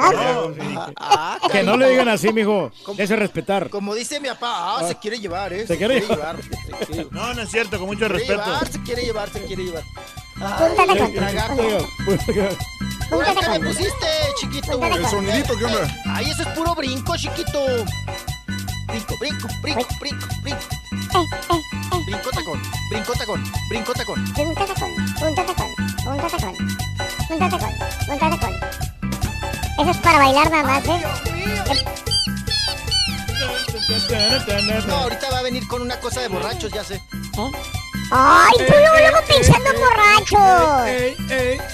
Ah, 0.96 1.38
Que 1.50 1.62
no 1.62 1.76
le 1.76 1.88
digan 1.90 2.08
así, 2.08 2.32
mijo. 2.32 2.70
Ese 2.98 3.16
respetar. 3.16 3.70
Como 3.70 3.94
dice 3.94 4.20
mi 4.20 4.28
papá, 4.28 4.76
ah, 4.78 4.84
se 4.88 4.96
quiere 4.96 5.18
llevar, 5.18 5.52
¿eh? 5.52 5.66
Se 5.66 5.76
quiere 5.76 6.00
llevar. 6.00 6.36
se 6.42 6.86
quiere 6.86 7.06
No, 7.10 7.34
no 7.34 7.42
es 7.42 7.50
cierto, 7.50 7.78
con 7.78 7.86
mucho 7.86 8.00
quiere 8.00 8.14
respeto. 8.14 8.44
llevar, 8.44 8.68
se 8.72 8.82
quiere 8.82 9.02
llevar, 9.02 9.30
se 9.30 9.44
quiere 9.44 9.64
llevar. 9.64 9.82
Púntate 10.40 10.98
con 10.98 11.12
tragajo. 11.12 11.56
Púntate 12.06 12.32
¿Qué 13.40 13.48
me 13.50 13.58
con 13.58 13.66
pusiste, 13.66 14.06
chiquito? 14.40 14.82
El 14.82 15.06
sonidito, 15.06 15.58
¿qué 15.58 15.64
onda? 15.66 15.96
Ay, 16.06 16.30
eso 16.30 16.42
es 16.42 16.48
puro 16.48 16.74
brinco, 16.74 17.14
chiquito. 17.16 17.84
Brinco, 18.88 19.18
brinco, 19.18 19.48
brinco, 19.62 19.86
brinco, 20.00 20.26
brinco. 20.42 20.64
Brinco 22.06 22.30
tacón, 22.30 22.62
brinco 22.88 23.12
tacón, 23.12 23.44
brinco 23.68 23.92
tacón. 23.92 24.24
Púntate 24.32 24.74
con, 24.74 24.94
púntate 25.20 25.54
con, 25.54 25.74
púntate 26.08 26.34
con, 26.34 26.54
púntate 27.28 27.58
con, 27.58 27.72
púntate 28.06 28.38
con. 28.38 28.52
Eso 29.80 29.90
es 29.90 29.96
para 29.98 30.18
bailar 30.18 30.50
nada 30.50 30.62
más, 30.64 30.84
¿eh? 30.86 31.02
No, 34.86 34.94
ahorita 34.94 35.30
va 35.30 35.38
a 35.38 35.42
venir 35.42 35.66
con 35.68 35.82
una 35.82 36.00
cosa 36.00 36.20
de 36.20 36.28
borrachos, 36.28 36.72
ya 36.72 36.82
sé. 36.84 36.94
¿Eh? 36.94 37.79
Ay, 38.10 38.52
tú 38.58 38.64
luego, 38.72 38.96
luego 38.98 39.18
pensando 39.28 39.70
en 39.70 39.80
borrachos. 39.80 40.86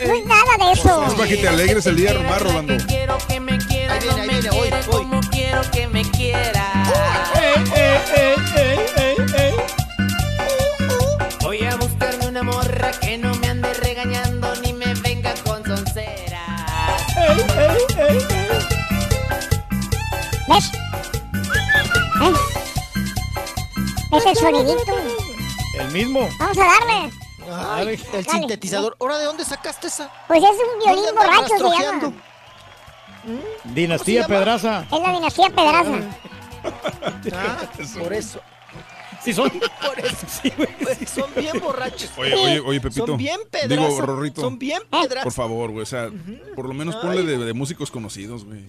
No 0.07 0.15
es 0.15 0.25
nada 0.27 0.57
de 0.67 0.73
eso. 0.73 1.07
Es 1.07 1.15
para 1.15 1.29
que 1.29 1.37
te 1.37 1.49
alegres 1.49 1.87
el 1.87 1.97
día 1.97 2.15
más, 2.15 2.43
Rolando. 2.43 2.77
Quiero 2.87 3.17
que 3.29 3.41
me 3.41 3.59
quiera, 3.59 3.95
Ahí 3.95 4.01
viene, 4.01 4.17
no 4.17 4.23
ahí 4.23 4.29
me 4.29 4.41
viene, 4.41 4.51
voy. 4.87 5.03
como 5.05 5.21
quiero 5.31 5.63
que 5.73 5.89
me 5.89 6.03
quiera. 6.11 6.73
Voy 11.41 11.65
a 11.65 11.77
buscarme 11.77 12.27
una 12.27 12.43
morra 12.43 12.91
que 13.01 13.17
no 13.17 13.35
me 13.37 13.49
ande 13.49 13.73
regañando 13.75 14.55
ni 14.57 14.73
me 14.73 14.93
venga 14.95 15.33
con 15.45 15.65
sonceras. 15.65 17.03
¿Ves? 20.49 20.71
¿Eh? 22.23 22.33
Es 24.17 24.27
el 24.27 24.37
sonidito. 24.37 25.16
El 25.79 25.91
mismo. 25.93 26.29
Vamos 26.39 26.59
a 26.59 26.65
darle. 26.65 27.11
Ay, 27.53 27.89
el 28.13 28.25
Dale. 28.25 28.39
sintetizador. 28.39 28.97
¿Ahora 29.01 29.19
de 29.19 29.25
dónde 29.25 29.45
sacaste 29.45 29.87
esa? 29.87 30.11
Pues 30.27 30.43
es 30.43 30.51
un 30.51 30.79
violín 30.85 31.05
¿Dónde 31.07 31.21
andas 31.21 31.49
borracho, 31.51 31.77
se 31.77 31.83
llama. 31.85 32.13
Dinastía 33.65 34.23
¿Cómo 34.23 34.29
se 34.29 34.45
llama? 34.45 34.45
Pedraza. 34.45 34.85
Es 34.91 35.01
la 35.01 35.13
dinastía 35.13 35.51
Pedraza. 35.51 35.99
Ah, 37.35 37.59
por 37.99 38.13
eso. 38.13 38.41
Sí, 39.23 39.33
son. 39.33 39.51
Por 39.51 39.99
eso. 40.01 40.27
Pues 40.83 41.11
son 41.11 41.31
bien 41.35 41.59
borrachos. 41.61 42.11
Oye, 42.17 42.35
oye, 42.35 42.61
oye, 42.61 42.81
Pepito. 42.81 43.07
Son 43.07 43.17
bien 43.17 43.39
Digo, 43.39 43.51
pedrazos. 43.69 43.99
Rorrito. 44.01 44.41
Son 44.41 44.59
bien 44.59 44.83
Por 44.89 45.03
pedrazos. 45.09 45.35
favor, 45.35 45.71
güey. 45.71 45.83
O 45.83 45.87
sea, 45.87 46.11
por 46.55 46.67
lo 46.67 46.75
menos 46.75 46.97
ponle 46.97 47.23
de, 47.25 47.39
de 47.39 47.53
músicos 47.53 47.91
conocidos, 47.91 48.45
güey. 48.45 48.65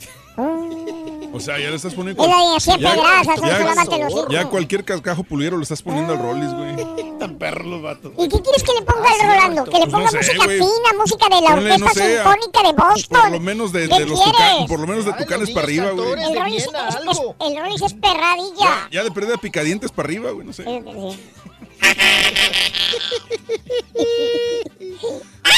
O 1.34 1.40
sea, 1.40 1.60
ya 1.60 1.70
le 1.70 1.76
estás 1.76 1.94
poniendo. 1.94 2.24
Siete 2.60 2.82
ya- 2.82 2.96
grasas, 2.96 3.40
ya- 3.42 3.98
los 3.98 4.12
hijos. 4.12 4.28
Ya 4.30 4.46
cualquier 4.46 4.84
cascajo 4.84 5.24
pulguero 5.24 5.58
le 5.58 5.64
estás 5.64 5.82
poniendo 5.82 6.14
al 6.14 6.20
Rollis, 6.20 6.52
güey. 6.54 7.18
Tan 7.20 7.36
perros 7.38 7.66
los 7.68 7.82
vatos. 7.82 8.12
¿Y 8.18 8.28
qué 8.30 8.42
quieres 8.42 8.64
que 8.64 8.74
le 8.74 8.82
ponga 8.84 9.10
al 9.10 9.28
Rolando? 9.28 9.64
Que 9.66 9.72
le 9.72 9.88
Pues 9.88 9.92
no 9.92 9.98
ponga 9.98 10.10
sé, 10.10 10.18
música 10.18 10.44
fina, 10.48 10.94
música 10.98 11.26
de 11.30 11.42
la 11.42 11.50
Ponle, 11.56 11.78
no 11.78 11.86
Orquesta 11.86 12.06
Sinfónica 12.08 12.64
de 12.64 12.74
Boston. 12.74 13.22
Por 13.22 13.32
lo 13.32 13.40
menos 13.40 13.72
de, 13.72 13.88
¿Qué 13.90 14.00
de 14.00 14.06
los 14.06 14.24
tucanes, 14.24 14.68
por 14.68 14.80
lo 14.80 14.88
menos 14.88 15.06
de 15.06 15.14
tucanes 15.14 15.50
para 15.52 15.64
arriba, 15.66 15.92
güey. 15.92 16.12
El 16.24 16.40
Rollis 16.40 16.64
es, 16.64 16.70
es- 16.70 17.22
el 17.48 17.58
Rollis 17.60 17.82
es 17.82 17.94
perradilla. 17.94 18.90
Ya 18.92 19.04
de 19.04 19.12
perder 19.12 19.40
picadientes 19.40 19.92
para 19.92 20.08
arriba, 20.08 20.32
güey, 20.32 20.46
no 20.48 20.54
sé. 20.54 20.64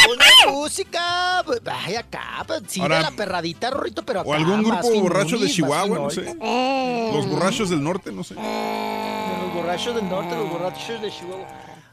Ponme 0.06 0.26
música. 0.54 1.42
pues, 1.46 1.64
Vaya 1.64 2.00
acá, 2.02 2.44
pues, 2.48 2.62
sí, 2.68 2.82
Ahora- 2.82 2.98
de 2.98 3.04
la 3.04 3.12
perradita, 3.12 3.70
Rorrito, 3.70 4.04
pero 4.04 4.22
acá. 4.22 4.30
O 4.30 4.34
algún 4.34 4.64
grupo 4.64 4.90
borracho 5.02 5.38
de 5.38 5.50
Chihuahua, 5.50 5.98
no 6.00 6.10
sé. 6.10 6.22
finol. 6.24 7.16
Los 7.16 7.28
borrachos 7.28 7.70
del 7.70 7.84
norte, 7.84 8.12
no 8.12 8.24
sé. 8.24 8.36
Los 8.36 9.54
borrachos 9.54 9.96
del 9.96 10.10
norte, 10.10 10.36
los 10.36 10.50
borrachos 10.50 11.02
de 11.02 11.12
Chihuahua. 11.12 11.48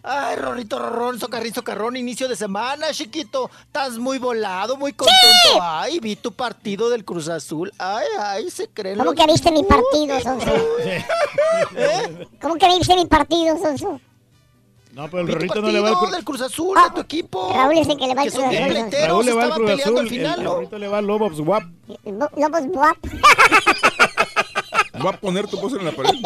Ay, 0.08 0.36
Rorrito, 0.36 0.78
Rorrón, 0.78 1.18
Socarrín, 1.18 1.52
Socarrón, 1.52 1.96
inicio 1.96 2.28
de 2.28 2.36
semana, 2.36 2.92
chiquito. 2.92 3.50
Estás 3.62 3.98
muy 3.98 4.18
volado, 4.18 4.76
muy 4.76 4.92
contento. 4.92 5.58
Ay, 5.60 5.98
vi 5.98 6.14
tu 6.14 6.30
partido 6.32 6.88
del 6.90 7.04
Cruz 7.04 7.28
Azul. 7.28 7.72
Ay, 7.76 8.06
ay, 8.20 8.48
se 8.48 8.68
creen 8.68 8.98
¿Cómo 8.98 9.10
los- 9.12 9.20
que 9.20 9.26
viste 9.32 9.50
mi 9.50 9.64
partido, 9.64 10.20
Sonso? 10.20 10.52
¿Cómo 12.40 12.54
que 12.54 12.68
viste 12.78 12.94
mi 12.94 13.06
partido, 13.06 13.58
Sonso? 13.58 14.00
No, 14.96 15.10
pero 15.10 15.24
el 15.24 15.28
Rorrito 15.28 15.60
no 15.60 15.70
le 15.70 15.78
va 15.80 15.90
al 15.90 15.96
Cruz 15.98 16.10
del 16.10 16.24
Cruz 16.24 16.40
Azul, 16.40 16.74
de 16.82 16.90
tu 16.94 17.00
equipo. 17.02 17.52
Raúl 17.52 17.76
es 17.76 17.86
el 17.86 17.98
que 17.98 18.06
le 18.06 18.14
va 18.14 18.22
al 18.22 18.32
Cruz 18.32 18.44
Azul. 18.44 18.90
Raúl 19.06 19.26
le 19.26 19.32
va 19.34 19.44
al 19.44 19.50
Cruz 19.52 19.70
Azul. 19.72 19.98
al 19.98 20.08
final, 20.08 20.38
el 20.38 20.44
¿no? 20.44 20.54
Rorrito 20.54 20.78
le 20.78 20.88
va 20.88 20.98
al 20.98 21.06
Lobos 21.06 21.38
Guap. 21.38 21.64
Lobos 22.04 22.66
Buap. 22.68 22.96
Voy 24.98 25.12
a 25.12 25.20
poner 25.20 25.46
tu 25.48 25.60
cosa 25.60 25.76
en 25.76 25.84
la 25.84 25.92
pared. 25.92 26.10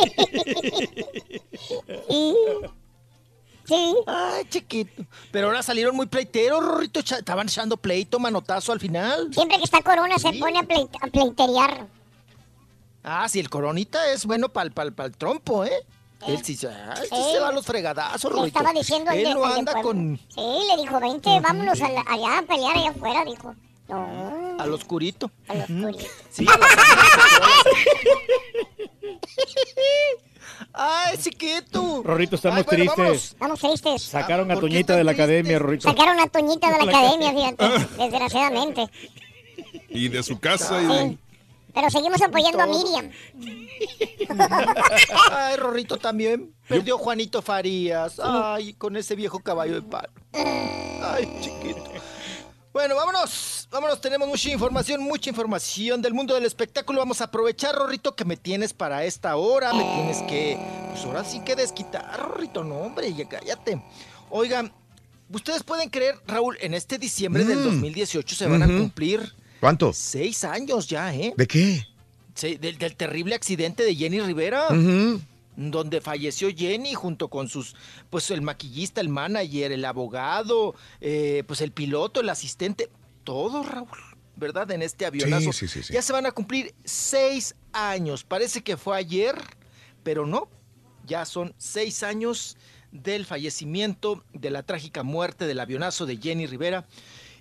Sí. 3.67 3.95
Ay, 4.07 4.45
chiquito. 4.49 5.05
Pero 5.31 5.47
ahora 5.47 5.63
salieron 5.63 5.95
muy 5.95 6.07
pleiteros, 6.07 6.65
Rorrito. 6.65 6.99
Estaban 6.99 7.47
echando 7.47 7.77
pleito, 7.77 8.19
manotazo 8.19 8.73
al 8.73 8.81
final. 8.81 9.33
Siempre 9.33 9.59
que 9.59 9.65
está 9.65 9.81
Corona 9.81 10.19
se 10.19 10.33
pone 10.33 10.59
a, 10.59 10.63
pleit- 10.63 10.91
a 11.01 11.07
pleiterear. 11.07 11.87
Ah, 13.05 13.29
sí, 13.29 13.39
el 13.39 13.49
coronita 13.49 14.11
es 14.13 14.27
bueno 14.27 14.49
para 14.49 14.69
el 15.05 15.17
trompo, 15.17 15.65
¿eh? 15.65 15.87
Él 16.27 16.45
sí, 16.45 16.55
se- 16.57 16.69
ay, 16.69 17.07
sí 17.09 17.17
Sí. 17.17 17.23
se 17.33 17.41
va 17.41 17.49
a 17.49 17.53
los 17.53 17.65
fregadazos, 17.65 18.31
Le 18.31 18.37
Rorrito. 18.39 18.59
estaba 18.59 18.79
diciendo 18.79 19.11
Él 19.11 19.25
de- 19.25 19.35
no 19.35 19.47
de 19.49 19.59
anda 19.59 19.83
con... 19.83 20.19
Sí, 20.35 20.41
le 20.69 20.83
dijo, 20.83 21.01
vente, 21.01 21.41
vámonos 21.41 21.81
a 21.81 21.89
la- 21.89 22.05
allá 22.07 22.39
a 22.39 22.43
pelear 22.43 22.77
allá 22.77 22.91
afuera, 22.91 23.25
dijo. 23.25 23.55
No, 23.89 24.57
Al 24.61 24.73
oscurito. 24.73 25.31
a 25.49 25.55
los 25.55 25.67
curitos. 25.67 26.07
Sí, 26.31 26.47
a 26.49 26.59
Ay, 30.73 31.19
chiquito. 31.19 32.03
Rorrito, 32.05 32.37
estamos 32.37 32.59
Ay, 32.59 32.65
bueno, 32.65 32.85
tristes. 32.95 32.97
vámonos. 32.97 33.25
Estamos 33.25 33.61
tristes. 33.83 34.03
Sacaron 34.03 34.51
a 34.51 34.57
Toñita 34.61 34.95
de 34.97 35.05
la 35.05 35.13
academia, 35.13 35.59
Rorrito. 35.59 35.89
Sacaron 35.89 36.21
a 36.21 36.27
Toñita 36.29 36.71
de 36.71 36.85
la 36.87 36.93
academia, 36.99 37.33
fíjate, 37.33 37.87
desgraciadamente. 37.97 38.87
Y 39.89 40.09
de 40.09 40.23
su 40.23 40.39
casa 40.39 40.81
y 40.83 40.87
de... 40.87 41.09
Sí. 41.09 41.19
Pero 41.75 41.91
seguimos 41.91 42.21
apoyando 42.23 42.63
a. 42.63 42.67
Miriam. 42.67 43.11
Ay, 45.31 45.57
Rorrito 45.57 45.97
también. 45.99 46.55
Perdió 46.69 46.99
Juanito 46.99 47.43
Farías. 47.43 48.21
Ay, 48.23 48.75
con 48.75 48.97
ese 48.97 49.15
viejo 49.15 49.41
caballo 49.41 49.75
de 49.75 49.83
palo. 49.83 50.09
Ay, 50.33 51.29
chiquito. 51.41 51.85
Bueno, 52.73 52.95
vámonos. 52.95 53.69
Vámonos, 53.71 54.01
tenemos 54.01 54.29
mucha 54.29 54.51
información, 54.51 55.03
mucha 55.03 55.31
información 55.31 56.03
del 56.03 56.15
mundo 56.15 56.35
del 56.35 56.45
espectáculo. 56.45 56.99
Vamos 57.01 57.21
a 57.21 57.25
aprovechar, 57.25 57.75
Rorrito, 57.75 58.15
que 58.15 58.25
me 58.25 58.37
tienes 58.37 58.73
para 58.73 59.05
esta 59.05 59.37
hora. 59.37 59.73
Me 59.73 59.83
tienes 59.95 60.19
que. 60.23 60.59
Pues 60.91 61.05
ahora 61.05 61.25
sí 61.25 61.41
que 61.41 61.57
desquitar, 61.57 62.19
Rorrito. 62.21 62.63
No, 62.65 62.77
hombre, 62.77 63.13
ya 63.13 63.29
cállate. 63.29 63.83
Oigan, 64.31 64.73
ustedes 65.33 65.63
pueden 65.65 65.89
creer, 65.91 66.17
Raúl, 66.27 66.57
en 66.61 66.75
este 66.75 66.99
diciembre 66.99 67.45
del 67.45 67.59
Mm. 67.59 67.65
2018 67.65 68.37
se 68.37 68.47
van 68.47 68.63
a 68.63 68.67
cumplir 68.67 69.35
¿Cuánto? 69.61 69.93
seis 69.93 70.45
años 70.45 70.89
ya, 70.89 71.15
¿eh? 71.15 71.35
¿De 71.37 71.47
qué? 71.47 71.87
Sí, 72.35 72.57
del, 72.57 72.79
del 72.79 72.97
terrible 72.97 73.35
accidente 73.35 73.83
de 73.83 73.95
Jenny 73.95 74.21
Rivera, 74.21 74.69
donde 75.57 76.01
falleció 76.01 76.49
Jenny 76.55 76.95
junto 76.95 77.29
con 77.29 77.49
sus, 77.49 77.77
pues 78.09 78.31
el 78.31 78.41
maquillista, 78.41 79.01
el 79.01 79.11
manager, 79.11 79.73
el 79.73 79.85
abogado, 79.85 80.75
eh, 81.01 81.45
pues 81.47 81.61
el 81.61 81.73
piloto, 81.73 82.21
el 82.21 82.31
asistente, 82.31 82.89
todo, 83.25 83.63
Raúl, 83.63 83.89
¿verdad? 84.37 84.71
En 84.71 84.81
este 84.81 85.05
avionazo. 85.05 85.53
sí, 85.53 85.69
sí, 85.69 85.83
sí. 85.83 85.93
Ya 85.93 86.01
se 86.01 86.13
van 86.13 86.25
a 86.25 86.33
cumplir 86.33 86.75
seis 86.85 87.55
años. 87.73 88.25
Parece 88.25 88.63
que 88.63 88.79
fue 88.79 88.97
ayer, 88.97 89.35
pero 90.03 90.27
no. 90.27 90.49
Ya 91.07 91.27
son 91.27 91.55
seis 91.59 92.03
años 92.03 92.57
del 92.93 93.27
fallecimiento, 93.27 94.25
de 94.33 94.51
la 94.51 94.63
trágica 94.63 95.03
muerte 95.03 95.47
del 95.47 95.61
avionazo 95.61 96.07
de 96.07 96.17
Jenny 96.17 96.47
Rivera. 96.47 96.87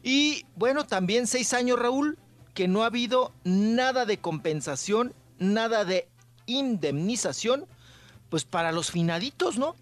Y 0.04 0.46
bueno, 0.56 0.86
también 0.86 1.28
seis 1.28 1.54
años, 1.54 1.78
Raúl, 1.80 2.18
que 2.54 2.68
no 2.68 2.84
ha 2.84 2.88
habido 2.88 3.32
nada 3.44 4.06
de 4.06 4.18
compensación, 4.18 5.14
nada 5.40 5.86
de 5.86 6.08
indemnización, 6.46 7.66
pues 8.30 8.46
para 8.46 8.72
los 8.72 8.92
finaditos, 8.92 9.58
¿no? 9.58 9.76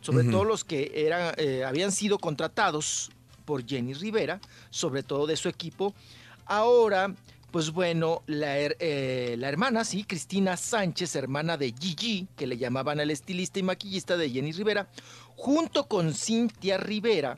Sobre 0.00 0.24
todo 0.24 0.44
los 0.44 0.64
que 0.64 0.92
eran, 0.94 1.34
eh, 1.36 1.64
habían 1.64 1.92
sido 1.92 2.18
contratados 2.18 3.10
por 3.44 3.66
Jenny 3.66 3.94
Rivera, 3.94 4.40
sobre 4.70 5.02
todo 5.02 5.26
de 5.26 5.36
su 5.36 5.48
equipo. 5.48 5.94
Ahora, 6.46 7.14
pues 7.50 7.70
bueno, 7.70 8.22
la, 8.26 8.58
her- 8.58 8.76
eh, 8.78 9.34
la 9.38 9.48
hermana, 9.48 9.84
sí, 9.84 10.04
Cristina 10.04 10.56
Sánchez, 10.56 11.16
hermana 11.16 11.56
de 11.56 11.74
Gigi, 11.78 12.28
que 12.36 12.46
le 12.46 12.56
llamaban 12.56 12.98
al 13.00 13.10
estilista 13.10 13.58
y 13.58 13.62
maquillista 13.62 14.16
de 14.16 14.30
Jenny 14.30 14.52
Rivera, 14.52 14.88
junto 15.36 15.86
con 15.86 16.14
Cintia 16.14 16.78
Rivera, 16.78 17.36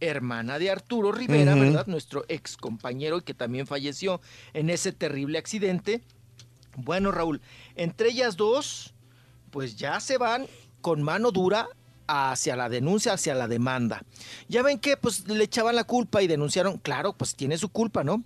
hermana 0.00 0.58
de 0.58 0.70
Arturo 0.70 1.12
Rivera. 1.12 1.54
¿verdad? 1.54 1.86
Nuestro 1.86 2.24
ex 2.28 2.56
compañero 2.56 3.22
que 3.22 3.34
también 3.34 3.66
falleció 3.66 4.20
en 4.54 4.70
ese 4.70 4.92
terrible 4.92 5.38
accidente. 5.38 6.02
Bueno, 6.76 7.10
Raúl, 7.10 7.40
entre 7.74 8.10
ellas 8.10 8.36
dos, 8.36 8.94
pues 9.50 9.76
ya 9.76 10.00
se 10.00 10.18
van 10.18 10.46
con 10.80 11.02
mano 11.02 11.30
dura 11.32 11.68
hacia 12.06 12.56
la 12.56 12.68
denuncia, 12.68 13.14
hacia 13.14 13.34
la 13.34 13.48
demanda. 13.48 14.04
Ya 14.48 14.62
ven 14.62 14.78
que 14.78 14.96
pues 14.96 15.28
le 15.28 15.42
echaban 15.44 15.74
la 15.74 15.84
culpa 15.84 16.22
y 16.22 16.26
denunciaron, 16.26 16.78
claro, 16.78 17.12
pues 17.14 17.34
tiene 17.34 17.58
su 17.58 17.68
culpa, 17.68 18.04
¿no? 18.04 18.22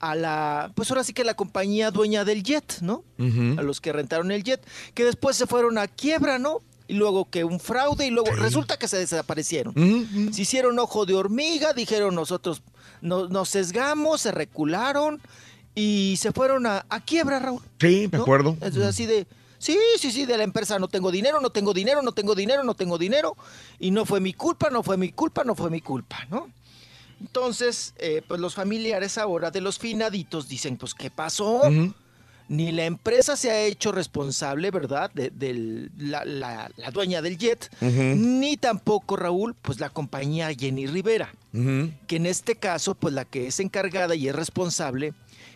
A 0.00 0.14
la, 0.14 0.72
pues 0.74 0.90
ahora 0.90 1.02
sí 1.02 1.12
que 1.12 1.24
la 1.24 1.34
compañía 1.34 1.90
dueña 1.90 2.24
del 2.24 2.42
jet, 2.44 2.80
¿no? 2.80 3.04
a 3.18 3.62
los 3.62 3.80
que 3.80 3.92
rentaron 3.92 4.30
el 4.30 4.44
jet, 4.44 4.64
que 4.94 5.04
después 5.04 5.36
se 5.36 5.46
fueron 5.46 5.76
a 5.76 5.88
quiebra, 5.88 6.38
¿no? 6.38 6.60
Y 6.88 6.94
luego 6.94 7.28
que 7.30 7.44
un 7.44 7.60
fraude 7.60 8.06
y 8.06 8.10
luego 8.10 8.30
resulta 8.34 8.78
que 8.78 8.88
se 8.88 8.96
desaparecieron. 8.98 9.74
Se 10.32 10.42
hicieron 10.42 10.78
ojo 10.78 11.04
de 11.06 11.14
hormiga, 11.14 11.72
dijeron 11.74 12.14
nosotros 12.14 12.62
no- 13.02 13.28
nos 13.28 13.50
sesgamos, 13.50 14.22
se 14.22 14.32
recularon 14.32 15.20
y 15.74 16.16
se 16.18 16.32
fueron 16.32 16.66
a, 16.66 16.84
a 16.88 17.00
quiebra, 17.04 17.38
Raúl. 17.38 17.62
Sí, 17.78 18.08
me 18.10 18.16
¿no? 18.18 18.22
acuerdo. 18.24 18.50
Entonces 18.52 18.84
así 18.84 19.04
de, 19.06 19.26
sí, 19.58 19.78
sí, 19.98 20.10
sí, 20.10 20.24
de 20.26 20.36
la 20.38 20.44
empresa 20.44 20.78
no 20.78 20.88
tengo 20.88 21.10
dinero, 21.12 21.40
no 21.40 21.50
tengo 21.50 21.74
dinero, 21.74 22.00
no 22.02 22.12
tengo 22.12 22.34
dinero, 22.34 22.64
no 22.64 22.74
tengo 22.74 22.96
dinero. 22.98 23.36
Y 23.78 23.90
no 23.90 24.04
fue 24.06 24.18
mi 24.20 24.32
culpa, 24.32 24.70
no 24.70 24.82
fue 24.82 24.96
mi 24.96 25.12
culpa, 25.12 25.44
no 25.44 25.54
fue 25.54 25.68
mi 25.70 25.80
culpa, 25.82 26.26
¿no? 26.30 26.48
Entonces, 27.20 27.94
eh, 27.98 28.22
pues 28.26 28.40
los 28.40 28.54
familiares 28.54 29.18
ahora 29.18 29.50
de 29.50 29.60
los 29.60 29.78
finaditos 29.78 30.48
dicen, 30.48 30.76
pues, 30.76 30.94
¿qué 30.94 31.10
pasó? 31.10 31.62
Ni 32.48 32.72
la 32.72 32.86
empresa 32.86 33.36
se 33.36 33.50
ha 33.50 33.60
hecho 33.62 33.92
responsable, 33.92 34.70
¿verdad? 34.70 35.10
De, 35.14 35.30
del- 35.30 35.90
la, 35.98 36.24
la- 36.24 36.70
la 36.76 36.90
dueña 36.90 37.20
del 37.20 37.36
jet, 37.36 37.70
ni 37.82 38.56
tampoco, 38.56 39.16
Raúl, 39.16 39.54
pues 39.60 39.80
la 39.80 39.90
compañía 39.90 40.48
Jenny 40.58 40.86
Rivera, 40.86 41.32
que 41.52 42.16
en 42.16 42.26
este 42.26 42.56
caso, 42.56 42.94
pues 42.94 43.12
la 43.14 43.24
que 43.26 43.46
es 43.48 43.60
encargada 43.60 44.14
y 44.14 44.28
es 44.28 44.34
responsable 44.34 45.12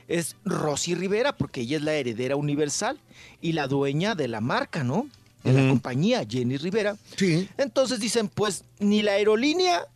es 0.08 0.36
Rosy 0.44 0.94
Rivera, 0.94 1.34
porque 1.36 1.62
ella 1.62 1.76
es 1.78 1.82
la 1.82 1.94
heredera 1.94 2.36
universal 2.36 2.98
y 3.40 3.52
la 3.52 3.68
dueña 3.68 4.14
de 4.14 4.28
la 4.28 4.40
marca, 4.42 4.84
¿no? 4.84 5.08
De 5.44 5.52
la 5.52 5.68
compañía 5.70 6.26
Jenny 6.28 6.56
Rivera. 6.58 6.96
Sí. 7.16 7.48
Entonces 7.56 8.00
dicen, 8.00 8.28
pues 8.28 8.64
ni 8.80 9.00
la 9.02 9.12
aerolínea 9.12 9.86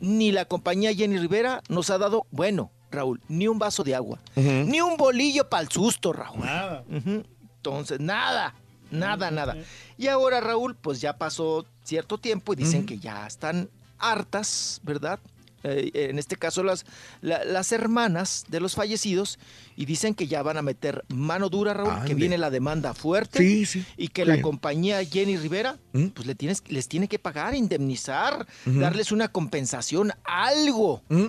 ni 0.00 0.30
la 0.32 0.44
compañía 0.44 0.92
Jenny 0.94 1.16
Rivera 1.18 1.62
nos 1.68 1.88
ha 1.90 1.96
dado, 1.98 2.26
bueno, 2.30 2.70
Raúl, 2.96 3.20
ni 3.28 3.46
un 3.48 3.58
vaso 3.58 3.82
de 3.84 3.94
agua, 3.94 4.18
ni 4.34 4.80
un 4.80 4.96
bolillo 4.96 5.48
para 5.48 5.62
el 5.62 5.68
susto, 5.70 6.12
Raúl. 6.12 6.44
Ujú. 6.90 7.22
Entonces, 7.56 8.00
nada, 8.00 8.54
nada, 8.90 9.30
nada. 9.30 9.56
Y 9.96 10.08
ahora, 10.08 10.40
Raúl, 10.40 10.74
pues 10.74 11.00
ya 11.00 11.16
pasó 11.16 11.64
cierto 11.84 12.18
tiempo 12.18 12.52
y 12.52 12.56
dicen 12.56 12.84
que 12.86 12.98
ya 12.98 13.26
están 13.26 13.68
hartas, 13.98 14.80
¿verdad? 14.82 15.18
Eh, 15.62 15.90
en 16.10 16.18
este 16.20 16.36
caso 16.36 16.62
las, 16.62 16.84
la- 17.22 17.44
las 17.44 17.72
hermanas 17.72 18.44
de 18.48 18.60
los 18.60 18.74
fallecidos 18.76 19.38
y 19.74 19.84
dicen 19.86 20.14
que 20.14 20.28
ya 20.28 20.42
van 20.42 20.58
a 20.58 20.62
meter 20.62 21.04
mano 21.08 21.48
dura, 21.48 21.74
Raúl, 21.74 22.04
que 22.04 22.14
viene 22.14 22.38
la 22.38 22.50
demanda 22.50 22.94
fuerte 22.94 23.38
Sí, 23.40 23.66
sí. 23.66 23.84
y 23.96 24.08
que 24.08 24.22
Sí. 24.22 24.28
la 24.28 24.40
compañía 24.42 25.02
Jenny 25.04 25.36
Rivera 25.38 25.76
¿Mm? 25.92 26.08
pues 26.08 26.24
le 26.28 26.36
tienes, 26.36 26.62
les 26.68 26.86
tiene 26.86 27.08
que 27.08 27.18
pagar, 27.18 27.54
indemnizar, 27.56 28.46
darles 28.64 29.10
una 29.10 29.26
compensación, 29.28 30.12
algo. 30.24 31.02
¿Mm? 31.08 31.24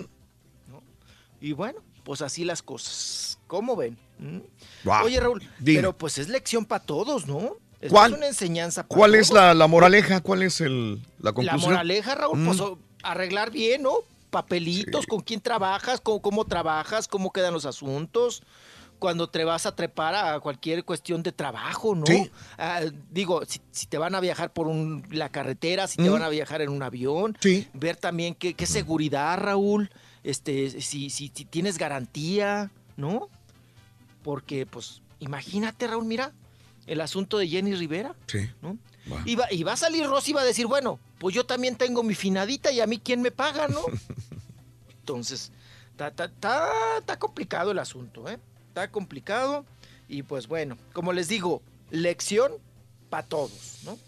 Y 1.40 1.52
bueno, 1.52 1.80
pues 2.04 2.22
así 2.22 2.44
las 2.44 2.62
cosas. 2.62 3.38
¿Cómo 3.46 3.76
ven? 3.76 3.96
¿Mm? 4.18 4.38
Wow. 4.84 5.04
Oye, 5.04 5.20
Raúl, 5.20 5.42
Dime. 5.58 5.78
pero 5.78 5.96
pues 5.96 6.18
es 6.18 6.28
lección 6.28 6.64
para 6.64 6.84
todos, 6.84 7.26
¿no? 7.26 7.56
Es 7.80 7.90
¿Cuál? 7.92 8.14
una 8.14 8.26
enseñanza 8.26 8.82
para 8.82 8.98
¿Cuál 8.98 9.14
es 9.14 9.30
la, 9.30 9.54
la 9.54 9.66
moraleja? 9.68 10.20
¿Cuál 10.20 10.42
es 10.42 10.60
el, 10.60 10.96
la 10.96 11.02
La 11.20 11.32
conclusión? 11.32 11.70
moraleja, 11.72 12.14
Raúl, 12.14 12.38
Mm. 12.38 12.46
pues 12.46 12.60
o- 12.60 12.78
arreglar 13.02 13.50
bien, 13.50 13.82
¿no? 13.82 13.92
Papelitos, 14.30 15.06
con 15.06 15.20
quién 15.20 15.40
trabajas, 15.40 16.00
cómo, 16.00 16.20
cómo 16.20 16.44
trabajas, 16.44 17.08
cómo 17.08 17.32
quedan 17.32 17.54
los 17.54 17.64
asuntos. 17.66 18.42
Cuando 18.98 19.28
te 19.30 19.44
vas 19.44 19.64
a 19.64 19.76
trepar 19.76 20.14
a 20.16 20.40
cualquier 20.40 20.84
cuestión 20.84 21.22
de 21.22 21.30
trabajo, 21.30 21.94
¿no? 21.94 22.04
Sí. 22.04 22.28
Ah, 22.58 22.80
digo, 23.12 23.42
si, 23.46 23.60
si 23.70 23.86
te 23.86 23.96
van 23.96 24.16
a 24.16 24.20
viajar 24.20 24.52
por 24.52 24.66
un- 24.66 25.06
la 25.10 25.28
carretera, 25.28 25.86
si 25.86 25.96
te 25.98 26.10
Mm. 26.10 26.12
van 26.14 26.22
a 26.24 26.28
viajar 26.28 26.60
en 26.62 26.68
un 26.70 26.82
avión. 26.82 27.38
Sí. 27.40 27.68
Ver 27.72 27.96
también 27.96 28.34
qué, 28.34 28.54
qué 28.54 28.66
seguridad, 28.66 29.38
Raúl. 29.38 29.88
Este, 30.24 30.80
si, 30.80 31.10
si, 31.10 31.30
si 31.34 31.44
tienes 31.44 31.78
garantía, 31.78 32.70
¿no? 32.96 33.28
Porque, 34.22 34.66
pues, 34.66 35.02
imagínate, 35.20 35.86
Raúl, 35.86 36.04
mira, 36.04 36.32
el 36.86 37.00
asunto 37.00 37.38
de 37.38 37.48
Jenny 37.48 37.74
Rivera. 37.74 38.14
Sí. 38.26 38.50
¿no? 38.62 38.78
Y, 39.24 39.36
va, 39.36 39.50
y 39.50 39.62
va 39.62 39.72
a 39.72 39.76
salir 39.76 40.06
Rosy 40.06 40.32
y 40.32 40.34
va 40.34 40.42
a 40.42 40.44
decir, 40.44 40.66
bueno, 40.66 40.98
pues 41.18 41.34
yo 41.34 41.46
también 41.46 41.76
tengo 41.76 42.02
mi 42.02 42.14
finadita 42.14 42.70
y 42.72 42.80
a 42.80 42.86
mí 42.86 42.98
quién 42.98 43.22
me 43.22 43.30
paga, 43.30 43.68
¿no? 43.68 43.80
Entonces, 45.00 45.52
está, 46.06 47.18
complicado 47.18 47.70
el 47.72 47.78
asunto, 47.78 48.28
¿eh? 48.28 48.38
Está 48.68 48.90
complicado. 48.90 49.64
Y 50.08 50.22
pues 50.22 50.46
bueno, 50.46 50.78
como 50.92 51.12
les 51.12 51.28
digo, 51.28 51.62
lección 51.90 52.52
para 53.10 53.26
todos, 53.26 53.80
¿no? 53.84 53.98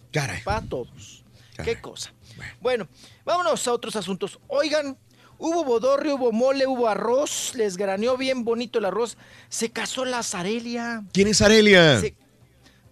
Para 0.45 0.62
todos. 0.62 1.24
Qué 1.65 1.81
cosa. 1.81 2.12
Bueno, 2.61 2.89
vámonos 3.24 3.66
a 3.69 3.73
otros 3.73 3.97
asuntos. 3.97 4.39
Oigan, 4.49 4.97
hubo 5.40 5.64
bodorrio, 5.64 6.14
hubo 6.14 6.30
mole, 6.32 6.66
hubo 6.66 6.86
arroz, 6.88 7.52
les 7.56 7.76
graneó 7.76 8.16
bien 8.16 8.44
bonito 8.44 8.78
el 8.78 8.84
arroz. 8.84 9.16
Se 9.48 9.70
casó 9.70 10.04
la 10.04 10.22
Zarelia. 10.22 11.02
¿Quién 11.12 11.26
es 11.28 11.40
Arelia? 11.42 11.98
Se- 12.00 12.14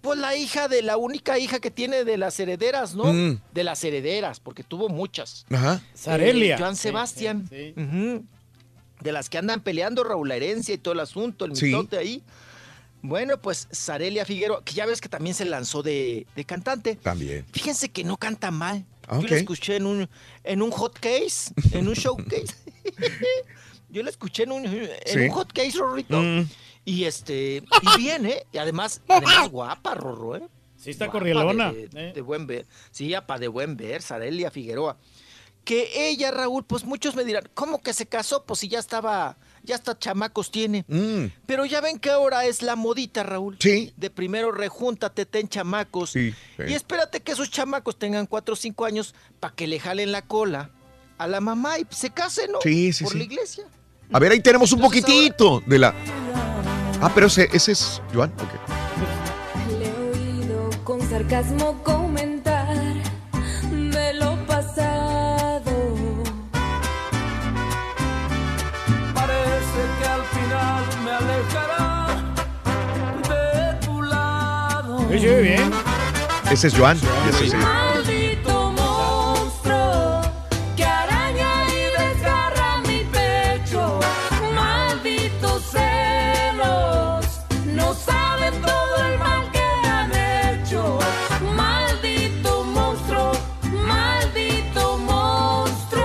pues 0.00 0.18
la 0.18 0.36
hija 0.36 0.68
de 0.68 0.80
la 0.82 0.96
única 0.96 1.38
hija 1.38 1.58
que 1.60 1.70
tiene 1.70 2.04
de 2.04 2.16
las 2.18 2.38
herederas, 2.40 2.94
¿no? 2.94 3.12
Mm. 3.12 3.40
De 3.52 3.64
las 3.64 3.82
herederas, 3.84 4.40
porque 4.40 4.62
tuvo 4.62 4.88
muchas. 4.88 5.44
Ajá. 5.50 5.80
Zarelia. 5.96 6.54
Eh, 6.54 6.58
Joan 6.58 6.76
Sí, 6.76 6.82
Sebastián. 6.82 7.46
sí, 7.50 7.74
Ujú. 7.76 8.24
De 9.00 9.12
las 9.12 9.28
que 9.28 9.38
andan 9.38 9.60
peleando 9.60 10.02
Raúl 10.04 10.28
la 10.28 10.36
herencia 10.36 10.74
y 10.74 10.78
todo 10.78 10.94
el 10.94 11.00
asunto, 11.00 11.44
el 11.44 11.54
Sí. 11.56 11.66
mitote 11.66 11.98
ahí. 11.98 12.22
Bueno, 13.02 13.38
pues 13.40 13.68
Zarelia 13.72 14.24
Figueroa, 14.24 14.64
que 14.64 14.72
ya 14.74 14.86
ves 14.86 15.00
que 15.00 15.08
también 15.08 15.34
se 15.34 15.44
lanzó 15.44 15.82
de, 15.82 16.26
de 16.34 16.44
cantante. 16.44 16.96
También. 16.96 17.44
Fíjense 17.52 17.88
que 17.90 18.02
no 18.02 18.16
canta 18.16 18.50
mal. 18.50 18.84
Yo 19.10 19.28
la 19.28 19.36
escuché 19.36 19.76
en 19.76 19.86
un, 19.86 20.08
en 20.44 20.62
un 20.62 20.70
hot 20.70 20.98
case, 20.98 21.52
en 21.72 21.88
un 21.88 21.94
showcase. 21.94 22.54
Yo 23.90 24.02
la 24.02 24.10
escuché 24.10 24.42
en 24.42 24.52
un, 24.52 24.66
en 24.66 24.90
Sí. 25.06 25.18
un 25.18 25.30
hot 25.30 25.52
case, 25.52 25.78
Rorrito. 25.78 26.20
Mm. 26.20 26.46
Y 26.84 27.04
este, 27.04 27.62
y 27.82 27.96
bien, 27.98 28.26
¿eh? 28.26 28.44
Y 28.52 28.58
además, 28.58 29.00
además 29.08 29.48
guapa, 29.50 29.94
Rorro, 29.94 30.36
¿eh? 30.36 30.42
Sí, 30.76 30.90
está 30.90 31.06
Guapa, 31.06 31.18
corrielona. 31.18 31.72
De, 31.72 31.88
de- 31.88 32.08
eh. 32.10 32.12
de 32.12 32.20
buen 32.20 32.46
ver. 32.46 32.66
Sí, 32.90 33.12
apa 33.14 33.38
de 33.38 33.48
buen 33.48 33.76
ver, 33.76 34.00
Zarelia 34.02 34.50
Figueroa. 34.50 34.96
Que 35.64 36.08
ella, 36.08 36.30
Raúl, 36.30 36.64
pues 36.64 36.84
muchos 36.84 37.14
me 37.14 37.24
dirán, 37.24 37.44
¿cómo 37.54 37.82
que 37.82 37.92
se 37.92 38.06
casó? 38.06 38.44
Pues 38.46 38.60
si 38.60 38.68
ya 38.68 38.78
estaba, 38.78 39.36
ya 39.68 39.76
hasta 39.76 39.96
chamacos 39.96 40.50
tiene. 40.50 40.84
Mm. 40.88 41.26
Pero 41.46 41.64
ya 41.66 41.80
ven 41.80 41.98
que 41.98 42.10
ahora 42.10 42.44
es 42.46 42.62
la 42.62 42.74
modita, 42.74 43.22
Raúl. 43.22 43.56
Sí. 43.60 43.92
De 43.96 44.10
primero 44.10 44.50
rejúntate, 44.50 45.26
ten 45.26 45.48
chamacos. 45.48 46.10
Sí, 46.10 46.32
sí. 46.56 46.64
Y 46.66 46.74
espérate 46.74 47.20
que 47.20 47.32
esos 47.32 47.50
chamacos 47.50 47.98
tengan 47.98 48.26
cuatro 48.26 48.54
o 48.54 48.56
cinco 48.56 48.84
años 48.84 49.14
para 49.38 49.54
que 49.54 49.66
le 49.66 49.78
jalen 49.78 50.10
la 50.10 50.22
cola 50.22 50.70
a 51.18 51.26
la 51.26 51.40
mamá 51.40 51.78
y 51.78 51.86
se 51.90 52.10
casen, 52.10 52.50
¿no? 52.52 52.58
Sí, 52.62 52.92
sí, 52.92 53.04
Por 53.04 53.12
sí. 53.12 53.18
la 53.18 53.24
iglesia. 53.24 53.64
A 54.12 54.18
ver, 54.18 54.32
ahí 54.32 54.40
tenemos 54.40 54.72
un 54.72 54.78
Entonces 54.78 55.02
poquitito 55.04 55.62
de 55.66 55.78
la. 55.78 55.94
Ah, 57.00 57.12
pero 57.14 57.26
ese, 57.26 57.48
ese 57.52 57.72
es 57.72 58.00
Joan. 58.12 58.32
Ok. 58.32 59.78
Le 59.78 59.86
he 59.86 59.92
oído 59.92 60.70
con 60.84 61.00
sarcasmo 61.08 61.82
comentar 61.84 62.37
Sí, 75.10 75.18
sí, 75.18 75.26
bien. 75.26 75.70
Ese 76.50 76.68
es 76.68 76.74
Joan. 76.76 76.98
ese 77.28 77.50
sí. 77.50 77.56
Maldito 77.56 78.72
monstruo 78.72 80.20
que 80.76 80.84
araña 80.84 81.50
y 81.68 81.80
desgarra 81.98 82.78
mi 82.86 83.04
pecho. 83.04 83.98
Malditos 84.54 85.62
celos, 85.72 87.26
no 87.66 87.94
saben 87.94 88.54
todo 88.60 88.96
el 89.06 89.18
mal 89.18 89.50
que 89.50 89.88
han 89.88 90.12
hecho. 90.62 90.98
Maldito 91.54 92.64
monstruo, 92.64 93.32
maldito 93.72 94.98
monstruo. 94.98 96.04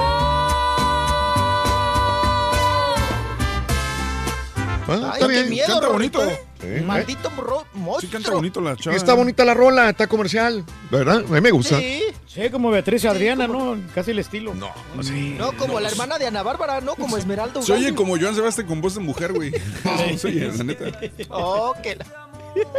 Ah, 4.88 4.88
Ay, 4.88 4.98
está 5.14 5.20
qué 5.20 5.28
bien. 5.28 5.50
miedo, 5.50 5.68
Canta 5.68 5.88
bonito. 5.90 6.24
¿eh? 6.26 6.40
Sí. 6.64 6.84
Maldito 6.84 7.30
Sí, 7.30 7.80
monstruo. 7.80 8.12
canta 8.12 8.32
bonito 8.32 8.62
la 8.62 8.76
chava. 8.78 8.96
está 8.96 9.14
bonita 9.14 9.44
la 9.46 9.54
rola, 9.54 9.90
está 9.90 10.08
comercial. 10.08 10.64
¿Verdad? 10.90 11.18
A 11.28 11.32
mí 11.34 11.42
me 11.42 11.52
gusta. 11.52 11.78
Sí. 11.80 12.04
Sí, 12.28 12.50
como 12.50 12.72
Beatriz 12.72 13.06
Adriana, 13.06 13.48
¿no? 13.48 13.78
Casi 13.94 14.12
el 14.12 14.20
estilo. 14.20 14.54
No, 14.56 14.72
sí. 15.02 15.36
No, 15.38 15.52
como 15.58 15.80
la 15.80 15.90
hermana 15.90 16.18
de 16.18 16.26
Ana 16.28 16.42
Bárbara, 16.42 16.82
¿no? 16.82 16.96
Como 16.96 17.18
Esmeralda 17.18 17.62
Se 17.62 17.74
oye 17.74 17.94
como 17.94 18.18
Joan 18.18 18.34
Sebastián 18.34 18.66
con 18.68 18.82
voz 18.82 18.96
de 18.96 19.02
mujer, 19.02 19.34
güey. 19.34 19.52
No, 19.84 20.18
se 20.18 20.28
oye, 20.28 20.52
la 20.52 20.64
neta. 20.64 20.86
Oh, 21.30 21.74
que 21.84 21.96
la- 21.96 22.06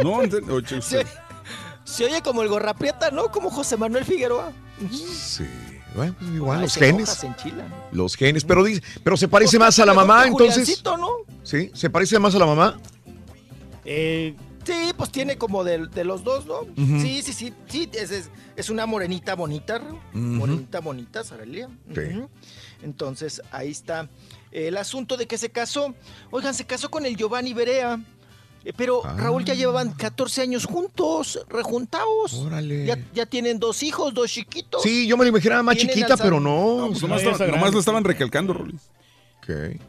No, 0.03 0.15
oye, 0.15 0.67
se, 0.67 0.77
usted. 0.77 1.07
se 1.83 2.05
oye 2.05 2.21
como 2.21 2.41
el 2.41 2.49
gorraprieta, 2.49 3.11
¿no? 3.11 3.31
Como 3.31 3.49
José 3.49 3.77
Manuel 3.77 4.03
Figueroa. 4.03 4.51
Sí. 4.91 5.45
Bueno, 5.95 6.13
pues 6.19 6.31
igual, 6.31 6.57
Ay, 6.57 6.63
los 6.63 6.73
se 6.73 6.79
genes. 6.81 7.09
se. 7.09 7.29
Los 7.93 8.15
genes. 8.15 8.43
Pero, 8.43 8.63
dice, 8.65 8.81
pero 9.03 9.15
se 9.15 9.29
parece 9.29 9.57
más 9.57 9.79
a 9.79 9.85
la 9.85 9.93
mamá, 9.93 10.27
entonces. 10.27 10.83
¿no? 10.83 11.09
Sí, 11.43 11.71
se 11.73 11.89
parece 11.89 12.19
más 12.19 12.35
a 12.35 12.39
la 12.39 12.45
mamá. 12.45 12.77
Eh, 13.85 14.35
Sí, 14.65 14.93
pues 14.97 15.11
tiene 15.11 15.37
como 15.37 15.63
de, 15.63 15.85
de 15.85 16.03
los 16.03 16.23
dos, 16.23 16.47
¿no? 16.47 16.61
Sí, 16.75 17.21
sí, 17.21 17.33
sí. 17.33 17.53
Sí, 17.67 17.87
es, 17.93 18.09
es, 18.09 18.31
es 18.55 18.71
una 18.71 18.87
morenita 18.87 19.35
bonita. 19.35 19.79
Ujú. 19.79 20.17
Morenita 20.17 20.79
bonita, 20.79 21.23
Saralia. 21.23 21.69
Sí. 21.93 22.01
Entonces, 22.81 23.43
ahí 23.51 23.69
está 23.69 24.09
el 24.51 24.75
asunto 24.77 25.17
de 25.17 25.27
que 25.27 25.37
se 25.37 25.51
casó. 25.51 25.93
Oigan, 26.31 26.55
se 26.55 26.65
casó 26.65 26.89
con 26.89 27.05
el 27.05 27.15
Giovanni 27.15 27.53
Berea. 27.53 27.99
Eh, 28.63 28.73
Pero 28.75 29.05
Ah. 29.05 29.15
Raúl 29.15 29.45
ya 29.45 29.53
llevaban 29.53 29.91
14 29.93 30.41
años 30.41 30.65
juntos, 30.65 31.45
rejuntados. 31.47 32.33
Órale. 32.33 32.87
Ya, 32.87 32.97
ya 33.13 33.27
tienen 33.27 33.59
dos 33.59 33.83
hijos, 33.83 34.15
dos 34.15 34.31
chiquitos. 34.31 34.81
Sí, 34.81 35.05
yo 35.05 35.15
me 35.15 35.25
lo 35.25 35.29
imaginaba 35.29 35.61
más 35.61 35.77
chiquita, 35.77 36.17
pero 36.17 36.37
San- 36.37 36.43
no. 36.43 36.87
Pues 36.89 37.03
No, 37.03 37.07
nomás, 37.51 37.71
lo 37.71 37.79
estaban 37.79 38.03
recalcando, 38.03 38.53
Rolly. 38.53 38.73
Ok. 39.43 39.79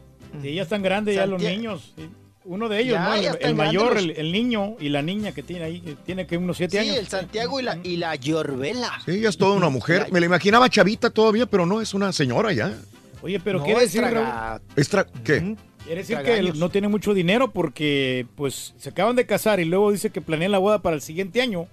sí, 0.43 0.53
ya 0.53 0.61
están 0.61 0.83
grandes 0.83 1.15
ya 1.15 1.25
los 1.25 1.41
niños. 1.41 1.93
sí. 1.95 2.07
Uno 2.47 2.69
de 2.69 2.79
ellos, 2.79 2.93
Ya, 2.93 3.03
¿no? 3.03 3.13
El, 3.15 3.21
ya 3.23 3.29
el 3.31 3.35
están 3.35 3.55
mayor, 3.57 3.97
el, 3.97 4.11
el 4.11 4.31
niño 4.31 4.75
y 4.79 4.89
la 4.89 5.01
niña 5.01 5.33
que 5.33 5.43
tiene 5.43 5.65
ahí, 5.65 5.81
que 5.81 5.95
tiene 5.95 6.25
que 6.25 6.37
unos 6.37 6.55
siete 6.57 6.81
Sí, 6.81 6.87
años. 6.89 6.97
el 6.99 7.07
Santiago 7.07 7.59
y 7.59 7.63
la, 7.63 7.77
y 7.83 7.97
la 7.97 8.15
Yorbela. 8.15 8.91
Sí, 9.05 9.19
ya 9.19 9.29
es 9.29 9.37
toda 9.37 9.53
una 9.55 9.69
mujer. 9.69 10.07
Me 10.11 10.19
la 10.21 10.25
imaginaba 10.27 10.69
chavita 10.69 11.09
todavía, 11.09 11.45
pero 11.45 11.65
no, 11.65 11.81
es 11.81 11.93
una 11.93 12.11
señora 12.13 12.53
ya. 12.53 12.73
Oye, 13.21 13.39
pero 13.39 13.59
No, 13.59 13.65
quiere 13.65 13.79
es 13.83 13.91
decir, 13.91 14.01
traga- 14.01 14.61
Extra, 14.75 15.05
¿Qué? 15.25 15.55
Quiere 15.85 16.01
decir 16.01 16.17
que 16.19 16.41
no 16.55 16.69
tiene 16.69 16.87
mucho 16.89 17.13
dinero 17.13 17.51
porque 17.51 18.25
pues 18.35 18.73
se 18.77 18.89
acaban 18.89 19.15
de 19.15 19.25
casar 19.25 19.59
y 19.59 19.65
luego 19.65 19.91
dice 19.91 20.09
que 20.09 20.19
planean 20.21 20.51
la 20.51 20.57
boda 20.57 20.81
para 20.81 20.95
el 20.95 21.01
siguiente 21.01 21.41
año. 21.41 21.67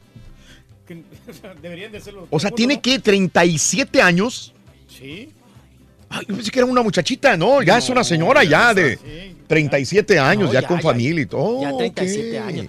Que, 0.87 1.03
o 1.29 1.33
sea, 1.33 1.55
deberían 1.55 1.93
de 1.93 1.99
hacerlo. 1.99 2.27
O 2.31 2.39
sea, 2.41 2.51
tiene 2.51 2.75
junto, 2.75 2.91
que 2.91 2.99
37 2.99 4.03
años. 4.03 4.53
¿no? 4.55 4.93
Sí. 4.93 5.31
Ay, 6.17 6.25
yo 6.29 6.35
pensé 6.37 6.51
que 6.51 6.59
era 6.61 6.67
una 6.67 6.83
muchachita, 6.83 7.37
no, 7.37 7.63
ya 7.63 7.79
es 7.79 7.89
una 7.89 8.05
señora 8.05 8.45
ya 8.45 8.73
de 8.73 8.97
Sí. 8.97 9.37
37 9.49 10.19
años, 10.19 10.47
No, 10.47 10.53
ya, 10.53 10.61
ya, 10.63 10.69
con 10.69 10.77
ya. 10.79 10.83
familia 10.83 11.23
y 11.23 11.27
todo. 11.27 11.61
Ya 11.61 11.77
37 11.77 12.41
ok. 12.41 12.47
años. 12.47 12.67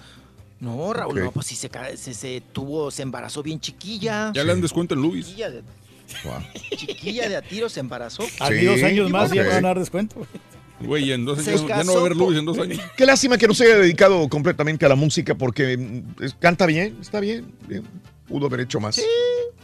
No, 0.60 0.92
Raúl, 0.92 1.18
Ok. 1.18 1.24
no, 1.24 1.32
pues 1.32 1.46
sí 1.46 1.54
se, 1.56 1.70
se, 1.96 2.14
se 2.14 2.42
tuvo, 2.52 2.90
se 2.90 3.02
embarazó 3.02 3.42
bien 3.42 3.60
chiquilla. 3.60 4.32
Ya 4.34 4.42
le 4.42 4.52
dan 4.52 4.60
descuento 4.60 4.94
en 4.94 5.02
Luis. 5.02 5.26
Chiquilla 5.26 5.50
de, 5.50 5.62
Wow. 6.24 6.34
chiquilla 6.76 7.28
de 7.28 7.36
a 7.36 7.42
tiro 7.42 7.68
se 7.68 7.80
embarazó. 7.80 8.22
A 8.40 8.50
dos 8.50 8.82
años 8.82 9.10
más 9.10 9.30
ok. 9.30 9.36
ya 9.36 9.42
van 9.44 9.64
a 9.64 9.68
dar 9.68 9.78
descuento. 9.78 10.26
Güey, 10.80 11.10
en 11.12 11.24
dos 11.24 11.38
años 11.46 11.66
ya 11.66 11.82
no 11.84 11.92
va 11.92 11.98
a 11.98 12.00
haber 12.02 12.16
Luis 12.16 12.38
en 12.38 12.44
dos 12.44 12.58
años. 12.58 12.78
Qué 12.96 13.06
lástima 13.06 13.38
que 13.38 13.48
no 13.48 13.54
se 13.54 13.64
haya 13.64 13.76
dedicado 13.78 14.28
completamente 14.28 14.84
a 14.84 14.88
la 14.90 14.94
música 14.94 15.34
porque 15.34 15.76
mm, 15.78 16.26
canta 16.38 16.66
bien, 16.66 16.96
está 17.00 17.18
bien, 17.20 17.50
bien. 17.66 17.82
Pudo 18.28 18.46
haber 18.46 18.60
hecho 18.60 18.78
más. 18.80 18.96
Sí, 18.96 19.02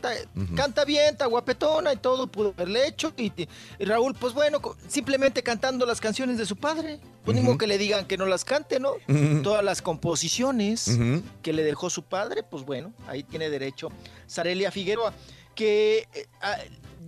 ta- 0.02 0.12
canta 0.54 0.84
bien, 0.84 1.12
está 1.12 1.24
guapetona 1.24 1.94
y 1.94 1.96
todo, 1.96 2.26
pudo 2.26 2.50
haberle 2.50 2.86
hecho. 2.86 3.14
Y, 3.16 3.32
y 3.78 3.84
Raúl, 3.86 4.14
pues 4.14 4.34
bueno, 4.34 4.60
simplemente 4.88 5.42
cantando 5.42 5.86
las 5.86 5.98
canciones 6.00 6.36
de 6.36 6.44
su 6.44 6.56
padre. 6.56 7.00
Pues 7.24 7.34
ni 7.36 7.42
modo 7.42 7.56
que 7.56 7.66
le 7.68 7.78
digan 7.78 8.04
que 8.06 8.18
no 8.18 8.26
las 8.26 8.44
cante, 8.44 8.78
¿no? 8.80 8.94
Todas 9.42 9.64
las 9.64 9.80
composiciones 9.80 10.98
que 11.40 11.52
le 11.54 11.62
dejó 11.62 11.88
su 11.88 12.02
padre, 12.02 12.42
pues 12.42 12.64
bueno, 12.64 12.92
ahí 13.06 13.22
tiene 13.22 13.48
derecho 13.48 13.88
Zarelia 14.28 14.70
Figueroa, 14.70 15.14
que 15.54 16.08
eh, 16.12 16.26
ah, 16.42 16.56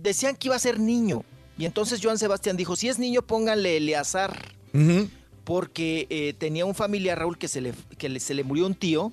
decían 0.01 0.35
que 0.35 0.47
iba 0.47 0.55
a 0.55 0.59
ser 0.59 0.79
niño. 0.79 1.23
Y 1.57 1.65
entonces 1.65 1.99
Joan 2.01 2.17
Sebastián 2.17 2.57
dijo, 2.57 2.75
si 2.75 2.87
es 2.89 2.97
niño, 2.97 3.21
pónganle 3.21 3.77
Eleazar. 3.77 4.55
porque 5.43 6.07
eh, 6.09 6.33
tenía 6.37 6.65
un 6.65 6.73
familiar, 6.75 7.19
Raúl, 7.19 7.37
que, 7.37 7.47
se 7.47 7.61
le, 7.61 7.73
que 7.97 8.09
le- 8.09 8.19
se 8.19 8.33
le 8.33 8.43
murió 8.43 8.65
un 8.65 8.73
tío 8.75 9.11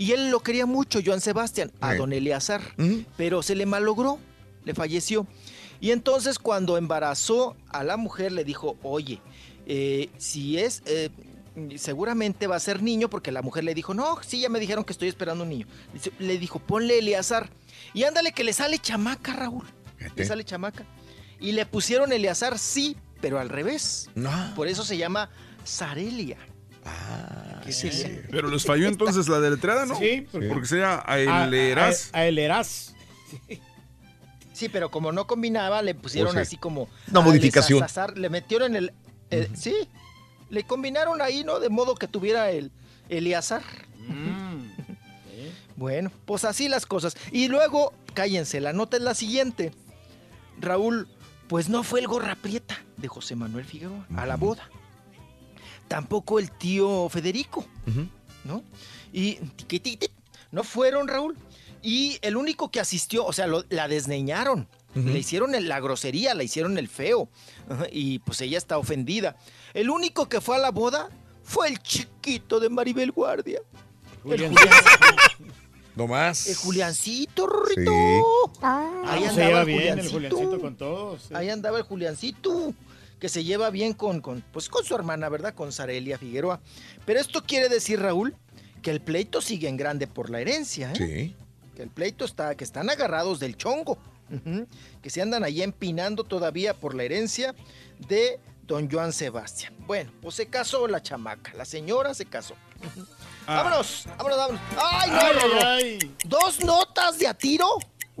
y 0.00 0.12
él 0.12 0.30
lo 0.30 0.40
quería 0.40 0.64
mucho, 0.64 1.00
Joan 1.04 1.20
Sebastián, 1.20 1.70
a 1.82 1.94
don 1.94 2.14
Eleazar, 2.14 2.62
pero 3.18 3.42
se 3.42 3.54
le 3.54 3.66
malogró, 3.66 4.18
le 4.64 4.72
falleció. 4.72 5.26
Y 5.78 5.90
entonces 5.90 6.38
cuando 6.38 6.78
embarazó 6.78 7.54
a 7.68 7.84
la 7.84 7.98
mujer 7.98 8.32
le 8.32 8.42
dijo, 8.42 8.78
oye, 8.82 9.20
eh, 9.66 10.08
si 10.16 10.56
es, 10.58 10.82
eh, 10.86 11.10
seguramente 11.76 12.46
va 12.46 12.56
a 12.56 12.60
ser 12.60 12.82
niño, 12.82 13.10
porque 13.10 13.30
la 13.30 13.42
mujer 13.42 13.62
le 13.62 13.74
dijo, 13.74 13.92
no, 13.92 14.16
sí, 14.26 14.40
ya 14.40 14.48
me 14.48 14.58
dijeron 14.58 14.84
que 14.84 14.94
estoy 14.94 15.08
esperando 15.08 15.44
un 15.44 15.50
niño. 15.50 15.66
Le 16.18 16.38
dijo, 16.38 16.60
ponle 16.60 16.98
Eleazar. 16.98 17.50
Y 17.92 18.04
ándale 18.04 18.32
que 18.32 18.42
le 18.42 18.54
sale 18.54 18.78
chamaca, 18.78 19.34
Raúl. 19.34 19.66
Le 20.16 20.24
sale 20.24 20.44
chamaca. 20.44 20.86
Y 21.40 21.52
le 21.52 21.66
pusieron 21.66 22.10
Eleazar, 22.10 22.58
sí, 22.58 22.96
pero 23.20 23.38
al 23.38 23.50
revés. 23.50 24.08
Por 24.56 24.66
eso 24.66 24.82
se 24.82 24.96
llama 24.96 25.28
Sarelia. 25.64 26.38
¿Qué 27.64 27.72
sería? 27.72 28.22
Pero 28.30 28.48
les 28.48 28.64
falló 28.64 28.88
entonces 28.88 29.28
la 29.28 29.40
deletreada, 29.40 29.86
¿no? 29.86 29.98
Sí, 29.98 30.26
porque- 30.30 30.48
porque 30.48 30.66
sea 30.66 30.94
A- 30.96 31.12
Aeleras. 31.42 32.10
A, 32.12 32.18
a 32.18 32.20
Aeleras. 32.22 32.94
Sí, 34.52 34.68
pero 34.68 34.90
como 34.90 35.12
no 35.12 35.26
combinaba, 35.26 35.80
le 35.82 35.94
pusieron 35.94 36.30
Oh, 36.32 36.34
sí. 36.34 36.40
así 36.40 36.56
como... 36.56 36.88
Una 37.10 37.20
a 37.20 37.22
modificación. 37.22 37.84
Le 38.16 38.28
metieron 38.28 38.76
el... 38.76 38.92
el- 39.30 39.56
Sí, 39.56 39.74
le 40.50 40.64
combinaron 40.64 41.22
ahí, 41.22 41.44
¿no? 41.44 41.60
De 41.60 41.68
modo 41.68 41.94
que 41.94 42.08
tuviera 42.08 42.50
el 42.50 42.70
Eleazar. 43.08 43.62
Bueno, 45.76 46.10
pues 46.26 46.44
así 46.44 46.68
las 46.68 46.84
cosas. 46.84 47.16
Y 47.32 47.48
luego, 47.48 47.94
cállense, 48.12 48.60
la 48.60 48.74
nota 48.74 48.98
es 48.98 49.02
la 49.02 49.14
siguiente. 49.14 49.72
Raúl, 50.60 51.08
pues 51.48 51.70
no 51.70 51.82
fue 51.82 52.00
el 52.00 52.06
gorra 52.06 52.34
prieta 52.34 52.78
de 52.98 53.08
José 53.08 53.34
Manuel 53.34 53.64
Figueroa 53.64 54.06
a 54.14 54.26
la 54.26 54.36
boda. 54.36 54.68
Tampoco 55.90 56.38
el 56.38 56.52
tío 56.52 57.08
Federico, 57.08 57.66
¿no? 58.44 58.62
Y 59.12 59.34
tiquititi, 59.56 60.06
no 60.52 60.62
fueron, 60.62 61.08
Raúl. 61.08 61.36
Y 61.82 62.16
el 62.22 62.36
único 62.36 62.70
que 62.70 62.78
asistió, 62.78 63.26
o 63.26 63.32
sea, 63.32 63.48
lo- 63.48 63.64
la 63.70 63.88
desneñaron. 63.88 64.68
Le 64.94 65.18
hicieron 65.18 65.52
el- 65.56 65.68
la 65.68 65.80
grosería, 65.80 66.32
la 66.34 66.44
hicieron 66.44 66.78
el 66.78 66.86
feo. 66.86 67.28
Y 67.90 68.20
pues 68.20 68.40
ella 68.40 68.56
está 68.56 68.78
ofendida. 68.78 69.36
El 69.74 69.90
único 69.90 70.28
que 70.28 70.40
fue 70.40 70.54
a 70.54 70.58
la 70.60 70.70
boda 70.70 71.08
fue 71.42 71.66
el 71.66 71.80
chiquito 71.82 72.60
de 72.60 72.68
Maribel 72.68 73.10
Guardia. 73.10 73.60
El, 74.24 74.54
No 75.96 76.06
más. 76.06 76.46
el 76.46 76.54
Juliancito, 76.54 77.48
Rorrito. 77.48 77.90
Ahí 78.62 79.24
se 79.24 79.30
lleva 79.30 79.30
andaba 79.30 79.60
el 79.62 79.66
bien 79.66 79.98
el. 79.98 80.08
Juliancito 80.08 80.60
con 80.60 80.76
todos. 80.76 81.22
sí. 81.22 81.34
Ahí 81.34 81.50
andaba 81.50 81.78
el 81.78 81.84
Juliancito, 81.84 82.72
que 83.20 83.28
se 83.28 83.44
lleva 83.44 83.70
bien 83.70 83.92
con, 83.92 84.20
con, 84.20 84.42
pues 84.52 84.68
con 84.68 84.84
su 84.84 84.94
hermana, 84.94 85.28
¿verdad? 85.28 85.54
Con 85.54 85.70
Sarelia 85.72 86.18
Figueroa. 86.18 86.60
Pero 87.04 87.20
esto 87.20 87.44
quiere 87.44 87.68
decir, 87.68 88.00
Raúl, 88.00 88.34
que 88.82 88.90
el 88.90 89.00
pleito 89.00 89.40
sigue 89.42 89.68
en 89.68 89.76
grande 89.76 90.06
por 90.06 90.30
la 90.30 90.40
herencia, 90.40 90.92
¿eh? 90.92 90.96
Sí. 90.96 91.36
Que 91.76 91.82
el 91.82 91.90
pleito 91.90 92.24
está, 92.24 92.54
que 92.56 92.64
están 92.64 92.88
agarrados 92.90 93.38
del 93.38 93.56
chongo. 93.56 93.98
Que 95.02 95.10
se 95.10 95.20
andan 95.20 95.42
ahí 95.44 95.60
empinando 95.60 96.22
todavía 96.24 96.72
por 96.72 96.94
la 96.94 97.02
herencia 97.02 97.52
de 98.08 98.38
don 98.62 98.88
Joan 98.88 99.12
Sebastián. 99.12 99.74
Bueno, 99.86 100.12
pues 100.22 100.36
se 100.36 100.46
casó 100.46 100.86
la 100.86 101.02
chamaca, 101.02 101.52
la 101.54 101.64
señora 101.64 102.14
se 102.14 102.24
casó. 102.26 102.54
Ujú. 102.78 103.06
Vámonos, 103.46 104.04
vámonos, 104.16 104.38
vámonos. 104.38 104.60
¡Ay, 104.78 105.10
no, 105.10 105.18
Ay, 105.20 105.32
Rorro! 105.34 105.66
ay, 105.66 106.14
¿Dos 106.24 106.64
notas 106.64 107.18
de 107.18 107.26
a 107.26 107.34
tiro? 107.34 107.66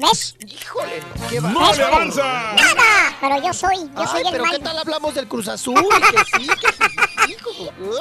¿Ves? 0.00 0.34
Híjole, 0.46 1.02
no, 1.20 1.28
qué 1.28 1.40
va. 1.40 1.50
¡No 1.50 1.74
le 1.74 1.84
avanza! 1.84 2.22
Nada, 2.22 3.16
pero 3.20 3.42
yo 3.42 3.52
soy, 3.52 3.76
yo 3.76 3.90
Ay, 3.96 4.06
soy 4.06 4.20
el 4.22 4.28
pero 4.30 4.44
¿qué 4.44 4.50
mal. 4.52 4.60
tal 4.62 4.78
hablamos 4.78 5.14
del 5.14 5.28
Cruz 5.28 5.48
Azul? 5.48 5.74
Que 5.74 6.38
sí, 6.40 6.46
que 6.48 6.72
sí, 6.72 7.32
hijo, 7.32 7.50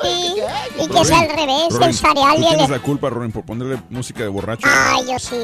ay, 0.03 0.43
Y 0.79 0.87
que 0.87 1.05
sea 1.05 1.19
al 1.19 1.29
revés, 1.29 1.67
Rory, 1.71 1.85
el 1.85 1.93
cereal 1.93 2.35
tú 2.37 2.41
y 2.41 2.45
tienes 2.47 2.69
la 2.69 2.79
culpa, 2.79 3.09
Rory, 3.09 3.29
por 3.31 3.43
ponerle 3.45 3.81
música 3.89 4.23
de 4.23 4.29
borracho. 4.29 4.67
Ay, 4.71 5.07
yo 5.11 5.19
sí. 5.19 5.35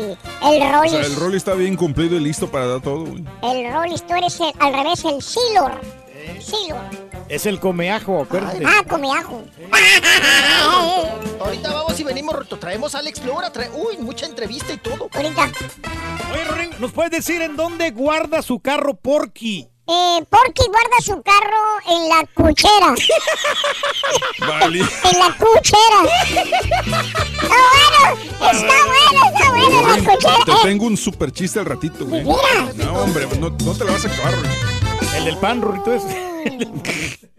El 0.44 0.62
o 0.64 0.72
Rollis. 0.72 0.92
sea, 0.92 1.02
el 1.02 1.16
Rolly 1.18 1.38
está 1.38 1.54
bien 1.56 1.76
cumplido 1.76 2.16
y 2.16 2.20
listo 2.22 2.50
para 2.50 2.68
dar 2.68 2.82
todo, 2.82 3.06
güey. 3.06 3.24
El 3.44 3.74
Rollis, 3.74 4.06
tú 4.08 4.14
eres 4.16 4.40
el- 4.40 4.54
al 4.60 4.74
revés, 4.74 5.04
el 5.04 5.22
Silor. 5.22 5.82
Silor. 6.42 6.82
Es 7.30 7.46
el 7.46 7.60
comeajo, 7.60 8.22
acuérdate. 8.22 8.64
Ah, 8.66 8.84
come 8.88 9.12
ajo. 9.12 9.44
Ahorita 11.40 11.74
vamos 11.74 12.00
y 12.00 12.04
venimos, 12.04 12.36
Roto. 12.36 12.58
Traemos 12.58 12.94
a 12.96 13.00
Alex 13.00 13.24
Lora. 13.26 13.52
Trae... 13.52 13.70
Uy, 13.72 13.98
mucha 13.98 14.26
entrevista 14.26 14.74
y 14.74 14.78
todo. 14.78 15.10
Ahorita. 15.14 15.52
Oye, 16.34 16.44
Rorín, 16.46 16.70
¿nos 16.80 16.92
puedes 16.92 17.12
decir 17.12 17.42
en 17.42 17.56
dónde 17.56 17.92
guarda 17.92 18.42
su 18.42 18.60
carro 18.60 18.96
Porky? 18.96 19.68
Eh, 19.88 20.26
Porky 20.30 20.64
guarda 20.68 20.98
su 21.04 21.22
carro 21.22 21.80
en 21.88 22.10
la 22.10 22.26
cuchera. 22.34 22.96
Vale. 24.40 24.80
En 24.80 25.20
la 25.20 25.38
cuchera. 25.38 26.02
Está 26.82 27.56
bueno, 27.72 28.52
está 28.52 28.76
bueno, 28.86 29.26
está 29.32 29.52
bueno 29.52 29.80
en 29.80 29.88
la 30.06 30.12
cuchera. 30.12 30.46
te 30.46 30.52
Eh, 30.52 30.56
tengo 30.64 30.86
un 30.86 30.98
super 30.98 31.32
chiste 31.32 31.60
al 31.60 31.66
ratito, 31.66 32.06
güey. 32.06 32.24
Mira. 32.24 32.74
No, 32.76 32.94
hombre, 33.04 33.28
no, 33.40 33.50
no 33.52 33.74
te 33.78 33.84
lo 33.86 33.92
vas 33.92 34.06
a 34.06 34.08
acabar, 34.08 34.34
Rory. 34.34 34.50
El 35.18 35.26
del 35.26 35.38
pan, 35.38 35.62
Rorrito, 35.62 35.94
es. 35.94 36.04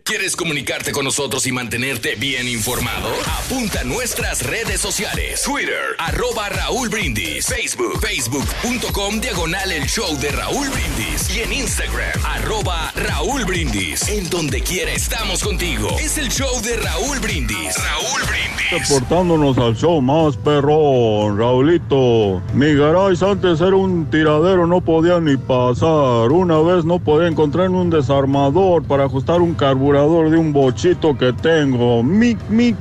¿Quieres 0.06 0.36
comunicarte 0.36 0.92
con 0.92 1.04
nosotros 1.04 1.48
y 1.48 1.52
mantenerte 1.52 2.14
bien 2.14 2.46
informado? 2.46 3.08
Apunta 3.42 3.80
a 3.80 3.84
nuestras 3.84 4.46
redes 4.46 4.80
sociales. 4.80 5.42
Twitter, 5.42 5.96
arroba 5.98 6.48
Raúl 6.48 6.88
Brindis. 6.88 7.44
Facebook, 7.44 7.98
facebook.com, 8.00 9.20
diagonal 9.20 9.72
el 9.72 9.84
show 9.88 10.16
de 10.20 10.28
Raúl 10.28 10.68
Brindis. 10.68 11.36
Y 11.36 11.40
en 11.40 11.52
Instagram, 11.52 12.24
arroba 12.24 12.92
Raúl 12.94 13.44
Brindis. 13.46 14.08
En 14.08 14.30
donde 14.30 14.60
quiera 14.60 14.92
estamos 14.92 15.42
contigo. 15.42 15.88
Es 15.98 16.18
el 16.18 16.28
show 16.28 16.62
de 16.62 16.76
Raúl 16.76 17.18
Brindis. 17.18 17.74
Raúl 17.76 18.22
Brindis. 18.28 18.88
Reportándonos 18.88 19.58
al 19.58 19.76
show 19.76 20.00
más 20.00 20.36
perrón, 20.36 21.36
Raulito. 21.36 22.40
Mi 22.54 22.74
garage 22.74 23.24
antes 23.24 23.60
era 23.60 23.74
un 23.74 24.06
tiradero, 24.08 24.68
no 24.68 24.80
podía 24.80 25.18
ni 25.18 25.36
pasar. 25.36 26.30
Una 26.30 26.60
vez 26.60 26.84
no 26.84 27.00
podía 27.00 27.26
encontrar 27.26 27.70
un 27.70 27.90
desarmador 27.90 28.84
para 28.84 29.06
ajustar 29.06 29.40
un 29.40 29.54
carburador 29.54 29.95
de 29.96 30.36
un 30.36 30.52
bochito 30.52 31.16
que 31.16 31.32
tengo. 31.32 32.02
Mic, 32.02 32.38
mic. 32.50 32.76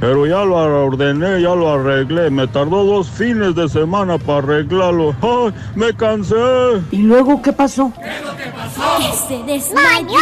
Pero 0.00 0.26
ya 0.26 0.44
lo 0.44 0.56
ordené, 0.84 1.40
ya 1.40 1.54
lo 1.54 1.72
arreglé. 1.72 2.30
Me 2.30 2.46
tardó 2.46 2.84
dos 2.84 3.08
fines 3.08 3.54
de 3.54 3.68
semana 3.68 4.18
para 4.18 4.38
arreglarlo. 4.38 5.14
¡Ay, 5.22 5.54
me 5.74 5.94
cansé! 5.94 6.34
¿Y 6.90 6.98
luego 6.98 7.40
qué 7.40 7.52
pasó? 7.52 7.90
Que 7.96 9.12
se 9.16 9.42
desmayó. 9.44 10.18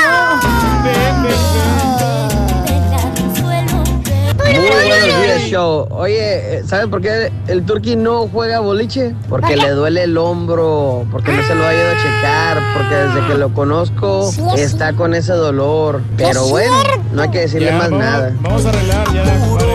Muy 4.54 4.68
buenos 4.68 5.22
días, 5.22 5.42
show. 5.50 5.86
Oye, 5.90 6.62
¿sabes 6.66 6.86
por 6.86 7.00
qué 7.00 7.32
el 7.48 7.64
Turqui 7.64 7.96
no 7.96 8.28
juega 8.28 8.60
boliche? 8.60 9.14
Porque 9.28 9.56
le 9.56 9.70
duele 9.70 10.04
el 10.04 10.16
hombro, 10.16 11.04
porque 11.10 11.32
no 11.32 11.42
se 11.42 11.54
lo 11.54 11.66
ha 11.66 11.74
ido 11.74 11.88
a 11.90 11.96
checar, 11.96 12.62
porque 12.74 12.94
desde 12.94 13.26
que 13.26 13.34
lo 13.34 13.52
conozco 13.52 14.30
Sí, 14.30 14.42
es 14.54 14.60
está 14.72 14.92
con 14.92 15.14
ese 15.14 15.32
dolor. 15.32 16.00
Pero 16.16 16.44
Es 16.44 16.50
bueno, 16.50 16.74
cierto. 16.82 17.02
no 17.12 17.22
hay 17.22 17.30
que 17.30 17.40
decirle 17.40 17.66
Ya, 17.68 17.76
más 17.78 17.90
vamos, 17.90 18.04
nada. 18.04 18.32
Vamos 18.40 18.64
a 18.64 18.68
arreglar 18.68 19.12
ya. 19.12 19.22
compadre. 19.40 19.72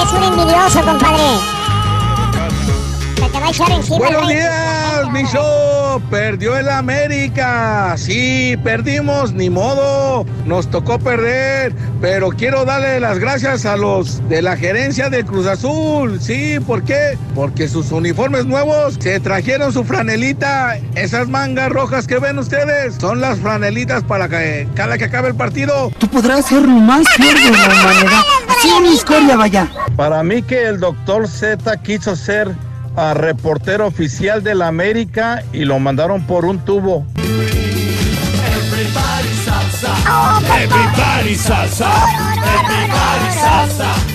Eres 0.00 0.12
un 0.12 0.22
envidioso, 0.24 0.80
compadre. 0.82 1.22
Se 3.16 3.28
te 3.30 3.40
va 3.40 3.46
a 3.46 3.50
echar 3.50 3.70
encima. 3.70 3.98
Buenos 3.98 4.28
días, 4.28 5.10
mi 5.12 5.22
show. 5.24 5.44
Perdió 6.10 6.56
el 6.56 6.68
América. 6.68 7.94
Sí, 7.96 8.56
perdimos, 8.62 9.32
ni 9.32 9.50
modo. 9.50 10.24
Nos 10.44 10.70
tocó 10.70 10.98
perder. 10.98 11.74
Pero 12.00 12.30
quiero 12.30 12.64
darle 12.64 13.00
las 13.00 13.18
gracias 13.18 13.66
a 13.66 13.76
los 13.76 14.26
de 14.28 14.42
la 14.42 14.56
gerencia 14.56 15.10
de 15.10 15.24
Cruz 15.24 15.46
Azul. 15.46 16.20
Sí, 16.20 16.58
¿por 16.66 16.82
qué? 16.82 17.18
Porque 17.34 17.68
sus 17.68 17.92
uniformes 17.92 18.46
nuevos 18.46 18.96
se 19.00 19.20
trajeron 19.20 19.72
su 19.72 19.84
franelita. 19.84 20.78
Esas 20.94 21.28
mangas 21.28 21.70
rojas 21.70 22.06
que 22.06 22.18
ven 22.18 22.38
ustedes 22.38 22.96
son 22.96 23.20
las 23.20 23.38
franelitas 23.38 24.02
para 24.04 24.28
que 24.28 24.68
cada 24.74 24.98
que 24.98 25.04
acabe 25.04 25.28
el 25.28 25.34
partido. 25.34 25.90
Tú 25.98 26.08
podrás 26.08 26.46
ser 26.46 26.66
más 26.66 27.08
fiel 27.16 27.34
de 27.34 27.50
la 27.50 27.66
humanidad. 27.66 28.22
Así 28.48 28.68
en 28.68 28.86
historia, 28.86 29.36
vaya. 29.36 29.68
Para 29.96 30.22
mí 30.22 30.42
que 30.42 30.66
el 30.66 30.80
doctor 30.80 31.28
Z 31.28 31.76
quiso 31.78 32.16
ser 32.16 32.54
ah, 32.96 33.14
reportero 33.14 33.86
oficial 33.86 34.42
de 34.42 34.54
la 34.54 34.68
América 34.68 35.42
y 35.52 35.64
lo 35.64 35.78
mandaron 35.78 36.26
por 36.26 36.44
un 36.44 36.58
tubo. 36.58 37.06
Everybody 38.46 39.34
salsa. 39.44 39.94
Everybody 40.64 41.36
salsa. 41.36 41.90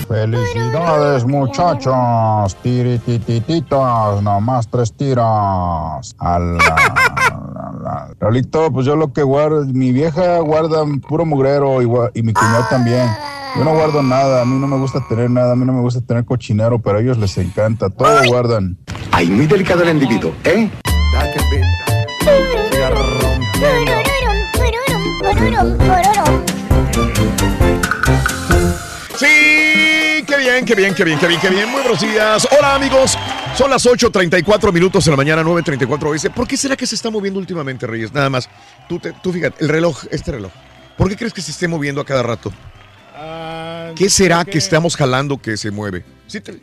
Felicidades 0.08 1.24
muchachos, 1.24 2.56
tirititititas, 2.62 4.22
nomás 4.22 4.68
tres 4.68 4.92
tiras. 4.92 6.14
Ala, 6.18 6.58
ala. 6.58 8.08
Raulito, 8.20 8.70
pues 8.70 8.84
yo 8.86 8.94
lo 8.96 9.12
que 9.12 9.22
guardo, 9.22 9.64
mi 9.64 9.92
vieja 9.92 10.38
guarda 10.40 10.84
puro 11.08 11.24
mugrero 11.24 11.80
y, 11.80 11.86
y 12.14 12.22
mi 12.22 12.32
cuñado 12.32 12.66
también. 12.68 13.08
Yo 13.56 13.64
no 13.64 13.74
guardo 13.74 14.02
nada, 14.02 14.42
a 14.42 14.44
mí 14.44 14.58
no 14.58 14.66
me 14.66 14.76
gusta 14.78 15.06
tener 15.08 15.30
nada, 15.30 15.52
a 15.52 15.56
mí 15.56 15.64
no 15.64 15.72
me 15.74 15.80
gusta 15.80 16.00
tener 16.00 16.24
cochinero, 16.24 16.78
pero 16.78 16.98
a 16.98 17.00
ellos 17.02 17.18
les 17.18 17.36
encanta, 17.38 17.90
todo 17.90 18.22
guardan. 18.26 18.78
Ay, 19.10 19.28
muy 19.28 19.46
delicado 19.46 19.82
el 19.82 19.90
individuo, 19.90 20.32
¿eh? 20.44 20.70
Sí, 29.18 30.24
qué 30.26 30.36
bien, 30.38 30.64
qué 30.64 30.74
bien, 30.74 30.94
qué 30.94 31.04
bien, 31.04 31.18
qué 31.18 31.26
bien, 31.26 31.40
qué 31.40 31.48
bien. 31.50 31.68
Muy 31.70 31.80
buenos 31.82 32.00
días. 32.00 32.46
Hola 32.58 32.74
amigos. 32.74 33.16
Son 33.56 33.70
las 33.70 33.84
8.34 33.86 34.72
minutos 34.72 35.04
de 35.04 35.10
la 35.10 35.16
mañana, 35.16 35.42
9.34 35.42 36.10
veces. 36.10 36.30
¿Por 36.30 36.46
qué 36.48 36.56
será 36.56 36.76
que 36.76 36.86
se 36.86 36.94
está 36.94 37.10
moviendo 37.10 37.38
últimamente, 37.38 37.86
Reyes? 37.86 38.12
Nada 38.12 38.30
más. 38.30 38.48
Tú, 38.88 38.98
te- 38.98 39.12
tú 39.22 39.32
fíjate, 39.32 39.62
el 39.62 39.68
reloj, 39.68 40.04
este 40.10 40.32
reloj. 40.32 40.50
¿Por 40.96 41.08
qué 41.08 41.16
crees 41.16 41.32
que 41.32 41.42
se 41.42 41.50
esté 41.50 41.68
moviendo 41.68 42.00
a 42.00 42.04
cada 42.04 42.22
rato? 42.22 42.52
Ah, 43.24 43.92
¿Qué 43.96 44.10
será 44.10 44.44
que 44.44 44.58
estamos 44.58 44.96
jalando 44.96 45.40
que 45.40 45.56
se 45.56 45.70
mueve? 45.70 46.02
Sí, 46.26 46.40
te- 46.40 46.58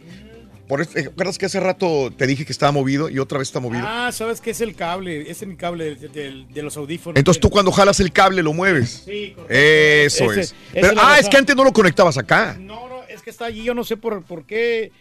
por 0.68 0.82
eso- 0.82 0.92
¿te 0.92 1.00
¿Acuerdas 1.08 1.38
que 1.38 1.46
hace 1.46 1.60
rato 1.60 2.12
te 2.16 2.28
dije 2.28 2.46
que 2.46 2.52
estaba 2.52 2.72
movido 2.72 3.10
y 3.10 3.18
otra 3.20 3.38
vez 3.40 3.48
está 3.48 3.60
movido? 3.60 3.84
Ah, 3.88 4.12
¿sabes 4.12 4.42
qué 4.42 4.52
es 4.52 4.62
el 4.62 4.76
cable? 4.76 5.30
Es 5.32 5.46
mi 5.48 5.56
cable 5.56 5.96
de, 5.96 6.10
de- 6.10 6.46
de 6.54 6.62
los 6.62 6.76
audífonos. 6.78 7.18
Entonces 7.18 7.40
tú 7.40 7.50
cuando 7.50 7.72
jalas 7.72 8.00
el 8.02 8.12
cable 8.12 8.44
lo 8.44 8.52
mueves. 8.54 9.04
Sí, 9.06 9.32
correcto. 9.36 9.54
Eso 9.54 10.32
Ese- 10.32 10.42
es. 10.42 10.56
Pero- 10.74 10.94
ah, 11.02 11.18
es 11.20 11.30
que 11.30 11.38
antes 11.38 11.56
no 11.56 11.64
lo 11.64 11.72
conectabas 11.72 12.18
acá. 12.18 12.58
No, 12.60 12.88
no, 12.90 13.04
es 13.08 13.22
que 13.22 13.30
está 13.30 13.46
allí. 13.46 13.64
Yo 13.64 13.74
no 13.74 13.84
sé 13.84 13.96
por, 13.98 14.22
por 14.24 14.46
qué. 14.46 14.92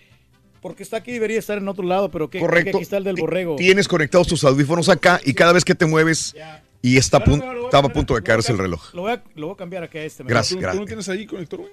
Porque 0.62 0.82
está 0.82 0.96
aquí, 0.96 1.12
debería 1.12 1.38
estar 1.38 1.56
en 1.58 1.68
otro 1.68 1.84
lado, 1.84 2.10
pero 2.10 2.28
que, 2.28 2.40
Correcto. 2.40 2.72
que 2.72 2.76
aquí 2.78 2.82
está 2.82 2.96
el 2.96 3.04
del 3.04 3.14
borrego. 3.16 3.54
Tienes 3.56 3.86
conectados 3.86 4.26
tus 4.26 4.42
audífonos 4.42 4.88
acá 4.88 5.20
y 5.24 5.32
cada 5.34 5.52
vez 5.52 5.64
que 5.64 5.74
te 5.76 5.86
mueves 5.86 6.34
y 6.82 6.96
está 6.96 7.18
a 7.18 7.24
estaba 7.64 7.88
a 7.88 7.92
punto 7.92 8.14
de 8.14 8.22
caerse 8.22 8.52
el 8.52 8.58
reloj. 8.58 8.94
Lo 8.94 9.02
voy 9.02 9.12
a, 9.12 9.22
lo 9.34 9.46
voy 9.48 9.54
a 9.54 9.56
cambiar 9.56 9.82
acá 9.84 9.98
a 9.98 10.02
este. 10.02 10.22
mejor. 10.22 10.34
Gracias, 10.34 10.56
¿Tú- 10.56 10.60
gracias. 10.60 10.76
tú 10.76 10.80
no 10.80 10.86
tienes 10.86 11.08
ahí 11.08 11.26
conector, 11.26 11.60
güey? 11.60 11.72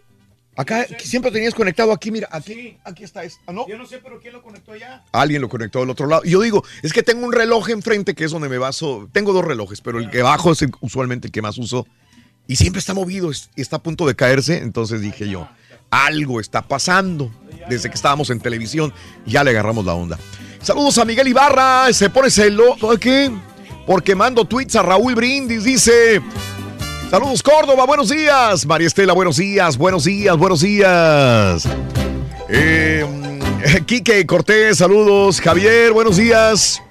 Acá 0.57 0.86
siempre 0.99 1.32
tenías 1.32 1.53
conectado 1.53 1.91
aquí, 1.91 2.11
mira, 2.11 2.30
aquí, 2.32 2.77
aquí 2.86 3.03
está 3.03 3.26
esto. 3.26 3.41
¿Ah, 3.45 3.52
no? 3.52 3.68
Yo 3.68 3.77
no 3.77 3.86
sé, 3.86 3.99
pero 4.02 4.22
¿quién 4.22 4.32
lo 4.34 4.41
conectó 4.41 4.72
allá? 4.72 5.03
Alguien 5.11 5.41
lo 5.41 5.49
conectó 5.49 5.82
del 5.82 5.90
otro 5.90 6.07
lado. 6.07 6.22
Y 6.23 6.30
yo 6.30 6.41
digo, 6.41 6.64
es 6.82 6.94
que 6.94 7.03
tengo 7.03 7.26
un 7.26 7.34
reloj 7.34 7.69
enfrente 7.72 8.15
que 8.15 8.23
es 8.23 8.32
donde 8.32 8.48
me 8.48 8.57
baso. 8.57 9.10
Tengo 9.11 9.34
dos 9.34 9.44
relojes, 9.44 9.82
pero 9.82 9.99
el 9.99 10.10
que 10.10 10.22
bajo 10.22 10.53
es 10.53 10.61
el- 10.61 10.72
usualmente 10.80 11.27
el 11.27 11.34
que 11.34 11.41
más 11.41 11.57
uso. 11.57 11.86
Y 12.48 12.56
siempre 12.56 12.80
está 12.80 12.94
movido 12.94 13.32
es- 13.32 13.49
y 13.57 13.61
está 13.61 13.76
a 13.76 13.84
punto 13.84 14.07
de 14.07 14.15
caerse. 14.15 14.60
Entonces 14.60 15.02
dije 15.02 15.27
yo, 15.27 15.45
algo 15.90 16.40
está 16.40 16.61
pasando. 16.61 17.32
Desde 17.69 17.90
que 17.90 17.95
estábamos 17.95 18.30
en 18.30 18.40
televisión, 18.40 18.94
ya 19.26 19.44
le 19.44 19.49
agarramos 19.52 19.84
la 19.84 19.94
onda. 19.94 20.18
Saludos 20.61 20.98
a 20.99 21.03
Miguel 21.06 21.27
Ibarra. 21.27 21.91
Se 21.91 22.10
pone 22.10 22.30
celo. 22.30 22.77
¿Por 22.80 22.98
qué? 22.98 23.30
Porque 23.86 24.16
mando 24.16 24.45
tweets 24.45 24.76
a 24.76 24.82
Raúl 24.82 25.16
Brindis. 25.16 25.64
Dice. 25.64 26.22
Saludos 27.10 27.44
Córdoba, 27.44 27.86
buenos 27.86 28.10
días. 28.10 28.66
María 28.66 28.88
Estela, 28.88 29.14
buenos 29.14 29.38
días, 29.38 29.78
buenos 29.78 30.06
días, 30.06 30.36
buenos 30.38 30.62
días. 30.62 31.68
Eh, 32.49 33.06
Quique 33.86 34.26
Cortés, 34.26 34.80
saludos. 34.80 35.40
Javier, 35.40 35.94
buenos 35.94 36.18
días. 36.18 36.82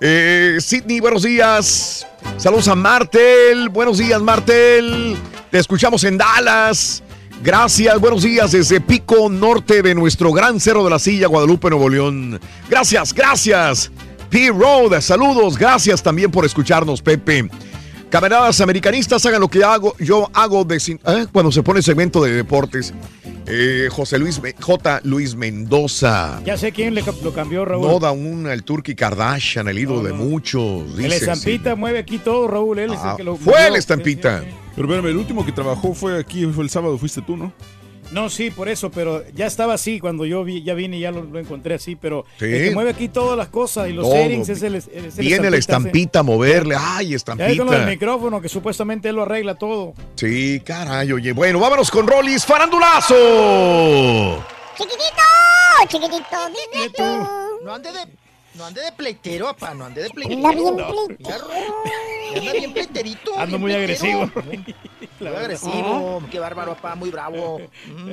Eh, 0.00 0.56
Sidney, 0.60 1.00
buenos 1.00 1.22
días. 1.22 2.06
Saludos 2.38 2.68
a 2.68 2.74
Martel, 2.74 3.68
buenos 3.68 3.98
días 3.98 4.20
Martel. 4.22 5.16
Te 5.50 5.58
escuchamos 5.58 6.02
en 6.04 6.16
Dallas. 6.16 7.02
Gracias, 7.42 7.98
buenos 8.00 8.22
días 8.22 8.52
desde 8.52 8.80
Pico 8.80 9.28
Norte 9.28 9.82
de 9.82 9.94
nuestro 9.94 10.32
gran 10.32 10.58
cerro 10.58 10.84
de 10.84 10.90
la 10.90 10.98
silla, 10.98 11.26
Guadalupe, 11.26 11.70
Nuevo 11.70 11.88
León. 11.88 12.40
Gracias, 12.68 13.12
gracias. 13.14 13.90
P. 14.30 14.48
Road, 14.50 15.00
saludos, 15.00 15.58
gracias 15.58 16.02
también 16.02 16.30
por 16.30 16.44
escucharnos, 16.44 17.02
Pepe. 17.02 17.48
Camaradas 18.10 18.60
americanistas, 18.60 19.24
hagan 19.26 19.40
lo 19.40 19.48
que 19.48 19.62
hago, 19.62 19.94
yo 19.98 20.28
hago 20.32 20.64
de, 20.64 20.80
sin- 20.80 21.00
¿eh? 21.06 21.26
cuando 21.32 21.52
se 21.52 21.62
pone 21.62 21.80
segmento 21.82 22.22
de 22.22 22.32
deportes. 22.32 22.92
Eh, 23.46 23.88
José 23.90 24.18
Luis, 24.18 24.40
Me- 24.42 24.54
J. 24.60 25.00
Luis 25.04 25.34
Mendoza. 25.36 26.40
Ya 26.44 26.56
sé 26.56 26.72
quién 26.72 26.94
le, 26.94 27.02
lo 27.22 27.32
cambió, 27.32 27.64
Raúl. 27.64 27.86
No 27.86 27.98
da 28.00 28.10
una, 28.12 28.52
el 28.52 28.62
Turki 28.64 28.94
Kardashian, 28.94 29.68
el 29.68 29.78
ídolo 29.78 30.02
de 30.02 30.12
muchos. 30.12 30.98
el 30.98 31.12
estampita 31.12 31.74
mueve 31.76 32.00
aquí 32.00 32.18
todo, 32.18 32.46
Raúl. 32.48 32.78
Él 32.80 32.92
es 32.92 32.98
Ah, 33.00 33.12
el 33.12 33.16
que 33.16 33.24
lo 33.24 33.36
fue 33.36 33.66
el 33.68 33.76
estampita. 33.76 34.42
Pero 34.76 34.86
espérame, 34.88 35.10
el 35.10 35.16
último 35.16 35.44
que 35.44 35.52
trabajó 35.52 35.94
fue 35.94 36.18
aquí, 36.18 36.46
fue 36.46 36.64
el 36.64 36.70
sábado, 36.70 36.96
fuiste 36.98 37.22
tú, 37.22 37.36
¿no? 37.36 37.52
No, 38.12 38.28
sí, 38.28 38.50
por 38.50 38.68
eso, 38.68 38.90
pero 38.90 39.22
ya 39.34 39.46
estaba 39.46 39.74
así 39.74 40.00
cuando 40.00 40.26
yo 40.26 40.42
vi, 40.42 40.64
ya 40.64 40.74
vine 40.74 40.96
y 40.96 41.00
ya 41.00 41.12
lo, 41.12 41.22
lo 41.22 41.38
encontré 41.38 41.76
así, 41.76 41.94
pero 41.94 42.24
Sí. 42.40 42.46
el 42.46 42.68
que 42.68 42.74
mueve 42.74 42.90
aquí 42.90 43.08
todas 43.08 43.38
las 43.38 43.48
cosas 43.48 43.88
y 43.88 43.92
los 43.92 44.04
Todo. 44.04 44.14
settings 44.16 44.48
es 44.48 44.62
el, 44.62 44.74
es 44.74 44.88
el 44.88 45.10
Viene 45.16 45.48
la 45.50 45.56
estampita 45.56 46.18
a 46.18 46.22
moverle. 46.24 46.74
Ay, 46.76 47.10
Ya 47.10 47.16
es 47.16 47.24
con 47.24 47.40
estampita. 47.40 47.86
micrófono, 47.86 48.40
que 48.40 48.48
supuestamente 48.48 49.08
él 49.08 49.14
lo 49.16 49.22
arregla 49.22 49.54
todo. 49.54 49.94
Sí, 50.16 50.60
caray, 50.64 51.12
oye. 51.12 51.32
Bueno, 51.32 51.60
vámonos 51.60 51.88
con 51.90 52.06
Rollis 52.08 52.44
Farandulazo. 52.44 53.14
Chiquitito, 54.76 55.88
chiquitito, 55.88 56.36
dime 56.48 56.90
tú. 56.96 57.64
No 57.64 57.74
ande 57.74 57.92
de, 57.92 57.98
no 58.54 58.64
ande 58.64 58.80
de 58.82 58.92
pleitero, 58.92 59.46
papá, 59.54 59.74
no 59.74 59.84
ande 59.84 60.02
de 60.02 60.10
pleitero. 60.10 60.48
Anda 60.48 60.60
bien 60.62 60.76
pleitero. 60.76 61.46
anda 62.36 62.52
bien 62.52 62.72
pleiterito. 62.72 63.38
Ando 63.38 63.58
bien 63.58 63.60
muy 63.60 63.72
pleitero. 63.86 64.22
agresivo. 64.24 64.70
Muy 65.20 65.36
agresivo, 65.36 66.22
qué 66.30 66.38
bárbaro, 66.38 66.74
papá, 66.74 66.94
muy 66.94 67.10
bravo. 67.10 67.58
Mm. 67.86 68.10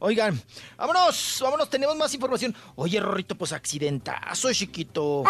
Oigan, 0.00 0.40
vámonos, 0.76 1.38
vámonos, 1.40 1.70
tenemos 1.70 1.96
más 1.96 2.12
información. 2.14 2.54
Oye, 2.74 2.98
Rorrito, 3.00 3.36
pues 3.36 3.52
accidentazo, 3.52 4.52
chiquito. 4.52 5.22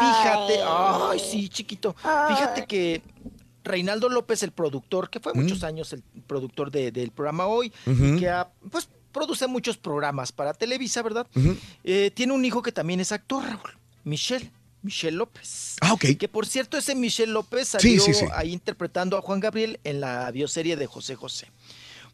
Fíjate, 0.00 0.60
ay, 0.66 1.18
sí, 1.18 1.48
chiquito. 1.48 1.94
Fíjate 2.28 2.66
que 2.66 3.02
Reinaldo 3.62 4.08
López, 4.08 4.42
el 4.42 4.52
productor, 4.52 5.08
que 5.10 5.20
fue 5.20 5.32
muchos 5.34 5.64
años 5.64 5.92
el 5.92 6.02
productor 6.26 6.70
de- 6.70 6.92
del 6.92 7.10
programa 7.10 7.46
Hoy, 7.46 7.72
que 8.18 8.28
ha, 8.28 8.48
pues 8.70 8.88
produce 9.12 9.46
muchos 9.46 9.76
programas 9.78 10.32
para 10.32 10.52
Televisa, 10.52 11.00
¿verdad? 11.02 11.26
Eh, 11.84 12.10
tiene 12.14 12.32
un 12.32 12.44
hijo 12.44 12.60
que 12.62 12.72
también 12.72 13.00
es 13.00 13.12
actor, 13.12 13.44
Raúl, 13.44 13.78
Michelle. 14.04 14.50
Michelle 14.84 15.16
López. 15.16 15.76
Ah, 15.80 15.92
ok. 15.94 16.04
Que 16.18 16.28
por 16.28 16.46
cierto, 16.46 16.76
ese 16.76 16.94
Michelle 16.94 17.32
López 17.32 17.68
salió 17.68 18.00
sí, 18.02 18.14
sí. 18.14 18.26
ahí 18.34 18.52
interpretando 18.52 19.16
a 19.16 19.22
Juan 19.22 19.40
Gabriel 19.40 19.80
en 19.82 20.00
la 20.00 20.30
bioserie 20.30 20.76
de 20.76 20.86
José 20.86 21.16
José. 21.16 21.50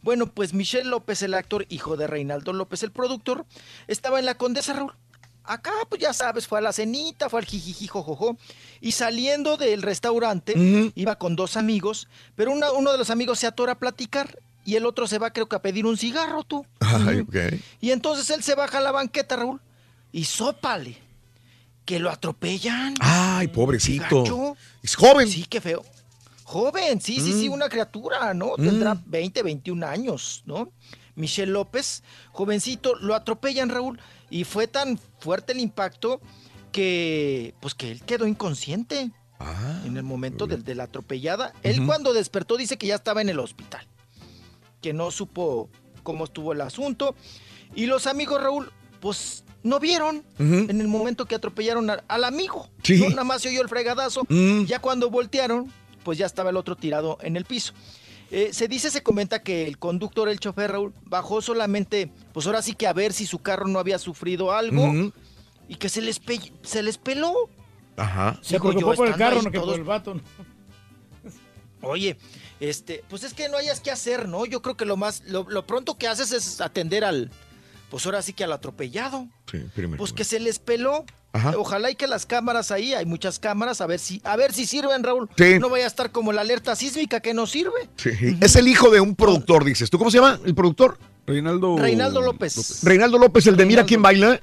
Bueno, 0.03 0.33
pues 0.33 0.55
Michelle 0.55 0.89
López, 0.89 1.21
el 1.23 1.35
actor, 1.35 1.67
hijo 1.69 1.97
de 1.99 2.07
Reinaldo 2.07 2.53
López, 2.55 2.83
el 2.83 2.91
productor, 2.93 3.45
estaba 3.87 4.19
en 4.19 4.25
la 4.25 4.37
Condesa 4.37 4.73
Raúl. 4.73 4.95
Acá, 5.45 5.73
pues 5.89 6.01
ya 6.01 6.13
sabes, 6.13 6.47
fue 6.47 6.59
a 6.59 6.63
la 6.63 6.73
cenita, 6.73 7.29
fue 7.29 7.41
al 7.41 7.47
jijiji, 7.47 7.87
jojojo. 7.89 8.39
Y 8.81 8.93
saliendo 8.93 9.57
del 9.57 9.83
restaurante, 9.83 10.55
iba 10.95 11.17
con 11.17 11.35
dos 11.35 11.57
amigos, 11.57 12.09
pero 12.37 12.53
una- 12.53 12.71
uno 12.73 12.93
de 12.93 12.99
los 12.99 13.11
amigos 13.11 13.41
se 13.41 13.47
atora 13.49 13.73
a 13.73 13.79
platicar 13.79 14.39
y 14.65 14.77
el 14.77 14.87
otro 14.87 15.07
se 15.09 15.19
va, 15.19 15.33
creo 15.33 15.49
que, 15.49 15.57
a 15.57 15.63
pedir 15.63 15.87
un 15.87 15.97
cigarro, 15.99 16.45
tú. 16.45 16.65
Ay, 16.79 17.21
ok. 17.21 17.37
Y 17.81 17.91
entonces 17.91 18.31
él 18.31 18.43
se 18.45 18.55
baja 18.55 18.79
a 18.79 18.81
la 18.83 18.93
banqueta, 18.93 19.37
Raúl, 19.37 19.61
y 20.13 20.25
sópale, 20.25 20.99
que 21.91 21.99
lo 21.99 22.09
atropellan. 22.09 22.95
Ay, 23.01 23.49
pobrecito. 23.49 24.23
Gacho. 24.23 24.57
Es 24.81 24.95
joven. 24.95 25.27
Sí, 25.27 25.45
qué 25.51 25.61
feo. 25.61 25.85
Joven, 26.45 27.01
sí, 27.01 27.19
sí, 27.19 27.33
sí, 27.33 27.49
una 27.49 27.69
criatura, 27.69 28.33
¿no? 28.33 28.53
Mm. 28.57 28.63
Tendrá 28.63 29.03
20, 29.07 29.43
21 29.43 29.85
años, 29.85 30.45
¿no? 30.47 30.71
Michelle 31.17 31.51
López, 31.51 32.05
jovencito, 32.31 32.95
lo 32.95 33.17
atropellan, 33.17 33.71
Raúl, 33.71 33.99
y 34.31 34.45
fue 34.45 34.69
tan 34.69 35.01
fuerte 35.19 35.53
el 35.53 35.59
impacto 35.59 36.21
que, 36.71 37.55
pues 37.61 37.75
que 37.75 37.91
él 37.91 38.03
quedó 38.03 38.29
inconsciente 38.29 39.11
en 39.85 39.97
el 39.97 40.05
momento 40.05 40.47
de, 40.47 40.75
la 40.77 40.85
atropellada. 40.85 41.53
Él 41.65 41.85
cuando 41.87 42.13
despertó 42.13 42.57
dice 42.57 42.79
que 42.79 42.87
ya 42.87 42.95
estaba 42.95 43.21
en 43.21 43.31
el 43.31 43.41
hospital, 43.41 43.85
que 44.81 44.93
no 44.93 45.11
supo 45.11 45.69
cómo 46.05 46.23
estuvo 46.25 46.53
el 46.53 46.61
asunto. 46.61 47.17
Y 47.75 47.87
los 47.87 48.07
amigos, 48.07 48.41
Raúl, 48.41 48.73
pues 49.01 49.45
no 49.63 49.79
vieron 49.81 50.23
en 50.39 50.81
el 50.81 50.89
momento 50.89 51.27
que 51.27 51.35
atropellaron 51.35 51.91
a- 51.91 52.03
al 52.09 52.25
amigo. 52.25 52.69
Sí. 52.83 52.99
¿no? 53.01 53.11
Nada 53.11 53.25
más 53.25 53.43
se 53.43 53.49
oyó 53.49 53.61
el 53.63 53.69
fregadazo. 53.69 54.23
Mm. 54.29 54.65
Ya 54.65 54.79
cuando 54.81 55.11
voltearon, 55.11 55.73
pues 56.05 56.17
ya 56.19 56.27
estaba 56.27 56.51
el 56.51 56.57
otro 56.57 56.77
tirado 56.77 57.19
en 57.23 57.37
el 57.37 57.45
piso. 57.45 57.73
Eh, 58.31 58.51
se 58.53 58.69
dice, 58.69 58.91
se 58.91 59.03
comenta 59.03 59.43
que 59.43 59.67
el 59.67 59.77
conductor, 59.79 60.29
el 60.29 60.39
chofer 60.39 60.71
Raúl, 60.73 60.95
bajó 61.05 61.43
solamente, 61.43 62.13
pues 62.33 62.47
ahora 62.47 62.63
sí 62.63 62.75
que 62.75 62.87
a 62.87 62.93
ver 62.93 63.13
si 63.13 63.27
su 63.27 63.41
carro 63.41 63.67
no 63.67 63.79
había 63.81 63.99
sufrido 63.99 64.53
algo 64.53 65.11
y 65.69 65.75
que 65.75 65.89
se 65.89 66.01
les, 66.01 66.21
pe- 66.21 66.53
se 66.63 66.83
les 66.83 66.97
peló. 66.97 67.35
Ajá. 67.97 68.39
Se 68.41 68.59
preocupó 68.61 68.93
yo, 68.93 68.97
por 68.97 69.09
el 69.09 69.17
carro, 69.17 69.43
no 69.43 69.51
que 69.51 69.59
por 69.61 69.75
el 69.75 69.83
vato. 69.85 70.15
¿no? 70.15 70.21
Oye, 71.83 72.19
este, 72.61 73.03
pues 73.09 73.25
es 73.25 73.33
que 73.35 73.49
no 73.49 73.57
hayas 73.57 73.81
que 73.81 73.91
hacer, 73.91 74.29
¿no? 74.29 74.45
Yo 74.47 74.61
creo 74.63 74.77
que 74.77 74.85
lo 74.85 74.97
más, 74.97 75.23
lo, 75.27 75.47
lo 75.49 75.67
pronto 75.67 75.97
que 75.97 76.09
haces 76.09 76.31
es 76.33 76.61
atender 76.61 77.05
al, 77.05 77.31
pues 77.91 78.07
ahora 78.07 78.23
sí 78.23 78.33
que 78.33 78.45
al 78.45 78.53
atropellado. 78.53 79.27
Sí, 79.51 79.59
primero. 79.75 79.99
Pues 79.99 80.13
que 80.13 80.25
se 80.25 80.41
les 80.41 80.59
peló. 80.59 81.05
Ajá. 81.33 81.55
Ojalá 81.57 81.91
y 81.91 81.95
que 81.95 82.09
las 82.09 82.27
cámaras 82.27 82.73
ahí, 82.73 82.93
hay 82.93 83.07
muchas 83.07 83.39
cámaras, 83.39 83.81
a 83.81 83.87
ver 83.87 84.01
si, 84.01 84.21
a 84.25 84.37
ver 84.37 84.53
si 84.53 84.67
sirven, 84.67 85.05
Raúl. 85.05 85.29
Sí. 85.37 85.59
No 85.61 85.69
vaya 85.69 85.85
a 85.85 85.87
estar 85.87 86.11
como 86.11 86.33
la 86.33 86.41
alerta 86.41 86.75
sísmica 86.75 87.21
que 87.21 87.35
no 87.35 87.47
sirve. 87.47 87.89
Sí. 87.97 88.11
Es 88.41 88.57
el 88.57 88.67
hijo 88.67 88.91
de 88.91 89.01
un 89.01 89.15
productor, 89.15 89.65
dices. 89.65 89.91
¿Tú 89.91 89.99
cómo 89.99 90.11
se 90.11 90.19
llama 90.19 90.41
el 90.45 90.55
productor? 90.55 90.99
Reinaldo. 91.27 91.77
Reinaldo 91.79 92.21
López. 92.21 92.83
Reinaldo 92.83 93.19
López, 93.19 93.47
el 93.47 93.57
de 93.57 93.67
Mira 93.67 93.85
quién 93.85 94.03
baila. 94.03 94.41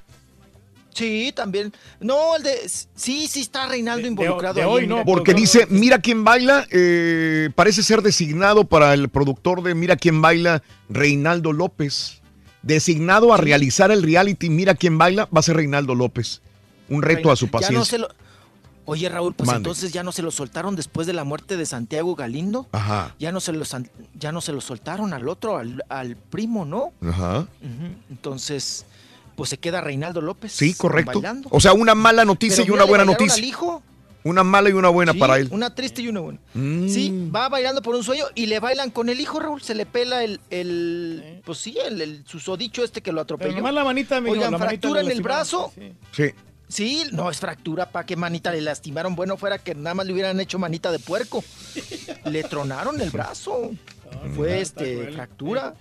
Sí, 0.94 1.32
también. 1.36 1.72
No, 2.00 2.36
el 2.36 2.44
de. 2.44 2.68
Sí, 2.96 3.28
sí 3.28 3.42
está 3.42 3.68
Reinaldo 3.68 4.08
involucrado. 4.08 4.56
de 4.56 4.64
ahí 4.64 4.68
hoy 4.68 4.88
no, 4.88 5.06
Porque 5.06 5.34
dice, 5.36 5.68
mira 5.70 6.00
quién 6.00 6.24
baila, 6.24 6.66
eh, 6.72 7.50
parece 7.54 7.84
ser 7.84 8.02
designado 8.02 8.64
para 8.64 8.94
el 8.96 9.10
productor 9.10 9.62
de 9.62 9.76
Mira 9.76 9.96
quién 9.96 10.22
baila, 10.22 10.64
Reinaldo 10.90 11.54
López. 11.54 12.22
Designado 12.62 13.34
a 13.34 13.38
realizar 13.38 13.92
el 13.92 14.04
reality 14.04 14.50
Mira 14.50 14.76
quién 14.76 14.98
baila, 14.98 15.26
va 15.36 15.40
a 15.40 15.44
ser 15.44 15.56
Reinaldo 15.58 15.96
López. 15.96 16.42
Un 16.90 17.02
reto 17.02 17.32
a 17.32 17.36
su 17.36 17.46
no 17.46 17.52
paciencia. 17.52 17.98
lo- 17.98 18.10
Oye, 18.90 19.10
Raúl, 19.10 19.34
pues 19.34 19.48
Mande. 19.48 19.58
entonces 19.58 19.92
ya 19.92 20.02
no 20.02 20.14
se 20.14 20.22
lo 20.22 20.32
soltaron 20.32 20.78
después 20.78 21.06
de 21.08 21.12
la 21.14 21.26
muerte 21.26 21.58
de 21.58 21.66
Santiago 21.66 22.16
Galindo. 22.16 22.68
Ajá. 22.72 23.14
Ya 23.20 23.34
no 23.34 23.42
se 23.42 23.52
lo, 23.52 23.66
ya 24.18 24.32
no 24.32 24.40
se 24.40 24.54
lo 24.54 24.62
soltaron 24.62 25.14
al 25.14 25.28
otro, 25.28 25.58
al, 25.58 25.84
al 25.90 26.16
primo, 26.16 26.64
¿no? 26.64 26.94
Ajá. 27.06 27.48
Entonces, 28.10 28.86
pues 29.36 29.50
se 29.50 29.58
queda 29.58 29.82
Reinaldo 29.82 30.22
López. 30.22 30.54
Sí, 30.54 30.74
correcto. 30.74 31.20
bailando. 31.20 31.50
O 31.52 31.60
sea, 31.60 31.74
una 31.74 31.96
mala 31.96 32.24
noticia 32.24 32.64
Pero 32.64 32.74
y 32.74 32.76
una 32.78 32.86
buena 32.86 33.04
noticia. 33.04 33.36
al 33.36 33.44
hijo. 33.44 33.84
Una 34.24 34.44
mala 34.44 34.70
y 34.70 34.74
una 34.74 34.90
buena 34.90 35.14
Sí, 35.14 35.20
para 35.20 35.38
él. 35.38 35.48
Una 35.52 35.74
triste 35.74 36.02
y 36.02 36.08
una 36.10 36.20
buena. 36.20 36.40
Mm. 36.54 36.90
Sí, 36.90 37.30
va 37.34 37.48
bailando 37.50 37.82
por 37.82 37.96
un 37.96 38.04
sueño 38.04 38.26
y 38.36 38.48
le 38.48 38.60
bailan 38.60 38.92
con 38.92 39.10
el 39.10 39.22
hijo, 39.22 39.40
Raúl. 39.40 39.62
Se 39.62 39.74
le 39.76 39.86
pela 39.86 40.24
el, 40.24 40.40
el 40.50 41.42
pues 41.46 41.60
sí, 41.60 41.78
el, 41.86 42.02
el 42.02 42.26
susodicho 42.26 42.84
este 42.84 43.02
que 43.02 43.12
lo 43.12 43.22
atropelló. 43.22 43.50
Pero 43.50 43.58
nomás 43.58 43.74
la 43.74 43.84
manita, 43.84 44.20
mijo, 44.20 44.34
Oigan, 44.34 44.52
la 44.52 44.58
fractura 44.60 45.02
en 45.02 45.12
el 45.12 45.22
brazo. 45.22 45.72
Sí. 46.12 46.34
Sí, 46.70 47.04
no 47.14 47.30
es 47.30 47.40
fractura, 47.40 47.90
pa' 47.90 48.06
qué 48.06 48.18
manita 48.18 48.52
le 48.52 48.60
lastimaron. 48.60 49.16
Bueno, 49.16 49.38
fuera 49.38 49.58
que 49.58 49.74
nada 49.74 49.94
más 49.94 50.06
le 50.06 50.12
hubieran 50.14 50.38
hecho 50.42 50.60
manita 50.60 50.92
de 50.92 51.00
puerco. 51.00 51.42
Le 52.26 52.44
tronaron 52.44 53.00
el 53.00 53.10
brazo. 53.10 53.72
Fue 54.36 54.60
este 54.60 55.12
fractura. 55.14 55.76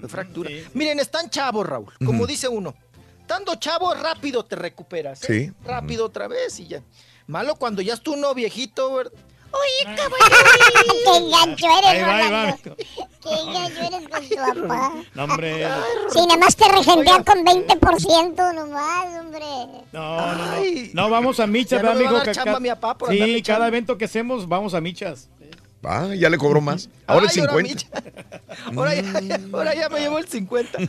Fue 0.00 0.08
fractura. 0.08 0.50
Miren, 0.72 0.98
están 0.98 1.30
chavos, 1.30 1.64
Raúl. 1.64 1.92
Como 2.04 2.26
dice 2.26 2.48
uno. 2.48 2.74
Estando 3.20 3.54
chavo, 3.54 3.94
rápido 3.94 4.44
te 4.44 4.56
recuperas. 4.56 5.22
¿eh? 5.30 5.46
Sí. 5.46 5.52
Rápido 5.64 6.04
otra 6.04 6.26
vez 6.28 6.58
y 6.58 6.66
ya. 6.66 6.82
Malo 7.26 7.54
cuando 7.56 7.82
ya 7.82 7.94
es 7.94 8.00
tú 8.02 8.14
uno 8.14 8.34
viejito, 8.34 8.94
¿verdad? 8.94 9.12
Oye, 9.54 9.96
Qué 11.04 11.30
gancho 11.30 11.66
eres, 11.78 11.90
Ahí 11.90 12.00
va, 12.02 12.16
ahí 12.16 12.30
va. 12.30 12.56
Qué 12.64 13.52
gancho 13.52 13.80
eres 13.96 14.08
con 14.08 14.28
tu 14.28 14.34
papá. 14.68 14.92
No, 15.14 15.24
hombre. 15.24 15.68
Sí, 16.12 16.18
nada 16.26 16.38
más 16.38 16.56
te 16.56 16.68
regentea 16.68 17.22
con 17.22 17.44
20% 17.44 18.54
nomás, 18.54 19.06
hombre. 19.20 19.44
No, 19.92 20.34
no, 20.34 20.36
no. 20.36 20.62
No, 20.92 21.08
vamos 21.10 21.38
a 21.38 21.46
michas, 21.46 21.80
no 21.82 21.88
¿verdad, 21.88 22.00
amigo? 22.02 22.16
dar 22.16 22.26
Que 22.26 22.32
chamba 22.32 22.54
ca- 22.54 22.60
mi 22.60 22.68
papá 22.70 22.98
por 22.98 23.10
Sí, 23.10 23.42
cada 23.42 23.68
evento 23.68 23.96
que 23.96 24.06
hacemos, 24.06 24.48
vamos 24.48 24.74
a 24.74 24.80
michas. 24.80 25.28
Ah, 25.84 26.08
ya 26.16 26.30
le 26.30 26.38
cobró 26.38 26.60
más. 26.60 26.88
Ahora 27.06 27.26
Ay, 27.30 27.38
el 27.40 27.48
ahora 27.48 27.62
50. 27.62 28.02
Ahora 28.74 28.94
ya, 28.94 29.40
ahora 29.52 29.74
ya 29.74 29.88
me 29.90 30.00
llevo 30.00 30.18
el 30.18 30.26
50. 30.26 30.78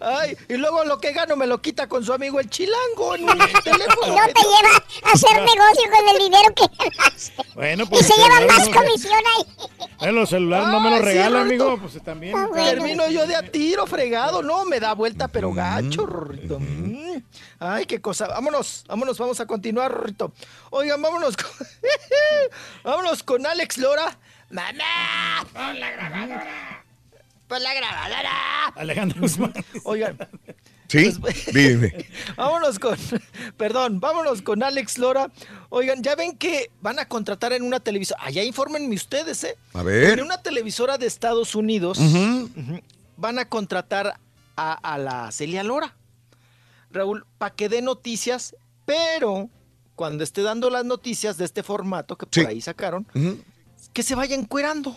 Ay, 0.00 0.36
y 0.48 0.56
luego 0.56 0.84
lo 0.84 0.98
que 0.98 1.12
gano 1.12 1.34
me 1.36 1.46
lo 1.46 1.60
quita 1.60 1.88
con 1.88 2.04
su 2.04 2.12
amigo 2.12 2.38
el 2.38 2.48
chilango 2.48 3.14
en 3.16 3.24
un 3.28 3.38
teléfono. 3.64 4.06
No 4.06 4.26
te 4.26 4.42
lleva 4.42 4.84
a 5.04 5.12
hacer 5.12 5.42
negocio 5.42 5.90
con 5.90 6.08
el 6.08 6.18
dinero 6.18 6.54
que 6.54 6.86
ganas. 6.86 7.32
Bueno, 7.54 7.84
Y 7.84 7.86
pues. 7.86 8.06
se 8.06 8.14
llevan 8.14 8.46
más 8.46 8.68
comisión 8.68 9.20
ahí. 9.36 9.46
Eh, 10.00 10.12
los 10.12 10.28
celulares 10.28 10.68
no 10.68 10.78
me 10.78 10.90
los 10.90 11.00
sí, 11.00 11.04
regalan, 11.06 11.42
amigo. 11.42 11.76
Pues 11.76 12.00
también. 12.04 12.36
Ah, 12.36 12.46
bueno. 12.46 12.64
Termino 12.64 13.08
yo 13.08 13.26
de 13.26 13.34
a 13.34 13.42
tiro, 13.42 13.84
fregado. 13.84 14.44
No, 14.44 14.64
me 14.64 14.78
da 14.78 14.92
vuelta, 14.94 15.26
pero 15.26 15.52
gacho, 15.52 16.06
Rorrito. 16.06 16.60
Mm. 16.60 17.20
Ay, 17.58 17.84
qué 17.84 18.00
cosa. 18.00 18.28
Vámonos, 18.28 18.84
vámonos, 18.86 19.18
vamos 19.18 19.40
a 19.40 19.46
continuar, 19.46 19.90
Rorrito. 19.90 20.32
Oigan, 20.70 21.02
vámonos 21.02 21.36
con, 21.36 21.50
vámonos 22.84 23.24
con 23.24 23.44
Alex 23.44 23.78
Lora. 23.78 24.16
¡Mamá! 24.50 25.44
¡Pon 25.52 25.80
la 25.80 25.90
grabadora! 25.90 26.77
¡Pon 27.48 27.62
la 27.62 27.74
grabadora! 27.74 28.66
Alejandro 28.76 29.20
Guzmán. 29.22 29.52
Oigan, 29.84 30.16
Sí, 30.88 31.12
dime. 31.52 32.06
vámonos 32.36 32.78
con, 32.78 32.96
perdón, 33.58 34.00
vámonos 34.00 34.40
con 34.40 34.62
Alex 34.62 34.96
Lora. 34.96 35.30
Oigan, 35.68 36.02
ya 36.02 36.14
ven 36.14 36.36
que 36.38 36.70
van 36.80 36.98
a 36.98 37.06
contratar 37.06 37.52
en 37.52 37.62
una 37.62 37.78
televisora. 37.80 38.22
Allá 38.24 38.42
infórmenme 38.42 38.94
ustedes, 38.94 39.44
¿eh? 39.44 39.56
A 39.74 39.82
ver. 39.82 40.18
En 40.18 40.24
una 40.24 40.40
televisora 40.42 40.96
de 40.96 41.06
Estados 41.06 41.54
Unidos 41.54 41.98
van 43.18 43.38
a 43.38 43.46
contratar 43.48 44.18
a, 44.56 44.72
a 44.72 44.96
la 44.98 45.30
Celia 45.30 45.62
Lora. 45.62 45.94
Raúl, 46.90 47.26
para 47.36 47.54
que 47.54 47.68
dé 47.68 47.82
noticias, 47.82 48.56
pero 48.86 49.50
cuando 49.94 50.24
esté 50.24 50.40
dando 50.40 50.70
las 50.70 50.86
noticias 50.86 51.36
de 51.36 51.44
este 51.44 51.62
formato 51.62 52.16
que 52.16 52.24
por 52.24 52.34
Sí. 52.34 52.46
ahí 52.48 52.60
sacaron, 52.62 53.06
que 53.92 54.02
se 54.02 54.14
vaya 54.14 54.34
encuerando. 54.34 54.96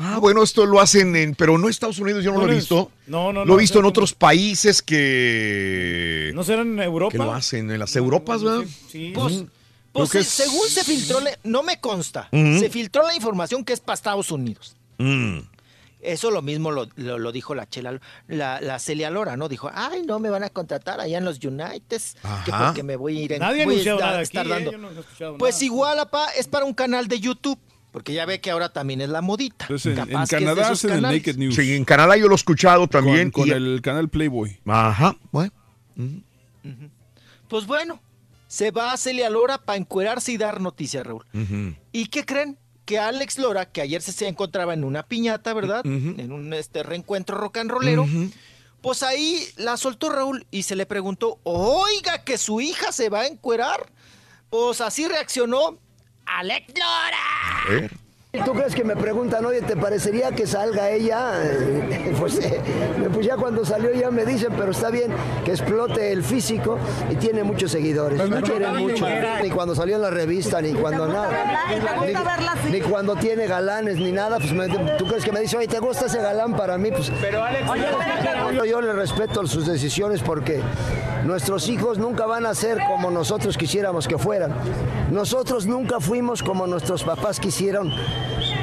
Ah, 0.00 0.18
bueno, 0.18 0.42
esto 0.44 0.64
lo 0.64 0.80
hacen 0.80 1.14
en, 1.16 1.34
pero 1.34 1.58
no 1.58 1.64
en 1.66 1.70
Estados 1.70 1.98
Unidos, 1.98 2.22
yo 2.22 2.32
no, 2.32 2.38
No 2.38 2.46
lo 2.46 2.52
he 2.52 2.56
visto. 2.56 2.90
no, 3.08 3.32
no, 3.32 3.40
Lo 3.40 3.46
no, 3.46 3.54
he 3.54 3.60
visto 3.60 3.78
en 3.78 3.82
no, 3.82 3.88
otros 3.88 4.14
países 4.14 4.80
que, 4.82 6.30
¿No 6.34 6.44
será 6.44 6.62
en 6.62 6.78
Europa? 6.80 7.12
que 7.12 7.18
lo 7.18 7.32
hacen, 7.34 7.70
en 7.70 7.78
las 7.78 7.94
Europas, 7.96 8.42
¿verdad? 8.42 8.64
Sí. 8.90 9.12
Pues, 9.14 9.44
pues, 9.92 10.10
se- 10.10 10.20
es- 10.20 10.28
según 10.28 10.68
se 10.68 10.84
filtró, 10.84 11.20
la- 11.20 11.38
no 11.44 11.62
me 11.62 11.80
consta, 11.80 12.28
se 12.30 12.70
filtró 12.70 13.02
la 13.06 13.14
información 13.14 13.64
que 13.64 13.72
es 13.72 13.80
para 13.80 13.94
Estados 13.94 14.30
Unidos. 14.30 14.76
Mm. 14.98 15.38
Eso 16.00 16.30
lo 16.30 16.42
mismo 16.42 16.70
lo, 16.70 16.86
lo- 16.94 17.18
lo 17.18 17.32
dijo 17.32 17.56
la 17.56 17.68
Chela, 17.68 18.00
la, 18.28 18.60
la 18.60 18.78
Celia 18.78 19.10
Lora, 19.10 19.36
¿no? 19.36 19.48
Dijo, 19.48 19.68
ay, 19.74 20.02
no 20.06 20.20
me 20.20 20.30
van 20.30 20.44
a 20.44 20.48
contratar 20.50 21.00
allá 21.00 21.18
en 21.18 21.24
los 21.24 21.42
United, 21.42 22.00
que 22.44 22.52
porque 22.52 22.84
me 22.84 22.94
voy 22.94 23.18
a 23.18 23.20
ir 23.22 23.32
en... 23.32 23.40
Nadie 23.40 23.64
ha 23.64 23.66
estar- 23.66 23.98
nada 23.98 24.18
aquí, 24.18 24.22
estar 24.22 24.46
¿eh? 24.46 24.50
dando". 24.50 24.70
Yo 24.72 24.78
no 24.78 24.90
he 24.92 25.00
escuchado 25.00 25.38
Pues 25.38 25.56
nada. 25.56 25.64
igual, 25.64 25.98
apa, 25.98 26.28
es 26.36 26.46
para 26.46 26.64
un 26.66 26.72
canal 26.74 27.08
de 27.08 27.18
YouTube, 27.18 27.58
porque 27.98 28.12
ya 28.12 28.26
ve 28.26 28.40
que 28.40 28.52
ahora 28.52 28.68
también 28.72 29.00
es 29.00 29.08
la 29.08 29.22
modita. 29.22 29.64
Entonces, 29.64 29.94
en, 29.94 29.98
en 29.98 30.06
Capaz 30.06 30.28
que 30.28 30.36
es 30.36 30.40
de 30.40 30.46
Canadá 30.46 30.70
hacen 30.70 30.90
el. 30.92 31.02
Naked 31.02 31.36
News. 31.36 31.56
Sí, 31.56 31.74
en 31.74 31.84
Canadá 31.84 32.16
yo 32.16 32.28
lo 32.28 32.34
he 32.34 32.36
escuchado 32.36 32.86
también. 32.86 33.32
Con, 33.32 33.42
con 33.42 33.48
y- 33.48 33.50
el 33.50 33.80
canal 33.82 34.08
Playboy. 34.08 34.60
Ajá, 34.66 35.16
bueno. 35.32 35.52
Pues 37.48 37.66
bueno, 37.66 38.00
se 38.46 38.70
va 38.70 38.92
a 38.92 38.96
Celia 38.96 39.28
Lora 39.30 39.58
para 39.58 39.78
encuerarse 39.78 40.30
y 40.30 40.36
dar 40.36 40.60
noticias, 40.60 41.04
Raúl. 41.04 41.24
¿Y 41.90 42.06
qué 42.06 42.24
creen? 42.24 42.56
Que 42.84 43.00
Alex 43.00 43.36
Lora, 43.38 43.66
que 43.66 43.80
ayer 43.80 44.00
se, 44.00 44.12
se 44.12 44.28
encontraba 44.28 44.74
en 44.74 44.84
una 44.84 45.02
piñata, 45.02 45.52
¿verdad? 45.54 45.84
En 45.84 46.30
un 46.30 46.52
este, 46.54 46.84
reencuentro 46.84 47.36
rock 47.36 47.56
and 47.56 47.70
rollero. 47.72 48.06
Pues 48.80 49.02
ahí 49.02 49.44
la 49.56 49.76
soltó 49.76 50.08
Raúl 50.08 50.46
y 50.52 50.62
se 50.62 50.76
le 50.76 50.86
preguntó, 50.86 51.40
oiga, 51.42 52.22
que 52.22 52.38
su 52.38 52.60
hija 52.60 52.92
se 52.92 53.08
va 53.08 53.22
a 53.22 53.26
encuerar. 53.26 53.90
Pues 54.50 54.80
así 54.80 55.08
reaccionó 55.08 55.78
Alex 56.28 56.72
Lora. 56.76 57.24
A 57.64 57.68
ver. 57.68 58.07
¿Tú 58.44 58.52
crees 58.52 58.74
que 58.74 58.84
me 58.84 58.96
preguntan, 58.96 59.44
oye, 59.44 59.60
¿te 59.62 59.76
parecería 59.76 60.30
que 60.32 60.46
salga 60.46 60.90
ella? 60.90 61.32
Pues, 62.18 62.38
eh, 62.38 62.60
pues 63.12 63.24
ya 63.26 63.36
cuando 63.36 63.64
salió 63.64 63.92
ya 63.92 64.10
me 64.10 64.24
dicen, 64.24 64.48
pero 64.56 64.72
está 64.72 64.90
bien 64.90 65.12
que 65.44 65.52
explote 65.52 66.10
el 66.10 66.24
físico 66.24 66.76
y 67.10 67.14
tiene 67.16 67.44
muchos 67.44 67.70
seguidores. 67.70 68.28
Me 68.28 68.40
quieren 68.42 68.76
mucho. 68.76 69.06
Ni 69.42 69.50
cuando 69.50 69.74
salió 69.74 69.96
en 69.96 70.02
la 70.02 70.10
revista, 70.10 70.60
ni 70.60 70.72
cuando 70.72 71.06
nada. 71.06 71.30
Ni, 72.66 72.72
ni 72.72 72.80
cuando 72.80 73.14
tiene 73.14 73.46
galanes, 73.46 73.98
ni 73.98 74.10
nada. 74.10 74.38
Pues 74.38 74.52
me- 74.52 74.68
¿Tú 74.98 75.06
crees 75.06 75.24
que 75.24 75.30
me 75.32 75.40
dice, 75.40 75.56
oye, 75.56 75.68
¿te 75.68 75.78
gusta 75.78 76.06
ese 76.06 76.18
galán 76.20 76.56
para 76.56 76.76
mí? 76.76 76.90
Pues, 76.90 77.12
Pero 77.20 77.44
Alex, 77.44 77.66
yo, 78.54 78.64
yo 78.64 78.80
le 78.80 78.92
respeto 78.94 79.46
sus 79.46 79.66
decisiones 79.66 80.20
porque 80.22 80.60
nuestros 81.24 81.68
hijos 81.68 81.98
nunca 81.98 82.26
van 82.26 82.46
a 82.46 82.54
ser 82.54 82.78
como 82.88 83.10
nosotros 83.10 83.56
quisiéramos 83.56 84.08
que 84.08 84.18
fueran. 84.18 84.52
Nosotros 85.12 85.66
nunca 85.66 86.00
fuimos 86.00 86.42
como 86.42 86.66
nuestros 86.66 87.04
papás 87.04 87.38
quisieron 87.38 87.92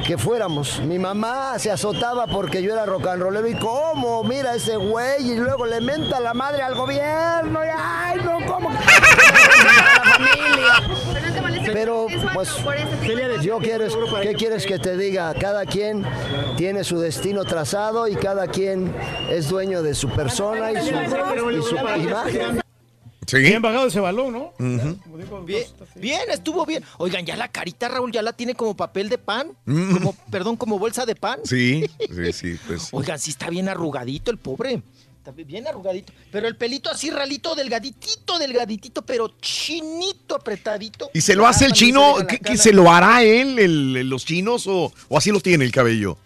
que 0.06 0.16
fuéramos. 0.16 0.80
Mi 0.80 0.98
mamá 0.98 1.58
se 1.58 1.70
azotaba 1.70 2.26
porque 2.26 2.62
yo 2.62 2.72
era 2.72 2.86
rock 2.86 3.08
and 3.08 3.22
rollero 3.22 3.48
y 3.48 3.54
cómo, 3.54 4.22
mira 4.24 4.54
ese 4.54 4.76
güey 4.76 5.32
y 5.32 5.36
luego 5.36 5.66
le 5.66 5.80
menta 5.80 6.20
la 6.20 6.34
madre 6.34 6.62
al 6.62 6.74
gobierno 6.74 7.64
y 7.64 7.68
ay, 7.76 8.20
no, 8.24 8.38
cómo. 8.46 8.70
Pero 11.72 12.06
pues 12.32 12.50
yo 13.42 13.58
quiero, 13.58 13.86
¿qué 14.22 14.34
quieres 14.34 14.66
que 14.66 14.78
te 14.78 14.96
diga? 14.96 15.34
Cada 15.34 15.66
quien 15.66 16.06
tiene 16.56 16.84
su 16.84 16.98
destino 17.00 17.44
trazado 17.44 18.06
y 18.08 18.14
cada 18.14 18.46
quien 18.46 18.94
es 19.28 19.48
dueño 19.48 19.82
de 19.82 19.94
su 19.94 20.08
persona 20.10 20.72
y 20.72 20.76
su, 20.76 20.94
y 21.50 21.62
su 21.62 21.76
imagen. 21.76 22.65
Sí. 23.26 23.38
Bien 23.38 23.60
bajado 23.60 23.86
ese 23.88 24.00
balón, 24.00 24.32
¿no? 24.32 24.52
Como 24.56 25.44
Bien, 25.44 25.64
bien, 25.96 26.20
estuvo 26.30 26.64
bien. 26.64 26.82
Oigan, 26.98 27.26
ya 27.26 27.36
la 27.36 27.48
carita, 27.48 27.88
Raúl, 27.88 28.12
ya 28.12 28.22
la 28.22 28.32
tiene 28.32 28.54
como 28.54 28.76
papel 28.76 29.08
de 29.08 29.18
pan. 29.18 29.48
Mm. 29.64 29.92
Como, 29.94 30.12
perdón, 30.30 30.56
como 30.56 30.78
bolsa 30.78 31.04
de 31.06 31.16
pan. 31.16 31.40
Sí, 31.44 31.84
sí, 31.98 32.32
sí, 32.32 32.56
pues. 32.66 32.88
Oigan, 32.92 33.18
sí 33.18 33.30
está 33.30 33.50
bien 33.50 33.68
arrugadito 33.68 34.30
el 34.30 34.38
pobre. 34.38 34.82
Está 35.18 35.32
bien 35.32 35.66
arrugadito. 35.66 36.12
Pero 36.30 36.46
el 36.46 36.56
pelito 36.56 36.88
así 36.88 37.10
ralito, 37.10 37.56
delgaditito, 37.56 38.38
delgaditito, 38.38 39.04
pero 39.04 39.34
chinito, 39.40 40.36
apretadito. 40.36 41.10
¿Y 41.12 41.20
se 41.20 41.34
lo 41.34 41.48
hace 41.48 41.66
el 41.66 41.72
chino? 41.72 42.14
se 42.18 42.38
¿Qué, 42.38 42.56
se 42.56 42.72
lo 42.72 42.92
hará 42.92 43.24
él, 43.24 43.58
el- 43.58 44.08
los 44.08 44.24
chinos, 44.24 44.68
o, 44.68 44.92
o 45.08 45.18
así 45.18 45.32
lo 45.32 45.40
tiene 45.40 45.64
el 45.64 45.72
cabello? 45.72 46.16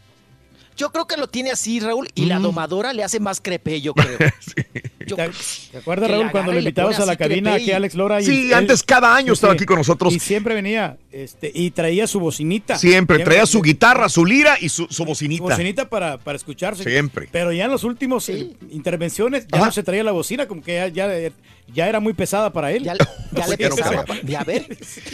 Yo 0.81 0.91
creo 0.91 1.07
que 1.07 1.19
lo 1.19 1.27
tiene 1.29 1.51
así, 1.51 1.79
Raúl, 1.79 2.09
y 2.15 2.25
la 2.25 2.39
Mm. 2.39 2.43
domadora 2.43 2.93
le 2.95 3.05
hace 3.05 3.21
más 3.21 3.39
crepe, 3.43 3.83
yo 3.83 3.93
creo. 3.93 4.17
Yo 5.07 5.17
¿Te, 5.17 5.23
creo 5.25 5.33
que- 5.33 5.71
te 5.73 5.79
acuerdas, 5.79 6.11
Raúl, 6.11 6.31
cuando 6.31 6.53
le 6.53 6.61
invitabas 6.61 6.99
a 7.01 7.05
la 7.07 7.17
cabina 7.17 7.51
crepe 7.53 7.63
aquí 7.65 7.73
a 7.73 7.77
Alex 7.77 7.95
Lora? 7.97 8.21
y 8.21 8.25
Sí, 8.25 8.47
él- 8.49 8.55
antes 8.55 8.83
cada 8.83 9.15
año 9.17 9.33
estaba 9.33 9.53
aquí 9.55 9.65
con 9.67 9.77
nosotros. 9.77 10.15
Y 10.15 10.21
siempre 10.21 10.55
venía, 10.55 10.97
este, 11.11 11.51
y 11.53 11.71
traía 11.73 12.07
su 12.07 12.19
bocinita. 12.21 12.79
Siempre 12.79 13.19
traía 13.19 13.45
su 13.45 13.61
guitarra, 13.61 14.09
su 14.09 14.25
lira 14.25 14.57
y 14.61 14.69
su, 14.69 14.87
su 14.87 14.95
Su 14.95 15.05
bocinita. 15.05 15.43
bocinita 15.43 15.89
para, 15.89 16.17
para 16.19 16.37
escucharse. 16.37 16.85
Siempre. 16.85 17.29
Pero 17.33 17.53
ya 17.53 17.65
en 17.67 17.73
las 17.73 17.83
últimas 17.85 18.29
eh, 18.29 18.51
intervenciones 18.71 19.47
ya 19.51 19.59
Ajá. 19.59 19.67
no 19.67 19.73
se 19.73 19.83
traía 19.83 20.05
la 20.05 20.13
bocina, 20.13 20.47
como 20.47 20.63
que 20.63 20.75
ya, 20.95 21.09
ya, 21.09 21.31
ya 21.75 21.89
era 21.89 22.01
muy 22.01 22.13
pesada 22.13 22.53
para 22.53 22.71
él. 22.73 22.85
Ya, 22.85 22.95
ya 23.33 23.47
le 23.49 23.57
pesaba. 23.57 24.05
de 24.23 24.37
a 24.37 24.45
ver. 24.45 24.67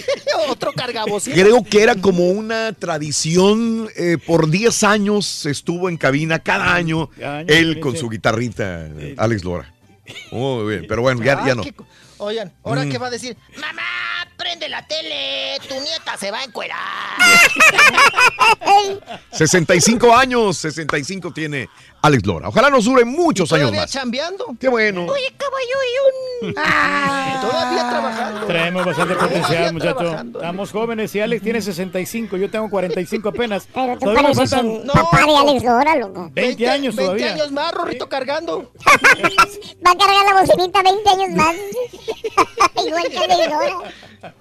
Otro 0.49 0.73
cargabocina. 0.73 1.36
Creo 1.36 1.62
que 1.65 1.83
era 1.83 1.94
como 1.94 2.31
una 2.31 2.73
tradición, 2.73 3.89
eh, 3.97 4.18
por 4.25 4.51
10 4.51 4.83
años 4.85 5.47
estuvo 5.47 5.89
en 5.89 5.97
cabina 5.97 6.39
cada 6.39 6.75
año, 6.75 7.09
Cada 7.18 7.39
año, 7.39 7.47
él 7.49 7.81
con 7.81 7.97
su 7.97 8.09
guitarrita, 8.09 8.89
Alex 9.17 9.44
Lora. 9.44 9.73
Muy 10.31 10.68
bien, 10.75 10.86
pero 10.89 11.02
bueno, 11.02 11.23
ya, 11.23 11.44
ya 11.44 11.55
no. 11.55 11.62
Oigan, 12.18 12.51
¿ahora 12.62 12.85
Mm. 12.85 12.91
qué 12.91 12.99
va 12.99 13.09
a 13.09 13.10
decir? 13.10 13.36
Mamá, 13.60 13.83
prende 14.39 14.68
la 14.70 14.86
tele, 14.86 15.59
tu 15.68 15.75
nieta 15.75 16.17
se 16.18 16.31
va 16.31 16.39
a 16.39 16.44
encuerar. 16.44 16.78
65 19.33 20.17
años, 20.17 20.57
65 20.57 21.33
tiene 21.33 21.68
Alex 22.07 22.25
Lora. 22.25 22.49
Ojalá 22.49 22.70
nos 22.70 22.85
dure 22.85 23.05
muchos 23.05 23.52
años 23.52 23.62
Todavía 23.65 23.81
más. 23.83 23.91
chambeando. 23.91 24.44
Qué 24.60 24.68
bueno. 24.68 25.07
Oye, 25.07 25.35
caballo, 25.36 25.76
y 25.91 26.47
un... 26.47 26.55
Todavía 26.55 27.89
trabajando. 27.91 28.47
Traemos 28.47 28.85
bastante 28.86 29.15
potencial, 29.17 29.73
muchacho. 29.73 30.15
Estamos 30.15 30.70
jóvenes 30.70 31.15
y 31.17 31.20
Alex 31.20 31.43
tiene 31.43 31.60
65, 31.60 32.36
yo 32.36 32.49
tengo 32.49 32.70
45 32.70 33.28
apenas. 33.28 33.67
Pero 33.75 33.94
tú 33.94 34.01
Todavía 34.07 34.23
nos 34.23 34.36
pareces 34.36 34.59
faltan 34.60 34.81
el 34.83 34.86
papá 34.86 35.26
de 35.26 35.36
Alex 35.36 35.65
Lora, 35.65 35.97
loco. 35.97 36.31
20 36.33 36.68
años 36.68 36.94
20 36.97 37.02
todavía. 37.02 37.33
años 37.33 37.52
más, 37.52 37.73
Rorrito, 37.75 38.09
cargando. 38.09 38.70
Va 39.85 39.91
a 39.91 39.97
cargar 39.97 40.35
la 40.35 40.41
bocinita 40.41 40.83
20 40.83 41.10
años 41.10 41.31
más. 41.31 41.55
Igual 42.86 43.09
que 43.10 43.18
Alex 43.18 43.51
Lora. 43.51 44.33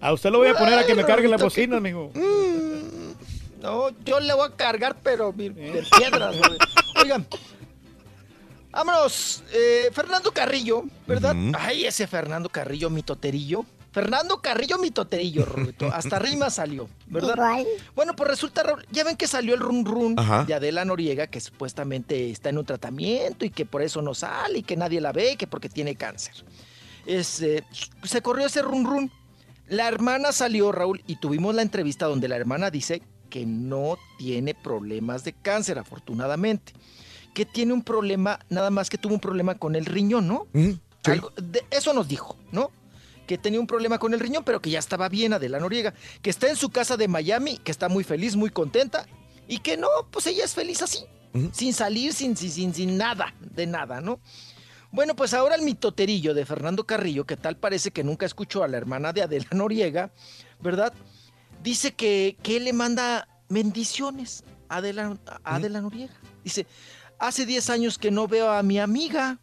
A 0.00 0.12
usted 0.12 0.30
lo 0.30 0.38
voy 0.38 0.48
a 0.48 0.54
poner 0.54 0.76
a 0.76 0.84
que 0.84 0.96
me 0.96 1.04
cargue 1.04 1.28
la 1.28 1.36
bocina, 1.36 1.76
amigo. 1.76 2.10
No, 3.62 3.90
yo 4.04 4.18
le 4.20 4.34
voy 4.34 4.48
a 4.52 4.56
cargar, 4.56 4.96
pero 5.02 5.32
de 5.32 5.50
piedras. 5.96 6.36
güey. 6.36 6.58
Oigan, 7.00 7.26
vámonos. 8.70 9.42
eh, 9.52 9.90
Fernando 9.92 10.32
Carrillo, 10.32 10.84
¿verdad? 11.06 11.34
Ay, 11.58 11.84
ese 11.86 12.06
Fernando 12.06 12.48
Carrillo, 12.48 12.90
mi 12.90 13.02
toterillo. 13.02 13.64
Fernando 13.92 14.40
Carrillo, 14.40 14.78
mi 14.78 14.90
toterillo, 14.90 15.44
Rorrito. 15.44 15.86
Hasta 15.92 16.18
rima 16.18 16.48
salió, 16.48 16.88
¿verdad? 17.08 17.34
Igual. 17.34 17.66
Bueno, 17.94 18.16
pues 18.16 18.30
resulta, 18.30 18.62
Raúl, 18.62 18.86
ya 18.90 19.04
ven 19.04 19.16
que 19.18 19.26
salió 19.26 19.52
el 19.54 19.60
run 19.60 19.84
run 19.84 20.14
Ajá. 20.18 20.44
de 20.44 20.54
Adela 20.54 20.84
Noriega, 20.86 21.26
que 21.26 21.40
supuestamente 21.40 22.30
está 22.30 22.48
en 22.48 22.56
un 22.56 22.64
tratamiento 22.64 23.44
y 23.44 23.50
que 23.50 23.66
por 23.66 23.82
eso 23.82 24.00
no 24.00 24.14
sale 24.14 24.60
y 24.60 24.62
que 24.62 24.78
nadie 24.78 24.98
la 25.02 25.12
ve, 25.12 25.36
que 25.36 25.46
porque 25.46 25.68
tiene 25.68 25.94
cáncer. 25.94 26.32
Este, 27.04 27.64
se 28.02 28.22
corrió 28.22 28.46
ese 28.46 28.62
run 28.62 28.86
run. 28.86 29.12
La 29.68 29.88
hermana 29.88 30.32
salió, 30.32 30.72
Raúl, 30.72 31.02
y 31.06 31.16
tuvimos 31.16 31.54
la 31.54 31.60
entrevista 31.60 32.06
donde 32.06 32.28
la 32.28 32.36
hermana 32.36 32.70
dice 32.70 33.02
que 33.32 33.46
no 33.46 33.96
tiene 34.18 34.54
problemas 34.54 35.24
de 35.24 35.32
cáncer, 35.32 35.78
afortunadamente. 35.78 36.74
Que 37.32 37.46
tiene 37.46 37.72
un 37.72 37.82
problema, 37.82 38.38
nada 38.50 38.68
más 38.68 38.90
que 38.90 38.98
tuvo 38.98 39.14
un 39.14 39.20
problema 39.20 39.54
con 39.54 39.74
el 39.74 39.86
riñón, 39.86 40.28
¿no? 40.28 40.48
Mm, 40.52 40.72
sí. 40.72 41.10
Algo- 41.10 41.32
de- 41.36 41.64
eso 41.70 41.94
nos 41.94 42.08
dijo, 42.08 42.36
¿no? 42.52 42.70
Que 43.26 43.38
tenía 43.38 43.58
un 43.58 43.66
problema 43.66 43.98
con 43.98 44.12
el 44.12 44.20
riñón, 44.20 44.44
pero 44.44 44.60
que 44.60 44.68
ya 44.68 44.78
estaba 44.78 45.08
bien 45.08 45.32
Adela 45.32 45.58
Noriega. 45.58 45.94
Que 46.20 46.28
está 46.28 46.50
en 46.50 46.56
su 46.56 46.68
casa 46.68 46.98
de 46.98 47.08
Miami, 47.08 47.56
que 47.56 47.70
está 47.70 47.88
muy 47.88 48.04
feliz, 48.04 48.36
muy 48.36 48.50
contenta. 48.50 49.06
Y 49.48 49.60
que 49.60 49.78
no, 49.78 49.88
pues 50.10 50.26
ella 50.26 50.44
es 50.44 50.52
feliz 50.52 50.82
así. 50.82 50.98
Sin 51.52 51.72
salir, 51.72 52.12
sin, 52.12 52.36
sin, 52.36 52.50
sin, 52.50 52.74
sin 52.74 52.98
nada, 52.98 53.34
de 53.40 53.66
nada, 53.66 54.02
¿no? 54.02 54.20
Bueno, 54.90 55.16
pues 55.16 55.32
ahora 55.32 55.54
el 55.54 55.62
mitoterillo 55.62 56.34
de 56.34 56.44
Fernando 56.44 56.84
Carrillo, 56.84 57.24
que 57.24 57.38
tal 57.38 57.56
parece 57.56 57.92
que 57.92 58.04
nunca 58.04 58.26
escuchó 58.26 58.62
a 58.62 58.68
la 58.68 58.76
hermana 58.76 59.14
de 59.14 59.22
Adela 59.22 59.46
Noriega, 59.52 60.12
¿verdad? 60.60 60.92
Dice 61.62 61.92
que, 61.92 62.36
que 62.42 62.56
él 62.56 62.64
le 62.64 62.72
manda 62.72 63.28
bendiciones 63.48 64.44
a 64.68 64.78
Adela, 64.78 65.16
a 65.44 65.56
Adela 65.56 65.80
Noriega. 65.80 66.14
Dice, 66.42 66.66
hace 67.18 67.46
10 67.46 67.70
años 67.70 67.98
que 67.98 68.10
no 68.10 68.26
veo 68.26 68.50
a 68.50 68.62
mi 68.62 68.78
amiga. 68.78 69.38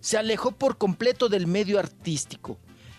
Se 0.00 0.18
alejó 0.18 0.52
por 0.52 0.76
completo 0.76 1.28
del 1.28 1.46
medio 1.46 1.78
artístico. 1.78 2.58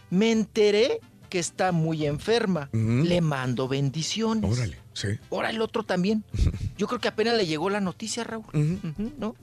Me 0.10 0.32
enteré 0.32 1.00
que 1.30 1.40
está 1.40 1.72
muy 1.72 2.06
enferma. 2.06 2.70
Le 2.72 3.22
mando 3.22 3.68
bendiciones. 3.68 4.52
Órale, 4.52 4.78
sí. 4.94 5.10
Ahora 5.30 5.50
el 5.50 5.62
otro 5.62 5.84
también. 5.84 6.24
Yo 6.78 6.88
creo 6.88 7.00
que 7.00 7.08
apenas 7.08 7.36
le 7.36 7.46
llegó 7.46 7.70
la 7.70 7.82
noticia, 7.82 8.24
Raúl. 8.24 8.46
¿No? 9.20 9.36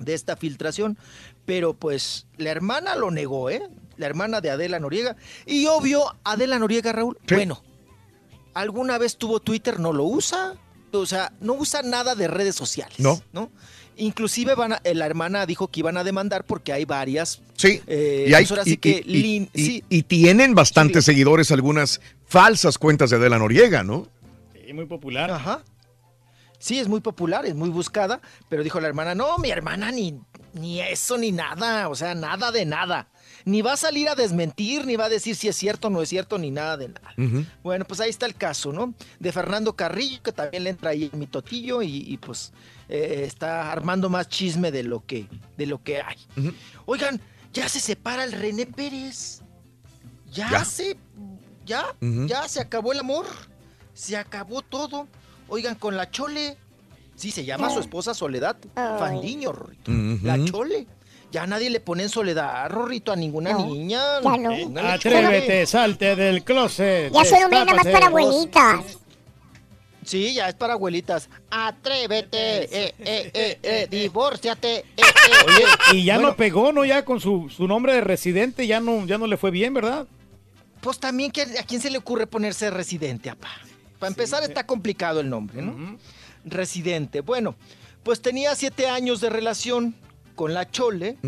De 0.00 0.14
esta 0.14 0.36
filtración. 0.36 0.98
Pero 1.46 1.74
pues 1.74 2.26
la 2.36 2.50
hermana 2.50 2.96
lo 2.96 3.10
negó, 3.10 3.50
¿eh? 3.50 3.62
La 3.96 4.06
hermana 4.06 4.40
de 4.40 4.50
Adela 4.50 4.78
Noriega. 4.80 5.16
Y 5.46 5.66
obvio, 5.66 6.16
Adela 6.24 6.58
Noriega, 6.58 6.92
Raúl. 6.92 7.18
Bueno, 7.28 7.62
alguna 8.54 8.98
vez 8.98 9.16
tuvo 9.16 9.40
Twitter, 9.40 9.78
no 9.80 9.92
lo 9.92 10.04
usa. 10.04 10.54
O 10.92 11.06
sea, 11.06 11.32
no 11.40 11.54
usa 11.54 11.82
nada 11.82 12.14
de 12.14 12.28
redes 12.28 12.54
sociales. 12.54 12.98
No. 13.00 13.20
¿No? 13.32 13.50
Inclusive 13.96 14.54
van 14.54 14.74
a- 14.74 14.80
eh, 14.84 14.94
la 14.94 15.06
hermana 15.06 15.46
dijo 15.46 15.68
que 15.68 15.80
iban 15.80 15.96
a 15.96 16.04
demandar 16.04 16.44
porque 16.44 16.72
hay 16.72 16.84
varias. 16.84 17.40
Sí. 17.56 17.80
eh, 17.86 18.26
y, 18.28 18.34
hay- 18.34 18.44
pues 18.46 18.66
y- 18.66 18.70
sí 18.70 18.76
que 18.76 19.02
y- 19.06 19.16
y- 19.16 19.22
lin- 19.22 19.50
y- 19.54 19.64
sí, 19.66 19.84
y 19.88 20.02
tienen 20.02 20.54
bastantes 20.54 21.04
seguidores 21.04 21.50
algunas 21.50 22.00
falsas 22.26 22.76
cuentas 22.78 23.10
de 23.10 23.16
Adela 23.16 23.38
Noriega, 23.38 23.82
¿no? 23.84 24.06
Sí, 24.66 24.72
muy 24.72 24.86
popular. 24.86 25.30
Ajá. 25.30 25.62
Sí, 26.58 26.78
es 26.78 26.88
muy 26.88 27.00
popular, 27.00 27.44
es 27.46 27.54
muy 27.54 27.70
buscada, 27.70 28.20
pero 28.48 28.62
dijo 28.62 28.80
la 28.80 28.86
hermana, 28.88 29.14
no, 29.14 29.36
mi 29.38 29.50
hermana 29.50 29.90
ni, 29.90 30.14
ni 30.54 30.80
eso 30.80 31.18
ni 31.18 31.32
nada, 31.32 31.88
o 31.88 31.94
sea, 31.94 32.14
nada 32.14 32.52
de 32.52 32.64
nada. 32.64 33.08
Ni 33.44 33.62
va 33.62 33.72
a 33.72 33.76
salir 33.76 34.08
a 34.08 34.14
desmentir, 34.14 34.86
ni 34.86 34.96
va 34.96 35.06
a 35.06 35.08
decir 35.08 35.34
si 35.36 35.48
es 35.48 35.56
cierto 35.56 35.88
o 35.88 35.90
no 35.90 36.02
es 36.02 36.08
cierto, 36.08 36.38
ni 36.38 36.50
nada 36.50 36.76
de 36.76 36.88
nada. 36.88 37.12
Bueno, 37.62 37.84
pues 37.84 38.00
ahí 38.00 38.10
está 38.10 38.26
el 38.26 38.34
caso, 38.34 38.72
¿no? 38.72 38.94
De 39.18 39.32
Fernando 39.32 39.74
Carrillo, 39.74 40.22
que 40.22 40.32
también 40.32 40.64
le 40.64 40.70
entra 40.70 40.90
ahí 40.90 41.10
en 41.12 41.18
mi 41.18 41.26
totillo 41.26 41.82
y, 41.82 41.96
y, 42.12 42.16
pues 42.18 42.52
eh, 42.88 43.24
está 43.26 43.72
armando 43.72 44.08
más 44.08 44.28
chisme 44.28 44.70
de 44.70 44.82
lo 44.82 45.04
que, 45.04 45.26
de 45.56 45.66
lo 45.66 45.82
que 45.82 46.00
hay. 46.02 46.16
Oigan, 46.86 47.20
ya 47.52 47.68
se 47.68 47.80
separa 47.80 48.24
el 48.24 48.32
René 48.32 48.66
Pérez. 48.66 49.40
Ya, 50.30 50.48
Ya. 50.50 50.64
se, 50.64 50.96
ya, 51.66 51.84
ya 52.00 52.48
se 52.48 52.60
acabó 52.60 52.92
el 52.92 53.00
amor. 53.00 53.26
Se 53.94 54.16
acabó 54.16 54.62
todo. 54.62 55.06
Oigan, 55.48 55.74
con 55.74 55.96
la 55.96 56.10
Chole. 56.10 56.56
Sí, 57.14 57.30
se 57.30 57.44
llama 57.44 57.68
su 57.70 57.78
esposa 57.80 58.14
Soledad 58.14 58.56
Fandiño, 58.74 59.52
Rorrito. 59.52 59.90
La. 60.22 60.42
Chole. 60.44 60.86
Ya 61.32 61.46
nadie 61.46 61.70
le 61.70 61.80
pone 61.80 62.02
en 62.04 62.08
soledad, 62.10 62.68
Rorrito, 62.70 63.10
a 63.10 63.16
ninguna 63.16 63.54
niña. 63.54 64.20
ya 64.22 64.36
no. 64.36 64.50
Póngale 64.50 64.88
Atrévete, 64.88 65.66
salte 65.66 66.14
del 66.14 66.44
closet. 66.44 67.10
Ya 67.10 67.24
soy 67.24 67.42
hombre 67.42 67.60
nada 67.64 67.74
más 67.74 67.86
para 67.86 68.06
abuelitas. 68.06 68.98
Sí, 70.04 70.34
ya 70.34 70.48
es 70.48 70.54
para 70.54 70.74
abuelitas. 70.74 71.30
Atrévete, 71.50 72.64
eh, 72.64 72.94
eh, 72.98 73.30
eh, 73.32 73.58
eh, 73.62 73.86
divórciate. 73.90 74.76
eh, 74.78 74.84
eh, 74.98 75.02
Oye, 75.46 75.62
eh. 75.62 75.94
y 75.96 76.04
ya 76.04 76.16
Bueno, 76.16 76.30
no 76.30 76.36
pegó, 76.36 76.70
¿no? 76.72 76.84
Ya 76.84 77.04
con 77.04 77.18
su, 77.20 77.48
su 77.48 77.66
nombre 77.66 77.94
de 77.94 78.02
residente 78.02 78.66
ya 78.66 78.80
no, 78.80 79.06
ya 79.06 79.16
no 79.16 79.26
le 79.26 79.36
fue 79.38 79.50
bien, 79.50 79.72
¿verdad? 79.72 80.06
Pues 80.82 80.98
también, 80.98 81.30
que 81.30 81.42
¿a 81.42 81.62
quién 81.62 81.80
se 81.80 81.88
le 81.90 81.96
ocurre 81.98 82.26
ponerse 82.26 82.68
residente, 82.70 83.30
apá? 83.30 83.48
Para 83.98 84.08
empezar, 84.08 84.42
está 84.42 84.66
complicado 84.66 85.20
el 85.20 85.30
nombre, 85.30 85.62
¿no? 85.62 85.96
Residente. 86.44 87.20
Bueno, 87.20 87.54
pues 88.02 88.20
tenía 88.20 88.54
siete 88.56 88.88
años 88.88 89.20
de 89.20 89.30
relación 89.30 89.94
con 90.42 90.54
la 90.54 90.68
Chole, 90.68 91.18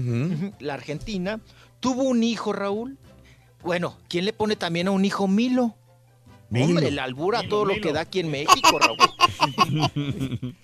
la 0.58 0.74
argentina. 0.74 1.38
Tuvo 1.78 2.02
un 2.02 2.24
hijo, 2.24 2.52
Raúl. 2.52 2.98
Bueno, 3.62 3.96
¿quién 4.08 4.24
le 4.24 4.32
pone 4.32 4.56
también 4.56 4.88
a 4.88 4.90
un 4.90 5.04
hijo 5.04 5.28
Milo? 5.28 5.76
Milo. 6.50 6.66
Hombre, 6.66 6.90
la 6.90 7.04
albura 7.04 7.48
todo 7.48 7.64
lo 7.64 7.80
que 7.80 7.92
da 7.92 8.00
aquí 8.00 8.18
en 8.18 8.32
México, 8.32 8.76
Raúl. 8.76 8.98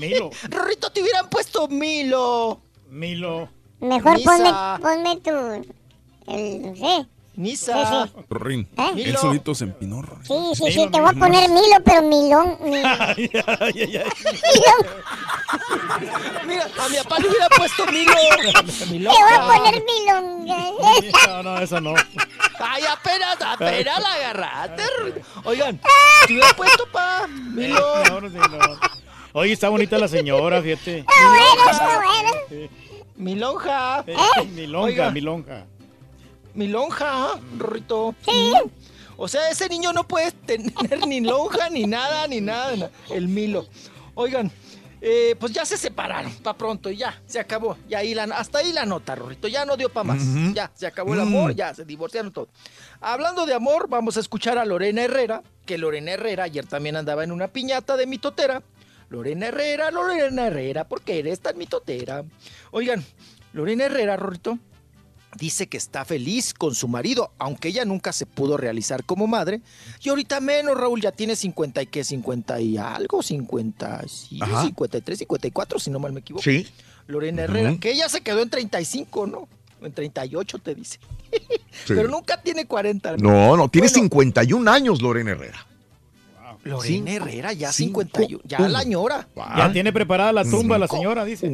Milo. 0.00 0.30
Rorrito, 0.48 0.90
te 0.90 1.02
hubieran 1.02 1.28
puesto 1.28 1.68
Milo. 1.68 2.62
Milo. 2.88 3.50
Mejor 3.80 4.18
ponme, 4.22 4.50
ponme 4.80 5.16
tu. 5.20 5.30
El, 6.26 6.62
no 6.62 6.76
sé. 6.76 7.06
Nisa. 7.36 8.06
Sí, 8.06 8.12
Rin. 8.28 8.68
¿Eh? 8.76 8.92
Él 9.06 9.16
solito 9.16 9.54
se 9.54 9.64
empinó. 9.64 10.02
Rin. 10.02 10.18
Sí, 10.24 10.34
sí, 10.54 10.72
sí, 10.72 10.88
te 10.90 11.00
voy 11.00 11.10
a 11.10 11.18
poner 11.18 11.48
Milo, 11.48 11.76
pero 11.84 12.02
Milón. 12.02 12.58
mi- 12.64 12.82
Mira, 16.46 16.64
a 16.78 16.88
mi 16.88 16.96
papá 16.96 17.18
le 17.18 17.28
hubiera 17.28 17.48
puesto 17.56 17.86
Milo. 17.86 18.12
Te 18.12 19.22
voy 19.22 19.32
a 19.32 19.46
poner 19.46 19.82
Milón. 19.84 20.46
No, 21.26 21.42
no, 21.42 21.58
eso 21.58 21.80
no. 21.80 21.94
Ay, 22.58 22.82
apenas, 22.90 23.36
apenas 23.40 24.00
la 24.00 24.12
agarraste. 24.14 24.82
Oigan, 25.44 25.80
te 26.26 26.32
hubiera 26.32 26.52
puesto 26.54 26.86
pa 26.92 27.26
Milo. 27.28 28.04
No, 28.10 28.20
no, 28.20 28.28
sí, 28.28 28.36
no. 28.36 28.58
Oye, 29.32 29.52
está 29.52 29.68
bonita 29.68 29.96
la 29.98 30.08
señora, 30.08 30.60
fíjate. 30.60 30.98
Está 30.98 31.28
bueno, 31.28 31.70
está 31.70 31.96
bueno. 31.96 32.68
Milonja. 33.16 34.04
Mi 34.54 34.66
lonja, 34.66 34.86
Oiga. 34.86 35.10
Mi 36.54 36.68
lonja. 36.68 37.34
Milonja, 37.36 37.40
Rorrito. 37.58 38.14
Sí. 38.24 38.52
O 39.16 39.28
sea, 39.28 39.50
ese 39.50 39.68
niño 39.68 39.92
no 39.92 40.06
puede 40.06 40.32
tener 40.32 41.06
ni 41.06 41.20
lonja, 41.20 41.68
ni 41.70 41.86
nada, 41.86 42.26
ni 42.26 42.40
nada. 42.40 42.76
na- 42.76 42.90
El 43.10 43.28
Milo. 43.28 43.66
Oigan, 44.14 44.50
eh, 45.02 45.34
pues 45.38 45.52
ya 45.52 45.64
se 45.64 45.76
separaron, 45.76 46.32
para 46.36 46.56
pronto, 46.56 46.90
y 46.90 46.96
ya, 46.96 47.20
se 47.26 47.38
acabó. 47.38 47.76
Y 47.88 47.94
ahí 47.94 48.14
la, 48.14 48.24
hasta 48.24 48.58
ahí 48.58 48.72
la 48.72 48.84
nota, 48.86 49.14
Rorrito. 49.14 49.46
Ya 49.48 49.64
no 49.64 49.76
dio 49.76 49.88
para 49.90 50.04
más. 50.04 50.22
Ya, 50.54 50.70
se 50.74 50.86
acabó 50.86 51.12
el 51.14 51.20
Mm. 51.20 51.22
amor, 51.22 51.54
ya, 51.54 51.74
se 51.74 51.84
divorciaron 51.84 52.32
todo. 52.32 52.48
Hablando 53.00 53.44
de 53.46 53.54
amor, 53.54 53.88
vamos 53.88 54.16
a 54.16 54.20
escuchar 54.20 54.56
a 54.58 54.64
Lorena 54.64 55.02
Herrera, 55.02 55.42
que 55.66 55.78
Lorena 55.78 56.12
Herrera 56.12 56.44
ayer 56.44 56.66
también 56.66 56.96
andaba 56.96 57.22
en 57.24 57.32
una 57.32 57.48
piñata 57.48 57.96
de 57.96 58.06
mitotera. 58.06 58.62
Lorena 59.10 59.46
Herrera, 59.48 59.90
Lorena 59.90 60.46
Herrera, 60.46 60.84
¿por 60.88 61.02
qué 61.02 61.18
eres 61.18 61.40
tan 61.40 61.58
mitotera? 61.58 62.24
Oigan, 62.70 63.04
Lorena 63.52 63.84
Herrera, 63.86 64.16
Rorrito, 64.16 64.58
dice 65.36 65.68
que 65.68 65.76
está 65.76 66.04
feliz 66.04 66.52
con 66.54 66.74
su 66.74 66.88
marido, 66.88 67.32
aunque 67.38 67.68
ella 67.68 67.84
nunca 67.84 68.12
se 68.12 68.26
pudo 68.26 68.56
realizar 68.56 69.04
como 69.04 69.26
madre. 69.26 69.60
Y 70.02 70.08
ahorita 70.08 70.40
menos, 70.40 70.76
Raúl, 70.76 71.00
ya 71.00 71.12
tiene 71.12 71.36
50 71.36 71.82
y 71.82 71.86
qué, 71.86 72.04
50 72.04 72.60
y 72.60 72.76
algo, 72.78 73.22
50, 73.22 74.02
sí, 74.08 74.38
Ajá. 74.42 74.62
53, 74.64 75.18
54, 75.18 75.78
si 75.78 75.90
no 75.90 75.98
mal 75.98 76.12
me 76.12 76.20
equivoco. 76.20 76.42
Sí. 76.42 76.66
Lorena 77.06 77.42
Herrera, 77.42 77.76
que 77.80 77.90
ella 77.92 78.08
se 78.08 78.20
quedó 78.20 78.40
en 78.42 78.50
35, 78.50 79.26
¿no? 79.26 79.48
En 79.82 79.92
38 79.92 80.58
te 80.58 80.74
dice. 80.74 80.98
Sí. 81.86 81.94
Pero 81.94 82.08
nunca 82.08 82.42
tiene 82.42 82.66
40. 82.66 83.16
No, 83.18 83.56
no, 83.56 83.68
tiene 83.68 83.88
51 83.88 84.70
años 84.70 85.00
Lorena 85.00 85.30
Herrera. 85.30 85.66
Lorena 86.64 86.82
Cinco- 86.84 87.08
Herrera, 87.08 87.52
ya 87.54 87.72
cinco- 87.72 88.02
51, 88.02 88.42
ya 88.44 88.58
uno. 88.58 88.68
la 88.68 88.78
añora. 88.80 89.28
Ya 89.56 89.72
tiene 89.72 89.92
preparada 89.92 90.32
la 90.32 90.44
tumba 90.44 90.76
la 90.78 90.88
señora, 90.88 91.24
dice. 91.24 91.48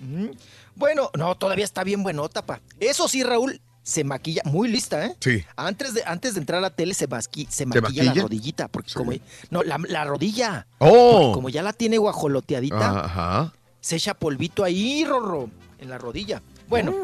Ujú. 0.00 0.30
Bueno, 0.76 1.10
no, 1.16 1.34
todavía 1.36 1.64
está 1.64 1.84
bien 1.84 2.02
buenota, 2.02 2.44
pa. 2.44 2.60
Eso 2.80 3.08
sí, 3.08 3.22
Raúl, 3.22 3.60
se 3.82 4.04
maquilla, 4.04 4.42
muy 4.44 4.68
lista, 4.68 5.04
¿eh? 5.06 5.16
Sí. 5.20 5.44
Antes 5.56 5.94
de, 5.94 6.02
antes 6.06 6.34
de 6.34 6.40
entrar 6.40 6.58
a 6.58 6.62
la 6.62 6.70
tele 6.70 6.94
se, 6.94 7.08
masqui- 7.08 7.48
se 7.48 7.58
¿Se 7.58 7.66
maquilla, 7.66 7.82
maquilla? 8.04 8.14
la 8.14 8.22
rodillita, 8.22 8.68
porque 8.68 8.92
como... 8.94 9.12
No, 9.50 9.62
la, 9.62 9.78
la 9.88 10.04
rodilla. 10.04 10.66
Oh. 10.78 11.32
Como 11.34 11.48
ya 11.48 11.62
la 11.62 11.72
tiene 11.72 11.98
guajoloteadita, 11.98 13.04
Ajá. 13.04 13.52
se 13.80 13.96
echa 13.96 14.14
polvito 14.14 14.64
ahí, 14.64 15.04
Rorro, 15.04 15.50
en 15.78 15.90
la 15.90 15.98
rodilla. 15.98 16.42
Bueno, 16.68 16.94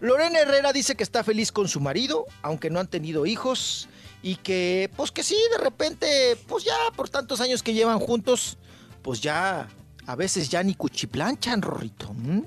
Lorena 0.00 0.40
Herrera 0.40 0.72
dice 0.72 0.96
que 0.96 1.04
está 1.04 1.22
feliz 1.22 1.52
con 1.52 1.68
su 1.68 1.80
marido, 1.80 2.26
aunque 2.42 2.70
no 2.70 2.80
han 2.80 2.88
tenido 2.88 3.24
hijos, 3.26 3.88
y 4.22 4.36
que, 4.36 4.90
pues 4.96 5.12
que 5.12 5.22
sí, 5.22 5.36
de 5.56 5.62
repente, 5.62 6.36
pues 6.48 6.64
ya 6.64 6.74
por 6.96 7.08
tantos 7.08 7.40
años 7.40 7.62
que 7.62 7.72
llevan 7.74 7.98
juntos, 8.00 8.58
pues 9.02 9.20
ya, 9.20 9.68
a 10.06 10.16
veces 10.16 10.48
ya 10.48 10.62
ni 10.62 10.74
cuchiplanchan, 10.74 11.62
Rorrito. 11.62 12.10
¿m? 12.10 12.42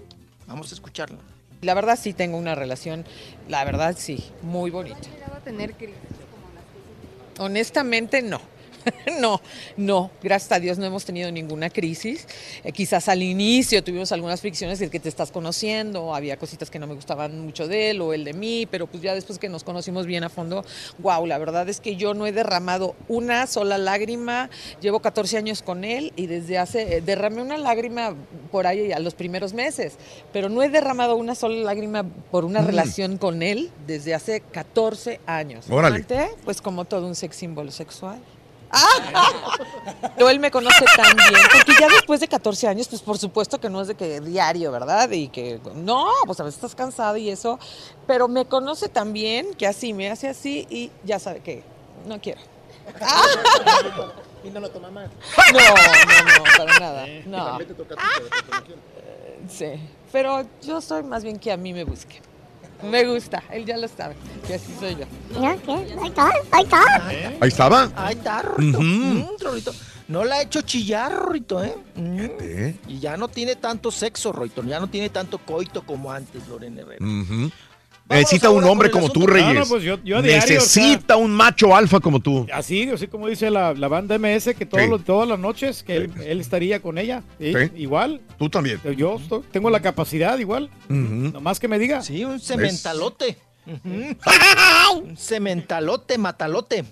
Vamos 0.47 0.71
a 0.71 0.75
escucharla. 0.75 1.17
La 1.61 1.73
verdad 1.73 1.97
sí 1.99 2.13
tengo 2.13 2.37
una 2.37 2.53
relación, 2.53 3.05
la 3.47 3.63
verdad 3.63 3.95
sí, 3.97 4.31
muy 4.41 4.69
bonita. 4.71 4.99
a 5.35 5.39
tener 5.39 5.73
crisis? 5.73 5.95
Honestamente 7.39 8.21
no. 8.21 8.39
No, 9.19 9.39
no, 9.77 10.11
gracias 10.21 10.51
a 10.51 10.59
Dios 10.59 10.77
no 10.77 10.85
hemos 10.85 11.05
tenido 11.05 11.31
ninguna 11.31 11.69
crisis. 11.69 12.27
Eh, 12.63 12.71
quizás 12.71 13.07
al 13.07 13.23
inicio 13.23 13.83
tuvimos 13.83 14.11
algunas 14.11 14.41
fricciones 14.41 14.81
el 14.81 14.89
que 14.89 14.99
te 14.99 15.09
estás 15.09 15.31
conociendo, 15.31 16.13
había 16.13 16.37
cositas 16.37 16.69
que 16.69 16.79
no 16.79 16.87
me 16.87 16.95
gustaban 16.95 17.39
mucho 17.39 17.67
de 17.67 17.91
él 17.91 18.01
o 18.01 18.13
él 18.13 18.23
de 18.25 18.33
mí, 18.33 18.67
pero 18.69 18.87
pues 18.87 19.01
ya 19.01 19.13
después 19.13 19.39
que 19.39 19.47
nos 19.49 19.63
conocimos 19.63 20.05
bien 20.05 20.23
a 20.23 20.29
fondo, 20.29 20.65
wow, 20.99 21.25
la 21.25 21.37
verdad 21.37 21.69
es 21.69 21.79
que 21.79 21.95
yo 21.95 22.13
no 22.13 22.25
he 22.27 22.31
derramado 22.31 22.95
una 23.07 23.47
sola 23.47 23.77
lágrima, 23.77 24.49
llevo 24.81 24.99
14 24.99 25.37
años 25.37 25.61
con 25.61 25.83
él 25.83 26.11
y 26.15 26.27
desde 26.27 26.57
hace, 26.57 26.97
eh, 26.97 27.01
derramé 27.01 27.41
una 27.41 27.57
lágrima 27.57 28.15
por 28.51 28.67
ahí 28.67 28.91
a 28.91 28.99
los 28.99 29.13
primeros 29.13 29.53
meses, 29.53 29.93
pero 30.33 30.49
no 30.49 30.61
he 30.63 30.69
derramado 30.69 31.15
una 31.15 31.35
sola 31.35 31.55
lágrima 31.63 32.03
por 32.31 32.43
una 32.43 32.61
Mm. 32.61 32.65
relación 32.65 33.17
con 33.17 33.43
él 33.43 33.71
desde 33.87 34.13
hace 34.13 34.41
14 34.41 35.19
años. 35.25 35.65
Órale. 35.69 36.05
Pues 36.43 36.61
como 36.61 36.85
todo 36.85 37.07
un 37.07 37.15
sex 37.15 37.35
símbolo 37.35 37.71
sexual. 37.71 38.19
Pero 40.15 40.29
él 40.29 40.39
me 40.39 40.51
conoce 40.51 40.85
tan 40.95 41.15
bien, 41.15 41.41
porque 41.53 41.73
ya 41.79 41.87
después 41.87 42.19
de 42.19 42.27
14 42.27 42.67
años, 42.67 42.87
pues 42.87 43.01
por 43.01 43.17
supuesto 43.17 43.59
que 43.59 43.69
no 43.69 43.81
es 43.81 43.87
de 43.87 43.95
que 43.95 44.19
diario, 44.21 44.71
¿verdad? 44.71 45.09
Y 45.11 45.27
que 45.29 45.59
no, 45.75 46.07
pues 46.25 46.39
a 46.39 46.43
veces 46.43 46.57
estás 46.57 46.75
cansado 46.75 47.17
y 47.17 47.29
eso, 47.29 47.59
pero 48.07 48.27
me 48.27 48.45
conoce 48.45 48.89
tan 48.89 49.13
bien 49.13 49.53
que 49.55 49.67
así 49.67 49.93
me 49.93 50.09
hace 50.11 50.27
así 50.27 50.65
y 50.69 50.91
ya 51.03 51.19
sabe 51.19 51.39
que 51.41 51.63
no 52.05 52.19
quiero. 52.21 52.41
Y 54.43 54.49
no 54.49 54.59
lo 54.59 54.69
toma 54.69 54.91
mal. 54.91 55.09
No, 55.53 55.59
no, 55.59 56.37
no, 56.37 56.43
para 56.57 56.79
nada. 56.79 57.07
Y 57.07 57.23
No. 57.25 57.45
también 57.45 57.67
te 57.69 57.73
toca 57.75 57.95
a 57.95 57.97
ti, 57.97 58.03
pero 58.15 58.29
porque 58.29 58.51
no 58.51 58.63
quiere. 58.65 58.81
Sí, 59.49 59.89
pero 60.11 60.45
yo 60.61 60.81
soy 60.81 61.03
más 61.03 61.23
bien 61.23 61.39
que 61.39 61.51
a 61.51 61.57
mí 61.57 61.73
me 61.73 61.83
busque. 61.83 62.21
Me 62.83 63.03
gusta, 63.05 63.43
él 63.51 63.65
ya 63.65 63.77
lo 63.77 63.87
sabe, 63.87 64.15
que 64.45 64.55
así 64.55 64.73
soy 64.79 64.95
yo. 64.95 65.05
¿Ya 65.41 65.57
qué? 65.57 65.71
Ahí 65.71 66.07
está, 66.07 66.29
ahí 66.51 66.63
está. 66.63 67.07
Ahí 67.07 67.47
estaba. 67.47 67.91
Ahí 67.95 68.15
está. 68.15 68.43
Ujú. 68.57 68.81
Mm, 68.81 69.25
Rorrito. 69.41 69.71
No 70.07 70.23
la 70.23 70.35
ha 70.35 70.41
hecho 70.43 70.61
chillar, 70.61 71.11
Rorrito, 71.11 71.63
¿eh? 71.63 71.75
Mm. 71.95 72.19
¿Eh? 72.19 72.75
Y 72.87 72.99
ya 72.99 73.17
no 73.17 73.27
tiene 73.27 73.55
tanto 73.55 73.89
sexo, 73.89 74.31
Rorrito. 74.31 74.63
Ya 74.63 74.79
no 74.79 74.87
tiene 74.87 75.09
tanto 75.09 75.39
coito 75.39 75.83
como 75.83 76.11
antes, 76.11 76.47
Lorena 76.47 76.81
Herrera. 76.81 77.03
Ujú. 77.03 77.49
Necesita 78.07 78.49
un 78.51 78.63
hombre 78.65 78.91
como 78.91 79.09
tú. 79.09 79.25
Reyes. 79.25 79.53
No, 79.53 79.59
no, 79.61 79.65
pues 79.65 79.81
yo- 79.83 79.97
yo 80.03 80.21
diario, 80.21 80.55
Necesita 80.59 81.15
un 81.17 81.31
macho 81.31 81.75
alfa 81.75 81.99
como 81.99 82.19
tú. 82.19 82.45
Así, 82.53 82.87
así 82.89 83.07
como 83.07 83.27
dice 83.27 83.49
la, 83.49 83.73
la 83.73 83.87
banda 83.87 84.15
MS, 84.19 84.53
que 84.53 84.65
todos 84.65 84.83
Sí. 84.83 84.89
los- 84.89 85.03
todas 85.03 85.27
las 85.27 85.39
noches 85.39 85.81
que 85.81 85.95
él, 85.97 86.11
él 86.23 86.39
estaría 86.39 86.79
con 86.81 86.97
ella. 86.99 87.23
¿sí? 87.39 87.51
Sí. 87.53 87.71
Igual. 87.77 88.21
Tú 88.37 88.47
también. 88.49 88.79
Yo 88.95 89.15
estoy- 89.15 89.41
tengo 89.51 89.69
la 89.71 89.79
capacidad 89.81 90.37
igual. 90.37 90.69
Ujú. 90.89 91.31
Nomás 91.33 91.59
que 91.59 91.67
me 91.67 91.79
diga. 91.79 92.01
Sí, 92.03 92.23
un 92.23 92.39
cementalote. 92.39 93.37
Un 95.01 95.17
cementalote, 95.17 96.17
matalote. 96.17 96.85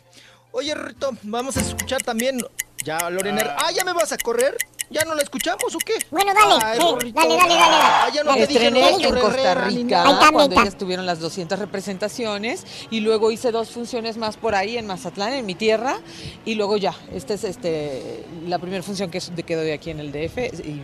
Oye, 0.51 0.73
Rorrito, 0.73 1.11
vamos 1.23 1.57
a 1.57 1.61
escuchar 1.61 2.01
también. 2.01 2.39
Ya, 2.83 3.09
Lorena. 3.09 3.41
Herrera- 3.41 3.55
Ah, 3.59 3.71
¿ya 3.71 3.83
me 3.83 3.93
vas 3.93 4.11
a 4.11 4.17
correr? 4.17 4.55
¿Ya 4.89 5.03
no 5.05 5.15
la 5.15 5.21
escuchamos 5.21 5.73
o 5.75 5.77
qué? 5.79 5.93
Bueno, 6.11 6.33
dale, 6.33 6.63
Ay, 6.63 6.79
Rorrito. 6.79 7.19
dale, 7.19 7.35
dale, 7.35 7.53
dale. 7.55 7.75
Ah, 7.75 8.09
ya 8.13 8.23
no 8.23 8.33
te 8.33 8.47
dije 8.47 8.67
en 8.67 9.19
Costa 9.19 9.55
Rica 9.55 10.03
cuando 10.31 10.61
ellas 10.61 10.77
tuvieron 10.77 11.05
las 11.05 11.19
200 11.19 11.57
representaciones 11.59 12.65
y 12.89 12.99
luego 12.99 13.31
hice 13.31 13.51
dos 13.51 13.69
funciones 13.69 14.17
más 14.17 14.37
por 14.37 14.55
ahí 14.55 14.77
en 14.77 14.85
Mazatlán, 14.87 15.33
en 15.33 15.45
mi 15.45 15.55
tierra, 15.55 15.99
y 16.45 16.55
luego 16.55 16.77
ya, 16.77 16.93
esta 17.13 17.33
es 17.33 17.43
este 17.43 18.25
la 18.47 18.59
primera 18.59 18.83
función 18.83 19.09
que, 19.09 19.19
que 19.19 19.55
doy 19.55 19.71
aquí 19.71 19.89
en 19.89 19.99
el 19.99 20.11
DF 20.11 20.37
y 20.65 20.81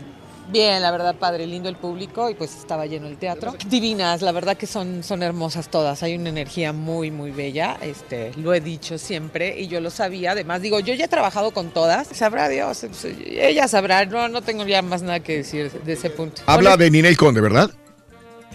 bien, 0.51 0.81
la 0.81 0.91
verdad, 0.91 1.15
padre, 1.15 1.45
lindo 1.47 1.69
el 1.69 1.75
público 1.75 2.29
y 2.29 2.33
pues 2.35 2.55
estaba 2.55 2.85
lleno 2.85 3.07
el 3.07 3.17
teatro. 3.17 3.55
Divinas, 3.67 4.21
la 4.21 4.31
verdad 4.31 4.57
que 4.57 4.67
son, 4.67 5.03
son 5.03 5.23
hermosas 5.23 5.69
todas, 5.69 6.01
hay 6.03 6.15
una 6.15 6.29
energía 6.29 6.73
muy, 6.73 7.11
muy 7.11 7.31
bella, 7.31 7.77
este, 7.81 8.31
lo 8.37 8.53
he 8.53 8.59
dicho 8.61 8.97
siempre 8.97 9.59
y 9.59 9.67
yo 9.67 9.79
lo 9.81 9.89
sabía, 9.89 10.31
además 10.31 10.61
digo, 10.61 10.79
yo 10.79 10.93
ya 10.93 11.05
he 11.05 11.09
trabajado 11.09 11.51
con 11.51 11.69
todas, 11.71 12.07
sabrá 12.07 12.49
Dios, 12.49 12.79
pues, 12.87 13.05
ella 13.27 13.67
sabrá, 13.67 14.05
no, 14.05 14.27
no 14.29 14.41
tengo 14.41 14.65
ya 14.65 14.81
más 14.81 15.01
nada 15.01 15.19
que 15.19 15.37
decir 15.37 15.71
de 15.71 15.93
ese 15.93 16.09
punto. 16.09 16.41
Habla 16.45 16.77
de 16.77 16.89
Ninel 16.91 17.17
Conde, 17.17 17.41
¿verdad? 17.41 17.69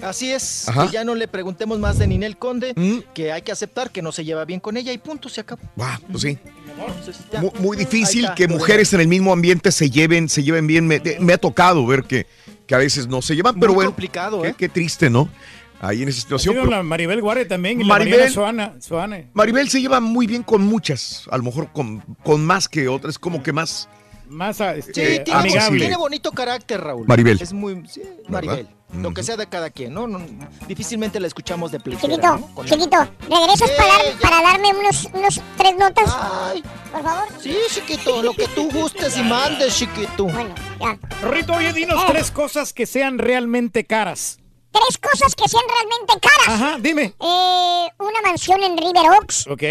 Así 0.02 0.32
es, 0.32 0.68
Ajá. 0.68 0.86
que 0.86 0.92
ya 0.92 1.04
no 1.04 1.14
le 1.14 1.28
preguntemos 1.28 1.78
más 1.78 1.98
de 1.98 2.06
Ninel 2.06 2.36
Conde, 2.36 2.74
Mm. 2.76 2.98
que 3.14 3.32
hay 3.32 3.42
que 3.42 3.52
aceptar 3.52 3.90
que 3.90 4.02
no 4.02 4.12
se 4.12 4.24
lleva 4.24 4.44
bien 4.44 4.60
con 4.60 4.76
ella 4.76 4.92
y 4.92 4.98
punto, 4.98 5.28
se 5.28 5.40
acabó. 5.40 5.62
Ah, 5.78 5.98
pues 6.10 6.22
sí. 6.22 6.38
Muy, 7.40 7.50
muy 7.60 7.76
difícil 7.76 8.26
que 8.36 8.48
mujeres 8.48 8.92
en 8.92 9.00
el 9.00 9.08
mismo 9.08 9.32
ambiente 9.32 9.70
se 9.72 9.90
lleven, 9.90 10.28
se 10.28 10.42
lleven 10.42 10.66
bien. 10.66 10.86
Me, 10.86 11.00
me 11.20 11.32
ha 11.32 11.38
tocado 11.38 11.86
ver 11.86 12.04
que, 12.04 12.26
que 12.66 12.74
a 12.74 12.78
veces 12.78 13.06
no 13.06 13.22
se 13.22 13.34
llevan, 13.36 13.54
pero 13.54 13.68
Muy 13.68 13.74
bueno. 13.76 13.90
complicado, 13.90 14.42
qué, 14.42 14.48
¿eh? 14.48 14.54
qué 14.56 14.68
triste, 14.68 15.10
¿no? 15.10 15.28
Ahí 15.80 16.02
en 16.02 16.08
esa 16.08 16.20
situación. 16.20 16.54
sido 16.54 16.64
pero 16.64 16.76
la 16.76 16.82
Maribel 16.82 17.20
Guare 17.20 17.44
también 17.44 17.80
y 17.80 17.84
Maribel- 17.84 18.30
Suana, 18.30 18.74
Suane. 18.80 19.28
Maribel 19.34 19.68
se 19.68 19.80
lleva 19.82 20.00
muy 20.00 20.26
bien 20.26 20.42
con 20.42 20.62
muchas, 20.62 21.24
a 21.30 21.36
lo 21.36 21.42
mejor 21.42 21.70
con, 21.72 22.00
con 22.22 22.44
más 22.44 22.68
que 22.68 22.88
otras, 22.88 23.18
como 23.18 23.42
que 23.42 23.52
más. 23.52 23.88
Más 24.28 24.60
ah, 24.60 24.74
Sí, 24.74 24.80
este, 24.80 25.20
tiene, 25.20 25.40
amigable. 25.40 25.78
tiene 25.80 25.96
bonito 25.96 26.32
carácter, 26.32 26.80
Raúl. 26.80 27.06
Maribel. 27.06 27.40
Es 27.40 27.52
muy. 27.52 27.86
sí, 27.88 28.02
Maribel. 28.28 28.66
Lo 28.94 29.12
que 29.12 29.24
sea 29.24 29.36
de 29.36 29.48
cada 29.48 29.70
quien, 29.70 29.92
¿no? 29.92 30.06
No, 30.06 30.24
difícilmente 30.68 31.18
la 31.18 31.26
escuchamos 31.26 31.72
de 31.72 31.80
pleitora, 31.80 32.14
Chiquito, 32.14 32.36
¿no? 32.36 32.54
Con- 32.54 32.64
chiquito, 32.66 32.96
¿regresas 33.28 33.68
Eh, 33.70 33.72
para, 33.76 33.88
dar- 33.92 34.20
para 34.20 34.42
darme 34.42 34.68
unos, 34.72 35.08
unos 35.12 35.40
tres 35.56 35.76
notas? 35.76 36.16
Ay, 36.16 36.62
Por 36.92 37.02
favor. 37.02 37.24
sí, 37.40 37.56
chiquito, 37.70 38.22
lo 38.22 38.32
que 38.34 38.46
tú 38.48 38.70
gustes 38.70 39.16
y 39.16 39.22
mandes, 39.24 39.76
chiquito. 39.76 40.26
Bueno, 40.26 40.54
ya. 40.80 40.96
Rito, 41.28 41.54
oye, 41.54 41.72
dinos 41.72 42.00
Eh. 42.02 42.06
tres 42.08 42.30
cosas 42.30 42.72
que 42.72 42.86
sean 42.86 43.18
realmente 43.18 43.84
caras. 43.84 44.38
Tres 44.70 44.98
cosas 44.98 45.34
que 45.34 45.48
sean 45.48 45.64
realmente 45.68 46.28
caras. 46.28 46.48
Ajá, 46.62 46.76
dime. 46.80 47.14
Eh, 47.20 47.88
una 47.98 48.22
mansión 48.22 48.62
en 48.62 48.76
River 48.78 49.10
Oaks. 49.10 49.46
Ok. 49.48 49.62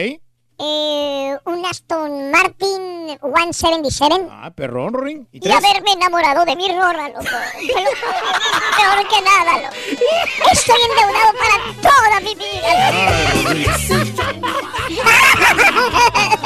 Eh, 0.59 1.38
un 1.45 1.65
Aston 1.65 2.32
Martin 2.32 3.17
177. 3.22 4.27
Ah, 4.30 4.51
perrón, 4.56 4.93
Ring. 4.93 5.25
¿Y 5.32 5.48
Y 5.48 5.51
haberme 5.51 5.93
enamorado 5.93 6.45
de 6.45 6.56
mi 6.56 6.67
Rora, 6.69 7.09
loco. 7.09 7.22
Peor 8.77 9.07
que 9.07 9.22
nada, 9.22 9.61
loco. 9.61 9.75
Estoy 10.51 10.80
endeudado 10.90 11.33
para 11.40 11.56
toda 11.82 12.19
mi 12.22 12.35
vida. 12.35 12.72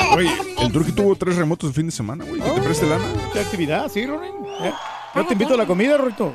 Oye, 0.16 0.32
el 0.60 0.72
Turqui 0.72 0.92
tuvo 0.94 1.16
tres 1.16 1.36
remotos 1.36 1.70
el 1.70 1.76
fin 1.76 1.86
de 1.88 1.92
semana, 1.92 2.24
güey. 2.26 2.42
Que 2.42 2.50
te 2.50 2.62
preste 2.62 2.86
lana. 2.86 3.06
¿Qué 3.34 3.40
actividad? 3.40 3.90
Sí, 3.92 4.06
Rory. 4.06 4.30
¿Eh? 4.62 4.74
Yo 5.16 5.26
te 5.26 5.34
invito 5.34 5.54
a 5.56 5.58
la 5.58 5.66
comida, 5.66 5.98
Rito. 5.98 6.32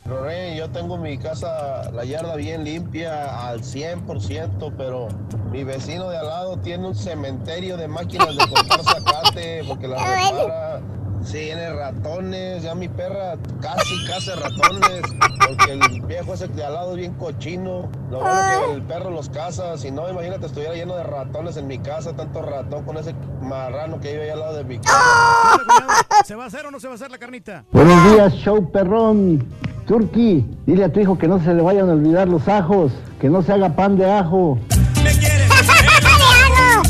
Lorraine, 0.05 0.57
yo 0.57 0.69
tengo 0.69 0.97
mi 0.97 1.17
casa, 1.17 1.89
la 1.91 2.03
yarda 2.03 2.35
bien 2.35 2.65
limpia 2.65 3.47
al 3.47 3.61
100%, 3.61 4.73
pero 4.77 5.07
mi 5.49 5.63
vecino 5.63 6.09
de 6.09 6.17
al 6.17 6.27
lado 6.27 6.57
tiene 6.57 6.87
un 6.87 6.95
cementerio 6.95 7.77
de 7.77 7.87
máquinas 7.87 8.35
de 8.35 8.47
cortar 8.49 8.83
zacate 8.83 9.63
porque 9.67 9.87
la 9.87 9.97
repara. 9.97 10.81
Sí, 11.23 11.37
tiene 11.37 11.71
ratones, 11.71 12.63
ya 12.63 12.75
mi 12.75 12.89
perra 12.89 13.37
casi, 13.61 14.05
casi 14.05 14.31
ratones, 14.31 15.03
porque 15.47 15.71
el 15.71 16.01
viejo 16.01 16.33
ese 16.33 16.49
de 16.49 16.65
al 16.65 16.73
lado 16.73 16.91
es 16.91 16.97
bien 16.97 17.13
cochino. 17.13 17.89
Lo 18.11 18.19
bueno 18.19 18.65
que 18.67 18.73
el 18.73 18.81
perro 18.81 19.09
los 19.09 19.29
caza, 19.29 19.77
si 19.77 19.89
no, 19.89 20.09
imagínate, 20.09 20.47
estuviera 20.47 20.73
lleno 20.73 20.97
de 20.97 21.03
ratones 21.03 21.55
en 21.55 21.67
mi 21.67 21.79
casa, 21.79 22.13
tanto 22.13 22.41
ratón 22.41 22.83
con 22.83 22.97
ese 22.97 23.15
marrano 23.41 24.01
que 24.01 24.11
vive 24.11 24.23
ahí 24.23 24.29
al 24.31 24.39
lado 24.39 24.55
de 24.55 24.63
mi 24.65 24.79
casa. 24.79 26.02
¿Se 26.25 26.35
va 26.35 26.45
a 26.45 26.47
hacer 26.47 26.65
o 26.65 26.71
no 26.71 26.79
se 26.79 26.87
va 26.87 26.93
a 26.93 26.95
hacer 26.95 27.11
la 27.11 27.17
carnita? 27.17 27.65
Buenos 27.73 28.11
días, 28.11 28.33
show 28.35 28.71
perrón. 28.71 29.45
Turki, 29.85 30.45
dile 30.65 30.85
a 30.85 30.89
tu 30.93 31.01
hijo 31.01 31.17
que 31.17 31.27
no 31.27 31.43
se 31.43 31.53
le 31.53 31.61
vayan 31.61 31.89
a 31.89 31.93
olvidar 31.93 32.29
los 32.29 32.47
ajos, 32.47 32.93
que 33.19 33.29
no 33.29 33.41
se 33.41 33.51
haga 33.51 33.75
pan 33.75 33.97
de 33.97 34.09
ajo. 34.09 34.57
Está 34.69 35.03
bueno, 36.39 36.81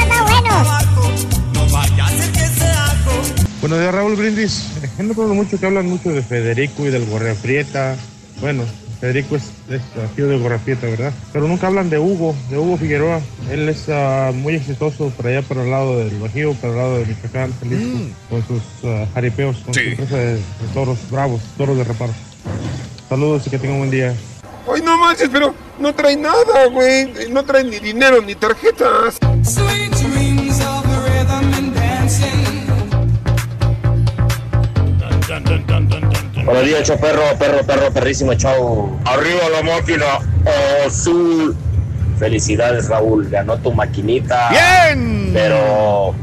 está 0.00 0.22
bueno. 0.22 0.64
Buenos 3.60 3.80
días, 3.80 3.94
Raúl 3.94 4.14
Brindis. 4.14 4.68
Notado 4.98 5.34
mucho 5.34 5.58
que 5.58 5.66
hablan 5.66 5.88
mucho 5.88 6.10
de 6.10 6.22
Federico 6.22 6.86
y 6.86 6.90
del 6.90 7.04
Gorra 7.06 7.34
Prieta. 7.34 7.96
Bueno, 8.40 8.62
Federico 9.02 9.34
es, 9.34 9.50
es 9.68 9.82
tío 10.14 10.28
de 10.28 10.38
Gorra 10.38 10.58
Prieta, 10.58 10.86
¿verdad? 10.86 11.12
Pero 11.32 11.48
nunca 11.48 11.66
hablan 11.66 11.90
de 11.90 11.98
Hugo, 11.98 12.36
de 12.48 12.56
Hugo 12.56 12.76
Figueroa. 12.76 13.20
Él 13.50 13.68
es 13.68 13.88
ah, 13.88 14.30
muy 14.32 14.54
exitoso 14.54 15.10
por 15.10 15.26
allá, 15.26 15.42
por 15.42 15.56
el 15.58 15.72
lado 15.72 15.98
del 15.98 16.16
Bajío, 16.20 16.54
por 16.54 16.70
el 16.70 16.76
lado 16.76 16.98
de 16.98 17.06
Michoacán, 17.06 17.52
Jalisco, 17.58 17.98
con 18.30 18.46
sus 18.46 18.62
ah, 18.84 19.04
jaripeos, 19.12 19.56
con 19.64 19.74
su 19.74 19.80
empresa 19.80 20.16
de, 20.16 20.34
de 20.34 20.42
toros 20.72 20.98
bravos, 21.10 21.40
toros 21.58 21.76
de 21.78 21.82
reparo. 21.82 22.12
Saludos 23.08 23.44
y 23.48 23.50
que 23.50 23.58
tengan 23.58 23.74
un 23.74 23.78
buen 23.80 23.90
día. 23.90 24.14
Ay, 24.72 24.82
no 24.82 24.96
manches, 24.96 25.28
pero 25.32 25.52
no 25.80 25.92
trae 25.92 26.16
nada, 26.16 26.66
güey. 26.70 27.12
No 27.28 27.44
trae 27.44 27.64
ni 27.64 27.80
dinero 27.80 28.22
ni 28.22 28.36
tarjetas. 28.36 29.18
Buenos 36.44 36.64
días, 36.64 36.80
hecho 36.80 36.96
perro, 36.96 37.22
perro, 37.38 37.62
perro, 37.64 37.92
perrísimo, 37.92 38.34
chao. 38.34 38.90
Arriba 39.04 39.40
la 39.52 39.62
máquina 39.62 40.04
azul. 40.86 41.54
Felicidades, 42.18 42.88
Raúl. 42.88 43.28
Ganó 43.30 43.56
tu 43.58 43.72
maquinita. 43.72 44.50
¡Bien! 44.50 45.30
Pero 45.32 46.14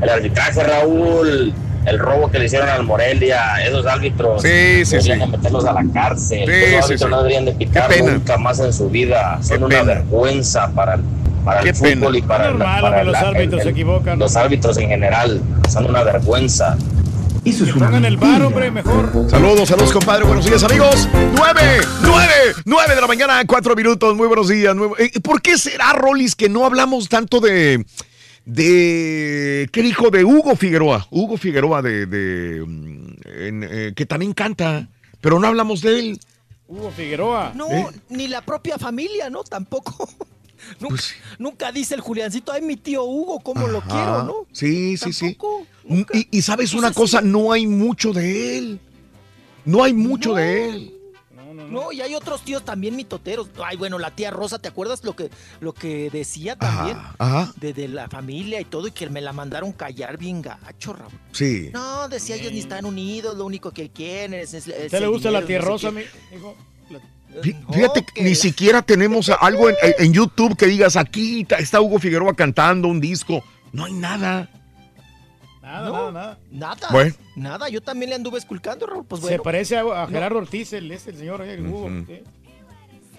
el 0.00 0.08
arbitraje, 0.08 0.62
Raúl, 0.62 1.52
el 1.84 1.98
robo 1.98 2.30
que 2.30 2.38
le 2.38 2.46
hicieron 2.46 2.68
al 2.68 2.82
Morelia, 2.84 3.64
esos 3.64 3.86
árbitros 3.86 4.42
Sí, 4.42 4.84
sí, 4.84 4.92
deberían 4.96 5.18
sí. 5.20 5.24
de 5.30 5.36
meterlos 5.38 5.64
a 5.64 5.72
la 5.72 5.84
cárcel. 5.92 6.44
Sí, 6.46 6.52
esos 6.52 6.68
sí, 6.68 6.74
árbitros 6.76 7.00
sí. 7.00 7.06
no 7.10 7.16
deberían 7.18 7.44
de 7.44 7.52
pitar 7.52 7.88
pena. 7.88 8.12
nunca 8.12 8.36
más 8.38 8.58
en 8.60 8.72
su 8.72 8.88
vida. 8.88 9.38
Son 9.42 9.58
Qué 9.58 9.64
una 9.64 9.78
pena. 9.80 9.84
vergüenza 9.94 10.68
para 10.74 10.94
el, 10.94 11.00
para 11.44 11.60
Qué 11.60 11.68
el 11.70 11.74
fútbol 11.74 11.94
pena. 12.14 12.18
y 12.18 12.22
para, 12.22 12.48
el- 12.48 12.56
para 12.58 13.04
los 13.04 13.12
la- 13.12 13.20
árbitros 13.28 13.62
se 13.62 13.68
equivocan. 13.70 14.18
Los 14.18 14.36
árbitros 14.36 14.76
en 14.78 14.88
general 14.88 15.40
son 15.68 15.86
una 15.86 16.02
vergüenza. 16.02 16.76
Eso 17.46 17.64
es 17.64 17.72
Pongan 17.72 18.04
el 18.04 18.16
bar, 18.16 18.42
hombre, 18.42 18.70
mejor. 18.72 19.10
Saludos, 19.30 19.68
saludos, 19.68 19.92
compadre. 19.92 20.24
Buenos 20.24 20.44
días, 20.44 20.64
amigos. 20.64 21.08
Nueve, 21.36 21.80
nueve, 22.02 22.32
nueve 22.64 22.94
de 22.94 23.00
la 23.00 23.06
mañana, 23.06 23.42
cuatro 23.46 23.76
minutos. 23.76 24.16
Muy 24.16 24.26
buenos 24.26 24.48
días. 24.48 24.74
nueve- 24.74 24.94
Eh, 25.14 25.20
¿Por 25.20 25.40
qué 25.40 25.56
será, 25.56 25.92
Rolis, 25.92 26.34
que 26.34 26.48
no 26.48 26.66
hablamos 26.66 27.08
tanto 27.08 27.38
de. 27.40 27.86
de 28.44 29.68
¿Qué 29.72 29.82
dijo? 29.82 30.10
De 30.10 30.24
Hugo 30.24 30.56
Figueroa. 30.56 31.06
Hugo 31.10 31.36
Figueroa, 31.38 31.82
de. 31.82 32.06
de, 32.06 32.64
mm, 32.66 33.06
en, 33.24 33.62
eh, 33.70 33.92
que 33.94 34.06
también 34.06 34.32
canta, 34.32 34.88
pero 35.20 35.38
no 35.38 35.46
hablamos 35.46 35.80
de 35.82 35.98
él. 36.00 36.20
Hugo 36.66 36.90
Figueroa. 36.90 37.52
No, 37.54 37.70
¿Eh? 37.70 37.86
ni 38.08 38.26
la 38.26 38.40
propia 38.42 38.76
familia, 38.76 39.30
¿no? 39.30 39.44
Tampoco. 39.44 40.08
Nunca, 40.80 40.88
Pues 40.88 41.14
nunca 41.38 41.72
dice 41.72 41.94
el 41.94 42.00
Juliancito, 42.00 42.52
ay, 42.52 42.62
mi 42.62 42.76
tío 42.76 43.04
Hugo, 43.04 43.40
cómo 43.40 43.66
lo 43.66 43.78
Ajá. 43.78 43.88
quiero, 43.88 44.22
¿no? 44.24 44.34
Sí, 44.52 44.96
sí, 44.96 45.12
sí. 45.12 45.36
Y, 45.88 46.38
y 46.38 46.42
sabes 46.42 46.74
una 46.74 46.92
cosa, 46.92 47.20
no 47.20 47.52
hay 47.52 47.66
mucho 47.66 48.12
de 48.12 48.58
él. 48.58 48.80
No 49.64 49.82
hay 49.82 49.92
mucho 49.92 50.34
de 50.34 50.68
él. 50.68 50.92
No, 51.70 51.90
y 51.90 52.00
hay 52.00 52.14
otros 52.14 52.42
tíos 52.42 52.64
también 52.64 52.94
mitoteros. 52.94 53.48
Ay, 53.64 53.76
bueno, 53.76 53.98
la 53.98 54.14
tía 54.14 54.30
Rosa, 54.30 54.58
¿te 54.58 54.68
acuerdas 54.68 55.02
lo 55.04 55.16
que, 55.16 55.30
lo 55.60 55.72
que 55.72 56.10
decía 56.10 56.54
también? 56.56 56.96
ajá. 57.18 57.52
De, 57.56 57.72
de 57.72 57.88
la 57.88 58.08
familia 58.08 58.60
y 58.60 58.64
todo, 58.64 58.86
y 58.86 58.90
que 58.92 59.08
me 59.08 59.20
la 59.20 59.32
mandaron 59.32 59.72
callar 59.72 60.18
bien 60.18 60.42
gacho, 60.42 60.92
Raúl. 60.92 61.12
Sí. 61.32 61.70
No, 61.72 62.08
decía 62.08 62.36
ellos 62.36 62.52
ni 62.52 62.60
están 62.60 62.84
unidos, 62.84 63.36
lo 63.36 63.44
único 63.44 63.70
que 63.70 63.90
quieren 63.90 64.34
es... 64.34 64.52
¿Usted 64.54 65.00
le 65.00 65.06
gusta 65.06 65.30
la 65.30 65.44
tía 65.44 65.58
no 65.58 65.64
Rosa, 65.64 65.90
mi 65.90 66.02
hijo? 66.34 66.56
Fíjate, 67.42 68.04
que 68.04 68.22
ni 68.22 68.34
siquiera 68.34 68.82
tenemos 68.82 69.28
algo 69.28 69.68
en, 69.68 69.76
en 69.98 70.12
YouTube 70.12 70.56
que 70.56 70.66
digas 70.66 70.96
aquí 70.96 71.46
está 71.58 71.80
Hugo 71.80 71.98
Figueroa 71.98 72.34
cantando 72.34 72.88
un 72.88 73.00
disco. 73.00 73.42
No 73.72 73.84
hay 73.84 73.92
nada. 73.92 74.48
Nada, 75.62 75.88
No, 75.88 76.12
nada, 76.12 76.12
nada. 76.12 76.38
Nada, 76.76 76.88
Bueno. 76.92 77.14
nada, 77.34 77.68
yo 77.68 77.80
también 77.80 78.10
le 78.10 78.16
anduve 78.16 78.38
esculcando, 78.38 78.86
Raúl, 78.86 79.04
pues 79.04 79.20
bueno. 79.20 79.36
Se 79.36 79.42
parece 79.42 79.76
a, 79.76 79.80
a 79.80 79.84
No. 79.84 80.08
Gerardo 80.08 80.38
Ortiz, 80.38 80.72
el, 80.72 80.90
ese, 80.92 81.10
el 81.10 81.16
señor, 81.18 81.42
el 81.42 81.66
Hugo. 81.66 81.90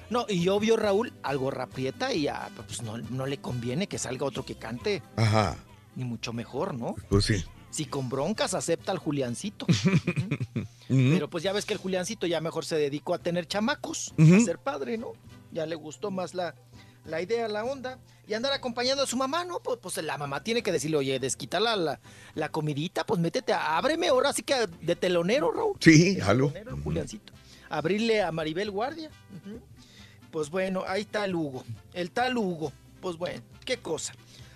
No, 0.10 0.26
y 0.30 0.42
yo 0.42 0.58
vio 0.60 0.78
Raúl 0.78 1.12
algo 1.22 1.52
raprieta 1.52 2.14
y 2.14 2.24
ya, 2.24 2.50
pues 2.66 2.82
no, 2.82 2.98
no 2.98 3.26
le 3.26 3.38
conviene 3.40 3.88
que 3.88 3.98
salga 4.00 4.26
otro 4.26 4.46
que 4.46 4.56
cante, 4.56 5.04
Ajá. 5.18 5.58
ni 5.98 6.06
mucho 6.06 6.32
mejor, 6.32 6.74
¿no? 6.74 6.96
Pues 7.10 7.26
sí. 7.26 7.44
Si 7.70 7.86
con 7.86 8.10
broncas 8.10 8.54
acepta 8.54 8.92
al 8.92 8.98
Juliancito. 8.98 9.66
Pero 10.88 11.30
pues 11.30 11.44
ya 11.44 11.52
ves 11.54 11.66
que 11.66 11.74
el 11.74 11.80
Juliancito 11.80 12.28
ya 12.28 12.40
mejor 12.42 12.66
se 12.66 12.78
dedicó 12.78 13.14
a 13.14 13.20
tener 13.20 13.48
chamacos, 13.48 14.14
Ujú. 14.18 14.36
a 14.36 14.40
ser 14.40 14.58
padre, 14.58 14.98
¿no? 14.98 15.14
Ya 15.52 15.66
le 15.66 15.76
gustó 15.76 16.10
más 16.12 16.34
la, 16.34 16.56
la 17.06 17.22
idea, 17.22 17.48
la 17.48 17.64
onda. 17.66 18.00
Y 18.28 18.34
andar 18.34 18.52
acompañando 18.54 19.04
a 19.04 19.08
su 19.08 19.16
mamá, 19.18 19.46
¿no? 19.46 19.60
Pues, 19.60 19.80
pues 19.82 19.98
la 19.98 20.18
mamá 20.18 20.44
tiene 20.44 20.64
que 20.64 20.72
decirle, 20.72 20.98
oye, 20.98 21.20
desquita 21.20 21.60
la, 21.60 21.76
la, 21.76 22.00
la 22.36 22.50
comidita, 22.50 23.06
pues 23.06 23.20
métete, 23.20 23.54
a- 23.54 23.78
ábreme 23.78 24.08
ahora 24.08 24.34
sí 24.34 24.44
que 24.44 24.68
de 24.82 24.96
telonero, 24.96 25.52
Raúl. 25.52 25.78
Sí, 25.80 26.20
jalo. 26.20 26.48
telonero, 26.50 26.76
el 26.76 26.84
Juliancito. 26.84 27.34
Abrirle 27.70 28.22
a 28.22 28.32
Maribel 28.32 28.72
Guardia. 28.72 29.10
Pues 30.32 30.50
bueno, 30.50 30.84
ahí 30.88 31.02
está 31.02 31.26
el 31.26 31.36
Hugo. 31.36 31.64
El 31.94 32.12
tal 32.12 32.38
Hugo. 32.38 32.72
Pues 33.02 33.18
bueno, 33.18 33.42
qué 33.66 33.78
cosa. 33.78 34.14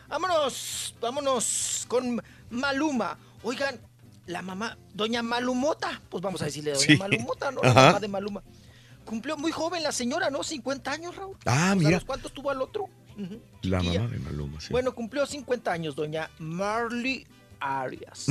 Vámonos, 0.09 0.93
vámonos 0.99 1.85
con 1.87 2.21
Maluma. 2.51 3.17
Oigan, 3.43 3.79
la 4.27 4.41
mamá, 4.41 4.77
doña 4.93 5.23
Malumota, 5.23 6.01
pues 6.09 6.21
vamos 6.21 6.41
a 6.41 6.45
decirle 6.45 6.71
doña 6.73 6.85
Sí. 6.85 6.97
Malumota, 6.97 7.51
¿no? 7.51 7.61
La 7.63 7.71
Ajá. 7.71 7.85
mamá 7.87 7.99
de 7.99 8.07
Maluma. 8.07 8.43
Cumplió 9.05 9.35
muy 9.35 9.51
joven 9.51 9.81
la 9.83 9.91
señora, 9.91 10.29
¿no? 10.29 10.43
50 10.43 10.91
años, 10.91 11.15
Raúl. 11.15 11.35
Ah, 11.45 11.73
mira. 11.75 11.91
¿los 11.91 12.05
¿Cuántos 12.05 12.31
tuvo 12.33 12.51
al 12.51 12.61
otro? 12.61 12.85
La 13.63 13.81
mamá 13.81 14.07
de 14.07 14.19
Maluma, 14.19 14.61
sí. 14.61 14.67
Bueno, 14.71 14.93
cumplió 14.93 15.25
50 15.25 15.71
años, 15.71 15.95
doña 15.95 16.29
Marley 16.39 17.25
Arias. 17.59 18.27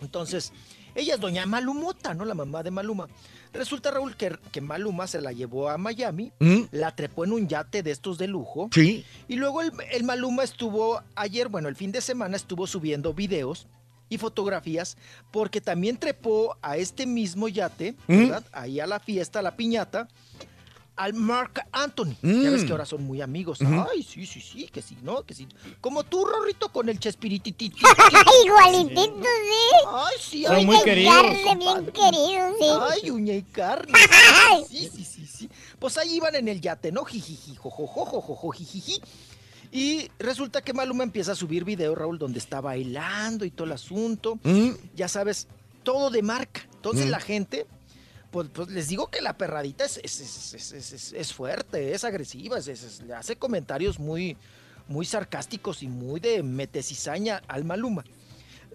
Entonces, 0.00 0.52
ella 0.94 1.14
es 1.14 1.20
doña 1.20 1.44
Malumota, 1.46 2.14
¿no? 2.14 2.24
La 2.24 2.34
mamá 2.34 2.62
de 2.62 2.70
Maluma. 2.70 3.08
Resulta, 3.54 3.90
Raúl, 3.92 4.16
que, 4.16 4.36
que 4.52 4.60
Maluma 4.60 5.06
se 5.06 5.20
la 5.20 5.32
llevó 5.32 5.68
a 5.70 5.78
Miami, 5.78 6.32
¿Mm? 6.40 6.62
la 6.72 6.94
trepó 6.94 7.24
en 7.24 7.32
un 7.32 7.48
yate 7.48 7.82
de 7.82 7.92
estos 7.92 8.18
de 8.18 8.26
lujo. 8.26 8.68
Sí. 8.72 9.04
Y 9.28 9.36
luego 9.36 9.62
el, 9.62 9.72
el 9.92 10.02
Maluma 10.02 10.42
estuvo 10.42 11.00
ayer, 11.14 11.48
bueno, 11.48 11.68
el 11.68 11.76
fin 11.76 11.92
de 11.92 12.00
semana 12.00 12.36
estuvo 12.36 12.66
subiendo 12.66 13.14
videos 13.14 13.68
y 14.08 14.18
fotografías 14.18 14.96
porque 15.30 15.60
también 15.60 15.96
trepó 15.96 16.56
a 16.62 16.76
este 16.76 17.06
mismo 17.06 17.48
yate, 17.48 17.92
¿Mm? 18.06 18.18
¿verdad? 18.18 18.44
Ahí 18.52 18.80
a 18.80 18.86
la 18.86 19.00
fiesta, 19.00 19.38
a 19.38 19.42
la 19.42 19.56
piñata, 19.56 20.08
al 20.96 21.12
Mark 21.14 21.66
Anthony. 21.72 22.14
Ya 22.22 22.50
ves 22.50 22.62
Mm. 22.62 22.66
que 22.66 22.72
ahora 22.72 22.84
son 22.86 23.02
muy 23.04 23.20
amigos. 23.20 23.58
Ay, 23.60 24.02
sí, 24.02 24.26
sí, 24.26 24.40
sí, 24.40 24.68
que 24.72 24.80
sí, 24.80 24.96
¿no? 25.02 25.22
Que 25.22 25.34
sí. 25.34 25.48
Como 25.80 26.04
tú, 26.04 26.24
Rorrito, 26.24 26.68
con 26.70 26.88
el 26.88 26.98
Chespiritititi. 27.00 27.80
Igualitito, 28.44 29.22
sí. 29.22 29.86
Ay, 29.92 30.16
sí. 30.20 30.44
Son 30.44 30.54
ay, 30.56 30.66
muy 30.66 30.76
ay, 30.76 30.82
queridos. 30.84 31.14
compadre. 31.16 31.56
bien 31.56 31.86
queridos, 31.86 32.52
sí. 32.60 32.66
Ay, 33.04 33.10
uña 33.10 33.34
y 33.34 33.42
carne. 33.42 33.92
Sí, 34.68 34.88
sí, 34.94 35.04
sí, 35.04 35.26
sí. 35.26 35.50
Pues 35.78 35.98
ahí 35.98 36.14
iban 36.16 36.34
en 36.36 36.48
el 36.48 36.60
yate, 36.60 36.92
¿no? 36.92 37.04
Jijiji, 37.04 37.56
jojojojojo, 37.56 38.50
jijiji. 38.52 39.00
Y 39.72 40.08
resulta 40.18 40.62
que 40.62 40.72
Maluma 40.72 41.02
empieza 41.02 41.32
a 41.32 41.34
subir 41.34 41.64
videos, 41.64 41.96
Raúl, 41.98 42.18
donde 42.18 42.38
está 42.38 42.60
bailando 42.60 43.44
y 43.44 43.50
todo 43.50 43.66
el 43.66 43.72
asunto. 43.72 44.38
¿Mm? 44.44 44.70
Ya 44.94 45.08
sabes, 45.08 45.48
todo 45.82 46.10
de 46.10 46.22
marca. 46.22 46.62
Entonces 46.76 47.06
Mm. 47.06 47.10
la 47.10 47.20
gente, 47.20 47.66
pues, 48.34 48.48
pues 48.52 48.68
les 48.70 48.88
digo 48.88 49.06
que 49.12 49.22
la 49.22 49.36
perradita 49.38 49.84
es, 49.84 50.00
es, 50.02 50.20
es- 50.54 51.12
es- 51.12 51.32
fuerte, 51.32 51.94
es 51.94 52.02
agresiva, 52.02 52.58
es- 52.58 52.66
es- 52.66 52.82
es- 52.82 53.00
le 53.02 53.14
hace 53.14 53.36
comentarios 53.36 54.00
muy, 54.00 54.36
muy 54.88 55.06
sarcásticos 55.06 55.84
y 55.84 55.86
muy 55.86 56.18
de 56.18 56.42
metecizaña 56.42 57.40
al 57.46 57.62
Maluma. 57.64 58.02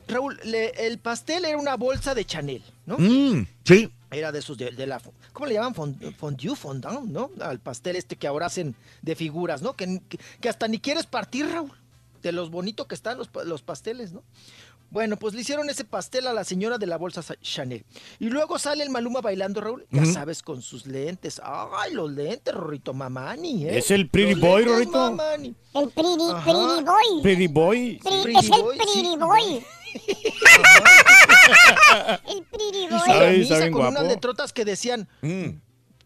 Raúl, 0.08 0.40
le- 0.46 0.70
el 0.88 0.98
pastel 1.00 1.44
era 1.44 1.58
una 1.58 1.76
bolsa 1.76 2.16
de 2.16 2.24
Chanel, 2.24 2.64
¿no? 2.86 2.96
Mm, 2.98 3.46
sí. 3.66 3.92
Era 4.12 4.32
de 4.32 4.40
esos 4.40 4.58
de, 4.58 4.72
de 4.72 4.88
la... 4.88 5.02
¿Cómo 5.34 5.46
le 5.46 5.56
llaman? 5.56 5.76
Fond- 5.76 6.16
Fondue, 6.16 6.56
fondant, 6.56 7.04
¿no? 7.10 7.30
Al 7.42 7.60
pastel 7.60 7.98
este 7.98 8.16
que 8.16 8.28
ahora 8.28 8.46
hacen 8.46 8.76
de 9.02 9.14
figuras, 9.16 9.62
¿no? 9.62 9.76
Que, 9.76 10.02
que- 10.08 10.20
que 10.40 10.48
hasta 10.48 10.70
ni 10.70 10.80
quieres 10.80 11.06
partir, 11.06 11.48
Raúl. 11.48 11.74
De 12.22 12.32
los 12.32 12.50
bonitos 12.50 12.88
que 12.88 12.96
están 12.96 13.18
los, 13.18 13.30
los 13.46 13.62
pasteles, 13.62 14.14
¿no? 14.14 14.24
Bueno, 14.92 15.18
pues 15.18 15.36
le 15.36 15.42
hicieron 15.42 15.70
ese 15.70 15.86
pastel 15.86 16.26
a 16.28 16.34
la 16.34 16.44
señora 16.44 16.78
de 16.80 16.88
la 16.88 16.98
bolsa 16.98 17.22
Sa- 17.22 17.40
Chanel. 17.42 17.86
Y 18.20 18.30
luego 18.30 18.58
sale 18.58 18.84
el 18.84 18.90
Maluma 18.90 19.22
bailando, 19.22 19.62
Raúl. 19.62 19.86
Ya 19.92 20.04
sabes, 20.06 20.42
con 20.42 20.62
sus 20.64 20.88
lentes. 20.88 21.40
¡Ay, 21.44 21.94
los 21.94 22.10
lentes, 22.12 22.52
Rorrito 22.54 22.94
Mamani! 22.94 23.66
¿eh? 23.68 23.78
Es 23.78 23.92
el 23.92 24.10
pretty 24.10 24.32
Los 24.34 24.42
boy, 24.42 24.64
Rorrito. 24.66 24.92
Mamani. 25.12 25.54
El 25.76 25.90
pretty, 25.90 26.18
pretty 26.44 26.84
boy. 26.84 27.22
Pretty 27.22 27.48
boy. 27.48 28.00
Pretty- 28.02 28.24
Pretty 28.24 28.40
es 28.40 28.46
el 28.46 28.52
boy, 28.62 28.78
pretty 28.78 28.94
sí. 28.94 29.18
boy. 29.18 29.66
Ay, 31.90 32.22
está 32.92 33.20
camisa 33.20 33.58
bien 33.60 33.72
con 33.72 33.82
unas 33.82 33.94
guapo. 33.94 34.08
letrotas 34.08 34.54
que 34.54 34.66
decían 34.66 35.08
Mm. 35.22 35.50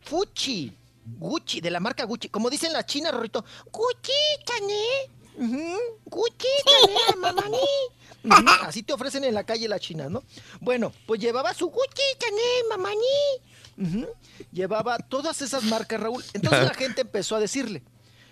Fuchi, 0.02 0.76
Gucci, 1.18 1.62
de 1.62 1.72
la 1.72 1.80
marca 1.80 2.04
Gucci. 2.06 2.30
Como 2.30 2.50
dicen 2.50 2.74
las 2.74 2.86
chinas, 2.86 3.14
Rorrito, 3.14 3.44
Gucci, 3.72 4.12
Chanel, 4.46 5.10
Gucci, 6.06 6.48
Chanel, 6.66 7.18
mamani. 7.20 7.58
Así 8.62 8.84
te 8.84 8.94
ofrecen 8.94 9.24
en 9.24 9.34
la 9.34 9.44
calle 9.44 9.68
las 9.68 9.82
chinas, 9.82 10.10
¿no? 10.10 10.24
Bueno, 10.62 10.92
pues 11.06 11.20
llevaba 11.20 11.54
su 11.54 11.68
Gucci, 11.68 12.02
Chanel, 12.20 12.64
mamani. 12.70 12.98
Ujú, 13.78 14.08
Llevaba 14.52 14.98
todas 15.00 15.42
esas 15.42 15.64
marcas, 15.64 16.00
Raúl. 16.00 16.24
Entonces 16.34 16.64
la 16.64 16.74
gente 16.76 17.02
empezó 17.02 17.36
a 17.36 17.40
decirle, 17.40 17.82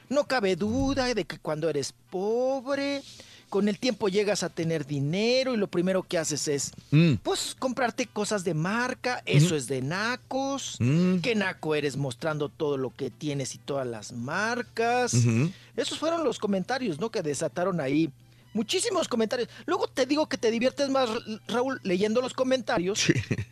no 0.09 0.25
cabe 0.25 0.55
duda 0.55 1.13
de 1.13 1.25
que 1.25 1.39
cuando 1.39 1.69
eres 1.69 1.93
pobre, 2.09 3.01
con 3.49 3.67
el 3.67 3.79
tiempo 3.79 4.07
llegas 4.07 4.43
a 4.43 4.49
tener 4.49 4.85
dinero 4.85 5.53
y 5.53 5.57
lo 5.57 5.67
primero 5.67 6.03
que 6.03 6.17
haces 6.17 6.47
es, 6.47 6.71
Mm. 6.91 7.15
pues, 7.15 7.53
comprarte 7.59 8.05
cosas 8.07 8.43
de 8.45 8.53
marca. 8.53 9.21
Eso 9.25 9.55
es 9.57 9.67
de 9.67 9.81
nacos. 9.81 10.77
Mm. 10.79 11.17
¿Qué 11.17 11.35
naco 11.35 11.75
eres 11.75 11.97
mostrando 11.97 12.47
todo 12.47 12.77
lo 12.77 12.91
que 12.95 13.09
tienes 13.09 13.53
y 13.55 13.57
todas 13.57 13.85
las 13.87 14.13
marcas? 14.13 15.13
Esos 15.75 15.99
fueron 15.99 16.23
los 16.23 16.39
comentarios, 16.39 16.99
¿no? 16.99 17.09
Que 17.11 17.21
desataron 17.21 17.81
ahí. 17.81 18.09
Muchísimos 18.53 19.07
comentarios. 19.07 19.49
Luego 19.65 19.87
te 19.87 20.05
digo 20.05 20.27
que 20.27 20.37
te 20.37 20.51
diviertes 20.51 20.89
más, 20.89 21.09
Raúl, 21.47 21.79
leyendo 21.83 22.21
los 22.21 22.33
comentarios 22.33 23.05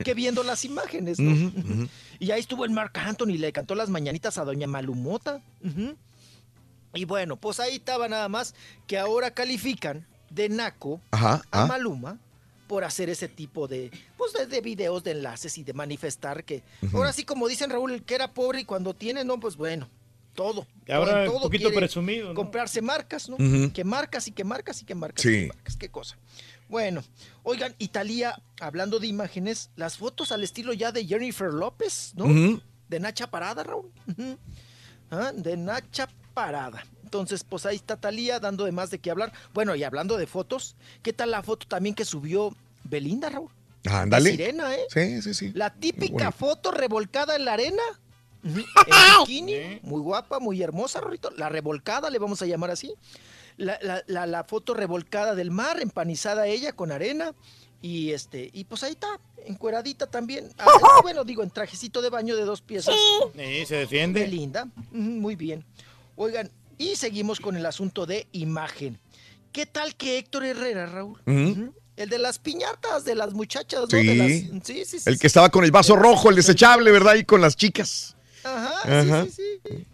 que 0.03 0.13
viendo 0.13 0.43
las 0.43 0.65
imágenes, 0.65 1.19
¿no? 1.19 1.51
Y 2.21 2.31
ahí 2.31 2.41
estuvo 2.41 2.65
el 2.65 2.71
Marc 2.71 2.97
Anthony, 2.97 3.37
le 3.37 3.53
cantó 3.53 3.75
las 3.75 3.89
mañanitas 3.89 4.37
a 4.37 4.43
Doña 4.43 4.67
Malumota. 4.67 5.41
Y 6.93 7.05
bueno, 7.05 7.37
pues 7.37 7.61
ahí 7.61 7.75
estaba 7.75 8.09
nada 8.09 8.27
más 8.27 8.55
que 8.87 8.97
ahora 8.97 9.31
califican 9.31 10.05
de 10.29 10.49
naco 10.49 11.01
Ajá, 11.11 11.41
a 11.51 11.63
ah. 11.63 11.65
Maluma 11.65 12.19
por 12.67 12.83
hacer 12.83 13.09
ese 13.09 13.27
tipo 13.27 13.67
de, 13.67 13.89
pues 14.17 14.33
de, 14.33 14.45
de 14.45 14.61
videos, 14.61 15.03
de 15.03 15.11
enlaces 15.11 15.57
y 15.57 15.63
de 15.63 15.73
manifestar 15.73 16.43
que 16.43 16.61
ahora 16.93 17.11
sí, 17.13 17.23
como 17.23 17.47
dicen 17.47 17.69
Raúl, 17.69 17.93
el 17.93 18.03
que 18.03 18.15
era 18.15 18.31
pobre 18.31 18.61
y 18.61 18.65
cuando 18.65 18.93
tiene, 18.93 19.23
no, 19.23 19.39
pues 19.39 19.55
bueno, 19.55 19.89
todo. 20.33 20.65
Y 20.87 20.91
ahora 20.91 21.25
en 21.25 21.31
un 21.31 21.41
poquito 21.41 21.71
presumido, 21.71 22.29
¿no? 22.29 22.35
Comprarse 22.35 22.81
marcas, 22.81 23.29
¿no? 23.29 23.37
Que 23.73 23.83
marcas 23.83 24.27
y 24.27 24.31
que 24.31 24.43
marcas 24.43 24.81
y 24.81 24.85
que 24.85 24.95
marcas. 24.95 25.21
Sí. 25.21 25.29
y 25.29 25.41
que 25.41 25.47
marcas, 25.47 25.75
qué 25.77 25.89
cosa. 25.89 26.17
Bueno, 26.69 27.03
oigan, 27.43 27.75
Italia, 27.79 28.39
hablando 28.59 28.99
de 28.99 29.07
imágenes, 29.07 29.71
las 29.75 29.97
fotos 29.97 30.31
al 30.31 30.43
estilo 30.43 30.71
ya 30.73 30.91
de 30.91 31.05
Jennifer 31.05 31.51
López, 31.51 32.13
¿no? 32.15 32.61
De 32.87 32.99
Nacha 32.99 33.29
Parada, 33.29 33.63
Raúl. 33.63 33.91
Ah, 35.11 35.31
De 35.33 35.57
Nacha 35.57 36.07
Parada. 36.33 36.85
Entonces, 37.03 37.43
pues 37.43 37.65
ahí 37.65 37.75
está 37.75 37.97
Talía 37.97 38.39
dando 38.39 38.65
de 38.65 38.71
más 38.71 38.91
de 38.91 38.99
qué 38.99 39.09
hablar. 39.09 39.33
Bueno, 39.53 39.75
y 39.75 39.83
hablando 39.83 40.15
de 40.15 40.27
fotos, 40.27 40.75
¿qué 41.01 41.11
tal 41.11 41.31
la 41.31 41.41
foto 41.41 41.67
también 41.67 41.95
que 41.95 42.05
subió 42.05 42.55
Belinda, 42.83 43.29
Raúl? 43.29 43.49
Ándale. 43.89 44.29
De 44.29 44.37
sirena, 44.37 44.75
¿eh? 44.75 44.85
Sí, 44.93 45.21
sí, 45.23 45.33
sí. 45.33 45.51
La 45.55 45.73
típica 45.73 46.31
foto 46.31 46.69
revolcada 46.69 47.35
en 47.35 47.45
la 47.45 47.53
arena. 47.53 47.81
En 48.43 48.63
bikini, 49.25 49.79
muy 49.83 50.01
guapa, 50.01 50.39
muy 50.39 50.61
hermosa, 50.61 51.01
Rorrito. 51.01 51.29
La 51.37 51.49
revolcada, 51.49 52.09
le 52.09 52.19
vamos 52.19 52.41
a 52.41 52.45
llamar 52.45 52.71
así. 52.71 52.93
La, 53.57 53.77
la- 53.81 54.03
la- 54.07 54.25
la 54.25 54.43
foto 54.45 54.73
revolcada 54.73 55.35
del 55.35 55.51
mar, 55.51 55.81
empanizada 55.81 56.47
ella 56.47 56.71
con 56.73 56.91
arena. 56.91 57.33
Y 57.81 58.11
este, 58.11 58.49
y 58.53 58.65
pues 58.65 58.83
ahí 58.83 58.91
está, 58.91 59.07
encueradita 59.45 60.07
también. 60.07 60.49
Ah, 60.57 60.67
bueno, 61.01 61.23
digo, 61.23 61.43
en 61.43 61.49
trajecito 61.49 62.01
de 62.01 62.09
baño 62.09 62.35
de 62.35 62.43
dos 62.43 62.61
piezas. 62.61 62.93
Sí, 63.35 63.65
se 63.65 63.75
defiende. 63.75 64.27
linda. 64.27 64.67
Muy 64.91 65.35
bien. 65.35 65.63
Oigan, 66.17 66.49
y 66.77 66.95
seguimos 66.97 67.39
con 67.39 67.55
el 67.55 67.65
asunto 67.65 68.05
de 68.05 68.27
imagen. 68.33 68.99
¿Qué 69.53 69.65
tal 69.65 69.95
que 69.95 70.17
Héctor 70.17 70.43
Herrera, 70.45 70.85
Raúl? 70.87 71.21
El 71.95 72.09
de 72.09 72.17
las 72.19 72.37
piñatas, 72.39 73.03
de 73.03 73.15
las 73.15 73.33
muchachas, 73.33 73.81
¿no? 73.81 73.87
Sí. 73.87 74.05
De 74.05 74.15
las- 74.15 74.27
sí, 74.65 74.85
sí, 74.85 74.99
sí, 74.99 75.09
El 75.09 75.15
sí. 75.15 75.19
que 75.19 75.27
estaba 75.27 75.49
con 75.49 75.63
el 75.63 75.71
vaso 75.71 75.95
rojo, 75.95 76.29
el 76.29 76.35
desechable, 76.35 76.91
¿verdad? 76.91 77.15
Y 77.15 77.23
con 77.25 77.41
las 77.41 77.55
chicas. 77.57 78.15
Ajá, 78.43 78.99
Ajá. 79.01 79.25
sí, 79.25 79.31
sí, 79.31 79.43
sí. 79.65 79.87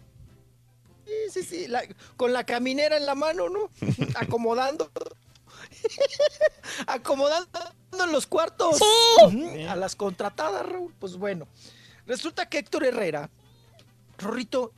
Sí, 1.06 1.12
sí, 1.30 1.42
sí. 1.44 1.68
la- 1.68 1.84
con 2.16 2.32
la 2.32 2.44
caminera 2.44 2.96
en 2.96 3.06
la 3.06 3.14
mano, 3.14 3.48
¿no? 3.48 3.70
Acomodando. 4.16 4.90
Acomodando 6.86 7.48
en 8.04 8.12
los 8.12 8.26
cuartos. 8.26 8.80
A 9.68 9.76
las 9.76 9.96
contratadas, 9.96 10.66
Raúl. 10.66 10.92
Pues 10.98 11.16
bueno. 11.16 11.46
Resulta 12.06 12.48
que 12.48 12.58
Héctor 12.58 12.84
Herrera, 12.84 13.30
Rorrito, 14.18 14.72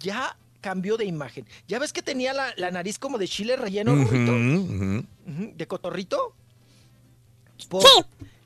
ya 0.00 0.36
cambió 0.60 0.96
de 0.96 1.04
imagen. 1.04 1.46
¿Ya 1.68 1.78
ves 1.78 1.92
que 1.92 2.02
tenía 2.02 2.32
la, 2.32 2.52
la 2.56 2.70
nariz 2.70 2.98
como 2.98 3.18
de 3.18 3.28
chile 3.28 3.56
relleno, 3.56 3.94
Rorrito? 3.94 4.32
¿De 5.56 5.66
cotorrito? 5.68 6.34
Pues, 7.68 7.84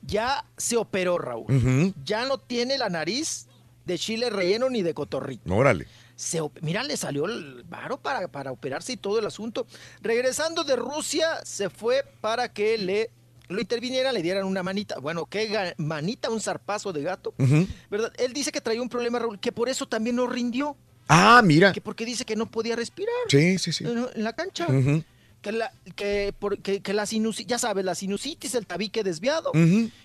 Ya 0.02 0.44
se 0.56 0.76
operó, 0.76 1.16
Raúl. 1.18 1.94
Ya 2.04 2.26
no 2.26 2.38
tiene 2.38 2.76
la 2.78 2.88
nariz 2.90 3.46
de 3.86 3.98
chile 3.98 4.28
relleno 4.30 4.68
ni 4.68 4.82
de 4.82 4.92
cotorrito. 4.94 5.54
Órale. 5.54 5.86
Se 6.16 6.40
mira, 6.62 6.82
le 6.82 6.96
salió 6.96 7.26
el 7.26 7.62
varo 7.68 7.98
para, 7.98 8.26
para 8.28 8.50
operarse 8.52 8.92
y 8.92 8.96
todo 8.96 9.18
el 9.18 9.26
asunto. 9.26 9.66
Regresando 10.02 10.64
de 10.64 10.76
Rusia, 10.76 11.28
se 11.44 11.70
fue 11.70 12.04
para 12.20 12.52
que 12.52 12.76
le 12.78 13.10
lo 13.48 13.60
intervinieran, 13.60 14.12
le 14.12 14.22
dieran 14.22 14.44
una 14.44 14.62
manita. 14.64 14.98
Bueno, 14.98 15.26
qué 15.26 15.72
manita, 15.76 16.30
un 16.30 16.40
zarpazo 16.40 16.92
de 16.92 17.02
gato. 17.02 17.32
¿Verdad? 17.90 18.12
Él 18.18 18.32
dice 18.32 18.50
que 18.50 18.60
traía 18.60 18.82
un 18.82 18.88
problema, 18.88 19.20
Raúl, 19.20 19.38
que 19.38 19.52
por 19.52 19.68
eso 19.68 19.86
también 19.86 20.16
no 20.16 20.26
rindió. 20.26 20.76
Ah, 21.06 21.40
mira. 21.44 21.72
Que 21.72 21.80
porque 21.80 22.04
dice 22.04 22.24
que 22.24 22.34
no 22.34 22.46
podía 22.46 22.74
respirar 22.74 23.14
Sí, 23.28 23.56
sí, 23.58 23.70
sí. 23.72 23.84
en 23.84 24.24
la 24.24 24.32
cancha. 24.32 24.66
Que 25.42 25.52
la, 25.52 25.70
que, 25.94 26.34
por- 26.36 26.58
que- 26.58 26.80
que 26.82 26.92
la 26.92 27.06
sinusitis, 27.06 27.46
ya 27.48 27.58
sabes, 27.58 27.84
la 27.84 27.94
sinusitis, 27.94 28.56
el 28.56 28.66
tabique 28.66 29.04
desviado. 29.04 29.52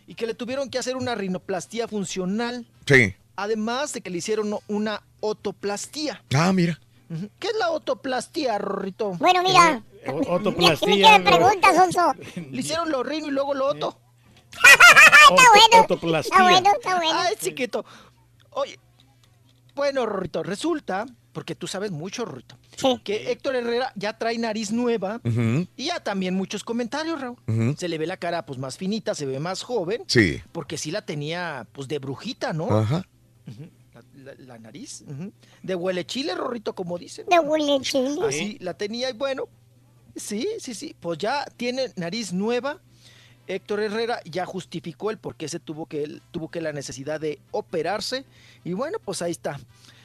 Y 0.06 0.14
que 0.14 0.28
le 0.28 0.36
tuvieron 0.36 0.70
que 0.70 0.78
hacer 0.78 0.96
una 0.96 1.16
rinoplastía 1.16 1.88
funcional. 1.88 2.68
Sí. 2.86 3.16
Además 3.42 3.92
de 3.92 4.02
que 4.02 4.12
le 4.12 4.20
hicieron 4.20 4.56
una 4.68 5.02
otoplastía. 5.20 6.24
Ah, 6.32 6.54
mira. 6.54 6.80
¿Qué 7.40 7.48
es 7.48 7.56
la 7.58 7.72
otoplastía, 7.72 8.60
Rorrito? 8.60 9.14
Bueno, 9.14 9.42
mira. 9.42 9.82
Otoplastía. 10.28 11.18
¿Qué 11.18 11.24
me 11.24 11.32
preguntas, 11.32 11.76
Onso? 11.76 12.14
Le 12.52 12.62
hicieron 12.62 12.92
lo 12.92 13.02
rino 13.02 13.28
y 13.28 13.32
luego 13.32 13.56
lo 13.56 13.66
oto. 13.70 13.98
Está 14.52 15.44
bueno. 15.56 15.86
Otoplastía. 15.86 16.36
Está 16.36 16.44
bueno, 16.44 16.70
está 16.72 16.96
bueno. 16.98 17.20
Ay, 17.20 17.34
chiquito. 17.40 17.84
Oye, 18.52 18.80
bueno, 19.74 20.06
Rorrito, 20.06 20.44
resulta, 20.44 21.08
porque 21.32 21.56
tú 21.56 21.66
sabes 21.66 21.90
mucho, 21.90 22.26
Rorrito, 22.26 22.58
que 23.04 23.32
Héctor 23.32 23.56
Herrera 23.56 23.92
ya 23.96 24.20
trae 24.20 24.38
nariz 24.38 24.72
nueva 24.72 25.20
y 25.24 25.86
ya 25.86 26.00
también 26.00 26.36
muchos 26.36 26.64
comentarios, 26.64 27.20
Raúl. 27.20 27.38
Se 27.76 27.88
le 27.88 27.98
ve 27.98 28.06
la 28.06 28.18
cara 28.18 28.46
pues 28.46 28.60
más 28.60 28.78
finita, 28.78 29.16
se 29.16 29.26
ve 29.26 29.40
más 29.40 29.64
joven. 29.64 30.04
Sí. 30.06 30.42
Porque 30.52 30.78
sí 30.78 30.92
la 30.92 31.02
tenía 31.02 31.66
pues 31.72 31.88
de 31.88 31.98
brujita, 31.98 32.54
¿no? 32.54 32.70
Ajá. 32.70 33.04
La, 33.94 34.02
la- 34.24 34.36
la 34.38 34.60
nariz. 34.60 35.04
De 35.64 35.76
huele 35.76 36.06
chile, 36.06 36.36
Rorrito, 36.36 36.74
como 36.74 36.98
dicen. 36.98 37.26
De 37.30 37.40
huele 37.40 37.80
chile. 37.82 38.16
Así 38.26 38.58
la 38.60 38.74
tenía 38.76 39.10
y 39.10 39.14
bueno, 39.14 39.50
sí, 40.16 40.48
sí, 40.60 40.74
sí, 40.74 40.96
pues 41.00 41.18
ya 41.18 41.46
tiene 41.58 41.92
nariz 41.96 42.32
nueva. 42.34 42.80
Héctor 43.48 43.82
Herrera 43.82 44.22
ya 44.24 44.46
justificó 44.46 45.10
el 45.12 45.18
por 45.18 45.36
qué 45.36 45.50
se 45.50 45.60
tuvo 45.60 45.86
que 45.88 46.04
él 46.04 46.22
tuvo 46.32 46.50
que 46.50 46.62
la 46.62 46.72
necesidad 46.72 47.20
de 47.20 47.40
operarse 47.52 48.24
y 48.64 48.74
bueno, 48.74 48.98
pues 49.04 49.22
ahí 49.22 49.32
está. 49.32 49.60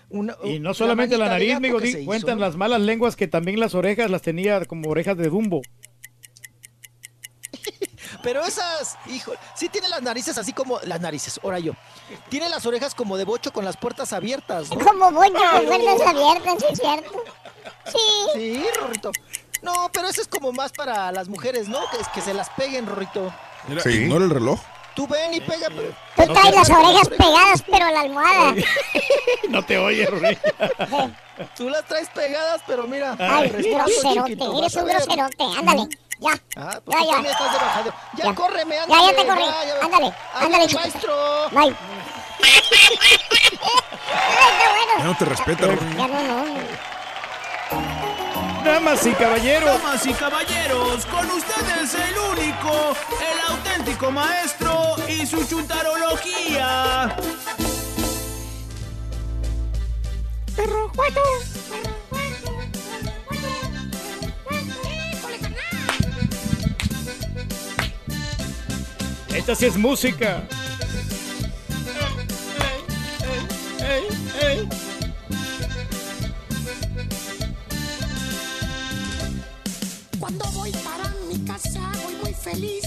Una- 0.08 0.36
Y 0.44 0.58
no 0.58 0.72
solamente 0.74 1.18
la, 1.18 1.26
nariz, 1.28 1.54
amigo, 1.54 1.80
hizo, 1.84 1.98
cuentan 2.04 2.38
¿no? 2.38 2.44
las 2.46 2.56
malas 2.56 2.80
lenguas 2.80 3.14
que 3.14 3.28
también 3.28 3.60
las 3.60 3.74
orejas 3.74 4.10
las 4.10 4.22
tenía 4.22 4.64
como 4.64 4.88
orejas 4.88 5.16
de 5.16 5.28
Dumbo. 5.28 5.62
Pero 8.26 8.44
esas, 8.44 8.98
hijo, 9.06 9.32
sí 9.54 9.68
tiene 9.68 9.88
las 9.88 10.02
narices 10.02 10.36
así 10.36 10.52
como 10.52 10.80
las 10.82 11.00
narices, 11.00 11.38
ahora 11.44 11.60
yo. 11.60 11.74
Tiene 12.28 12.48
las 12.48 12.66
orejas 12.66 12.92
como 12.92 13.16
de 13.16 13.24
bocho 13.24 13.52
con 13.52 13.64
las 13.64 13.76
puertas 13.76 14.12
abiertas, 14.12 14.68
¿no? 14.70 14.84
Como 14.84 15.12
boño 15.12 15.32
con 15.52 15.64
puertas 15.66 16.00
abiertas, 16.08 16.54
sí 16.58 16.66
es 16.72 16.78
cierto. 16.80 17.24
Sí. 17.86 17.98
Sí, 18.34 18.64
Rorrito. 18.80 19.12
No, 19.62 19.88
pero 19.92 20.08
eso 20.08 20.22
es 20.22 20.26
como 20.26 20.50
más 20.50 20.72
para 20.72 21.12
las 21.12 21.28
mujeres, 21.28 21.68
¿no? 21.68 21.78
Que, 21.90 21.98
que 22.14 22.20
se 22.20 22.34
las 22.34 22.50
peguen, 22.50 22.84
Rorrito. 22.86 23.32
Mira, 23.68 23.82
Sí. 23.82 23.90
ignora 23.90 24.24
el 24.24 24.30
reloj. 24.32 24.58
Tú 24.96 25.06
ven 25.06 25.32
y 25.32 25.40
pega. 25.40 25.68
pero- 25.68 25.94
Tú 26.26 26.32
traes 26.32 26.52
las 26.54 26.70
orejas 26.70 27.08
pegadas, 27.10 27.62
pero 27.70 27.84
a 27.84 27.92
la 27.92 28.00
almohada. 28.00 28.54
No 29.50 29.64
te 29.64 29.78
oyes, 29.78 30.10
Rui. 30.10 30.36
Tú 31.56 31.68
las 31.68 31.84
traes 31.86 32.08
pegadas, 32.08 32.60
pero 32.66 32.88
mira. 32.88 33.14
Ay, 33.20 33.50
groserote, 33.50 34.32
eres 34.32 34.74
un 34.74 34.86
groserote. 34.86 35.44
Ándale, 35.58 35.88
ya. 36.18 36.32
Ah, 36.56 36.80
pues 36.84 36.96
Ya, 36.96 37.02
tú 37.02 37.06
ya. 37.06 37.12
también 37.14 37.34
estás 37.34 37.52
de 37.52 37.58
bajadero. 37.58 37.94
Ya, 38.16 38.24
Ya. 38.24 38.34
córreme, 38.34 38.74
Ya, 38.76 38.82
ándale. 38.82 39.02
ya 39.06 39.16
te 39.16 39.26
corrí. 39.28 39.42
ya. 39.44 39.84
Ándale, 39.84 40.14
ándale, 40.34 40.66
chiquito. 40.66 40.80
maestro. 40.80 41.50
Bye. 41.50 41.76
Ya 44.98 45.04
no 45.04 45.16
te 45.16 45.24
respeta. 45.26 45.66
Ya 45.66 46.08
no, 46.08 46.22
no. 46.22 46.44
Damas 48.64 49.06
y 49.06 49.12
caballeros. 49.12 49.82
Damas 49.82 50.06
y 50.06 50.12
caballeros, 50.14 51.06
con 51.06 51.30
ustedes 51.30 51.94
el 51.94 52.18
único, 52.18 52.96
el 53.20 53.40
auténtico 53.50 54.10
maestro 54.10 54.96
y 55.08 55.26
su 55.26 55.44
chuntarología. 55.46 57.14
Perro 60.56 60.90
cuato. 60.94 61.20
Esta 69.36 69.54
sí 69.54 69.66
es 69.66 69.76
música. 69.76 70.48
Cuando 80.18 80.44
voy 80.52 80.72
para 80.72 81.14
mi 81.28 81.38
casa 81.44 81.92
voy 82.02 82.14
muy 82.24 82.32
feliz. 82.32 82.82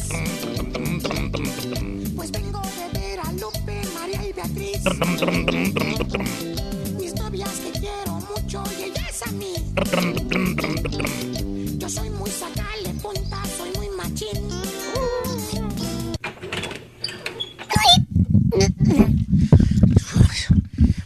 Pues 2.16 2.32
vengo 2.32 2.62
de 2.62 3.00
ver 3.00 3.20
a 3.20 3.32
Lupe, 3.34 3.82
María 3.94 4.28
y 4.28 4.34
Beatriz. 4.34 4.82
Mis 7.00 7.14
novias 7.14 7.52
que 7.60 7.80
quiero 7.80 8.14
mucho 8.36 8.64
y 8.80 8.86
ellas 8.86 9.22
a 9.28 9.32
mí. 9.34 9.54
Yo 11.78 11.88
soy 11.88 12.10
muy 12.10 12.32
sacale 12.32 12.94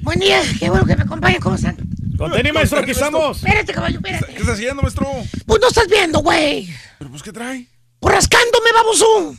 Buen 0.04 0.20
día, 0.20 0.42
qué 0.60 0.70
bueno 0.70 0.86
que 0.86 0.98
me 0.98 1.04
acompañen, 1.04 1.40
¿cómo 1.42 1.56
están? 1.56 1.78
Contení, 2.18 2.52
maestro, 2.52 2.80
aquí 2.80 2.92
estamos. 2.92 3.38
Espérate, 3.38 3.74
caballo, 3.74 3.98
espérate. 3.98 4.26
¿Qué 4.34 4.40
estás 4.42 4.56
haciendo, 4.56 4.82
maestro? 4.82 5.08
Pues 5.46 5.62
no 5.62 5.68
estás 5.70 5.88
viendo, 5.88 6.20
güey. 6.20 6.70
¿Pero 7.00 7.10
pues 7.10 7.24
qué 7.24 7.32
trae? 7.32 7.68
Pues 8.02 8.14
rascándome, 8.14 8.72
baboso. 8.74 9.36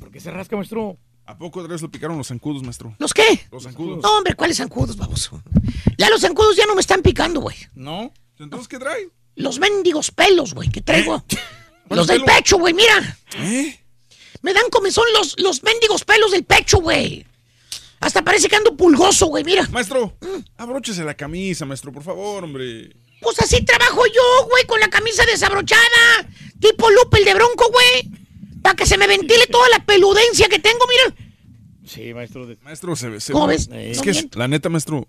¿Por 0.00 0.10
qué 0.10 0.20
se 0.20 0.30
rasca, 0.30 0.56
maestro? 0.56 0.96
¿A 1.26 1.36
poco 1.36 1.60
otra 1.60 1.72
vez 1.72 1.82
lo 1.82 1.90
picaron 1.90 2.16
los 2.16 2.28
zancudos, 2.28 2.62
maestro? 2.62 2.96
¿Los 2.98 3.12
qué? 3.12 3.46
Los 3.50 3.64
zancudos. 3.64 4.02
No, 4.02 4.16
hombre, 4.16 4.34
¿cuáles 4.34 4.56
zancudos, 4.56 4.96
baboso? 4.96 5.42
Ya 5.98 6.08
los 6.08 6.22
zancudos 6.22 6.56
ya 6.56 6.64
no 6.64 6.74
me 6.74 6.80
están 6.80 7.02
picando, 7.02 7.40
güey. 7.40 7.56
¿No? 7.74 8.10
¿Entonces 8.38 8.68
qué 8.68 8.78
trae? 8.78 9.10
Los 9.36 9.58
mendigos 9.58 10.10
pelos, 10.10 10.54
güey, 10.54 10.70
que 10.70 10.80
traigo. 10.80 11.24
Los 11.90 12.06
¿Cuáles 12.06 12.06
del 12.06 12.24
pecho, 12.24 12.56
güey, 12.58 12.72
mira. 12.72 13.18
¿Eh? 13.36 13.78
Me 14.40 14.54
dan 14.54 14.70
comezón 14.70 15.04
los, 15.12 15.38
los 15.38 15.62
mendigos 15.62 16.04
pelos 16.04 16.30
del 16.30 16.42
pecho, 16.44 16.78
güey. 16.78 17.26
Hasta 18.02 18.22
parece 18.22 18.48
que 18.48 18.56
ando 18.56 18.76
pulgoso, 18.76 19.26
güey, 19.26 19.44
mira. 19.44 19.66
Maestro, 19.70 20.16
Mm. 20.20 20.44
abróchese 20.58 21.04
la 21.04 21.14
camisa, 21.14 21.64
maestro, 21.64 21.92
por 21.92 22.02
favor, 22.02 22.42
hombre. 22.44 22.94
Pues 23.20 23.38
así 23.40 23.64
trabajo 23.64 24.02
yo, 24.06 24.46
güey, 24.50 24.66
con 24.66 24.80
la 24.80 24.88
camisa 24.90 25.24
desabrochada. 25.24 26.26
Tipo 26.60 26.90
Lupe 26.90 27.18
el 27.18 27.24
de 27.24 27.34
Bronco, 27.34 27.70
güey. 27.70 28.10
Para 28.60 28.74
que 28.74 28.86
se 28.86 28.98
me 28.98 29.06
ventile 29.06 29.46
toda 29.46 29.68
la 29.68 29.84
peludencia 29.86 30.48
que 30.48 30.58
tengo, 30.58 30.84
mira. 30.88 31.16
Sí, 31.86 32.12
maestro. 32.12 32.46
de- 32.46 32.56
Maestro, 32.62 32.96
se 32.96 33.08
ve. 33.08 33.20
se 33.20 33.32
¿Cómo 33.32 33.46
ve- 33.46 33.54
ves? 33.54 33.68
Es 33.72 33.98
No 33.98 34.02
que, 34.02 34.10
miento. 34.12 34.38
la 34.38 34.48
neta, 34.48 34.68
maestro. 34.68 35.06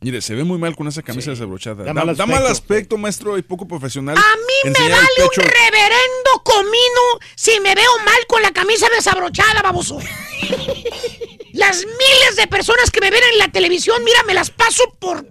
Mire, 0.00 0.20
se 0.22 0.34
ve 0.36 0.44
muy 0.44 0.58
mal 0.58 0.76
con 0.76 0.86
esa 0.86 1.02
camisa 1.02 1.30
desabrochada. 1.32 1.82
Da 1.82 1.92
Da, 1.92 2.04
mal 2.04 2.16
da 2.16 2.24
mal 2.26 2.46
aspecto. 2.46 2.96
maestro, 2.98 3.36
y 3.36 3.42
poco 3.42 3.66
profesional. 3.66 4.16
A 4.16 4.20
mí 4.36 4.70
me 4.70 4.88
vale 4.88 5.24
un 5.24 5.30
reverendo 5.42 6.30
comino 6.44 7.02
si 7.34 7.58
me 7.58 7.74
veo 7.74 7.90
mal 8.04 8.24
con 8.28 8.40
la 8.42 8.52
camisa 8.52 8.86
desabrochada, 8.94 9.60
baboso. 9.62 9.98
Las 11.52 11.84
miles 11.84 12.36
de 12.36 12.46
personas 12.46 12.90
que 12.90 13.00
me 13.00 13.10
ven 13.10 13.22
en 13.32 13.38
la 13.38 13.48
televisión, 13.50 14.02
mira, 14.04 14.22
me 14.24 14.34
las 14.34 14.50
paso 14.50 14.84
por... 14.98 15.26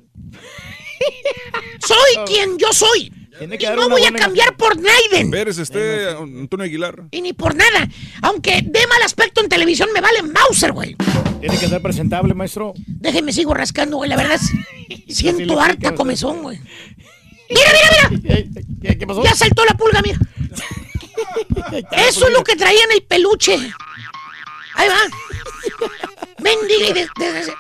Soy 1.86 2.26
quien 2.26 2.58
yo 2.58 2.74
soy. 2.74 3.12
Tiene 3.38 3.58
que 3.58 3.70
no 3.70 3.88
voy 3.88 4.04
a 4.04 4.12
cambiar 4.12 4.56
por 4.58 4.78
Naiden. 4.80 5.30
Pérez, 5.30 5.60
este, 5.60 6.10
Antonio 6.10 6.66
Aguilar. 6.66 7.04
Y 7.12 7.22
ni 7.22 7.34
por 7.34 7.56
nada. 7.56 7.88
Aunque 8.24 8.62
dé 8.64 8.88
mal 8.88 9.02
aspecto 9.04 9.42
en 9.42 9.50
televisión, 9.50 9.90
me 9.94 10.02
vale 10.02 10.24
Mauser, 10.24 10.72
güey. 10.72 10.96
Tiene 11.40 11.58
que 11.60 11.68
ser 11.68 11.82
presentable, 11.82 12.34
maestro. 12.34 12.74
Déjeme 12.88 13.32
sigo 13.32 13.54
rascando, 13.54 13.98
güey. 13.98 14.10
La 14.10 14.18
verdad 14.18 14.40
Siento 15.08 15.60
harta 15.60 15.94
comezón, 15.94 16.42
güey. 16.42 16.60
Mira, 17.50 17.72
mira, 17.72 18.10
mira. 18.10 18.44
¿Qué, 18.82 18.98
qué 18.98 19.08
pasó? 19.08 19.24
Ya 19.24 19.36
saltó 19.36 19.64
la 19.66 19.76
pulga, 19.76 20.02
mira. 20.02 20.20
Eso 21.92 22.28
es 22.28 22.34
lo 22.34 22.44
que 22.44 22.56
traía 22.56 22.84
en 22.86 22.92
el 22.94 23.04
peluche. 23.04 23.54
Ahí 24.76 24.90
va. 24.90 24.98
Mendiga 26.56 26.88
y 26.90 26.94
de, 26.94 27.08
de- 27.18 27.34
de- 27.34 27.54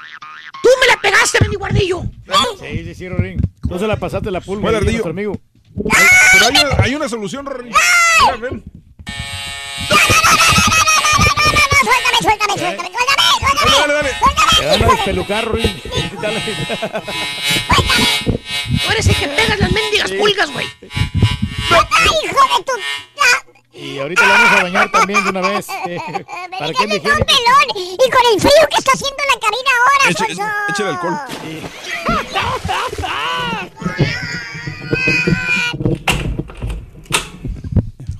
Tú 0.63 0.69
me 0.81 0.87
la 0.87 0.97
pegaste, 1.01 1.37
mendigo 1.41 1.65
ardillo. 1.65 2.01
Sí, 2.59 2.83
sí, 2.85 2.95
sí, 2.95 3.09
Rorín. 3.09 3.39
Entonces 3.63 3.87
la 3.87 3.97
pasaste 3.97 4.31
la 4.31 4.41
pulga. 4.41 4.61
¿Cuál 4.61 4.73
ahí 4.75 4.77
a 4.77 4.81
ardillo? 4.81 4.91
nuestro 5.03 5.11
amigo. 5.11 5.39
Pero 6.33 6.45
hay, 6.47 6.55
una- 6.65 6.83
hay 6.83 6.95
una 6.95 7.09
solución, 7.09 7.45
Rory. 7.45 7.69
Mira, 7.69 8.35
ven. 8.37 8.63
Suéltame, 9.87 10.37
suéltame, 11.83 12.17
suéltame, 12.21 12.53
suéltame, 12.57 12.89
Dale, 13.77 13.93
dale, 13.93 13.93
dale. 13.93 14.11
Van 14.79 14.83
a 14.83 14.93
despelucar, 14.95 15.45
Rorín. 15.45 15.81
Dale. 16.21 16.41
Tú 18.83 18.91
eres 18.91 19.07
el 19.07 19.15
que 19.15 19.27
pegas 19.27 19.59
las 19.59 19.71
mendigas 19.71 20.11
pulgas, 20.11 20.51
güey. 20.51 20.65
¡Ay, 21.69 22.09
hijo 22.25 22.57
de 22.57 22.63
tu... 22.63 22.71
Y 23.77 23.99
ahorita 23.99 24.25
le 24.25 24.33
vamos 24.33 24.51
a 24.51 24.63
bañar 24.63 24.91
también 24.91 25.23
de 25.23 25.29
una 25.29 25.41
vez. 25.41 25.67
eh, 25.87 25.99
¿Para 26.57 26.73
qué 26.73 26.83
un 26.83 26.89
pelón 26.89 27.23
y 27.75 28.09
con 28.09 28.21
el 28.33 28.41
frío 28.41 28.67
que 28.69 28.77
está 28.77 28.91
haciendo 28.93 29.17
en 29.23 29.29
la 29.29 29.39
cabina 29.39 29.69
ahora, 29.79 30.09
Eche-. 30.09 30.33
Échale 30.69 30.89
alcohol. 30.89 31.17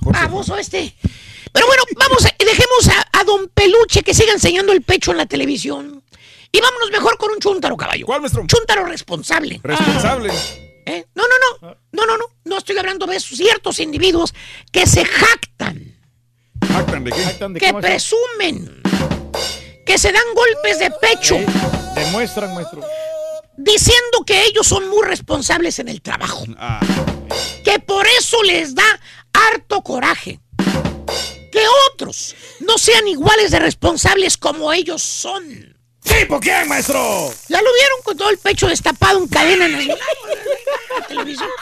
Baboso 0.00 0.56
este. 0.56 0.94
Pero 1.52 1.66
bueno, 1.66 1.82
vamos, 1.98 2.24
a- 2.24 2.34
dejemos 2.38 2.88
a, 2.88 3.18
a 3.20 3.24
Don 3.24 3.48
Peluche 3.48 4.02
que 4.02 4.14
siga 4.14 4.32
enseñando 4.32 4.72
el 4.72 4.82
pecho 4.82 5.10
en 5.10 5.16
la 5.16 5.26
televisión. 5.26 6.02
Y 6.52 6.60
vámonos 6.60 6.90
mejor 6.90 7.18
con 7.18 7.30
un 7.30 7.38
chúntaro, 7.40 7.76
caballo. 7.76 8.06
¿Cuál, 8.06 8.20
maestro? 8.20 8.44
Chúntaro 8.46 8.84
responsable. 8.86 9.60
Responsable. 9.62 10.32
¿Eh? 10.88 11.06
No, 11.14 11.22
no, 11.24 11.34
no. 11.68 11.76
No, 11.92 12.06
no, 12.06 12.16
no. 12.16 12.24
No 12.44 12.58
estoy 12.58 12.78
hablando 12.78 13.06
de 13.06 13.16
esos 13.16 13.36
ciertos 13.36 13.78
individuos 13.78 14.32
que 14.72 14.86
se 14.86 15.04
jactan, 15.04 15.94
¿Jactan 16.66 17.04
de 17.04 17.12
qué? 17.12 17.22
¿Jactan 17.22 17.52
de 17.52 17.60
que 17.60 17.66
qué, 17.66 17.74
presumen, 17.74 18.82
que 19.84 19.98
se 19.98 20.10
dan 20.12 20.22
golpes 20.34 20.78
de 20.78 20.90
pecho, 20.92 21.34
Eh, 21.36 21.46
Demuestran, 21.94 22.54
maestro. 22.54 22.80
diciendo 23.56 24.24
que 24.26 24.44
ellos 24.46 24.66
son 24.66 24.88
muy 24.88 25.02
responsables 25.06 25.78
en 25.78 25.88
el 25.88 26.00
trabajo. 26.00 26.44
Ah, 26.56 26.80
que 27.64 27.78
por 27.80 28.06
eso 28.18 28.42
les 28.44 28.74
da 28.74 29.00
harto 29.32 29.82
coraje. 29.82 30.40
Que 31.52 31.64
otros 31.92 32.34
no 32.60 32.78
sean 32.78 33.06
iguales 33.08 33.50
de 33.50 33.58
responsables 33.58 34.36
como 34.38 34.72
ellos 34.72 35.02
son. 35.02 35.76
¿Tipo 36.02 36.40
quién, 36.40 36.66
maestro? 36.68 37.30
Ya 37.48 37.60
lo 37.60 37.70
vieron 37.74 37.98
con 38.04 38.16
todo 38.16 38.30
el 38.30 38.38
pecho 38.38 38.66
destapado 38.68 39.18
en 39.18 39.28
cadena 39.28 39.68
nacional. 39.68 39.98
Televisión. 41.06 41.48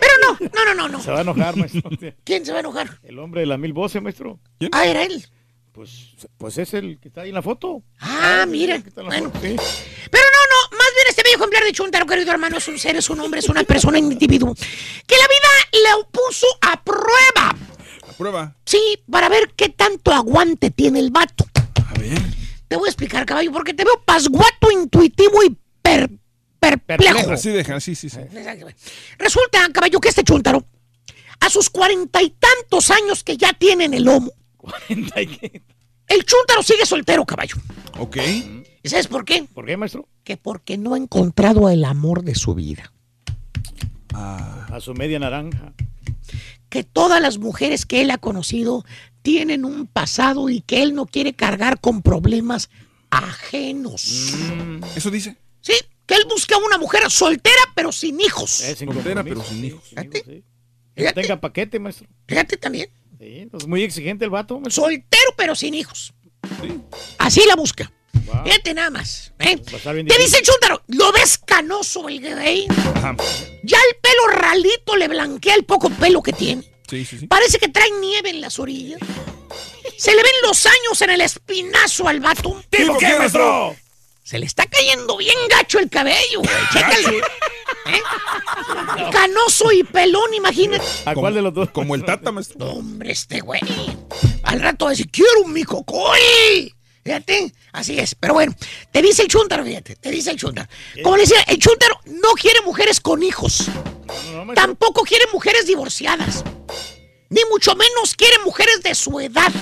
Pero 0.00 0.12
no, 0.22 0.38
no, 0.54 0.64
no, 0.64 0.74
no, 0.74 0.88
no. 0.88 1.02
Se 1.02 1.10
va 1.10 1.18
a 1.18 1.22
enojar, 1.22 1.56
maestro. 1.56 1.82
¿Quién 2.24 2.44
se 2.44 2.52
va 2.52 2.58
a 2.58 2.60
enojar? 2.60 2.98
El 3.02 3.18
hombre 3.18 3.40
de 3.42 3.46
las 3.46 3.58
mil 3.58 3.72
voces, 3.72 4.02
maestro. 4.02 4.38
Ah, 4.72 4.86
era 4.86 5.02
él. 5.04 5.24
Pues, 5.72 5.90
pues 6.38 6.58
es 6.58 6.72
el 6.74 7.00
que 7.00 7.08
está 7.08 7.22
ahí 7.22 7.30
en 7.30 7.34
la 7.34 7.42
foto. 7.42 7.82
Ah, 8.00 8.44
mira. 8.48 8.80
Bueno. 8.94 9.30
foto, 9.30 9.40
sí. 9.42 9.56
Pero 10.10 10.24
no, 10.32 10.70
no, 10.70 10.76
más 10.78 10.86
bien 10.94 11.06
este 11.08 11.22
bello 11.24 11.36
ejemplar 11.36 11.64
de 11.64 11.72
Chuntaro, 11.72 12.06
querido 12.06 12.30
hermano, 12.30 12.58
es 12.58 12.68
un 12.68 12.78
ser, 12.78 12.94
es 12.96 13.10
un 13.10 13.18
hombre, 13.20 13.40
es 13.40 13.48
una 13.48 13.64
persona, 13.64 13.98
un 13.98 14.12
individuo, 14.12 14.54
que 14.54 15.16
la 15.16 15.26
vida 15.26 15.48
le 15.72 16.04
puso 16.12 16.46
a 16.60 16.80
prueba. 16.80 17.56
la 18.06 18.12
prueba. 18.16 18.56
Sí, 18.64 18.80
para 19.10 19.28
ver 19.28 19.52
qué 19.56 19.68
tanto 19.70 20.12
aguante 20.12 20.70
tiene 20.70 21.00
el 21.00 21.10
vato. 21.10 21.44
A 21.88 21.98
ver. 21.98 22.20
Te 22.68 22.76
voy 22.76 22.86
a 22.86 22.90
explicar, 22.90 23.26
caballo, 23.26 23.50
porque 23.50 23.74
te 23.74 23.84
veo 23.84 24.00
pasguato, 24.04 24.70
intuitivo 24.70 25.42
y 25.44 25.56
per- 25.82 26.10
perplejo. 26.86 27.30
Así 27.30 27.50
deja, 27.50 27.80
sí, 27.80 27.94
sí, 27.94 28.08
sí. 28.08 28.18
Resulta, 29.18 29.68
caballo, 29.72 30.00
que 30.00 30.08
este 30.08 30.24
chuntaro, 30.24 30.64
a 31.40 31.50
sus 31.50 31.70
cuarenta 31.70 32.22
y 32.22 32.30
tantos 32.30 32.90
años 32.90 33.24
que 33.24 33.36
ya 33.36 33.52
tiene 33.52 33.84
en 33.84 33.94
el 33.94 34.04
lomo, 34.04 34.32
el 34.88 36.24
chúntaro 36.24 36.62
sigue 36.62 36.86
soltero, 36.86 37.24
caballo. 37.24 37.56
Ok. 37.98 38.18
¿Y 38.82 38.88
sabes 38.88 39.06
por 39.06 39.24
qué? 39.24 39.44
¿Por 39.52 39.64
qué, 39.64 39.76
maestro? 39.76 40.08
Que 40.24 40.36
porque 40.36 40.76
no 40.76 40.94
ha 40.94 40.98
encontrado 40.98 41.70
el 41.70 41.84
amor 41.84 42.22
de 42.22 42.34
su 42.34 42.54
vida. 42.54 42.92
A 44.12 44.78
su 44.80 44.94
media 44.94 45.18
naranja. 45.18 45.72
Que 46.68 46.84
todas 46.84 47.20
las 47.20 47.38
mujeres 47.38 47.86
que 47.86 48.00
él 48.00 48.10
ha 48.10 48.18
conocido 48.18 48.84
tienen 49.22 49.64
un 49.64 49.86
pasado 49.86 50.50
y 50.50 50.60
que 50.60 50.82
él 50.82 50.94
no 50.94 51.06
quiere 51.06 51.32
cargar 51.32 51.80
con 51.80 52.02
problemas 52.02 52.68
ajenos. 53.10 54.34
¿Eso 54.94 55.10
dice? 55.10 55.36
Sí, 55.60 55.74
que 56.06 56.14
él 56.14 56.24
busca 56.28 56.56
una 56.58 56.78
mujer 56.78 57.10
soltera 57.10 57.60
pero 57.74 57.92
sin 57.92 58.20
hijos. 58.20 58.60
Es 58.60 58.78
sin 58.78 58.92
Soltera, 58.92 59.22
pero 59.24 59.42
sin 59.44 59.64
hijos. 59.64 59.82
Fíjate, 59.88 60.44
Que 60.94 61.02
no 61.04 61.12
tenga 61.14 61.40
paquete, 61.40 61.78
maestro. 61.78 62.06
fíjate 62.28 62.56
también. 62.56 62.88
Sí, 63.18 63.38
entonces 63.38 63.68
muy 63.68 63.82
exigente 63.82 64.24
el 64.24 64.30
vato. 64.30 64.60
maestro. 64.60 64.84
Soltero 64.84 65.34
pero 65.36 65.54
sin 65.54 65.74
hijos. 65.74 66.12
Así 67.18 67.42
la 67.46 67.56
busca. 67.56 67.90
Wow. 68.26 68.44
Fíjate 68.44 68.74
nada 68.74 68.90
más. 68.90 69.32
¿eh? 69.40 69.56
Bien 69.92 70.06
Te 70.06 70.18
dice 70.18 70.38
el 70.38 70.44
chúntaro, 70.44 70.82
¿lo 70.88 71.12
ves 71.12 71.38
canoso 71.38 72.08
el 72.08 72.20
gay? 72.20 72.66
Ajá. 72.94 73.16
Ya 73.62 73.78
el 73.90 73.96
pelo 74.00 74.28
ralito 74.28 74.96
le 74.96 75.08
blanquea 75.08 75.54
el 75.54 75.64
poco 75.64 75.90
pelo 75.90 76.22
que 76.22 76.32
tiene. 76.32 76.62
Sí, 76.88 77.04
sí, 77.04 77.18
sí. 77.18 77.26
Parece 77.26 77.58
que 77.58 77.68
trae 77.68 77.90
nieve 78.00 78.30
en 78.30 78.40
las 78.40 78.58
orillas. 78.58 79.00
Se 79.98 80.10
le 80.14 80.22
ven 80.22 80.32
los 80.42 80.64
años 80.66 81.00
en 81.02 81.10
el 81.10 81.20
espinazo 81.22 82.06
al 82.08 82.20
vato. 82.20 82.62
¿Tipo 82.70 82.96
qué, 82.98 83.18
maestro? 83.18 83.74
Se 84.24 84.38
le 84.38 84.46
está 84.46 84.64
cayendo 84.66 85.18
bien 85.18 85.36
gacho 85.50 85.78
el 85.78 85.90
cabello, 85.90 86.40
güey. 86.40 86.54
Chécale. 86.72 87.18
¿Eh? 87.18 88.00
Canoso 89.12 89.70
y 89.70 89.84
pelón, 89.84 90.32
imagínate. 90.32 90.82
¿A 91.04 91.14
cuál 91.14 91.34
de 91.34 91.42
los 91.42 91.52
dos? 91.52 91.68
Como 91.70 91.94
el 91.94 92.06
Tata, 92.06 92.32
maestro. 92.32 92.64
Hombre, 92.70 93.12
este 93.12 93.40
güey. 93.40 93.60
Al 94.42 94.62
rato 94.62 94.86
va 94.86 94.92
a 94.92 94.92
decir, 94.92 95.10
quiero 95.10 95.42
un 95.44 95.52
mi 95.52 95.62
cocoy. 95.62 96.74
Fíjate, 97.04 97.52
así 97.72 97.98
es. 97.98 98.14
Pero 98.14 98.32
bueno, 98.32 98.54
te 98.90 99.02
dice 99.02 99.20
el 99.20 99.28
chúntaro, 99.28 99.62
fíjate, 99.62 99.96
te 99.96 100.10
dice 100.10 100.30
el 100.30 100.38
chúntaro. 100.38 100.70
Como 101.02 101.16
le 101.16 101.24
decía, 101.24 101.42
el 101.42 101.58
chúntaro 101.58 102.00
no 102.06 102.30
quiere 102.32 102.62
mujeres 102.62 103.00
con 103.00 103.22
hijos. 103.22 103.66
Tampoco 104.54 105.02
quiere 105.02 105.26
mujeres 105.34 105.66
divorciadas. 105.66 106.42
Ni 107.28 107.42
mucho 107.50 107.76
menos 107.76 108.14
quiere 108.16 108.38
mujeres 108.38 108.82
de 108.82 108.94
su 108.94 109.20
edad. 109.20 109.52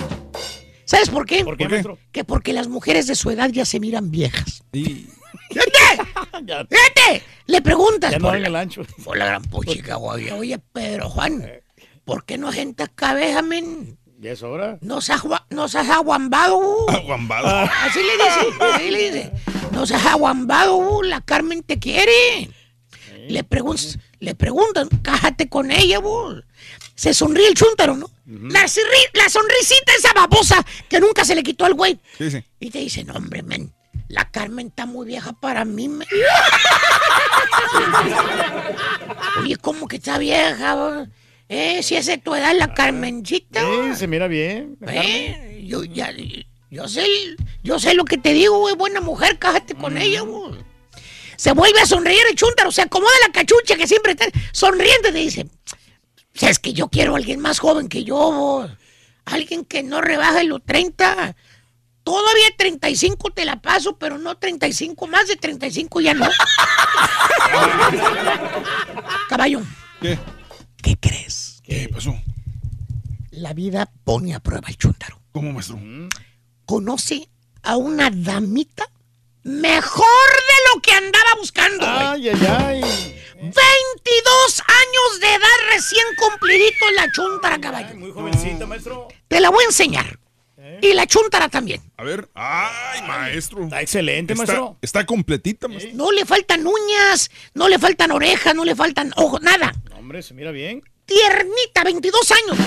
¿Sabes 0.84 1.10
por 1.10 1.26
qué? 1.26 1.44
¿Por 1.44 1.56
qué, 1.56 1.68
maestro? 1.68 1.98
Que 2.10 2.24
porque 2.24 2.52
las 2.52 2.68
mujeres 2.68 3.06
de 3.06 3.14
su 3.14 3.30
edad 3.30 3.50
ya 3.50 3.64
se 3.64 3.80
miran 3.80 4.10
viejas. 4.10 4.62
Y... 4.72 5.06
¡Fíjate! 5.50 6.02
¡Fíjate! 6.70 7.22
Le 7.46 7.62
preguntas 7.62 8.12
Ya 8.12 8.18
no 8.18 8.24
por, 8.24 8.32
dan 8.32 8.42
la, 8.42 8.48
el 8.48 8.56
ancho. 8.56 8.82
por 9.04 9.16
la 9.16 9.26
gran 9.26 9.42
puchica, 9.42 9.96
güey. 9.96 10.30
Oye, 10.30 10.58
Pedro 10.58 11.08
Juan, 11.10 11.46
¿por 12.04 12.24
qué 12.24 12.38
no 12.38 12.52
gente 12.52 12.86
cabeza, 12.94 13.42
men? 13.42 13.98
¿Ya 14.18 14.32
es 14.32 14.42
hora? 14.42 14.78
No 14.82 15.00
seas, 15.00 15.22
no 15.50 15.68
seas 15.68 15.90
aguambado. 15.90 16.88
Aguambado. 16.88 17.48
Así 17.82 17.98
le 17.98 18.12
dice, 18.12 18.64
así 18.72 18.90
le 18.90 19.10
dice. 19.10 19.32
No 19.72 19.84
seas 19.84 20.06
aguambado, 20.06 21.02
la 21.02 21.20
Carmen 21.20 21.62
te 21.64 21.80
quiere. 21.80 22.48
Le, 23.28 23.42
preguntas, 23.44 23.98
le 24.20 24.34
preguntan, 24.34 24.88
cájate 25.02 25.48
con 25.48 25.70
ella, 25.72 25.98
uh. 25.98 26.40
Se 26.94 27.14
sonríe 27.14 27.48
el 27.48 27.54
chúntaro, 27.54 27.96
¿no? 27.96 28.10
la, 28.26 28.64
sonri- 28.66 29.10
la 29.14 29.28
sonrisita 29.28 29.92
esa 29.98 30.12
babosa 30.12 30.64
que 30.88 31.00
nunca 31.00 31.24
se 31.24 31.34
le 31.34 31.42
quitó 31.42 31.64
al 31.64 31.74
güey. 31.74 31.98
Sí, 32.18 32.30
sí. 32.30 32.44
Y 32.60 32.70
te 32.70 32.78
dice, 32.78 33.02
no, 33.04 33.14
hombre, 33.14 33.42
men, 33.42 33.72
la 34.08 34.30
Carmen 34.30 34.68
está 34.68 34.86
muy 34.86 35.06
vieja 35.06 35.32
para 35.32 35.64
mí, 35.64 35.88
men. 35.88 36.06
Oye, 39.40 39.56
¿cómo 39.56 39.88
que 39.88 39.96
está 39.96 40.18
vieja? 40.18 41.06
Eh, 41.48 41.82
si 41.82 41.96
es 41.96 42.06
de 42.06 42.18
tu 42.18 42.34
edad 42.34 42.54
la 42.56 42.72
Carmencita. 42.74 43.62
bo. 43.64 43.84
Sí, 43.90 43.96
se 43.96 44.06
mira 44.06 44.28
bien. 44.28 44.76
Eh, 44.86 45.64
yo, 45.66 45.84
ya, 45.84 46.12
yo, 46.70 46.88
sé, 46.88 47.04
yo 47.62 47.78
sé 47.78 47.94
lo 47.94 48.04
que 48.04 48.18
te 48.18 48.32
digo, 48.32 48.58
güey. 48.58 48.74
Buena 48.74 49.00
mujer, 49.00 49.38
cájate 49.38 49.74
con 49.74 49.96
ella, 49.98 50.20
güey. 50.22 50.54
Se 51.36 51.52
vuelve 51.52 51.80
a 51.80 51.86
sonreír 51.86 52.22
el 52.30 52.36
chúntaro, 52.36 52.70
se 52.70 52.82
acomoda 52.82 53.12
la 53.26 53.32
cachucha 53.32 53.74
que 53.76 53.86
siempre 53.88 54.12
está 54.12 54.26
sonriente. 54.52 55.10
Te 55.12 55.18
dice: 55.18 55.46
¿Sabes 56.34 56.58
que 56.58 56.72
yo 56.72 56.88
quiero 56.88 57.14
a 57.14 57.18
alguien 57.18 57.40
más 57.40 57.58
joven 57.58 57.88
que 57.88 58.04
yo? 58.04 58.68
Alguien 59.24 59.64
que 59.64 59.82
no 59.82 60.00
rebaje 60.00 60.44
los 60.44 60.62
30. 60.64 61.36
Todavía 62.02 62.46
35 62.58 63.30
te 63.30 63.44
la 63.44 63.62
paso, 63.62 63.96
pero 63.96 64.18
no 64.18 64.36
35, 64.36 65.06
más 65.06 65.28
de 65.28 65.36
35 65.36 66.00
ya 66.00 66.14
no. 66.14 66.28
Caballo, 69.28 69.62
¿Qué? 70.00 70.18
¿qué 70.82 70.96
crees? 70.96 71.60
¿Qué 71.62 71.88
pasó? 71.92 72.14
La 73.30 73.52
vida 73.52 73.88
pone 74.04 74.34
a 74.34 74.40
prueba 74.40 74.68
el 74.68 74.76
chúntaro. 74.76 75.20
¿Cómo, 75.32 75.52
maestro? 75.52 75.78
conoce 76.66 77.28
a 77.62 77.76
una 77.76 78.10
damita 78.10 78.84
mejor 79.44 80.06
de 80.06 80.74
lo 80.74 80.80
que 80.82 80.92
andaba 80.92 81.34
buscando. 81.38 81.84
Ay, 81.86 82.28
ay, 82.28 82.46
ay. 82.46 83.18
22 83.36 84.62
años 84.66 85.20
de 85.20 85.26
edad 85.34 85.74
recién 85.74 86.04
cumplidito 86.16 86.88
en 86.88 86.94
la 86.96 87.10
chuntara, 87.12 87.60
caballo. 87.60 87.94
Muy 87.96 88.12
jovencita, 88.12 88.66
maestro. 88.66 89.08
Te 89.28 89.40
la 89.40 89.50
voy 89.50 89.64
a 89.64 89.66
enseñar. 89.66 90.18
Y 90.80 90.94
la 90.94 91.06
chuntara 91.06 91.48
también. 91.48 91.80
A 91.96 92.04
ver. 92.04 92.28
Ay, 92.34 93.02
maestro. 93.02 93.64
Está 93.64 93.80
excelente, 93.82 94.32
Está, 94.32 94.44
maestro. 94.46 94.76
está 94.80 95.06
completita, 95.06 95.66
maestro. 95.68 95.90
No 95.94 96.12
le 96.12 96.24
faltan 96.24 96.64
uñas, 96.66 97.30
no 97.54 97.68
le 97.68 97.78
faltan 97.78 98.10
orejas, 98.12 98.54
no 98.54 98.64
le 98.64 98.74
faltan 98.76 99.12
ojos, 99.16 99.40
nada. 99.42 99.72
No, 99.90 99.96
Hombre, 99.98 100.22
se 100.22 100.34
mira 100.34 100.50
bien. 100.52 100.82
Tiernita, 101.04 101.82
22 101.84 102.30
años. 102.30 102.58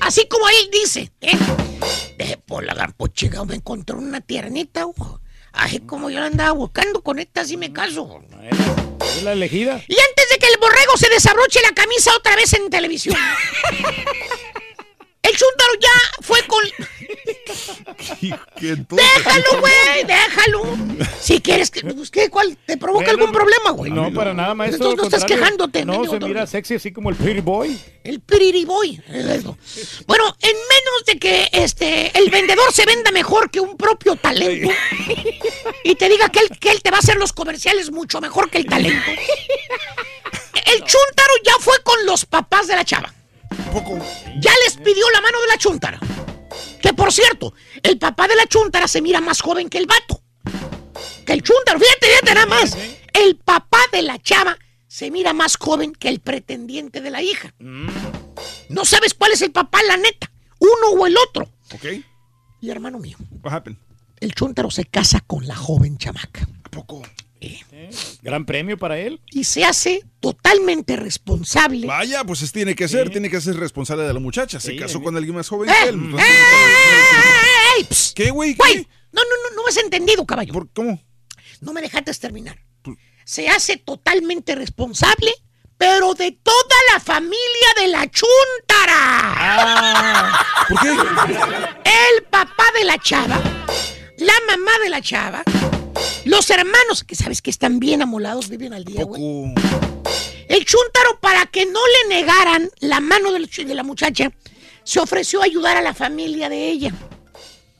Así 0.00 0.26
como 0.28 0.46
él 0.48 0.68
dice. 0.70 1.10
¿eh? 1.22 1.36
Deje 2.18 2.36
por 2.36 2.64
la 2.64 2.74
gran 2.74 2.92
pochiga, 2.92 3.44
me 3.44 3.54
encontró 3.56 3.98
una 3.98 4.20
tiernita. 4.20 4.86
ojo. 4.86 5.21
Así 5.52 5.80
como 5.80 6.10
yo 6.10 6.20
la 6.20 6.26
andaba 6.26 6.52
buscando, 6.52 7.02
con 7.02 7.18
esta 7.18 7.44
sí 7.44 7.56
me 7.56 7.72
caso. 7.72 8.22
Es 9.00 9.22
la 9.22 9.32
elegida. 9.32 9.82
Y 9.86 9.96
antes 9.98 10.30
de 10.30 10.38
que 10.38 10.46
el 10.46 10.58
borrego 10.58 10.96
se 10.96 11.08
desabroche 11.10 11.60
la 11.62 11.72
camisa 11.72 12.14
otra 12.16 12.36
vez 12.36 12.52
en 12.54 12.70
televisión. 12.70 13.16
El 15.22 15.36
chúntaro 15.36 15.72
ya 15.80 16.22
fue 16.22 16.42
con... 16.48 16.64
¿Qué 18.58 18.76
Déjalo, 18.76 19.60
güey, 19.60 20.04
déjalo. 20.04 20.76
Si 21.20 21.40
quieres 21.40 21.70
que... 21.70 21.82
pues, 21.82 22.10
¿qué? 22.10 22.28
¿Cuál? 22.28 22.58
¿Te 22.66 22.76
provoca 22.76 23.04
Bueno, 23.04 23.20
algún 23.20 23.32
problema, 23.32 23.70
güey? 23.70 23.92
No, 23.92 24.12
para 24.12 24.34
nada, 24.34 24.54
maestro. 24.54 24.90
Entonces 24.90 24.98
no 24.98 25.04
estás 25.04 25.24
quejándote, 25.24 25.84
No, 25.84 25.92
mendigo 25.92 26.18
se 26.18 26.26
mira 26.26 26.46
sexy 26.46 26.74
así 26.74 26.92
como 26.92 27.10
el 27.10 27.16
Pretty 27.16 27.40
Boy. 27.40 27.78
El 28.02 28.20
es 29.08 29.26
eso. 29.26 29.56
Bueno, 30.06 30.36
en 30.40 30.56
menos 30.56 31.04
de 31.06 31.18
que 31.18 31.48
este 31.52 32.16
el 32.18 32.30
vendedor 32.30 32.72
se 32.72 32.84
venda 32.84 33.12
mejor 33.12 33.50
que 33.50 33.60
un 33.60 33.76
propio 33.76 34.16
talento 34.16 34.72
y 35.84 35.94
te 35.94 36.08
diga 36.08 36.28
que 36.30 36.40
él, 36.40 36.58
que 36.58 36.70
él 36.70 36.82
te 36.82 36.90
va 36.90 36.96
a 36.96 37.00
hacer 37.00 37.16
los 37.16 37.32
comerciales 37.32 37.92
mucho 37.92 38.20
mejor 38.20 38.50
que 38.50 38.58
el 38.58 38.66
talento. 38.66 39.10
El 40.66 40.78
chúntaro 40.78 41.34
ya 41.44 41.54
fue 41.60 41.80
con 41.84 42.04
los 42.06 42.26
papás 42.26 42.66
de 42.66 42.74
la 42.74 42.84
chava. 42.84 43.12
Ya 44.40 44.52
les 44.64 44.76
pidió 44.76 45.08
la 45.10 45.20
mano 45.20 45.40
de 45.40 45.46
la 45.48 45.58
chúntara. 45.58 46.00
Que 46.80 46.92
por 46.92 47.12
cierto, 47.12 47.54
el 47.82 47.98
papá 47.98 48.28
de 48.28 48.34
la 48.36 48.46
chúntara 48.46 48.88
se 48.88 49.00
mira 49.00 49.20
más 49.20 49.40
joven 49.40 49.68
que 49.68 49.78
el 49.78 49.86
vato. 49.86 50.22
Que 51.24 51.32
el 51.32 51.42
chúntaro, 51.42 51.78
fíjate, 51.78 52.06
fíjate 52.06 52.34
nada 52.34 52.46
más. 52.46 52.76
El 53.12 53.36
papá 53.36 53.78
de 53.92 54.02
la 54.02 54.18
chava 54.20 54.58
se 54.88 55.10
mira 55.10 55.32
más 55.32 55.56
joven 55.56 55.92
que 55.92 56.08
el 56.08 56.20
pretendiente 56.20 57.00
de 57.00 57.10
la 57.10 57.22
hija. 57.22 57.54
No 57.58 58.84
sabes 58.84 59.14
cuál 59.14 59.32
es 59.32 59.42
el 59.42 59.52
papá, 59.52 59.82
la 59.82 59.96
neta. 59.96 60.30
Uno 60.58 61.00
o 61.00 61.06
el 61.06 61.16
otro. 61.16 61.48
Ok. 61.74 61.84
Y 62.60 62.70
hermano 62.70 62.98
mío, 62.98 63.16
What 63.42 63.52
happened? 63.54 63.78
el 64.20 64.34
chúntaro 64.34 64.70
se 64.70 64.84
casa 64.84 65.20
con 65.20 65.46
la 65.46 65.56
joven 65.56 65.98
chamaca. 65.98 66.46
¿A 66.64 66.68
poco? 66.70 67.02
Gran 68.22 68.44
premio 68.44 68.78
para 68.78 68.98
él. 68.98 69.20
Y 69.30 69.44
se 69.44 69.64
hace 69.64 70.04
totalmente 70.20 70.96
responsable. 70.96 71.86
Vaya, 71.86 72.24
pues 72.24 72.42
es, 72.42 72.52
tiene 72.52 72.74
que 72.74 72.88
ser, 72.88 73.10
tiene 73.10 73.28
que 73.30 73.40
ser 73.40 73.56
responsable 73.56 74.04
de 74.04 74.12
la 74.12 74.20
muchacha. 74.20 74.60
Se 74.60 74.76
casó 74.76 74.98
eh. 74.98 75.02
con 75.02 75.16
alguien 75.16 75.34
más 75.34 75.48
joven 75.48 75.68
¡Eh! 75.70 75.72
que 75.82 75.88
él. 75.88 75.96
¡Eh! 75.96 76.02
Entonces, 76.02 76.28
¡Ey! 77.78 77.84
Psst. 77.90 78.16
¿Qué, 78.16 78.30
güey? 78.30 78.54
Güey, 78.54 78.74
¿Qué? 78.84 78.88
no, 79.12 79.22
no, 79.22 79.50
no, 79.50 79.56
no 79.56 79.62
me 79.64 79.68
has 79.68 79.76
entendido, 79.76 80.24
caballo. 80.24 80.52
¿Por, 80.52 80.70
¿Cómo? 80.72 81.02
No 81.60 81.72
me 81.72 81.80
dejaste 81.82 82.12
terminar. 82.14 82.58
Pues- 82.82 82.98
Se 83.24 83.48
hace 83.48 83.76
totalmente 83.76 84.54
responsable, 84.54 85.32
pero 85.78 86.14
de 86.14 86.32
toda 86.32 86.76
la 86.92 87.00
familia 87.00 87.38
de 87.76 87.88
la 87.88 88.10
chuntara. 88.10 88.94
Ah, 88.94 90.46
¿Por 90.68 90.80
qué? 90.80 90.88
El 90.90 92.22
papá 92.30 92.64
de 92.78 92.84
la 92.84 92.98
chava, 92.98 93.40
la 94.18 94.34
mamá 94.48 94.72
de 94.82 94.90
la 94.90 95.00
chava, 95.00 95.42
los 96.24 96.50
hermanos, 96.50 97.04
que 97.04 97.14
sabes 97.14 97.42
que 97.42 97.50
están 97.50 97.78
bien 97.80 98.02
amolados, 98.02 98.48
viven 98.48 98.72
al 98.72 98.84
día, 98.84 99.04
güey. 99.04 99.22
El 100.48 100.64
chúntaro, 100.64 101.18
para 101.20 101.46
que 101.46 101.66
no 101.66 101.80
le 101.86 102.14
negaran 102.16 102.70
la 102.80 103.00
mano 103.00 103.32
de 103.32 103.74
la 103.74 103.82
muchacha, 103.82 104.30
se 104.84 105.00
ofreció 105.00 105.40
a 105.40 105.44
ayudar 105.44 105.76
a 105.76 105.82
la 105.82 105.94
familia 105.94 106.48
de 106.48 106.68
ella. 106.70 106.92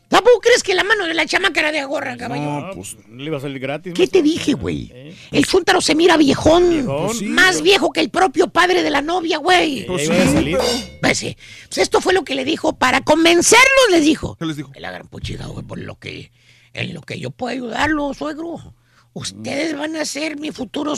¿Tampoco 0.08 0.40
crees 0.40 0.62
que 0.62 0.74
la 0.74 0.84
mano 0.84 1.06
de 1.06 1.14
la 1.14 1.24
chamaca 1.24 1.60
era 1.60 1.72
de 1.72 1.82
gorra, 1.84 2.18
caballo? 2.18 2.42
No, 2.42 2.70
pues. 2.74 2.98
no 3.08 3.16
le 3.16 3.24
iba 3.24 3.38
a 3.38 3.40
salir 3.40 3.58
gratis. 3.58 3.94
¿Qué 3.94 4.06
te 4.06 4.20
dije, 4.20 4.52
güey? 4.52 5.16
El 5.30 5.46
chúntaro 5.46 5.80
se 5.80 5.94
mira 5.94 6.18
viejón. 6.18 6.68
Viejón. 6.68 7.06
Pues 7.06 7.18
sí, 7.18 7.24
más 7.24 7.52
pero- 7.52 7.64
viejo 7.64 7.92
que 7.92 8.00
el 8.00 8.10
propio 8.10 8.48
padre 8.48 8.82
de 8.82 8.90
la 8.90 9.00
novia, 9.00 9.38
güey. 9.38 9.86
Pues 9.86 10.02
sí, 10.02 10.12
pero- 10.34 10.62
Pues 11.00 11.16
sí. 11.18 11.34
Pues 11.68 11.78
esto 11.78 12.02
fue 12.02 12.12
lo 12.12 12.24
que 12.24 12.34
le 12.34 12.44
dijo. 12.44 12.74
Para 12.74 13.00
convencerlos, 13.00 13.90
les 13.90 14.02
dijo. 14.04 14.36
¿Qué 14.38 14.44
les 14.44 14.56
dijo? 14.58 14.70
Que 14.70 14.80
la 14.80 14.90
gran 14.90 15.08
puchiga, 15.08 15.46
güey, 15.46 15.64
por 15.64 15.78
lo 15.78 15.98
que, 15.98 16.30
en 16.74 16.94
lo 16.94 17.00
que 17.02 17.18
yo 17.18 17.30
puedo 17.30 17.52
ayudarlos, 17.52 18.18
suegro. 18.18 18.74
Ustedes 19.14 19.76
van 19.76 19.96
a 19.96 20.04
ser 20.04 20.38
mi 20.38 20.52
futuro. 20.52 20.94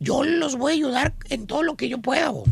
Yo 0.00 0.24
los 0.24 0.56
voy 0.56 0.72
a 0.72 0.74
ayudar 0.74 1.14
en 1.28 1.46
todo 1.46 1.62
lo 1.62 1.76
que 1.76 1.88
yo 1.88 1.98
pueda. 1.98 2.30
Voy 2.30 2.44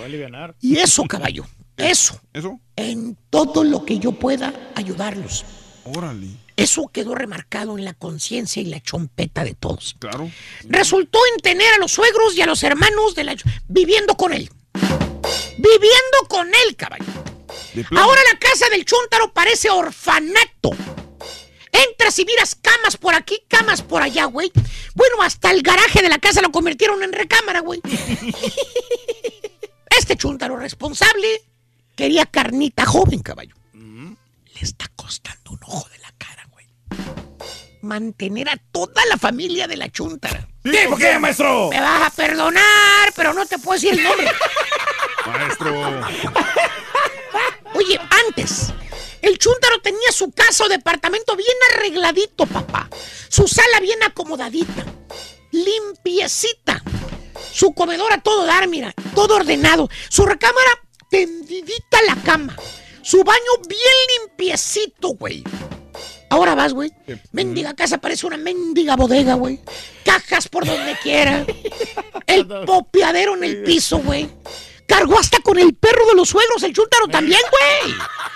a 0.00 0.04
alivianar. 0.04 0.56
Y 0.60 0.78
eso, 0.78 1.04
caballo. 1.04 1.46
Eso. 1.76 2.20
¿Eso? 2.32 2.60
En 2.74 3.16
todo 3.30 3.62
lo 3.62 3.84
que 3.84 3.98
yo 3.98 4.12
pueda 4.12 4.52
ayudarlos. 4.74 5.44
Órale. 5.84 6.28
Eso 6.56 6.88
quedó 6.88 7.14
remarcado 7.14 7.76
en 7.78 7.84
la 7.84 7.94
conciencia 7.94 8.62
y 8.62 8.64
la 8.64 8.80
chompeta 8.80 9.44
de 9.44 9.54
todos. 9.54 9.94
Claro. 9.98 10.30
Resultó 10.64 11.18
en 11.34 11.42
tener 11.42 11.74
a 11.74 11.78
los 11.78 11.92
suegros 11.92 12.34
y 12.34 12.40
a 12.40 12.46
los 12.46 12.62
hermanos 12.62 13.14
de 13.14 13.24
la 13.24 13.36
viviendo 13.68 14.16
con 14.16 14.32
él. 14.32 14.50
Viviendo 15.58 16.18
con 16.28 16.48
él, 16.48 16.76
caballo. 16.76 17.04
Ahora 17.96 18.20
la 18.32 18.38
casa 18.38 18.68
del 18.70 18.84
chúntaro 18.84 19.32
parece 19.32 19.68
orfanato. 19.70 20.70
Entras 21.88 22.18
y 22.18 22.24
miras 22.24 22.54
camas 22.54 22.96
por 22.96 23.14
aquí, 23.14 23.42
camas 23.48 23.82
por 23.82 24.02
allá, 24.02 24.24
güey. 24.26 24.50
Bueno, 24.94 25.22
hasta 25.22 25.50
el 25.50 25.62
garaje 25.62 26.02
de 26.02 26.08
la 26.08 26.18
casa 26.18 26.40
lo 26.40 26.50
convirtieron 26.50 27.02
en 27.02 27.12
recámara, 27.12 27.60
güey. 27.60 27.80
Este 29.98 30.16
chúntaro 30.16 30.56
responsable 30.56 31.42
quería 31.96 32.26
carnita 32.26 32.84
joven, 32.84 33.22
caballo. 33.22 33.54
Le 33.72 34.60
está 34.60 34.86
costando 34.94 35.52
un 35.52 35.60
ojo 35.64 35.88
de 35.88 35.98
la 35.98 36.12
cara, 36.18 36.46
güey. 36.50 36.66
Mantener 37.82 38.48
a 38.50 38.56
toda 38.72 39.04
la 39.06 39.16
familia 39.16 39.66
de 39.66 39.76
la 39.76 39.90
chúntara. 39.90 40.46
¿Qué? 40.62 40.86
¿Por 40.88 40.98
qué, 40.98 41.18
maestro? 41.18 41.70
Me 41.70 41.80
vas 41.80 42.06
a 42.06 42.10
perdonar, 42.10 43.12
pero 43.14 43.32
no 43.32 43.46
te 43.46 43.58
puedo 43.58 43.74
decir 43.74 43.98
el 43.98 44.02
nombre. 44.04 44.30
Maestro. 45.26 45.74
Oye, 47.74 48.00
antes, 48.28 48.72
el 49.26 49.38
chúntaro 49.38 49.80
tenía 49.80 50.12
su 50.12 50.30
casa 50.30 50.64
o 50.64 50.68
departamento 50.68 51.36
bien 51.36 51.56
arregladito, 51.74 52.46
papá. 52.46 52.88
Su 53.28 53.48
sala 53.48 53.80
bien 53.80 54.02
acomodadita. 54.04 54.84
Limpiecita. 55.50 56.82
Su 57.52 57.72
comedor 57.74 58.12
a 58.12 58.22
todo 58.22 58.46
dar, 58.46 58.68
mira. 58.68 58.94
Todo 59.14 59.36
ordenado. 59.36 59.88
Su 60.08 60.26
recámara 60.26 60.70
tendidita 61.10 62.02
la 62.06 62.14
cama. 62.22 62.56
Su 63.02 63.24
baño 63.24 63.40
bien 63.68 64.28
limpiecito, 64.28 65.08
güey. 65.08 65.42
Ahora 66.30 66.54
vas, 66.54 66.72
güey. 66.72 66.92
Mendiga 67.32 67.74
casa 67.74 67.98
parece 67.98 68.26
una 68.26 68.36
mendiga 68.36 68.94
bodega, 68.94 69.34
güey. 69.34 69.60
Cajas 70.04 70.48
por 70.48 70.64
donde 70.64 70.96
quiera. 71.02 71.44
El 72.26 72.46
popeadero 72.46 73.34
en 73.34 73.44
el 73.44 73.62
piso, 73.62 73.98
güey. 73.98 74.28
Cargó 74.86 75.18
hasta 75.18 75.40
con 75.40 75.58
el 75.58 75.74
perro 75.74 76.06
de 76.06 76.14
los 76.14 76.28
suegros, 76.28 76.62
el 76.62 76.72
chúntaro 76.72 77.08
también, 77.08 77.40
güey. 77.50 77.94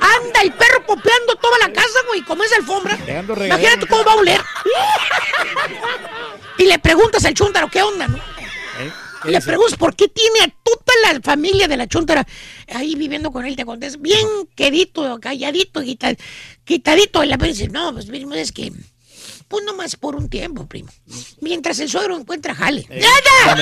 Anda 0.00 0.40
el 0.42 0.52
perro 0.52 0.84
popeando 0.86 1.34
toda 1.36 1.58
la 1.58 1.72
casa, 1.72 1.98
güey, 2.08 2.22
como 2.22 2.42
es 2.44 2.52
alfombra. 2.52 2.96
Imagínate 3.46 3.86
cómo 3.86 4.04
va 4.04 4.12
a 4.12 4.16
oler. 4.16 4.40
Y 6.58 6.64
le 6.64 6.78
preguntas 6.78 7.24
al 7.24 7.34
chúntaro, 7.34 7.68
¿qué 7.68 7.82
onda, 7.82 8.08
no? 8.08 8.16
¿Eh? 8.16 8.92
Le 9.24 9.40
preguntas 9.40 9.76
por 9.78 9.94
qué 9.96 10.08
tiene 10.08 10.40
a 10.40 10.48
toda 10.62 11.12
la 11.12 11.20
familia 11.20 11.66
de 11.68 11.76
la 11.76 11.86
chúntara 11.88 12.26
ahí 12.72 12.94
viviendo 12.94 13.30
con 13.32 13.44
él. 13.44 13.56
Te 13.56 13.64
contesta, 13.64 13.98
bien 14.00 14.26
quedito, 14.54 15.18
calladito, 15.20 15.82
quita- 15.82 16.14
quitadito. 16.64 17.24
Y 17.24 17.26
la 17.28 17.36
dice, 17.36 17.68
no, 17.68 17.92
pues 17.92 18.06
es 18.08 18.52
que, 18.52 18.72
pues 19.48 19.64
nomás 19.64 19.96
por 19.96 20.14
un 20.16 20.28
tiempo, 20.28 20.66
primo. 20.66 20.90
Mientras 21.40 21.78
el 21.80 21.88
suegro 21.88 22.16
encuentra 22.16 22.54
jale. 22.54 22.86
¡Nada! 22.88 23.54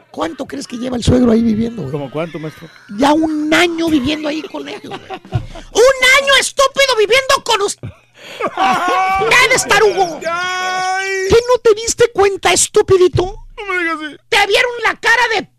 ¿Cuánto 0.16 0.46
crees 0.46 0.66
que 0.66 0.78
lleva 0.78 0.96
el 0.96 1.04
suegro 1.04 1.30
ahí 1.30 1.42
viviendo, 1.42 1.82
güey? 1.82 1.92
¿Cómo 1.92 2.10
cuánto, 2.10 2.38
maestro? 2.38 2.70
Ya 2.96 3.12
un 3.12 3.52
año 3.52 3.90
viviendo 3.90 4.28
ahí 4.28 4.40
con 4.40 4.66
él, 4.66 4.80
güey. 4.82 4.98
¡Un 4.98 5.98
año 6.22 6.32
estúpido 6.40 6.96
viviendo 6.98 7.44
con 7.44 7.60
usted! 7.60 7.86
¡Deja 8.40 9.48
de 9.50 9.54
estar, 9.54 9.82
Hugo! 9.82 10.18
¿Qué 10.18 11.36
no 11.36 11.58
te 11.62 11.74
diste 11.74 12.04
cuenta, 12.14 12.50
estupidito? 12.50 13.24
No 13.26 13.66
me 13.66 13.78
digas 13.78 13.98
así. 14.02 14.16
Te 14.30 14.46
vieron 14.46 14.70
la 14.84 14.98
cara 14.98 15.22
de 15.34 15.50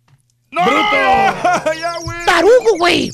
¡Bruto! 0.50 1.76
ya, 1.80 1.98
güey. 2.04 2.26
tarugo, 2.26 2.78
güey. 2.80 3.12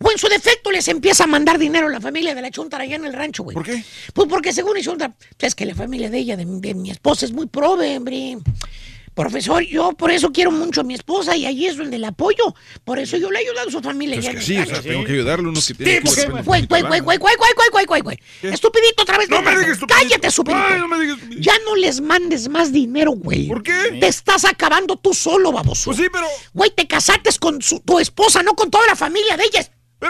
O 0.00 0.12
en 0.12 0.18
su 0.18 0.28
defecto 0.28 0.70
les 0.70 0.86
empieza 0.86 1.24
a 1.24 1.26
mandar 1.26 1.58
dinero 1.58 1.88
a 1.88 1.90
la 1.90 2.00
familia 2.00 2.36
de 2.36 2.42
la 2.42 2.52
Chuntara 2.52 2.84
allá 2.84 2.94
en 2.94 3.04
el 3.04 3.14
rancho, 3.14 3.42
güey. 3.42 3.54
¿Por 3.54 3.64
qué? 3.64 3.82
Pues 4.12 4.28
porque 4.28 4.52
según 4.52 4.76
el 4.76 4.84
Chuntara, 4.84 5.12
es 5.40 5.56
que 5.56 5.66
la 5.66 5.74
familia 5.74 6.08
de 6.08 6.18
ella, 6.18 6.36
de, 6.36 6.44
de 6.46 6.74
mi 6.74 6.92
esposa, 6.92 7.26
es 7.26 7.32
muy 7.32 7.46
prove, 7.46 7.96
hombre. 7.96 8.38
Profesor, 9.14 9.62
yo 9.62 9.92
por 9.92 10.10
eso 10.10 10.32
quiero 10.32 10.50
mucho 10.50 10.80
a 10.80 10.84
mi 10.84 10.94
esposa 10.94 11.36
y 11.36 11.46
ahí 11.46 11.66
es 11.66 11.76
donde 11.76 11.98
la 11.98 12.08
apoyo. 12.08 12.54
Por 12.84 12.98
eso 12.98 13.16
yo 13.16 13.30
le 13.30 13.38
he 13.38 13.42
ayudado 13.42 13.68
a 13.68 13.72
su 13.72 13.80
familia. 13.80 14.18
Es 14.18 14.26
allá 14.26 14.38
que 14.38 14.44
sí, 14.44 14.58
o 14.58 14.66
sea, 14.66 14.82
tengo 14.82 15.04
que 15.04 15.12
ayudarle 15.12 15.48
uno 15.48 15.60
que 15.66 15.74
tiene 15.74 16.10
Sí, 16.10 16.22
güey, 16.26 16.42
güey, 16.42 16.66
güey, 16.66 16.82
güey, 16.82 17.00
güey, 17.00 17.18
güey, 17.18 17.36
güey, 17.36 17.68
güey, 17.70 17.86
güey, 17.86 18.00
güey. 18.02 18.18
Estupidito 18.42 19.02
otra 19.02 19.18
vez. 19.18 19.28
No 19.30 19.40
me 19.42 19.50
digas 19.52 19.68
estupidito. 19.72 20.02
Cállate, 20.02 20.26
estupidito. 20.26 20.62
Ay, 20.68 20.78
no 20.80 20.88
me 20.88 21.00
digas 21.00 21.18
Ya 21.38 21.54
no 21.64 21.76
les 21.76 22.00
mandes 22.00 22.48
más 22.48 22.72
dinero, 22.72 23.12
güey. 23.12 23.46
¿Por 23.48 23.62
qué? 23.62 23.98
Te 24.00 24.08
estás 24.08 24.44
acabando 24.44 24.96
tú 24.96 25.14
solo, 25.14 25.52
baboso. 25.52 25.84
Pues 25.86 25.98
sí, 25.98 26.06
pero... 26.12 26.26
Güey, 26.52 26.70
te 26.70 26.86
casaste 26.86 27.30
con 27.38 27.62
su- 27.62 27.80
tu 27.80 27.98
esposa, 27.98 28.42
no 28.42 28.54
con 28.54 28.70
toda 28.70 28.86
la 28.86 28.96
familia 28.96 29.36
de 29.36 29.44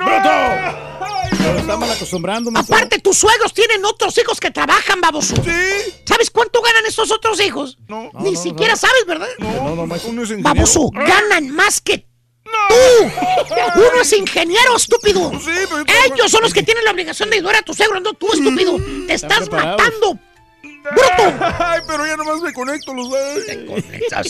ella. 0.03 0.77
¡Pero! 0.99 1.15
Pero 1.39 1.59
está 1.59 1.77
mal 1.77 1.91
acostumbrando, 1.91 2.51
maestro. 2.51 2.77
Aparte, 2.77 2.99
tus 3.01 3.19
suegros 3.19 3.53
tienen 3.53 3.85
otros 3.85 4.17
hijos 4.19 4.41
que 4.41 4.51
trabajan, 4.51 5.01
baboso. 5.01 5.35
Sí. 5.37 5.95
¿Sabes 6.07 6.31
cuánto 6.31 6.63
ganan 6.63 6.87
estos 6.87 7.11
otros 7.11 7.41
hijos? 7.41 7.79
No. 7.89 8.11
Ni 8.21 8.33
no, 8.33 8.41
siquiera 8.41 8.73
no. 8.73 8.79
sabes, 8.79 9.05
¿verdad? 9.07 9.29
No, 9.39 9.75
no, 9.77 9.87
maestro. 9.87 10.11
Uno 10.11 10.23
es 10.23 10.31
ingeniero. 10.31 10.55
Baboso, 10.55 10.91
ganan 10.93 11.51
más 11.51 11.81
que 11.81 11.99
tú. 11.99 12.15
Uno 13.77 14.01
es 14.01 14.13
ingeniero, 14.13 14.77
estúpido. 14.77 15.31
Sí, 15.41 15.51
pero 15.69 15.85
Ellos 16.15 16.31
son 16.31 16.43
los 16.43 16.53
que 16.55 16.63
tienen 16.63 16.85
la 16.85 16.93
obligación 16.93 17.31
de 17.31 17.37
ayudar 17.37 17.57
a 17.57 17.63
tu 17.63 17.75
suegro, 17.75 18.01
no 18.01 18.13
tú, 18.15 18.33
estúpido. 18.33 18.79
Te 19.07 19.15
estás 19.15 19.51
matando. 19.51 20.19
¡Bruto! 20.63 21.35
Ay, 21.59 21.81
pero 21.87 22.07
ya 22.07 22.17
nomás 22.17 22.41
me 22.43 22.53
conecto, 22.53 22.93
los 22.93 23.09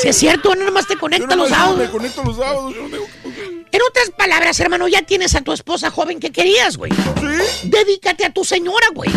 Si 0.00 0.08
es 0.08 0.16
cierto, 0.16 0.54
no 0.54 0.64
nomás 0.64 0.86
te 0.86 0.94
Yo 0.94 1.00
conecta 1.00 1.36
los 1.36 1.48
sábados. 1.48 1.78
me 1.78 1.90
conecto 1.90 2.22
los 2.22 2.36
sábados. 2.36 2.74
Yo 2.74 2.82
no 2.82 2.88
tengo 2.90 3.06
que... 3.06 3.66
En 3.72 3.82
otras 3.88 4.10
palabras, 4.16 4.58
hermano, 4.60 4.88
ya 4.88 5.02
tienes 5.02 5.34
a 5.34 5.40
tu 5.42 5.52
esposa 5.52 5.90
joven 5.90 6.20
que 6.20 6.32
querías, 6.32 6.76
güey. 6.76 6.92
¿Sí? 6.92 7.68
Dedícate 7.68 8.24
a 8.24 8.32
tu 8.32 8.44
señora, 8.44 8.86
güey. 8.94 9.10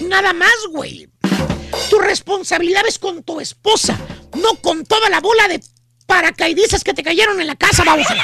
Nada 0.00 0.32
más, 0.32 0.54
güey. 0.70 1.08
Tu 1.90 1.98
responsabilidad 1.98 2.82
es 2.86 2.98
con 2.98 3.22
tu 3.22 3.40
esposa, 3.40 3.98
no 4.34 4.56
con 4.56 4.84
toda 4.84 5.08
la 5.08 5.20
bola 5.20 5.48
de 5.48 5.60
paracaidistas 6.06 6.84
que 6.84 6.94
te 6.94 7.02
cayeron 7.02 7.40
en 7.40 7.46
la 7.46 7.56
casa, 7.56 7.84
baboso. 7.84 8.14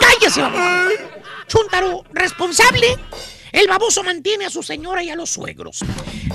Cállese, 0.00 0.40
baboso. 0.40 0.90
Chuntaro, 1.48 2.04
responsable. 2.12 2.98
El 3.56 3.68
baboso 3.68 4.02
mantiene 4.02 4.44
a 4.44 4.50
su 4.50 4.62
señora 4.62 5.02
y 5.02 5.08
a 5.08 5.16
los 5.16 5.30
suegros. 5.30 5.78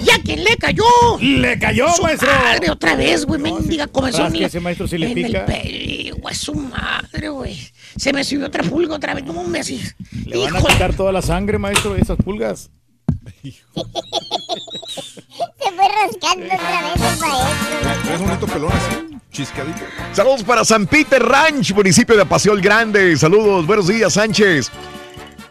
Y 0.03 0.09
a 0.09 0.19
quien 0.23 0.43
le 0.43 0.57
cayó. 0.57 0.83
¡Le 1.19 1.59
cayó, 1.59 1.93
su 1.93 2.01
maestro! 2.01 2.27
madre 2.27 2.71
otra 2.71 2.95
vez, 2.95 3.25
güey. 3.27 3.39
Mendiga 3.39 3.85
comezón. 3.85 4.35
ese 4.35 4.59
maestro 4.59 4.87
si 4.87 4.97
le 4.97 5.05
en 5.05 5.13
pica. 5.13 5.27
el 5.27 5.45
pelo, 5.45 6.15
güey, 6.17 6.33
su 6.33 6.55
madre, 6.55 7.29
güey. 7.29 7.59
Se 7.95 8.11
me 8.11 8.23
subió 8.23 8.47
otra 8.47 8.63
pulga 8.63 8.95
otra 8.95 9.13
vez. 9.13 9.23
No 9.23 9.43
me 9.43 9.59
así. 9.59 9.79
Le 10.25 10.35
van 10.35 10.55
a 10.55 10.59
Hijo 10.59 10.67
quitar 10.67 10.95
toda 10.95 11.11
la 11.11 11.21
sangre, 11.21 11.59
maestro, 11.59 11.93
de 11.93 12.01
esas 12.01 12.17
pulgas. 12.17 12.71
Se 13.43 13.51
fue 15.75 15.87
rascando 15.87 16.45
otra 16.45 16.81
vez 16.81 16.95
el 16.95 17.85
maestro. 17.85 18.13
Es 18.15 18.19
bonito 18.19 18.47
pelón 18.47 18.71
así, 18.71 19.17
chiscadito. 19.31 19.81
Saludos 20.11 20.43
para 20.43 20.65
San 20.65 20.87
Peter 20.87 21.21
Ranch, 21.21 21.71
municipio 21.75 22.17
de 22.17 22.25
Paseo 22.25 22.53
el 22.53 22.61
Grande. 22.61 23.15
Saludos, 23.15 23.67
buenos 23.67 23.87
días, 23.87 24.13
Sánchez. 24.13 24.71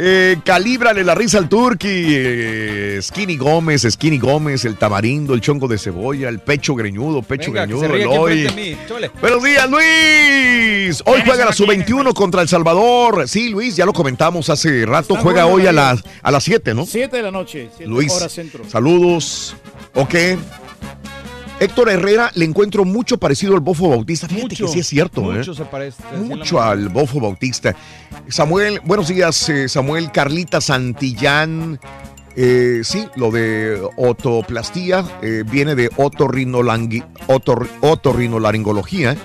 Eh, 0.03 0.39
calíbrale 0.43 1.05
la 1.05 1.15
risa 1.15 1.37
al 1.37 1.49
turqui. 1.51 1.87
eh, 1.91 2.99
Skinny 3.03 3.37
Gómez, 3.37 3.87
Skinny 3.91 4.17
Gómez, 4.19 4.65
el 4.65 4.77
tamarindo, 4.77 5.35
el 5.35 5.43
chongo 5.43 5.69
de 5.69 5.77
cebolla, 5.77 6.31
el 6.31 6.39
pecho 6.39 6.75
greñudo, 6.75 7.21
pecho 7.21 7.53
Venga, 7.53 7.67
greñudo, 7.67 7.85
el 7.85 8.07
hoy. 8.07 8.49
Buenos 9.21 9.43
días, 9.45 9.69
Luis. 9.71 11.03
Hoy 11.05 11.21
juega 11.27 11.45
la 11.45 11.53
sub-21 11.53 12.15
contra 12.15 12.41
El 12.41 12.49
Salvador. 12.49 13.29
Sí, 13.29 13.51
Luis, 13.51 13.77
ya 13.77 13.85
lo 13.85 13.93
comentamos 13.93 14.49
hace 14.49 14.87
rato. 14.87 15.13
Está 15.15 15.23
Juega 15.23 15.45
hoy 15.45 15.67
a 15.67 15.73
las, 15.73 16.03
a 16.23 16.31
las 16.31 16.45
7, 16.45 16.73
¿no? 16.73 16.87
7 16.87 17.15
de 17.19 17.23
la 17.23 17.31
noche, 17.31 17.69
7 17.77 17.87
Luis, 17.87 18.11
hora 18.13 18.31
centro. 18.31 18.65
saludos. 18.71 19.55
Ok. 19.95 20.15
Héctor 21.61 21.91
Herrera 21.91 22.33
le 22.35 22.47
encuentro 22.47 22.85
mucho 22.85 23.19
parecido 23.19 23.55
al 23.55 23.61
Bofo 23.61 23.91
Bautista. 23.91 24.27
Fíjate 24.27 24.45
Mucho, 24.49 24.65
que 24.67 24.73
sí 24.73 24.81
es 24.81 24.87
cierto, 24.89 25.21
mucho 25.23 25.53
¿eh? 25.53 25.55
se 25.55 25.65
parece. 25.67 26.03
Mucho 26.17 26.61
al 26.61 26.89
Bofo 26.89 27.21
Bautista. 27.21 27.77
Samuel, 28.29 28.81
buenos 28.85 29.09
días, 29.09 29.49
eh, 29.51 29.69
Samuel. 29.69 30.11
Carlita 30.11 30.61
Santillán. 30.61 31.79
Eh, 32.37 32.81
sí, 32.85 33.07
lo 33.17 33.31
de 33.31 33.79
otoplastía 33.97 35.05
eh, 35.21 35.43
viene 35.51 35.75
de 35.75 35.91
otorrinolangui- 35.91 37.05
otor- 37.27 37.69
otorrinolaringología, 37.81 39.17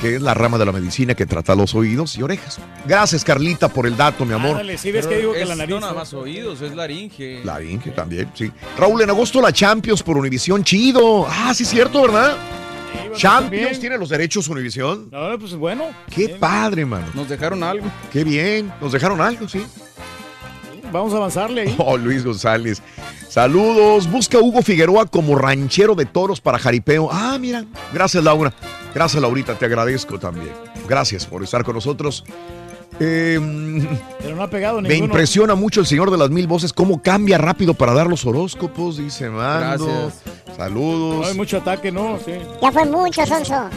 que 0.00 0.16
es 0.16 0.22
la 0.22 0.34
rama 0.34 0.56
de 0.58 0.64
la 0.64 0.72
medicina 0.72 1.14
que 1.14 1.26
trata 1.26 1.54
los 1.54 1.74
oídos 1.74 2.16
y 2.16 2.22
orejas. 2.22 2.58
Gracias, 2.86 3.22
Carlita, 3.24 3.68
por 3.68 3.86
el 3.86 3.96
dato, 3.96 4.24
mi 4.24 4.32
amor. 4.34 4.52
Ándale, 4.52 4.78
sí 4.78 4.90
ves 4.90 5.06
Pero 5.06 5.10
que 5.16 5.20
digo 5.20 5.32
que 5.34 5.44
la 5.44 5.56
nariz. 5.56 5.74
No 5.74 5.80
nada 5.80 5.92
más 5.92 6.12
oídos, 6.14 6.60
es 6.62 6.74
laringe. 6.74 7.42
La 7.44 7.62
Inge 7.62 7.90
también, 7.90 8.30
sí. 8.34 8.50
Raúl, 8.78 9.02
en 9.02 9.10
agosto 9.10 9.40
la 9.40 9.52
Champions 9.52 10.02
por 10.02 10.16
Univisión, 10.16 10.64
chido. 10.64 11.26
Ah, 11.28 11.52
sí, 11.54 11.64
cierto, 11.64 12.02
¿verdad? 12.02 12.34
Sí, 12.92 12.98
estar 12.98 13.16
Champions 13.16 13.78
tiene 13.78 13.98
los 13.98 14.08
derechos 14.08 14.48
Univisión. 14.48 15.08
No, 15.12 15.38
pues 15.38 15.54
bueno. 15.54 15.84
Qué 16.12 16.26
Bien. 16.28 16.40
padre, 16.40 16.84
mano. 16.86 17.06
Nos 17.14 17.28
dejaron 17.28 17.62
algo. 17.62 17.86
Qué 18.12 18.24
bien. 18.24 18.72
Nos 18.80 18.92
dejaron 18.92 19.20
algo, 19.20 19.48
sí. 19.48 19.64
Vamos 20.92 21.12
a 21.14 21.16
avanzarle 21.16 21.62
ahí. 21.62 21.74
Oh, 21.78 21.96
Luis 21.96 22.24
González. 22.24 22.82
Saludos. 23.28 24.10
Busca 24.10 24.38
a 24.38 24.40
Hugo 24.40 24.62
Figueroa 24.62 25.06
como 25.06 25.36
ranchero 25.36 25.94
de 25.94 26.06
toros 26.06 26.40
para 26.40 26.58
jaripeo. 26.58 27.08
Ah, 27.10 27.36
mira. 27.40 27.64
Gracias, 27.92 28.22
Laura. 28.22 28.52
Gracias, 28.94 29.20
Laurita. 29.22 29.54
Te 29.54 29.66
agradezco 29.66 30.18
también. 30.18 30.52
Gracias 30.88 31.26
por 31.26 31.42
estar 31.42 31.64
con 31.64 31.74
nosotros. 31.76 32.24
Eh, 32.98 33.38
Pero 34.20 34.36
no 34.36 34.42
ha 34.42 34.50
pegado 34.50 34.82
me 34.82 34.94
impresiona 34.96 35.54
mucho 35.54 35.80
el 35.80 35.86
señor 35.86 36.10
de 36.10 36.18
las 36.18 36.28
mil 36.28 36.46
voces, 36.46 36.72
cómo 36.72 37.00
cambia 37.00 37.38
rápido 37.38 37.72
para 37.72 37.94
dar 37.94 38.08
los 38.08 38.26
horóscopos, 38.26 38.98
dice 38.98 39.30
Mando. 39.30 39.86
Gracias. 39.86 40.22
Saludos. 40.54 41.20
No 41.20 41.26
hay 41.26 41.34
mucho 41.34 41.58
ataque, 41.58 41.90
¿no? 41.90 42.18
Sí. 42.24 42.32
Ya 42.60 42.70
fue 42.72 42.84
mucho, 42.84 43.24
Sonso. 43.24 43.70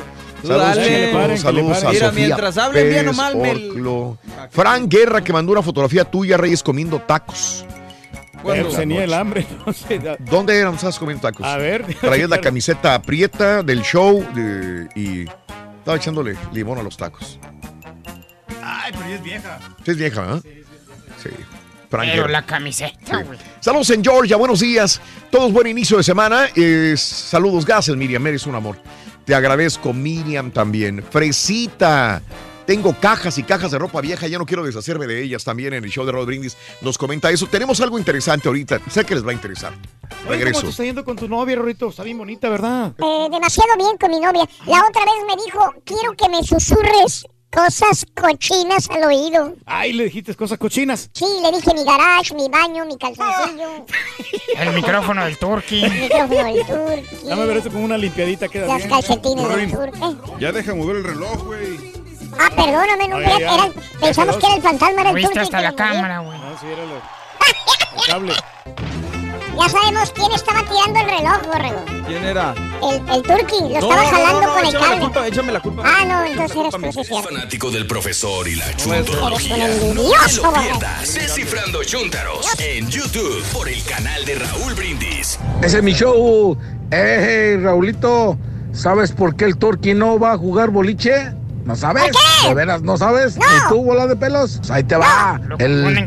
Saludos, 0.48 0.68
dale. 0.68 0.84
chicos. 0.84 0.96
Que 1.00 1.06
le 1.08 1.14
paren, 1.14 1.30
que 1.32 1.38
saludos 1.42 1.84
a. 1.84 1.90
Mira, 1.90 2.08
Sofía 2.10 2.26
mientras 2.28 2.58
hablen 2.58 2.90
bien 2.90 3.08
o 3.10 3.14
mal, 3.14 3.36
me 3.36 3.52
Orclo. 3.52 4.18
Frank 4.52 4.88
Guerra, 4.90 5.24
que 5.24 5.34
mandó 5.34 5.52
una 5.54 5.62
fotografía 5.62 6.06
tuya, 6.06 6.38
Reyes, 6.38 6.62
comiendo 6.64 7.00
tacos. 7.00 7.66
Pero 8.46 8.68
tenía 8.70 9.04
el 9.06 9.14
hambre. 9.14 9.46
No 9.66 9.72
sé. 9.74 10.00
¿Dónde 10.20 10.58
eran? 10.60 10.78
¿Sabes 10.78 11.00
comiendo 11.00 11.22
tacos? 11.22 11.46
A 11.46 11.58
ver. 11.58 11.86
Traías 12.02 12.30
la 12.30 12.42
camiseta 12.42 12.94
aprieta 12.96 13.64
del 13.64 13.82
show 13.84 14.26
de- 14.36 14.90
y 14.96 15.22
estaba 15.80 15.96
echándole 15.98 16.36
limón 16.52 16.78
a 16.78 16.84
los 16.84 16.98
tacos. 16.98 17.40
Ay, 18.62 18.92
pero 18.94 19.08
ya 19.10 19.16
es 19.16 19.24
vieja. 19.24 19.60
Sí, 19.86 19.92
es 19.92 19.98
vieja, 19.98 20.36
¿eh? 20.44 20.64
Sí. 21.22 21.30
Frank 21.90 22.08
Pero 22.10 22.24
Guerra. 22.24 22.32
la 22.32 22.46
camiseta, 22.46 23.22
güey. 23.22 23.38
Saludos 23.60 23.90
en 23.92 24.04
Georgia, 24.04 24.36
buenos 24.36 24.60
días. 24.62 25.00
Todos 25.30 25.52
buen 25.54 25.68
inicio 25.68 25.98
de 25.98 26.04
semana. 26.04 26.48
Eh, 26.56 26.96
saludos, 26.98 27.66
gracias 27.66 27.96
Miriam, 27.96 28.26
eres 28.28 28.46
un 28.48 28.56
amor. 28.56 28.78
Te 29.26 29.36
agradezco 29.36 29.94
Miriam 29.94 30.52
también. 30.52 31.04
Fresita. 31.04 32.22
Tengo 32.66 32.96
cajas 32.98 33.38
y 33.38 33.44
cajas 33.44 33.72
de 33.72 33.80
ropa 33.80 34.00
vieja, 34.00 34.28
ya 34.28 34.38
no 34.38 34.46
quiero 34.46 34.64
deshacerme 34.64 35.06
de 35.06 35.22
ellas 35.22 35.44
también 35.44 35.74
en 35.74 35.84
el 35.84 35.90
show 35.90 36.06
de 36.06 36.14
Raúl 36.14 36.26
Brindis. 36.26 36.56
Nos 36.82 36.98
comenta 36.98 37.30
eso. 37.30 37.46
Tenemos 37.48 37.82
algo 37.82 37.98
interesante 38.00 38.48
ahorita, 38.48 38.80
sé 38.90 39.04
que 39.04 39.16
les 39.16 39.26
va 39.26 39.32
a 39.32 39.34
interesar. 39.34 39.74
¿Cómo 40.10 40.30
Regreso. 40.32 40.62
te 40.62 40.70
está 40.70 40.84
yendo 40.84 41.04
con 41.04 41.18
tu 41.18 41.28
novia, 41.28 41.58
Rorito? 41.58 41.90
Está 41.90 42.04
bien 42.04 42.18
bonita, 42.18 42.48
¿verdad? 42.48 42.94
Eh, 42.98 43.28
demasiado 43.30 43.76
bien 43.78 43.98
con 44.00 44.12
mi 44.12 44.20
novia. 44.20 44.48
La 44.66 44.86
otra 44.88 45.04
vez 45.04 45.14
me 45.28 45.44
dijo, 45.44 45.74
quiero 45.84 46.14
que 46.16 46.30
me 46.30 46.42
susurres 46.44 47.26
cosas 47.54 48.06
cochinas 48.20 48.90
al 48.90 49.04
oído. 49.04 49.54
Ay, 49.66 49.94
le 49.94 50.06
dijiste 50.06 50.34
cosas 50.36 50.58
cochinas. 50.58 51.10
Sí, 51.14 51.26
le 51.42 51.52
dije 51.52 51.74
mi 51.74 51.84
garage, 51.84 52.34
mi 52.34 52.50
baño, 52.50 52.86
mi 52.86 52.98
calzoncillo, 52.98 53.86
El 54.58 54.74
micrófono 54.74 55.24
del 55.26 55.38
turqui. 55.38 55.84
el 55.84 55.92
micrófono 55.92 56.44
del 56.54 56.66
turqui, 56.66 57.28
Dame 57.28 57.46
ver 57.46 57.58
eso 57.58 57.70
como 57.70 57.86
una 57.86 57.98
limpiadita 57.98 58.48
queda 58.50 58.68
las 58.68 58.78
bien. 58.78 58.90
calcetines 58.90 59.48
del 59.48 59.72
turqui. 59.72 60.18
Ya 60.40 60.52
deja 60.52 60.74
mover 60.74 60.98
el 60.98 61.04
reloj, 61.04 61.44
güey. 61.44 61.94
Ah, 62.40 62.50
perdóname, 62.56 63.08
no, 63.08 63.18
Ay, 63.18 63.24
era- 63.26 63.40
ya. 63.40 63.54
era- 63.56 63.72
pensamos 64.00 64.38
que 64.38 64.46
era 64.48 64.56
el 64.56 64.62
fantasma, 64.64 65.02
era 65.02 65.10
el 65.12 65.16
Viste 65.16 65.30
turqui. 65.34 65.44
hasta 65.46 65.62
la 65.62 65.76
cámara, 65.76 66.20
güey. 66.20 66.40
No, 66.40 66.58
sí, 66.60 66.66
era 66.68 66.84
lo... 66.86 66.96
el 66.96 68.08
cable. 68.08 68.34
Ya 69.60 69.70
sabemos 69.70 70.12
quién 70.16 70.32
estaba 70.32 70.60
tirando 70.64 71.00
el 71.00 71.06
reloj, 71.18 71.42
borrego. 71.46 71.86
¿Quién 72.08 72.24
era? 72.26 72.54
El, 72.82 72.96
el 73.16 73.22
turqui, 73.22 73.60
lo 73.62 73.70
No, 73.70 73.76
estaba 73.80 73.96
no, 73.96 74.04
no, 74.04 74.10
jalando 74.10 74.42
no, 74.42 74.48
no, 74.48 74.54
con 74.54 74.64
el 74.64 74.68
échame 74.70 74.82
la 74.82 74.88
cable. 74.90 75.00
culpa, 75.04 75.28
échame 75.28 75.52
la 75.54 75.60
culpa. 75.62 75.84
Ah, 75.86 76.06
no, 76.06 76.24
entonces 76.26 76.58
eres 76.58 76.72
tú, 76.74 77.02
sí, 77.02 77.08
cierto. 77.08 77.30
Fanático 77.30 77.72
del 77.72 77.88
profesor 77.88 78.48
y 78.48 78.56
la 78.56 78.76
chuntarología. 78.76 79.56
un 79.82 79.96
No 79.96 80.04
te 80.04 80.36
lo 80.42 80.54
pierdas. 80.54 81.14
Descifrando 81.14 81.84
Chuntaros 81.84 82.48
en 82.60 82.90
YouTube 82.90 83.44
por 83.54 83.70
el 83.70 83.82
canal 83.86 84.26
de 84.26 84.36
Raúl 84.36 84.74
Brindis. 84.74 85.40
Ese 85.62 85.78
es 85.78 85.84
mi 85.84 85.94
show. 85.94 86.58
Eh, 86.92 87.58
Raulito, 87.62 88.38
¿sabes 88.74 89.12
por 89.12 89.36
qué 89.36 89.46
el 89.46 89.58
Turqui 89.58 89.94
no 89.94 90.20
va 90.20 90.34
a 90.34 90.38
jugar 90.38 90.72
boliche? 90.72 91.32
¿No 91.66 91.76
sabes? 91.76 92.12
¿De 92.46 92.54
veras 92.54 92.82
no 92.82 92.98
sabes? 92.98 93.38
¿Ni 93.38 93.44
tú, 93.70 93.84
bola 93.84 94.08
de 94.08 94.16
pelos? 94.16 94.58
Pues 94.58 94.72
ahí 94.72 94.84
te 94.84 94.96
va. 94.96 95.40
El 95.60 96.06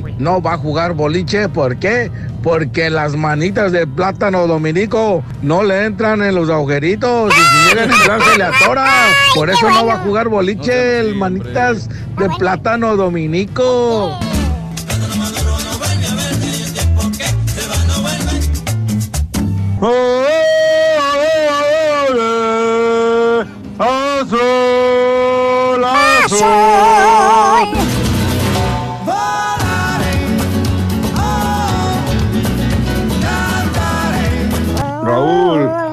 güey. 0.00 0.14
no 0.18 0.40
va 0.40 0.54
a 0.54 0.58
jugar 0.58 0.94
boliche. 0.94 1.48
¿Por 1.48 1.76
qué? 1.76 2.10
Porque 2.42 2.88
las 2.88 3.14
manitas 3.14 3.72
de 3.72 3.86
plátano 3.86 4.46
dominico 4.46 5.22
no 5.42 5.62
le 5.62 5.84
entran 5.84 6.22
en 6.22 6.34
los 6.34 6.48
agujeritos. 6.48 7.32
Y 7.32 7.40
si 7.40 7.68
llegan 7.68 7.90
a 7.90 7.94
entrar 7.94 8.22
se 8.22 8.38
le 8.38 8.44
atora. 8.44 8.86
Por 9.34 9.50
eso 9.50 9.68
no 9.68 9.84
va 9.84 9.94
a 9.94 9.98
jugar 9.98 10.28
boliche 10.28 11.00
el 11.00 11.14
manitas 11.14 11.88
de 12.18 12.28
plátano 12.38 12.96
dominico. 12.96 14.18
Azul, 19.80 20.19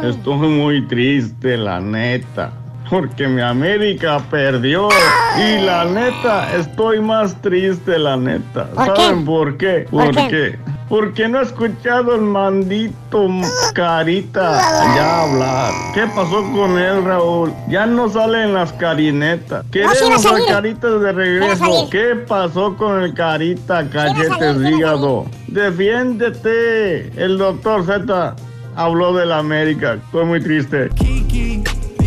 estoy 0.09 0.47
muy 0.47 0.87
triste, 0.87 1.57
la 1.57 1.79
neta. 1.79 2.51
Porque 2.89 3.27
mi 3.27 3.41
América 3.41 4.21
perdió. 4.31 4.87
Y 5.37 5.59
la 5.59 5.85
neta, 5.85 6.55
estoy 6.55 7.01
más 7.01 7.41
triste, 7.41 7.99
la 7.99 8.15
neta. 8.15 8.69
¿Por 8.71 8.93
qué? 8.93 9.01
¿Saben 9.01 9.25
por 9.25 9.57
qué? 9.57 9.87
¿Por 9.89 10.15
¿Por 10.15 10.27
qué? 10.29 10.57
Porque 10.89 11.27
no 11.27 11.41
he 11.41 11.43
escuchado 11.43 12.15
el 12.15 12.21
mandito 12.21 13.27
carita 13.73 14.57
ya 14.95 15.23
hablar. 15.23 15.73
¿Qué 15.93 16.07
pasó 16.15 16.49
con 16.53 16.79
él, 16.79 17.03
Raúl? 17.03 17.53
Ya 17.67 17.85
no 17.85 18.07
salen 18.07 18.53
las 18.53 18.71
carinetas. 18.71 19.65
Queremos 19.69 20.21
salir. 20.21 20.45
a 20.47 20.53
caritas 20.53 21.01
de 21.01 21.11
regreso. 21.11 21.89
¿Qué 21.91 22.15
pasó 22.25 22.77
con 22.77 23.01
el 23.01 23.13
carita, 23.13 23.89
cachetes 23.89 24.57
hígado? 24.71 25.25
Defiéndete. 25.47 27.11
El 27.21 27.37
doctor 27.37 27.85
Z 27.85 28.35
habló 28.77 29.13
del 29.13 29.31
América. 29.31 29.95
Estoy 29.95 30.25
muy 30.25 30.41
triste. 30.41 30.89
¿Quién 30.97 31.63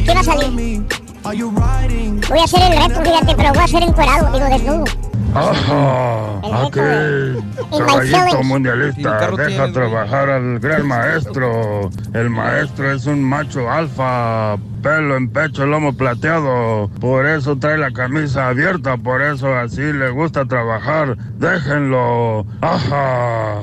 va 0.08 0.20
a 0.20 0.24
salir? 0.24 0.82
Voy 1.22 2.38
a 2.38 2.44
hacer 2.44 2.60
el 2.62 2.88
reto, 2.88 3.02
fíjate, 3.02 3.34
pero 3.36 3.48
voy 3.50 3.58
a 3.58 3.64
hacer 3.64 3.82
encuerado, 3.82 4.32
digo 4.32 4.46
desnudo. 4.46 4.84
Ajá, 5.32 6.40
In 6.42 6.50
my 6.50 6.70
caballito 6.70 8.42
mundialista 8.42 9.30
deja 9.36 9.70
trabajar 9.72 10.28
al 10.28 10.58
gran 10.58 10.88
maestro. 10.88 11.90
El 12.14 12.30
maestro 12.30 12.90
es 12.90 13.06
un 13.06 13.22
macho 13.22 13.70
alfa, 13.70 14.56
pelo 14.82 15.16
en 15.16 15.28
pecho, 15.28 15.66
lomo 15.66 15.92
plateado. 15.92 16.90
Por 17.00 17.26
eso 17.26 17.56
trae 17.56 17.78
la 17.78 17.92
camisa 17.92 18.48
abierta, 18.48 18.96
por 18.96 19.22
eso 19.22 19.54
así 19.54 19.92
le 19.92 20.10
gusta 20.10 20.46
trabajar. 20.46 21.16
Déjenlo. 21.38 22.44
Ajá. 22.60 23.60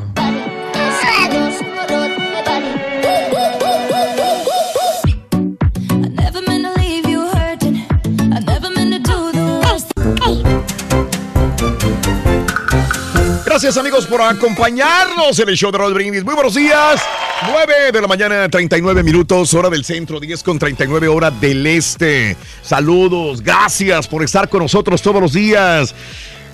Gracias 13.47 13.77
amigos 13.77 14.05
por 14.05 14.21
acompañarnos 14.21 15.39
en 15.39 15.47
el 15.47 15.55
show 15.55 15.71
de 15.71 15.77
Raúl 15.77 15.93
Brindis. 15.93 16.21
Muy 16.25 16.35
buenos 16.35 16.53
días. 16.53 17.01
9 17.49 17.93
de 17.93 18.01
la 18.01 18.05
mañana, 18.05 18.49
39 18.49 19.03
minutos, 19.03 19.53
hora 19.53 19.69
del 19.69 19.85
centro, 19.85 20.19
10 20.19 20.43
con 20.43 20.59
39 20.59 21.07
hora 21.07 21.31
del 21.31 21.65
este. 21.65 22.35
Saludos, 22.61 23.41
gracias 23.41 24.05
por 24.09 24.21
estar 24.21 24.49
con 24.49 24.63
nosotros 24.63 25.01
todos 25.01 25.21
los 25.21 25.31
días. 25.31 25.95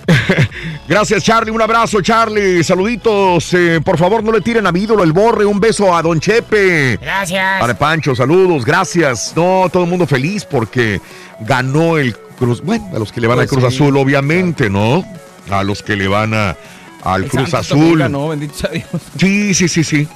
Gracias, 0.87 1.23
Charlie. 1.23 1.49
Un 1.49 1.61
abrazo, 1.61 2.01
Charlie. 2.01 2.61
Saluditos. 2.61 3.53
Eh, 3.53 3.79
por 3.83 3.97
favor, 3.97 4.21
no 4.21 4.33
le 4.33 4.41
tiren 4.41 4.67
a 4.67 4.71
mi 4.71 4.81
ídolo 4.81 5.01
el 5.01 5.13
borre. 5.13 5.45
Un 5.45 5.61
beso 5.61 5.95
a 5.95 6.01
Don 6.01 6.19
Chepe. 6.19 6.97
Gracias. 6.97 7.61
Para 7.61 7.73
Pancho, 7.73 8.13
saludos, 8.13 8.65
gracias. 8.65 9.31
No, 9.33 9.69
todo 9.71 9.85
el 9.85 9.89
mundo 9.89 10.05
feliz 10.05 10.45
porque 10.45 10.99
ganó 11.39 11.97
el 11.97 12.15
Cruz. 12.37 12.61
Bueno, 12.61 12.91
a 12.93 12.99
los 12.99 13.13
que 13.13 13.21
le 13.21 13.27
van 13.27 13.37
Pues 13.37 13.49
al 13.49 13.57
Cruz 13.57 13.73
sí. 13.73 13.75
Azul, 13.77 13.95
obviamente, 13.97 14.69
¿no? 14.69 15.05
A 15.49 15.63
los 15.63 15.81
que 15.81 15.95
le 15.95 16.09
van 16.09 16.33
a, 16.33 16.57
al 17.03 17.23
El 17.23 17.29
Cruz 17.29 17.53
Azul. 17.53 17.99
ganó, 17.99 18.29
bendito 18.29 18.55
sea 18.55 18.69
Dios. 18.71 18.87
Sí, 19.17 19.53
sí, 19.53 19.67
sí, 19.67 19.83
sí. 19.83 20.07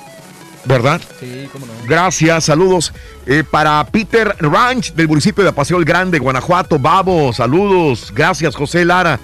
¿Verdad? 0.65 1.01
Sí, 1.19 1.47
cómo 1.51 1.65
no. 1.65 1.73
Gracias, 1.87 2.45
saludos. 2.45 2.93
Eh, 3.25 3.43
para 3.49 3.85
Peter 3.85 4.35
Ranch 4.39 4.93
del 4.93 5.07
municipio 5.07 5.43
de 5.43 5.53
Paseo 5.53 5.77
el 5.77 5.85
Grande, 5.85 6.19
Guanajuato, 6.19 6.77
Babo, 6.77 7.31
saludos. 7.31 8.11
Gracias, 8.13 8.55
José 8.55 8.83
Lara. 8.83 9.19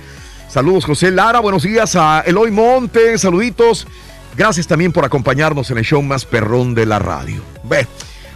Saludos, 0.48 0.86
José 0.86 1.12
Lara. 1.12 1.40
Buenos 1.40 1.64
días 1.64 1.96
a 1.96 2.22
Eloy 2.26 2.52
Monte, 2.52 3.18
saluditos. 3.18 3.88
Gracias 4.38 4.68
también 4.68 4.92
por 4.92 5.04
acompañarnos 5.04 5.70
en 5.72 5.78
el 5.80 5.84
show 5.84 6.02
más 6.02 6.26
perrón 6.26 6.74
de 6.76 6.86
la 6.86 7.00
radio. 7.00 7.44
Ve, 7.64 7.88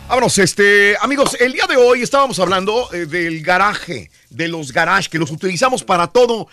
vámonos, 0.08 0.38
este, 0.38 0.96
amigos, 1.02 1.38
el 1.40 1.54
día 1.54 1.66
de 1.68 1.78
hoy 1.78 2.02
estábamos 2.02 2.40
hablando 2.40 2.90
eh, 2.94 3.06
del 3.06 3.42
garaje, 3.42 4.12
de 4.30 4.48
los 4.48 4.74
garages 4.74 5.10
que 5.10 5.18
los 5.18 5.32
utilizamos 5.32 5.84
para 5.84 6.08
todo, 6.08 6.48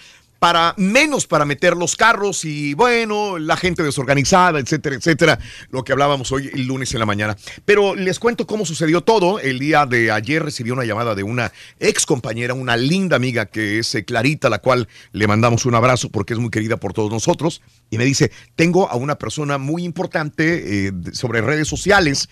para 0.45 0.75
menos 0.77 1.27
para 1.27 1.47
meter 1.47 1.75
los 1.75 1.97
carros 1.97 2.45
y 2.45 2.75
bueno, 2.75 3.39
la 3.39 3.57
gente 3.57 3.83
desorganizada, 3.83 4.61
etcétera, 4.61 4.97
etcétera, 4.97 5.39
lo 5.71 5.83
que 5.85 5.93
hablábamos 5.93 6.31
hoy 6.33 6.51
el 6.53 6.67
lunes 6.67 6.93
en 6.93 7.01
la 7.01 7.07
mañana. 7.07 7.35
Pero 7.65 7.95
les 7.95 8.19
cuento 8.19 8.47
cómo 8.47 8.67
sucedió 8.67 9.01
todo. 9.01 9.41
El 9.41 9.59
día 9.59 9.87
de 9.87 10.11
ayer 10.11 10.43
recibí 10.43 10.71
una 10.71 10.85
llamada 10.85 11.15
de 11.15 11.23
una 11.23 11.51
ex 11.81 12.05
compañera, 12.05 12.53
una 12.53 12.77
linda 12.77 13.17
amiga 13.17 13.47
que 13.47 13.79
es 13.79 13.95
eh, 13.95 14.05
Clarita, 14.05 14.51
la 14.51 14.59
cual 14.59 14.87
le 15.13 15.27
mandamos 15.27 15.65
un 15.65 15.77
abrazo 15.77 16.11
porque 16.11 16.35
es 16.35 16.39
muy 16.39 16.51
querida 16.51 16.77
por 16.77 16.93
todos 16.93 17.11
nosotros. 17.11 17.63
Y 17.89 17.97
me 17.97 18.05
dice, 18.05 18.31
tengo 18.55 18.91
a 18.91 18.97
una 18.97 19.15
persona 19.15 19.57
muy 19.57 19.83
importante 19.83 20.89
eh, 20.89 20.93
sobre 21.15 21.41
redes 21.41 21.69
sociales 21.69 22.29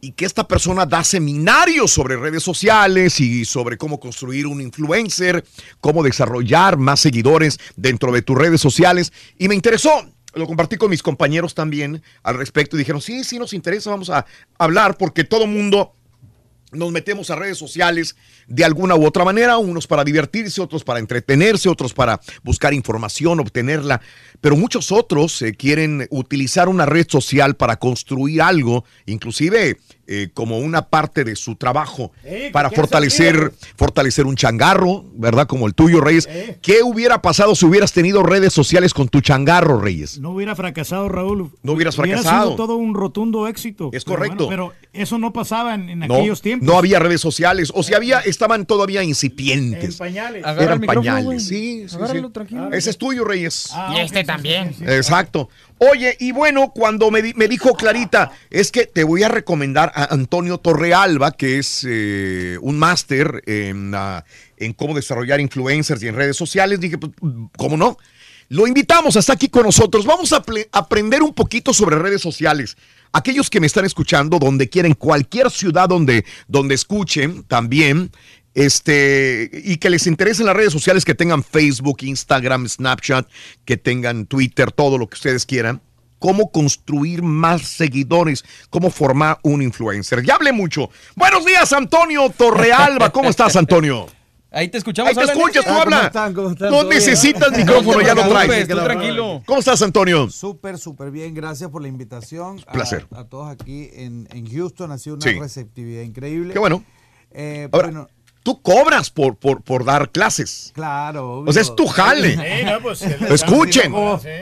y 0.00 0.12
que 0.12 0.26
esta 0.26 0.46
persona 0.46 0.86
da 0.86 1.02
seminarios 1.02 1.90
sobre 1.90 2.16
redes 2.16 2.44
sociales 2.44 3.18
y 3.18 3.44
sobre 3.44 3.76
cómo 3.76 3.98
construir 3.98 4.46
un 4.46 4.60
influencer, 4.60 5.44
cómo 5.80 6.04
desarrollar 6.04 6.76
más 6.76 7.00
seguidores 7.00 7.47
dentro 7.76 8.12
de 8.12 8.22
tus 8.22 8.36
redes 8.36 8.60
sociales. 8.60 9.12
Y 9.38 9.48
me 9.48 9.54
interesó. 9.54 9.90
Lo 10.34 10.46
compartí 10.46 10.76
con 10.76 10.90
mis 10.90 11.02
compañeros 11.02 11.54
también 11.54 12.02
al 12.22 12.36
respecto 12.36 12.76
y 12.76 12.80
dijeron, 12.80 13.00
sí, 13.00 13.24
sí 13.24 13.38
nos 13.38 13.54
interesa, 13.54 13.90
vamos 13.90 14.10
a 14.10 14.26
hablar 14.58 14.98
porque 14.98 15.24
todo 15.24 15.46
mundo 15.46 15.94
nos 16.72 16.92
metemos 16.92 17.30
a 17.30 17.36
redes 17.36 17.56
sociales 17.58 18.16
de 18.46 18.64
alguna 18.64 18.94
u 18.94 19.06
otra 19.06 19.24
manera, 19.24 19.58
unos 19.58 19.86
para 19.86 20.04
divertirse, 20.04 20.60
otros 20.60 20.84
para 20.84 20.98
entretenerse, 20.98 21.68
otros 21.68 21.92
para 21.94 22.20
buscar 22.42 22.74
información, 22.74 23.40
obtenerla, 23.40 24.00
pero 24.40 24.56
muchos 24.56 24.92
otros 24.92 25.40
eh, 25.42 25.54
quieren 25.54 26.06
utilizar 26.10 26.68
una 26.68 26.86
red 26.86 27.06
social 27.08 27.56
para 27.56 27.76
construir 27.78 28.42
algo, 28.42 28.84
inclusive 29.06 29.78
eh, 30.10 30.28
como 30.32 30.58
una 30.58 30.88
parte 30.88 31.22
de 31.24 31.36
su 31.36 31.56
trabajo, 31.56 32.12
Eh, 32.24 32.48
para 32.52 32.70
¿qué 32.70 32.76
fortalecer, 32.76 33.52
fortalecer 33.76 34.24
un 34.26 34.36
changarro, 34.36 35.04
¿verdad? 35.14 35.46
Como 35.46 35.66
el 35.66 35.74
tuyo, 35.74 36.00
Reyes. 36.00 36.26
¿Qué 36.62 36.82
hubiera 36.82 37.20
pasado 37.20 37.54
si 37.54 37.66
hubieras 37.66 37.92
tenido 37.92 38.22
redes 38.22 38.52
sociales 38.54 38.94
con 38.94 39.08
tu 39.08 39.20
changarro, 39.20 39.80
Reyes? 39.80 40.18
No 40.18 40.30
hubiera 40.30 40.54
fracasado, 40.56 41.08
Raúl. 41.10 41.50
No 41.62 41.72
hubieras 41.72 41.98
Hubiera 41.98 42.18
fracasado. 42.22 42.52
sido 42.52 42.56
todo 42.56 42.76
un 42.76 42.94
rotundo 42.94 43.46
éxito. 43.48 43.90
Es 43.92 44.04
Pero 44.04 44.16
correcto. 44.16 44.46
bueno, 44.46 44.72
pero 44.72 44.88
eso 44.94 45.18
no 45.18 45.32
pasaba 45.34 45.74
en, 45.74 45.90
en 45.90 45.98
No, 46.00 46.14
aquellos 46.14 46.40
tiempos. 46.40 46.57
No 46.60 46.78
había 46.78 46.98
redes 46.98 47.20
sociales, 47.20 47.70
o 47.74 47.82
si 47.82 47.94
había, 47.94 48.20
estaban 48.20 48.66
todavía 48.66 49.02
incipientes. 49.02 49.96
pañales. 49.96 50.44
Agarra 50.44 50.62
Eran 50.62 50.74
el 50.74 50.80
micrófono, 50.80 51.02
pañales, 51.04 51.24
güey. 51.24 51.40
sí, 51.40 51.84
sí, 51.88 51.96
Agárralo, 51.96 52.28
sí. 52.28 52.32
tranquilo. 52.34 52.72
Ese 52.72 52.90
es 52.90 52.98
tuyo, 52.98 53.24
Reyes. 53.24 53.70
y 53.94 54.00
este 54.00 54.24
también. 54.24 54.74
Exacto. 54.86 55.48
Oye, 55.78 56.16
y 56.18 56.32
bueno, 56.32 56.72
cuando 56.74 57.10
me, 57.10 57.22
di- 57.22 57.34
me 57.34 57.46
dijo 57.46 57.74
Clarita, 57.74 58.32
es 58.50 58.72
que 58.72 58.86
te 58.86 59.04
voy 59.04 59.22
a 59.22 59.28
recomendar 59.28 59.92
a 59.94 60.12
Antonio 60.12 60.58
Torrealba, 60.58 61.32
que 61.32 61.58
es 61.58 61.86
eh, 61.88 62.58
un 62.60 62.78
máster 62.78 63.42
en, 63.46 63.92
ah, 63.94 64.24
en 64.56 64.72
cómo 64.72 64.94
desarrollar 64.94 65.40
influencers 65.40 66.02
y 66.02 66.08
en 66.08 66.16
redes 66.16 66.36
sociales. 66.36 66.80
Dije, 66.80 66.98
pues, 66.98 67.12
¿cómo 67.56 67.76
no? 67.76 67.96
Lo 68.50 68.66
invitamos 68.66 69.14
hasta 69.16 69.34
aquí 69.34 69.48
con 69.48 69.64
nosotros. 69.64 70.06
Vamos 70.06 70.32
a 70.32 70.42
aprender 70.72 71.22
un 71.22 71.34
poquito 71.34 71.72
sobre 71.74 71.98
redes 71.98 72.22
sociales. 72.22 72.76
Aquellos 73.12 73.50
que 73.50 73.60
me 73.60 73.66
están 73.66 73.84
escuchando, 73.84 74.38
donde 74.38 74.68
quieren, 74.68 74.94
cualquier 74.94 75.50
ciudad 75.50 75.88
donde, 75.88 76.24
donde 76.46 76.74
escuchen 76.74 77.42
también, 77.44 78.10
este, 78.54 79.50
y 79.64 79.76
que 79.76 79.90
les 79.90 80.06
interesen 80.06 80.46
las 80.46 80.56
redes 80.56 80.72
sociales, 80.72 81.04
que 81.04 81.14
tengan 81.14 81.44
Facebook, 81.44 81.98
Instagram, 82.00 82.68
Snapchat, 82.68 83.28
que 83.64 83.76
tengan 83.76 84.26
Twitter, 84.26 84.72
todo 84.72 84.98
lo 84.98 85.08
que 85.08 85.14
ustedes 85.14 85.46
quieran. 85.46 85.80
Cómo 86.18 86.50
construir 86.50 87.22
más 87.22 87.62
seguidores, 87.62 88.44
cómo 88.70 88.90
formar 88.90 89.38
un 89.42 89.62
influencer. 89.62 90.24
Ya 90.24 90.34
hablé 90.34 90.52
mucho. 90.52 90.90
Buenos 91.14 91.46
días, 91.46 91.72
Antonio 91.72 92.28
Torrealba. 92.36 93.10
¿Cómo 93.10 93.28
estás, 93.28 93.54
Antonio? 93.54 94.08
Ahí 94.50 94.68
te 94.68 94.78
escuchamos. 94.78 95.10
Ahí 95.10 95.14
te 95.26 95.32
escuchas, 95.32 95.64
tú 95.64 95.70
Enrique. 95.70 95.82
habla. 95.82 95.96
¿Cómo 95.96 96.06
están? 96.06 96.34
¿Cómo 96.34 96.50
están? 96.50 96.70
No 96.70 96.84
necesitas 96.84 97.52
micrófono, 97.56 98.00
ya 98.00 98.14
lo 98.14 98.28
traes. 98.28 98.66
Tú 98.68 98.76
tranquilo. 98.76 99.42
¿Cómo 99.44 99.58
estás, 99.60 99.82
Antonio? 99.82 100.30
Súper, 100.30 100.78
súper 100.78 101.10
bien. 101.10 101.34
Gracias 101.34 101.68
por 101.70 101.82
la 101.82 101.88
invitación. 101.88 102.58
A- 102.66 102.72
Placer. 102.72 103.06
A, 103.14 103.24
todos 103.24 103.50
aquí 103.50 103.90
en, 103.92 104.26
en 104.32 104.50
Houston. 104.50 104.90
Ha 104.92 104.98
sido 104.98 105.16
una 105.16 105.24
Sí. 105.30 105.38
receptividad 105.38 106.02
increíble. 106.02 106.52
Qué 106.54 106.58
bueno. 106.58 106.82
Eh, 107.30 107.68
Ahora, 107.72 107.88
bueno, 107.88 108.08
tú 108.42 108.62
cobras 108.62 109.10
por, 109.10 109.36
por, 109.36 109.60
por 109.62 109.84
dar 109.84 110.10
clases. 110.10 110.72
claro. 110.74 111.40
O 111.40 111.52
sea, 111.52 111.60
es 111.60 111.76
tu 111.76 111.86
jale. 111.86 112.32
Sí, 112.36 112.64
no, 112.64 112.80
pues, 112.80 113.02
Escuchen, 113.30 113.92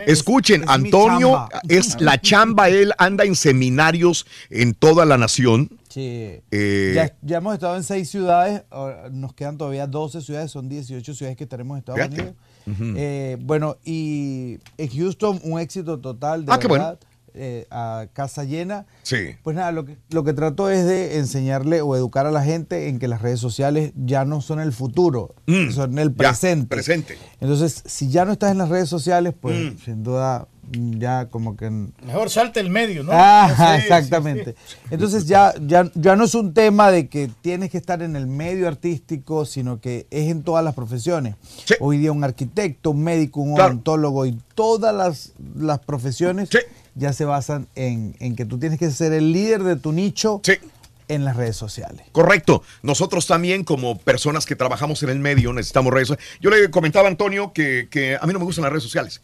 escuchen, 0.07 0.63
Es 0.63 0.69
Antonio 0.69 1.49
es 1.69 2.01
la 2.01 2.21
chamba, 2.21 2.69
él 2.69 2.93
anda 2.99 3.25
en 3.25 3.35
seminarios 3.35 4.25
en 4.51 4.75
toda 4.75 5.05
la 5.05 5.19
nación. 5.19 5.69
Sí. 5.97 6.43
Eh, 6.51 6.93
Ya, 6.95 7.17
ya 7.23 7.39
hemos 7.39 7.55
estado 7.55 7.75
en 7.75 7.83
seis 7.83 8.11
ciudades, 8.11 8.65
nos 9.13 9.33
quedan 9.33 9.57
todavía 9.57 9.87
12 9.87 10.21
ciudades, 10.21 10.51
son 10.51 10.69
18 10.69 11.15
ciudades 11.15 11.39
que 11.39 11.45
estaremos 11.45 11.77
en 11.77 11.79
Estados 11.79 12.01
Fíjate. 12.03 12.35
Unidos. 12.67 12.95
Eh, 12.99 13.39
bueno, 13.41 13.79
y 13.83 14.59
en 14.77 14.89
Houston 14.91 15.41
un 15.43 15.59
éxito 15.59 15.99
total, 15.99 16.45
de 16.45 16.53
Ah, 16.53 16.59
qué 16.59 16.69
bueno. 16.69 16.85
verdad, 16.85 16.99
eh, 17.33 17.67
a 17.71 18.09
casa 18.13 18.45
llena. 18.45 18.85
Sí. 19.05 19.17
Pues 19.43 19.57
nada, 19.57 19.73
lo 19.73 19.87
que, 19.87 19.97
lo 20.11 20.23
que 20.23 20.35
trato 20.35 20.69
es 20.69 20.85
de 20.85 21.17
enseñarle 21.17 21.81
o 21.81 21.97
educar 21.97 22.27
a 22.27 22.31
la 22.31 22.43
gente 22.43 22.89
en 22.89 22.99
que 22.99 23.09
las 23.09 23.23
redes 23.23 23.41
sociales 23.41 23.93
ya 23.97 24.27
no 24.27 24.43
son 24.43 24.61
el 24.61 24.73
futuro, 24.73 25.35
Mm, 25.47 25.71
son 25.71 25.99
el 25.99 26.11
ya, 26.11 26.15
presente. 26.17 26.67
presente. 26.67 27.17
Entonces, 27.41 27.83
si 27.87 28.09
ya 28.11 28.27
no 28.27 28.33
estás 28.33 28.53
en 28.53 28.59
las 28.59 28.69
redes 28.69 28.91
sociales, 28.91 29.33
pues 29.41 29.75
Mm. 29.75 29.79
sin 29.79 30.03
duda 30.03 30.47
ya 30.73 31.27
como 31.27 31.57
que... 31.57 31.71
Mejor 31.71 32.31
salte 32.31 32.61
el 32.61 32.71
medio, 32.71 33.03
¿no? 33.05 33.13
Ah, 33.15 33.53
Sí, 33.77 33.83
exactamente. 33.83 34.55
Entonces 34.91 35.27
ya, 35.27 35.55
ya, 35.61 35.91
ya 35.95 36.17
no 36.17 36.25
es 36.25 36.35
un 36.35 36.55
tema 36.55 36.91
de 36.91 37.09
que 37.09 37.31
tienes 37.43 37.71
que 37.71 37.79
estar 37.79 38.03
en 38.03 38.17
el 38.17 38.27
medio 38.27 38.69
artístico, 38.69 39.45
sino 39.47 39.81
que 39.81 40.07
es 40.11 40.31
en 40.31 40.43
todas 40.43 40.65
las 40.65 40.75
profesiones. 40.75 41.37
Hoy 41.81 41.99
día 41.99 42.13
un 42.13 42.25
arquitecto, 42.25 42.91
un 42.91 43.03
médico, 43.03 43.41
un 43.41 43.55
Claro. 43.55 43.71
odontólogo 43.73 44.27
y 44.27 44.39
todas 44.55 44.95
las, 44.95 45.33
las 45.57 45.79
profesiones 45.81 46.49
ya 46.95 47.13
se 47.13 47.25
basan 47.25 47.69
en, 47.75 48.17
en 48.21 48.35
que 48.37 48.45
tú 48.45 48.59
tienes 48.59 48.79
que 48.79 48.91
ser 48.91 49.13
el 49.13 49.33
líder 49.33 49.63
de 49.63 49.77
tu 49.77 49.93
nicho 49.93 50.41
en 51.09 51.25
las 51.25 51.37
redes 51.37 51.57
sociales. 51.57 52.03
Correcto. 52.11 52.63
Nosotros 52.83 53.27
también, 53.29 53.63
como 53.63 53.97
personas 53.99 54.45
que 54.45 54.57
trabajamos 54.57 55.03
en 55.05 55.11
el 55.11 55.21
medio, 55.21 55.53
necesitamos 55.53 55.93
redes 55.93 56.09
sociales. 56.09 56.39
Yo 56.41 56.51
le 56.51 56.69
comentaba 56.71 57.07
a 57.07 57.11
Antonio 57.13 57.53
que, 57.53 57.87
que 57.91 58.17
a 58.21 58.27
mí 58.27 58.33
no 58.33 58.41
me 58.41 58.45
gustan 58.45 58.63
las 58.65 58.73
redes 58.73 58.83
sociales. 58.83 59.21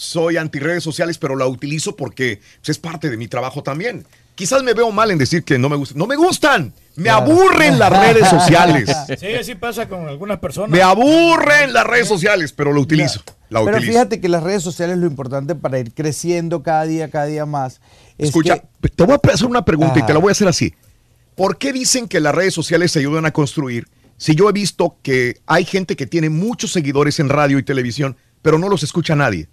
Soy 0.00 0.36
anti 0.36 0.60
redes 0.60 0.84
sociales, 0.84 1.18
pero 1.18 1.34
la 1.34 1.46
utilizo 1.46 1.96
porque 1.96 2.40
pues, 2.60 2.68
es 2.68 2.78
parte 2.78 3.10
de 3.10 3.16
mi 3.16 3.26
trabajo 3.26 3.64
también. 3.64 4.06
Quizás 4.36 4.62
me 4.62 4.72
veo 4.72 4.92
mal 4.92 5.10
en 5.10 5.18
decir 5.18 5.42
que 5.42 5.58
no 5.58 5.68
me 5.68 5.74
gustan. 5.74 5.98
No 5.98 6.06
me 6.06 6.14
gustan. 6.14 6.72
Me 6.94 7.04
Claro. 7.04 7.22
aburren 7.32 7.80
las 7.80 7.90
redes 7.90 8.28
sociales. 8.30 8.88
Sí, 9.18 9.26
así 9.34 9.56
pasa 9.56 9.88
con 9.88 10.06
algunas 10.06 10.38
personas. 10.38 10.70
Me 10.70 10.80
aburren 10.82 11.72
las 11.72 11.84
redes 11.84 12.06
sociales, 12.06 12.52
pero 12.52 12.72
lo 12.72 12.80
utilizo. 12.80 13.20
La 13.50 13.58
Pero 13.64 13.78
utilizo. 13.78 13.92
fíjate 13.92 14.20
que 14.20 14.28
las 14.28 14.44
redes 14.44 14.62
sociales 14.62 14.98
lo 14.98 15.06
importante 15.08 15.56
para 15.56 15.80
ir 15.80 15.92
creciendo 15.92 16.62
cada 16.62 16.84
día, 16.84 17.10
cada 17.10 17.26
día 17.26 17.44
más. 17.44 17.80
Es 18.18 18.28
Escucha, 18.28 18.58
que- 18.80 18.88
te 18.90 19.02
voy 19.02 19.16
a 19.20 19.32
hacer 19.34 19.48
una 19.48 19.64
pregunta 19.64 19.98
y 19.98 20.02
te 20.06 20.12
la 20.12 20.20
Ah. 20.20 20.22
voy 20.22 20.28
a 20.28 20.32
hacer 20.32 20.46
así. 20.46 20.72
¿Por 21.34 21.58
qué 21.58 21.72
dicen 21.72 22.06
que 22.06 22.20
las 22.20 22.34
redes 22.36 22.54
sociales 22.54 22.92
se 22.92 23.00
ayudan 23.00 23.26
a 23.26 23.32
construir 23.32 23.88
si 24.16 24.36
yo 24.36 24.48
he 24.48 24.52
visto 24.52 24.96
que 25.02 25.40
hay 25.46 25.64
gente 25.64 25.96
que 25.96 26.06
tiene 26.06 26.30
muchos 26.30 26.70
seguidores 26.72 27.18
en 27.18 27.28
radio 27.28 27.58
y 27.58 27.64
televisión, 27.64 28.16
pero 28.42 28.58
no 28.60 28.68
los 28.68 28.84
escucha 28.84 29.16
nadie? 29.16 29.48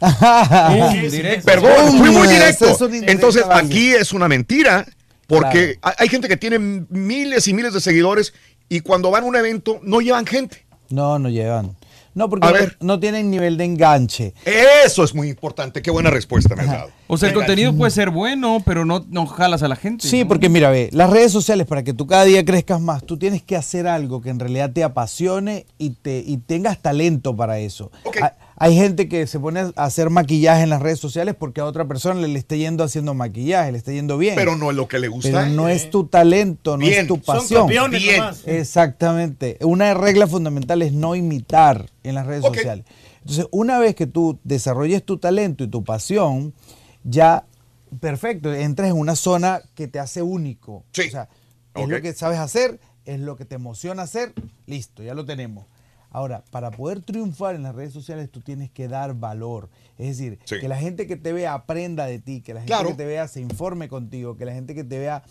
directo. 1.10 1.44
Perdón, 1.46 1.98
fui 1.98 2.10
muy 2.10 2.28
directo. 2.28 2.66
Entonces, 3.06 3.44
aquí 3.50 3.90
es 3.90 4.12
una 4.12 4.28
mentira, 4.28 4.86
porque 5.26 5.78
hay- 5.82 5.94
hay 5.98 6.08
gente 6.08 6.28
que 6.28 6.36
tiene 6.36 6.58
miles 6.58 7.48
y 7.48 7.54
miles 7.54 7.72
de 7.74 7.80
seguidores 7.80 8.32
y 8.68 8.80
cuando 8.80 9.10
van 9.10 9.24
a 9.24 9.26
un 9.26 9.36
evento 9.36 9.80
no 9.82 10.00
llevan 10.00 10.26
gente. 10.26 10.64
No, 10.90 11.18
no 11.18 11.28
llevan. 11.28 11.76
No, 12.14 12.28
porque 12.28 12.48
A 12.48 12.50
no, 12.50 12.54
ver. 12.56 12.76
no 12.80 12.98
tienen 12.98 13.30
nivel 13.30 13.56
de 13.56 13.64
enganche. 13.64 14.34
Eso 14.44 15.04
es 15.04 15.14
muy 15.14 15.28
importante. 15.28 15.82
Qué 15.82 15.90
buena 15.92 16.10
respuesta 16.10 16.56
me 16.56 16.62
has 16.62 16.68
dado. 16.68 16.90
O 17.06 17.16
sea, 17.16 17.28
el 17.28 17.34
contenido 17.34 17.72
puede 17.76 17.92
ser 17.92 18.10
bueno, 18.10 18.60
pero 18.64 18.84
no, 18.84 19.04
no 19.08 19.26
jalas 19.26 19.62
a 19.62 19.68
la 19.68 19.76
gente. 19.76 20.08
Sí, 20.08 20.22
¿no? 20.22 20.28
porque 20.28 20.48
mira, 20.48 20.68
ve, 20.70 20.88
las 20.92 21.10
redes 21.10 21.30
sociales 21.30 21.68
para 21.68 21.84
que 21.84 21.92
tú 21.94 22.08
cada 22.08 22.24
día 22.24 22.44
crezcas 22.44 22.80
más, 22.80 23.04
tú 23.04 23.18
tienes 23.18 23.42
que 23.42 23.54
hacer 23.54 23.86
algo 23.86 24.20
que 24.20 24.30
en 24.30 24.40
realidad 24.40 24.72
te 24.72 24.82
apasione 24.82 25.66
y, 25.78 25.90
te, 25.90 26.18
y 26.26 26.38
tengas 26.38 26.80
talento 26.82 27.36
para 27.36 27.60
eso. 27.60 27.92
Hay, 28.20 28.30
hay 28.60 28.74
gente 28.76 29.08
que 29.08 29.26
se 29.26 29.38
pone 29.38 29.60
a 29.60 29.72
hacer 29.76 30.10
maquillaje 30.10 30.62
en 30.62 30.70
las 30.70 30.82
redes 30.82 30.98
sociales 30.98 31.34
porque 31.38 31.60
a 31.60 31.64
otra 31.64 31.86
persona 31.86 32.20
le, 32.20 32.28
le 32.28 32.38
está 32.38 32.56
yendo 32.56 32.82
haciendo 32.82 33.14
maquillaje, 33.14 33.70
le 33.72 33.78
está 33.78 33.92
yendo 33.92 34.18
bien. 34.18 34.34
Pero 34.34 34.56
no 34.56 34.70
es 34.70 34.76
lo 34.76 34.88
que 34.88 34.98
le 34.98 35.08
gusta. 35.08 35.30
Pero 35.30 35.46
no 35.46 35.68
es 35.68 35.90
tu 35.90 36.06
talento, 36.06 36.76
no 36.76 36.84
Bien. 36.84 37.02
es 37.02 37.06
tu 37.06 37.14
Son 37.16 37.22
pasión. 37.22 37.60
campeones 37.62 38.02
Bien. 38.02 38.18
nomás. 38.18 38.42
Exactamente. 38.46 39.58
Una 39.62 39.94
regla 39.94 40.26
fundamental 40.26 40.82
es 40.82 40.92
no 40.92 41.14
imitar 41.14 41.90
en 42.02 42.14
las 42.14 42.26
redes 42.26 42.44
sociales. 42.44 42.84
Entonces, 43.20 43.46
una 43.50 43.78
vez 43.78 43.94
que 43.94 44.06
tú 44.06 44.38
desarrolles 44.44 45.04
tu 45.04 45.18
talento 45.18 45.62
y 45.62 45.68
tu 45.68 45.84
pasión, 45.84 46.54
ya, 47.04 47.44
perfecto, 48.00 48.52
entras 48.54 48.88
en 48.90 48.96
una 48.96 49.16
zona 49.16 49.60
que 49.74 49.86
te 49.88 49.98
hace 49.98 50.22
único. 50.22 50.72
O 50.72 50.84
sea, 51.10 51.28
es 51.74 51.88
lo 51.88 52.00
que 52.00 52.12
sabes 52.14 52.38
hacer, 52.38 52.80
es 53.04 53.20
lo 53.20 53.36
que 53.36 53.44
te 53.44 53.54
emociona 53.54 54.02
hacer, 54.02 54.32
listo, 54.66 55.02
ya 55.02 55.14
lo 55.14 55.24
tenemos. 55.24 55.66
Ahora, 56.10 56.42
para 56.50 56.70
poder 56.70 57.02
triunfar 57.02 57.54
en 57.54 57.62
las 57.62 57.74
redes 57.74 57.92
sociales, 57.92 58.30
tú 58.30 58.40
tienes 58.40 58.70
que 58.70 58.88
dar 58.88 59.14
valor. 59.14 59.68
Es 59.98 60.06
decir, 60.16 60.38
Sí. 60.44 60.58
que 60.60 60.68
la 60.68 60.76
gente 60.78 61.06
que 61.06 61.16
te 61.16 61.32
vea 61.32 61.52
aprenda 61.54 62.06
de 62.06 62.18
ti, 62.18 62.40
que 62.40 62.54
la 62.54 62.60
gente 62.60 62.72
Claro. 62.72 62.88
que 62.90 62.94
te 62.94 63.04
vea 63.06 63.28
se 63.28 63.40
informe 63.40 63.88
contigo, 63.88 64.36
que 64.36 64.44
la 64.44 64.52
gente 64.54 64.74
que 64.74 64.84
te 64.84 64.98
vea 64.98 65.22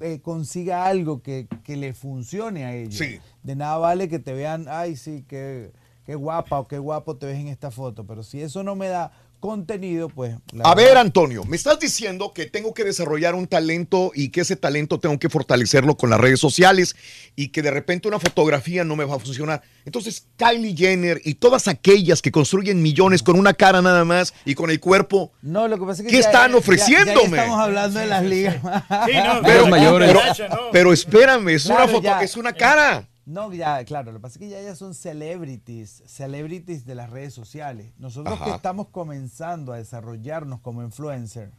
eh, 0.00 0.20
consiga 0.20 0.84
algo 0.86 1.22
que, 1.22 1.48
que 1.64 1.74
le 1.76 1.94
funcione 1.94 2.64
a 2.66 2.74
ellos. 2.74 2.96
Sí. 2.98 3.18
De 3.42 3.56
nada 3.56 3.78
vale 3.78 4.08
que 4.10 4.18
te 4.18 4.34
vean, 4.34 4.66
ay, 4.68 4.94
sí, 4.96 5.24
qué, 5.26 5.70
qué 6.04 6.14
guapa 6.14 6.60
o 6.60 6.68
qué 6.68 6.78
guapo 6.78 7.16
te 7.16 7.24
ves 7.24 7.38
en 7.38 7.48
esta 7.48 7.70
foto. 7.70 8.04
Pero 8.06 8.22
si 8.22 8.42
eso 8.42 8.62
no 8.62 8.74
me 8.74 8.88
da 8.88 9.10
contenido, 9.40 10.08
pues... 10.08 10.34
A 10.34 10.40
verdad- 10.52 10.76
ver, 10.76 10.96
Antonio, 10.98 11.44
me 11.44 11.56
estás 11.56 11.78
diciendo 11.78 12.32
que 12.34 12.46
tengo 12.46 12.74
que 12.74 12.84
desarrollar 12.84 13.34
un 13.34 13.46
talento 13.46 14.10
y 14.14 14.30
que 14.30 14.40
ese 14.42 14.56
talento 14.56 14.98
tengo 15.00 15.18
que 15.18 15.28
fortalecerlo 15.28 15.96
con 15.96 16.10
las 16.10 16.20
redes 16.20 16.40
sociales 16.40 16.96
y 17.36 17.48
que 17.48 17.62
de 17.62 17.70
repente 17.70 18.08
una 18.08 18.18
fotografía 18.18 18.84
no 18.84 18.96
me 18.96 19.04
va 19.04 19.16
a 19.16 19.18
funcionar. 19.18 19.62
Entonces, 19.84 20.26
Kylie 20.36 20.76
Jenner 20.76 21.20
y 21.24 21.34
todas 21.34 21.68
aquellas 21.68 22.22
que 22.22 22.32
construyen 22.32 22.82
millones 22.82 23.22
con 23.22 23.38
una 23.38 23.54
cara 23.54 23.80
nada 23.82 24.04
más 24.04 24.34
y 24.44 24.54
con 24.54 24.70
el 24.70 24.80
cuerpo, 24.80 25.32
No, 25.42 25.68
lo 25.68 25.78
que 25.78 25.84
pasa 25.84 26.02
es 26.02 26.06
que 26.08 26.14
¿qué 26.16 26.20
ya- 26.22 26.26
están 26.26 26.46
ya- 26.48 26.52
ya 26.52 26.58
ofreciéndome? 26.58 27.36
estamos 27.38 27.60
hablando 27.60 28.00
de 28.00 28.06
las 28.06 28.24
ligas. 28.24 28.56
pero, 29.44 29.66
mayores. 29.68 30.08
pero- 30.38 30.70
pero 30.72 30.92
espérame, 30.92 31.48
es 31.50 31.66
una 31.66 31.76
Claro, 31.76 31.90
foto, 31.92 32.02
ya. 32.02 32.22
es 32.22 32.36
una 32.36 32.52
cara. 32.52 33.08
No, 33.26 33.52
ya, 33.52 33.84
claro, 33.84 34.12
lo 34.12 34.18
que 34.18 34.22
pasa 34.22 34.34
es 34.34 34.38
que 34.38 34.48
ya 34.48 34.60
ellas 34.60 34.78
son 34.78 34.94
celebrities, 34.94 36.04
celebrities 36.06 36.86
de 36.86 36.94
las 36.94 37.10
redes 37.10 37.34
sociales. 37.34 37.92
Nosotros 37.98 38.38
que 38.40 38.50
estamos 38.50 38.86
comenzando 38.88 39.72
a 39.72 39.78
desarrollarnos 39.78 40.60
como 40.60 40.82
influencer. 40.82 41.50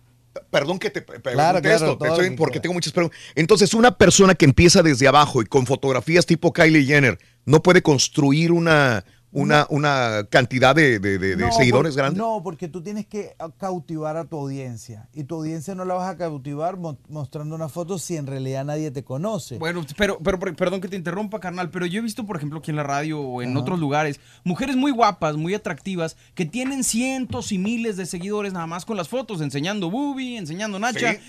Perdón 0.50 0.80
que 0.80 0.90
te 0.90 1.02
pre- 1.02 1.20
pregunte 1.20 1.62
Claro, 1.62 1.92
esto, 1.92 1.98
te 1.98 2.32
porque 2.38 2.60
tengo 2.60 2.74
muchas 2.74 2.94
preguntas. 2.94 3.20
Entonces, 3.36 3.74
una 3.74 3.98
persona 3.98 4.34
que 4.36 4.46
empieza 4.46 4.82
desde 4.82 5.08
abajo 5.08 5.42
y 5.42 5.46
con 5.46 5.66
fotografías 5.66 6.26
tipo 6.26 6.54
Kylie 6.54 6.86
Jenner, 6.86 7.18
¿no 7.46 7.62
puede 7.62 7.82
construir 7.82 8.52
una, 8.52 9.04
una, 9.32 9.68
una 9.70 10.26
cantidad 10.30 10.74
de, 10.74 11.00
de- 11.00 11.18
de- 11.20 11.36
de 11.36 11.46
No, 11.46 11.52
seguidores 11.52 11.94
por- 11.94 12.02
grande. 12.02 12.18
No, 12.18 12.42
porque 12.44 12.68
tú 12.70 12.82
tienes 12.82 13.06
que 13.06 13.36
cautivar 13.58 14.16
a 14.18 14.26
tu 14.26 14.38
audiencia. 14.38 15.10
Y 15.14 15.26
tu 15.26 15.36
audiencia 15.36 15.76
no 15.76 15.84
la 15.86 15.96
vas 15.96 16.10
a 16.10 16.18
cautivar 16.18 16.78
mo- 16.78 16.98
mostrando 17.10 17.54
una 17.56 17.68
foto 17.70 18.00
si 18.00 18.16
en 18.16 18.26
realidad 18.26 18.64
nadie 18.66 18.90
te 18.90 19.04
conoce. 19.04 19.58
Bueno, 19.58 19.86
pero, 19.98 20.18
pero, 20.24 20.40
pero- 20.40 20.56
perdón 20.56 20.82
que 20.82 20.88
te 20.88 20.96
interrumpa, 20.96 21.40
carnal, 21.40 21.70
pero 21.70 21.86
yo 21.86 22.00
he 22.00 22.02
visto, 22.02 22.26
por 22.26 22.38
ejemplo, 22.38 22.60
aquí 22.60 22.72
en 22.72 22.78
la 22.78 22.84
radio 22.84 23.20
o 23.20 23.42
en 23.42 23.52
Ajá. 23.52 23.60
otros 23.60 23.80
lugares, 23.80 24.20
mujeres 24.44 24.76
muy 24.76 24.92
guapas, 24.92 25.36
muy 25.36 25.54
atractivas, 25.54 26.16
que 26.34 26.46
tienen 26.46 26.84
cientos 26.84 27.52
y 27.52 27.58
miles 27.58 27.98
de 27.98 28.06
seguidores 28.06 28.54
nada 28.54 28.66
más 28.68 28.86
con 28.86 28.96
las 28.98 29.10
fotos, 29.10 29.42
enseñando 29.42 29.92
boobie, 29.92 30.38
enseñando 30.38 30.80
nacha, 30.80 31.14
Sí. 31.14 31.20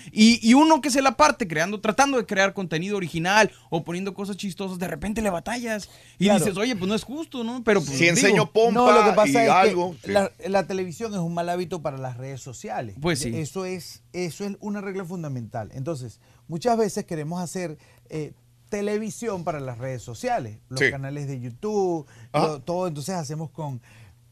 y, 0.41 0.49
y 0.49 0.53
uno 0.53 0.81
que 0.81 0.89
se 0.89 1.01
la 1.01 1.17
parte 1.17 1.47
creando, 1.47 1.79
tratando 1.81 2.17
de 2.17 2.25
crear 2.25 2.53
contenido 2.53 2.95
original 2.97 3.51
o 3.69 3.83
poniendo 3.83 4.13
cosas 4.13 4.37
chistosas, 4.37 4.79
de 4.79 4.87
repente 4.87 5.21
le 5.21 5.29
batallas 5.29 5.89
y 6.17 6.25
Claro. 6.25 6.39
dices, 6.39 6.57
oye, 6.57 6.75
pues 6.75 6.87
no 6.87 6.95
es 6.95 7.03
justo, 7.03 7.43
¿no? 7.43 7.63
Pero 7.63 7.81
Si 7.89 8.07
enseño 8.07 8.51
pompa 8.51 8.71
no, 8.79 8.91
lo 8.91 9.03
que 9.09 9.15
pasa 9.15 9.31
y 9.31 9.35
es 9.37 9.41
que 9.43 9.49
algo. 9.49 9.95
sí. 10.03 10.11
la, 10.11 10.31
la 10.47 10.65
televisión 10.67 11.13
es 11.13 11.19
un 11.19 11.33
mal 11.33 11.49
hábito 11.49 11.81
para 11.81 11.97
las 11.97 12.17
redes 12.17 12.41
sociales. 12.41 12.95
Pues 13.01 13.19
sí. 13.19 13.31
Eso 13.35 13.65
es, 13.65 14.03
eso 14.13 14.45
es 14.45 14.55
una 14.59 14.81
regla 14.81 15.03
fundamental. 15.05 15.69
Entonces, 15.73 16.19
muchas 16.47 16.77
veces 16.77 17.05
queremos 17.05 17.41
hacer 17.41 17.77
eh, 18.09 18.33
televisión 18.69 19.43
para 19.43 19.59
las 19.59 19.77
redes 19.77 20.01
sociales, 20.03 20.59
los 20.69 20.79
Sí. 20.79 20.91
canales 20.91 21.27
de 21.27 21.39
YouTube, 21.39 22.05
lo- 22.33 22.61
todo. 22.61 22.87
Entonces 22.87 23.15
hacemos 23.15 23.49
con 23.49 23.81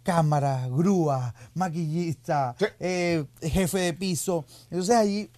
cámara, 0.03 0.67
grúa, 0.69 1.33
maquillista, 1.53 2.55
eh, 2.79 3.25
jefe 3.41 3.79
de 3.79 3.93
piso. 3.93 4.45
Entonces 4.71 4.95
allí 4.95 5.29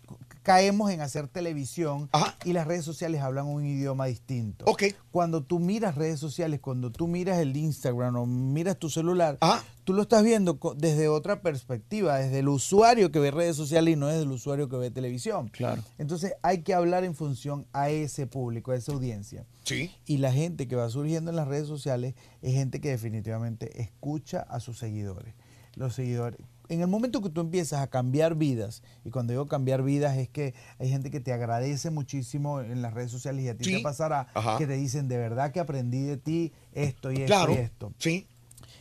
caemos 0.44 0.92
en 0.92 1.02
hacer 1.02 1.28
televisión 1.28 2.10
y 2.46 2.54
las 2.54 2.66
redes 2.66 2.86
sociales 2.86 3.22
hablan 3.22 3.46
un 3.46 3.66
idioma 3.66 4.06
distinto. 4.06 4.66
Cuando 5.12 5.44
tú 5.44 5.60
miras 5.60 5.96
redes 5.96 6.20
sociales, 6.20 6.60
cuando 6.60 6.92
tú 6.92 7.08
miras 7.08 7.40
el 7.40 7.56
Instagram 7.56 8.16
o 8.16 8.26
miras 8.26 8.78
tu 8.78 8.90
celular, 8.90 9.38
tú 9.84 9.94
lo 9.94 10.04
estás 10.04 10.24
viendo 10.24 10.60
desde 10.78 11.08
otra 11.08 11.42
perspectiva, 11.42 12.18
desde 12.18 12.40
el 12.40 12.48
usuario 12.48 13.12
que 13.12 13.20
ve 13.20 13.32
redes 13.32 13.56
sociales 13.56 13.94
y 13.94 13.98
no 13.98 14.08
desde 14.08 14.24
el 14.24 14.32
usuario 14.32 14.70
que 14.70 14.78
ve 14.78 14.92
televisión. 14.92 15.50
Claro. 15.50 15.84
Entonces 15.98 16.34
hay 16.42 16.64
que 16.64 16.74
hablar 16.74 17.04
en 17.04 17.16
función 17.16 17.66
a 17.74 17.90
ese 17.90 18.28
público, 18.28 18.72
a 18.72 18.76
esa 18.76 18.92
audiencia. 18.92 19.46
Sí. 19.64 19.92
Y 20.06 20.18
la 20.18 20.32
gente 20.32 20.68
que 20.68 20.76
va 20.76 20.90
surgiendo 20.90 21.30
en 21.30 21.38
las 21.38 21.48
redes 21.48 21.68
sociales 21.68 22.16
es 22.42 22.54
gente 22.54 22.82
que 22.82 22.90
definitivamente 22.90 23.82
escucha 23.82 24.42
a 24.42 24.60
sus 24.60 24.80
seguidores. 24.80 25.34
Los 25.76 25.94
seguidores. 25.96 26.40
En 26.70 26.82
el 26.82 26.88
momento 26.88 27.22
que 27.22 27.30
tú 27.30 27.42
empiezas 27.42 27.82
a 27.82 27.88
cambiar 27.88 28.36
vidas, 28.36 28.84
y 29.04 29.10
cuando 29.10 29.34
digo 29.34 29.48
cambiar 29.48 29.82
vidas 29.84 30.16
es 30.18 30.30
que 30.30 30.54
hay 30.78 30.90
gente 30.90 31.10
que 31.12 31.20
te 31.20 31.34
agradece 31.34 31.90
muchísimo 31.90 32.62
en 32.62 32.82
las 32.82 32.94
redes 32.94 33.10
sociales 33.12 33.44
y 33.44 33.50
a 33.50 33.58
ti 33.58 33.64
Sí. 33.66 33.78
te 33.78 33.82
pasará 33.82 34.28
Ajá. 34.36 34.58
que 34.58 34.68
te 34.68 34.74
dicen 34.74 35.08
de 35.08 35.18
verdad 35.18 35.52
que 35.52 35.60
aprendí 35.60 36.02
de 36.04 36.18
ti 36.18 36.54
esto 36.74 37.12
y 37.12 37.16
esto 37.16 37.26
Claro. 37.26 37.54
y 37.54 37.58
esto. 37.58 37.92
Sí. 37.98 38.28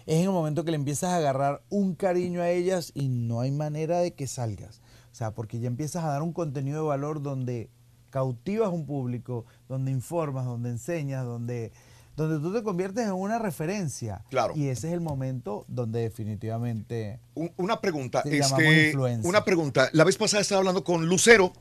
Es 0.07 0.17
en 0.17 0.25
el 0.25 0.31
momento 0.31 0.65
que 0.65 0.71
le 0.71 0.77
empiezas 0.77 1.11
a 1.11 1.17
agarrar 1.17 1.63
un 1.71 1.95
cariño 1.95 2.41
a 2.43 2.51
ellas 2.51 2.93
y 2.95 3.09
no 3.09 3.41
hay 3.41 3.51
manera 3.51 3.99
de 4.01 4.13
que 4.15 4.27
salgas. 4.27 4.81
O 5.11 5.15
sea, 5.15 5.33
porque 5.35 5.59
ya 5.59 5.67
empiezas 5.67 6.05
a 6.05 6.09
dar 6.09 6.23
un 6.23 6.33
contenido 6.33 6.83
de 6.83 6.89
valor 6.89 7.23
donde 7.23 7.71
cautivas 8.11 8.71
un 8.71 8.87
público, 8.87 9.45
donde 9.69 9.91
informas, 9.91 10.47
donde 10.47 10.71
enseñas, 10.71 11.25
donde, 11.27 11.73
donde 12.19 12.41
tú 12.47 12.53
te 12.53 12.63
conviertes 12.63 13.07
en 13.07 13.13
una 13.13 13.39
referencia. 13.39 14.25
Claro. 14.31 14.53
Y 14.57 14.69
ese 14.69 14.89
es 14.89 14.93
el 14.95 15.01
momento 15.01 15.65
donde 15.69 16.01
definitivamente... 16.01 17.21
Un- 17.35 17.53
Una 17.57 17.81
pregunta, 17.81 18.23
este, 18.25 18.93
una 19.23 19.45
pregunta. 19.45 19.89
La 19.93 20.05
vez 20.05 20.17
pasada 20.17 20.41
estaba 20.43 20.59
hablando 20.61 20.83
con 20.85 21.07
Lucero, 21.07 21.53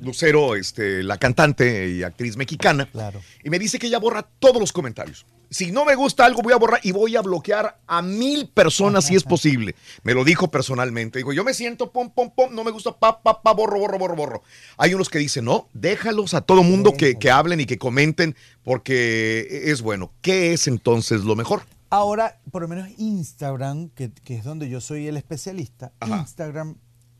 Lucero, 0.00 0.56
este, 0.56 1.02
la 1.02 1.16
cantante 1.18 1.88
y 1.88 2.02
actriz 2.02 2.36
mexicana, 2.36 2.86
Claro. 2.90 3.20
y 3.44 3.50
me 3.50 3.58
dice 3.58 3.78
que 3.78 3.86
ella 3.86 3.98
borra 3.98 4.22
todos 4.38 4.60
los 4.60 4.72
comentarios. 4.72 5.24
Si 5.52 5.70
no 5.70 5.84
me 5.84 5.94
gusta 5.94 6.24
algo, 6.24 6.40
voy 6.40 6.54
a 6.54 6.56
borrar 6.56 6.80
y 6.82 6.92
voy 6.92 7.14
a 7.14 7.20
bloquear 7.20 7.78
a 7.86 8.00
mil 8.00 8.48
personas 8.48 9.04
si 9.06 9.14
es 9.14 9.22
posible. 9.22 9.74
Me 10.02 10.14
lo 10.14 10.24
dijo 10.24 10.48
personalmente. 10.48 11.18
Digo, 11.18 11.32
yo 11.34 11.44
me 11.44 11.52
siento 11.52 11.92
pom, 11.92 12.10
pom, 12.10 12.30
pom, 12.34 12.54
no 12.54 12.64
me 12.64 12.70
gusta, 12.70 12.96
pa, 12.96 13.22
pa, 13.22 13.42
pa, 13.42 13.52
borro, 13.52 13.78
borro, 13.78 13.98
borro, 13.98 14.16
borro. 14.16 14.42
Hay 14.78 14.94
unos 14.94 15.10
que 15.10 15.18
dicen, 15.18 15.44
no, 15.44 15.68
déjalos 15.74 16.32
a 16.32 16.40
todo 16.40 16.62
mundo 16.62 16.94
que, 16.94 17.18
que 17.18 17.30
hablen 17.30 17.60
y 17.60 17.66
que 17.66 17.76
comenten 17.76 18.34
porque 18.64 19.64
es 19.64 19.82
bueno. 19.82 20.10
¿Qué 20.22 20.54
es 20.54 20.66
entonces 20.66 21.24
lo 21.24 21.36
mejor? 21.36 21.62
Ahora, 21.90 22.40
por 22.50 22.62
lo 22.62 22.68
menos 22.68 22.88
Instagram, 22.96 23.90
que, 23.90 24.10
que 24.10 24.36
es 24.36 24.44
donde 24.44 24.70
yo 24.70 24.80
soy 24.80 25.06
el 25.08 25.18
especialista, 25.18 25.92
Instagram 26.00 26.76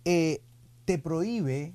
eh, 0.07 0.41
te 0.87 0.99
prohíbe 0.99 1.75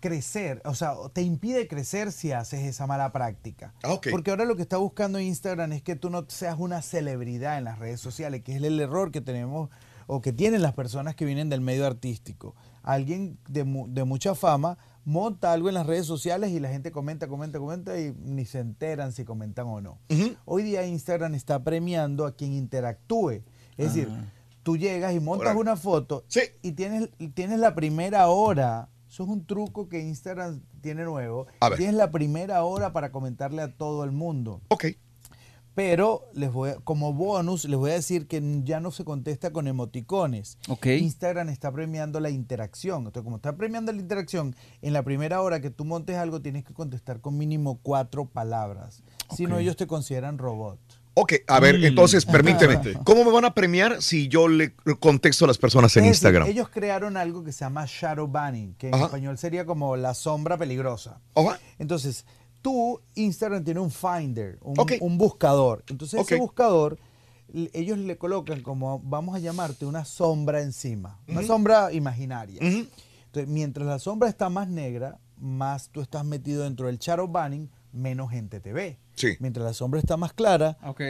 crecer, 0.00 0.62
o 0.64 0.74
sea, 0.74 0.94
te 1.12 1.22
impide 1.22 1.66
crecer 1.68 2.12
si 2.12 2.32
haces 2.32 2.60
esa 2.64 2.86
mala 2.86 3.12
práctica. 3.12 3.74
Ah, 3.82 3.92
ok. 3.92 4.08
Porque 4.10 4.30
ahora 4.30 4.44
lo 4.44 4.56
que 4.56 4.62
está 4.62 4.76
buscando 4.76 5.18
Instagram 5.20 5.72
es 5.72 5.82
que 5.82 5.96
tú 5.96 6.10
no 6.10 6.24
seas 6.28 6.56
una 6.58 6.82
celebridad 6.82 7.58
en 7.58 7.64
las 7.64 7.78
redes 7.78 8.00
sociales, 8.00 8.42
que 8.42 8.54
es 8.56 8.62
el 8.62 8.78
error 8.80 9.10
que 9.10 9.20
tenemos 9.20 9.70
o 10.06 10.20
que 10.22 10.32
tienen 10.32 10.62
las 10.62 10.72
personas 10.74 11.14
que 11.14 11.24
vienen 11.24 11.48
del 11.50 11.60
medio 11.60 11.86
artístico. 11.86 12.54
Alguien 12.82 13.38
de, 13.48 13.64
mu- 13.64 13.88
de 13.88 14.04
mucha 14.04 14.34
fama 14.34 14.78
monta 15.04 15.52
algo 15.52 15.68
en 15.68 15.74
las 15.74 15.86
redes 15.86 16.06
sociales 16.06 16.50
y 16.50 16.60
la 16.60 16.68
gente 16.70 16.90
comenta, 16.92 17.28
comenta, 17.28 17.58
comenta 17.58 17.98
y 17.98 18.14
ni 18.18 18.44
se 18.46 18.60
enteran 18.60 19.12
si 19.12 19.24
comentan 19.24 19.66
o 19.66 19.80
no. 19.80 19.98
Hoy 20.46 20.62
día 20.62 20.86
Instagram 20.86 21.34
está 21.34 21.62
premiando 21.62 22.24
a 22.26 22.34
quien 22.36 22.52
interactúe. 22.54 23.42
Es 23.76 23.94
decir, 23.94 24.08
tú 24.62 24.76
llegas 24.76 25.14
y 25.14 25.20
montas 25.20 25.48
una 25.60 25.76
foto 25.76 26.24
y 26.62 26.72
tienes, 26.72 27.10
y 27.18 27.28
tienes 27.28 27.58
la 27.58 27.74
primera 27.74 28.28
hora. 28.28 28.88
Eso 29.18 29.24
es 29.24 29.30
un 29.30 29.44
truco 29.44 29.88
que 29.88 29.98
Instagram 29.98 30.60
tiene 30.80 31.02
nuevo. 31.02 31.48
A 31.58 31.70
ver. 31.70 31.92
La 31.92 32.12
primera 32.12 32.62
hora 32.62 32.92
para 32.92 33.10
comentarle 33.10 33.62
a 33.62 33.76
todo 33.76 34.04
el 34.04 34.12
mundo. 34.12 34.60
Ok. 34.68 34.84
Pero 35.74 36.22
les 36.34 36.52
voy 36.52 36.70
a- 36.70 36.76
como 36.76 37.12
bonus 37.12 37.64
les 37.64 37.76
voy 37.76 37.90
a 37.90 37.94
decir 37.94 38.28
que 38.28 38.40
ya 38.62 38.78
no 38.78 38.92
se 38.92 39.04
contesta 39.04 39.52
con 39.52 39.66
emoticones. 39.66 40.56
Ok. 40.68 40.86
Instagram 40.86 41.48
está 41.48 41.72
premiando 41.72 42.20
la 42.20 42.30
interacción. 42.30 42.98
Entonces, 42.98 43.24
como 43.24 43.36
está 43.36 43.56
premiando 43.56 43.90
la 43.92 43.98
interacción, 44.00 44.54
en 44.82 44.92
la 44.92 45.02
primera 45.02 45.42
hora 45.42 45.60
que 45.60 45.70
tú 45.70 45.84
montes 45.84 46.16
algo 46.16 46.40
tienes 46.40 46.62
que 46.64 46.72
contestar 46.72 47.20
con 47.20 47.36
mínimo 47.36 47.80
cuatro 47.82 48.26
palabras. 48.26 49.02
Si 49.34 49.46
no, 49.46 49.58
ellos 49.58 49.74
te 49.74 49.88
consideran 49.88 50.38
robot. 50.38 50.78
Ok, 51.20 51.32
a 51.48 51.58
ver, 51.60 51.78
Mm. 51.80 51.84
entonces 51.84 52.24
permíteme. 52.24 52.78
¿Cómo 53.04 53.24
me 53.24 53.32
van 53.32 53.44
a 53.44 53.52
premiar 53.54 54.00
si 54.00 54.28
yo 54.28 54.46
le 54.46 54.74
contesto 55.00 55.44
a 55.44 55.48
las 55.48 55.58
personas 55.58 55.96
en 55.96 56.04
Es 56.04 56.10
decir, 56.10 56.14
Instagram? 56.28 56.48
ellos 56.48 56.68
crearon 56.68 57.16
algo 57.16 57.42
que 57.42 57.50
se 57.52 57.64
llama 57.64 57.84
shadow 57.88 58.28
banning, 58.28 58.74
que 58.74 58.88
en 58.88 58.94
Ajá. 58.94 59.06
español 59.06 59.36
sería 59.38 59.64
como 59.66 59.96
la 59.96 60.14
sombra 60.14 60.56
peligrosa. 60.56 61.20
Entonces, 61.78 62.24
tú, 62.62 63.00
Instagram 63.16 63.64
tiene 63.64 63.80
un 63.80 63.90
finder, 63.90 64.58
un, 64.62 64.76
un 65.00 65.18
buscador. 65.18 65.82
Entonces, 65.88 66.20
ese 66.20 66.36
buscador, 66.36 66.98
ellos 67.72 67.98
le 67.98 68.16
colocan 68.16 68.60
como, 68.62 69.00
vamos 69.00 69.34
a 69.34 69.38
llamarte, 69.38 69.86
una 69.86 70.04
sombra 70.04 70.60
encima. 70.62 71.18
Una 71.28 71.42
sombra 71.42 71.92
imaginaria. 71.92 72.58
Entonces, 72.60 73.48
mientras 73.48 73.86
la 73.86 73.98
sombra 73.98 74.28
está 74.28 74.48
más 74.50 74.68
negra, 74.68 75.18
más 75.36 75.88
tú 75.90 76.00
estás 76.00 76.24
metido 76.24 76.64
dentro 76.64 76.86
del 76.86 76.98
shadow 76.98 77.26
banning, 77.28 77.68
menos 77.92 78.30
gente 78.30 78.60
te 78.60 78.72
ve. 78.72 78.98
Sí. 79.18 79.36
Mientras 79.40 79.64
la 79.66 79.72
sombra 79.74 80.00
está 80.00 80.16
más 80.16 80.32
clara, 80.32 80.76
Ok. 80.84 81.00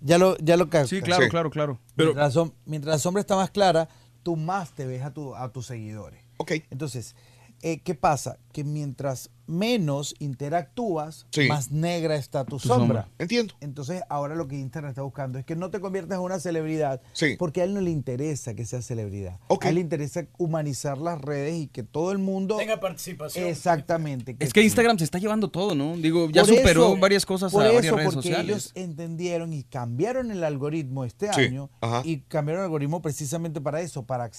ya 0.00 0.18
lo, 0.18 0.36
ya 0.38 0.56
lo 0.56 0.70
captas. 0.70 0.90
Sí, 0.90 1.00
claro, 1.02 1.24
Sí. 1.24 1.28
claro, 1.30 1.50
claro. 1.50 1.78
Mientras, 1.96 2.34
la 2.34 2.40
som- 2.42 2.52
mientras 2.66 2.94
la 2.94 2.98
sombra 2.98 3.20
está 3.20 3.36
más 3.36 3.50
clara, 3.50 3.88
tú 4.22 4.36
más 4.36 4.72
te 4.72 4.86
ves 4.86 5.02
a, 5.02 5.12
tu- 5.12 5.34
a 5.34 5.50
tus 5.52 5.66
seguidores. 5.66 6.20
Ok. 6.38 6.52
Entonces, 6.70 7.16
eh, 7.62 7.80
¿qué 7.80 7.94
pasa? 7.94 8.38
Que 8.52 8.64
mientras 8.64 9.30
menos 9.46 10.14
interactúas, 10.18 11.26
Sí. 11.30 11.48
más 11.48 11.70
negra 11.70 12.16
está 12.16 12.44
tu, 12.44 12.58
Tu 12.58 12.68
sombra. 12.68 13.02
sombra. 13.02 13.08
Entiendo. 13.18 13.54
Entonces, 13.60 14.02
ahora 14.10 14.34
lo 14.34 14.46
que 14.46 14.56
Instagram 14.56 14.90
está 14.90 15.02
buscando 15.02 15.38
es 15.38 15.44
que 15.46 15.56
no 15.56 15.70
te 15.70 15.80
conviertas 15.80 16.16
en 16.18 16.24
una 16.24 16.38
celebridad, 16.38 17.00
Sí. 17.14 17.36
porque 17.38 17.62
a 17.62 17.64
él 17.64 17.72
no 17.74 17.80
le 17.80 17.90
interesa 17.90 18.54
que 18.54 18.66
seas 18.66 18.84
celebridad. 18.86 19.38
A 19.48 19.68
él 19.68 19.76
le 19.76 19.80
interesa 19.80 20.26
humanizar 20.36 20.98
las 20.98 21.20
redes 21.20 21.54
y 21.54 21.66
que 21.68 21.82
todo 21.82 22.12
el 22.12 22.18
mundo... 22.18 22.58
Tenga 22.58 22.78
participación. 22.80 23.46
Exactamente. 23.46 24.36
Es 24.38 24.52
que 24.52 24.62
Instagram 24.62 24.98
se 24.98 25.04
está 25.04 25.18
llevando 25.18 25.50
todo, 25.50 25.74
¿no? 25.74 25.96
Digo, 25.96 26.28
ya 26.30 26.42
Por 26.44 26.54
superó 26.56 26.86
eso- 26.92 26.96
varias 26.98 27.24
cosas 27.24 27.52
a 27.52 27.56
por 27.56 27.64
varias 27.64 27.84
eso, 27.86 27.96
redes 27.96 28.14
porque 28.14 28.28
sociales. 28.28 28.48
ellos 28.50 28.72
entendieron 28.74 29.52
y 29.52 29.62
cambiaron 29.62 30.30
el 30.30 30.44
algoritmo 30.44 31.04
este 31.04 31.32
Sí, 31.32 31.40
año 31.42 31.70
ajá. 31.80 32.02
y 32.04 32.18
cambiaron 32.20 32.60
el 32.60 32.64
algoritmo 32.66 33.00
precisamente 33.00 33.60
para 33.62 33.80
eso, 33.80 34.04
para 34.04 34.30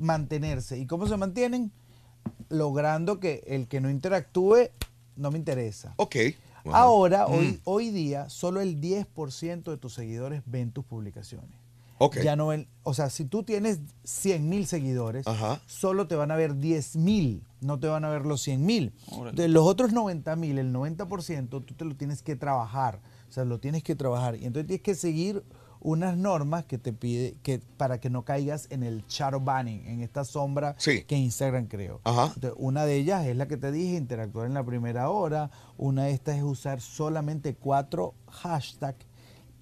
mantenerse. 0.00 0.78
¿Y 0.78 0.86
cómo 0.86 1.06
se 1.06 1.16
mantienen? 1.16 1.70
Logrando 2.48 3.20
que 3.20 3.42
el 3.46 3.68
que 3.68 3.80
no 3.80 3.90
interactúe 3.90 4.70
no 5.16 5.30
me 5.30 5.38
interesa. 5.38 5.94
Ok. 5.96 6.16
Ahora, 6.72 7.26
Mm. 7.26 7.32
hoy, 7.32 7.60
hoy 7.64 7.90
día, 7.90 8.28
solo 8.28 8.60
el 8.60 8.80
10% 8.80 9.70
de 9.70 9.76
tus 9.78 9.94
seguidores 9.94 10.42
ven 10.46 10.70
tus 10.70 10.84
publicaciones. 10.84 11.50
Ok. 12.00 12.18
Ya 12.22 12.36
no 12.36 12.48
ven, 12.48 12.68
o 12.84 12.94
sea, 12.94 13.10
si 13.10 13.24
tú 13.24 13.42
tienes 13.42 13.80
100 14.04 14.48
mil 14.48 14.66
seguidores, 14.66 15.26
Ajá. 15.26 15.60
solo 15.66 16.06
te 16.06 16.14
van 16.14 16.30
a 16.30 16.36
ver 16.36 16.56
10 16.56 16.94
mil, 16.96 17.42
no 17.60 17.80
te 17.80 17.88
van 17.88 18.04
a 18.04 18.08
ver 18.10 18.24
los 18.24 18.40
100 18.42 18.64
mil. 18.64 18.92
De 19.32 19.48
los 19.48 19.66
otros 19.66 19.92
90 19.92 20.36
mil, 20.36 20.58
el 20.58 20.72
90%, 20.72 21.60
tú 21.64 21.74
te 21.74 21.84
lo 21.84 21.96
tienes 21.96 22.22
que 22.22 22.36
trabajar. 22.36 23.00
O 23.28 23.32
sea, 23.32 23.44
lo 23.44 23.58
tienes 23.58 23.82
que 23.82 23.96
trabajar. 23.96 24.36
Y 24.36 24.44
entonces 24.44 24.66
tienes 24.68 24.82
que 24.82 24.94
seguir 24.94 25.42
unas 25.80 26.16
normas 26.16 26.64
que 26.64 26.78
te 26.78 26.92
pide 26.92 27.36
que 27.42 27.60
para 27.76 28.00
que 28.00 28.10
no 28.10 28.24
caigas 28.24 28.66
en 28.70 28.82
el 28.82 29.04
shadow 29.06 29.40
banning, 29.40 29.86
en 29.86 30.02
esta 30.02 30.24
sombra 30.24 30.76
que 30.76 31.16
Instagram 31.16 31.66
creó. 31.66 32.00
Ajá. 32.04 32.32
Entonces, 32.34 32.52
una 32.56 32.84
de 32.84 32.96
ellas 32.96 33.26
es 33.26 33.36
la 33.36 33.48
que 33.48 33.56
te 33.56 33.72
dije, 33.72 33.96
interactuar 33.96 34.46
en 34.46 34.54
la 34.54 34.64
primera 34.64 35.10
hora. 35.10 35.50
Una 35.76 36.04
de 36.04 36.12
estas 36.12 36.36
es 36.36 36.42
usar 36.42 36.80
solamente 36.80 37.54
cuatro 37.54 38.14
hashtags 38.28 39.06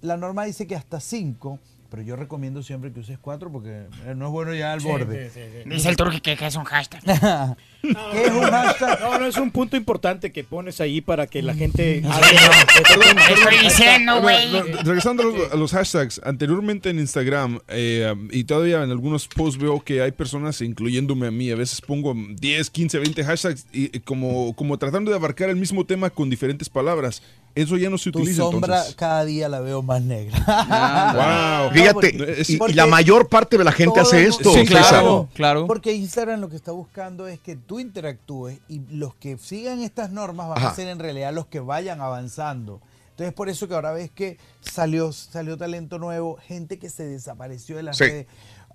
la 0.01 0.17
norma 0.17 0.45
dice 0.45 0.67
que 0.67 0.75
hasta 0.75 0.99
cinco, 0.99 1.59
pero 1.89 2.03
yo 2.03 2.15
recomiendo 2.15 2.61
siempre 2.63 2.91
que 2.91 2.99
uses 2.99 3.17
cuatro 3.19 3.51
porque 3.51 3.87
eh, 4.05 4.13
no 4.15 4.27
es 4.27 4.31
bueno 4.31 4.53
ya 4.53 4.73
al 4.73 4.79
borde. 4.81 5.31
Dice 5.65 5.89
el 5.89 5.95
turque 5.95 6.21
que, 6.21 6.33
es 6.45 6.55
un 6.55 6.63
hashtag. 6.65 7.01
¿Qué 7.81 8.23
es 8.25 8.31
un 8.31 8.41
hashtag? 8.43 8.99
No, 9.01 9.19
no, 9.19 9.25
es 9.25 9.37
un 9.37 9.51
punto 9.51 9.77
importante 9.77 10.31
que 10.31 10.43
pones 10.43 10.81
ahí 10.81 11.01
para 11.01 11.27
que 11.27 11.41
la 11.41 11.53
gente... 11.53 11.97
Estoy 12.77 13.57
diciendo, 13.63 14.21
güey. 14.21 14.51
Re- 14.51 14.83
Regresando 14.83 15.23
a 15.23 15.25
los, 15.25 15.51
a 15.53 15.55
los 15.55 15.71
hashtags, 15.71 16.21
anteriormente 16.23 16.89
en 16.89 16.99
Instagram 16.99 17.59
eh, 17.67 18.13
y 18.31 18.43
todavía 18.43 18.83
en 18.83 18.91
algunos 18.91 19.27
posts 19.27 19.59
veo 19.61 19.79
que 19.81 20.01
hay 20.01 20.11
personas, 20.11 20.61
incluyéndome 20.61 21.27
a 21.27 21.31
mí, 21.31 21.49
a 21.51 21.55
veces 21.55 21.81
pongo 21.81 22.13
10, 22.15 22.69
15, 22.69 22.99
20 22.99 23.23
hashtags 23.23 23.65
y, 23.71 23.95
y 23.95 23.99
como, 24.01 24.55
como 24.55 24.77
tratando 24.77 25.11
de 25.11 25.17
abarcar 25.17 25.49
el 25.49 25.55
mismo 25.55 25.85
tema 25.85 26.09
con 26.09 26.29
diferentes 26.29 26.69
palabras. 26.69 27.21
Eso 27.61 27.77
ya 27.77 27.89
no 27.89 27.97
se 27.97 28.11
Tu 28.11 28.19
utiliza 28.19 28.43
sombra 28.43 28.75
entonces. 28.77 28.95
cada 28.95 29.25
día 29.25 29.49
la 29.49 29.59
veo 29.59 29.81
más 29.81 30.01
negra. 30.01 30.37
Wow. 31.67 31.71
Fíjate, 31.73 32.43
y- 32.47 32.53
y, 32.53 32.57
porque 32.57 32.73
la 32.75 32.85
mayor 32.85 33.27
parte 33.29 33.57
de 33.57 33.63
la 33.63 33.71
gente 33.71 33.99
hace 33.99 34.25
esto. 34.27 34.49
mundo- 34.53 35.27
César. 35.35 35.65
Porque 35.67 35.93
Instagram 35.93 36.39
lo 36.41 36.49
que 36.49 36.55
está 36.55 36.71
buscando 36.71 37.27
es 37.27 37.39
que 37.39 37.55
tú 37.55 37.79
interactúes 37.79 38.59
y 38.67 38.81
los 38.91 39.15
que 39.15 39.37
sigan 39.37 39.81
estas 39.81 40.11
normas 40.11 40.49
van 40.49 40.57
Ajá. 40.59 40.69
a 40.69 40.75
ser 40.75 40.87
en 40.87 40.99
realidad 40.99 41.33
los 41.33 41.47
que 41.47 41.59
vayan 41.59 42.01
avanzando. 42.01 42.81
Entonces 43.11 43.33
por 43.33 43.49
eso 43.49 43.67
que 43.67 43.73
ahora 43.73 43.91
ves 43.93 44.11
que 44.11 44.37
salió, 44.61 45.11
salió 45.11 45.57
talento 45.57 45.97
nuevo, 45.97 46.37
gente 46.47 46.77
que 46.77 46.89
se 46.89 47.03
desapareció 47.03 47.77
de 47.77 47.83
las 47.83 47.97
Sí. 47.97 48.03
redes, 48.03 48.27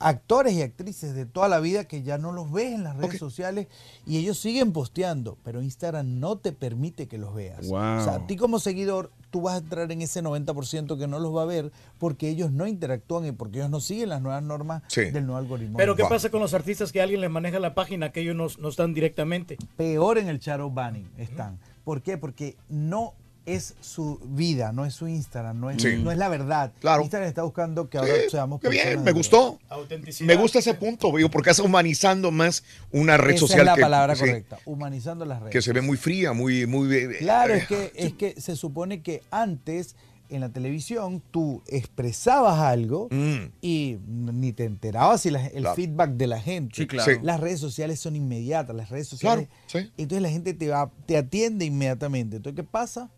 actores 0.02 0.52
y 0.54 0.62
actrices 0.62 1.14
de 1.14 1.26
toda 1.26 1.48
la 1.48 1.60
vida 1.60 1.84
que 1.84 2.02
ya 2.02 2.18
no 2.18 2.32
los 2.32 2.50
ves 2.50 2.72
en 2.72 2.84
las 2.84 2.96
redes 2.96 3.18
sociales 3.18 3.68
y 4.06 4.18
ellos 4.18 4.38
siguen 4.38 4.72
posteando, 4.72 5.38
pero 5.44 5.62
Instagram 5.62 6.18
no 6.20 6.38
te 6.38 6.52
permite 6.52 7.06
que 7.08 7.18
los 7.18 7.34
veas. 7.34 7.66
Wow. 7.68 7.78
O 8.00 8.04
sea, 8.04 8.14
a 8.16 8.26
ti 8.26 8.36
como 8.36 8.58
seguidor, 8.58 9.10
tú 9.30 9.42
vas 9.42 9.54
a 9.54 9.58
entrar 9.58 9.90
en 9.92 10.02
ese 10.02 10.22
90% 10.22 10.98
que 10.98 11.06
no 11.06 11.18
los 11.18 11.34
va 11.34 11.42
a 11.42 11.46
ver 11.46 11.72
porque 11.98 12.28
ellos 12.28 12.50
no 12.52 12.66
interactúan 12.66 13.26
y 13.26 13.32
porque 13.32 13.58
ellos 13.58 13.70
no 13.70 13.80
siguen 13.80 14.08
las 14.10 14.20
nuevas 14.20 14.42
normas 14.42 14.82
Sí. 14.88 15.02
del 15.10 15.24
nuevo 15.26 15.38
algoritmo. 15.38 15.76
Pero 15.78 15.96
¿qué 15.96 16.02
Wow. 16.02 16.10
pasa 16.10 16.30
con 16.30 16.40
los 16.40 16.52
artistas 16.54 16.92
que 16.92 17.00
alguien 17.00 17.20
les 17.20 17.30
maneja 17.30 17.58
la 17.58 17.74
página 17.74 18.10
que 18.12 18.20
ellos 18.20 18.36
no, 18.36 18.46
no 18.62 18.68
están 18.68 18.92
directamente? 18.94 19.56
Peor 19.76 20.18
en 20.18 20.28
el 20.28 20.38
shadow 20.38 20.70
banning 20.70 21.08
están. 21.16 21.58
¿Por 21.84 22.02
qué? 22.02 22.18
Porque 22.18 22.56
no 22.68 23.14
es 23.44 23.74
su 23.80 24.20
vida, 24.24 24.72
no 24.72 24.84
es 24.84 24.94
su 24.94 25.08
Instagram, 25.08 25.58
no 25.58 25.70
es, 25.70 25.82
Sí. 25.82 25.96
no 26.02 26.12
es 26.12 26.18
la 26.18 26.28
verdad. 26.28 26.72
Claro. 26.80 27.02
Instagram 27.02 27.28
está 27.28 27.42
buscando 27.42 27.88
que 27.90 27.98
ahora 27.98 28.12
Sí, 28.24 28.30
seamos 28.30 28.60
qué 28.60 28.68
bien, 28.68 28.82
personas 28.84 29.04
me 29.04 29.12
gustó. 29.12 29.58
Autenticidad. 29.68 30.26
Me 30.28 30.36
gusta 30.36 30.58
ese 30.60 30.74
punto, 30.74 31.12
digo, 31.16 31.28
porque 31.30 31.50
está 31.50 31.62
humanizando 31.62 32.30
más 32.30 32.62
una 32.92 33.16
red 33.16 33.30
Esa 33.34 33.40
social 33.40 33.60
es 33.60 33.66
la 33.66 33.74
que, 33.74 33.80
palabra 33.80 34.14
sí, 34.14 34.20
correcta, 34.20 34.58
humanizando 34.64 35.24
las 35.24 35.40
redes. 35.40 35.52
que 35.52 35.62
se 35.62 35.72
ve 35.72 35.80
muy 35.80 35.96
fría, 35.96 36.32
muy, 36.32 36.66
muy. 36.66 36.94
eh, 36.94 37.16
Claro, 37.18 37.54
eh, 37.54 37.58
es 37.58 37.66
que, 37.66 37.92
es 37.96 38.12
que 38.12 38.40
se 38.40 38.54
supone 38.54 39.02
que 39.02 39.22
antes 39.30 39.96
en 40.28 40.40
la 40.40 40.48
televisión 40.48 41.22
tú 41.30 41.62
expresabas 41.66 42.58
algo 42.60 43.08
Mm. 43.10 43.50
y 43.60 43.98
ni 44.06 44.52
te 44.54 44.64
enterabas 44.64 45.20
si 45.20 45.30
la- 45.30 45.46
el 45.48 45.60
Claro. 45.60 45.76
feedback 45.76 46.10
de 46.12 46.26
la 46.26 46.40
gente. 46.40 46.74
Sí, 46.74 46.86
claro. 46.86 47.12
Sí. 47.12 47.18
Las 47.22 47.38
redes 47.38 47.60
sociales 47.60 48.00
son 48.00 48.16
inmediatas, 48.16 48.74
las 48.74 48.88
redes 48.88 49.08
sociales. 49.08 49.48
Claro, 49.70 49.86
sí. 49.86 49.92
Entonces 49.98 50.22
la 50.22 50.30
gente 50.30 50.54
te, 50.54 50.68
va, 50.68 50.90
te 51.06 51.18
atiende 51.18 51.66
inmediatamente. 51.66 52.36
Entonces, 52.36 52.56
¿qué 52.56 52.66
pasa? 52.66 53.10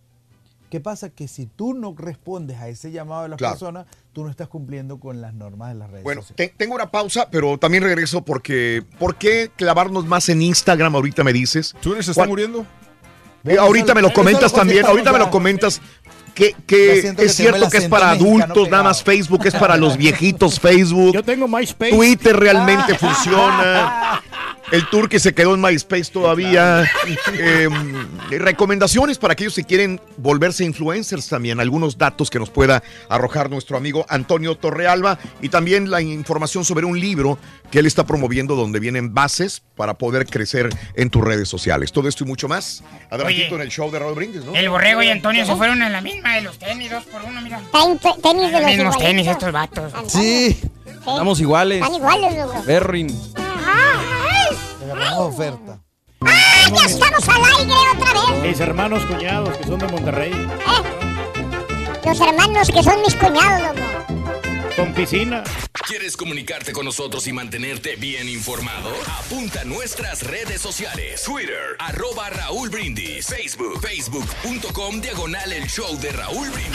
¿Qué 0.75 0.81
pasa? 0.81 1.09
Que 1.11 1.28
si 1.28 1.47
tú 1.47 1.73
no 1.73 1.94
respondes 1.97 2.57
a 2.59 2.67
ese 2.67 2.91
llamado 2.91 3.23
de 3.23 3.28
las 3.28 3.39
Claro. 3.39 3.55
personas, 3.55 3.86
tú 4.12 4.25
no 4.25 4.28
estás 4.28 4.49
cumpliendo 4.49 4.99
con 4.99 5.20
las 5.20 5.33
normas 5.33 5.69
de 5.69 5.77
las 5.77 5.89
redes 5.89 6.03
Bueno, 6.03 6.23
sociales. 6.23 6.51
te- 6.51 6.59
tengo 6.59 6.75
una 6.75 6.91
pausa, 6.91 7.28
pero 7.31 7.57
también 7.59 7.85
regreso 7.85 8.25
porque. 8.25 8.83
¿Por 8.99 9.15
qué 9.15 9.53
clavarnos 9.55 10.05
más 10.05 10.28
en 10.31 10.43
Instagram 10.43 10.97
ahorita 10.97 11.23
me 11.23 11.33
dices? 11.33 11.77
¿Tú 11.81 11.93
se 11.94 12.01
está 12.01 12.15
¿Cuál- 12.15 12.28
muriendo? 12.31 12.67
Eh, 13.44 13.57
ahorita 13.57 13.94
me 13.94 14.03
lo 14.03 14.12
comentas 14.12 14.51
lo 14.51 14.59
también, 14.59 14.85
ahorita 14.85 15.12
me 15.12 15.20
lo 15.20 15.31
comentas. 15.31 15.81
Que, 16.35 16.57
que 16.67 16.99
es 17.19 17.35
cierto 17.36 17.70
que 17.70 17.77
es 17.77 17.89
para 17.89 18.11
adultos, 18.11 18.69
nada 18.69 18.83
más 18.83 19.05
Facebook, 19.05 19.47
es 19.47 19.55
para 19.55 19.77
los 19.77 19.97
viejitos 19.97 20.59
Facebook. 20.59 21.15
Yo 21.15 21.23
tengo 21.23 21.47
MySpace. 21.47 21.93
Twitter 21.93 22.35
realmente 22.36 22.99
funciona. 22.99 24.20
El 24.73 24.89
tour 24.89 25.09
que 25.09 25.18
se 25.18 25.34
quedó 25.34 25.55
en 25.55 25.60
MySpace 25.60 26.10
todavía. 26.12 26.84
Eh, 27.34 27.68
recomendaciones 28.31 29.18
para 29.18 29.33
aquellos 29.33 29.55
que 29.55 29.65
quieren 29.65 30.01
volverse 30.17 30.65
influencers 30.65 31.28
también. 31.28 31.60
Algunos 31.60 31.99
datos 31.99 32.31
que 32.31 32.39
nos 32.39 32.51
pueda 32.51 32.83
arrojar 33.09 33.51
nuestro 33.51 33.76
amigo 33.76 34.07
Antonio 34.09 34.57
Torrealba. 34.57 35.18
Y 35.43 35.49
también 35.49 35.91
la 35.91 36.01
información 36.01 36.65
sobre 36.65 36.86
un 36.86 36.99
libro 36.99 37.39
que 37.70 37.81
él 37.81 37.86
está 37.86 38.07
promoviendo 38.07 38.57
donde 38.57 38.81
vienen 38.81 39.15
bases 39.15 39.62
para 39.76 39.94
poder 39.94 40.26
crecer 40.26 40.70
en 40.94 41.10
tus 41.10 41.23
redes 41.23 41.49
sociales. 41.49 41.93
Todo 41.93 42.09
esto 42.09 42.25
y 42.25 42.26
mucho 42.26 42.49
más. 42.49 42.83
Adelantito 43.10 43.47
Oye, 43.47 43.55
en 43.57 43.60
el 43.62 43.70
show 43.70 43.91
de 43.91 43.99
Raúl 43.99 44.15
Brindis, 44.15 44.44
¿no? 44.44 44.55
El 44.55 44.68
borrego 44.68 45.02
y 45.02 45.09
Antonio 45.09 45.44
se 45.44 45.55
fueron 45.57 45.83
a 45.83 45.91
la 45.91 46.01
misma 46.01 46.36
de 46.36 46.43
los 46.43 46.59
tenis, 46.59 46.91
dos 46.91 47.05
por 47.05 47.23
uno, 47.23 47.41
mira. 47.41 47.60
Tenis 48.23 48.52
de 48.52 48.60
Los 48.60 48.70
mismos 48.70 48.99
tenis 48.99 49.26
estos 49.26 49.52
vatos. 49.52 49.93
Sí. 50.09 50.59
Estamos 50.84 51.41
iguales. 51.41 51.83
Están 51.83 51.94
iguales, 51.94 52.36
loco. 52.36 52.62
Berrin. 52.65 53.09
Te 53.09 53.43
agarramos 54.85 55.35
oferta. 55.35 55.79
¡Ah, 56.21 56.71
ya 56.75 56.85
estamos 56.87 57.29
al 57.29 57.45
aire 57.45 57.75
otra 57.97 58.13
vez! 58.13 58.43
Mis 58.43 58.61
hermanos 58.61 59.05
cuñados 59.07 59.57
que 59.57 59.65
son 59.65 59.79
de 59.79 59.89
Monterrey. 59.89 60.49
Los 62.05 62.21
hermanos 62.21 62.69
que 62.69 62.83
son 62.83 63.01
mis 63.03 63.15
cuñados, 63.15 63.77
loco. 63.77 64.24
Con 64.77 64.93
piscina. 64.93 65.43
¿Quieres 65.86 66.17
comunicarte 66.17 66.73
con 66.73 66.85
nosotros 66.86 67.27
y 67.28 67.33
mantenerte 67.33 67.94
bien 67.97 68.28
informado? 68.28 68.91
Apunta 69.19 69.61
a 69.61 69.65
nuestras 69.65 70.23
redes 70.23 70.61
sociales. 70.61 71.23
Twitter, 71.23 71.77
arroba 71.78 72.31
Raúl 72.31 72.70
Brindis. 72.70 73.27
Facebook, 73.27 73.81
facebook.com, 73.81 75.01
diagonal 75.01 75.53
el 75.53 75.69
show 75.69 75.97
de 76.01 76.11
Raúl 76.11 76.49
Brindis. 76.51 76.75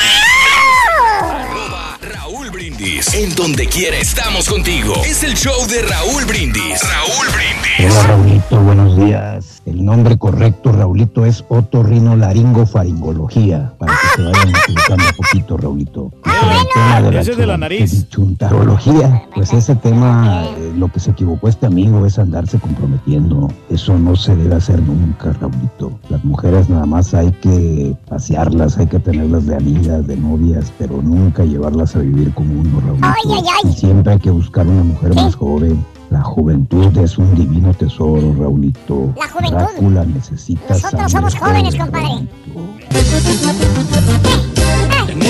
Arroba 1.22 1.98
Raúl 2.02 2.50
Brindis. 2.52 3.14
En 3.16 3.36
donde 3.36 3.68
quiera 3.68 3.98
estamos 3.98 4.48
contigo. 4.48 4.94
Es 5.06 5.24
el 5.24 5.34
show 5.36 5.68
de 5.68 5.82
Raúl 5.82 6.24
Brindis. 6.26 6.82
Raúl 6.84 7.28
Brindis. 7.34 7.90
Hola 7.92 8.04
Raulito, 8.04 8.60
buenos 8.62 8.96
días. 8.98 9.62
El 9.66 9.84
nombre 9.84 10.18
correcto, 10.18 10.72
Raulito, 10.72 11.26
es 11.26 11.44
otorrinolaringoffaringología. 11.50 13.74
Para 13.80 13.94
que 13.94 14.08
se 14.16 14.22
vayan 14.22 14.50
equivocando 14.56 15.04
un 15.06 15.16
poquito, 15.16 15.58
Raulito. 15.58 16.12
El 16.26 16.68
tema 16.74 17.02
de 17.02 17.12
la, 17.12 17.22
Ese 17.22 17.32
es 17.32 17.38
de 17.38 17.46
la 17.48 17.58
nariz. 17.58 17.89
Chuntarología, 18.10 19.24
pues 19.34 19.54
ese 19.54 19.76
tema, 19.76 20.46
eh, 20.46 20.74
lo 20.78 20.90
que 20.90 21.00
se 21.00 21.12
equivocó 21.12 21.48
este 21.48 21.66
amigo 21.66 22.06
es 22.06 22.20
andarse 22.20 22.60
comprometiendo. 22.60 23.50
Eso 23.70 23.98
no 23.98 24.16
se 24.16 24.36
debe 24.36 24.56
hacer 24.56 24.82
nunca, 24.82 25.34
Raulito. 25.34 25.92
Las 26.10 26.24
mujeres 26.24 26.70
nada 26.70 26.86
más 26.86 27.14
hay 27.14 27.32
que 27.32 27.96
pasearlas, 28.08 28.78
hay 28.78 28.88
que 28.88 29.00
tenerlas 29.00 29.46
de 29.46 29.56
amigas, 29.56 30.08
de 30.08 30.18
novias, 30.18 30.72
pero 30.78 31.02
nunca 31.02 31.44
llevarlas 31.44 31.96
a 31.96 32.00
vivir 32.00 32.34
como 32.34 32.60
uno, 32.60 32.80
Raulito. 32.80 33.08
Ay, 33.08 33.32
ay, 33.36 33.44
ay. 33.64 33.72
Y 33.72 33.74
siempre 33.74 34.14
hay 34.14 34.20
que 34.20 34.32
buscar 34.32 34.68
una 34.68 34.84
mujer 34.84 35.16
más 35.16 35.36
joven. 35.36 35.84
La 36.10 36.24
juventud 36.24 36.98
es 36.98 37.18
un 37.20 37.36
divino 37.36 37.74
tesoro, 37.74 38.34
Raulito. 38.38 39.14
La 39.16 39.28
juventud. 39.28 39.58
Drácula 39.58 40.06
necesita 40.06 40.74
Nosotros 40.74 41.12
somos 41.12 41.36
jóvenes, 41.36 41.76
compadre. 41.76 42.28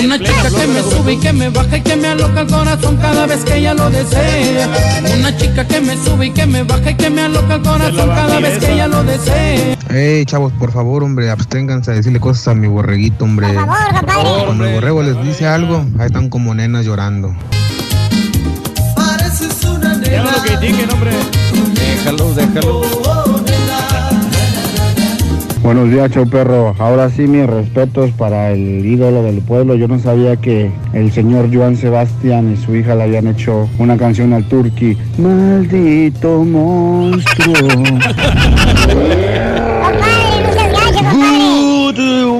Una 0.04 0.18
chica 0.18 0.48
que 0.48 0.66
me 0.66 0.82
sube 0.82 1.12
y 1.12 1.18
que 1.18 1.32
me 1.32 1.50
baja 1.50 1.76
y 1.76 1.82
que 1.82 1.96
me 1.96 2.08
aloca 2.08 2.40
el 2.40 2.46
corazón 2.46 2.96
cada 2.96 3.26
vez 3.26 3.44
que 3.44 3.56
ella 3.58 3.74
lo 3.74 3.90
desea. 3.90 4.68
Una 5.18 5.36
chica 5.36 5.66
que 5.66 5.80
me 5.80 5.96
sube 5.96 6.26
y 6.26 6.30
que 6.30 6.46
me 6.46 6.62
baja 6.62 6.90
y 6.90 6.94
que 6.94 7.10
me 7.10 7.22
aloca 7.22 7.56
el 7.56 7.62
corazón 7.62 8.08
cada 8.08 8.40
vez 8.40 8.58
que 8.58 8.72
ella 8.72 8.88
lo 8.88 9.04
desea. 9.04 9.76
Ey, 9.90 10.24
chavos, 10.24 10.52
por 10.54 10.72
favor, 10.72 11.04
hombre, 11.04 11.30
absténganse 11.30 11.90
a 11.90 11.94
decirle 11.94 12.20
cosas 12.20 12.48
a 12.48 12.54
mi 12.54 12.66
borreguito, 12.66 13.24
hombre. 13.24 13.48
Por 13.48 13.66
favor, 13.66 13.76
compadre. 13.94 14.44
Cuando 14.46 14.64
el 14.64 14.74
borrego 14.74 15.02
les 15.02 15.22
dice 15.22 15.46
algo, 15.46 15.84
ahí 15.98 16.06
están 16.06 16.30
como 16.30 16.54
nenas 16.54 16.86
llorando. 16.86 17.34
Pareces 18.96 19.64
una 19.64 20.00
Ya 20.02 20.22
no 20.22 20.30
lo 20.30 20.42
critiquen, 20.42 20.90
hombre. 20.90 21.10
Déjalo, 21.74 22.34
déjalo. 22.34 22.99
Buenos 25.62 25.90
días, 25.90 26.10
show 26.10 26.28
perro. 26.28 26.74
Ahora 26.78 27.10
sí, 27.10 27.26
mis 27.26 27.46
respetos 27.46 28.10
para 28.12 28.50
el 28.50 28.84
ídolo 28.84 29.22
del 29.22 29.42
pueblo. 29.42 29.74
Yo 29.74 29.88
no 29.88 29.98
sabía 29.98 30.36
que 30.36 30.72
el 30.94 31.12
señor 31.12 31.54
Joan 31.54 31.76
Sebastián 31.76 32.50
y 32.52 32.56
su 32.56 32.74
hija 32.74 32.94
le 32.94 33.02
habían 33.02 33.26
hecho 33.26 33.68
una 33.78 33.98
canción 33.98 34.32
al 34.32 34.48
Turqui. 34.48 34.96
Maldito 35.18 36.44
monstruo. 36.44 37.54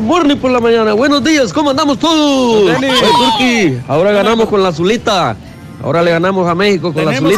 Morning 0.02 0.36
por 0.36 0.50
la 0.50 0.60
mañana. 0.60 0.94
Buenos 0.94 1.22
días, 1.22 1.52
¿cómo 1.52 1.70
andamos 1.70 1.98
todos? 1.98 2.72
Turqui, 2.80 3.78
ahora 3.86 4.12
ganamos 4.12 4.48
con 4.48 4.62
la 4.62 4.70
azulita. 4.70 5.36
Ahora 5.82 6.02
le 6.02 6.10
ganamos 6.10 6.48
a 6.48 6.54
México 6.54 6.92
con 6.92 7.04
la 7.04 7.12
Tenemos 7.12 7.34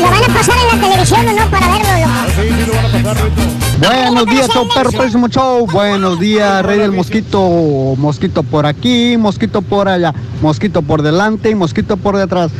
¿Lo 0.00 0.10
van 0.10 0.24
a 0.24 0.34
pasar 0.34 0.56
en 0.58 0.80
la 0.80 0.88
televisión 0.88 1.28
o 1.28 1.32
no 1.32 1.50
para 1.50 1.68
verlo, 1.68 1.88
loco? 2.00 2.30
Sí, 2.34 2.48
sí, 2.48 2.66
lo 2.66 2.74
van 2.74 2.86
a 2.86 2.88
pasar, 2.90 3.24
Rito. 3.24 3.56
Buenos 3.78 4.26
días, 4.26 4.48
show 4.48 4.68
perro, 4.74 4.90
próximo 4.90 5.28
show. 5.28 5.66
Buenos 5.66 6.18
días, 6.18 6.64
rey 6.64 6.78
del 6.78 6.92
mosquito. 6.92 7.40
Mosquito 7.96 8.42
por 8.42 8.64
aquí, 8.64 9.16
mosquito 9.18 9.60
por 9.62 9.88
allá. 9.88 10.14
Mosquito 10.40 10.82
por 10.82 11.02
delante 11.02 11.50
y 11.50 11.54
mosquito 11.54 11.96
por 11.96 12.16
detrás. 12.16 12.52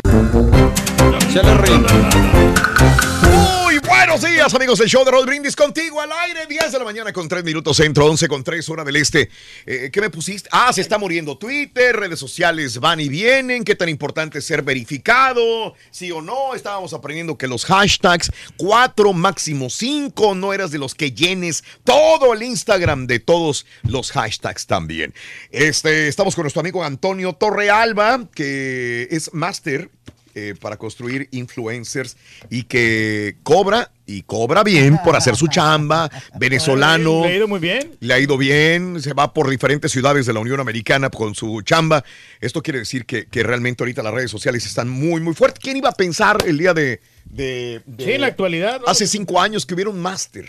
Buenos 4.07 4.23
días, 4.23 4.55
amigos 4.55 4.78
del 4.78 4.89
show 4.89 5.05
de 5.05 5.10
Roll 5.10 5.26
Brindis 5.26 5.57
contigo 5.57 6.01
al 6.01 6.12
aire, 6.12 6.47
10 6.47 6.70
de 6.70 6.78
la 6.78 6.85
mañana 6.85 7.12
con 7.12 7.26
3 7.26 7.43
minutos 7.43 7.76
centro, 7.76 8.07
11 8.07 8.28
con 8.28 8.44
3 8.44 8.68
hora 8.68 8.85
del 8.85 8.94
este. 8.94 9.28
Eh, 9.67 9.91
¿Qué 9.93 10.01
me 10.01 10.10
pusiste? 10.10 10.49
Ah, 10.52 10.73
se 10.73 10.81
está 10.81 10.97
muriendo 10.97 11.36
Twitter, 11.36 11.97
redes 11.97 12.20
sociales 12.20 12.78
van 12.78 13.01
y 13.01 13.09
vienen, 13.09 13.65
qué 13.65 13.75
tan 13.75 13.89
importante 13.89 14.39
es 14.39 14.44
ser 14.44 14.62
verificado, 14.62 15.75
sí 15.91 16.12
o 16.12 16.23
no. 16.23 16.55
Estábamos 16.55 16.94
aprendiendo 16.94 17.36
que 17.36 17.49
los 17.49 17.65
hashtags, 17.65 18.31
cuatro, 18.57 19.12
máximo 19.12 19.68
cinco, 19.70 20.36
no 20.36 20.52
eras 20.55 20.70
de 20.70 20.78
los 20.78 20.94
que 20.94 21.10
llenes 21.10 21.65
todo 21.83 22.33
el 22.33 22.44
Instagram 22.44 23.09
de 23.09 23.18
todos 23.18 23.67
los 23.83 24.12
hashtags 24.12 24.68
también. 24.68 25.15
Este, 25.51 26.07
estamos 26.07 26.36
con 26.36 26.44
nuestro 26.44 26.60
amigo 26.60 26.85
Antonio 26.85 27.33
Torrealba, 27.33 28.28
que 28.33 29.09
es 29.10 29.35
máster 29.35 29.91
eh, 30.36 30.55
para 30.60 30.76
construir 30.76 31.28
influencers 31.33 32.17
y 32.51 32.65
que 32.65 33.36
cobra 33.43 33.91
y 34.07 34.23
cobra 34.23 34.62
bien 34.62 34.99
por 35.05 35.17
hacer 35.17 35.35
su 35.36 35.47
chamba, 35.49 36.09
venezolano. 36.39 37.23
Le 37.25 37.28
ha 37.33 37.36
ido 37.36 37.49
muy 37.49 37.59
bien. 37.60 37.97
Le 38.01 38.15
ha 38.15 38.18
ido 38.20 38.39
bien, 38.39 39.02
se 39.02 39.12
va 39.12 39.33
por 39.35 39.51
diferentes 39.51 39.91
ciudades 39.93 40.26
de 40.26 40.33
la 40.33 40.41
Unión 40.41 40.60
Americana 40.60 41.10
con 41.10 41.35
su 41.35 41.60
chamba. 41.62 42.05
Esto 42.41 42.62
quiere 42.62 42.78
decir 42.78 43.05
que, 43.05 43.26
que 43.26 43.43
realmente 43.43 43.83
ahorita 43.83 44.02
las 44.02 44.15
redes 44.15 44.31
sociales 44.31 44.65
están 44.65 44.89
muy, 44.89 45.20
muy 45.20 45.35
fuertes. 45.35 45.59
¿Quién 45.62 45.76
iba 45.76 45.89
a 45.89 45.93
pensar 45.94 46.39
el 46.47 46.57
día 46.59 46.73
de... 46.73 47.01
de, 47.25 47.83
de- 47.85 48.05
Sí, 48.05 48.12
en 48.12 48.20
la 48.20 48.28
actualidad. 48.28 48.81
¿no? 48.81 48.86
Hace 48.86 49.07
cinco 49.07 49.41
años 49.41 49.67
que 49.67 49.75
hubiera 49.75 49.91
un 49.91 49.99
máster. 50.01 50.47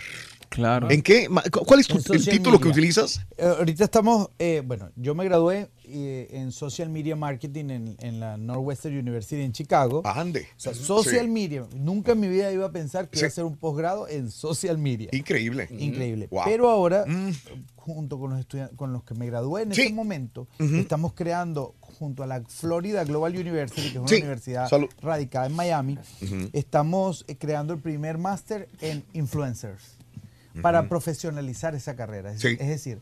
Claro. 0.48 0.90
¿En 0.90 1.02
qué? 1.02 1.28
¿Cuál 1.66 1.80
es 1.80 1.86
tu- 1.86 1.98
el 2.12 2.24
título 2.24 2.58
que 2.58 2.68
utilizas? 2.68 3.20
Eh, 3.36 3.44
ahorita 3.58 3.84
estamos, 3.84 4.30
eh, 4.38 4.62
bueno, 4.64 4.90
yo 4.96 5.14
me 5.14 5.24
gradué 5.24 5.68
eh, 5.84 6.28
en 6.32 6.52
Social 6.52 6.88
Media 6.90 7.16
Marketing 7.16 7.70
en, 7.70 7.96
en 8.00 8.20
la 8.20 8.36
Northwestern 8.36 8.98
University 8.98 9.40
en 9.42 9.52
Chicago. 9.52 10.02
Ande. 10.04 10.46
O 10.56 10.60
sea, 10.60 10.74
social 10.74 11.24
Sí. 11.26 11.30
media. 11.30 11.66
Nunca 11.76 12.12
en 12.12 12.20
mi 12.20 12.28
vida 12.28 12.50
iba 12.52 12.66
a 12.66 12.72
pensar 12.72 13.08
que 13.08 13.18
iba 13.18 13.26
a 13.26 13.28
hacer 13.28 13.44
un 13.44 13.56
posgrado 13.56 14.06
en 14.08 14.30
social 14.30 14.78
media. 14.78 15.08
Increíble. 15.12 15.68
Increíble. 15.78 16.28
Wow. 16.30 16.42
Pero 16.44 16.68
ahora, 16.70 17.04
junto 17.76 18.18
con 18.18 18.30
los 18.30 18.40
estudiantes 18.40 18.76
con 18.76 18.92
los 18.92 19.02
que 19.04 19.14
me 19.14 19.26
gradué 19.26 19.62
en 19.62 19.74
Sí. 19.74 19.82
ese 19.82 19.92
momento, 19.94 20.46
estamos 20.58 21.12
creando 21.14 21.74
junto 21.80 22.22
a 22.22 22.26
la 22.26 22.42
Florida 22.42 23.04
Global 23.04 23.34
University, 23.36 23.82
que 23.82 23.88
es 23.88 23.96
una 23.96 24.08
Sí. 24.08 24.16
universidad 24.16 24.68
Salud. 24.68 24.88
radicada 25.00 25.46
en 25.46 25.54
Miami, 25.54 25.98
estamos 26.52 27.24
eh, 27.28 27.36
creando 27.36 27.72
el 27.74 27.80
primer 27.80 28.18
máster 28.18 28.68
en 28.80 29.04
influencers 29.14 29.96
para 30.62 30.88
profesionalizar 30.88 31.74
esa 31.74 31.96
carrera. 31.96 32.32
Es, 32.32 32.40
Sí. 32.40 32.56
es 32.58 32.68
decir, 32.68 33.00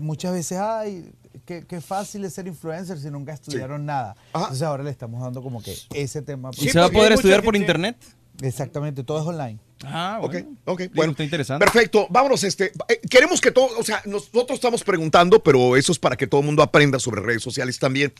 muchas 0.00 0.32
veces, 0.34 0.58
ay, 0.58 1.10
qué, 1.46 1.64
qué 1.66 1.80
fácil 1.80 2.24
es 2.24 2.34
ser 2.34 2.46
influencer 2.46 2.98
si 2.98 3.10
nunca 3.10 3.32
estudiaron 3.32 3.86
nada. 3.86 4.14
Entonces 4.34 4.62
ahora 4.62 4.82
le 4.84 4.90
estamos 4.90 5.20
dando 5.22 5.42
como 5.42 5.62
que 5.62 5.74
ese 5.94 6.22
tema. 6.22 6.50
¿Y 6.58 6.68
se 6.68 6.78
va 6.78 6.86
a 6.86 6.90
poder 6.90 7.12
estudiar 7.12 7.42
por 7.42 7.56
internet? 7.56 7.96
Exactamente, 8.40 9.04
todo 9.04 9.20
es 9.20 9.26
online. 9.26 9.58
Ah, 9.84 10.18
Ok, 10.22 10.32
bueno. 10.32 10.56
ok, 10.64 10.82
bueno. 10.94 11.10
está 11.12 11.24
interesante. 11.24 11.64
Perfecto, 11.64 12.06
vámonos. 12.10 12.44
Este, 12.44 12.72
eh, 12.88 13.00
queremos 13.10 13.40
que 13.40 13.50
todo, 13.50 13.68
o 13.78 13.82
sea, 13.82 14.00
nosotros 14.06 14.52
estamos 14.56 14.82
preguntando, 14.84 15.42
pero 15.42 15.76
eso 15.76 15.92
es 15.92 15.98
para 15.98 16.16
que 16.16 16.26
todo 16.26 16.40
el 16.40 16.46
mundo 16.46 16.62
aprenda 16.62 16.98
sobre 16.98 17.20
redes 17.20 17.42
sociales 17.42 17.78
también. 17.78 18.12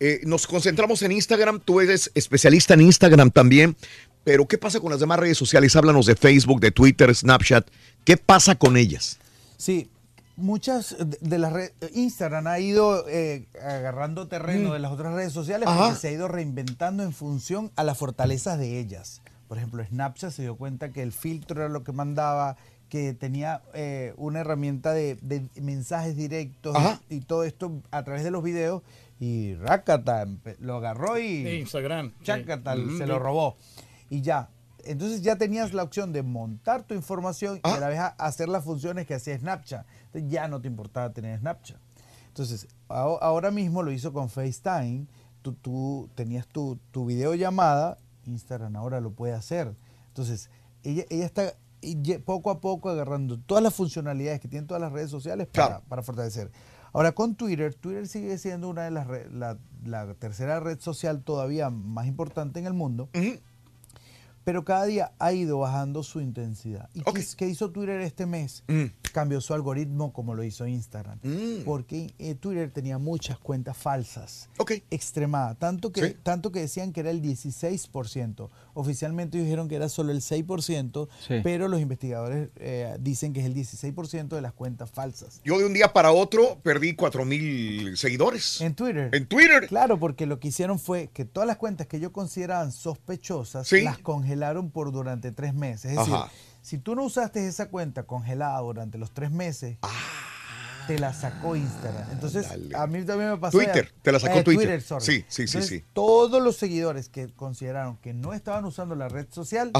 Eh, 0.00 0.20
nos 0.24 0.46
concentramos 0.46 1.02
en 1.02 1.12
Instagram, 1.12 1.60
tú 1.60 1.80
eres 1.80 2.10
especialista 2.14 2.74
en 2.74 2.80
Instagram 2.80 3.30
también, 3.30 3.76
pero 4.24 4.46
¿qué 4.46 4.58
pasa 4.58 4.80
con 4.80 4.90
las 4.90 5.00
demás 5.00 5.18
redes 5.18 5.38
sociales? 5.38 5.74
Háblanos 5.76 6.06
de 6.06 6.14
Facebook, 6.16 6.60
de 6.60 6.70
Twitter, 6.70 7.14
Snapchat. 7.14 7.66
¿Qué 8.04 8.16
pasa 8.16 8.54
con 8.54 8.76
ellas? 8.76 9.18
Sí, 9.56 9.88
muchas 10.36 10.96
de- 10.98 11.18
de 11.20 11.38
las 11.38 11.52
redes, 11.52 11.72
Instagram 11.94 12.46
ha 12.46 12.58
ido 12.58 13.04
eh, 13.08 13.46
agarrando 13.62 14.28
terreno 14.28 14.70
Mm. 14.70 14.72
de 14.72 14.78
las 14.78 14.92
otras 14.92 15.14
redes 15.14 15.32
sociales 15.32 15.68
Ajá. 15.68 15.84
porque 15.88 16.00
se 16.00 16.08
ha 16.08 16.12
ido 16.12 16.28
reinventando 16.28 17.02
en 17.02 17.12
función 17.12 17.70
a 17.76 17.84
las 17.84 17.98
fortalezas 17.98 18.58
de 18.58 18.78
ellas. 18.78 19.22
Por 19.48 19.58
ejemplo, 19.58 19.84
Snapchat 19.84 20.32
se 20.32 20.42
dio 20.42 20.56
cuenta 20.56 20.90
que 20.92 21.02
el 21.02 21.12
filtro 21.12 21.60
era 21.60 21.68
lo 21.68 21.84
que 21.84 21.92
mandaba, 21.92 22.56
que 22.88 23.14
tenía 23.14 23.62
eh, 23.74 24.12
una 24.16 24.40
herramienta 24.40 24.92
de, 24.92 25.16
de 25.22 25.46
mensajes 25.60 26.16
directos 26.16 26.74
Ajá. 26.76 27.00
y 27.08 27.20
todo 27.20 27.44
esto 27.44 27.80
a 27.90 28.02
través 28.02 28.22
de 28.24 28.30
los 28.30 28.42
videos 28.42 28.82
y 29.20 29.54
Rakata 29.54 30.26
lo 30.58 30.76
agarró 30.76 31.18
y 31.18 31.46
Instagram. 31.60 32.12
Chácata, 32.22 32.74
Sí. 32.76 32.98
se 32.98 33.06
lo 33.06 33.14
sí. 33.14 33.20
robó. 33.20 33.56
Y 34.12 34.20
ya. 34.20 34.50
Entonces 34.84 35.22
ya 35.22 35.36
tenías 35.36 35.72
la 35.72 35.82
opción 35.84 36.12
de 36.12 36.22
montar 36.22 36.82
tu 36.82 36.92
información 36.94 37.60
y 37.64 37.68
a 37.68 37.78
la 37.80 37.88
vez 37.88 37.98
a- 37.98 38.08
hacer 38.18 38.48
las 38.48 38.62
funciones 38.64 39.06
que 39.06 39.14
hacía 39.14 39.38
Snapchat. 39.38 39.86
Entonces 40.06 40.30
ya 40.30 40.48
no 40.48 40.60
te 40.60 40.66
importaba 40.68 41.12
tener 41.12 41.38
Snapchat. 41.38 41.78
Entonces, 42.28 42.66
aho- 42.88 43.22
ahora 43.22 43.50
mismo 43.50 43.82
lo 43.82 43.92
hizo 43.92 44.12
con 44.12 44.28
FaceTime. 44.28 45.06
Tú, 45.40 45.54
tú 45.54 46.10
tenías 46.14 46.46
tu, 46.46 46.78
tu 46.90 47.06
videollamada, 47.06 47.96
Instagram 48.26 48.76
ahora 48.76 49.00
lo 49.00 49.12
puede 49.12 49.32
hacer. 49.34 49.74
Entonces, 50.08 50.50
ella, 50.82 51.04
ella 51.10 51.24
está 51.26 51.54
poco 52.24 52.50
a 52.50 52.60
poco 52.60 52.90
agarrando 52.90 53.38
todas 53.38 53.62
las 53.62 53.74
funcionalidades 53.74 54.40
que 54.40 54.48
tienen 54.48 54.66
todas 54.66 54.80
las 54.80 54.92
redes 54.92 55.10
sociales 55.10 55.48
para, 55.52 55.80
para 55.80 56.02
fortalecer. 56.02 56.50
Ahora 56.92 57.12
con 57.12 57.34
Twitter, 57.36 57.74
Twitter 57.74 58.06
sigue 58.06 58.36
siendo 58.38 58.68
una 58.68 58.82
de 58.82 58.90
las 58.90 59.06
la, 59.32 59.56
la 59.84 60.12
tercera 60.14 60.60
red 60.60 60.78
social 60.80 61.22
todavía 61.22 61.70
más 61.70 62.06
importante 62.06 62.60
en 62.60 62.66
el 62.66 62.74
mundo, 62.74 63.08
pero 64.44 64.64
cada 64.64 64.84
día 64.84 65.12
ha 65.18 65.32
ido 65.32 65.58
bajando 65.58 66.02
su 66.02 66.20
intensidad. 66.20 66.88
¿Y 66.94 67.02
qué, 67.02 67.24
qué 67.36 67.48
hizo 67.48 67.70
Twitter 67.70 68.00
este 68.00 68.26
mes? 68.26 68.64
Mm. 68.68 68.84
Cambió 69.12 69.40
su 69.40 69.52
algoritmo 69.54 70.12
como 70.12 70.34
lo 70.34 70.42
hizo 70.42 70.66
Instagram, 70.66 71.18
porque 71.64 72.14
eh, 72.18 72.34
Twitter 72.34 72.70
tenía 72.70 72.96
muchas 72.98 73.38
cuentas 73.38 73.76
falsas, 73.76 74.48
extremadas, 74.90 75.58
tanto 75.58 75.92
que, 75.92 76.08
Sí. 76.08 76.16
tanto 76.22 76.50
que 76.50 76.60
decían 76.60 76.92
que 76.92 77.00
era 77.00 77.10
el 77.10 77.20
16%. 77.20 78.48
Oficialmente 78.74 79.38
dijeron 79.38 79.68
que 79.68 79.76
era 79.76 79.88
solo 79.88 80.12
el 80.12 80.20
6%, 80.22 81.08
Sí. 81.26 81.34
pero 81.42 81.68
los 81.68 81.80
investigadores 81.80 82.48
eh, 82.56 82.96
dicen 83.00 83.32
que 83.32 83.40
es 83.40 83.46
el 83.46 83.54
16% 83.54 84.28
de 84.28 84.40
las 84.40 84.52
cuentas 84.52 84.90
falsas. 84.90 85.40
Yo 85.44 85.58
de 85.58 85.66
un 85.66 85.72
día 85.74 85.92
para 85.92 86.12
otro 86.12 86.58
perdí 86.62 86.94
4 86.94 87.24
mil 87.24 87.96
seguidores. 87.96 88.60
En 88.60 88.74
Twitter. 88.74 89.10
En 89.14 89.26
Twitter. 89.26 89.66
Claro, 89.68 89.98
porque 89.98 90.26
lo 90.26 90.40
que 90.40 90.48
hicieron 90.48 90.78
fue 90.78 91.08
que 91.12 91.24
todas 91.24 91.46
las 91.46 91.56
cuentas 91.56 91.86
que 91.86 91.98
ellos 91.98 92.12
consideraban 92.12 92.72
sospechosas 92.72 93.66
Sí. 93.68 93.82
las 93.82 93.98
congelaron 93.98 94.70
por 94.70 94.92
durante 94.92 95.32
tres 95.32 95.54
meses. 95.54 95.92
Es 95.92 95.98
decir, 95.98 96.14
Ajá. 96.14 96.30
si 96.62 96.78
tú 96.78 96.94
no 96.94 97.04
usaste 97.04 97.46
esa 97.46 97.68
cuenta 97.68 98.04
congelada 98.04 98.58
durante 98.60 98.96
los 98.98 99.12
tres 99.12 99.30
meses, 99.30 99.76
te 100.86 100.98
la 100.98 101.12
sacó 101.12 101.56
Instagram. 101.56 102.10
Entonces, 102.12 102.46
a 102.74 102.86
mí 102.86 103.04
también 103.04 103.30
me 103.30 103.36
pasó. 103.38 103.58
Twitter, 103.58 103.86
ya- 103.86 104.02
te 104.02 104.12
la 104.12 104.20
sacó 104.20 104.38
eh, 104.38 104.42
Twitter. 104.44 104.82
sorry. 104.82 105.04
Sí, 105.04 105.12
sí, 105.12 105.24
sí, 105.28 105.42
Entonces, 105.42 105.66
sí. 105.68 105.84
Todos 105.92 106.42
los 106.42 106.56
seguidores 106.56 107.08
que 107.08 107.28
consideraron 107.28 107.96
que 107.98 108.12
no 108.12 108.32
estaban 108.32 108.64
usando 108.64 108.94
la 108.94 109.08
red 109.08 109.26
social, 109.30 109.72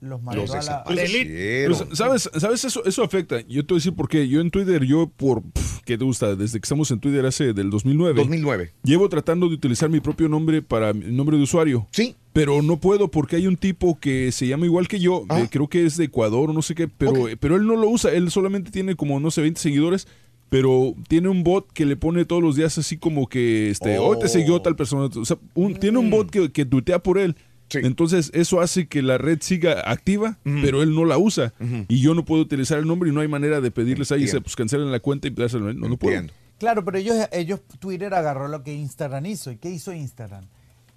los 0.00 0.22
mandó 0.22 0.42
Los 0.42 0.50
a 0.54 0.62
la, 0.62 0.84
Pues, 0.84 1.84
¿Sabes? 1.92 2.30
¿Sabes? 2.38 2.64
Eso, 2.64 2.84
eso 2.84 3.02
afecta. 3.02 3.40
Yo 3.42 3.64
te 3.66 3.74
voy 3.74 3.78
a 3.78 3.80
decir 3.80 3.94
por 3.94 4.08
qué. 4.08 4.26
Yo 4.28 4.40
en 4.40 4.50
Twitter, 4.50 4.84
yo 4.84 5.10
por... 5.14 5.42
¿Qué 5.84 5.98
te 5.98 6.04
gusta? 6.04 6.36
Desde 6.36 6.60
que 6.60 6.64
estamos 6.64 6.90
en 6.90 7.00
Twitter 7.00 7.24
hace 7.26 7.52
del 7.52 7.70
2009. 7.70 8.14
2009. 8.20 8.72
Llevo 8.82 9.08
tratando 9.08 9.48
de 9.48 9.54
utilizar 9.54 9.90
mi 9.90 10.00
propio 10.00 10.28
nombre 10.28 10.62
para 10.62 10.92
mi 10.92 11.06
nombre 11.06 11.36
de 11.36 11.42
usuario. 11.42 11.86
Sí. 11.90 12.16
Pero 12.32 12.62
no 12.62 12.78
puedo 12.78 13.10
porque 13.10 13.36
hay 13.36 13.46
un 13.46 13.56
tipo 13.56 13.98
que 13.98 14.30
se 14.30 14.46
llama 14.46 14.66
igual 14.66 14.88
que 14.88 15.00
yo. 15.00 15.24
Ah. 15.28 15.40
eh, 15.40 15.48
creo 15.50 15.68
que 15.68 15.84
es 15.84 15.96
de 15.96 16.04
Ecuador 16.04 16.50
o 16.50 16.52
no 16.52 16.62
sé 16.62 16.74
qué. 16.74 16.86
Pero, 16.86 17.26
pero 17.40 17.56
él 17.56 17.66
no 17.66 17.76
lo 17.76 17.88
usa. 17.88 18.12
Él 18.12 18.30
solamente 18.30 18.70
tiene 18.70 18.94
como, 18.94 19.18
no 19.20 19.30
sé, 19.30 19.40
20 19.42 19.60
seguidores. 19.60 20.06
Pero 20.50 20.94
tiene 21.08 21.28
un 21.28 21.42
bot 21.44 21.72
que 21.72 21.86
le 21.86 21.96
pone 21.96 22.24
todos 22.26 22.42
los 22.42 22.56
días 22.56 22.76
así 22.76 22.98
como 22.98 23.28
que, 23.28 23.70
este, 23.70 23.98
hoy 23.98 24.18
te 24.18 24.28
siguió 24.28 24.60
tal 24.60 24.76
persona. 24.76 25.08
O 25.16 25.24
sea, 25.24 25.38
un- 25.54 25.74
tiene 25.76 25.98
un 25.98 26.10
bot 26.10 26.28
que, 26.30 26.50
que 26.52 26.64
tuitea 26.66 26.98
por 26.98 27.18
él. 27.18 27.36
Entonces 27.72 28.32
eso 28.34 28.60
hace 28.60 28.88
que 28.88 29.00
la 29.00 29.16
red 29.16 29.38
siga 29.42 29.88
activa, 29.88 30.38
pero 30.42 30.82
él 30.82 30.92
no 30.92 31.04
la 31.04 31.18
usa. 31.18 31.54
Y 31.86 32.00
yo 32.00 32.14
no 32.14 32.24
puedo 32.24 32.42
utilizar 32.42 32.78
el 32.80 32.86
nombre 32.86 33.10
y 33.10 33.12
no 33.12 33.20
hay 33.20 33.28
manera 33.28 33.60
de 33.60 33.70
pedirles 33.70 34.10
ahí, 34.10 34.22
Entiendo. 34.22 34.42
pues 34.42 34.56
cancelen 34.56 34.90
la 34.90 34.98
cuenta 34.98 35.28
y 35.28 35.30
dárselo. 35.30 35.72
No, 35.72 35.88
no 35.88 35.96
puedo. 35.96 36.20
Claro, 36.58 36.84
pero 36.84 36.98
ellos, 36.98 37.16
ellos, 37.32 37.60
Twitter 37.78 38.12
agarró 38.12 38.48
lo 38.48 38.62
que 38.64 38.74
Instagram 38.74 39.24
hizo. 39.26 39.52
¿Y 39.52 39.56
qué 39.56 39.70
hizo 39.70 39.92
Instagram? 39.92 40.44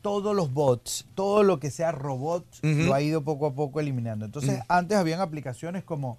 Todos 0.01 0.35
los 0.35 0.51
bots, 0.51 1.05
todo 1.15 1.43
lo 1.43 1.59
que 1.59 1.69
sea 1.69 1.91
robot, 1.91 2.43
lo 2.63 2.93
ha 2.93 3.01
ido 3.03 3.23
poco 3.23 3.45
a 3.45 3.53
poco 3.53 3.79
eliminando. 3.79 4.25
Entonces, 4.25 4.57
Mm. 4.57 4.61
antes 4.67 4.97
habían 4.97 5.21
aplicaciones 5.21 5.83
como 5.83 6.17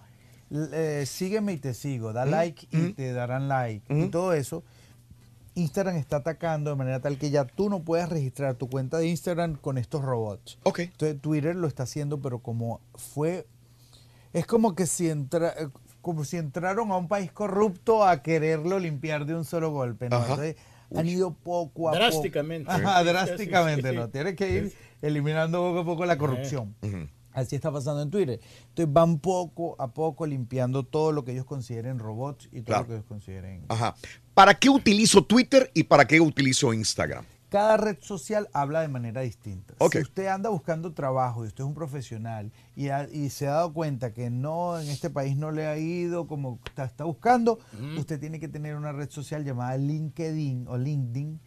eh, 0.73 1.05
sígueme 1.07 1.53
y 1.53 1.59
te 1.59 1.75
sigo, 1.75 2.13
da 2.13 2.25
Mm, 2.25 2.31
like 2.31 2.69
y 2.71 2.77
mm. 2.77 2.95
te 2.95 3.13
darán 3.13 3.49
like. 3.49 3.85
Y 3.95 4.09
todo 4.09 4.33
eso, 4.33 4.63
Instagram 5.55 5.97
está 5.97 6.17
atacando 6.17 6.71
de 6.71 6.77
manera 6.77 7.01
tal 7.01 7.19
que 7.19 7.31
ya 7.31 7.45
tú 7.45 7.69
no 7.69 7.81
puedes 7.83 8.09
registrar 8.09 8.55
tu 8.55 8.69
cuenta 8.69 8.99
de 8.99 9.09
Instagram 9.09 9.57
con 9.57 9.79
estos 9.79 10.03
robots. 10.03 10.59
Entonces, 10.65 11.21
Twitter 11.21 11.55
lo 11.57 11.67
está 11.67 11.85
haciendo, 11.85 12.21
pero 12.21 12.39
como 12.39 12.81
fue 12.95 13.47
es 14.33 14.47
como 14.47 14.75
que 14.75 14.87
si 14.87 15.09
entra, 15.09 15.55
eh, 15.57 15.69
como 16.03 16.25
si 16.25 16.37
entraron 16.37 16.91
a 16.91 16.97
un 16.97 17.07
país 17.09 17.31
corrupto 17.31 18.05
a 18.05 18.21
quererlo 18.23 18.81
limpiar 18.81 19.27
de 19.27 19.35
un 19.35 19.45
solo 19.45 19.71
golpe, 19.71 20.09
¿no? 20.11 20.17
Ajá. 20.17 20.33
Entonces, 20.33 20.57
han 20.95 21.09
ido 21.09 21.33
poco 21.33 21.89
a 21.89 21.93
poco. 21.93 22.05
Drásticamente. 22.05 22.71
Ajá, 22.71 22.99
Sí, 23.01 23.07
sí, 23.07 23.13
drásticamente, 23.13 23.91
sí, 23.91 23.97
¿no? 23.97 24.09
Tienes 24.09 24.35
que 24.35 24.51
ir 24.51 24.73
eliminando 25.03 25.59
poco 25.63 25.79
a 25.81 25.85
poco 25.85 26.05
la 26.05 26.19
corrupción. 26.19 26.75
Ujú. 26.83 27.09
Así 27.35 27.57
está 27.57 27.71
pasando 27.71 28.01
en 28.01 28.11
Twitter. 28.11 28.41
Entonces 28.71 28.91
van 28.93 29.19
poco 29.19 29.77
a 29.79 29.89
poco 29.89 30.25
limpiando 30.25 30.85
todo 30.85 31.13
lo 31.13 31.25
que 31.25 31.33
ellos 31.33 31.45
consideren 31.45 31.99
robots 31.99 32.47
y 32.53 32.63
todo 32.63 32.65
Claro. 32.65 32.83
lo 32.83 32.89
que 32.89 32.95
ellos 32.95 33.07
consideren. 33.07 33.65
Ajá. 33.69 33.95
¿Para 34.33 34.55
qué 34.55 34.71
utilizo 34.71 35.25
Twitter 35.25 35.71
y 35.75 35.83
para 35.83 36.07
qué 36.07 36.21
utilizo 36.21 36.73
Instagram? 36.73 37.25
cada 37.51 37.77
red 37.77 37.99
social 38.01 38.49
habla 38.53 38.81
de 38.81 38.89
manera 38.89 39.21
distinta. 39.21 39.75
Ok. 39.79 39.93
Si 39.93 39.99
usted 40.03 40.27
anda 40.27 40.51
buscando 40.51 40.93
trabajo 40.93 41.45
y 41.45 41.47
usted 41.47 41.63
es 41.63 41.69
un 41.69 41.75
profesional 41.75 42.51
y, 42.75 42.89
ha- 42.89 43.09
y 43.09 43.31
se 43.31 43.47
ha 43.47 43.53
dado 43.53 43.73
cuenta 43.73 44.13
que 44.13 44.29
no, 44.29 44.77
en 44.81 44.89
este 44.89 45.09
país 45.09 45.37
no 45.37 45.53
le 45.53 45.69
ha 45.69 45.79
ido 45.79 46.27
como 46.27 46.59
está, 46.67 46.85
está 46.85 47.05
buscando, 47.05 47.61
usted 47.97 48.19
tiene 48.19 48.41
que 48.41 48.49
tener 48.49 48.75
una 48.75 48.91
red 48.91 49.09
social 49.09 49.45
llamada 49.45 49.77
LinkedIn 49.77 50.67
o 50.67 50.77
LinkedIn. 50.77 51.39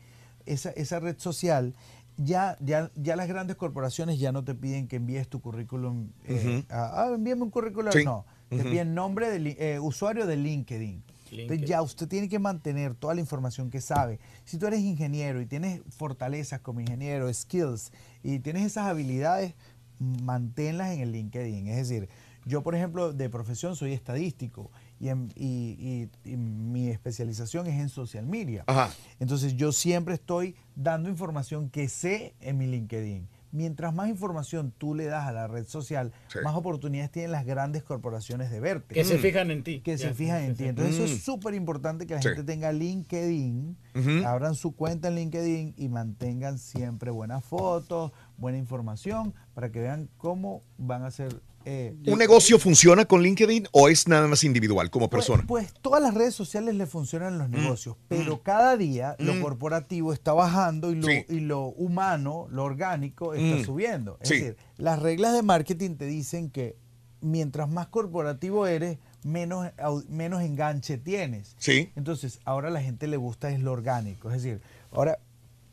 Esa, 0.45 0.69
esa 0.69 1.01
red 1.01 1.17
social, 1.19 1.75
ya, 2.17 2.57
ya, 2.59 2.91
ya 2.95 3.15
las 3.15 3.27
grandes 3.27 3.55
corporaciones 3.55 4.19
ya 4.19 4.31
no 4.31 4.43
te 4.43 4.53
piden 4.55 4.87
que 4.87 4.95
envíes 4.97 5.27
tu 5.27 5.39
currículum. 5.41 6.09
eh, 6.25 6.63
a- 6.69 7.03
ah, 7.03 7.11
envíame 7.15 7.43
un 7.43 7.49
currículum. 7.51 7.91
Sí. 7.93 8.03
No, 8.03 8.25
te 8.49 8.63
piden 8.63 8.93
nombre 8.95 9.29
de 9.29 9.55
eh, 9.59 9.79
usuario 9.79 10.25
de 10.27 10.35
LinkedIn. 10.37 11.03
Entonces 11.41 11.67
ya 11.67 11.81
usted 11.81 12.07
tiene 12.07 12.29
que 12.29 12.39
mantener 12.39 12.95
toda 12.95 13.13
la 13.13 13.19
información 13.19 13.69
que 13.69 13.81
sabe. 13.81 14.19
Si 14.45 14.57
tú 14.57 14.65
eres 14.67 14.79
ingeniero 14.79 15.41
y 15.41 15.45
tienes 15.45 15.81
fortalezas 15.89 16.61
como 16.61 16.79
ingeniero, 16.79 17.31
skills, 17.33 17.91
y 18.23 18.39
tienes 18.39 18.63
esas 18.65 18.85
habilidades, 18.87 19.53
manténlas 19.99 20.91
en 20.93 21.01
el 21.01 21.11
LinkedIn. 21.11 21.67
Es 21.67 21.75
decir, 21.89 22.07
yo 22.45 22.63
por 22.63 22.75
ejemplo 22.75 23.11
de 23.13 23.29
profesión 23.29 23.75
soy 23.75 23.91
estadístico 23.93 24.71
y, 24.99 25.09
en- 25.09 25.31
y- 25.35 26.09
y- 26.25 26.31
y 26.31 26.37
mi 26.37 26.89
especialización 26.89 27.67
es 27.67 27.79
en 27.79 27.89
social 27.89 28.25
media. 28.25 28.63
Ajá. 28.67 28.89
Entonces 29.19 29.55
yo 29.55 29.71
siempre 29.71 30.15
estoy 30.15 30.55
dando 30.75 31.09
información 31.09 31.69
que 31.69 31.87
sé 31.89 32.35
en 32.39 32.57
mi 32.57 32.67
LinkedIn. 32.67 33.27
Mientras 33.53 33.93
más 33.93 34.09
información 34.09 34.73
tú 34.77 34.93
le 34.93 35.05
das 35.05 35.25
a 35.25 35.31
la 35.31 35.47
red 35.47 35.65
social, 35.67 36.11
Sí. 36.27 36.39
más 36.43 36.53
oportunidades 36.53 37.11
tienen 37.11 37.31
las 37.31 37.45
grandes 37.45 37.81
corporaciones 37.81 38.51
de 38.51 38.59
verte. 38.59 38.93
Que 38.93 39.05
se 39.05 39.17
fijan 39.17 39.49
en 39.51 39.63
ti. 39.63 39.79
Que 39.79 39.97
se 39.97 40.13
fijan 40.13 40.43
en 40.43 40.55
ti. 40.55 40.65
Entonces 40.65 40.95
eso 40.95 41.03
Mm. 41.03 41.15
es 41.15 41.23
súper 41.23 41.53
importante 41.53 42.05
que 42.05 42.15
la 42.15 42.21
Sí. 42.21 42.27
gente 42.27 42.43
tenga 42.43 42.71
LinkedIn, 42.73 43.77
abran 44.25 44.53
su 44.55 44.75
cuenta 44.75 45.07
en 45.07 45.15
LinkedIn 45.15 45.75
y 45.77 45.87
mantengan 45.87 46.57
siempre 46.59 47.09
buenas 47.09 47.43
fotos, 47.45 48.11
buena 48.37 48.57
información 48.57 49.33
para 49.53 49.71
que 49.71 49.79
vean 49.79 50.09
cómo 50.17 50.61
van 50.77 51.03
a 51.03 51.11
ser... 51.11 51.41
eh, 51.69 51.93
¿Un 52.07 52.17
negocio 52.17 52.57
funciona 52.59 53.03
con 53.03 53.21
LinkedIn 53.21 53.67
o 53.73 53.89
es 53.89 54.07
nada 54.07 54.25
más 54.27 54.45
individual 54.45 54.89
como 54.89 55.09
persona? 55.09 55.43
pues 55.45 55.73
todas 55.81 56.01
las 56.01 56.13
redes 56.13 56.33
sociales 56.33 56.75
le 56.75 56.85
funcionan 56.85 57.33
en 57.33 57.39
los 57.39 57.49
negocios, 57.49 57.97
pero 58.07 58.41
cada 58.41 58.77
día 58.77 59.17
lo 59.19 59.33
Mm. 59.35 59.41
corporativo 59.41 60.13
está 60.13 60.31
bajando 60.31 60.91
y 60.91 60.95
lo, 60.95 61.07
Sí. 61.07 61.25
y 61.27 61.39
lo 61.41 61.65
humano, 61.65 62.47
lo 62.51 62.63
orgánico, 62.63 63.33
está 63.33 63.57
Mm. 63.61 63.65
subiendo. 63.65 64.17
Es 64.21 64.29
Sí. 64.29 64.35
decir, 64.35 64.57
las 64.77 64.99
reglas 65.01 65.33
de 65.33 65.43
marketing 65.43 65.95
te 65.97 66.05
dicen 66.05 66.49
que 66.51 66.77
mientras 67.19 67.67
más 67.69 67.87
corporativo 67.87 68.65
eres, 68.67 68.97
menos, 69.23 69.67
menos 70.07 70.41
enganche 70.43 70.97
tienes. 70.97 71.55
Sí. 71.59 71.89
Entonces, 71.97 72.39
ahora 72.45 72.69
a 72.69 72.71
la 72.71 72.81
gente 72.81 73.07
le 73.07 73.17
gusta 73.17 73.49
es 73.49 73.59
lo 73.59 73.73
orgánico. 73.73 74.29
Es 74.31 74.41
decir, 74.41 74.61
ahora, 74.91 75.19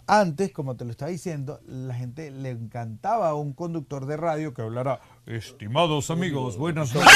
antes, 0.07 0.52
como 0.52 0.76
te 0.76 0.84
lo 0.84 0.91
estaba 0.91 1.10
diciendo, 1.10 1.60
la 1.66 1.94
gente 1.94 2.31
le 2.31 2.50
encantaba 2.50 3.28
a 3.31 3.34
un 3.34 3.52
conductor 3.52 4.07
de 4.07 4.16
radio 4.16 4.52
que 4.55 4.62
hablara, 4.62 5.00
estimados 5.26 6.10
amigos, 6.10 6.57
buenas 6.58 6.94
noches. 6.94 7.10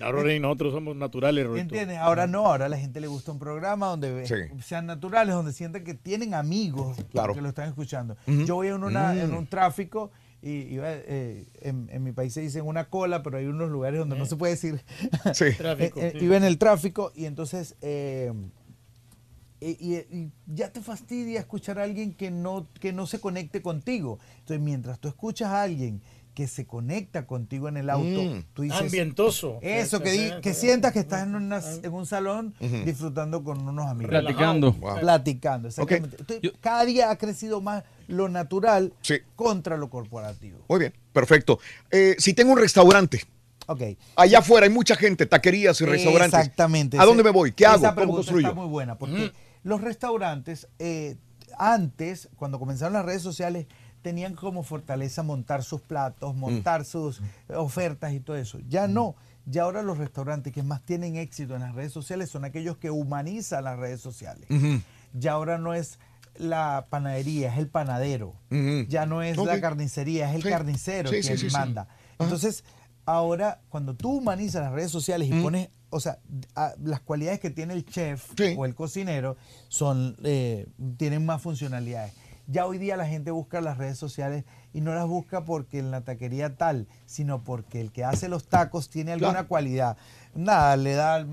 Ahora 0.00 0.38
nosotros 0.38 0.72
somos 0.74 0.96
naturales, 0.96 1.46
Rorito. 1.46 1.62
¿Entiendes? 1.62 1.98
Ahora 1.98 2.26
no, 2.26 2.46
ahora 2.46 2.66
a 2.66 2.68
la 2.68 2.78
gente 2.78 3.00
le 3.00 3.06
gusta 3.06 3.32
un 3.32 3.38
programa 3.38 3.86
donde 3.88 4.26
Sí. 4.26 4.34
sean 4.62 4.86
naturales, 4.86 5.34
donde 5.34 5.52
sientan 5.52 5.84
que 5.84 5.94
tienen 5.94 6.34
amigos 6.34 6.96
Claro. 7.10 7.34
que 7.34 7.40
lo 7.40 7.48
están 7.48 7.68
escuchando. 7.68 8.16
Yo 8.26 8.56
voy 8.56 8.68
en, 8.68 8.82
una, 8.84 9.14
en 9.20 9.30
Mm. 9.32 9.36
un 9.38 9.46
tráfico 9.46 10.10
y 10.40 10.78
eh, 10.78 11.46
en, 11.62 11.88
en 11.90 12.02
mi 12.04 12.12
país 12.12 12.32
se 12.32 12.40
dice 12.40 12.60
en 12.60 12.66
una 12.66 12.88
cola, 12.88 13.22
pero 13.22 13.38
hay 13.38 13.46
unos 13.46 13.70
lugares 13.70 13.98
donde 13.98 14.16
no 14.16 14.24
se 14.26 14.36
puede 14.36 14.52
decir. 14.54 14.80
Sí. 15.34 15.46
Tráfico, 15.58 15.98
Eh, 16.00 16.08
eh, 16.08 16.12
sí. 16.18 16.24
Iba 16.24 16.36
en 16.36 16.44
el 16.44 16.58
tráfico 16.58 17.10
y 17.14 17.24
entonces 17.24 17.74
eh, 17.80 18.32
y, 19.60 19.70
y- 19.70 20.06
y 20.16 20.32
ya 20.46 20.72
te 20.72 20.80
fastidia 20.80 21.40
escuchar 21.40 21.78
a 21.78 21.82
alguien 21.84 22.14
que 22.14 22.30
no, 22.30 22.66
que 22.80 22.92
no 22.92 23.06
se 23.06 23.20
conecte 23.20 23.60
contigo. 23.62 24.18
Entonces, 24.40 24.60
mientras 24.60 24.98
tú 24.98 25.08
escuchas 25.08 25.48
a 25.48 25.62
alguien 25.62 26.00
que 26.34 26.46
se 26.46 26.66
conecta 26.68 27.26
contigo 27.26 27.68
en 27.68 27.76
el 27.78 27.90
auto, 27.90 28.22
Mm. 28.22 28.44
tú 28.54 28.62
dices... 28.62 28.78
Ambientoso. 28.80 29.58
Eso, 29.60 30.00
que, 30.00 30.12
di- 30.12 30.30
que 30.40 30.54
sientas 30.54 30.92
que 30.92 31.00
estás 31.00 31.24
en, 31.26 31.34
una- 31.34 31.60
en 31.82 31.92
un 31.92 32.06
salón 32.06 32.54
disfrutando 32.84 33.42
con 33.42 33.66
unos 33.66 33.86
amigos. 33.88 34.10
Platicando. 34.10 34.72
Wow. 34.74 35.00
Platicando, 35.00 35.66
exactamente. 35.66 36.16
Entonces, 36.20 36.52
cada 36.60 36.84
día 36.84 37.10
ha 37.10 37.18
crecido 37.18 37.60
más 37.60 37.82
lo 38.06 38.28
natural 38.28 38.92
contra 39.34 39.76
lo 39.76 39.90
corporativo. 39.90 40.60
Muy 40.68 40.78
bien, 40.78 40.94
perfecto. 41.12 41.58
Eh, 41.90 42.14
si 42.18 42.34
tengo 42.34 42.52
un 42.52 42.58
restaurante, 42.58 43.20
allá 44.14 44.38
afuera 44.38 44.64
hay 44.66 44.72
mucha 44.72 44.94
gente, 44.94 45.26
taquerías 45.26 45.80
y 45.80 45.84
restaurantes. 45.86 46.38
Exactamente. 46.38 46.98
¿A 46.98 47.04
dónde 47.04 47.24
me 47.24 47.30
voy? 47.30 47.50
¿Qué 47.52 47.64
esa 47.64 47.72
hago? 47.72 47.82
¿Cómo 47.82 47.94
pregunta 47.96 48.16
construyo? 48.18 48.48
Está 48.48 48.60
muy 48.60 48.68
buena, 48.68 48.96
porque 48.96 49.32
los 49.62 49.80
restaurantes, 49.80 50.68
eh, 50.78 51.16
antes, 51.58 52.28
cuando 52.36 52.58
comenzaron 52.58 52.92
las 52.92 53.04
redes 53.04 53.22
sociales, 53.22 53.66
tenían 54.02 54.34
como 54.34 54.62
fortaleza 54.62 55.22
montar 55.22 55.62
sus 55.64 55.80
platos, 55.80 56.34
Mm. 56.34 56.38
montar 56.38 56.84
sus 56.84 57.20
ofertas 57.54 58.12
y 58.12 58.20
todo 58.20 58.36
eso. 58.36 58.58
Ya 58.68 58.86
no. 58.86 59.16
Ya 59.44 59.62
ahora 59.62 59.82
los 59.82 59.96
restaurantes 59.98 60.52
que 60.52 60.62
más 60.62 60.82
tienen 60.82 61.16
éxito 61.16 61.54
en 61.54 61.62
las 61.62 61.74
redes 61.74 61.92
sociales 61.92 62.28
son 62.30 62.44
aquellos 62.44 62.76
que 62.76 62.90
humanizan 62.90 63.64
las 63.64 63.78
redes 63.78 64.00
sociales. 64.00 64.46
Ya 65.14 65.32
ahora 65.32 65.56
no 65.58 65.72
es 65.74 65.98
la 66.36 66.86
panadería, 66.90 67.52
es 67.52 67.58
el 67.58 67.68
panadero. 67.68 68.34
Ya 68.88 69.06
no 69.06 69.22
es 69.22 69.36
la 69.38 69.60
carnicería, 69.60 70.28
es 70.28 70.36
el 70.36 70.42
Sí. 70.42 70.48
carnicero 70.50 71.10
Sí, 71.10 71.20
quien 71.22 71.38
sí, 71.38 71.48
manda. 71.50 71.88
Entonces, 72.18 72.62
ahora, 73.06 73.62
cuando 73.70 73.94
tú 73.94 74.18
humanizas 74.18 74.62
las 74.62 74.72
redes 74.72 74.90
sociales 74.90 75.28
y 75.28 75.42
pones, 75.42 75.70
o 75.90 76.00
sea, 76.00 76.18
a- 76.54 76.74
las 76.82 77.00
cualidades 77.00 77.40
que 77.40 77.50
tiene 77.50 77.74
el 77.74 77.84
chef 77.84 78.34
o 78.56 78.64
el 78.64 78.74
cocinero 78.74 79.36
son, 79.68 80.16
eh, 80.24 80.66
tienen 80.96 81.24
más 81.26 81.40
funcionalidades. 81.42 82.12
Ya 82.50 82.64
hoy 82.66 82.78
día 82.78 82.96
la 82.96 83.06
gente 83.06 83.30
busca 83.30 83.60
las 83.60 83.76
redes 83.76 83.98
sociales 83.98 84.44
y 84.72 84.80
no 84.80 84.94
las 84.94 85.06
busca 85.06 85.44
porque 85.44 85.78
en 85.78 85.90
la 85.90 86.00
taquería 86.00 86.56
tal, 86.56 86.86
sino 87.04 87.44
porque 87.44 87.80
el 87.80 87.92
que 87.92 88.04
hace 88.04 88.28
los 88.28 88.48
tacos 88.48 88.88
tiene 88.88 89.12
alguna 89.12 89.44
cualidad. 89.48 89.98
Nada, 90.34 90.76
le 90.76 90.94
da... 90.94 91.26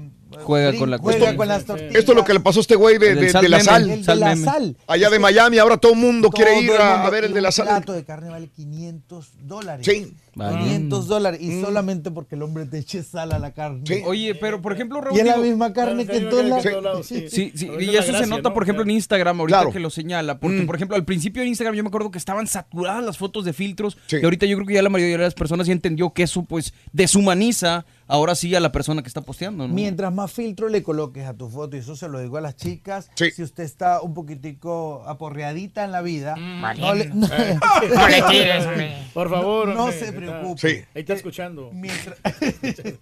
Juega 0.43 0.71
brin- 0.71 0.79
con 0.79 0.89
la 0.89 0.97
juega 0.97 1.17
cuestión. 1.19 1.37
con 1.37 1.47
las 1.47 1.65
tortillas. 1.65 1.95
Esto 1.95 2.11
es 2.11 2.17
lo 2.17 2.25
que 2.25 2.33
le 2.33 2.39
pasó 2.41 2.59
a 2.59 2.61
este 2.61 2.75
güey 2.75 2.97
de, 2.97 3.15
de- 3.15 3.31
de 3.31 3.47
la 3.49 3.59
sal. 3.61 3.89
El 3.89 4.05
de 4.05 4.15
la 4.15 4.35
sal. 4.35 4.75
Allá 4.87 5.09
de 5.09 5.19
Miami, 5.19 5.59
ahora 5.59 5.77
todo 5.77 5.93
el 5.93 5.99
mundo 5.99 6.29
quiere 6.29 6.59
ir 6.59 6.71
a, 6.71 6.93
mundo. 6.95 7.07
a 7.07 7.09
ver 7.09 7.23
el 7.25 7.33
de 7.33 7.41
la 7.41 7.49
Un 7.49 7.53
sal. 7.53 7.67
plato 7.67 7.93
de 7.93 8.03
carne 8.03 8.29
vale 8.31 8.49
500 8.49 9.29
dólares. 9.43 9.85
Sí. 9.89 10.13
500 10.33 11.07
dólares. 11.07 11.39
Y 11.41 11.51
Mm. 11.51 11.61
solamente 11.63 12.11
porque 12.11 12.35
el 12.35 12.41
hombre 12.41 12.65
te 12.65 12.79
eche 12.79 13.01
sal 13.03 13.31
a 13.31 13.39
la 13.39 13.53
carne. 13.53 14.03
Oye, 14.05 14.35
pero 14.35 14.61
por 14.61 14.73
ejemplo, 14.73 14.99
Raúl, 14.99 15.15
Y 15.15 15.21
es 15.21 15.25
la 15.27 15.37
misma 15.37 15.71
carne 15.71 16.05
que 16.05 16.17
en 16.17 16.29
todos 16.29 16.43
lados. 16.43 17.05
Sí, 17.05 17.27
sí, 17.29 17.53
sí, 17.55 17.69
y 17.79 17.95
eso 17.95 18.11
se 18.17 18.25
nota, 18.27 18.49
¿no? 18.49 18.53
por 18.53 18.63
ejemplo, 18.63 18.83
en 18.83 18.89
Instagram, 18.91 19.39
ahorita 19.39 19.57
Claro. 19.59 19.71
que 19.71 19.79
lo 19.79 19.89
señala. 19.89 20.39
Porque, 20.39 20.57
Mm. 20.63 20.65
por 20.65 20.75
ejemplo, 20.75 20.97
al 20.97 21.05
principio 21.05 21.43
en 21.43 21.47
Instagram 21.49 21.75
yo 21.75 21.83
me 21.83 21.87
acuerdo 21.87 22.11
que 22.11 22.17
estaban 22.17 22.47
saturadas 22.47 23.03
las 23.05 23.17
fotos 23.17 23.45
de 23.45 23.53
filtros. 23.53 23.95
Y 24.11 24.21
ahorita 24.23 24.45
yo 24.47 24.57
creo 24.57 24.67
que 24.67 24.73
ya 24.73 24.81
la 24.81 24.89
mayoría 24.89 25.17
de 25.17 25.23
las 25.23 25.33
personas 25.35 25.67
ya 25.67 25.73
entendió 25.73 26.11
que 26.11 26.23
eso, 26.23 26.43
pues, 26.43 26.73
deshumaniza 26.91 27.85
ahora 28.07 28.35
sí 28.35 28.53
a 28.55 28.59
la 28.59 28.71
persona 28.71 29.01
que 29.01 29.07
está 29.07 29.21
posteando, 29.21 29.67
¿no? 29.67 29.73
Mientras 29.73 30.13
más 30.13 30.31
filtro 30.31 30.69
le 30.69 30.83
coloques 30.83 31.25
a 31.25 31.33
tu 31.33 31.49
foto, 31.49 31.75
y 31.75 31.79
eso 31.79 31.95
se 31.95 32.07
lo 32.07 32.19
digo 32.19 32.37
a 32.37 32.41
las 32.41 32.55
chicas, 32.55 33.09
si 33.33 33.43
usted 33.43 33.63
está 33.63 34.01
un 34.01 34.13
poquitico 34.13 35.03
aporreadita 35.07 35.83
en 35.83 35.91
la 35.91 36.01
vida, 36.01 36.35
no 36.35 36.93
le, 36.93 37.05
no, 37.07 37.27
Eh, 37.27 37.59
no 37.95 38.07
le 38.07 38.21
tires. 38.23 38.65
Por 39.13 39.29
favor, 39.29 39.69
no 39.69 39.83
hombre, 39.85 39.99
se 39.99 40.11
preocupe. 40.13 40.61
Sí. 40.61 40.75
Ahí 40.93 41.01
está 41.01 41.13
escuchando. 41.13 41.69
Mientras, 41.73 42.17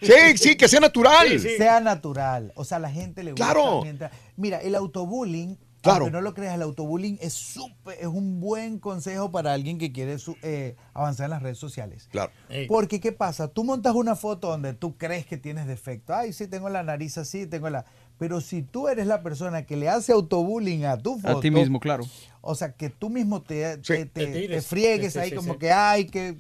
Sí, 0.02 0.38
sí, 0.38 0.56
que 0.56 0.68
sea 0.68 0.80
natural. 0.80 1.40
sea 1.40 1.80
natural. 1.80 2.52
O 2.56 2.64
sea, 2.64 2.78
a 2.78 2.80
la 2.82 2.92
gente 2.92 3.24
le 3.24 3.32
gusta. 3.32 3.46
Claro. 3.46 3.82
mientras- 3.84 4.12
mira, 4.38 4.60
el 4.62 4.76
autobullying, 4.76 5.58
Claro. 5.84 6.06
aunque 6.06 6.12
no 6.14 6.22
lo 6.22 6.34
creas, 6.34 6.56
el 6.56 6.62
autobullying 6.62 7.18
es 7.22 7.34
súper, 7.34 7.98
es 8.00 8.08
un 8.08 8.40
buen 8.40 8.80
consejo 8.80 9.32
para 9.32 9.54
alguien 9.54 9.78
que 9.78 9.92
quiere 9.92 10.18
su- 10.18 10.38
eh, 10.42 10.76
avanzar 10.94 11.26
en 11.26 11.32
las 11.32 11.44
redes 11.44 11.58
sociales. 11.58 12.08
Claro. 12.12 12.32
Porque, 12.68 13.00
¿qué 13.00 13.12
pasa? 13.12 13.50
Tú 13.50 13.64
montas 13.64 13.94
una 13.94 14.16
foto 14.16 14.48
donde 14.50 14.74
tú 14.74 14.98
crees 14.98 15.26
que 15.26 15.38
tienes 15.38 15.68
defecto. 15.68 16.16
Ay, 16.16 16.34
sí, 16.34 16.48
tengo 16.48 16.70
la 16.70 16.84
nariz 16.84 17.18
así, 17.18 17.46
tengo 17.48 17.70
la... 17.70 17.86
Pero 18.18 18.40
si 18.42 18.62
tú 18.62 18.88
eres 18.88 19.08
la 19.08 19.22
persona 19.24 19.66
que 19.66 19.76
le 19.76 19.90
hace 19.90 20.14
autobullying 20.14 20.86
a 20.86 20.98
tu 20.98 21.20
foto... 21.20 21.38
A 21.38 21.42
ti 21.42 21.52
mismo, 21.52 21.80
claro. 21.80 22.06
O 22.42 22.56
sea, 22.56 22.72
que 22.74 22.90
tú 22.90 23.10
mismo 23.10 23.42
te, 23.42 23.78
te, 23.80 24.06
te- 24.06 24.48
Te 24.48 24.62
friegues 24.62 25.14
Sí, 25.14 25.20
sí, 25.20 25.24
ahí 25.24 25.30
sí, 25.32 25.36
como 25.36 25.54
sí. 25.54 25.60
que, 25.60 25.72
ay, 25.72 26.06
que... 26.06 26.38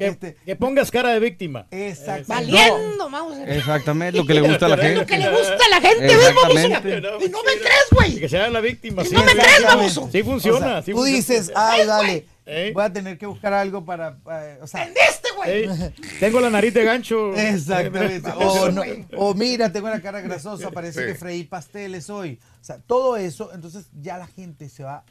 Que, 0.00 0.06
este, 0.06 0.34
que 0.46 0.56
pongas 0.56 0.90
cara 0.90 1.10
de 1.10 1.20
víctima. 1.20 1.66
Exacto. 1.70 2.24
Valiendo, 2.28 3.08
Mauser. 3.10 3.48
Exactamente, 3.50 4.18
lo 4.18 4.26
que 4.26 4.34
le 4.34 4.40
gusta 4.40 4.66
a 4.66 4.68
la 4.70 4.76
gente. 4.78 4.94
lo 5.00 5.06
que 5.06 5.18
le 5.18 5.28
gusta 5.30 5.54
a 5.54 5.68
la 5.68 5.80
gente, 5.88 6.06
¿ves, 6.06 6.14
Exactamente. 6.28 7.00
baboso? 7.00 7.26
Y 7.26 7.28
no 7.28 7.38
me 7.42 7.52
crees, 7.52 7.86
güey. 7.92 8.16
Que 8.20 8.28
sea 8.28 8.48
la 8.50 8.60
víctima. 8.60 9.04
sí. 9.04 9.14
no 9.14 9.22
me 9.24 9.32
crees, 9.32 9.62
baboso. 9.62 10.08
Sí 10.10 10.22
funciona. 10.22 10.56
O 10.56 10.60
sea, 10.70 10.82
sí 10.82 10.90
tú 10.92 10.96
funciona. 10.96 11.16
dices, 11.18 11.52
ay, 11.54 11.86
dale, 11.86 12.26
¿Eh? 12.46 12.70
voy 12.74 12.82
a 12.84 12.92
tener 12.92 13.18
que 13.18 13.26
buscar 13.26 13.52
algo 13.52 13.84
para... 13.84 14.16
eh, 14.32 14.58
o 14.62 14.66
sea, 14.66 14.84
Este, 14.84 15.28
güey. 15.36 15.50
Ey, 15.50 15.68
tengo 16.18 16.40
la 16.40 16.48
nariz 16.50 16.72
de 16.74 16.82
gancho. 16.84 17.36
Exactamente. 17.36 18.30
O, 18.36 18.70
no- 18.70 18.82
o 19.16 19.34
mira, 19.34 19.70
tengo 19.70 19.88
la 19.90 20.00
cara 20.00 20.20
grasosa, 20.22 20.70
parece 20.70 21.00
Sí. 21.02 21.06
que 21.12 21.14
freí 21.14 21.44
pasteles 21.44 22.08
hoy. 22.10 22.40
O 22.60 22.64
sea, 22.64 22.78
todo 22.78 23.16
eso, 23.18 23.50
entonces 23.54 23.90
ya 24.00 24.16
la 24.18 24.26
gente 24.26 24.68
se 24.70 24.82
va, 24.82 25.04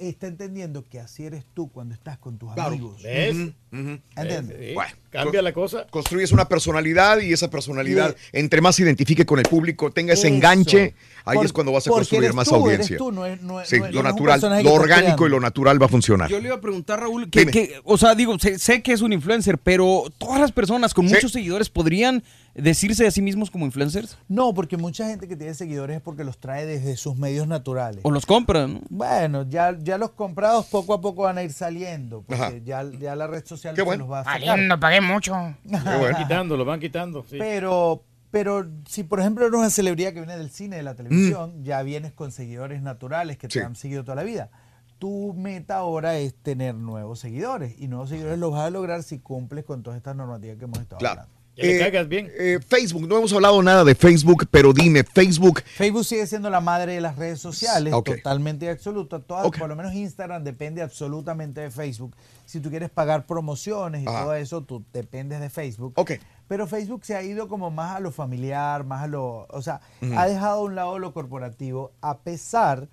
está 0.00 0.26
entendiendo 0.26 0.84
que 0.88 1.00
así 1.00 1.24
eres 1.24 1.44
tú 1.54 1.68
cuando 1.70 1.94
estás 1.94 2.18
con 2.18 2.38
tus 2.38 2.52
Claro. 2.54 2.70
amigos. 2.70 3.02
¿Ves? 3.02 3.34
Ujú, 3.34 3.52
ujú. 3.72 3.98
¿Entiendes? 4.16 4.56
Sí. 4.68 4.74
Bueno, 4.74 4.92
Cambia 5.10 5.40
la 5.40 5.54
cosa. 5.54 5.86
Construyes 5.88 6.32
una 6.32 6.46
personalidad 6.48 7.18
y 7.20 7.32
esa 7.32 7.48
personalidad, 7.48 8.14
entre 8.32 8.60
más 8.60 8.76
se 8.76 8.82
identifique 8.82 9.24
con 9.24 9.38
el 9.38 9.46
público, 9.46 9.90
tenga 9.90 10.12
ese 10.12 10.28
enganche, 10.28 10.94
ahí 11.24 11.36
Por- 11.36 11.46
es 11.46 11.52
cuando 11.52 11.72
vas 11.72 11.86
a 11.86 11.90
construir 11.90 12.24
eres 12.24 12.34
más 12.36 12.46
tú, 12.48 12.56
eres 12.56 12.62
audiencia. 12.64 12.96
tú, 12.98 13.10
no 13.10 13.24
es- 13.24 13.40
no 13.40 13.58
es- 13.60 13.68
sí, 13.70 13.78
no 13.78 13.86
es- 13.86 13.94
lo 13.94 14.02
natural, 14.02 14.38
lo 14.62 14.72
orgánico 14.74 15.26
y 15.26 15.30
lo 15.30 15.40
natural 15.40 15.80
va 15.80 15.86
a 15.86 15.88
funcionar. 15.88 16.28
Yo 16.30 16.38
le 16.40 16.48
iba 16.48 16.56
a 16.56 16.60
preguntar, 16.60 17.00
Raúl, 17.00 17.30
que, 17.30 17.80
o 17.84 17.96
sea, 17.96 18.14
digo, 18.14 18.38
sé, 18.38 18.58
sé 18.58 18.82
que 18.82 18.92
es 18.92 19.00
un 19.00 19.14
influencer, 19.14 19.56
pero 19.56 20.04
todas 20.18 20.40
las 20.40 20.52
personas 20.52 20.92
con 20.92 21.08
Sí. 21.08 21.14
muchos 21.14 21.32
seguidores 21.32 21.70
podrían 21.70 22.22
decirse 22.62 23.06
a 23.06 23.10
sí 23.10 23.22
mismos 23.22 23.50
como 23.50 23.64
influencers 23.64 24.18
No, 24.28 24.52
porque 24.52 24.76
mucha 24.76 25.06
gente 25.06 25.28
que 25.28 25.36
tiene 25.36 25.54
seguidores 25.54 25.96
es 25.96 26.02
porque 26.02 26.24
los 26.24 26.38
trae 26.38 26.66
desde 26.66 26.96
sus 26.96 27.16
medios 27.16 27.46
naturales. 27.46 28.00
o 28.02 28.10
los 28.10 28.26
compran. 28.26 28.74
¿no? 28.74 28.80
Bueno, 28.90 29.42
ya, 29.48 29.76
ya 29.80 29.96
los 29.98 30.10
comprados 30.10 30.66
poco 30.66 30.94
a 30.94 31.00
poco 31.00 31.22
van 31.22 31.38
a 31.38 31.42
ir 31.42 31.52
saliendo, 31.52 32.22
porque 32.22 32.62
ya, 32.64 32.84
ya 32.98 33.14
la 33.16 33.26
red 33.26 33.44
social 33.46 33.74
Qué 33.74 33.80
se 33.82 33.84
bueno. 33.86 34.04
los 34.04 34.12
va 34.12 34.20
a 34.20 34.24
sacar. 34.24 34.40
Valiendo, 34.40 34.80
pagué 34.80 35.00
mucho. 35.00 35.32
Lo 35.64 36.00
van 36.02 36.16
quitando, 36.16 36.56
lo 36.56 36.64
van 36.64 36.80
quitando. 36.80 37.24
sí. 37.28 37.36
Pero, 37.38 38.02
pero 38.30 38.66
si 38.86 39.04
por 39.04 39.20
ejemplo 39.20 39.46
eres 39.46 39.58
una 39.58 39.70
celebridad 39.70 40.12
que 40.12 40.20
viene 40.20 40.36
del 40.36 40.50
cine, 40.50 40.76
de 40.76 40.82
la 40.82 40.94
televisión, 40.94 41.60
Mm. 41.60 41.62
ya 41.64 41.82
vienes 41.82 42.12
con 42.12 42.30
seguidores 42.32 42.82
naturales 42.82 43.38
que 43.38 43.48
te 43.48 43.54
Sí. 43.54 43.60
han 43.60 43.74
seguido 43.76 44.02
toda 44.04 44.16
la 44.16 44.22
vida. 44.24 44.50
Tu 44.98 45.32
meta 45.34 45.76
ahora 45.76 46.18
es 46.18 46.34
tener 46.34 46.74
nuevos 46.74 47.20
seguidores 47.20 47.74
y 47.78 47.86
nuevos 47.86 48.08
seguidores 48.08 48.36
los 48.38 48.50
vas 48.52 48.62
a 48.66 48.70
lograr 48.70 49.02
si 49.04 49.20
cumples 49.20 49.64
con 49.64 49.82
todas 49.84 49.96
estas 49.96 50.16
normativas 50.16 50.58
que 50.58 50.64
hemos 50.64 50.78
estado 50.80 50.98
Claro. 50.98 51.20
hablando. 51.22 51.37
Eh, 51.60 52.08
eh, 52.38 52.60
Facebook, 52.66 53.08
no 53.08 53.18
hemos 53.18 53.32
hablado 53.32 53.60
nada 53.64 53.82
de 53.82 53.96
Facebook, 53.96 54.46
pero 54.48 54.72
dime, 54.72 55.02
Facebook, 55.02 55.60
Facebook 55.62 56.04
sigue 56.04 56.24
siendo 56.28 56.50
la 56.50 56.60
madre 56.60 56.94
de 56.94 57.00
las 57.00 57.16
redes 57.16 57.40
sociales, 57.40 57.92
totalmente 58.04 58.66
y 58.66 58.68
absoluta. 58.68 59.18
Todas. 59.18 59.50
Por 59.50 59.68
lo 59.68 59.74
menos 59.74 59.92
Instagram 59.92 60.44
depende 60.44 60.82
absolutamente 60.82 61.60
de 61.60 61.70
Facebook. 61.72 62.14
Si 62.46 62.60
tú 62.60 62.70
quieres 62.70 62.90
pagar 62.90 63.26
promociones 63.26 64.04
y 64.04 64.06
Ajá. 64.06 64.22
todo 64.22 64.34
eso, 64.34 64.62
tú 64.62 64.84
dependes 64.92 65.40
de 65.40 65.50
Facebook. 65.50 65.94
Ok. 65.96 66.12
Pero 66.46 66.66
Facebook 66.66 67.04
se 67.04 67.16
ha 67.16 67.22
ido 67.22 67.48
como 67.48 67.70
más 67.70 67.96
a 67.96 68.00
lo 68.00 68.12
familiar, 68.12 68.84
más 68.84 69.02
a 69.02 69.06
lo... 69.08 69.46
O 69.50 69.60
sea, 69.60 69.80
ha 70.16 70.26
dejado 70.26 70.60
a 70.60 70.62
un 70.62 70.74
lado 70.74 70.98
lo 70.98 71.12
corporativo, 71.12 71.92
a 72.00 72.18
pesar... 72.18 72.88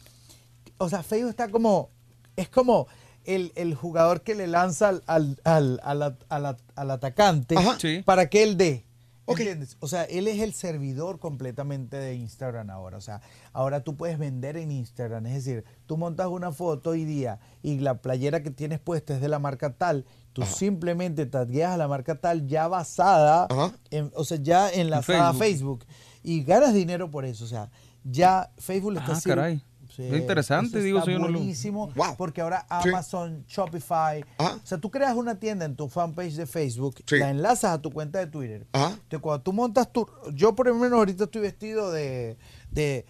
O 0.78 0.90
sea, 0.90 1.04
Facebook 1.04 1.30
está 1.30 1.48
como... 1.50 1.90
Es 2.36 2.50
como 2.50 2.88
el, 3.28 3.52
el 3.56 3.76
jugador 3.76 4.22
que 4.22 4.36
le 4.36 4.48
lanza 4.48 4.90
al, 4.90 5.04
al, 5.08 5.40
al, 5.44 5.80
al 5.84 6.02
at- 6.04 6.24
al 6.30 6.46
at- 6.46 6.60
al 6.76 6.92
atacante 6.92 7.56
Ajá. 7.58 7.78
para 8.06 8.30
que 8.30 8.44
él 8.44 8.58
dé. 8.58 8.86
¿Entiendes? 9.28 9.76
O 9.80 9.88
sea, 9.88 10.04
él 10.04 10.28
es 10.28 10.40
el 10.40 10.54
servidor 10.54 11.18
completamente 11.18 11.98
de 11.98 12.14
Instagram 12.14 12.70
ahora. 12.70 12.98
O 12.98 13.02
sea, 13.02 13.22
ahora 13.54 13.84
tú 13.84 13.96
puedes 13.96 14.20
vender 14.20 14.56
en 14.56 14.72
Instagram. 14.72 15.26
Es 15.26 15.34
decir, 15.34 15.64
tú 15.88 15.98
montas 15.98 16.28
una 16.28 16.52
foto 16.52 16.92
hoy 16.92 17.06
día 17.06 17.40
y 17.64 17.80
la 17.80 17.96
playera 18.04 18.44
que 18.44 18.52
tienes 18.52 18.80
puesta 18.80 19.16
es 19.16 19.22
de 19.22 19.28
la 19.28 19.40
marca 19.40 19.74
tal. 19.74 20.06
Tú 20.32 20.44
simplemente 20.44 21.26
tagueas 21.26 21.72
a 21.72 21.78
la 21.78 21.88
marca 21.88 22.20
tal 22.22 22.46
ya 22.46 22.68
basada, 22.68 23.48
en- 23.90 24.12
o 24.16 24.24
sea, 24.26 24.38
ya 24.40 24.70
enlazada 24.70 25.30
a 25.30 25.34
Facebook. 25.34 25.80
Facebook. 25.86 25.86
Y 26.22 26.44
ganas 26.44 26.76
dinero 26.76 27.10
por 27.10 27.26
eso. 27.26 27.46
O 27.46 27.48
sea, 27.48 27.72
ya 28.04 28.52
Facebook 28.60 28.94
le 28.94 29.00
está 29.00 29.14
Ah, 29.14 29.16
haciendo- 29.16 29.42
caray. 29.42 29.64
Sí, 29.96 30.04
interesante, 30.04 30.82
digo, 30.82 31.00
está 31.00 31.12
lo- 31.12 31.20
buenísimo 31.20 31.92
porque 32.18 32.42
ahora 32.42 32.66
Sí. 32.84 32.90
Amazon, 32.90 33.46
Shopify, 33.48 34.24
o 34.38 34.60
sea, 34.64 34.78
tú 34.78 34.92
creas 34.92 35.16
una 35.16 35.40
tienda 35.40 35.66
en 35.66 35.76
tu 35.76 35.88
fanpage 35.88 36.34
de 36.36 36.46
Facebook, 36.46 36.96
Sí. 37.08 37.18
la 37.18 37.30
enlazas 37.30 37.72
a 37.74 37.82
tu 37.82 37.92
cuenta 37.92 38.20
de 38.20 38.28
Twitter. 38.28 38.68
Ajá. 38.74 38.90
Entonces, 38.90 39.20
cuando 39.22 39.42
tú 39.44 39.54
montas 39.54 39.92
tu, 39.92 40.08
yo 40.34 40.54
por 40.56 40.68
lo 40.68 40.76
menos 40.76 40.98
ahorita 40.98 41.24
estoy 41.26 41.42
vestido 41.42 41.92
de, 41.92 42.38
de, 42.72 43.06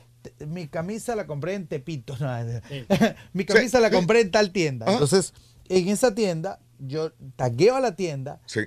mi 0.48 0.68
camisa 0.68 1.16
la 1.16 1.26
compré 1.28 1.54
en 1.56 1.68
Tepito, 1.68 2.16
no, 2.20 2.28
mi 3.34 3.46
camisa 3.46 3.80
la 3.80 3.90
compré 3.92 4.22
en 4.22 4.32
tal 4.32 4.52
tienda. 4.52 4.86
Ajá. 4.86 4.94
Entonces, 4.94 5.34
en 5.70 5.88
esa 5.90 6.14
tienda 6.14 6.60
yo 6.80 7.12
tagueo 7.36 7.76
a 7.76 7.80
la 7.80 7.96
tienda 7.96 8.40
Sí. 8.46 8.62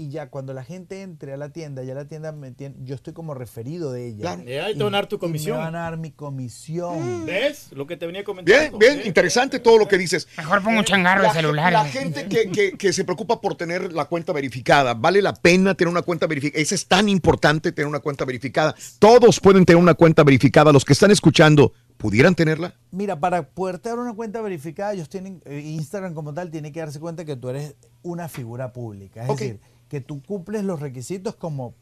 Y 0.00 0.08
ya 0.08 0.30
cuando 0.30 0.54
la 0.54 0.64
gente 0.64 1.02
entre 1.02 1.34
a 1.34 1.36
la 1.36 1.50
tienda, 1.50 1.82
ya 1.84 1.94
la 1.94 2.06
tienda 2.06 2.32
me 2.32 2.50
tiene, 2.52 2.74
yo 2.82 2.94
estoy 2.94 3.12
como 3.12 3.34
referido 3.34 3.92
de 3.92 4.06
ella. 4.08 4.20
Claro. 4.34 4.42
Ya, 4.44 4.64
ahí 4.64 4.76
te 4.76 4.82
van 4.82 4.94
a 4.94 4.98
dar 4.98 5.06
tu 5.08 5.16
Y 5.16 5.18
comisión. 5.18 5.58
Me 5.58 5.64
van 5.64 5.74
a 5.76 5.80
dar 5.80 5.98
mi 5.98 6.10
comisión. 6.10 7.26
¿Ves? 7.26 7.68
Lo 7.72 7.86
que 7.86 7.96
te 7.96 8.06
venía 8.06 8.24
comentando. 8.24 8.78
Bien, 8.78 8.96
bien, 8.96 9.06
interesante 9.06 9.58
todo 9.58 9.78
lo 9.78 9.86
que 9.88 9.98
dices. 9.98 10.26
Mejor 10.36 10.62
pongo 10.62 10.78
un 10.78 10.84
changarro 10.84 11.22
de 11.22 11.28
La- 11.28 11.34
celular. 11.34 11.72
La 11.72 11.84
gente 11.84 12.26
que, 12.28 12.50
que- 12.50 12.72
que 12.72 12.92
se 12.92 13.04
preocupa 13.04 13.40
por 13.40 13.54
tener 13.56 13.92
la 13.92 14.06
cuenta 14.06 14.32
verificada, 14.32 14.94
¿vale 14.94 15.20
la 15.22 15.34
pena 15.34 15.74
tener 15.74 15.90
una 15.92 16.02
cuenta 16.02 16.26
verificada? 16.26 16.62
Ese 16.62 16.74
es 16.74 16.86
tan 16.86 17.08
importante 17.08 17.72
tener 17.72 17.86
una 17.86 18.00
cuenta 18.00 18.24
verificada. 18.24 18.74
Todos 18.98 19.40
pueden 19.40 19.64
tener 19.64 19.82
una 19.82 19.94
cuenta 19.94 20.24
verificada. 20.24 20.72
Los 20.72 20.84
que 20.84 20.92
están 20.94 21.10
escuchando, 21.10 21.72
¿pudieran 21.96 22.34
tenerla? 22.34 22.74
Mira, 22.90 23.18
para 23.20 23.42
poder 23.42 23.78
tener 23.78 23.98
una 23.98 24.14
cuenta 24.14 24.40
verificada, 24.40 24.94
ellos 24.94 25.08
tienen, 25.08 25.42
eh, 25.44 25.60
Instagram 25.60 26.14
como 26.14 26.32
tal 26.34 26.50
tiene 26.50 26.72
que 26.72 26.80
darse 26.80 26.98
cuenta 27.00 27.24
que 27.24 27.36
tú 27.36 27.48
eres 27.50 27.74
una 28.02 28.28
figura 28.28 28.72
pública. 28.72 29.22
Es 29.24 29.28
decir, 29.28 29.60
que 29.90 30.00
tú 30.00 30.22
cumples 30.22 30.64
los 30.64 30.80
requisitos 30.80 31.34
como 31.34 31.74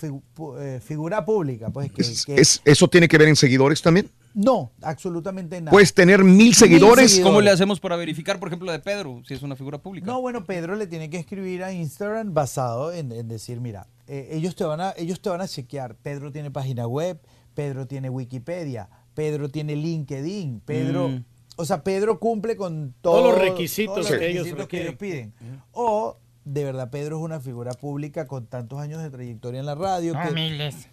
figu- 0.00 0.22
eh, 0.58 0.80
figura 0.80 1.24
pública. 1.24 1.68
Pues 1.70 1.92
que, 1.92 2.02
que- 2.34 2.40
¿Es- 2.40 2.62
¿Eso 2.64 2.88
tiene 2.88 3.08
que 3.08 3.18
ver 3.18 3.28
en 3.28 3.36
seguidores 3.36 3.82
también? 3.82 4.08
no, 4.32 4.70
absolutamente 4.82 5.60
nada. 5.60 5.72
Puedes 5.72 5.92
tener 5.92 6.22
mil 6.22 6.54
seguidores. 6.54 7.18
¿Cómo 7.20 7.40
le 7.40 7.50
hacemos 7.50 7.80
para 7.80 7.96
verificar, 7.96 8.38
por 8.38 8.48
ejemplo, 8.48 8.70
de 8.70 8.78
Pedro, 8.78 9.20
si 9.26 9.34
es 9.34 9.42
una 9.42 9.56
figura 9.56 9.78
pública? 9.78 10.06
No, 10.06 10.20
bueno, 10.20 10.46
Pedro 10.46 10.76
le 10.76 10.86
tiene 10.86 11.10
que 11.10 11.18
escribir 11.18 11.64
a 11.64 11.72
Instagram 11.72 12.32
basado 12.32 12.92
en, 12.92 13.10
en 13.10 13.26
decir, 13.26 13.60
mira, 13.60 13.88
eh, 14.06 14.28
ellos, 14.32 14.54
te 14.54 14.62
van 14.64 14.80
a, 14.80 14.94
ellos 14.96 15.20
te 15.20 15.28
van 15.30 15.40
a 15.40 15.48
chequear. 15.48 15.96
Pedro 15.96 16.30
tiene 16.30 16.50
página 16.52 16.86
web, 16.86 17.18
Pedro 17.54 17.86
tiene 17.88 18.08
Wikipedia, 18.08 18.88
Pedro 19.14 19.48
tiene 19.50 19.74
LinkedIn, 19.76 20.60
Pedro... 20.64 21.08
Mm. 21.08 21.24
O 21.56 21.64
sea, 21.66 21.84
Pedro 21.84 22.18
cumple 22.18 22.56
con 22.56 22.94
Todos 23.02 23.20
todo- 23.22 23.32
los 23.32 23.38
requisitos 23.38 23.94
todos 23.96 24.10
los 24.10 24.18
que 24.18 24.30
ellos 24.30 24.66
que 24.66 24.92
piden. 24.92 25.34
O, 25.72 26.16
de 26.52 26.64
verdad, 26.64 26.90
Pedro 26.90 27.18
es 27.18 27.22
una 27.22 27.40
figura 27.40 27.72
pública 27.72 28.26
con 28.26 28.46
tantos 28.46 28.80
años 28.80 29.02
de 29.02 29.10
trayectoria 29.10 29.60
en 29.60 29.66
la 29.66 29.74
radio. 29.74 30.14
No, 30.14 30.22
que- 30.22 30.30
miles. 30.34 30.88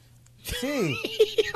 Sí, 0.62 0.96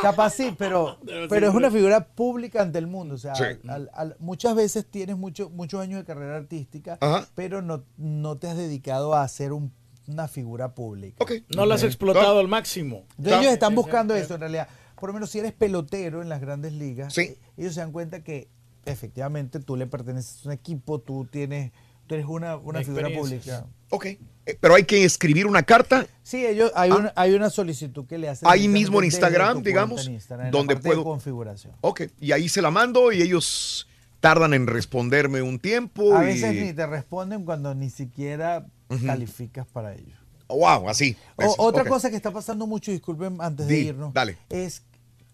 capaz 0.01 0.31
sí, 0.31 0.53
pero, 0.57 0.97
pero 1.30 1.47
es 1.47 1.53
una 1.55 1.71
figura 1.71 2.07
pública 2.07 2.61
ante 2.61 2.80
el 2.80 2.88
mundo. 2.88 3.15
O 3.15 3.17
sea, 3.17 3.35
Sí. 3.35 3.43
al- 3.67 3.89
al- 3.93 4.15
muchas 4.19 4.55
veces 4.55 4.85
tienes 4.89 5.15
mucho, 5.17 5.49
muchos 5.49 5.80
años 5.80 5.99
de 5.99 6.05
carrera 6.05 6.35
artística, 6.35 6.97
Ajá. 6.99 7.27
pero 7.35 7.61
no, 7.61 7.83
no 7.97 8.38
te 8.38 8.47
has 8.47 8.57
dedicado 8.57 9.13
a 9.13 9.25
ser 9.27 9.53
un- 9.53 9.71
una 10.07 10.27
figura 10.27 10.73
pública. 10.73 11.23
No 11.55 11.65
lo 11.65 11.73
has 11.75 11.83
explotado 11.83 12.39
al 12.39 12.47
máximo. 12.47 13.05
Entonces 13.17 13.41
ellos 13.41 13.53
están 13.53 13.75
buscando 13.75 14.15
eso 14.15 14.33
en 14.33 14.41
realidad. 14.41 14.67
Por 14.99 15.09
lo 15.09 15.13
menos 15.13 15.30
si 15.30 15.39
eres 15.39 15.53
pelotero 15.53 16.21
en 16.21 16.27
las 16.27 16.41
grandes 16.41 16.73
ligas, 16.73 17.17
eh, 17.17 17.38
ellos 17.55 17.73
se 17.75 17.80
dan 17.80 17.91
cuenta 17.91 18.23
que 18.23 18.49
efectivamente 18.85 19.59
tú 19.59 19.77
le 19.77 19.88
perteneces 19.88 20.43
a 20.45 20.49
un 20.49 20.53
equipo, 20.53 20.99
tú 20.99 21.25
tienes, 21.31 21.71
tú 22.11 22.15
eres 22.15 22.25
una, 22.27 22.57
una 22.57 22.83
figura 22.83 23.07
pública. 23.09 23.65
Ok. 23.90 24.06
Eh, 24.06 24.57
Pero 24.59 24.75
hay 24.75 24.83
que 24.83 25.06
escribir 25.06 25.48
una 25.48 25.64
carta 25.64 26.06
Sí, 26.23 26.45
ellos 26.45 26.72
hay, 26.75 26.90
Ah. 26.91 26.95
una, 26.95 27.14
hay 27.15 27.33
una 27.33 27.49
solicitud 27.49 28.06
que 28.06 28.17
le 28.17 28.27
hacen 28.27 28.49
ahí 28.49 28.67
mismo 28.67 28.99
en 28.99 29.06
Instagram, 29.06 29.61
digamos, 29.64 30.06
en 30.07 30.14
Instagram, 30.15 30.48
en 30.48 30.51
la 30.51 30.57
donde 30.57 30.73
parte 30.75 30.90
de 30.90 30.95
puedo. 30.95 31.03
configuración. 31.06 31.73
Ok, 31.80 32.01
y 32.19 32.33
ahí 32.33 32.49
se 32.49 32.61
la 32.61 32.69
mando 32.69 33.14
y 33.14 33.22
ellos 33.22 33.88
tardan 34.19 34.53
en 34.53 34.67
responderme 34.67 35.41
un 35.41 35.57
tiempo. 35.57 36.15
A 36.17 36.23
y- 36.23 36.27
veces 36.33 36.53
ni 36.53 36.73
te 36.73 36.85
responden 36.85 37.45
cuando 37.45 37.73
ni 37.75 37.90
siquiera 37.90 38.65
calificas 39.06 39.65
para 39.67 39.93
ello. 39.93 40.15
Wow, 40.49 40.90
así. 40.90 41.15
O- 41.38 41.56
otra 41.59 41.85
cosa 41.85 42.09
que 42.09 42.17
está 42.17 42.31
pasando 42.31 42.67
mucho, 42.67 42.91
disculpen 42.91 43.38
antes 43.40 43.67
de 43.67 43.80
irnos, 43.80 44.14
dale. 44.14 44.38
es 44.49 44.83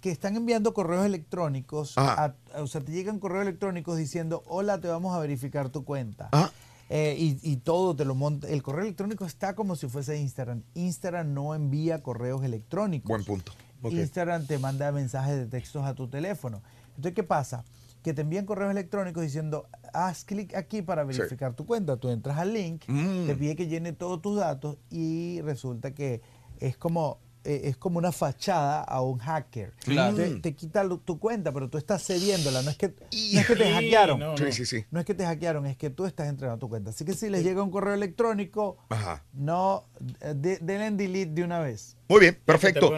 que 0.02 0.12
están 0.12 0.36
enviando 0.36 0.74
correos 0.76 1.06
electrónicos, 1.08 1.94
a- 1.98 2.36
o 2.56 2.68
sea, 2.68 2.82
te 2.82 2.92
llegan 2.92 3.20
correos 3.20 3.42
electrónicos 3.44 3.98
diciendo, 3.98 4.44
hola, 4.48 4.80
te 4.80 4.88
vamos 4.88 5.16
a 5.16 5.20
verificar 5.20 5.70
tu 5.70 5.84
cuenta. 5.84 6.30
Ajá. 6.32 6.52
Eh, 6.90 7.16
y, 7.18 7.38
y 7.42 7.58
todo 7.58 7.96
te 7.96 8.06
lo 8.06 8.16
monta. 8.16 8.48
El 8.48 8.64
correo 8.64 8.84
electrónico 8.84 9.26
está 9.26 9.56
como 9.56 9.76
si 9.76 9.88
fuese 9.88 10.18
Instagram. 10.20 10.64
Instagram 10.74 11.34
no 11.34 11.54
envía 11.54 12.02
correos 12.02 12.44
electrónicos. 12.44 13.10
Buen 13.10 13.24
punto. 13.26 13.52
Instagram 13.84 14.46
te 14.48 14.58
manda 14.58 14.92
mensajes 14.92 15.36
de 15.38 15.46
textos 15.46 15.86
a 15.86 15.94
tu 15.94 16.08
teléfono. 16.08 16.62
Entonces, 16.90 17.14
¿qué 17.14 17.24
pasa? 17.24 17.64
Que 18.04 18.14
te 18.14 18.22
envían 18.22 18.46
correos 18.46 18.72
electrónicos 18.72 19.22
diciendo, 19.22 19.68
haz 19.94 20.24
clic 20.24 20.56
aquí 20.56 20.82
para 20.82 21.04
Sí. 21.12 21.20
verificar 21.20 21.54
tu 21.54 21.66
cuenta. 21.66 21.98
Tú 21.98 22.10
entras 22.10 22.38
al 22.38 22.54
link, 22.54 22.84
Mm. 22.88 23.28
te 23.28 23.36
pide 23.36 23.56
que 23.56 23.68
llene 23.68 23.92
todos 23.94 24.22
tus 24.22 24.38
datos 24.40 24.78
y 24.90 25.42
resulta 25.42 25.94
que 25.94 26.22
es 26.60 26.78
como 26.78 27.20
eh, 27.48 27.62
es 27.70 27.78
como 27.78 27.98
una 27.98 28.12
fachada 28.12 28.82
a 28.82 29.02
un 29.02 29.20
hacker. 29.20 29.74
Claro. 29.86 30.16
Te, 30.18 30.30
te 30.42 30.54
quita 30.56 30.84
lo- 30.84 30.98
tu 31.00 31.18
cuenta, 31.18 31.54
pero 31.54 31.70
tú 31.70 31.78
estás 31.78 32.06
cediéndola. 32.06 32.62
No 32.62 32.70
es 32.70 32.78
que, 32.78 32.88
no 32.90 33.40
es 33.40 33.48
que 33.48 33.56
te 33.56 33.72
hackearon. 33.72 34.20
no, 34.20 34.38
Sí, 34.38 34.44
no. 34.44 34.52
sí, 34.52 34.66
sí. 34.66 34.84
No 34.92 35.00
es 35.00 35.06
que 35.06 35.14
te 35.14 35.26
hackearon, 35.26 35.66
es 35.66 35.78
que 35.78 35.90
tú 35.90 36.06
estás 36.06 36.28
entregando 36.28 36.60
tu 36.60 36.70
cuenta. 36.70 36.90
Así 36.90 37.06
que 37.06 37.14
si 37.14 37.30
les 37.30 37.44
llega 37.44 37.64
un 37.64 37.72
correo 37.72 37.94
electrónico, 37.94 38.78
Ajá. 38.90 39.24
no 39.34 39.86
eh, 40.22 40.34
de- 40.36 40.58
denle 40.62 40.86
en 40.88 40.98
delete 40.98 41.32
de 41.32 41.44
una 41.44 41.60
vez. 41.60 41.96
Muy 42.10 42.20
bien, 42.22 42.38
perfecto. 42.46 42.94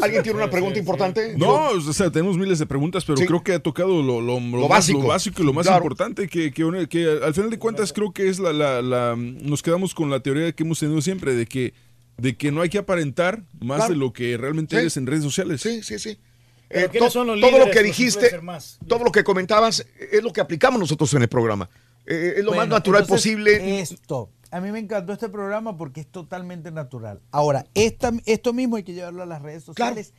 ¿Alguien 0.00 0.22
tiene 0.22 0.38
una 0.38 0.50
pregunta 0.50 0.74
sí, 0.74 0.80
importante? 0.80 1.34
No, 1.36 1.70
o 1.70 1.80
sea, 1.92 2.10
tenemos 2.10 2.36
miles 2.36 2.58
de 2.58 2.66
preguntas, 2.66 3.04
pero 3.04 3.16
Sí. 3.18 3.26
creo 3.26 3.42
que 3.42 3.54
ha 3.54 3.58
tocado 3.60 4.02
lo, 4.02 4.20
lo- 4.20 4.40
lo 4.40 4.68
básico. 4.68 5.00
lo 5.02 5.08
básico 5.08 5.42
y 5.42 5.46
lo 5.46 5.52
más 5.52 5.66
Claro. 5.66 5.82
importante, 5.84 6.28
que, 6.28 6.52
que, 6.52 6.88
que 6.88 7.20
al 7.24 7.34
final 7.34 7.50
de 7.50 7.58
cuentas 7.58 7.92
creo 7.92 8.12
que 8.12 8.28
es 8.28 8.38
la, 8.38 8.52
la- 8.52 8.82
la- 8.82 9.16
Nos 9.16 9.62
quedamos 9.62 9.94
con 9.94 10.10
la 10.10 10.20
teoría 10.20 10.50
que 10.52 10.62
hemos 10.64 10.78
tenido 10.80 11.00
siempre, 11.00 11.34
de 11.34 11.46
que, 11.46 11.72
de 12.22 12.36
que 12.36 12.52
no 12.52 12.60
hay 12.62 12.68
que 12.68 12.78
aparentar 12.78 13.42
más 13.60 13.78
Claro. 13.78 13.92
de 13.94 13.98
lo 13.98 14.12
que 14.12 14.36
realmente 14.36 14.76
Sí. 14.76 14.80
eres 14.80 14.96
en 14.96 15.06
redes 15.06 15.24
sociales. 15.24 15.60
Sí, 15.60 15.82
sí, 15.82 15.98
sí. 15.98 16.18
Eh, 16.70 16.88
¿quiénes 16.90 17.08
to- 17.08 17.18
son 17.18 17.26
los 17.26 17.40
todo 17.40 17.58
lo 17.58 17.64
que 17.70 17.74
los 17.80 17.84
dijiste, 17.84 18.40
más? 18.40 18.78
todo 18.86 19.04
lo 19.04 19.10
que 19.12 19.24
comentabas, 19.24 19.84
es 20.10 20.22
lo 20.22 20.32
que 20.32 20.40
aplicamos 20.40 20.78
nosotros 20.80 21.12
en 21.14 21.22
el 21.22 21.28
programa. 21.28 21.68
Eh, 22.06 22.34
es 22.38 22.44
lo 22.44 22.52
más 22.54 22.68
natural 22.68 23.06
posible. 23.06 23.80
Esto, 23.80 24.30
a 24.50 24.60
mí 24.60 24.70
me 24.72 24.78
encantó 24.78 25.12
este 25.12 25.28
programa 25.28 25.76
porque 25.76 26.00
es 26.00 26.06
totalmente 26.06 26.70
natural. 26.70 27.20
Ahora, 27.30 27.66
esta, 27.74 28.12
esto 28.24 28.52
mismo 28.52 28.76
hay 28.76 28.84
que 28.84 28.94
llevarlo 28.94 29.22
a 29.22 29.26
las 29.26 29.42
redes 29.42 29.64
sociales. 29.64 30.14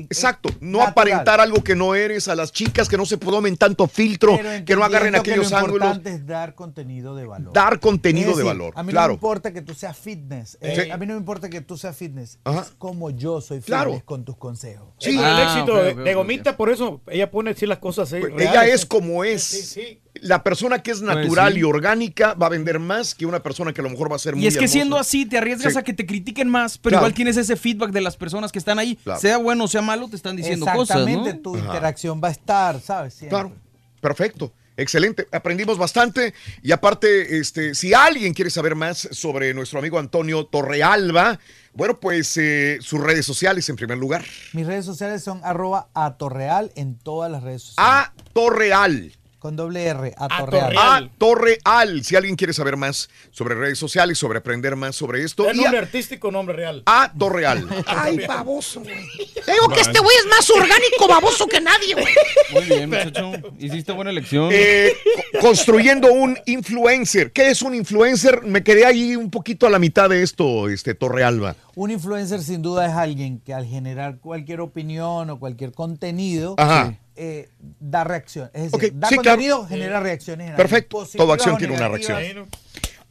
Exacto, 0.00 0.48
no 0.60 0.78
natural. 0.78 0.88
aparentar 0.88 1.40
algo 1.40 1.62
que 1.62 1.74
no 1.74 1.94
eres 1.94 2.28
a 2.28 2.34
las 2.34 2.52
chicas, 2.52 2.88
que 2.88 2.96
no 2.96 3.06
se 3.06 3.16
tomen 3.16 3.56
tanto 3.56 3.86
filtro, 3.86 4.38
que 4.64 4.74
no 4.76 4.84
agarren 4.84 5.14
entendiendo 5.14 5.22
que 5.22 5.30
aquellos 5.32 5.50
lo 5.50 5.56
ángulos. 5.58 5.74
importante 5.88 6.10
es 6.14 6.26
dar 6.26 6.54
contenido 6.54 7.14
de 7.14 7.26
valor. 7.26 7.52
Dar 7.52 7.80
contenido 7.80 8.30
de 8.30 8.36
decir, 8.36 8.44
valor, 8.46 8.72
A 8.76 8.82
mí 8.82 8.92
no 8.92 9.06
me 9.08 9.14
importa 9.14 9.52
que 9.52 9.62
tú 9.62 9.74
seas 9.74 9.96
fitness. 9.96 10.58
eh, 10.60 10.82
Sí. 10.84 10.90
A 10.90 10.96
mí 10.96 11.06
no 11.06 11.14
me 11.14 11.18
importa 11.20 11.48
que 11.48 11.60
tú 11.60 11.76
seas 11.76 11.96
fitness. 11.96 12.38
Ajá. 12.44 12.60
Es 12.62 12.72
como 12.78 13.10
yo 13.10 13.40
soy 13.40 13.58
fitness 13.60 13.66
Claro. 13.66 14.02
con 14.04 14.24
tus 14.24 14.36
consejos. 14.36 14.88
Sí, 14.98 15.18
el 15.18 15.38
éxito 15.40 15.76
de, 15.82 15.94
de 15.94 16.14
Gomita, 16.14 16.56
por 16.56 16.70
eso 16.70 17.00
ella 17.08 17.30
pone 17.30 17.50
así 17.52 17.66
las 17.66 17.78
cosas. 17.78 18.12
eh, 18.12 18.20
Pues 18.20 18.48
ella 18.48 18.66
es 18.66 18.84
como 18.86 19.24
es. 19.24 19.42
Sí, 19.44 19.62
sí. 19.62 20.00
La 20.26 20.42
persona 20.42 20.82
que 20.82 20.90
es 20.90 21.00
Pues 21.02 21.14
natural 21.16 21.52
sí. 21.52 21.58
y 21.60 21.62
orgánica 21.64 22.34
va 22.34 22.46
a 22.46 22.48
vender 22.48 22.78
más 22.78 23.14
que 23.14 23.26
una 23.26 23.42
persona 23.42 23.72
que 23.72 23.80
a 23.82 23.84
lo 23.84 23.90
mejor 23.90 24.10
va 24.10 24.16
a 24.16 24.18
ser 24.18 24.34
muy 24.34 24.44
Y 24.44 24.46
es 24.46 24.54
que 24.54 24.60
hermosa. 24.60 24.72
siendo 24.72 24.98
así, 24.98 25.26
te 25.26 25.36
arriesgas 25.38 25.74
Sí. 25.74 25.78
a 25.78 25.82
que 25.82 25.92
te 25.92 26.06
critiquen 26.06 26.48
más, 26.48 26.78
pero 26.78 26.92
Claro. 26.94 27.02
igual 27.02 27.14
tienes 27.14 27.36
ese 27.36 27.56
feedback 27.56 27.90
de 27.90 28.00
las 28.00 28.16
personas 28.16 28.50
que 28.50 28.58
están 28.58 28.78
ahí. 28.78 28.96
Claro. 29.04 29.20
Sea 29.20 29.36
bueno 29.36 29.64
o 29.64 29.68
sea 29.68 29.82
malo, 29.82 30.08
te 30.08 30.16
están 30.16 30.34
diciendo 30.36 30.64
cosas, 30.66 30.96
Exactamente, 30.98 31.34
¿no? 31.34 31.40
tu 31.40 31.56
Ajá. 31.56 31.66
interacción 31.66 32.20
va 32.24 32.28
a 32.28 32.30
estar, 32.30 32.80
¿sabes? 32.80 33.14
Siempre. 33.14 33.38
Claro, 33.38 33.52
perfecto. 34.00 34.52
Excelente, 34.76 35.28
aprendimos 35.30 35.78
bastante 35.78 36.34
y 36.60 36.72
aparte, 36.72 37.38
este, 37.38 37.76
si 37.76 37.94
alguien 37.94 38.34
quiere 38.34 38.50
saber 38.50 38.74
más 38.74 39.06
sobre 39.12 39.54
nuestro 39.54 39.78
amigo 39.78 40.00
Antonio 40.00 40.46
Torrealba, 40.46 41.38
bueno, 41.74 42.00
pues 42.00 42.36
eh, 42.38 42.78
sus 42.80 42.98
redes 43.00 43.24
sociales 43.24 43.68
en 43.68 43.76
primer 43.76 43.98
lugar. 43.98 44.24
Mis 44.52 44.66
redes 44.66 44.84
sociales 44.84 45.22
son 45.22 45.40
arroba 45.44 45.90
atorreal 45.94 46.72
en 46.74 46.96
todas 46.98 47.30
las 47.30 47.44
redes 47.44 47.62
sociales. 47.62 47.88
A 47.92 48.12
Torreal. 48.32 49.12
Con 49.44 49.56
doble 49.56 49.84
R, 49.84 50.14
atorreal. 50.16 50.74
A 50.78 51.06
Torreal. 51.18 52.02
Si 52.02 52.16
alguien 52.16 52.34
quiere 52.34 52.54
saber 52.54 52.78
más 52.78 53.10
sobre 53.30 53.54
redes 53.54 53.78
sociales, 53.78 54.16
sobre 54.18 54.38
aprender 54.38 54.74
más 54.74 54.96
sobre 54.96 55.22
esto. 55.22 55.46
¿Es 55.50 55.54
y 55.54 55.60
a- 55.60 55.62
nombre 55.64 55.80
artístico 55.80 56.28
o 56.28 56.30
nombre 56.30 56.56
real? 56.56 56.82
A 56.86 57.12
Torreal. 57.12 57.68
Ay, 57.86 58.24
baboso, 58.26 58.80
güey. 58.80 58.94
Digo 58.96 59.68
que 59.74 59.82
este 59.82 59.98
güey 59.98 60.16
es 60.16 60.26
más 60.30 60.48
orgánico 60.48 61.06
baboso 61.06 61.46
que 61.46 61.60
nadie, 61.60 61.92
güey. 61.92 62.06
Muy 62.54 62.62
bien, 62.62 62.88
muchacho. 62.88 63.32
Hiciste 63.58 63.92
buena 63.92 64.12
elección. 64.12 64.48
Eh, 64.50 64.94
co- 65.34 65.40
construyendo 65.48 66.10
un 66.10 66.38
influencer. 66.46 67.30
¿Qué 67.30 67.50
es 67.50 67.60
un 67.60 67.74
influencer? 67.74 68.44
Me 68.44 68.64
quedé 68.64 68.86
ahí 68.86 69.14
un 69.14 69.30
poquito 69.30 69.66
a 69.66 69.70
la 69.70 69.78
mitad 69.78 70.08
de 70.08 70.22
esto, 70.22 70.70
este 70.70 70.94
Torrealba. 70.94 71.54
Un 71.74 71.90
influencer 71.90 72.40
sin 72.40 72.62
duda 72.62 72.86
es 72.86 72.92
alguien 72.94 73.40
que 73.40 73.52
al 73.52 73.66
generar 73.66 74.20
cualquier 74.20 74.62
opinión 74.62 75.28
o 75.28 75.38
cualquier 75.38 75.72
contenido 75.72 76.54
Ajá. 76.56 76.94
Eh, 77.16 77.48
da 77.80 78.04
reacción. 78.04 78.50
Es 78.52 78.72
decir, 78.72 78.92
da 78.94 79.08
sí, 79.08 79.16
contenido, 79.16 79.58
claro. 79.60 79.68
genera 79.68 80.00
reacciones. 80.00 80.50
en 80.50 80.56
Perfecto. 80.56 81.06
Toda 81.16 81.34
acción 81.34 81.56
tiene 81.58 81.74
una 81.74 81.88
reacción. 81.88 82.48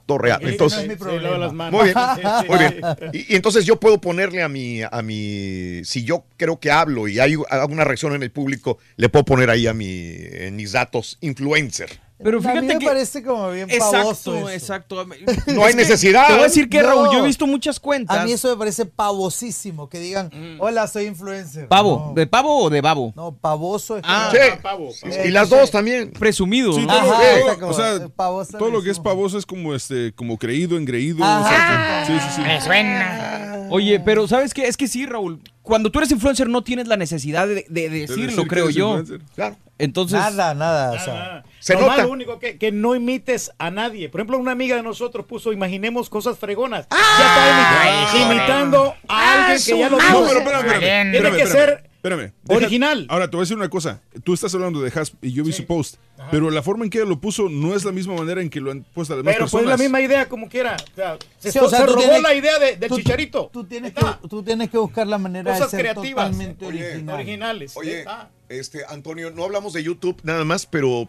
Torreal. 0.05 0.41
Entonces, 0.45 0.85
no 0.85 1.45
es 1.45 1.53
mi. 1.53 1.71
Muy 1.71 1.83
bien, 1.85 1.95
Sí, 2.41 2.47
muy 2.49 2.57
sí. 2.57 2.65
bien. 2.65 3.11
Y, 3.13 3.33
y 3.33 3.35
entonces 3.37 3.65
yo 3.65 3.79
puedo 3.79 4.01
ponerle 4.01 4.43
a 4.43 4.49
mi, 4.49 4.81
a 4.81 5.01
mi, 5.01 5.81
si 5.85 6.03
yo 6.03 6.25
creo 6.35 6.59
que 6.59 6.71
hablo 6.71 7.07
y 7.07 7.19
hay 7.19 7.37
alguna 7.49 7.85
reacción 7.85 8.13
en 8.13 8.21
el 8.21 8.31
público, 8.31 8.79
le 8.97 9.07
puedo 9.07 9.23
poner 9.23 9.49
ahí 9.49 9.65
a 9.65 9.73
mi, 9.73 10.09
en 10.13 10.57
mis 10.57 10.73
datos 10.73 11.17
influencer. 11.21 12.02
Pero 12.21 12.37
a 12.37 12.41
mí 12.41 12.47
fíjate 12.47 12.61
me 12.67 12.79
que- 12.79 12.85
parece 12.85 13.23
como 13.23 13.49
bien 13.51 13.67
pavoso 13.67 13.97
Exacto, 14.33 14.37
eso. 14.37 14.49
exacto. 14.49 15.05
No 15.47 15.63
hay 15.63 15.69
Es 15.71 15.75
que 15.75 15.81
necesidad. 15.81 16.27
Te 16.27 16.33
voy 16.33 16.41
a 16.41 16.45
decir 16.45 16.69
que, 16.69 16.81
No. 16.81 16.87
Raúl, 16.87 17.09
yo 17.11 17.19
he 17.19 17.27
visto 17.27 17.45
muchas 17.47 17.79
cuentas. 17.79 18.17
A 18.17 18.23
mí 18.25 18.31
eso 18.31 18.49
me 18.49 18.55
parece 18.57 18.85
pavosísimo, 18.85 19.89
que 19.89 19.99
digan, 19.99 20.29
hola, 20.59 20.87
soy 20.87 21.05
influencer. 21.05 21.67
¿Pavo? 21.67 22.07
No, 22.09 22.13
¿De 22.13 22.27
pavo 22.27 22.63
o 22.63 22.69
de 22.69 22.81
babo? 22.81 23.11
no, 23.15 23.35
pavoso 23.35 23.97
es 23.97 24.03
Ah, 24.05 24.29
como- 24.31 24.43
Sí. 24.43 24.51
Pavo, 24.61 24.89
pavo. 25.01 25.25
Y 25.25 25.31
las 25.31 25.49
dos 25.49 25.71
también. 25.71 26.11
Presumido, 26.11 26.73
Sí, 26.73 26.85
¿no? 26.85 26.87
todo, 26.99 27.13
Ajá, 27.13 27.55
como- 27.59 27.71
o 27.71 27.73
sea, 27.73 28.07
pavoso 28.15 28.57
todo 28.57 28.69
lo 28.69 28.81
que 28.81 28.91
es 28.91 28.99
pavoso 28.99 29.37
es 29.37 29.45
como 29.45 29.73
este, 29.75 30.13
como 30.13 30.37
creído, 30.37 30.77
engreído. 30.77 31.23
Ajá. 31.23 31.41
o 31.41 31.49
sea, 31.49 32.03
sí, 32.05 32.13
sí, 32.29 32.35
sí. 32.35 32.41
Me 32.41 32.61
suena. 32.61 33.67
Oye, 33.69 33.99
pero 33.99 34.27
¿sabes 34.27 34.53
qué? 34.53 34.67
Es 34.67 34.77
que 34.77 34.87
sí, 34.87 35.05
Raúl. 35.05 35.41
Cuando 35.63 35.89
tú 35.91 35.99
eres 35.99 36.11
influencer 36.11 36.47
no 36.47 36.63
tienes 36.63 36.87
la 36.87 36.97
necesidad 36.97 37.47
de, 37.47 37.55
de 37.55 37.65
De 37.69 37.89
decirlo, 37.89 38.25
decir 38.27 38.47
creo 38.47 38.69
yo. 38.69 38.99
influencer. 38.99 39.27
Claro. 39.33 39.55
Entonces, 39.79 40.19
Nada, 40.19 40.53
nada. 40.53 40.91
o 40.91 40.99
sea, 40.99 41.37
Ah, 41.37 41.43
Se 41.59 41.73
Nomás 41.73 41.91
nota. 41.91 42.03
lo 42.03 42.11
único 42.11 42.37
que, 42.37 42.57
que 42.59 42.71
no 42.71 42.93
imites 42.95 43.51
a 43.57 43.71
nadie. 43.71 44.07
Por 44.09 44.19
ejemplo, 44.21 44.37
una 44.37 44.51
amiga 44.51 44.75
de 44.75 44.83
nosotros 44.83 45.25
puso 45.25 45.51
imaginemos 45.51 46.09
cosas 46.09 46.37
fregonas. 46.37 46.85
Ya 46.91 46.97
está 46.97 47.85
imi- 47.89 48.07
joder. 48.11 48.37
imitando 48.37 48.95
a 49.07 49.19
Ah, 49.19 49.45
alguien 49.47 49.63
que 49.65 49.79
ya 49.79 49.89
lo 49.89 49.97
No, 49.97 50.27
pero 50.27 50.39
espérame. 50.39 50.67
Valiente. 50.67 51.19
Tiene 51.21 51.35
que 51.35 51.43
espérame, 51.43 51.51
ser 51.79 51.89
espérame. 52.03 52.33
Deja- 52.43 52.57
original. 52.57 53.05
Ahora 53.09 53.29
te 53.29 53.37
voy 53.37 53.41
a 53.41 53.45
decir 53.45 53.55
una 53.57 53.69
cosa. 53.69 54.01
Tú 54.23 54.33
estás 54.33 54.53
hablando 54.53 54.81
de 54.81 54.91
Hasp 54.93 55.15
y 55.23 55.31
yo 55.31 55.43
vi 55.43 55.53
su 55.53 55.65
post, 55.65 55.95
pero 56.31 56.51
la 56.51 56.61
forma 56.61 56.83
en 56.83 56.89
que 56.89 56.97
ella 56.99 57.07
lo 57.07 57.19
puso 57.21 57.47
no 57.49 57.73
es 57.75 57.85
la 57.85 57.91
misma 57.93 58.13
manera 58.15 58.41
en 58.41 58.49
que 58.49 58.59
lo 58.59 58.71
han 58.71 58.83
puesto 58.93 59.13
las 59.15 59.23
demás 59.23 59.35
Pero 59.35 59.45
pues 59.45 59.51
personas. 59.53 59.79
la 59.79 59.83
misma 59.83 60.01
idea 60.01 60.27
como 60.27 60.49
quiera. 60.49 60.75
O 60.91 60.95
sea, 60.95 61.17
se, 61.39 61.51
Sí, 61.53 61.59
o 61.59 61.69
sea, 61.69 61.79
se 61.79 61.85
tú 61.85 61.91
robó 61.93 62.01
tienes- 62.03 62.21
la 62.21 62.33
idea 62.35 62.59
de- 62.59 62.75
del 62.75 62.89
tú- 62.89 62.97
chicharito. 62.97 63.49
Tú 63.53 63.63
tienes, 63.63 63.93
que, 63.93 64.05
tú 64.29 64.43
tienes 64.43 64.69
que 64.69 64.77
buscar 64.77 65.07
la 65.07 65.17
manera 65.17 65.51
Cosas 65.53 65.71
de 65.71 65.77
ser 65.77 65.79
creativas. 65.79 66.25
totalmente 66.25 66.65
Oye, 66.65 66.85
original. 66.91 67.15
Originales. 67.15 67.77
Oye, 67.77 68.05
este, 68.49 68.85
Antonio, 68.85 69.31
no 69.31 69.45
hablamos 69.45 69.71
de 69.73 69.83
YouTube 69.83 70.19
nada 70.23 70.43
más, 70.43 70.65
pero 70.65 71.07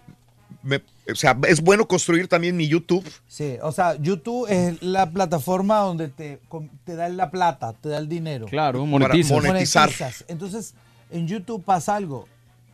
me- 0.64 0.82
o 1.10 1.14
sea, 1.14 1.38
es 1.46 1.60
bueno 1.60 1.86
construir 1.86 2.26
también 2.28 2.56
mi 2.56 2.66
YouTube. 2.66 3.04
Sí, 3.28 3.56
o 3.62 3.70
sea, 3.72 3.94
YouTube 3.96 4.46
es 4.48 4.82
la 4.82 5.10
plataforma 5.10 5.78
donde 5.78 6.08
te, 6.08 6.40
te 6.84 6.96
da 6.96 7.08
la 7.10 7.30
plata, 7.30 7.72
te 7.74 7.90
da 7.90 7.98
el 7.98 8.08
dinero. 8.08 8.46
claro, 8.46 8.84
monetiza. 8.86 9.34
Para 9.34 9.48
monetizar. 9.48 9.82
Monetizas. 9.90 10.24
Entonces, 10.28 10.74
en 11.10 11.28
YouTube 11.28 11.62
pasa 11.62 11.94
algo. 11.96 12.26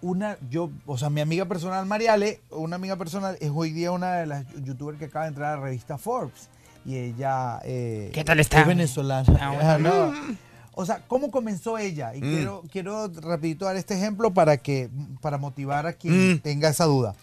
Una, 0.03 0.39
yo, 0.49 0.71
o 0.87 0.97
sea, 0.97 1.11
mi 1.11 1.21
amiga 1.21 1.45
personal 1.45 1.85
Mariale, 1.85 2.41
una 2.51 2.77
amiga 2.77 2.97
personal, 2.97 3.37
es 3.41 3.51
hoy 3.55 3.71
día 3.73 3.93
una 3.93 4.15
de 4.15 4.27
las 4.27 4.47
youtubers 4.65 4.99
que 4.99 5.05
acaba 5.07 5.27
de 5.27 5.31
entrar 5.31 5.53
a 5.53 5.57
la 5.57 5.63
revista 5.63 5.99
Forbes. 5.99 6.49
Y 6.87 6.97
ella 6.97 7.61
eh, 7.65 8.11
¿Qué 8.15 8.25
tal 8.25 8.41
está? 8.41 8.63
es 8.63 8.67
venezolana. 8.67 9.27
Ah, 9.39 9.77
bueno. 9.79 10.13
no. 10.13 10.37
O 10.73 10.87
sea, 10.87 11.03
¿cómo 11.07 11.31
comenzó 11.31 11.77
ella? 11.77 12.15
Y 12.15 12.21
Mm. 12.23 12.35
quiero, 12.35 12.63
quiero 12.73 13.09
rapidito 13.09 13.67
dar 13.67 13.77
este 13.77 13.93
ejemplo 13.95 14.33
para 14.33 14.57
que, 14.57 14.89
para 15.21 15.37
motivar 15.37 15.87
a 15.87 15.93
quien 15.93 16.35
Mm. 16.35 16.39
tenga 16.39 16.71
esa 16.71 16.85
duda. 16.87 17.15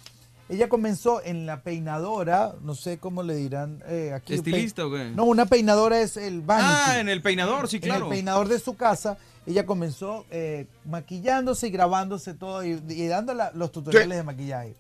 Ella 0.49 0.69
comenzó 0.69 1.21
en 1.23 1.45
la 1.45 1.61
peinadora, 1.61 2.53
no 2.61 2.73
sé 2.73 2.99
cómo 2.99 3.21
le 3.23 3.35
dirán 3.35 3.83
eh, 3.87 4.13
aquí. 4.15 4.33
¿Estilista 4.35 4.85
o 4.85 4.91
qué? 4.91 5.09
No, 5.13 5.25
una 5.25 5.45
peinadora 5.45 5.99
es 5.99 6.15
el 6.15 6.41
vanity. 6.41 6.69
Ah, 6.73 6.99
en 6.99 7.09
el 7.09 7.21
peinador, 7.21 7.67
sí, 7.67 7.77
En 7.77 7.81
claro. 7.81 8.05
el 8.05 8.09
peinador 8.11 8.47
de 8.47 8.57
su 8.59 8.75
casa, 8.77 9.17
ella 9.45 9.65
comenzó 9.65 10.25
eh, 10.31 10.67
maquillándose 10.85 11.67
y 11.67 11.71
grabándose 11.71 12.33
todo 12.33 12.63
y, 12.65 12.81
y 12.89 13.07
dando 13.07 13.33
la- 13.33 13.51
los 13.53 13.71
tutoriales 13.73 14.09
Sí. 14.09 14.15
de 14.17 14.23
maquillaje. 14.23 14.75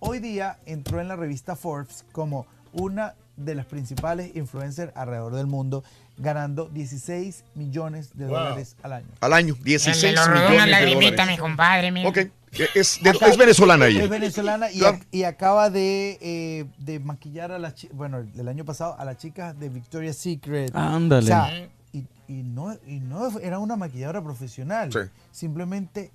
Hoy 0.00 0.18
día 0.18 0.58
entró 0.66 1.00
en 1.00 1.08
la 1.08 1.16
revista 1.16 1.56
Forbes 1.56 2.04
como 2.12 2.46
una 2.72 3.14
de 3.36 3.54
las 3.54 3.64
principales 3.66 4.34
influencers 4.36 4.92
alrededor 4.96 5.34
del 5.34 5.46
mundo, 5.46 5.82
ganando 6.18 6.66
16 6.68 7.44
millones 7.54 8.10
de 8.14 8.26
Wow. 8.26 8.34
dólares 8.38 8.76
al 8.82 8.92
año. 8.94 9.06
Al 9.20 9.32
año, 9.32 9.54
Se 9.56 9.62
16 9.64 10.14
le 10.14 10.20
rodó 10.20 10.30
una 10.30 10.40
millones 10.50 10.64
de 10.64 10.70
lagrimita, 10.70 11.10
dólares. 11.22 11.30
mi 11.30 11.38
compadre, 11.38 11.90
mira. 11.92 12.08
Ok, 12.10 12.18
es, 12.74 13.00
de- 13.02 13.10
es 13.10 13.36
venezolana 13.36 13.86
ella. 13.86 14.04
Es 14.04 14.08
venezolana 14.10 14.70
y, 14.70 14.80
y 15.10 15.24
acaba 15.24 15.68
de, 15.70 16.18
eh, 16.20 16.64
de 16.78 17.00
maquillar 17.00 17.52
a 17.52 17.58
las 17.58 17.74
chicas, 17.74 17.96
bueno, 17.96 18.18
el 18.36 18.48
año 18.48 18.64
pasado 18.64 18.96
a 18.98 19.04
las 19.04 19.16
chicas 19.18 19.58
de 19.58 19.68
Victoria's 19.68 20.16
Secret. 20.16 20.74
Ándale. 20.74 21.24
O 21.24 21.26
sea, 21.26 21.68
y, 21.92 22.04
y 22.28 22.42
no, 22.42 22.74
y 22.86 23.00
no 23.00 23.38
era 23.40 23.58
una 23.58 23.76
maquilladora 23.76 24.22
profesional. 24.22 24.92
Sí. 24.92 24.98
Simplemente 25.32 26.10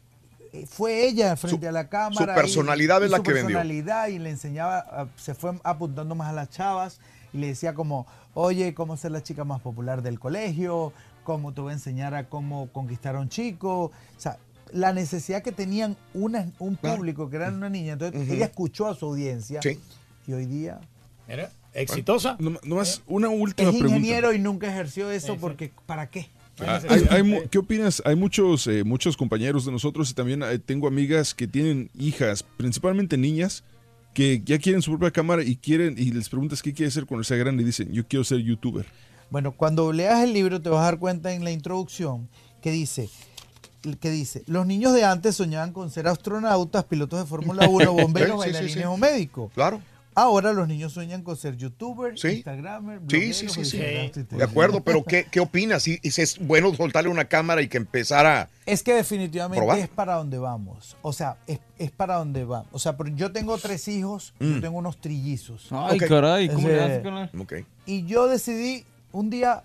eh, 0.53 0.65
fue 0.67 1.05
ella 1.07 1.35
frente 1.35 1.65
Su- 1.65 1.69
a 1.69 1.71
la 1.71 1.89
cámara. 1.89 2.33
y- 2.33 2.35
personalidad 2.35 3.01
y 3.01 3.05
es 3.05 3.11
la 3.11 3.17
su 3.17 3.23
que 3.23 3.33
vendió. 3.33 3.57
personalidad 3.57 4.07
y 4.07 4.19
le 4.19 4.29
enseñaba, 4.31 4.79
a- 4.79 5.07
se 5.17 5.33
fue 5.35 5.53
apuntando 5.63 6.15
más 6.15 6.29
a 6.29 6.33
las 6.33 6.49
chavas 6.49 6.99
y 7.33 7.37
le 7.37 7.47
decía 7.47 7.73
como, 7.73 8.07
oye, 8.33 8.73
cómo 8.73 8.97
ser 8.97 9.11
la 9.11 9.21
chica 9.23 9.43
más 9.43 9.61
popular 9.61 10.01
del 10.01 10.19
colegio, 10.19 10.91
cómo 11.23 11.53
te 11.53 11.61
voy 11.61 11.69
a 11.71 11.73
enseñar 11.73 12.15
a 12.15 12.27
cómo 12.29 12.67
conquistar 12.73 13.15
a 13.15 13.19
un 13.19 13.29
chico. 13.29 13.85
O 13.85 13.91
sea, 14.17 14.37
la 14.73 14.93
necesidad 14.93 15.41
que 15.43 15.51
tenían 15.51 15.97
una, 16.13 16.51
un 16.59 16.75
público 16.75 17.29
que 17.29 17.35
era 17.37 17.49
una 17.49 17.69
niña. 17.69 17.93
Entonces, 17.93 18.29
ella 18.29 18.45
escuchó 18.45 18.87
a 18.87 18.95
su 18.95 19.05
audiencia 19.05 19.61
Sí. 19.61 19.77
y 20.27 20.33
hoy 20.33 20.45
día 20.45 20.79
Mira, 21.27 21.51
exitosa. 21.73 22.35
No, 22.39 22.57
nomás 22.63 23.01
una 23.07 23.29
última 23.29 23.69
es 23.69 23.75
pregunta. 23.75 23.97
ingeniero 23.97 24.33
y 24.33 24.39
nunca 24.39 24.67
ejerció 24.71 25.09
eso 25.11 25.37
porque 25.37 25.71
¿para 25.85 26.09
qué? 26.09 26.27
Ah, 26.59 26.79
hay- 26.89 27.07
hay 27.09 27.23
mu- 27.23 27.41
¿Qué 27.49 27.57
opinas? 27.57 28.03
Hay 28.05 28.15
muchos, 28.15 28.67
eh, 28.67 28.83
muchos 28.83 29.17
compañeros 29.17 29.65
de 29.65 29.71
nosotros 29.71 30.11
y 30.11 30.13
también 30.13 30.43
eh, 30.43 30.59
tengo 30.59 30.87
amigas 30.87 31.33
que 31.33 31.47
tienen 31.47 31.89
hijas, 31.97 32.43
principalmente 32.57 33.17
niñas, 33.17 33.63
que 34.13 34.41
ya 34.45 34.59
quieren 34.59 34.81
su 34.81 34.91
propia 34.91 35.09
cámara 35.11 35.43
y 35.43 35.55
quieren 35.55 35.95
y 35.97 36.11
les 36.11 36.29
preguntas 36.29 36.61
qué 36.61 36.73
quiere 36.73 36.91
ser 36.91 37.05
cuando 37.05 37.23
sea 37.23 37.37
grande 37.37 37.63
y 37.63 37.65
dicen, 37.65 37.91
yo 37.91 38.05
quiero 38.05 38.23
ser 38.25 38.39
youtuber. 38.39 38.85
Bueno, 39.31 39.53
cuando 39.53 39.91
leas 39.93 40.21
el 40.23 40.33
libro 40.33 40.61
te 40.61 40.69
vas 40.69 40.81
a 40.81 40.83
dar 40.83 40.99
cuenta 40.99 41.33
en 41.33 41.43
la 41.45 41.51
introducción 41.51 42.27
que 42.61 42.69
dice, 42.71 43.09
que 43.81 44.09
dice, 44.11 44.43
los 44.47 44.65
niños 44.65 44.93
de 44.93 45.03
antes 45.05 45.35
soñaban 45.35 45.73
con 45.73 45.89
ser 45.91 46.07
astronautas, 46.07 46.83
pilotos 46.85 47.19
de 47.19 47.25
Fórmula 47.25 47.67
1, 47.67 47.93
bomberos, 47.93 48.31
Sí, 48.43 48.51
bailarines 48.51 48.73
sí. 48.73 48.83
o 48.83 48.97
médicos. 48.97 49.51
Claro. 49.53 49.81
Ahora 50.13 50.51
los 50.51 50.67
niños 50.67 50.91
sueñan 50.91 51.23
con 51.23 51.37
ser 51.37 51.55
youtubers, 51.55 52.19
Sí. 52.19 52.27
instagramers, 52.27 53.01
Sí, 53.09 53.31
sí, 53.33 53.47
sí, 53.47 53.63
sí. 53.63 53.77
blogueros, 53.77 54.27
De 54.29 54.43
acuerdo, 54.43 54.81
pero 54.83 55.05
¿qué, 55.05 55.25
qué 55.31 55.39
opinas? 55.39 55.87
¿Y, 55.87 55.99
y 56.03 56.11
si 56.11 56.21
es 56.21 56.37
bueno 56.37 56.75
soltarle 56.75 57.09
una 57.09 57.25
cámara 57.25 57.61
y 57.61 57.69
que 57.69 57.77
empezara 57.77 58.49
Es 58.65 58.83
que 58.83 58.93
definitivamente 58.93 59.61
Probar. 59.61 59.79
es 59.79 59.87
para 59.87 60.15
donde 60.15 60.37
vamos. 60.37 60.97
O 61.01 61.13
sea, 61.13 61.37
es, 61.47 61.59
es 61.79 61.91
para 61.91 62.15
donde 62.15 62.43
vamos. 62.43 62.67
O 62.73 62.77
sea, 62.79 62.97
pero 62.97 63.09
yo 63.15 63.31
tengo 63.31 63.57
tres 63.57 63.87
hijos, 63.87 64.33
Mm. 64.39 64.55
yo 64.55 64.61
tengo 64.61 64.77
unos 64.79 64.97
trillizos. 64.99 65.67
Ay, 65.71 65.97
caray, 65.99 66.49
¿cómo 66.49 66.67
le 66.67 66.81
haces 66.81 67.03
con. 67.03 67.65
Y 67.85 68.05
yo 68.05 68.27
decidí 68.27 68.83
un 69.13 69.29
día, 69.29 69.63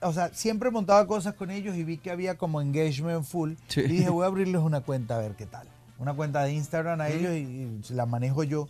o 0.00 0.12
sea, 0.12 0.30
siempre 0.32 0.70
montaba 0.70 1.06
cosas 1.06 1.34
con 1.34 1.50
ellos 1.50 1.76
y 1.76 1.84
vi 1.84 1.98
que 1.98 2.10
había 2.10 2.36
como 2.36 2.60
engagement 2.60 3.24
full. 3.24 3.54
Sí. 3.68 3.80
Y 3.80 3.88
dije, 3.88 4.08
voy 4.10 4.24
a 4.24 4.26
abrirles 4.26 4.60
una 4.62 4.80
cuenta 4.80 5.16
a 5.16 5.18
ver 5.18 5.32
qué 5.32 5.46
tal. 5.46 5.66
Una 5.98 6.14
cuenta 6.14 6.42
de 6.44 6.52
Instagram 6.52 7.00
a 7.00 7.08
Mm. 7.08 7.12
ellos 7.12 7.32
y, 7.32 7.92
y 7.92 7.94
la 7.94 8.06
manejo 8.06 8.42
yo. 8.44 8.68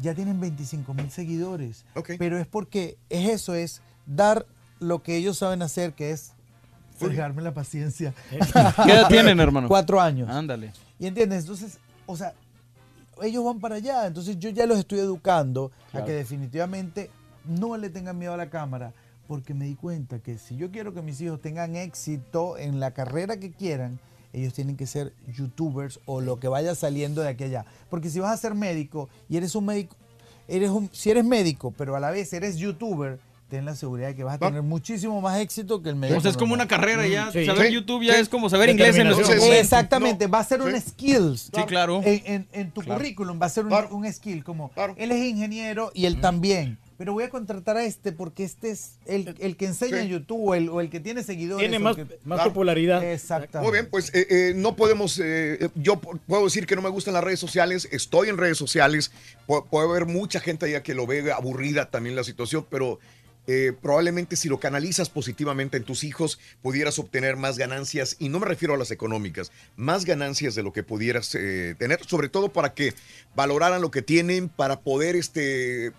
Ya 0.00 0.14
tienen 0.14 0.40
25 0.40 0.92
mil 0.94 1.10
seguidores. 1.10 1.84
Pero 2.18 2.38
es 2.38 2.46
porque 2.46 2.96
es 3.08 3.28
eso, 3.30 3.54
es 3.54 3.80
dar 4.06 4.46
lo 4.78 5.02
que 5.02 5.16
ellos 5.16 5.38
saben 5.38 5.62
hacer, 5.62 5.94
que 5.94 6.10
es 6.10 6.32
forjarme 6.98 7.42
la 7.42 7.52
paciencia. 7.54 8.12
¿Qué 8.30 8.92
edad 8.92 9.08
tienen, 9.08 9.40
hermano? 9.40 9.68
Cuatro 9.68 10.00
años. 10.00 10.28
Ándale. 10.30 10.72
¿Y 10.98 11.06
entiendes? 11.06 11.40
Entonces, 11.44 11.78
o 12.06 12.16
sea, 12.16 12.32
ellos 13.22 13.44
van 13.44 13.58
para 13.58 13.76
allá. 13.76 14.06
Entonces 14.06 14.38
yo 14.38 14.50
ya 14.50 14.66
los 14.66 14.78
estoy 14.78 14.98
educando 14.98 15.70
Claro. 15.90 16.04
a 16.04 16.06
que 16.06 16.12
definitivamente 16.14 17.10
no 17.46 17.76
le 17.76 17.88
tengan 17.90 18.18
miedo 18.18 18.34
a 18.34 18.36
la 18.36 18.50
cámara, 18.50 18.92
porque 19.26 19.54
me 19.54 19.64
di 19.66 19.74
cuenta 19.74 20.18
que 20.18 20.38
si 20.38 20.56
yo 20.56 20.70
quiero 20.70 20.92
que 20.94 21.02
mis 21.02 21.20
hijos 21.20 21.40
tengan 21.40 21.76
éxito 21.76 22.56
en 22.58 22.80
la 22.80 22.92
carrera 22.92 23.38
que 23.38 23.50
quieran, 23.52 23.98
ellos 24.32 24.52
tienen 24.52 24.76
que 24.76 24.86
ser 24.86 25.12
youtubers 25.36 25.98
o 26.04 26.20
lo 26.20 26.38
que 26.38 26.48
vaya 26.48 26.74
saliendo 26.74 27.22
de 27.22 27.28
aquí 27.30 27.44
a 27.44 27.46
allá. 27.46 27.64
Porque 27.88 28.10
si 28.10 28.20
vas 28.20 28.32
a 28.32 28.36
ser 28.36 28.54
médico 28.54 29.08
y 29.28 29.36
eres 29.36 29.54
un 29.54 29.64
médico, 29.66 29.96
eres 30.48 30.70
un, 30.70 30.90
si 30.92 31.10
eres 31.10 31.24
médico, 31.24 31.72
pero 31.76 31.96
a 31.96 32.00
la 32.00 32.10
vez 32.10 32.32
eres 32.32 32.56
youtuber, 32.56 33.18
ten 33.48 33.64
la 33.64 33.74
seguridad 33.76 34.08
de 34.08 34.16
que 34.16 34.24
vas 34.24 34.34
a 34.34 34.38
tener 34.38 34.60
muchísimo 34.62 35.20
más 35.20 35.38
éxito 35.38 35.80
que 35.80 35.88
el 35.88 35.96
médico. 35.96 36.18
O 36.18 36.20
sea, 36.20 36.32
es 36.32 36.36
como 36.36 36.52
una 36.52 36.66
carrera 36.68 37.06
ya. 37.06 37.30
Sí. 37.32 37.46
Saber 37.46 37.68
Sí. 37.68 37.74
YouTube 37.74 38.02
ya 38.04 38.14
Sí. 38.14 38.20
es 38.22 38.28
como 38.28 38.50
saber 38.50 38.68
inglés 38.70 38.96
en 38.96 39.08
momento. 39.08 39.32
Exactamente, 39.52 40.26
va 40.26 40.40
a 40.40 40.44
ser 40.44 40.60
un 40.62 40.78
skills. 40.80 41.50
Sí, 41.54 41.62
claro. 41.66 42.00
En, 42.04 42.22
en- 42.26 42.48
en 42.52 42.70
tu 42.72 42.80
Claro. 42.82 42.98
currículum 42.98 43.40
va 43.40 43.46
a 43.46 43.50
ser 43.50 43.64
un, 43.64 43.72
un 43.92 44.12
skill, 44.12 44.42
como 44.44 44.70
él 44.96 45.12
es 45.12 45.24
ingeniero 45.24 45.92
y 45.94 46.06
él 46.06 46.20
también. 46.20 46.78
Pero 46.98 47.12
voy 47.12 47.24
a 47.24 47.30
contratar 47.30 47.76
a 47.76 47.84
este 47.84 48.10
porque 48.12 48.42
este 48.44 48.70
es 48.70 48.92
el, 49.06 49.34
el 49.38 49.56
que 49.56 49.66
enseña 49.66 49.98
Sí. 49.98 50.02
en 50.04 50.08
YouTube 50.08 50.40
o 50.48 50.54
el, 50.54 50.68
o 50.70 50.80
el 50.80 50.88
que 50.88 50.98
tiene 51.00 51.22
seguidores. 51.22 51.60
Tiene 51.68 51.78
más- 51.78 51.96
que- 51.96 52.06
más 52.24 52.42
popularidad. 52.42 53.04
Exactamente. 53.04 53.58
Muy 53.70 53.72
bien, 53.78 53.90
pues 53.90 54.14
eh, 54.14 54.26
eh, 54.30 54.52
no 54.56 54.76
podemos, 54.76 55.18
eh, 55.18 55.58
eh, 55.60 55.68
yo 55.74 56.00
puedo 56.00 56.44
decir 56.44 56.66
que 56.66 56.74
no 56.74 56.82
me 56.82 56.88
gustan 56.88 57.12
las 57.14 57.22
redes 57.24 57.38
sociales, 57.40 57.86
estoy 57.92 58.28
en 58.30 58.38
redes 58.38 58.56
sociales, 58.56 59.12
pu- 59.46 59.66
puede 59.68 59.88
haber 59.88 60.06
mucha 60.06 60.40
gente 60.40 60.66
allá 60.66 60.82
que 60.82 60.94
lo 60.94 61.06
ve 61.06 61.30
aburrida 61.32 61.90
también 61.90 62.16
la 62.16 62.24
situación, 62.24 62.66
pero 62.70 62.98
eh, 63.48 63.72
probablemente 63.80 64.34
si 64.34 64.48
lo 64.48 64.58
canalizas 64.58 65.08
positivamente 65.08 65.76
en 65.76 65.84
tus 65.84 66.02
hijos 66.02 66.40
pudieras 66.62 66.98
obtener 66.98 67.36
más 67.36 67.58
ganancias, 67.58 68.16
y 68.18 68.28
no 68.28 68.40
me 68.40 68.46
refiero 68.46 68.74
a 68.74 68.76
las 68.76 68.90
económicas, 68.90 69.52
más 69.76 70.04
ganancias 70.04 70.54
de 70.56 70.64
lo 70.64 70.72
que 70.72 70.82
pudieras 70.82 71.32
eh, 71.36 71.76
tener, 71.78 72.00
sobre 72.06 72.28
todo 72.28 72.48
para 72.48 72.74
que 72.74 72.92
valoraran 73.36 73.82
lo 73.82 73.92
que 73.92 74.02
tienen, 74.02 74.48
para 74.48 74.80
poder 74.80 75.14
este 75.14 75.92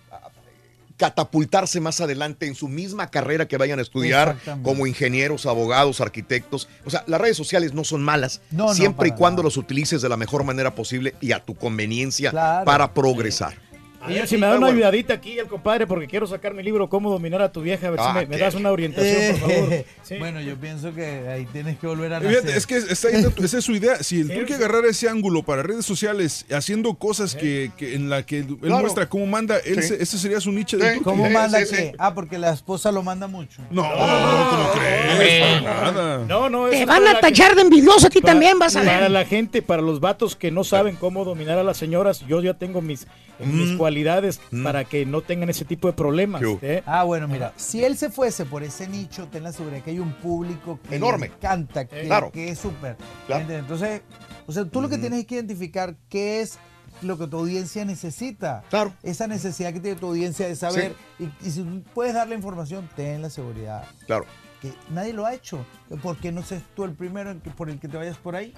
catapultarse 0.98 1.80
más 1.80 2.00
adelante 2.02 2.46
en 2.46 2.54
su 2.54 2.68
misma 2.68 3.08
carrera 3.10 3.48
que 3.48 3.56
vayan 3.56 3.78
a 3.78 3.82
estudiar 3.82 4.36
como 4.62 4.86
ingenieros, 4.86 5.46
abogados, 5.46 6.02
arquitectos. 6.02 6.68
O 6.84 6.90
sea, 6.90 7.04
las 7.06 7.20
redes 7.20 7.36
sociales 7.38 7.72
no 7.72 7.84
son 7.84 8.02
malas, 8.02 8.42
No, 8.50 8.66
no, 8.66 8.74
siempre 8.74 9.08
y 9.08 9.12
cuando 9.12 9.42
los 9.42 9.56
utilices 9.56 10.02
de 10.02 10.08
la 10.10 10.16
mejor 10.18 10.44
manera 10.44 10.74
posible 10.74 11.14
y 11.20 11.32
a 11.32 11.42
tu 11.44 11.54
conveniencia 11.54 12.30
Claro. 12.30 12.64
para 12.66 12.92
progresar. 12.92 13.54
A 14.00 14.08
ver 14.08 14.28
si 14.28 14.36
me 14.36 14.46
da 14.46 14.56
una 14.56 14.68
ayudadita 14.68 15.14
aquí 15.14 15.38
el 15.38 15.46
compadre, 15.48 15.86
porque 15.86 16.06
quiero 16.06 16.26
sacar 16.26 16.54
mi 16.54 16.62
libro 16.62 16.88
Cómo 16.88 17.10
dominar 17.10 17.42
a 17.42 17.50
tu 17.50 17.60
vieja. 17.62 17.88
A 17.88 17.90
ver 17.90 18.00
Ah, 18.00 18.12
si 18.14 18.18
me, 18.20 18.26
me 18.26 18.38
das 18.38 18.54
una 18.54 18.70
orientación, 18.70 19.38
por 19.40 19.50
favor. 19.50 19.84
Sí. 20.08 20.16
Bueno, 20.18 20.40
yo 20.40 20.56
pienso 20.56 20.94
que 20.94 21.04
ahí 21.28 21.44
tienes 21.52 21.78
que 21.78 21.86
volver 21.86 22.14
a 22.14 22.20
Fíjate, 22.20 22.54
nacer. 22.54 22.56
es 22.56 22.66
que 22.66 22.76
esa 22.78 23.58
es 23.58 23.64
su 23.64 23.72
idea. 23.72 24.02
Si 24.02 24.20
el 24.20 24.28
Turki 24.34 24.54
agarrara 24.54 24.88
ese 24.88 25.06
ángulo 25.08 25.42
para 25.42 25.62
redes 25.62 25.84
sociales, 25.84 26.46
haciendo 26.50 26.94
cosas 26.94 27.34
que, 27.34 27.70
que 27.76 27.94
en 27.94 28.08
la 28.08 28.24
que 28.24 28.38
él 28.38 28.56
Claro. 28.58 28.80
muestra 28.80 29.06
cómo 29.08 29.26
manda, 29.26 29.58
él 29.58 29.82
Sí. 29.82 29.88
se- 29.88 30.02
ese 30.02 30.16
sería 30.18 30.40
su 30.40 30.50
nicho 30.50 30.78
de 30.78 30.84
Turki. 30.92 31.04
¿Cómo 31.04 31.28
manda 31.28 31.58
qué? 31.62 31.92
Ah, 31.98 32.14
porque 32.14 32.38
la 32.38 32.52
esposa 32.54 32.90
lo 32.90 33.02
manda 33.02 33.26
mucho. 33.26 33.60
No, 33.70 33.82
¿cómo 33.82 34.70
crees? 34.78 35.62
Para 35.62 35.92
nada. 35.92 36.24
No, 36.26 36.48
no, 36.48 36.68
Te 36.68 36.86
van 36.86 37.06
a 37.06 37.20
tachar 37.20 37.54
de 37.54 37.62
envidioso 37.62 38.06
a 38.06 38.10
ti 38.10 38.20
también, 38.22 38.58
vas 38.58 38.76
a 38.76 38.80
ver. 38.80 38.88
Para 38.88 39.08
la 39.10 39.24
gente, 39.26 39.60
para 39.60 39.82
los 39.82 40.00
vatos 40.00 40.36
que 40.36 40.50
no 40.50 40.64
saben 40.64 40.96
cómo 40.96 41.24
dominar 41.24 41.58
a 41.58 41.62
las 41.64 41.76
señoras, 41.76 42.24
yo 42.26 42.40
ya 42.42 42.54
tengo 42.54 42.80
mis, 42.80 43.06
mis 43.44 43.76
cualidades 43.88 44.38
para 44.62 44.84
que 44.84 45.06
no 45.06 45.22
tengan 45.22 45.48
ese 45.48 45.64
tipo 45.64 45.88
de 45.88 45.94
problemas. 45.94 46.42
¿eh? 46.60 46.82
Ah, 46.84 47.04
bueno, 47.04 47.26
mira, 47.26 47.54
si 47.56 47.82
él 47.84 47.96
se 47.96 48.10
fuese 48.10 48.44
por 48.44 48.62
ese 48.62 48.86
nicho, 48.86 49.28
ten 49.32 49.42
la 49.44 49.52
seguridad 49.52 49.82
que 49.82 49.90
hay 49.92 49.98
un 49.98 50.12
público 50.12 50.78
que 50.88 50.96
Enorme. 50.96 51.28
le 51.28 51.34
encanta, 51.34 51.86
que, 51.86 52.02
Claro. 52.02 52.30
que 52.30 52.50
es 52.50 52.58
súper. 52.58 52.96
Claro. 53.26 53.50
Entonces, 53.50 54.02
o 54.46 54.52
sea, 54.52 54.66
tú 54.66 54.82
lo 54.82 54.90
que 54.90 54.98
tienes 54.98 55.20
es 55.20 55.26
que 55.26 55.36
identificar 55.36 55.96
qué 56.10 56.42
es 56.42 56.58
lo 57.00 57.16
que 57.16 57.26
tu 57.28 57.38
audiencia 57.38 57.84
necesita. 57.86 58.62
Claro. 58.68 58.92
Esa 59.02 59.26
necesidad 59.26 59.72
que 59.72 59.80
tiene 59.80 59.98
tu 59.98 60.08
audiencia 60.08 60.46
de 60.46 60.54
saber. 60.56 60.94
Y, 61.18 61.24
y 61.46 61.50
si 61.50 61.62
tú 61.62 61.82
puedes 61.94 62.12
dar 62.12 62.28
la 62.28 62.34
información, 62.34 62.88
ten 62.94 63.22
la 63.22 63.30
seguridad. 63.30 63.84
Claro. 64.06 64.26
Que 64.60 64.72
nadie 64.90 65.14
lo 65.14 65.24
ha 65.24 65.32
hecho. 65.32 65.64
¿Por 66.02 66.18
qué 66.18 66.30
no 66.32 66.42
seas 66.42 66.62
tú 66.76 66.84
el 66.84 66.92
primero 66.92 67.30
en 67.30 67.40
que- 67.40 67.50
por 67.50 67.70
el 67.70 67.78
que 67.80 67.88
te 67.88 67.96
vayas 67.96 68.18
por 68.18 68.36
ahí? 68.36 68.52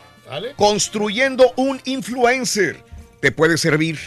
Construyendo 0.56 1.52
un 1.56 1.80
influencer 1.84 2.82
te 3.20 3.30
puede 3.30 3.56
servir. 3.58 3.98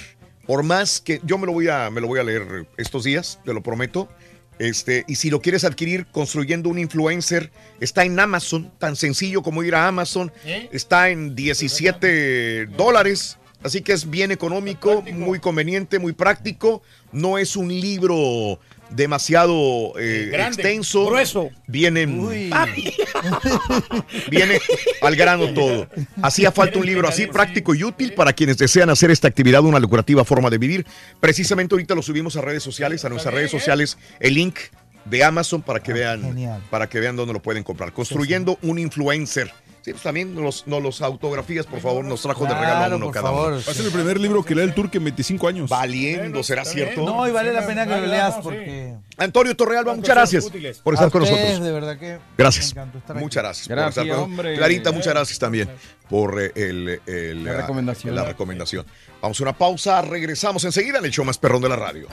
Por 0.46 0.64
más 0.64 1.00
que 1.00 1.22
yo 1.24 1.38
me 1.38 1.46
lo 1.46 1.54
voy 1.54 1.70
a 1.70 1.90
me 1.90 2.02
lo 2.02 2.08
voy 2.08 2.20
a 2.20 2.24
leer 2.24 2.68
estos 2.78 3.04
días, 3.04 3.40
te 3.46 3.54
lo 3.54 3.64
prometo. 3.64 4.10
Este, 4.60 5.04
y 5.08 5.16
si 5.16 5.30
lo 5.30 5.42
quieres 5.42 5.64
adquirir 5.64 6.06
construyendo 6.08 6.70
un 6.70 6.78
influencer, 6.78 7.52
está 7.80 8.06
en 8.06 8.20
Amazon, 8.20 8.72
tan 8.78 8.96
sencillo 8.96 9.42
como 9.42 9.64
ir 9.64 9.76
a 9.76 9.88
Amazon. 9.88 10.32
¿Eh? 10.46 10.70
Está 10.72 11.10
en 11.10 11.36
17 11.36 12.68
dólares, 12.68 13.40
así 13.64 13.82
que 13.82 13.94
es 13.94 14.10
bien 14.10 14.32
económico, 14.32 15.02
muy 15.02 15.40
conveniente, 15.40 15.98
muy 16.00 16.14
práctico. 16.14 16.84
No 17.12 17.38
es 17.38 17.56
un 17.56 17.70
libro 17.70 18.60
demasiado 18.90 19.94
eh, 19.98 20.30
grande, 20.32 20.62
extenso. 20.62 21.06
grueso. 21.06 21.50
Viene, 21.68 22.06
viene 24.30 24.60
al 25.02 25.16
grano 25.16 25.53
todo. 25.53 25.88
Hacía 26.22 26.52
falta 26.52 26.80
un 26.80 26.86
libro 26.86 27.08
así 27.08 27.28
práctico 27.28 27.76
y 27.76 27.84
útil 27.84 28.14
para 28.14 28.34
quienes 28.34 28.58
desean 28.58 28.90
hacer 28.90 29.12
esta 29.12 29.28
actividad 29.28 29.64
una 29.64 29.80
lucrativa 29.80 30.24
forma 30.24 30.50
de 30.50 30.58
vivir. 30.58 30.86
Precisamente 31.20 31.76
ahorita 31.76 31.95
lo 31.95 32.02
subimos 32.02 32.36
a 32.36 32.42
redes 32.42 32.64
sociales, 32.64 33.06
a 33.06 33.10
nuestras 33.10 33.34
redes 33.34 33.52
sociales, 33.52 33.98
el 34.20 34.36
link 34.36 34.58
de 35.06 35.24
Amazon 35.24 35.62
para 35.62 35.82
que 35.82 35.94
vean 35.94 36.22
genial. 36.22 36.62
para 36.70 36.88
que 36.88 37.00
vean 37.00 37.16
dónde 37.16 37.34
lo 37.34 37.42
pueden 37.42 37.64
comprar. 37.64 37.94
Construyendo 37.94 38.58
un 38.62 38.80
influencer. 38.80 39.52
Sí, 39.84 39.92
pues 39.92 40.02
también 40.02 40.34
nos, 40.34 40.66
nos 40.66 40.82
los 40.82 41.02
autografías, 41.02 41.66
por 41.66 41.82
favor, 41.82 42.06
nos 42.06 42.22
trajo 42.22 42.45
de 42.45 42.53
regalo 42.53 42.95
uno 42.95 43.06
por 43.08 43.14
cada 43.14 43.28
favor. 43.30 43.48
uno. 43.53 43.62
Va 43.68 43.72
a 43.72 43.76
ser 43.76 43.86
el 43.86 43.92
primer 43.92 44.18
libro 44.18 44.42
que 44.42 44.56
lee 44.56 44.62
el 44.62 44.74
Turki 44.74 44.98
en 44.98 45.03
25 45.03 45.45
años. 45.48 45.70
Valiendo, 45.70 46.42
¿será 46.42 46.64
cierto? 46.64 47.02
No, 47.03 47.28
y 47.28 47.32
vale 47.32 47.52
la 47.52 47.68
pena 47.68 47.86
que 47.86 47.98
lo 48.00 48.08
leas 48.08 48.36
porque... 48.42 48.95
Antonio 49.18 49.56
Torrealba, 49.58 49.94
muchas 49.94 50.16
gracias 50.16 50.45
por 50.84 50.94
A 50.94 50.95
estar 50.95 51.12
con 51.12 51.22
ustedes, 51.24 51.42
nosotros. 51.60 51.66
de 51.66 51.72
verdad 51.74 51.98
que 52.00 52.18
Gracias. 52.38 52.74
me 52.74 52.82
encantó 52.82 52.98
estar 53.00 53.16
aquí. 53.18 53.24
Muchas 53.26 53.44
gracias. 53.44 53.68
por 53.68 53.76
Gracias, 53.78 54.06
estar 54.06 54.16
con- 54.18 54.24
hombre. 54.26 54.56
Clarita, 54.56 54.92
muchas 54.94 55.14
gracias 55.14 55.38
también 55.40 55.70
por 56.10 56.40
el, 56.40 57.02
el, 57.06 57.44
La 57.44 57.53
recomendación. 57.58 58.16
la 58.16 58.24
recomendación. 58.24 58.86
Vamos 59.22 59.38
a 59.40 59.44
una 59.44 59.53
pausa, 59.58 60.02
regresamos 60.02 60.64
enseguida 60.64 61.00
en 61.00 61.06
el 61.06 61.12
show 61.12 61.26
más 61.26 61.38
perrón 61.38 61.62
de 61.62 61.68
la 61.70 61.76
radio. 61.76 62.08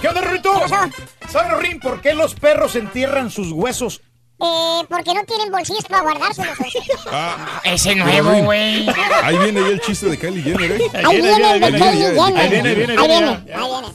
¿Qué 0.00 0.08
onda, 0.08 0.20
Rito? 0.20 0.52
¿Sabes, 0.68 1.58
Rin, 1.58 1.80
por 1.80 2.02
qué 2.02 2.14
los 2.14 2.34
perros 2.34 2.76
entierran 2.76 3.30
sus 3.30 3.50
huesos? 3.50 4.02
Eh, 4.38 4.82
porque 4.90 5.14
no 5.14 5.24
tienen 5.24 5.50
bolsillos 5.50 5.84
para 5.84 6.02
guardárselos. 6.02 6.58
Ah, 7.10 7.60
Ese 7.64 7.92
pero 7.94 8.04
nuevo, 8.04 8.44
güey. 8.44 8.86
Ahí 9.22 9.38
viene 9.38 9.60
ya 9.62 9.68
el 9.68 9.80
chiste 9.80 10.06
de 10.10 10.18
Kylie 10.18 10.42
Jenner, 10.42 10.72
¿eh? 10.72 10.90
Ahí 11.04 11.20
viene 11.22 11.50
el 11.52 11.60
de 11.60 11.72
Kylie 11.72 12.14
Jenner. 12.14 12.36
Ahí 12.38 12.48
viene, 12.50 12.74
viene, 12.74 12.96
Ahí 12.98 13.08
viene. 13.08 13.26
viene, 13.36 13.52
ahí 13.54 13.68
viene. 13.68 13.86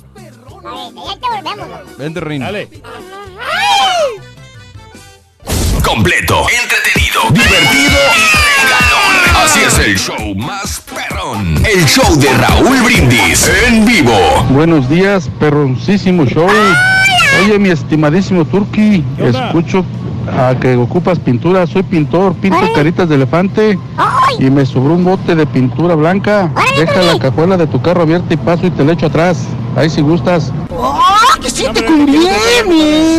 A 0.64 0.74
ver, 0.74 0.94
ya 1.08 1.20
te 1.20 1.28
volvemos. 1.52 1.98
Vente, 1.98 2.20
Rin. 2.22 2.40
Dale. 2.42 2.70
Completo, 5.84 6.46
entretenido, 6.50 7.22
divertido 7.32 8.00
y 8.16 8.64
regalón. 8.64 9.44
Así 9.44 9.60
es 9.62 9.78
el 9.80 9.98
show 10.00 10.36
más 10.36 10.82
perrón. 10.94 11.64
El 11.66 11.86
show 11.86 12.16
de 12.18 12.30
Raúl 12.34 12.82
Brindis 12.84 13.50
en 13.68 13.86
vivo. 13.86 14.16
Buenos 14.50 14.88
días, 14.90 15.30
perroncísimo 15.40 16.26
show. 16.26 16.48
Oye, 17.44 17.60
mi 17.60 17.70
estimadísimo 17.70 18.46
Turki, 18.46 19.04
escucho 19.18 19.84
a 20.28 20.56
que 20.56 20.76
ocupas 20.76 21.20
pintura. 21.20 21.66
Soy 21.68 21.84
pintor, 21.84 22.34
pinto 22.36 22.60
caritas 22.76 23.10
de 23.10 23.16
elefante 23.16 23.80
y 24.40 24.50
me 24.50 24.66
sobró 24.66 24.94
un 24.94 25.04
bote 25.04 25.36
de 25.36 25.46
pintura 25.46 25.96
blanca. 25.96 26.52
Deja 26.78 27.02
la 27.02 27.20
cajuela 27.20 27.58
de 27.58 27.68
tu 27.68 27.82
carro 27.82 28.04
abierta 28.04 28.34
y 28.34 28.38
paso 28.38 28.68
y 28.68 28.72
te 28.72 28.84
le 28.84 28.94
echo 28.94 29.08
atrás. 29.08 29.48
Ahí 29.76 29.90
si 29.90 30.02
gustas. 30.02 30.52
Que 31.42 31.50
sí 31.50 31.64
te 31.74 31.86
conviene. 31.86 32.26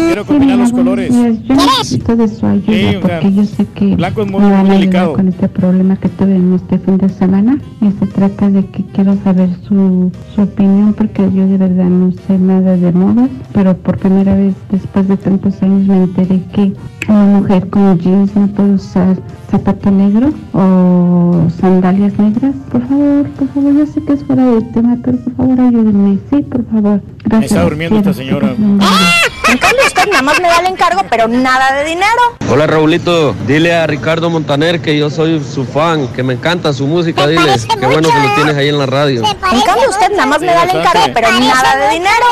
Quiero 0.07 0.25
combinar 0.25 0.59
los 0.59 0.73
colores. 0.73 1.13
Necesito 1.13 2.17
de 2.17 2.29
su 2.29 2.47
ayuda 2.47 2.63
Sí, 2.67 2.97
o 2.97 3.07
sea, 3.07 3.21
porque 3.21 3.35
yo 3.35 3.45
sé 3.45 3.67
que 3.75 3.97
blanco 3.97 4.23
es 4.23 4.31
muy 4.31 4.43
delicado. 4.71 5.13
con 5.15 5.29
este 5.29 5.49
problema 5.49 5.97
que 5.97 6.09
tuve 6.09 6.41
este 6.57 6.79
fin 6.79 6.99
de 6.99 7.09
semana 7.09 7.59
y 7.81 7.91
se 7.99 8.07
trata 8.07 8.51
de 8.51 8.65
que 8.67 8.85
quiero 8.87 9.17
saber 9.25 9.49
su, 9.67 10.11
su 10.35 10.43
opinión 10.43 10.95
porque 10.95 11.23
yo 11.35 11.47
de 11.47 11.59
verdad 11.59 11.89
no 11.89 12.13
sé 12.13 12.39
nada 12.39 12.77
de 12.77 12.93
moda, 12.93 13.29
pero 13.53 13.77
por 13.77 13.99
primera 13.99 14.35
vez 14.35 14.55
después 14.71 15.09
de 15.09 15.17
tantos 15.17 15.63
años 15.63 15.87
me 15.87 16.05
enteré 16.05 16.43
que 16.53 16.73
una 17.09 17.25
mujer 17.25 17.69
con 17.69 17.99
jeans 17.99 18.35
no 18.35 18.47
puede 18.49 18.75
usar 18.75 19.17
zapato 19.51 19.91
negro 19.91 20.33
o 20.53 21.47
sandalias 21.61 22.19
negras. 22.19 22.55
Por 22.71 22.87
favor, 22.89 23.27
por 23.31 23.49
favor, 23.49 23.75
yo 23.75 23.87
sé 23.87 24.05
que 24.05 24.13
es 24.15 24.25
fuera 24.25 24.45
del 24.45 24.73
tema, 24.73 24.97
pero 25.03 25.19
por 25.19 25.37
favor 25.37 25.61
ayúdenme. 25.61 26.19
Sí, 26.31 26.43
por 26.43 26.65
favor. 26.67 27.03
Gracias. 27.25 27.53
Está 27.53 27.65
durmiendo 27.65 27.99
esta 27.99 28.15
señora. 28.15 28.49
En 28.49 29.59
cambio, 29.59 29.83
usted 29.87 30.09
nada 30.11 30.23
más 30.23 30.41
me 30.41 30.49
da 30.49 30.61
el 30.61 30.67
encargo, 30.67 31.03
pero 31.11 31.29
nada 31.29 31.75
de 31.75 31.85
dinero. 31.85 32.23
Hola 32.51 32.67
Raulito, 32.67 33.35
dile 33.47 33.75
a 33.75 33.87
Ricardo 33.87 34.31
Montaner 34.31 34.81
que 34.81 34.97
yo 34.97 35.11
soy 35.11 35.43
su 35.43 35.65
fan, 35.65 36.09
que 36.09 36.23
me 36.23 36.35
encanta 36.35 36.73
su 36.73 36.87
música, 36.87 37.27
dile, 37.27 37.57
qué 37.79 37.87
bueno 37.87 38.09
que 38.09 38.29
lo 38.29 38.35
tienes 38.35 38.57
ahí 38.57 38.69
en 38.69 38.79
la 38.79 38.87
radio. 38.87 39.23
En 39.25 39.61
cambio, 39.63 39.91
usted 39.91 40.11
nada 40.13 40.27
más 40.27 40.41
me 40.41 40.47
da 40.47 40.63
el 40.65 40.71
encargo, 40.71 41.05
pero 41.13 41.29
nada 41.41 41.77
de 41.77 41.95
dinero. 41.95 42.27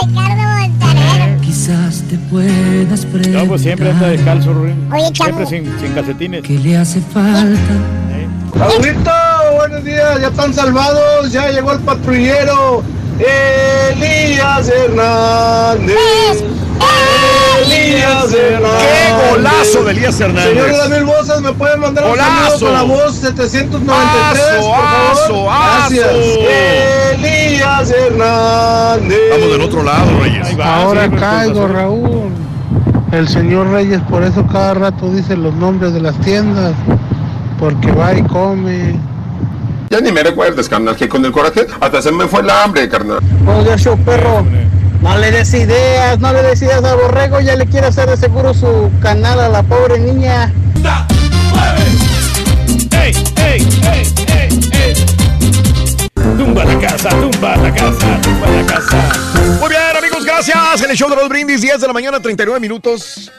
Quizás 1.50 2.04
te 2.08 2.16
puedas 2.30 3.04
No, 3.28 3.44
pues 3.48 3.62
siempre 3.62 3.90
anda 3.90 4.06
descalzo, 4.06 4.52
Rubén. 4.52 4.88
Oye, 4.92 5.10
Siempre 5.12 5.46
sin, 5.46 5.80
sin 5.80 5.92
calcetines. 5.94 6.42
¿Qué 6.44 6.56
le 6.56 6.76
hace 6.76 7.00
falta? 7.00 7.58
Raulito, 8.54 9.10
buenos 9.56 9.84
días, 9.84 10.20
ya 10.20 10.28
están 10.28 10.54
salvados, 10.54 11.32
ya 11.32 11.50
llegó 11.50 11.72
el 11.72 11.80
patrullero. 11.80 12.84
Elías 13.18 14.68
Hernández. 14.68 16.44
Elías 17.58 18.32
Hernández. 18.32 18.80
¡Qué 18.80 19.30
golazo 19.30 19.84
de 19.84 19.90
Elías 19.92 20.20
Hernández! 20.20 20.48
Señor 20.64 20.76
Daniel 20.78 21.04
Bozas, 21.04 21.40
¿me 21.42 21.52
pueden 21.52 21.80
mandar 21.80 22.04
un 22.04 22.10
Golazo. 22.10 22.58
saludo 22.58 22.58
con 22.60 22.72
la 22.72 22.82
voz 22.82 23.14
793, 23.16 24.44
Aso, 24.50 24.66
por 24.66 24.74
favor? 24.74 25.12
aso, 25.12 25.50
aso. 25.50 25.90
Gracias. 25.90 26.10
Elías 27.14 27.90
Hernández. 27.90 29.18
Vamos 29.30 29.52
del 29.52 29.60
otro 29.60 29.82
lado, 29.82 30.20
Reyes. 30.22 30.48
Ahora 30.62 31.10
caigo, 31.10 31.68
Raúl. 31.68 32.32
El 33.12 33.28
señor 33.28 33.66
Reyes 33.72 34.00
por 34.08 34.22
eso 34.22 34.46
cada 34.46 34.74
rato 34.74 35.10
dice 35.10 35.36
los 35.36 35.52
nombres 35.54 35.92
de 35.92 36.00
las 36.00 36.16
tiendas. 36.20 36.74
Porque 37.58 37.90
va 37.92 38.14
y 38.14 38.22
come. 38.22 38.94
Ya 39.90 40.00
ni 40.00 40.12
me 40.12 40.22
recuerdes, 40.22 40.68
carnal, 40.68 40.94
que 40.94 41.08
con 41.08 41.24
el 41.24 41.32
coraje 41.32 41.66
hasta 41.80 42.00
se 42.00 42.12
me 42.12 42.26
fue 42.28 42.40
el 42.42 42.50
hambre, 42.50 42.88
carnal. 42.88 43.18
Oye, 43.46 43.76
show 43.76 43.98
perro. 43.98 44.46
No 45.00 45.16
le 45.16 45.30
des 45.30 45.54
ideas, 45.54 46.18
no 46.18 46.32
le 46.32 46.42
des 46.42 46.60
ideas 46.62 46.84
al 46.84 46.96
borrego. 46.96 47.40
Ya 47.40 47.56
le 47.56 47.66
quiere 47.66 47.86
hacer 47.86 48.08
de 48.08 48.16
seguro 48.16 48.52
su 48.52 48.90
canal 49.00 49.40
a 49.40 49.48
la 49.48 49.62
pobre 49.62 49.98
niña. 49.98 50.52
¡Ey, 52.92 53.12
ey, 53.36 53.68
ey, 53.92 54.14
ey, 54.28 54.60
ey! 54.72 54.94
Tumba 56.36 56.64
la 56.64 56.78
casa, 56.78 57.08
tumba 57.08 57.56
la 57.56 57.74
casa, 57.74 58.20
tumba 58.22 58.46
la 58.48 58.66
casa. 58.66 58.96
Muy 59.58 59.68
bien, 59.70 59.96
amigos, 59.96 60.24
gracias. 60.24 60.82
En 60.82 60.90
el 60.90 60.96
show 60.96 61.08
de 61.08 61.16
los 61.16 61.28
brindis, 61.28 61.62
10 61.62 61.80
de 61.80 61.86
la 61.86 61.92
mañana, 61.92 62.20
39 62.20 62.60
minutos. 62.60 63.30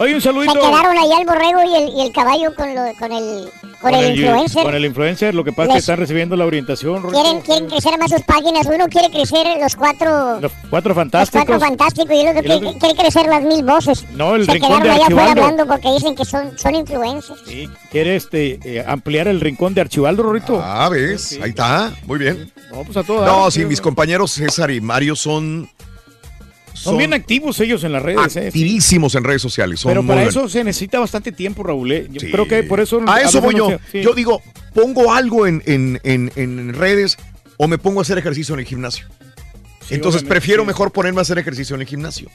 Oye, 0.00 0.14
un 0.14 0.20
Se 0.20 0.28
saludito. 0.28 0.54
quedaron 0.54 0.96
allá 0.96 1.18
el 1.20 1.26
borrego 1.26 1.62
y 1.64 1.74
el, 1.74 1.88
y 1.96 2.00
el 2.02 2.12
caballo 2.12 2.54
con, 2.54 2.72
lo- 2.72 2.94
con 3.00 3.10
el, 3.10 3.48
con 3.80 3.92
el 3.94 4.16
influencer. 4.16 4.62
Con 4.62 4.74
el 4.74 4.84
influencer, 4.84 5.34
lo 5.34 5.42
que 5.42 5.52
pasa 5.52 5.68
es 5.70 5.72
que 5.74 5.78
están 5.80 5.96
recibiendo 5.98 6.36
la 6.36 6.46
orientación. 6.46 7.02
Rorito. 7.02 7.20
Quieren, 7.20 7.40
quieren 7.42 7.66
crecer 7.68 7.98
más 7.98 8.10
sus 8.10 8.22
páginas. 8.22 8.66
Uno 8.72 8.86
quiere 8.88 9.10
crecer 9.10 9.46
los 9.60 9.74
cuatro, 9.74 10.40
Los 10.40 10.52
cuatro 10.70 10.90
los 10.90 10.96
fantásticos. 10.96 11.44
cuatro 11.46 11.60
fantásticos 11.66 12.12
y 12.14 12.20
el 12.20 12.28
otro 12.28 12.34
Y 12.34 12.38
el 12.38 12.58
quiere, 12.60 12.66
otro- 12.68 12.78
quiere 12.78 12.94
crecer 13.02 13.26
las 13.26 13.42
mil 13.42 13.64
voces. 13.64 14.04
No, 14.12 14.36
el 14.36 14.44
Se 14.46 14.52
rincón 14.52 14.68
quedaron 14.68 14.82
de 14.86 14.90
allá 14.94 15.04
afuera 15.06 15.22
Archibaldo. 15.30 15.42
hablando 15.42 15.66
porque 15.74 15.92
dicen 15.92 16.14
que 16.14 16.24
son, 16.24 16.56
son 16.58 16.74
influencers. 16.76 17.40
Sí, 17.46 17.68
quiere 17.90 18.14
este, 18.16 18.60
eh, 18.62 18.84
ampliar 18.86 19.26
el 19.26 19.40
rincón 19.40 19.74
de 19.74 19.80
Archibaldo, 19.80 20.22
Rorito. 20.22 20.60
Ah, 20.62 20.88
¿ves? 20.88 21.38
Ahí 21.42 21.50
está. 21.50 21.92
Muy 22.06 22.20
bien. 22.20 22.52
No, 22.70 22.84
pues 22.84 22.96
a 22.96 23.02
todo 23.02 23.24
No, 23.26 23.50
sí, 23.50 23.64
mis 23.64 23.80
compañeros 23.80 24.30
César 24.30 24.70
y 24.70 24.80
Mario 24.80 25.16
son, 25.16 25.68
Son 26.78 26.96
bien 26.96 27.12
activos 27.14 27.58
ellos 27.60 27.84
en 27.84 27.92
las 27.92 28.02
redes. 28.02 28.36
eh. 28.36 28.46
activísimos 28.48 29.14
en 29.14 29.24
redes 29.24 29.42
sociales. 29.42 29.80
Son 29.80 29.90
Pero 29.90 30.06
para 30.06 30.22
eso 30.24 30.48
se 30.48 30.62
necesita 30.64 30.98
bastante 30.98 31.32
tiempo, 31.32 31.62
Raúl. 31.62 31.92
eh. 31.92 32.06
Yo 32.10 32.20
creo 32.30 32.46
que 32.48 32.62
por 32.62 32.80
eso... 32.80 33.00
A 33.06 33.20
eso 33.20 33.40
voy 33.40 33.54
yo. 33.56 33.78
sí. 33.92 34.00
Yo 34.02 34.12
digo, 34.14 34.42
pongo 34.74 35.12
algo 35.12 35.46
en, 35.46 35.62
en- 35.66 36.00
en- 36.04 36.32
en 36.36 36.72
redes 36.74 37.16
o 37.56 37.66
me 37.68 37.78
pongo 37.78 38.00
a 38.00 38.02
hacer 38.02 38.18
ejercicio 38.18 38.54
en 38.54 38.60
el 38.60 38.66
gimnasio. 38.66 39.06
Entonces 39.90 40.22
prefiero 40.22 40.64
mejor 40.64 40.92
ponerme 40.92 41.20
a 41.20 41.22
hacer 41.22 41.38
ejercicio 41.38 41.74
en 41.74 41.80
el 41.82 41.86
gimnasio. 41.88 42.28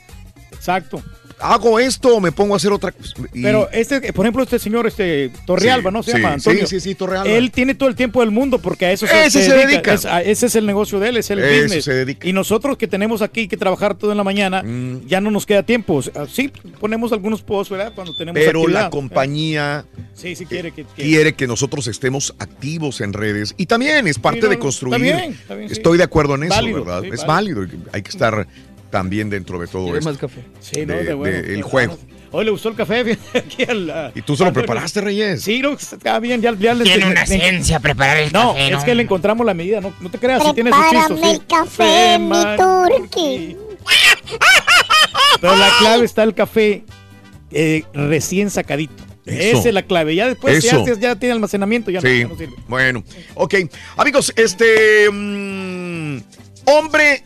Exacto. 0.52 1.02
Hago 1.44 1.80
esto 1.80 2.16
o 2.16 2.20
me 2.22 2.32
pongo 2.32 2.54
a 2.54 2.58
hacer 2.58 2.72
otra 2.72 2.92
cosa. 2.92 3.14
Y- 3.34 3.42
Pero 3.44 3.70
este, 3.72 4.14
por 4.14 4.26
ejemplo, 4.26 4.44
este 4.44 4.60
señor, 4.60 4.88
este 4.88 5.30
Torrealba, 5.46 5.90
Sí, 5.90 5.94
¿no? 5.94 6.04
Se 6.04 6.12
sí, 6.12 6.18
llama 6.18 6.30
sí, 6.30 6.34
Antonio. 6.50 6.68
sí, 6.68 6.80
sí, 6.80 6.96
Torrealba. 6.96 7.30
Él 7.30 7.52
tiene 7.52 7.76
todo 7.76 7.90
el 7.90 7.96
tiempo 7.96 8.22
del 8.22 8.32
mundo 8.32 8.60
porque 8.60 8.86
a 8.86 8.92
eso 8.92 9.06
Ese 9.06 9.44
se 9.44 9.54
dedica. 9.56 9.94
Es- 9.94 10.06
a- 10.06 10.22
ese 10.22 10.46
es 10.46 10.56
el 10.56 10.66
negocio 10.66 11.00
de 11.00 11.10
él, 11.10 11.18
es 11.18 11.30
el 11.32 11.40
Eso 11.40 11.64
business. 11.64 11.84
se 11.86 11.94
dedica. 11.94 12.28
Y 12.28 12.34
nosotros 12.34 12.78
que 12.78 12.88
tenemos 12.88 13.22
aquí 13.22 13.48
que 13.48 13.58
trabajar 13.58 13.96
todo 13.96 14.12
en 14.12 14.18
la 14.18 14.24
mañana, 14.24 14.64
Mm. 14.64 15.06
ya 15.08 15.20
no 15.22 15.32
nos 15.32 15.46
queda 15.46 15.64
tiempo. 15.64 16.02
Sí, 16.32 16.52
ponemos 16.80 17.12
algunos 17.12 17.42
posts, 17.42 17.72
¿verdad? 17.72 17.92
Cuando 17.94 18.16
tenemos 18.16 18.42
pero 18.44 18.62
actividad. 18.62 18.82
la 18.84 18.90
compañía 18.90 19.86
Sí, 20.14 20.36
sí 20.36 20.46
quiere 20.46 20.72
que... 20.72 20.86
que- 20.86 21.04
quiere 21.04 21.34
que 21.34 21.48
nosotros 21.48 21.88
estemos 21.88 22.34
activos 22.40 23.02
en 23.02 23.14
redes 23.14 23.54
y 23.58 23.66
también 23.66 24.08
es 24.08 24.20
parte 24.20 24.42
no, 24.42 24.50
de 24.50 24.60
construir. 24.60 24.94
está 25.06 25.18
bien, 25.20 25.34
está 25.34 25.56
bien, 25.56 25.70
sí. 25.70 25.74
Estoy 25.74 25.98
de 25.98 26.04
acuerdo 26.04 26.36
en 26.36 26.44
eso, 26.44 26.64
¿verdad? 26.64 27.02
sí, 27.04 27.10
es 27.12 27.26
válido. 27.26 27.66
Hay 27.92 28.02
que 28.02 28.10
estar 28.10 28.48
también 28.94 29.28
dentro 29.28 29.58
de 29.58 29.66
todo 29.66 29.86
¿Quieres 29.86 30.02
esto. 30.06 30.12
más 30.12 30.18
café? 30.20 30.42
Sí, 30.60 30.86
no, 30.86 30.94
de- 30.94 31.04
de 31.04 31.14
bueno. 31.16 31.36
de- 31.42 31.56
el 31.56 31.64
juego. 31.64 31.98
Hoy 32.30 32.46
le 32.46 32.52
gustó 32.52 32.70
el 32.70 32.76
café 32.76 33.00
aquí 33.34 33.64
¿Y 34.16 34.22
tú 34.22 34.36
se 34.36 34.44
lo 34.44 34.50
Antonio. 34.50 34.54
preparaste, 34.54 35.02
Reyes? 35.02 35.42
Sí, 35.42 35.60
no, 35.62 35.74
está 35.74 36.20
bien, 36.20 36.42
ya, 36.42 36.54
ya 36.58 36.76
le- 36.76 36.84
Tiene 36.84 37.08
una 37.08 37.22
le- 37.26 37.28
ciencia 37.40 37.80
preparar 37.80 38.18
el 38.18 38.32
No, 38.32 38.50
café, 38.54 38.66
es 38.68 38.72
¿no? 38.72 38.86
que 38.86 38.94
le 38.96 39.02
encontramos 39.04 39.46
la 39.48 39.56
medida, 39.56 39.82
no, 39.82 39.92
no 40.00 40.12
te 40.12 40.20
creas, 40.20 40.44
si 40.44 40.54
tiene 40.54 40.70
sus 40.72 40.80
Prepárame 40.80 41.16
chistos. 41.16 41.30
sí. 41.30 41.36
el 41.36 41.46
café, 41.48 42.20
mi 42.20 42.98
turqui. 43.02 43.58
Pero 45.42 45.56
la 45.56 45.70
clave 45.80 46.06
está 46.06 46.22
el 46.24 46.34
café 46.36 46.84
eh, 47.52 47.84
recién 47.94 48.50
sacadito. 48.52 49.04
Eso. 49.26 49.60
Esa 49.60 49.70
es 49.70 49.74
la 49.74 49.84
clave. 49.84 50.16
Ya 50.16 50.28
después 50.28 50.64
Eso. 50.64 50.86
ya, 50.86 51.00
ya 51.00 51.16
tiene 51.16 51.34
almacenamiento, 51.34 51.90
ya 51.92 52.00
no- 52.02 52.08
Sí, 52.10 52.20
ya 52.20 52.28
no 52.28 52.38
sirve. 52.38 52.56
bueno. 52.68 53.04
Ok, 53.36 53.56
amigos, 53.98 54.32
este 54.36 55.10
mm, 55.12 56.18
hombre 56.66 57.24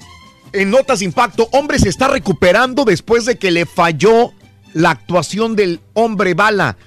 en 0.53 0.69
notas 0.71 1.01
impacto, 1.01 1.47
hombre 1.51 1.79
se 1.79 1.89
está 1.89 2.07
recuperando 2.07 2.85
después 2.85 3.25
de 3.25 3.37
que 3.37 3.51
le 3.51 3.65
falló 3.65 4.33
la 4.73 4.91
actuación 4.91 5.55
del 5.55 5.79
hombre 5.93 6.33
bala. 6.33 6.77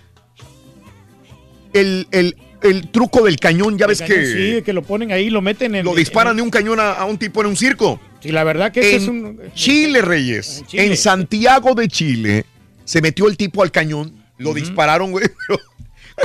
El, 1.72 2.06
el- 2.10 2.36
el 2.62 2.88
truco 2.90 3.24
del 3.24 3.38
cañón, 3.38 3.78
ya 3.78 3.86
ves 3.86 4.02
que 4.02 4.26
Sí, 4.26 4.62
que 4.62 4.74
lo 4.74 4.82
ponen 4.82 5.12
ahí, 5.12 5.30
lo 5.30 5.40
meten 5.40 5.74
en. 5.74 5.84
lo 5.86 5.94
disparan 5.94 6.36
de 6.36 6.42
un 6.42 6.50
cañón 6.50 6.78
a, 6.78 6.92
a 6.92 7.06
un 7.06 7.16
tipo 7.16 7.40
en 7.40 7.46
un 7.46 7.56
circo. 7.56 7.98
Sí, 8.20 8.32
la 8.32 8.44
verdad 8.44 8.70
que 8.70 8.96
en 8.96 9.02
es 9.02 9.08
un. 9.08 9.40
Chile, 9.54 10.02
Reyes. 10.02 10.58
En 10.58 10.66
Chile. 10.66 10.86
En 10.88 10.96
Santiago 10.98 11.74
de 11.74 11.88
Chile 11.88 12.44
se 12.84 13.00
metió 13.00 13.28
el 13.28 13.38
tipo 13.38 13.62
al 13.62 13.70
cañón, 13.70 14.14
lo 14.36 14.52
dispararon, 14.52 15.10
güey. 15.10 15.24
pero 15.48 15.58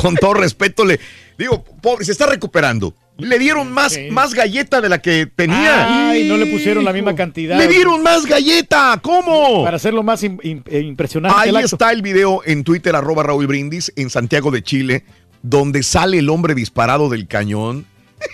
con 0.02 0.16
todo 0.18 0.34
respeto, 0.34 0.84
le 0.84 1.00
digo, 1.38 1.64
pobre, 1.64 2.04
se 2.04 2.12
está 2.12 2.26
recuperando. 2.26 2.94
Le 3.18 3.40
dieron 3.40 3.72
más, 3.72 3.98
más 4.12 4.34
galleta 4.34 4.82
de 4.82 4.90
la 4.90 5.02
que 5.02 5.26
tenía. 5.26 6.10
Ay, 6.10 6.28
no 6.28 6.36
le 6.36 6.48
pusieron 6.48 6.84
la 6.84 6.92
misma 6.92 7.16
cantidad. 7.16 7.58
Le 7.58 7.68
dieron 7.68 8.04
más 8.04 8.26
galleta, 8.26 9.00
¿cómo? 9.02 9.64
Para 9.64 9.78
hacerlo 9.78 10.04
más 10.04 10.22
eh, 10.24 10.32
impresionante. 10.42 11.38
Ahí 11.40 11.50
el 11.50 11.56
acto. 11.56 11.76
está 11.76 11.92
el 11.92 12.02
video 12.02 12.42
en 12.46 12.64
Twitter, 12.64 12.96
arroba 12.96 13.24
Raúl 13.24 13.48
Brindis, 13.48 13.94
en 13.96 14.10
Santiago 14.10 14.52
de 14.52 14.64
Chile, 14.64 15.06
donde 15.42 15.84
sale 15.84 16.20
el 16.20 16.30
hombre 16.30 16.56
disparado 16.56 17.08
del 17.08 17.28
cañón. 17.28 17.86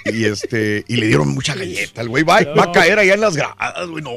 Y 0.06 0.26
este, 0.26 0.84
y 0.88 0.95
le 0.98 1.08
dieron 1.08 1.30
mucha 1.30 1.53
galleta. 1.56 2.01
El 2.01 2.10
güey 2.10 2.24
va, 2.24 2.40
va 2.58 2.64
a 2.66 2.72
caer 2.72 3.00
allá 3.00 3.14
en 3.14 3.22
las 3.22 3.35
gradas, 3.35 3.88
güey. 3.90 4.03
No, 4.03 4.14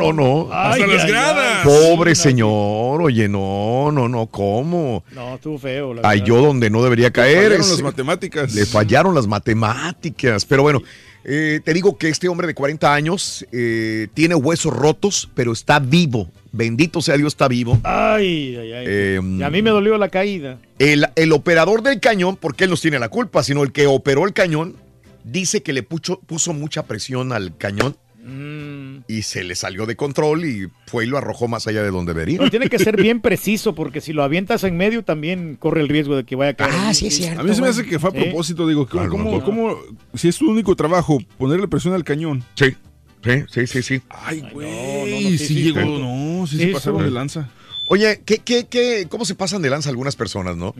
no, 0.00 0.12
no. 0.12 0.48
Ay, 0.52 0.82
Hasta 0.82 0.86
las 0.94 1.04
ay, 1.04 1.10
gradas. 1.10 1.64
Pobre 1.66 2.14
señor, 2.14 3.02
oye, 3.02 3.28
no, 3.28 3.90
no, 3.92 4.08
no, 4.08 4.26
¿cómo? 4.26 5.04
No, 5.12 5.34
estuvo 5.36 5.58
feo. 5.58 5.94
la 5.94 6.00
Ay, 6.08 6.22
yo 6.24 6.40
donde 6.42 6.70
no 6.70 6.82
debería 6.82 7.10
caer. 7.12 7.36
fallaron 7.44 7.60
es- 7.60 7.70
las 7.70 7.82
matemáticas. 7.82 8.54
Le 8.54 8.66
fallaron 8.66 9.14
las 9.14 9.26
matemáticas. 9.26 10.44
Pero 10.44 10.62
bueno, 10.62 10.82
eh, 11.24 11.60
te 11.64 11.72
digo 11.72 11.96
que 11.98 12.08
este 12.08 12.28
hombre 12.28 12.46
de 12.46 12.54
40 12.54 12.92
años 12.92 13.46
eh, 13.52 14.08
tiene 14.14 14.34
huesos 14.34 14.72
rotos, 14.72 15.28
pero 15.34 15.52
está 15.52 15.78
vivo. 15.78 16.28
Bendito 16.52 17.00
sea 17.00 17.16
Dios, 17.16 17.32
está 17.32 17.48
vivo. 17.48 17.78
Ay, 17.84 18.56
ay, 18.56 18.72
ay. 18.72 18.84
Eh, 18.86 19.20
y 19.38 19.42
a 19.42 19.48
mí 19.50 19.62
me 19.62 19.70
dolió 19.70 19.96
la 19.98 20.08
caída. 20.10 20.58
El, 20.78 21.06
el 21.16 21.32
operador 21.32 21.82
del 21.82 22.00
cañón, 22.00 22.36
porque 22.36 22.64
él 22.64 22.70
no 22.70 22.76
tiene 22.76 22.98
la 22.98 23.08
culpa, 23.08 23.42
sino 23.42 23.62
el 23.62 23.72
que 23.72 23.86
operó 23.86 24.26
el 24.26 24.34
cañón, 24.34 24.76
dice 25.24 25.62
que 25.62 25.72
le 25.72 25.82
puso, 25.82 26.20
puso 26.20 26.52
mucha 26.52 26.84
presión 26.86 27.32
al 27.32 27.56
cañón 27.56 27.96
Mm. 28.24 29.02
y 29.08 29.22
se 29.22 29.42
le 29.42 29.56
salió 29.56 29.84
de 29.84 29.96
control 29.96 30.44
y 30.44 30.68
fue 30.86 31.04
y 31.04 31.08
lo 31.08 31.18
arrojó 31.18 31.48
más 31.48 31.66
allá 31.66 31.82
de 31.82 31.90
donde 31.90 32.12
debería. 32.14 32.38
Pero 32.38 32.50
tiene 32.50 32.68
que 32.68 32.78
ser 32.78 32.96
bien 32.96 33.20
preciso 33.20 33.74
porque 33.74 34.00
si 34.00 34.12
lo 34.12 34.22
avientas 34.22 34.62
en 34.62 34.76
medio 34.76 35.02
también 35.02 35.56
corre 35.56 35.80
el 35.80 35.88
riesgo 35.88 36.14
de 36.14 36.22
que 36.24 36.36
vaya 36.36 36.52
a 36.52 36.54
caer. 36.54 36.70
Ah, 36.72 36.94
sí 36.94 37.08
es 37.08 37.16
cierto. 37.16 37.40
A 37.40 37.42
mí 37.42 37.52
se 37.52 37.60
me 37.60 37.66
hace 37.66 37.84
que 37.84 37.98
fue 37.98 38.10
a 38.10 38.12
Sí. 38.12 38.20
propósito, 38.20 38.68
digo, 38.68 38.86
¿cómo, 38.88 39.76
si 40.14 40.28
es 40.28 40.38
tu 40.38 40.48
único 40.48 40.76
trabajo, 40.76 41.18
ponerle 41.36 41.66
presión 41.66 41.94
al 41.94 42.04
cañón? 42.04 42.44
Sí. 42.54 42.76
Sí, 43.24 43.32
sí, 43.50 43.66
sí, 43.66 43.82
sí. 43.82 44.02
Ay, 44.08 44.44
güey, 44.52 44.68
no, 44.70 44.98
no, 45.20 45.28
sí, 45.30 45.38
sí, 45.38 45.46
sí, 45.46 45.54
llegó, 45.64 45.80
sí. 45.80 46.02
no, 46.02 46.46
sí, 46.46 46.56
Sí, 46.58 46.62
se 46.66 46.72
pasaron 46.72 46.98
sí. 47.00 47.04
de 47.06 47.10
lanza. 47.10 47.50
Oye, 47.88 48.22
¿qué, 48.24 48.38
qué, 48.38 48.68
qué, 48.68 49.06
¿cómo 49.08 49.24
se 49.24 49.34
pasan 49.34 49.62
de 49.62 49.70
lanza 49.70 49.90
algunas 49.90 50.14
personas, 50.14 50.56
no? 50.56 50.74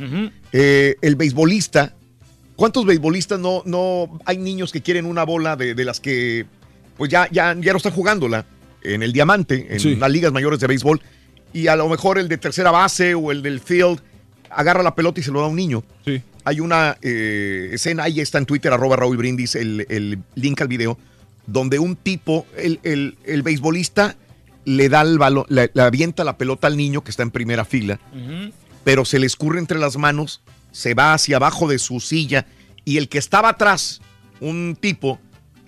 Eh, 0.53 0.95
el 1.03 1.17
beisbolista, 1.17 1.97
¿cuántos 2.57 2.85
beisbolistas 2.87 3.39
no, 3.41 3.63
no 3.65 4.19
hay 4.25 4.39
niños 4.39 4.73
que 4.73 4.81
quieren 4.83 5.07
una 5.07 5.25
bola 5.25 5.57
de, 5.57 5.75
de 5.75 5.85
las 5.85 6.01
que 6.01 6.47
pues 6.97 7.11
ya, 7.11 7.29
ya, 7.31 7.55
ya 7.59 7.73
no 7.73 7.77
están 7.79 7.93
jugándola 7.93 8.45
en 8.83 9.03
el 9.03 9.13
diamante, 9.13 9.69
en 9.71 9.81
Sí. 9.81 9.97
las 9.97 10.11
ligas 10.11 10.33
mayores 10.33 10.61
de 10.61 10.67
béisbol, 10.67 11.01
y 11.53 11.67
a 11.69 11.77
lo 11.77 11.89
mejor 11.89 12.19
el 12.19 12.29
de 12.29 12.39
tercera 12.39 12.71
base 12.71 13.15
o 13.15 13.31
el 13.33 13.43
del 13.43 13.61
field 13.61 14.01
agarra 14.51 14.83
la 14.83 14.95
pelota 14.95 15.21
y 15.21 15.23
se 15.23 15.31
lo 15.31 15.41
da 15.41 15.47
a 15.47 15.49
un 15.49 15.57
niño. 15.57 15.83
Sí. 16.05 16.21
Hay 16.45 16.61
una 16.61 16.97
eh, 17.03 17.71
escena, 17.73 18.05
ahí 18.05 18.21
está 18.21 18.39
en 18.39 18.47
Twitter, 18.47 18.73
arroba 18.73 18.97
Raúl 18.97 19.17
Brindis, 19.17 19.55
el, 19.55 19.87
el 19.89 20.19
link 20.35 20.61
al 20.61 20.69
video, 20.69 20.99
donde 21.47 21.79
un 21.79 21.97
tipo, 21.97 22.47
el, 22.57 22.81
el, 22.83 23.17
el 23.25 23.43
beisbolista, 23.43 24.17
le 24.65 24.89
da 24.89 25.01
el 25.03 25.19
balón, 25.19 25.45
le, 25.49 25.71
le 25.73 25.83
avienta 25.83 26.23
la 26.25 26.37
pelota 26.37 26.67
al 26.67 26.77
niño 26.77 27.03
que 27.03 27.11
está 27.11 27.23
en 27.23 27.31
primera 27.31 27.65
fila, 27.65 27.99
pero 28.85 29.05
se 29.05 29.19
le 29.19 29.27
escurre 29.27 29.59
entre 29.59 29.79
las 29.79 29.97
manos, 29.97 30.43
se 30.73 30.95
va 30.95 31.15
hacia 31.15 31.37
abajo 31.37 31.69
de 31.69 31.79
su 31.79 32.01
silla 32.01 32.47
y 32.85 32.97
el 32.99 33.09
que 33.09 33.19
estaba 33.19 33.51
atrás, 33.51 34.01
un 34.41 34.77
tipo, 34.81 35.21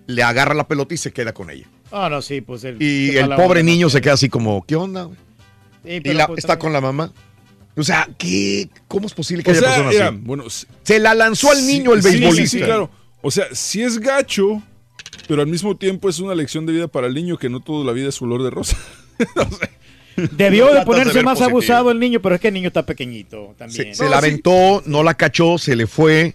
le 0.06 0.22
agarra 0.24 0.54
la 0.54 0.66
pelota 0.66 0.94
y 0.94 0.96
se 0.96 1.12
queda 1.12 1.32
con 1.32 1.50
ella. 1.50 1.66
Ah, 1.92 2.08
no, 2.10 2.20
sí, 2.22 2.40
pues 2.40 2.64
el. 2.64 2.82
Y 2.82 3.16
el 3.16 3.28
pobre 3.30 3.60
onda, 3.60 3.62
niño 3.62 3.86
¿no? 3.86 3.90
se 3.90 4.00
queda 4.00 4.14
así 4.14 4.28
como, 4.28 4.64
¿qué 4.66 4.74
onda? 4.74 5.04
güey?" 5.04 5.16
Sí, 5.84 5.90
Y 5.92 6.00
pero 6.00 6.18
la- 6.18 6.26
pues 6.26 6.38
está 6.38 6.54
también- 6.54 6.60
con 6.62 6.72
la 6.72 6.80
mamá. 6.80 7.12
O 7.76 7.82
sea, 7.82 8.08
¿qué, 8.18 8.68
¿cómo 8.88 9.06
es 9.06 9.14
posible 9.14 9.42
que 9.42 9.50
O 9.50 9.52
haya 9.52 9.60
sea, 9.60 9.68
personas 9.70 9.92
mira, 9.94 10.08
así? 10.08 10.18
bueno, 10.22 10.44
Se 10.84 10.98
la 10.98 11.14
lanzó 11.14 11.50
al 11.50 11.58
sí, 11.58 11.66
niño 11.66 11.92
el 11.92 12.02
sí, 12.02 12.08
sí, 12.10 12.18
beisbolista. 12.20 12.58
Sí, 12.58 12.64
claro. 12.64 12.90
O 13.20 13.30
sea, 13.30 13.46
sí 13.52 13.82
es 13.82 13.98
gacho, 13.98 14.62
pero 15.28 15.42
al 15.42 15.48
mismo 15.48 15.76
tiempo 15.76 16.08
es 16.08 16.18
una 16.20 16.34
lección 16.34 16.66
de 16.66 16.72
vida 16.72 16.88
para 16.88 17.06
el 17.08 17.14
niño 17.14 17.36
que 17.36 17.48
no 17.48 17.60
toda 17.60 17.84
la 17.84 17.92
vida 17.92 18.08
es 18.10 18.18
color 18.18 18.42
de 18.44 18.50
rosa. 18.50 18.76
Debió 19.18 19.44
de 19.58 19.68
Tratas 20.36 20.38
de 20.38 20.82
ponerse 20.84 21.22
más 21.22 21.38
positivo. 21.38 21.44
abusado 21.58 21.90
el 21.90 21.98
niño, 21.98 22.20
pero 22.20 22.34
es 22.34 22.40
que 22.40 22.48
el 22.48 22.54
niño 22.54 22.68
está 22.68 22.84
pequeñito 22.86 23.54
también. 23.58 23.94
Se, 23.94 24.04
se 24.04 24.08
la 24.08 24.18
aventó, 24.18 24.82
no 24.86 25.02
la 25.02 25.14
cachó, 25.14 25.58
se 25.58 25.74
le 25.76 25.86
fue. 25.86 26.34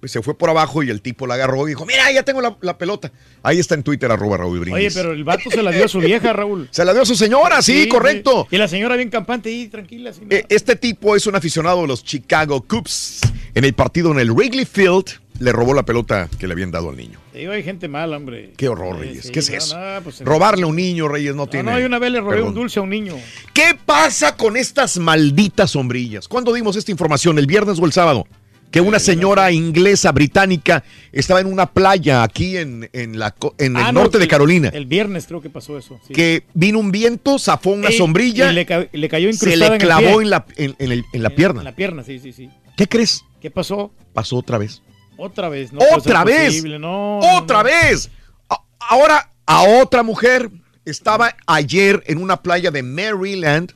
pues 0.00 0.10
se 0.10 0.20
fue 0.20 0.36
por 0.36 0.50
abajo 0.50 0.82
y 0.82 0.90
el 0.90 1.00
tipo 1.00 1.28
la 1.28 1.34
agarró 1.34 1.66
y 1.66 1.70
dijo, 1.70 1.86
mira, 1.86 2.10
ya 2.10 2.24
tengo 2.24 2.40
la, 2.40 2.56
la 2.60 2.76
pelota. 2.76 3.12
Ahí 3.44 3.60
está 3.60 3.74
en 3.76 3.84
Twitter, 3.84 4.10
arroba 4.10 4.36
Raúl 4.36 4.58
Brindis. 4.58 4.74
Oye, 4.74 4.90
pero 4.92 5.12
el 5.12 5.22
vato 5.22 5.48
se 5.48 5.62
la 5.62 5.70
dio 5.70 5.84
a 5.84 5.88
su 5.88 5.98
vieja, 6.00 6.32
Raúl. 6.32 6.66
Se 6.72 6.84
la 6.84 6.92
dio 6.92 7.02
a 7.02 7.06
su 7.06 7.14
señora, 7.14 7.62
sí, 7.62 7.86
correcto. 7.88 8.48
Y 8.50 8.56
la 8.58 8.66
señora 8.66 8.96
bien 8.96 9.10
campante 9.10 9.50
y 9.50 9.68
tranquila. 9.68 10.10
Eh, 10.28 10.44
Este 10.48 10.74
tipo 10.74 11.14
es 11.14 11.26
un 11.28 11.36
aficionado 11.36 11.82
de 11.82 11.86
los 11.86 12.02
Chicago 12.02 12.62
Cubs. 12.62 13.20
En 13.54 13.64
el 13.64 13.74
partido 13.74 14.10
en 14.12 14.18
el 14.18 14.32
Wrigley 14.32 14.64
Field, 14.64 15.20
le 15.42 15.52
robó 15.52 15.74
la 15.74 15.82
pelota 15.84 16.28
que 16.38 16.46
le 16.46 16.52
habían 16.52 16.70
dado 16.70 16.90
al 16.90 16.96
niño. 16.96 17.18
Te 17.32 17.40
digo, 17.40 17.52
hay 17.52 17.62
gente 17.62 17.88
mala, 17.88 18.16
hombre. 18.16 18.52
Qué 18.56 18.68
horror, 18.68 18.96
Sí, 18.96 19.02
Reyes. 19.08 19.24
sí, 19.26 19.32
¿Qué 19.32 19.38
es 19.40 19.50
no, 19.50 19.56
eso? 19.56 19.78
no, 19.78 20.02
pues, 20.02 20.20
Robarle 20.20 20.62
a 20.62 20.66
un 20.66 20.76
niño, 20.76 21.08
Reyes, 21.08 21.34
no 21.34 21.42
No, 21.44 21.46
tiene. 21.48 21.70
no, 21.72 21.78
yo 21.80 21.86
una 21.86 21.98
vez 21.98 22.12
le 22.12 22.20
robé 22.20 22.36
perdón. 22.36 22.48
un 22.50 22.54
dulce 22.54 22.78
a 22.78 22.82
un 22.82 22.90
niño. 22.90 23.14
¿Qué 23.52 23.76
pasa 23.84 24.36
con 24.36 24.56
estas 24.56 24.98
malditas 24.98 25.72
sombrillas? 25.72 26.28
¿Cuándo 26.28 26.52
dimos 26.52 26.76
esta 26.76 26.90
información? 26.90 27.38
¿El 27.38 27.46
viernes 27.46 27.78
o 27.80 27.84
el 27.86 27.92
sábado? 27.92 28.26
Que 28.70 28.80
una 28.80 28.98
señora 28.98 29.52
inglesa, 29.52 30.12
británica, 30.12 30.82
estaba 31.12 31.40
en 31.40 31.46
una 31.46 31.66
playa 31.66 32.22
aquí 32.22 32.56
en, 32.56 32.88
en 32.94 33.18
la, 33.18 33.30
co- 33.32 33.54
en 33.58 33.76
el 33.76 33.82
Ah, 33.82 33.92
no, 33.92 34.00
norte 34.00 34.18
de 34.18 34.26
Carolina. 34.26 34.70
El 34.72 34.86
viernes 34.86 35.26
creo 35.26 35.42
que 35.42 35.50
pasó 35.50 35.76
eso. 35.76 36.00
sí. 36.08 36.14
que 36.14 36.44
vino 36.54 36.78
un 36.78 36.90
viento, 36.90 37.38
zafó 37.38 37.70
una 37.70 37.90
sombrilla, 37.90 38.50
y 38.50 38.54
le, 38.54 38.64
ca- 38.64 38.86
le 38.90 39.08
cayó 39.10 39.28
se 39.30 39.34
incrustada 39.34 39.58
le 39.58 39.66
en 39.66 39.72
el 39.82 39.86
clavó 39.88 40.00
pie. 40.16 40.22
en 40.22 40.30
la, 40.30 40.46
en, 40.56 40.74
en 40.78 40.92
el- 40.92 41.04
en 41.12 41.22
la 41.22 41.30
pierna. 41.30 41.60
En 41.60 41.64
la 41.66 41.76
pierna, 41.76 42.02
sí, 42.02 42.18
sí, 42.18 42.32
sí. 42.32 42.48
¿Qué 42.76 42.86
crees? 42.88 43.22
¿Qué 43.42 43.50
pasó? 43.50 43.92
Pasó 44.14 44.36
otra 44.36 44.56
vez. 44.56 44.80
Otra 45.24 45.48
vez. 45.48 45.72
No 45.72 45.80
¡Otra 45.94 46.24
vez! 46.24 46.64
No, 46.64 47.18
¡Otra 47.36 47.58
no. 47.58 47.64
vez! 47.64 48.10
A- 48.48 48.60
Ahora, 48.80 49.30
a 49.46 49.62
otra 49.82 50.02
mujer 50.02 50.50
estaba 50.84 51.36
ayer 51.46 52.02
en 52.06 52.18
una 52.18 52.42
playa 52.42 52.70
de 52.70 52.82
Maryland. 52.82 53.72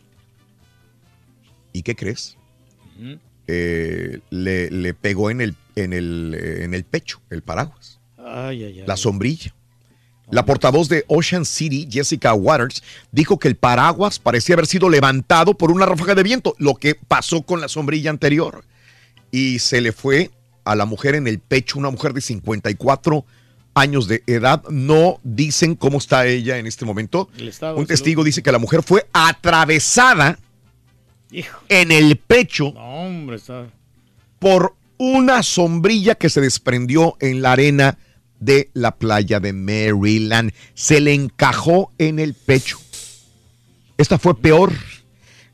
¿Y 1.72 1.82
qué 1.82 1.94
crees? 1.94 2.36
Eh, 3.46 4.18
le, 4.30 4.70
le 4.70 4.94
pegó 4.94 5.30
en 5.30 5.40
el, 5.40 5.54
en, 5.76 5.92
el, 5.92 6.36
eh, 6.36 6.64
en 6.64 6.74
el 6.74 6.82
pecho, 6.84 7.20
el 7.30 7.42
paraguas, 7.42 8.00
Ay, 8.18 8.64
ay, 8.64 8.80
ay. 8.80 8.84
la 8.86 8.96
sombrilla. 8.96 9.54
La 10.28 10.44
portavoz 10.44 10.88
de 10.88 11.04
Ocean 11.06 11.44
City, 11.44 11.86
Jessica 11.88 12.34
Waters, 12.34 12.82
dijo 13.12 13.38
que 13.38 13.46
el 13.46 13.54
paraguas 13.54 14.18
parecía 14.18 14.54
haber 14.56 14.66
sido 14.66 14.88
levantado 14.90 15.54
por 15.54 15.70
una 15.70 15.86
ráfaga 15.86 16.16
de 16.16 16.24
viento, 16.24 16.56
lo 16.58 16.74
que 16.74 16.96
pasó 16.96 17.42
con 17.42 17.60
la 17.60 17.68
sombrilla 17.68 18.10
anterior. 18.10 18.64
Y 19.30 19.60
se 19.60 19.80
le 19.80 19.92
fue 19.92 20.32
a 20.66 20.74
la 20.76 20.84
mujer 20.84 21.14
en 21.14 21.26
el 21.26 21.38
pecho, 21.38 21.78
una 21.78 21.90
mujer 21.90 22.12
de 22.12 22.20
54 22.20 23.24
años 23.74 24.08
de 24.08 24.22
edad. 24.26 24.62
No 24.68 25.20
dicen 25.22 25.76
cómo 25.76 25.98
está 25.98 26.26
ella 26.26 26.58
en 26.58 26.66
este 26.66 26.84
momento. 26.84 27.30
Un 27.76 27.86
testigo 27.86 28.24
dice 28.24 28.42
que 28.42 28.52
la 28.52 28.58
mujer 28.58 28.82
fue 28.82 29.06
atravesada 29.12 30.38
Hijo. 31.30 31.58
en 31.68 31.92
el 31.92 32.16
pecho 32.16 32.72
No, 32.74 32.80
hombre, 33.06 33.36
está. 33.36 33.66
por 34.38 34.74
una 34.98 35.42
sombrilla 35.42 36.14
que 36.14 36.30
se 36.30 36.40
desprendió 36.40 37.16
en 37.20 37.42
la 37.42 37.52
arena 37.52 37.98
de 38.40 38.70
la 38.74 38.96
playa 38.96 39.40
de 39.40 39.52
Maryland. 39.52 40.52
Se 40.74 41.00
le 41.00 41.14
encajó 41.14 41.92
en 41.98 42.18
el 42.18 42.34
pecho. 42.34 42.78
Esta 43.98 44.18
fue 44.18 44.36
peor. 44.38 44.72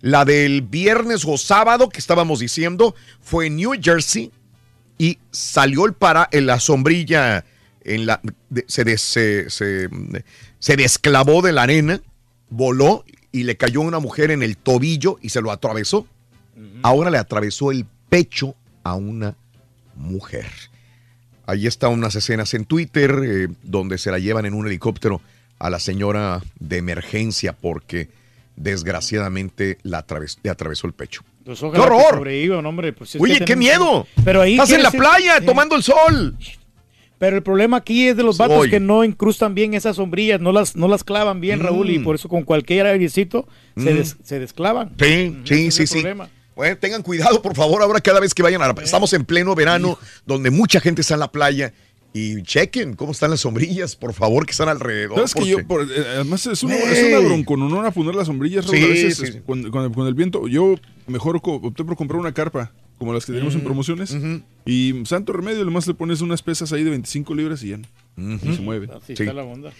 La 0.00 0.24
del 0.24 0.62
viernes 0.62 1.24
o 1.26 1.36
sábado 1.38 1.88
que 1.88 1.98
estábamos 2.00 2.40
diciendo 2.40 2.94
fue 3.20 3.46
en 3.46 3.56
New 3.56 3.72
Jersey 3.80 4.32
y 5.02 5.18
salió 5.32 5.84
el 5.86 5.94
para 5.94 6.28
en 6.30 6.46
la 6.46 6.60
sombrilla 6.60 7.44
en 7.82 8.06
la 8.06 8.20
de- 8.50 8.64
se, 8.68 8.84
des- 8.84 9.00
se, 9.02 9.50
se- 9.50 9.88
se 10.60 10.76
desclavó 10.76 11.42
de 11.42 11.50
la 11.52 11.62
arena, 11.64 12.00
voló 12.50 13.04
y 13.32 13.42
le 13.42 13.56
cayó 13.56 13.80
a 13.82 13.84
una 13.86 13.98
mujer 13.98 14.30
en 14.30 14.42
el 14.44 14.56
tobillo 14.56 15.18
y 15.20 15.30
se 15.30 15.40
lo 15.40 15.50
atravesó. 15.50 16.06
Ahora 16.84 17.10
le 17.10 17.18
atravesó 17.18 17.72
el 17.72 17.84
pecho 18.08 18.54
a 18.84 18.94
una 18.94 19.34
mujer. 19.96 20.46
Ahí 21.46 21.66
están 21.66 21.90
unas 21.92 22.14
escenas 22.14 22.54
en 22.54 22.64
Twitter 22.64 23.10
eh, 23.24 23.48
donde 23.64 23.98
se 23.98 24.12
la 24.12 24.20
llevan 24.20 24.46
en 24.46 24.54
un 24.54 24.68
helicóptero 24.68 25.20
a 25.58 25.68
la 25.70 25.80
señora 25.80 26.40
de 26.60 26.76
emergencia 26.76 27.52
porque 27.54 28.08
desgraciadamente 28.54 29.78
la 29.82 30.06
atraves- 30.06 30.38
le 30.44 30.50
atravesó 30.50 30.86
el 30.86 30.92
pecho. 30.92 31.22
Pues 31.44 31.58
¡Qué 31.58 31.66
horror! 31.66 32.22
hombre, 32.66 32.92
pues 32.92 33.16
Oye, 33.16 33.38
qué 33.38 33.44
tenemos- 33.44 33.58
miedo. 33.58 34.06
Pero 34.24 34.42
ahí 34.42 34.52
Estás 34.54 34.70
en 34.72 34.82
la 34.82 34.90
playa 34.90 35.38
Sí. 35.40 35.46
tomando 35.46 35.74
el 35.76 35.82
sol. 35.82 36.36
Pero 37.18 37.36
el 37.36 37.42
problema 37.42 37.76
aquí 37.78 38.08
es 38.08 38.16
de 38.16 38.22
los 38.24 38.36
vatos 38.38 38.56
Soy. 38.58 38.70
que 38.70 38.80
no 38.80 39.04
incrustan 39.04 39.54
bien 39.54 39.74
esas 39.74 39.96
sombrillas, 39.96 40.40
no 40.40 40.50
las, 40.50 40.74
no 40.74 40.88
las 40.88 41.04
clavan 41.04 41.40
bien, 41.40 41.60
Raúl, 41.60 41.90
y 41.90 41.98
Mm. 42.00 42.04
por 42.04 42.14
eso 42.16 42.28
con 42.28 42.42
cualquier 42.42 42.86
airecito 42.86 43.46
se, 43.76 43.92
Mm. 43.92 43.96
des- 43.96 44.16
se 44.24 44.38
desclavan. 44.40 44.92
Sí, 44.98 45.36
sí, 45.44 45.70
sí, 45.70 45.86
sí. 45.86 46.02
Bueno, 46.56 46.76
tengan 46.78 47.02
cuidado, 47.02 47.40
por 47.40 47.54
favor, 47.56 47.80
ahora 47.82 48.00
cada 48.00 48.20
vez 48.20 48.34
que 48.34 48.42
vayan 48.42 48.60
a 48.62 48.68
la 48.68 48.74
Estamos 48.82 49.12
en 49.12 49.24
pleno 49.24 49.54
verano, 49.54 49.98
donde 50.26 50.50
mucha 50.50 50.80
gente 50.80 51.00
está 51.02 51.14
en 51.14 51.20
la 51.20 51.30
playa. 51.32 51.72
Y 52.14 52.42
chequen 52.42 52.94
cómo 52.94 53.12
están 53.12 53.30
las 53.30 53.40
sombrillas, 53.40 53.96
por 53.96 54.12
favor, 54.12 54.44
que 54.44 54.50
están 54.50 54.68
alrededor. 54.68 55.14
¿Sabes 55.16 55.34
que 55.34 55.46
yo, 55.46 55.66
por- 55.66 55.82
eh, 55.90 56.04
además 56.16 56.44
es 56.46 56.62
una, 56.62 56.74
es 56.76 57.02
una 57.54 57.90
poner 57.90 58.14
las 58.14 58.26
sombrillas, 58.26 58.66
Sí, 58.66 58.76
a 58.82 58.86
veces 58.86 59.16
sí, 59.16 59.24
es- 59.24 59.32
sí. 59.34 59.40
Con, 59.46 59.70
con 59.70 59.84
el, 59.84 59.92
con 59.92 60.06
el 60.06 60.14
viento. 60.14 60.46
Yo 60.46 60.74
mejor 61.06 61.40
co- 61.40 61.54
opté 61.54 61.84
por 61.84 61.96
comprar 61.96 62.20
una 62.20 62.32
carpa, 62.34 62.70
como 62.98 63.14
las 63.14 63.24
que 63.24 63.32
tenemos 63.32 63.54
en 63.54 63.62
Mm, 63.62 63.64
promociones. 63.64 64.14
Y 64.66 64.92
santo 65.06 65.32
remedio, 65.32 65.64
nomás 65.64 65.86
le 65.86 65.94
pones 65.94 66.20
unas 66.20 66.42
pesas 66.42 66.70
ahí 66.72 66.84
de 66.84 66.90
25 66.90 67.34
libras 67.34 67.62
y 67.62 67.70
ya. 67.70 67.78
no 68.14 68.38
se 68.38 68.60
mueve. 68.60 68.88
Así 68.94 69.16
Sí. 69.16 69.22
está 69.22 69.32
la 69.32 69.42
onda. 69.44 69.72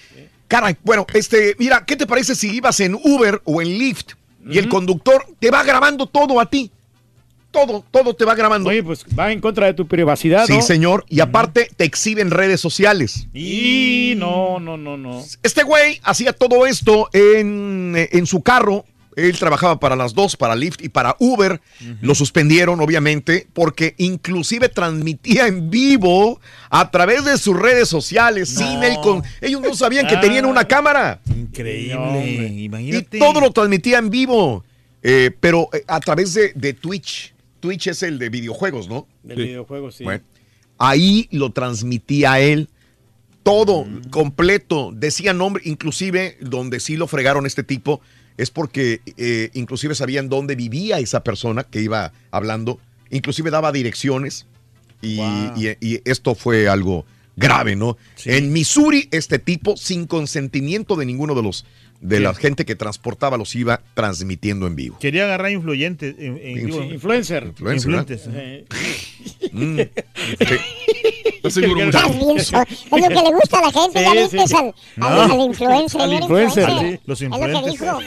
Caray, 0.48 0.74
bueno, 0.82 1.06
este, 1.12 1.54
mira, 1.58 1.84
¿qué 1.84 1.96
te 1.96 2.06
parece 2.06 2.34
si 2.34 2.48
ibas 2.56 2.80
en 2.80 2.94
Uber 2.94 3.42
o 3.44 3.60
en 3.60 3.68
Lyft 3.78 4.12
y 4.48 4.56
el 4.56 4.70
conductor 4.70 5.26
te 5.38 5.50
va 5.50 5.62
grabando 5.64 6.06
todo 6.06 6.40
a 6.40 6.46
ti? 6.48 6.70
Todo, 7.52 7.84
todo 7.90 8.14
te 8.14 8.24
va 8.24 8.34
grabando. 8.34 8.70
Oye, 8.70 8.82
pues 8.82 9.04
va 9.16 9.30
en 9.30 9.40
contra 9.40 9.66
de 9.66 9.74
tu 9.74 9.86
privacidad, 9.86 10.46
sí, 10.46 10.54
¿no? 10.54 10.62
señor. 10.62 11.04
Y 11.08 11.20
aparte 11.20 11.68
te 11.76 11.84
exhibe 11.84 12.22
en 12.22 12.30
redes 12.30 12.60
sociales. 12.60 13.28
Y 13.34 14.14
no, 14.16 14.58
no, 14.58 14.76
no, 14.76 14.96
no. 14.96 15.22
Este 15.42 15.62
güey 15.62 16.00
hacía 16.02 16.32
todo 16.32 16.66
esto 16.66 17.08
en, 17.12 17.94
en 18.10 18.26
su 18.26 18.42
carro. 18.42 18.84
Él 19.14 19.38
trabajaba 19.38 19.78
para 19.78 19.94
las 19.94 20.14
dos, 20.14 20.36
para 20.36 20.56
Lyft 20.56 20.82
y 20.82 20.88
para 20.88 21.16
Uber. 21.18 21.60
Lo 22.00 22.14
suspendieron, 22.14 22.80
obviamente, 22.80 23.46
porque 23.52 23.94
inclusive 23.98 24.70
transmitía 24.70 25.46
en 25.46 25.68
vivo 25.70 26.40
a 26.70 26.90
través 26.90 27.24
de 27.26 27.36
sus 27.36 27.54
redes 27.60 27.88
sociales. 27.88 28.48
Sin 28.48 28.82
él 28.82 28.96
con... 29.02 29.22
Ellos 29.42 29.60
no 29.60 29.74
sabían 29.74 30.06
que 30.06 30.16
tenían 30.16 30.46
una 30.46 30.66
cámara. 30.66 31.20
Increíble. 31.28 32.24
Y 32.26 32.64
Imagínate. 32.64 33.18
todo 33.18 33.40
lo 33.40 33.50
transmitía 33.50 33.98
en 33.98 34.08
vivo. 34.08 34.64
Eh, 35.02 35.30
pero 35.40 35.68
eh, 35.72 35.84
a 35.88 36.00
través 36.00 36.32
de, 36.32 36.52
de 36.54 36.72
Twitch. 36.72 37.31
Twitch 37.62 37.86
es 37.86 38.02
el 38.02 38.18
de 38.18 38.28
videojuegos, 38.28 38.88
¿no? 38.90 39.08
Del 39.22 39.38
videojuego, 39.46 39.90
sí. 39.90 40.04
Bueno, 40.04 40.22
ahí 40.76 41.28
lo 41.30 41.50
transmitía 41.52 42.38
él 42.40 42.68
todo 43.42 43.86
completo, 44.10 44.92
decía 44.94 45.32
nombre, 45.32 45.62
inclusive 45.66 46.36
donde 46.40 46.78
sí 46.78 46.96
lo 46.96 47.06
fregaron 47.08 47.46
este 47.46 47.62
tipo 47.64 48.00
es 48.36 48.50
porque 48.50 49.00
eh, 49.16 49.50
inclusive 49.54 49.94
sabían 49.94 50.28
dónde 50.28 50.54
vivía 50.54 50.98
esa 51.00 51.22
persona 51.24 51.64
que 51.64 51.80
iba 51.82 52.12
hablando, 52.30 52.78
inclusive 53.10 53.50
daba 53.50 53.72
direcciones 53.72 54.46
y, 55.00 55.18
y- 55.56 55.76
y 55.80 56.00
esto 56.04 56.34
fue 56.36 56.68
algo, 56.68 57.04
grave, 57.36 57.74
¿no? 57.76 57.96
En 58.26 58.52
Missouri, 58.52 59.08
este 59.10 59.38
tipo, 59.40 59.76
sin 59.76 60.06
consentimiento 60.06 60.94
de 60.96 61.04
ninguno 61.06 61.34
de 61.34 61.42
los 61.42 61.64
de 62.02 62.20
la 62.20 62.34
gente 62.34 62.64
que 62.66 62.74
transportaba, 62.74 63.36
los 63.38 63.54
iba 63.54 63.80
transmitiendo 63.94 64.66
en 64.66 64.76
vivo. 64.76 64.98
Quería 65.00 65.24
agarrar 65.24 65.50
influyentes. 65.52 66.14
in- 66.18 66.38
in- 66.44 66.66
digo, 66.66 66.82
Influencer. 66.82 67.44
Influencer, 67.44 67.90
influentes. 67.90 68.28
Eh, 68.32 68.64
Mm. 69.52 69.78
Sí. 70.38 70.56
Es 71.42 71.56
lo 71.56 71.62
que 71.62 71.84
le 71.84 73.32
gusta 73.32 73.58
a 73.58 73.62
la 73.62 73.72
gente, 73.72 73.98
Sí, 73.98 74.04
ya 74.04 74.12
viste 74.22 74.46
sí. 74.48 74.54
al, 74.54 74.74
al, 75.04 75.28
No. 75.28 75.34
al 75.34 75.40
influencer. 75.40 76.00
Al 76.00 76.12
influencer, 76.12 76.68
influencer. 76.68 76.98
sí. 76.98 77.00
Los 77.06 77.22
Es 77.22 77.28
lo 77.30 77.36
que 77.38 77.44
influencers. 77.44 77.80
dijo. 77.80 77.98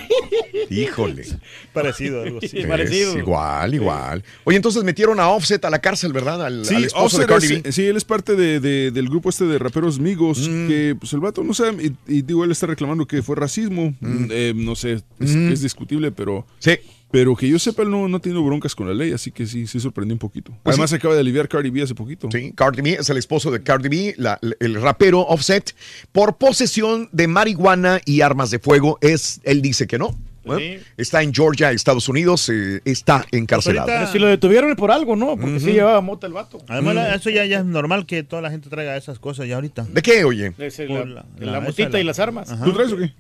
Híjole. 0.70 1.26
Parecido, 1.74 2.22
algo 2.22 2.38
así. 2.40 2.48
Sí, 2.56 2.64
parecido. 2.66 3.18
Igual, 3.18 3.74
igual. 3.74 4.24
Oye, 4.46 4.56
entonces 4.58 4.84
metieron 4.84 5.20
a 5.20 5.30
Offset 5.30 5.64
a 5.66 5.70
la 5.70 5.80
cárcel, 5.80 6.14
¿verdad? 6.14 6.46
Al, 6.46 6.66
Sí, 6.66 6.76
al 6.76 6.86
esposo 6.86 7.18
de 7.18 7.24
Offset 7.26 7.28
Cardi 7.30 7.56
es- 7.58 7.64
B. 7.64 7.72
sí, 7.72 7.86
él 7.86 7.98
es 7.98 8.06
parte 8.06 8.36
de- 8.36 8.60
de- 8.60 8.92
del 8.92 9.10
grupo 9.10 9.30
este 9.30 9.46
de 9.46 9.60
raperos 9.60 10.00
Migos, 10.00 10.48
Mm. 10.48 10.68
que 10.68 10.96
pues 11.00 11.12
el 11.14 11.20
vato, 11.20 11.44
no 11.44 11.54
sé, 11.54 11.66
y, 12.08 12.18
y 12.18 12.22
digo, 12.22 12.44
él 12.44 12.52
está 12.52 12.68
reclamando 12.68 13.06
que 13.06 13.22
fue 13.22 13.36
racismo, 13.36 13.94
eh, 14.30 14.54
no 14.56 14.76
sé, 14.76 14.94
es, 15.20 15.36
Mm. 15.36 15.52
es 15.52 15.62
discutible, 15.62 16.12
pero... 16.12 16.46
Sí. 16.60 16.72
Pero 17.16 17.34
que 17.34 17.48
yo 17.48 17.58
sepa, 17.60 17.84
él 17.84 17.90
no, 17.92 18.10
no 18.10 18.18
ha 18.18 18.20
tenido 18.20 18.44
broncas 18.44 18.76
con 18.76 18.90
la 18.90 18.94
ley, 18.94 19.14
así 19.14 19.32
que 19.32 19.46
sí, 19.46 19.68
sí 19.68 19.80
sorprendió 19.80 20.14
un 20.14 20.20
poquito. 20.20 20.52
Pues 20.64 20.74
Además, 20.74 20.90
sí. 20.90 20.96
se 20.96 20.98
acaba 20.98 21.14
de 21.14 21.22
aliviar 21.22 21.48
Cardi 21.48 21.70
B 21.70 21.82
hace 21.82 21.96
poquito. 21.96 22.28
Sí, 22.30 22.52
Cardi 22.54 22.82
B 22.82 22.98
es 23.00 23.10
el 23.10 23.16
esposo 23.16 23.52
de 23.52 23.64
Cardi 23.64 23.88
B, 23.88 24.16
la- 24.18 24.38
el 24.60 24.82
rapero 24.82 25.22
Offset, 25.22 25.74
por 26.12 26.36
posesión 26.36 27.08
de 27.14 27.28
marihuana 27.30 28.02
y 28.04 28.20
armas 28.20 28.52
de 28.52 28.60
fuego. 28.60 28.98
Es, 29.00 29.40
él 29.46 29.62
dice 29.62 29.88
que 29.88 29.98
no. 29.98 30.14
Bueno, 30.44 30.82
Está 30.98 31.24
en 31.24 31.34
Georgia, 31.34 31.72
Estados 31.72 32.10
Unidos, 32.10 32.50
eh, 32.50 32.82
está 32.84 33.26
encarcelado. 33.32 33.88
Si 34.12 34.20
lo 34.20 34.28
detuvieron 34.28 34.76
por 34.76 34.92
algo, 34.92 35.16
¿no? 35.16 35.38
Porque 35.38 35.62
sí 35.62 35.72
llevaba 35.72 36.02
mota 36.02 36.28
el 36.28 36.34
vato. 36.34 36.58
Además, 36.68 36.98
eso 37.16 37.30
ya, 37.30 37.46
ya 37.46 37.60
es 37.60 37.66
normal 37.66 38.06
que 38.06 38.24
toda 38.24 38.42
la 38.42 38.52
gente 38.52 38.70
traiga 38.70 38.98
esas 38.98 39.20
cosas 39.20 39.48
ya 39.48 39.56
ahorita. 39.56 39.86
¿De 39.90 40.02
qué, 40.02 40.26
oye? 40.26 40.52
Es 40.58 40.80
el- 40.80 40.90
Por 40.90 41.08
la, 41.08 41.26
la- 41.40 41.46
la 41.46 41.52
esa, 41.60 41.62
motita 41.62 41.90
la- 41.92 42.00
y 42.02 42.04
las 42.04 42.20
armas. 42.20 42.52
Ajá. 42.52 42.66
¿Tú 42.66 42.74
traes 42.74 42.92
o 42.92 42.98
qué? 42.98 43.14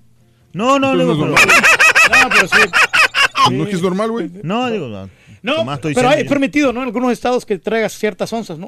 No, 0.51 0.80
no, 0.80 0.93
no 0.95 1.03
No, 1.15 1.35
pero 2.30 2.48
sí. 2.48 2.69
¿No 3.51 3.65
que 3.65 3.75
es 3.75 3.82
normal, 3.82 4.11
güey? 4.11 4.30
No, 4.43 4.69
digo, 4.72 4.88
no. 4.88 5.09
No, 5.41 5.57
Nomás 5.57 5.75
estoy 5.77 5.93
pero 5.93 6.09
hay 6.09 6.24
permitido, 6.27 6.74
¿no? 6.74 6.82
En 6.82 6.88
algunos 6.88 7.11
estados 7.11 7.45
que 7.45 7.59
traigas 7.59 7.93
ciertas 7.93 8.33
onzas, 8.33 8.57
¿no? 8.57 8.65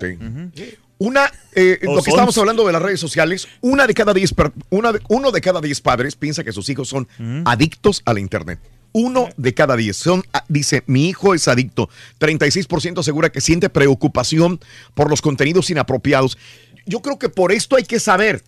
Una, 1.00 1.32
eh, 1.56 1.78
lo 1.82 2.02
que 2.04 2.10
estamos 2.10 2.38
hablando 2.38 2.66
de 2.66 2.74
las 2.74 2.82
redes 2.82 3.00
sociales, 3.00 3.48
una 3.62 3.86
de 3.88 3.94
cada 3.94 4.14
diez, 4.14 4.34
una 4.70 4.92
de- 4.94 5.00
uno 5.10 5.32
de 5.32 5.42
cada 5.42 5.62
diez 5.62 5.80
padres 5.82 6.16
piensa 6.16 6.44
que 6.44 6.52
sus 6.52 6.70
hijos 6.70 6.88
son 6.90 7.08
adictos 7.46 8.02
a 8.06 8.14
la 8.14 8.20
internet. 8.20 8.60
Uno 8.94 9.30
de 9.38 9.54
cada 9.54 9.76
diez. 9.76 9.98
Son, 9.98 10.24
ah, 10.34 10.44
dice, 10.48 10.84
mi 10.88 11.08
hijo 11.10 11.34
es 11.36 11.48
adicto. 11.48 11.90
36% 12.20 13.00
asegura 13.00 13.32
que 13.32 13.42
siente 13.42 13.70
preocupación 13.70 14.60
por 14.96 15.10
los 15.10 15.22
contenidos 15.22 15.70
inapropiados. 15.70 16.38
Yo 16.86 17.02
creo 17.02 17.20
que 17.20 17.30
por 17.30 17.52
esto 17.52 17.76
hay 17.76 17.84
que 17.84 18.00
saber. 18.00 18.44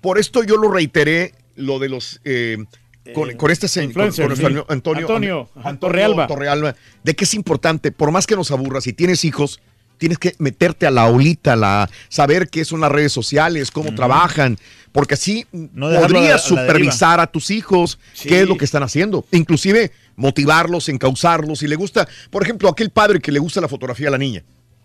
Por 0.00 0.18
esto 0.18 0.44
yo 0.44 0.56
lo 0.56 0.68
reiteré, 0.70 1.34
lo 1.56 1.78
de 1.78 1.88
los... 1.88 2.20
eh, 2.24 2.58
con, 3.14 3.32
con 3.36 3.50
este 3.50 3.68
señor, 3.68 3.92
con, 3.94 4.06
influencer, 4.06 4.22
con 4.24 4.28
nuestro 4.30 4.48
sí. 4.48 4.72
Antonio, 4.72 5.48
Antonio, 5.56 5.78
Torrealba. 5.78 6.26
Torrealba, 6.26 6.76
de 7.02 7.14
que 7.16 7.24
es 7.24 7.34
importante, 7.34 7.90
por 7.92 8.10
más 8.12 8.26
que 8.26 8.36
nos 8.36 8.50
aburra, 8.50 8.80
si 8.80 8.92
tienes 8.92 9.24
hijos, 9.24 9.60
tienes 9.98 10.18
que 10.18 10.34
meterte 10.38 10.86
a 10.86 10.90
la 10.90 11.06
olita, 11.06 11.54
la, 11.56 11.88
saber 12.08 12.48
qué 12.48 12.64
son 12.64 12.80
las 12.80 12.90
redes 12.92 13.12
sociales, 13.12 13.70
cómo 13.70 13.94
trabajan, 13.94 14.58
porque 14.92 15.14
así 15.14 15.46
dejarlo 15.52 15.86
a 15.86 15.90
la- 15.90 15.98
a 15.98 16.02
podrías 16.02 16.32
la 16.32 16.38
supervisar 16.38 17.20
a 17.20 17.26
tus 17.26 17.50
hijos 17.50 17.98
Sí. 18.12 18.28
qué 18.28 18.40
es 18.42 18.48
lo 18.48 18.56
que 18.56 18.64
están 18.64 18.82
haciendo, 18.82 19.24
inclusive 19.30 19.92
motivarlos, 20.16 20.88
encauzarlos, 20.88 21.60
si 21.60 21.66
le 21.68 21.76
gusta, 21.76 22.06
por 22.30 22.42
ejemplo, 22.42 22.68
aquel 22.68 22.90
padre 22.90 23.20
que 23.20 23.32
le 23.32 23.38
gusta 23.38 23.60
la 23.60 23.68
fotografía 23.68 24.08
a 24.08 24.10
la 24.12 24.18
niña. 24.18 24.42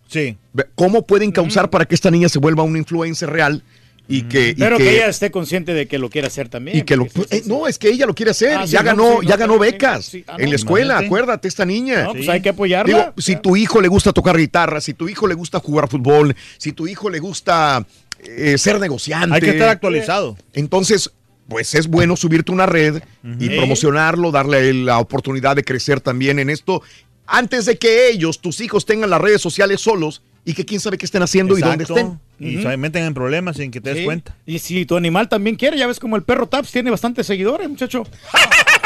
Sí. 0.08 0.36
¿Cómo 0.74 1.02
pueden 1.02 1.30
causar 1.32 1.68
para 1.68 1.84
que 1.84 1.94
esta 1.94 2.10
niña 2.10 2.28
se 2.28 2.38
vuelva 2.38 2.62
una 2.62 2.78
influencer 2.78 3.28
real 3.28 3.62
y 4.08 4.22
que... 4.22 4.50
y 4.50 4.54
Pero 4.54 4.78
que, 4.78 4.84
que- 4.84 4.96
ella 4.96 5.08
esté 5.08 5.30
consciente 5.30 5.74
de 5.74 5.86
que 5.86 5.98
lo 5.98 6.08
quiere 6.08 6.26
hacer 6.26 6.48
también. 6.48 6.78
y 6.78 6.82
que 6.82 6.96
lo, 6.96 7.06
porque 7.06 7.36
eh, 7.36 7.42
no, 7.46 7.66
es 7.66 7.78
que 7.78 7.88
ella 7.90 8.06
lo 8.06 8.14
quiere 8.14 8.30
hacer. 8.30 8.56
Ah, 8.56 8.64
ya 8.64 8.80
no, 8.80 8.86
ganó, 8.86 9.04
sí, 9.04 9.16
no, 9.16 9.22
ya 9.22 9.36
ganó 9.36 9.58
becas 9.58 10.06
sí. 10.06 10.24
Ah, 10.26 10.36
en 10.38 10.48
la 10.50 10.56
escuela. 10.56 10.84
imagínate. 10.94 11.06
Acuérdate, 11.06 11.48
esta 11.48 11.64
niña. 11.64 12.04
No, 12.04 12.12
pues 12.12 12.28
hay 12.28 12.40
que 12.40 12.48
apoyarla. 12.48 12.92
Digo, 12.92 13.12
si 13.18 13.36
tu 13.36 13.56
hijo 13.56 13.80
le 13.80 13.88
gusta 13.88 14.12
tocar 14.12 14.36
guitarra, 14.36 14.80
si 14.80 14.94
tu 14.94 15.08
hijo 15.08 15.26
le 15.26 15.34
gusta 15.34 15.60
jugar 15.60 15.88
fútbol, 15.88 16.34
si 16.56 16.72
tu 16.72 16.86
hijo 16.88 17.10
le 17.10 17.18
gusta 17.18 17.86
eh, 18.24 18.56
ser 18.58 18.80
negociante. 18.80 19.34
Hay 19.34 19.40
que 19.40 19.50
estar 19.50 19.68
actualizado. 19.68 20.36
Entonces, 20.54 21.10
pues 21.48 21.74
es 21.74 21.86
bueno 21.86 22.14
subirte 22.16 22.52
a 22.52 22.54
una 22.54 22.66
red 22.66 23.02
y 23.38 23.48
promocionarlo, 23.50 24.30
darle 24.30 24.56
a 24.56 24.60
él 24.60 24.84
la 24.86 24.98
oportunidad 24.98 25.56
de 25.56 25.64
crecer 25.64 26.00
también 26.00 26.38
en 26.38 26.50
esto, 26.50 26.82
antes 27.28 27.66
de 27.66 27.78
que 27.78 28.08
ellos, 28.10 28.40
tus 28.40 28.60
hijos, 28.60 28.84
tengan 28.86 29.10
las 29.10 29.20
redes 29.20 29.40
sociales 29.40 29.80
solos 29.80 30.22
y 30.44 30.54
que 30.54 30.64
quién 30.64 30.80
sabe 30.80 30.96
qué 30.96 31.04
estén 31.04 31.22
haciendo 31.22 31.58
y 31.58 31.60
dónde 31.60 31.84
estén. 31.84 32.18
Y 32.40 32.56
Ujú. 32.56 32.68
se 32.68 32.76
meten 32.76 33.04
en 33.04 33.14
problemas 33.14 33.56
sin 33.58 33.70
que 33.70 33.80
te 33.80 33.92
des 33.92 34.04
cuenta. 34.04 34.34
Y 34.46 34.58
si 34.60 34.86
tu 34.86 34.96
animal 34.96 35.28
también 35.28 35.56
quiere, 35.56 35.76
ya 35.76 35.86
ves 35.86 36.00
como 36.00 36.16
el 36.16 36.22
perro 36.22 36.46
Taps 36.48 36.72
tiene 36.72 36.90
bastantes 36.90 37.26
seguidores, 37.26 37.68
muchacho. 37.68 38.04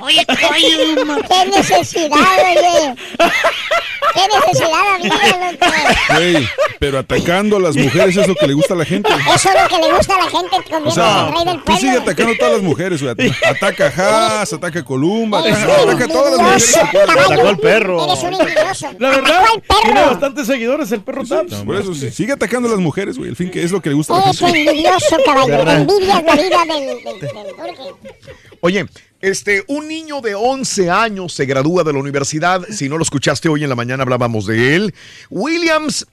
Oye, 0.00 0.24
oye, 0.28 0.96
qué 1.28 1.46
necesidad, 1.46 2.16
oye. 2.44 2.94
Qué 4.14 4.20
necesidad, 4.34 4.94
amiga, 4.94 5.50
loco. 5.52 5.66
Güey, 6.16 6.48
pero 6.78 6.98
atacando 6.98 7.56
a 7.56 7.60
las 7.60 7.76
mujeres 7.76 8.16
es 8.16 8.26
lo 8.26 8.34
que 8.34 8.46
le 8.46 8.54
gusta 8.54 8.74
a 8.74 8.76
la 8.78 8.84
gente. 8.84 9.10
Eso 9.34 9.50
es 9.50 9.62
lo 9.62 9.68
que 9.68 9.86
le 9.86 9.92
gusta 9.94 10.14
a 10.14 10.18
la 10.18 10.30
gente 10.30 10.56
O 10.84 10.90
sea, 10.90 11.26
al 11.26 11.32
rey 11.34 11.44
del 11.44 11.62
tú 11.62 11.72
sigue 11.76 11.90
pueblo. 11.92 12.02
atacando 12.02 12.32
a 12.32 12.36
todas 12.38 12.52
las 12.54 12.62
mujeres, 12.62 13.02
güey. 13.02 13.14
Ataca 13.48 13.86
a 13.86 14.38
Haas, 14.40 14.52
ataca 14.52 14.78
a 14.80 14.84
Columba, 14.84 15.40
ataca, 15.40 16.04
a 16.04 16.08
todas 16.08 16.30
las 16.32 16.40
mujeres. 16.40 16.76
envidioso. 16.76 17.12
Atacó 17.12 17.48
al 17.48 17.58
perro. 17.58 18.04
Eres 18.04 18.22
un 18.22 18.34
envidioso. 18.34 18.86
La 18.98 19.08
verdad, 19.10 19.42
Atacó 19.42 19.76
al 19.76 19.82
tiene 19.84 20.00
bastantes 20.06 20.46
seguidores 20.46 20.92
el 20.92 21.00
perro 21.02 21.24
Taps. 21.26 21.54
Por 21.56 21.76
eso, 21.76 21.94
sí, 21.94 22.10
sigue 22.10 22.32
atacando 22.32 22.68
a 22.68 22.72
las 22.72 22.80
mujeres, 22.80 23.18
güey. 23.18 23.28
El 23.30 23.36
fin 23.36 23.50
que 23.50 23.62
es 23.62 23.70
lo 23.70 23.80
que 23.82 23.90
le 23.90 23.94
gusta 23.94 24.14
a 24.14 24.18
la 24.20 24.24
Eres 24.26 24.38
gente. 24.38 24.58
envidioso, 24.70 25.16
caballo. 25.24 25.46
¿Verdad? 25.48 25.80
Envidias 25.82 26.22
la 26.24 26.34
vida 26.34 26.58
del, 26.64 27.04
del, 27.04 27.20
del. 27.20 27.30
Oye, 28.60 28.86
este, 29.20 29.64
un 29.68 29.88
niño 29.88 30.20
de 30.20 30.34
11 30.34 30.90
años 30.90 31.32
se 31.34 31.44
gradúa 31.46 31.84
de 31.84 31.92
la 31.92 31.98
universidad. 31.98 32.62
Si 32.70 32.88
no 32.88 32.96
lo 32.96 33.02
escuchaste 33.02 33.48
hoy 33.48 33.62
en 33.64 33.68
la 33.68 33.74
mañana, 33.76 34.02
hablábamos 34.02 34.46
de 34.46 34.76
él. 34.76 34.94
Williams 35.30 36.06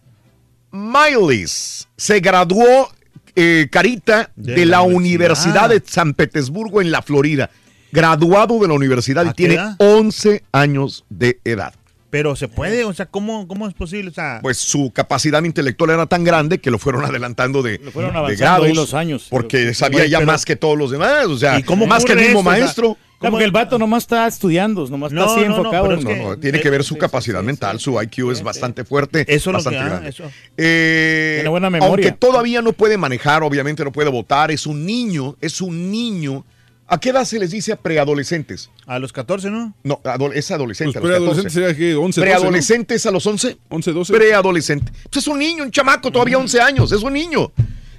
Miles 0.72 1.88
se 1.98 2.20
graduó, 2.20 2.90
eh, 3.36 3.68
Carita, 3.72 4.32
de, 4.36 4.56
De 4.56 4.66
la 4.66 4.78
la 4.78 4.82
Universidad 4.84 5.66
universidad. 5.66 5.70
de 5.70 5.84
San 5.92 6.14
Petersburgo 6.14 6.82
en 6.82 6.92
la 6.92 7.02
Florida. 7.02 7.50
Graduado 7.92 8.60
de 8.60 8.68
la 8.68 8.74
universidad 8.74 9.26
y 9.26 9.30
¿A 9.30 9.32
qué 9.32 9.36
tiene 9.36 9.54
edad? 9.56 9.76
11 9.78 10.44
años 10.52 11.06
de 11.10 11.40
edad. 11.46 11.74
Pero 12.16 12.34
se 12.38 12.48
puede, 12.48 12.86
o 12.86 12.94
sea, 12.94 13.08
¿cómo, 13.08 13.46
cómo 13.46 13.68
es 13.68 13.74
posible? 13.74 14.10
O 14.10 14.14
sea, 14.14 14.40
Pues 14.42 14.58
su 14.58 14.90
capacidad 14.94 15.44
intelectual 15.44 15.90
era 15.90 16.06
tan 16.06 16.24
grande 16.24 16.60
que 16.60 16.72
lo 16.72 16.80
fueron 16.80 17.04
adelantando 17.04 17.62
de, 17.62 17.78
fueron 17.92 18.14
de 18.14 18.18
avanzando 18.20 18.62
grados. 18.62 18.74
los 18.78 18.94
años. 18.94 19.28
Porque 19.30 19.58
Pero- 19.58 19.74
sabía 19.74 20.06
ya 20.06 20.20
pero- 20.20 20.32
más 20.32 20.46
que 20.46 20.56
todos 20.56 20.78
los 20.78 20.92
demás. 20.92 21.26
O 21.26 21.38
sea, 21.38 21.60
¿Y 21.60 21.64
cómo 21.64 21.86
más 21.86 22.06
que 22.06 22.14
el 22.14 22.20
mismo 22.20 22.40
eso? 22.40 22.50
O 22.50 22.52
sea, 22.54 22.62
maestro. 22.62 22.98
No, 23.22 23.32
porque 23.32 23.44
el 23.44 23.52
vato 23.52 23.78
nomás 23.78 24.04
está 24.04 24.28
estudiando, 24.28 24.88
nomás 24.88 25.12
No, 25.12 25.24
está 25.24 25.34
así 25.34 25.42
no, 25.42 25.50
no, 25.50 25.58
enfocado. 25.58 25.92
es 25.94 26.04
No, 26.06 26.10
que- 26.10 26.16
no, 26.16 26.38
tiene 26.38 26.62
que 26.62 26.70
ver 26.70 26.86
su 26.86 26.98
capacidad 26.98 27.44
mental, 27.44 27.82
su 27.82 28.02
IQ 28.02 28.32
es 28.32 28.42
bastante 28.42 28.86
fuerte, 28.86 29.22
Eso 29.28 29.34
es 29.34 29.46
lo 29.48 29.52
bastante 29.54 29.80
ah, 29.80 29.84
grande. 29.86 30.10
eso. 30.10 30.24
Eh, 30.56 31.34
Tiene 31.40 31.50
buena 31.50 31.70
memoria. 31.70 31.90
Aunque 32.08 32.12
todavía 32.18 32.62
no 32.62 32.72
puede 32.72 32.98
manejar, 32.98 33.44
obviamente 33.44 33.84
no 33.84 33.92
puede 33.92 34.10
votar, 34.10 34.52
es 34.52 34.66
un 34.66 34.86
niño, 34.86 35.36
es 35.42 35.60
un 35.60 35.92
niño. 35.92 36.46
¿A 36.88 37.00
qué 37.00 37.10
edad 37.10 37.26
se 37.26 37.40
les 37.40 37.52
dice 37.52 37.72
a 37.72 37.78
preadolescentes? 37.78 38.70
a 38.86 39.00
los 39.00 39.12
14, 39.12 39.50
¿no? 39.50 39.74
No, 39.84 40.00
es 40.34 40.52
adolescente. 40.52 41.00
Pues 41.00 41.16
a 41.16 41.20
los 41.20 41.36
preadolescente 41.36 41.50
14. 41.50 41.50
sería 41.50 41.76
que 41.76 41.96
11, 41.96 42.20
12, 42.20 42.20
¿no? 42.20 42.24
¿Preadolescentes 42.24 43.06
a 43.06 43.12
los 43.12 43.26
11? 43.26 43.58
11, 43.70 43.92
12. 43.92 44.14
Preadolescente. 44.14 44.92
Pues 45.12 45.24
es 45.24 45.28
un 45.28 45.40
niño, 45.40 45.64
un 45.64 45.72
chamaco, 45.72 46.12
todavía 46.12 46.38
11 46.38 46.62
años, 46.62 46.92
es 46.92 47.02
un 47.02 47.14
niño. 47.14 47.52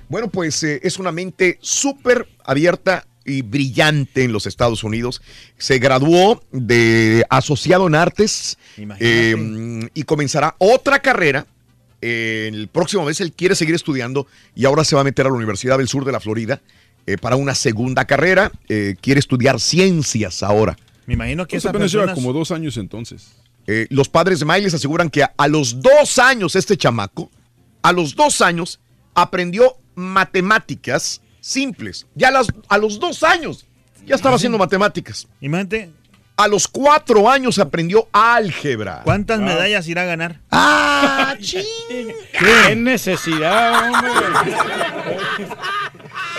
Bueno, 0.09 0.29
pues 0.29 0.63
eh, 0.63 0.81
es 0.85 0.99
una 1.01 1.11
mente 1.11 1.59
súper 1.61 2.29
abierta 2.45 3.07
y 3.25 3.43
brillante 3.43 4.23
en 4.23 4.33
los 4.33 4.47
Estados 4.47 4.85
Unidos. 4.85 5.21
Se 5.59 5.81
graduó 5.81 6.45
de 6.53 7.27
asociado 7.29 7.89
en 7.89 7.97
artes 7.97 8.57
Imagínate. 8.77 9.31
eh, 9.33 9.91
y 9.95 10.03
comenzará 10.05 10.55
otra 10.59 11.01
carrera. 11.01 11.47
Eh, 12.03 12.51
el 12.53 12.69
próximo 12.69 13.05
mes 13.05 13.21
él 13.21 13.33
quiere 13.33 13.57
seguir 13.57 13.75
estudiando 13.75 14.29
y 14.55 14.65
ahora 14.65 14.85
se 14.85 14.95
va 14.95 15.01
a 15.01 15.05
meter 15.05 15.27
a 15.27 15.31
la 15.31 15.35
Universidad 15.35 15.79
del 15.79 15.89
Sur 15.89 16.05
de 16.05 16.13
la 16.13 16.21
Florida 16.21 16.61
eh, 17.07 17.17
para 17.19 17.37
una 17.37 17.55
segunda 17.55 18.05
carrera. 18.05 18.51
Eh, 18.69 18.97
quiere 19.01 19.21
estudiar 19.21 19.61
ciencias 19.61 20.43
ahora. 20.43 20.77
Me 21.07 21.15
imagino 21.15 21.47
que 21.47 21.57
esa 21.57 21.71
apenas 21.71 21.93
lleva 21.93 22.13
como 22.15 22.33
dos 22.33 22.51
años 22.51 22.77
entonces. 22.77 23.29
Eh, 23.69 23.87
los 23.91 24.09
padres 24.09 24.41
de 24.41 24.45
Miles 24.47 24.75
aseguran 24.75 25.11
que 25.11 25.23
a, 25.25 25.33
a 25.37 25.49
los 25.49 25.81
dos 25.81 26.19
años 26.19 26.55
este 26.57 26.77
chamaco, 26.77 27.31
a 27.83 27.93
los 27.93 28.15
dos 28.15 28.41
años, 28.41 28.81
aprendió 29.15 29.77
matemáticas 29.95 31.21
simples. 31.41 32.07
Ya 32.15 32.29
a, 32.29 32.33
las- 32.33 32.49
a 32.69 32.79
los 32.79 32.99
dos 33.01 33.23
años 33.23 33.65
ya 34.05 34.15
estaba 34.15 34.37
haciendo 34.37 34.59
matemáticas. 34.59 35.27
Imagínate, 35.41 35.91
A 36.37 36.49
los 36.49 36.69
cuatro 36.69 37.31
años 37.31 37.59
aprendió 37.59 38.09
álgebra. 38.13 39.01
¿cuántas 39.05 39.41
medallas 39.41 39.89
irá 39.89 40.03
a 40.03 40.05
ganar? 40.05 40.41
¡Ah, 40.51 41.35
ching! 41.41 41.65
¿Qué 42.39 42.77
necesidad, 42.77 43.91
hombre? 43.91 44.13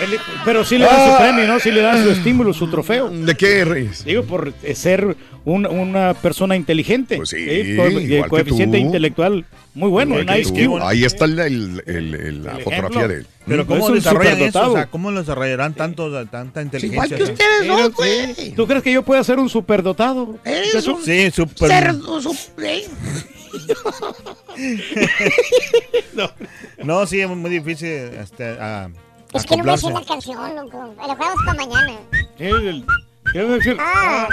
Él- 0.02 0.18
Pero 0.44 0.64
sí 0.64 0.78
le 0.78 0.84
dan 0.86 0.94
su 0.96 1.12
Ah. 1.14 1.18
premio, 1.18 1.46
¿no? 1.46 1.60
Sí 1.60 1.70
le 1.72 1.80
dan 1.80 2.02
su 2.04 2.10
estímulo, 2.10 2.52
su 2.54 2.68
trofeo. 2.70 3.08
¿De 3.10 3.34
qué, 3.34 3.64
Reyes? 3.64 4.04
Digo, 4.04 4.22
por 4.24 4.52
ser 4.74 5.16
un- 5.44 5.66
una 5.66 6.14
persona 6.14 6.54
inteligente. 6.56 7.16
Pues 7.16 7.30
sí, 7.30 7.74
por- 7.76 7.90
igual 7.90 8.02
y 8.04 8.08
que 8.08 8.18
el 8.20 8.28
coeficiente 8.28 8.78
tú. 8.78 8.84
intelectual 8.86 9.44
muy 9.74 9.88
bueno. 9.90 10.16
Ahí 10.82 11.04
está 11.04 11.24
el- 11.24 11.38
el- 11.38 11.82
el- 11.86 12.14
el- 12.14 12.44
la 12.44 12.58
fotografía 12.58 13.08
de 13.08 13.14
él. 13.16 13.26
Pero 13.46 13.64
Mm, 13.64 13.66
¿cómo 13.66 13.90
desarrollan 13.90 14.40
eso? 14.42 14.70
O 14.70 14.74
sea, 14.74 14.86
¿cómo 14.86 15.10
lo 15.10 15.20
desarrollarán 15.20 15.74
tanto, 15.74 16.10
tanta 16.26 16.62
inteligencia? 16.62 17.16
Igual 17.16 17.18
que 17.18 17.24
ustedes 17.32 17.62
Mira, 17.62 17.74
dos, 17.74 17.94
güey. 17.94 18.34
sí. 18.34 18.52
¿Tú 18.54 18.66
crees 18.66 18.82
que 18.82 18.92
yo 18.92 19.02
pueda 19.02 19.24
ser 19.24 19.38
un 19.38 19.48
superdotado? 19.48 20.38
Eres 20.44 20.86
un 20.86 21.02
Sí, 21.02 21.30
súper. 21.30 21.68
cerdo, 21.70 22.20
su- 22.20 22.36
¿eh? 22.62 22.84
No, 26.84 27.06
sí, 27.06 27.20
es 27.20 27.28
muy 27.28 27.50
difícil 27.50 27.88
este, 27.88 28.44
a, 28.60 28.90
Es 29.34 29.44
que 29.44 29.56
no 29.56 29.64
me 29.64 29.76
sé 29.78 29.90
la 29.90 30.02
canción, 30.04 30.56
loco. 30.56 30.94
La 30.96 31.14
dejamos 31.14 31.36
para 31.44 31.66
mañana. 31.66 31.92
El- 32.38 32.84
¿Qué 33.30 33.42
vas 33.42 33.50
a 33.50 33.54
decir? 33.56 33.76
Ah. 33.78 34.26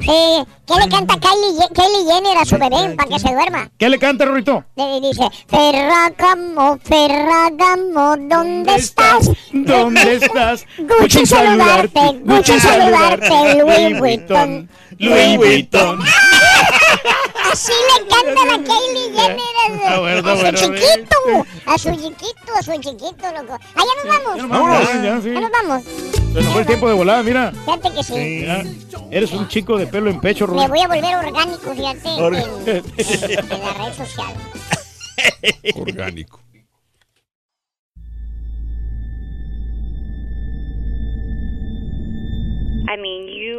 Sí, 0.00 0.44
¿qué 0.66 0.74
le 0.80 0.88
canta 0.88 1.14
Kylie, 1.18 1.68
Kylie 1.74 2.12
Jenner 2.12 2.38
a 2.38 2.44
su 2.44 2.56
bebé 2.58 2.94
para 2.94 3.08
que 3.08 3.18
se 3.18 3.32
duerma? 3.34 3.68
¿Qué 3.76 3.88
le 3.88 3.98
canta, 3.98 4.24
Rorito? 4.24 4.64
Le 4.76 5.00
dice, 5.00 5.24
Ferragamo, 5.48 6.78
Ferragamo, 6.80 8.16
¿dónde 8.28 8.76
estás? 8.76 9.30
¿Dónde 9.52 10.14
estás? 10.22 10.64
Gucci 10.78 11.26
saludarte, 11.26 12.20
Gucci 12.22 12.60
saludarte, 12.60 13.54
Louis 13.64 13.98
Vuitton. 13.98 14.68
Louis 15.00 15.36
Vuitton. 15.36 15.98
Así 17.52 17.72
le 17.72 18.06
canta 18.06 18.44
la 18.46 18.58
Kylie 18.58 19.12
Jenner 19.12 19.40
a 19.40 19.88
Ah, 19.88 19.94
su, 19.96 20.00
bueno, 20.00 20.18
a 20.30 20.36
su 20.36 20.40
bueno, 20.42 20.58
chiquito, 20.58 21.46
a 21.66 21.78
su 21.78 21.90
chiquito, 21.90 22.54
a 22.56 22.62
su 22.62 22.72
chiquito, 22.74 23.32
loco. 23.32 23.58
Ah, 23.74 23.82
ya 23.82 23.94
nos 24.04 24.48
vamos. 24.48 24.84
Ya, 24.92 25.02
ya, 25.02 25.20
sí. 25.20 25.30
Ya 25.32 25.40
nos 25.40 25.50
vamos. 25.50 25.82
Se 25.84 26.42
nos 26.42 26.52
fue 26.52 26.60
el 26.60 26.66
tiempo 26.66 26.88
de 26.88 26.94
volada, 26.94 27.22
mira. 27.22 27.52
Fíjate 27.64 27.92
que 27.94 28.02
sí. 28.04 28.44
Ya, 28.46 28.62
Eres 29.10 29.32
un 29.32 29.48
chico 29.48 29.76
de 29.78 29.86
pelo 29.88 30.10
en 30.10 30.20
pecho, 30.20 30.46
Me 30.46 30.66
Rorito. 30.66 30.68
voy 30.68 30.80
a 30.80 30.88
volver 30.88 31.16
orgánico, 31.28 31.74
fíjate, 31.74 32.08
Orga- 32.10 32.44
en, 32.66 33.52
en 33.52 33.60
la 33.60 33.72
red 33.74 33.94
social. 33.94 34.34
Orgánico. 35.74 36.40
I 42.88 42.96
mean, 42.96 43.28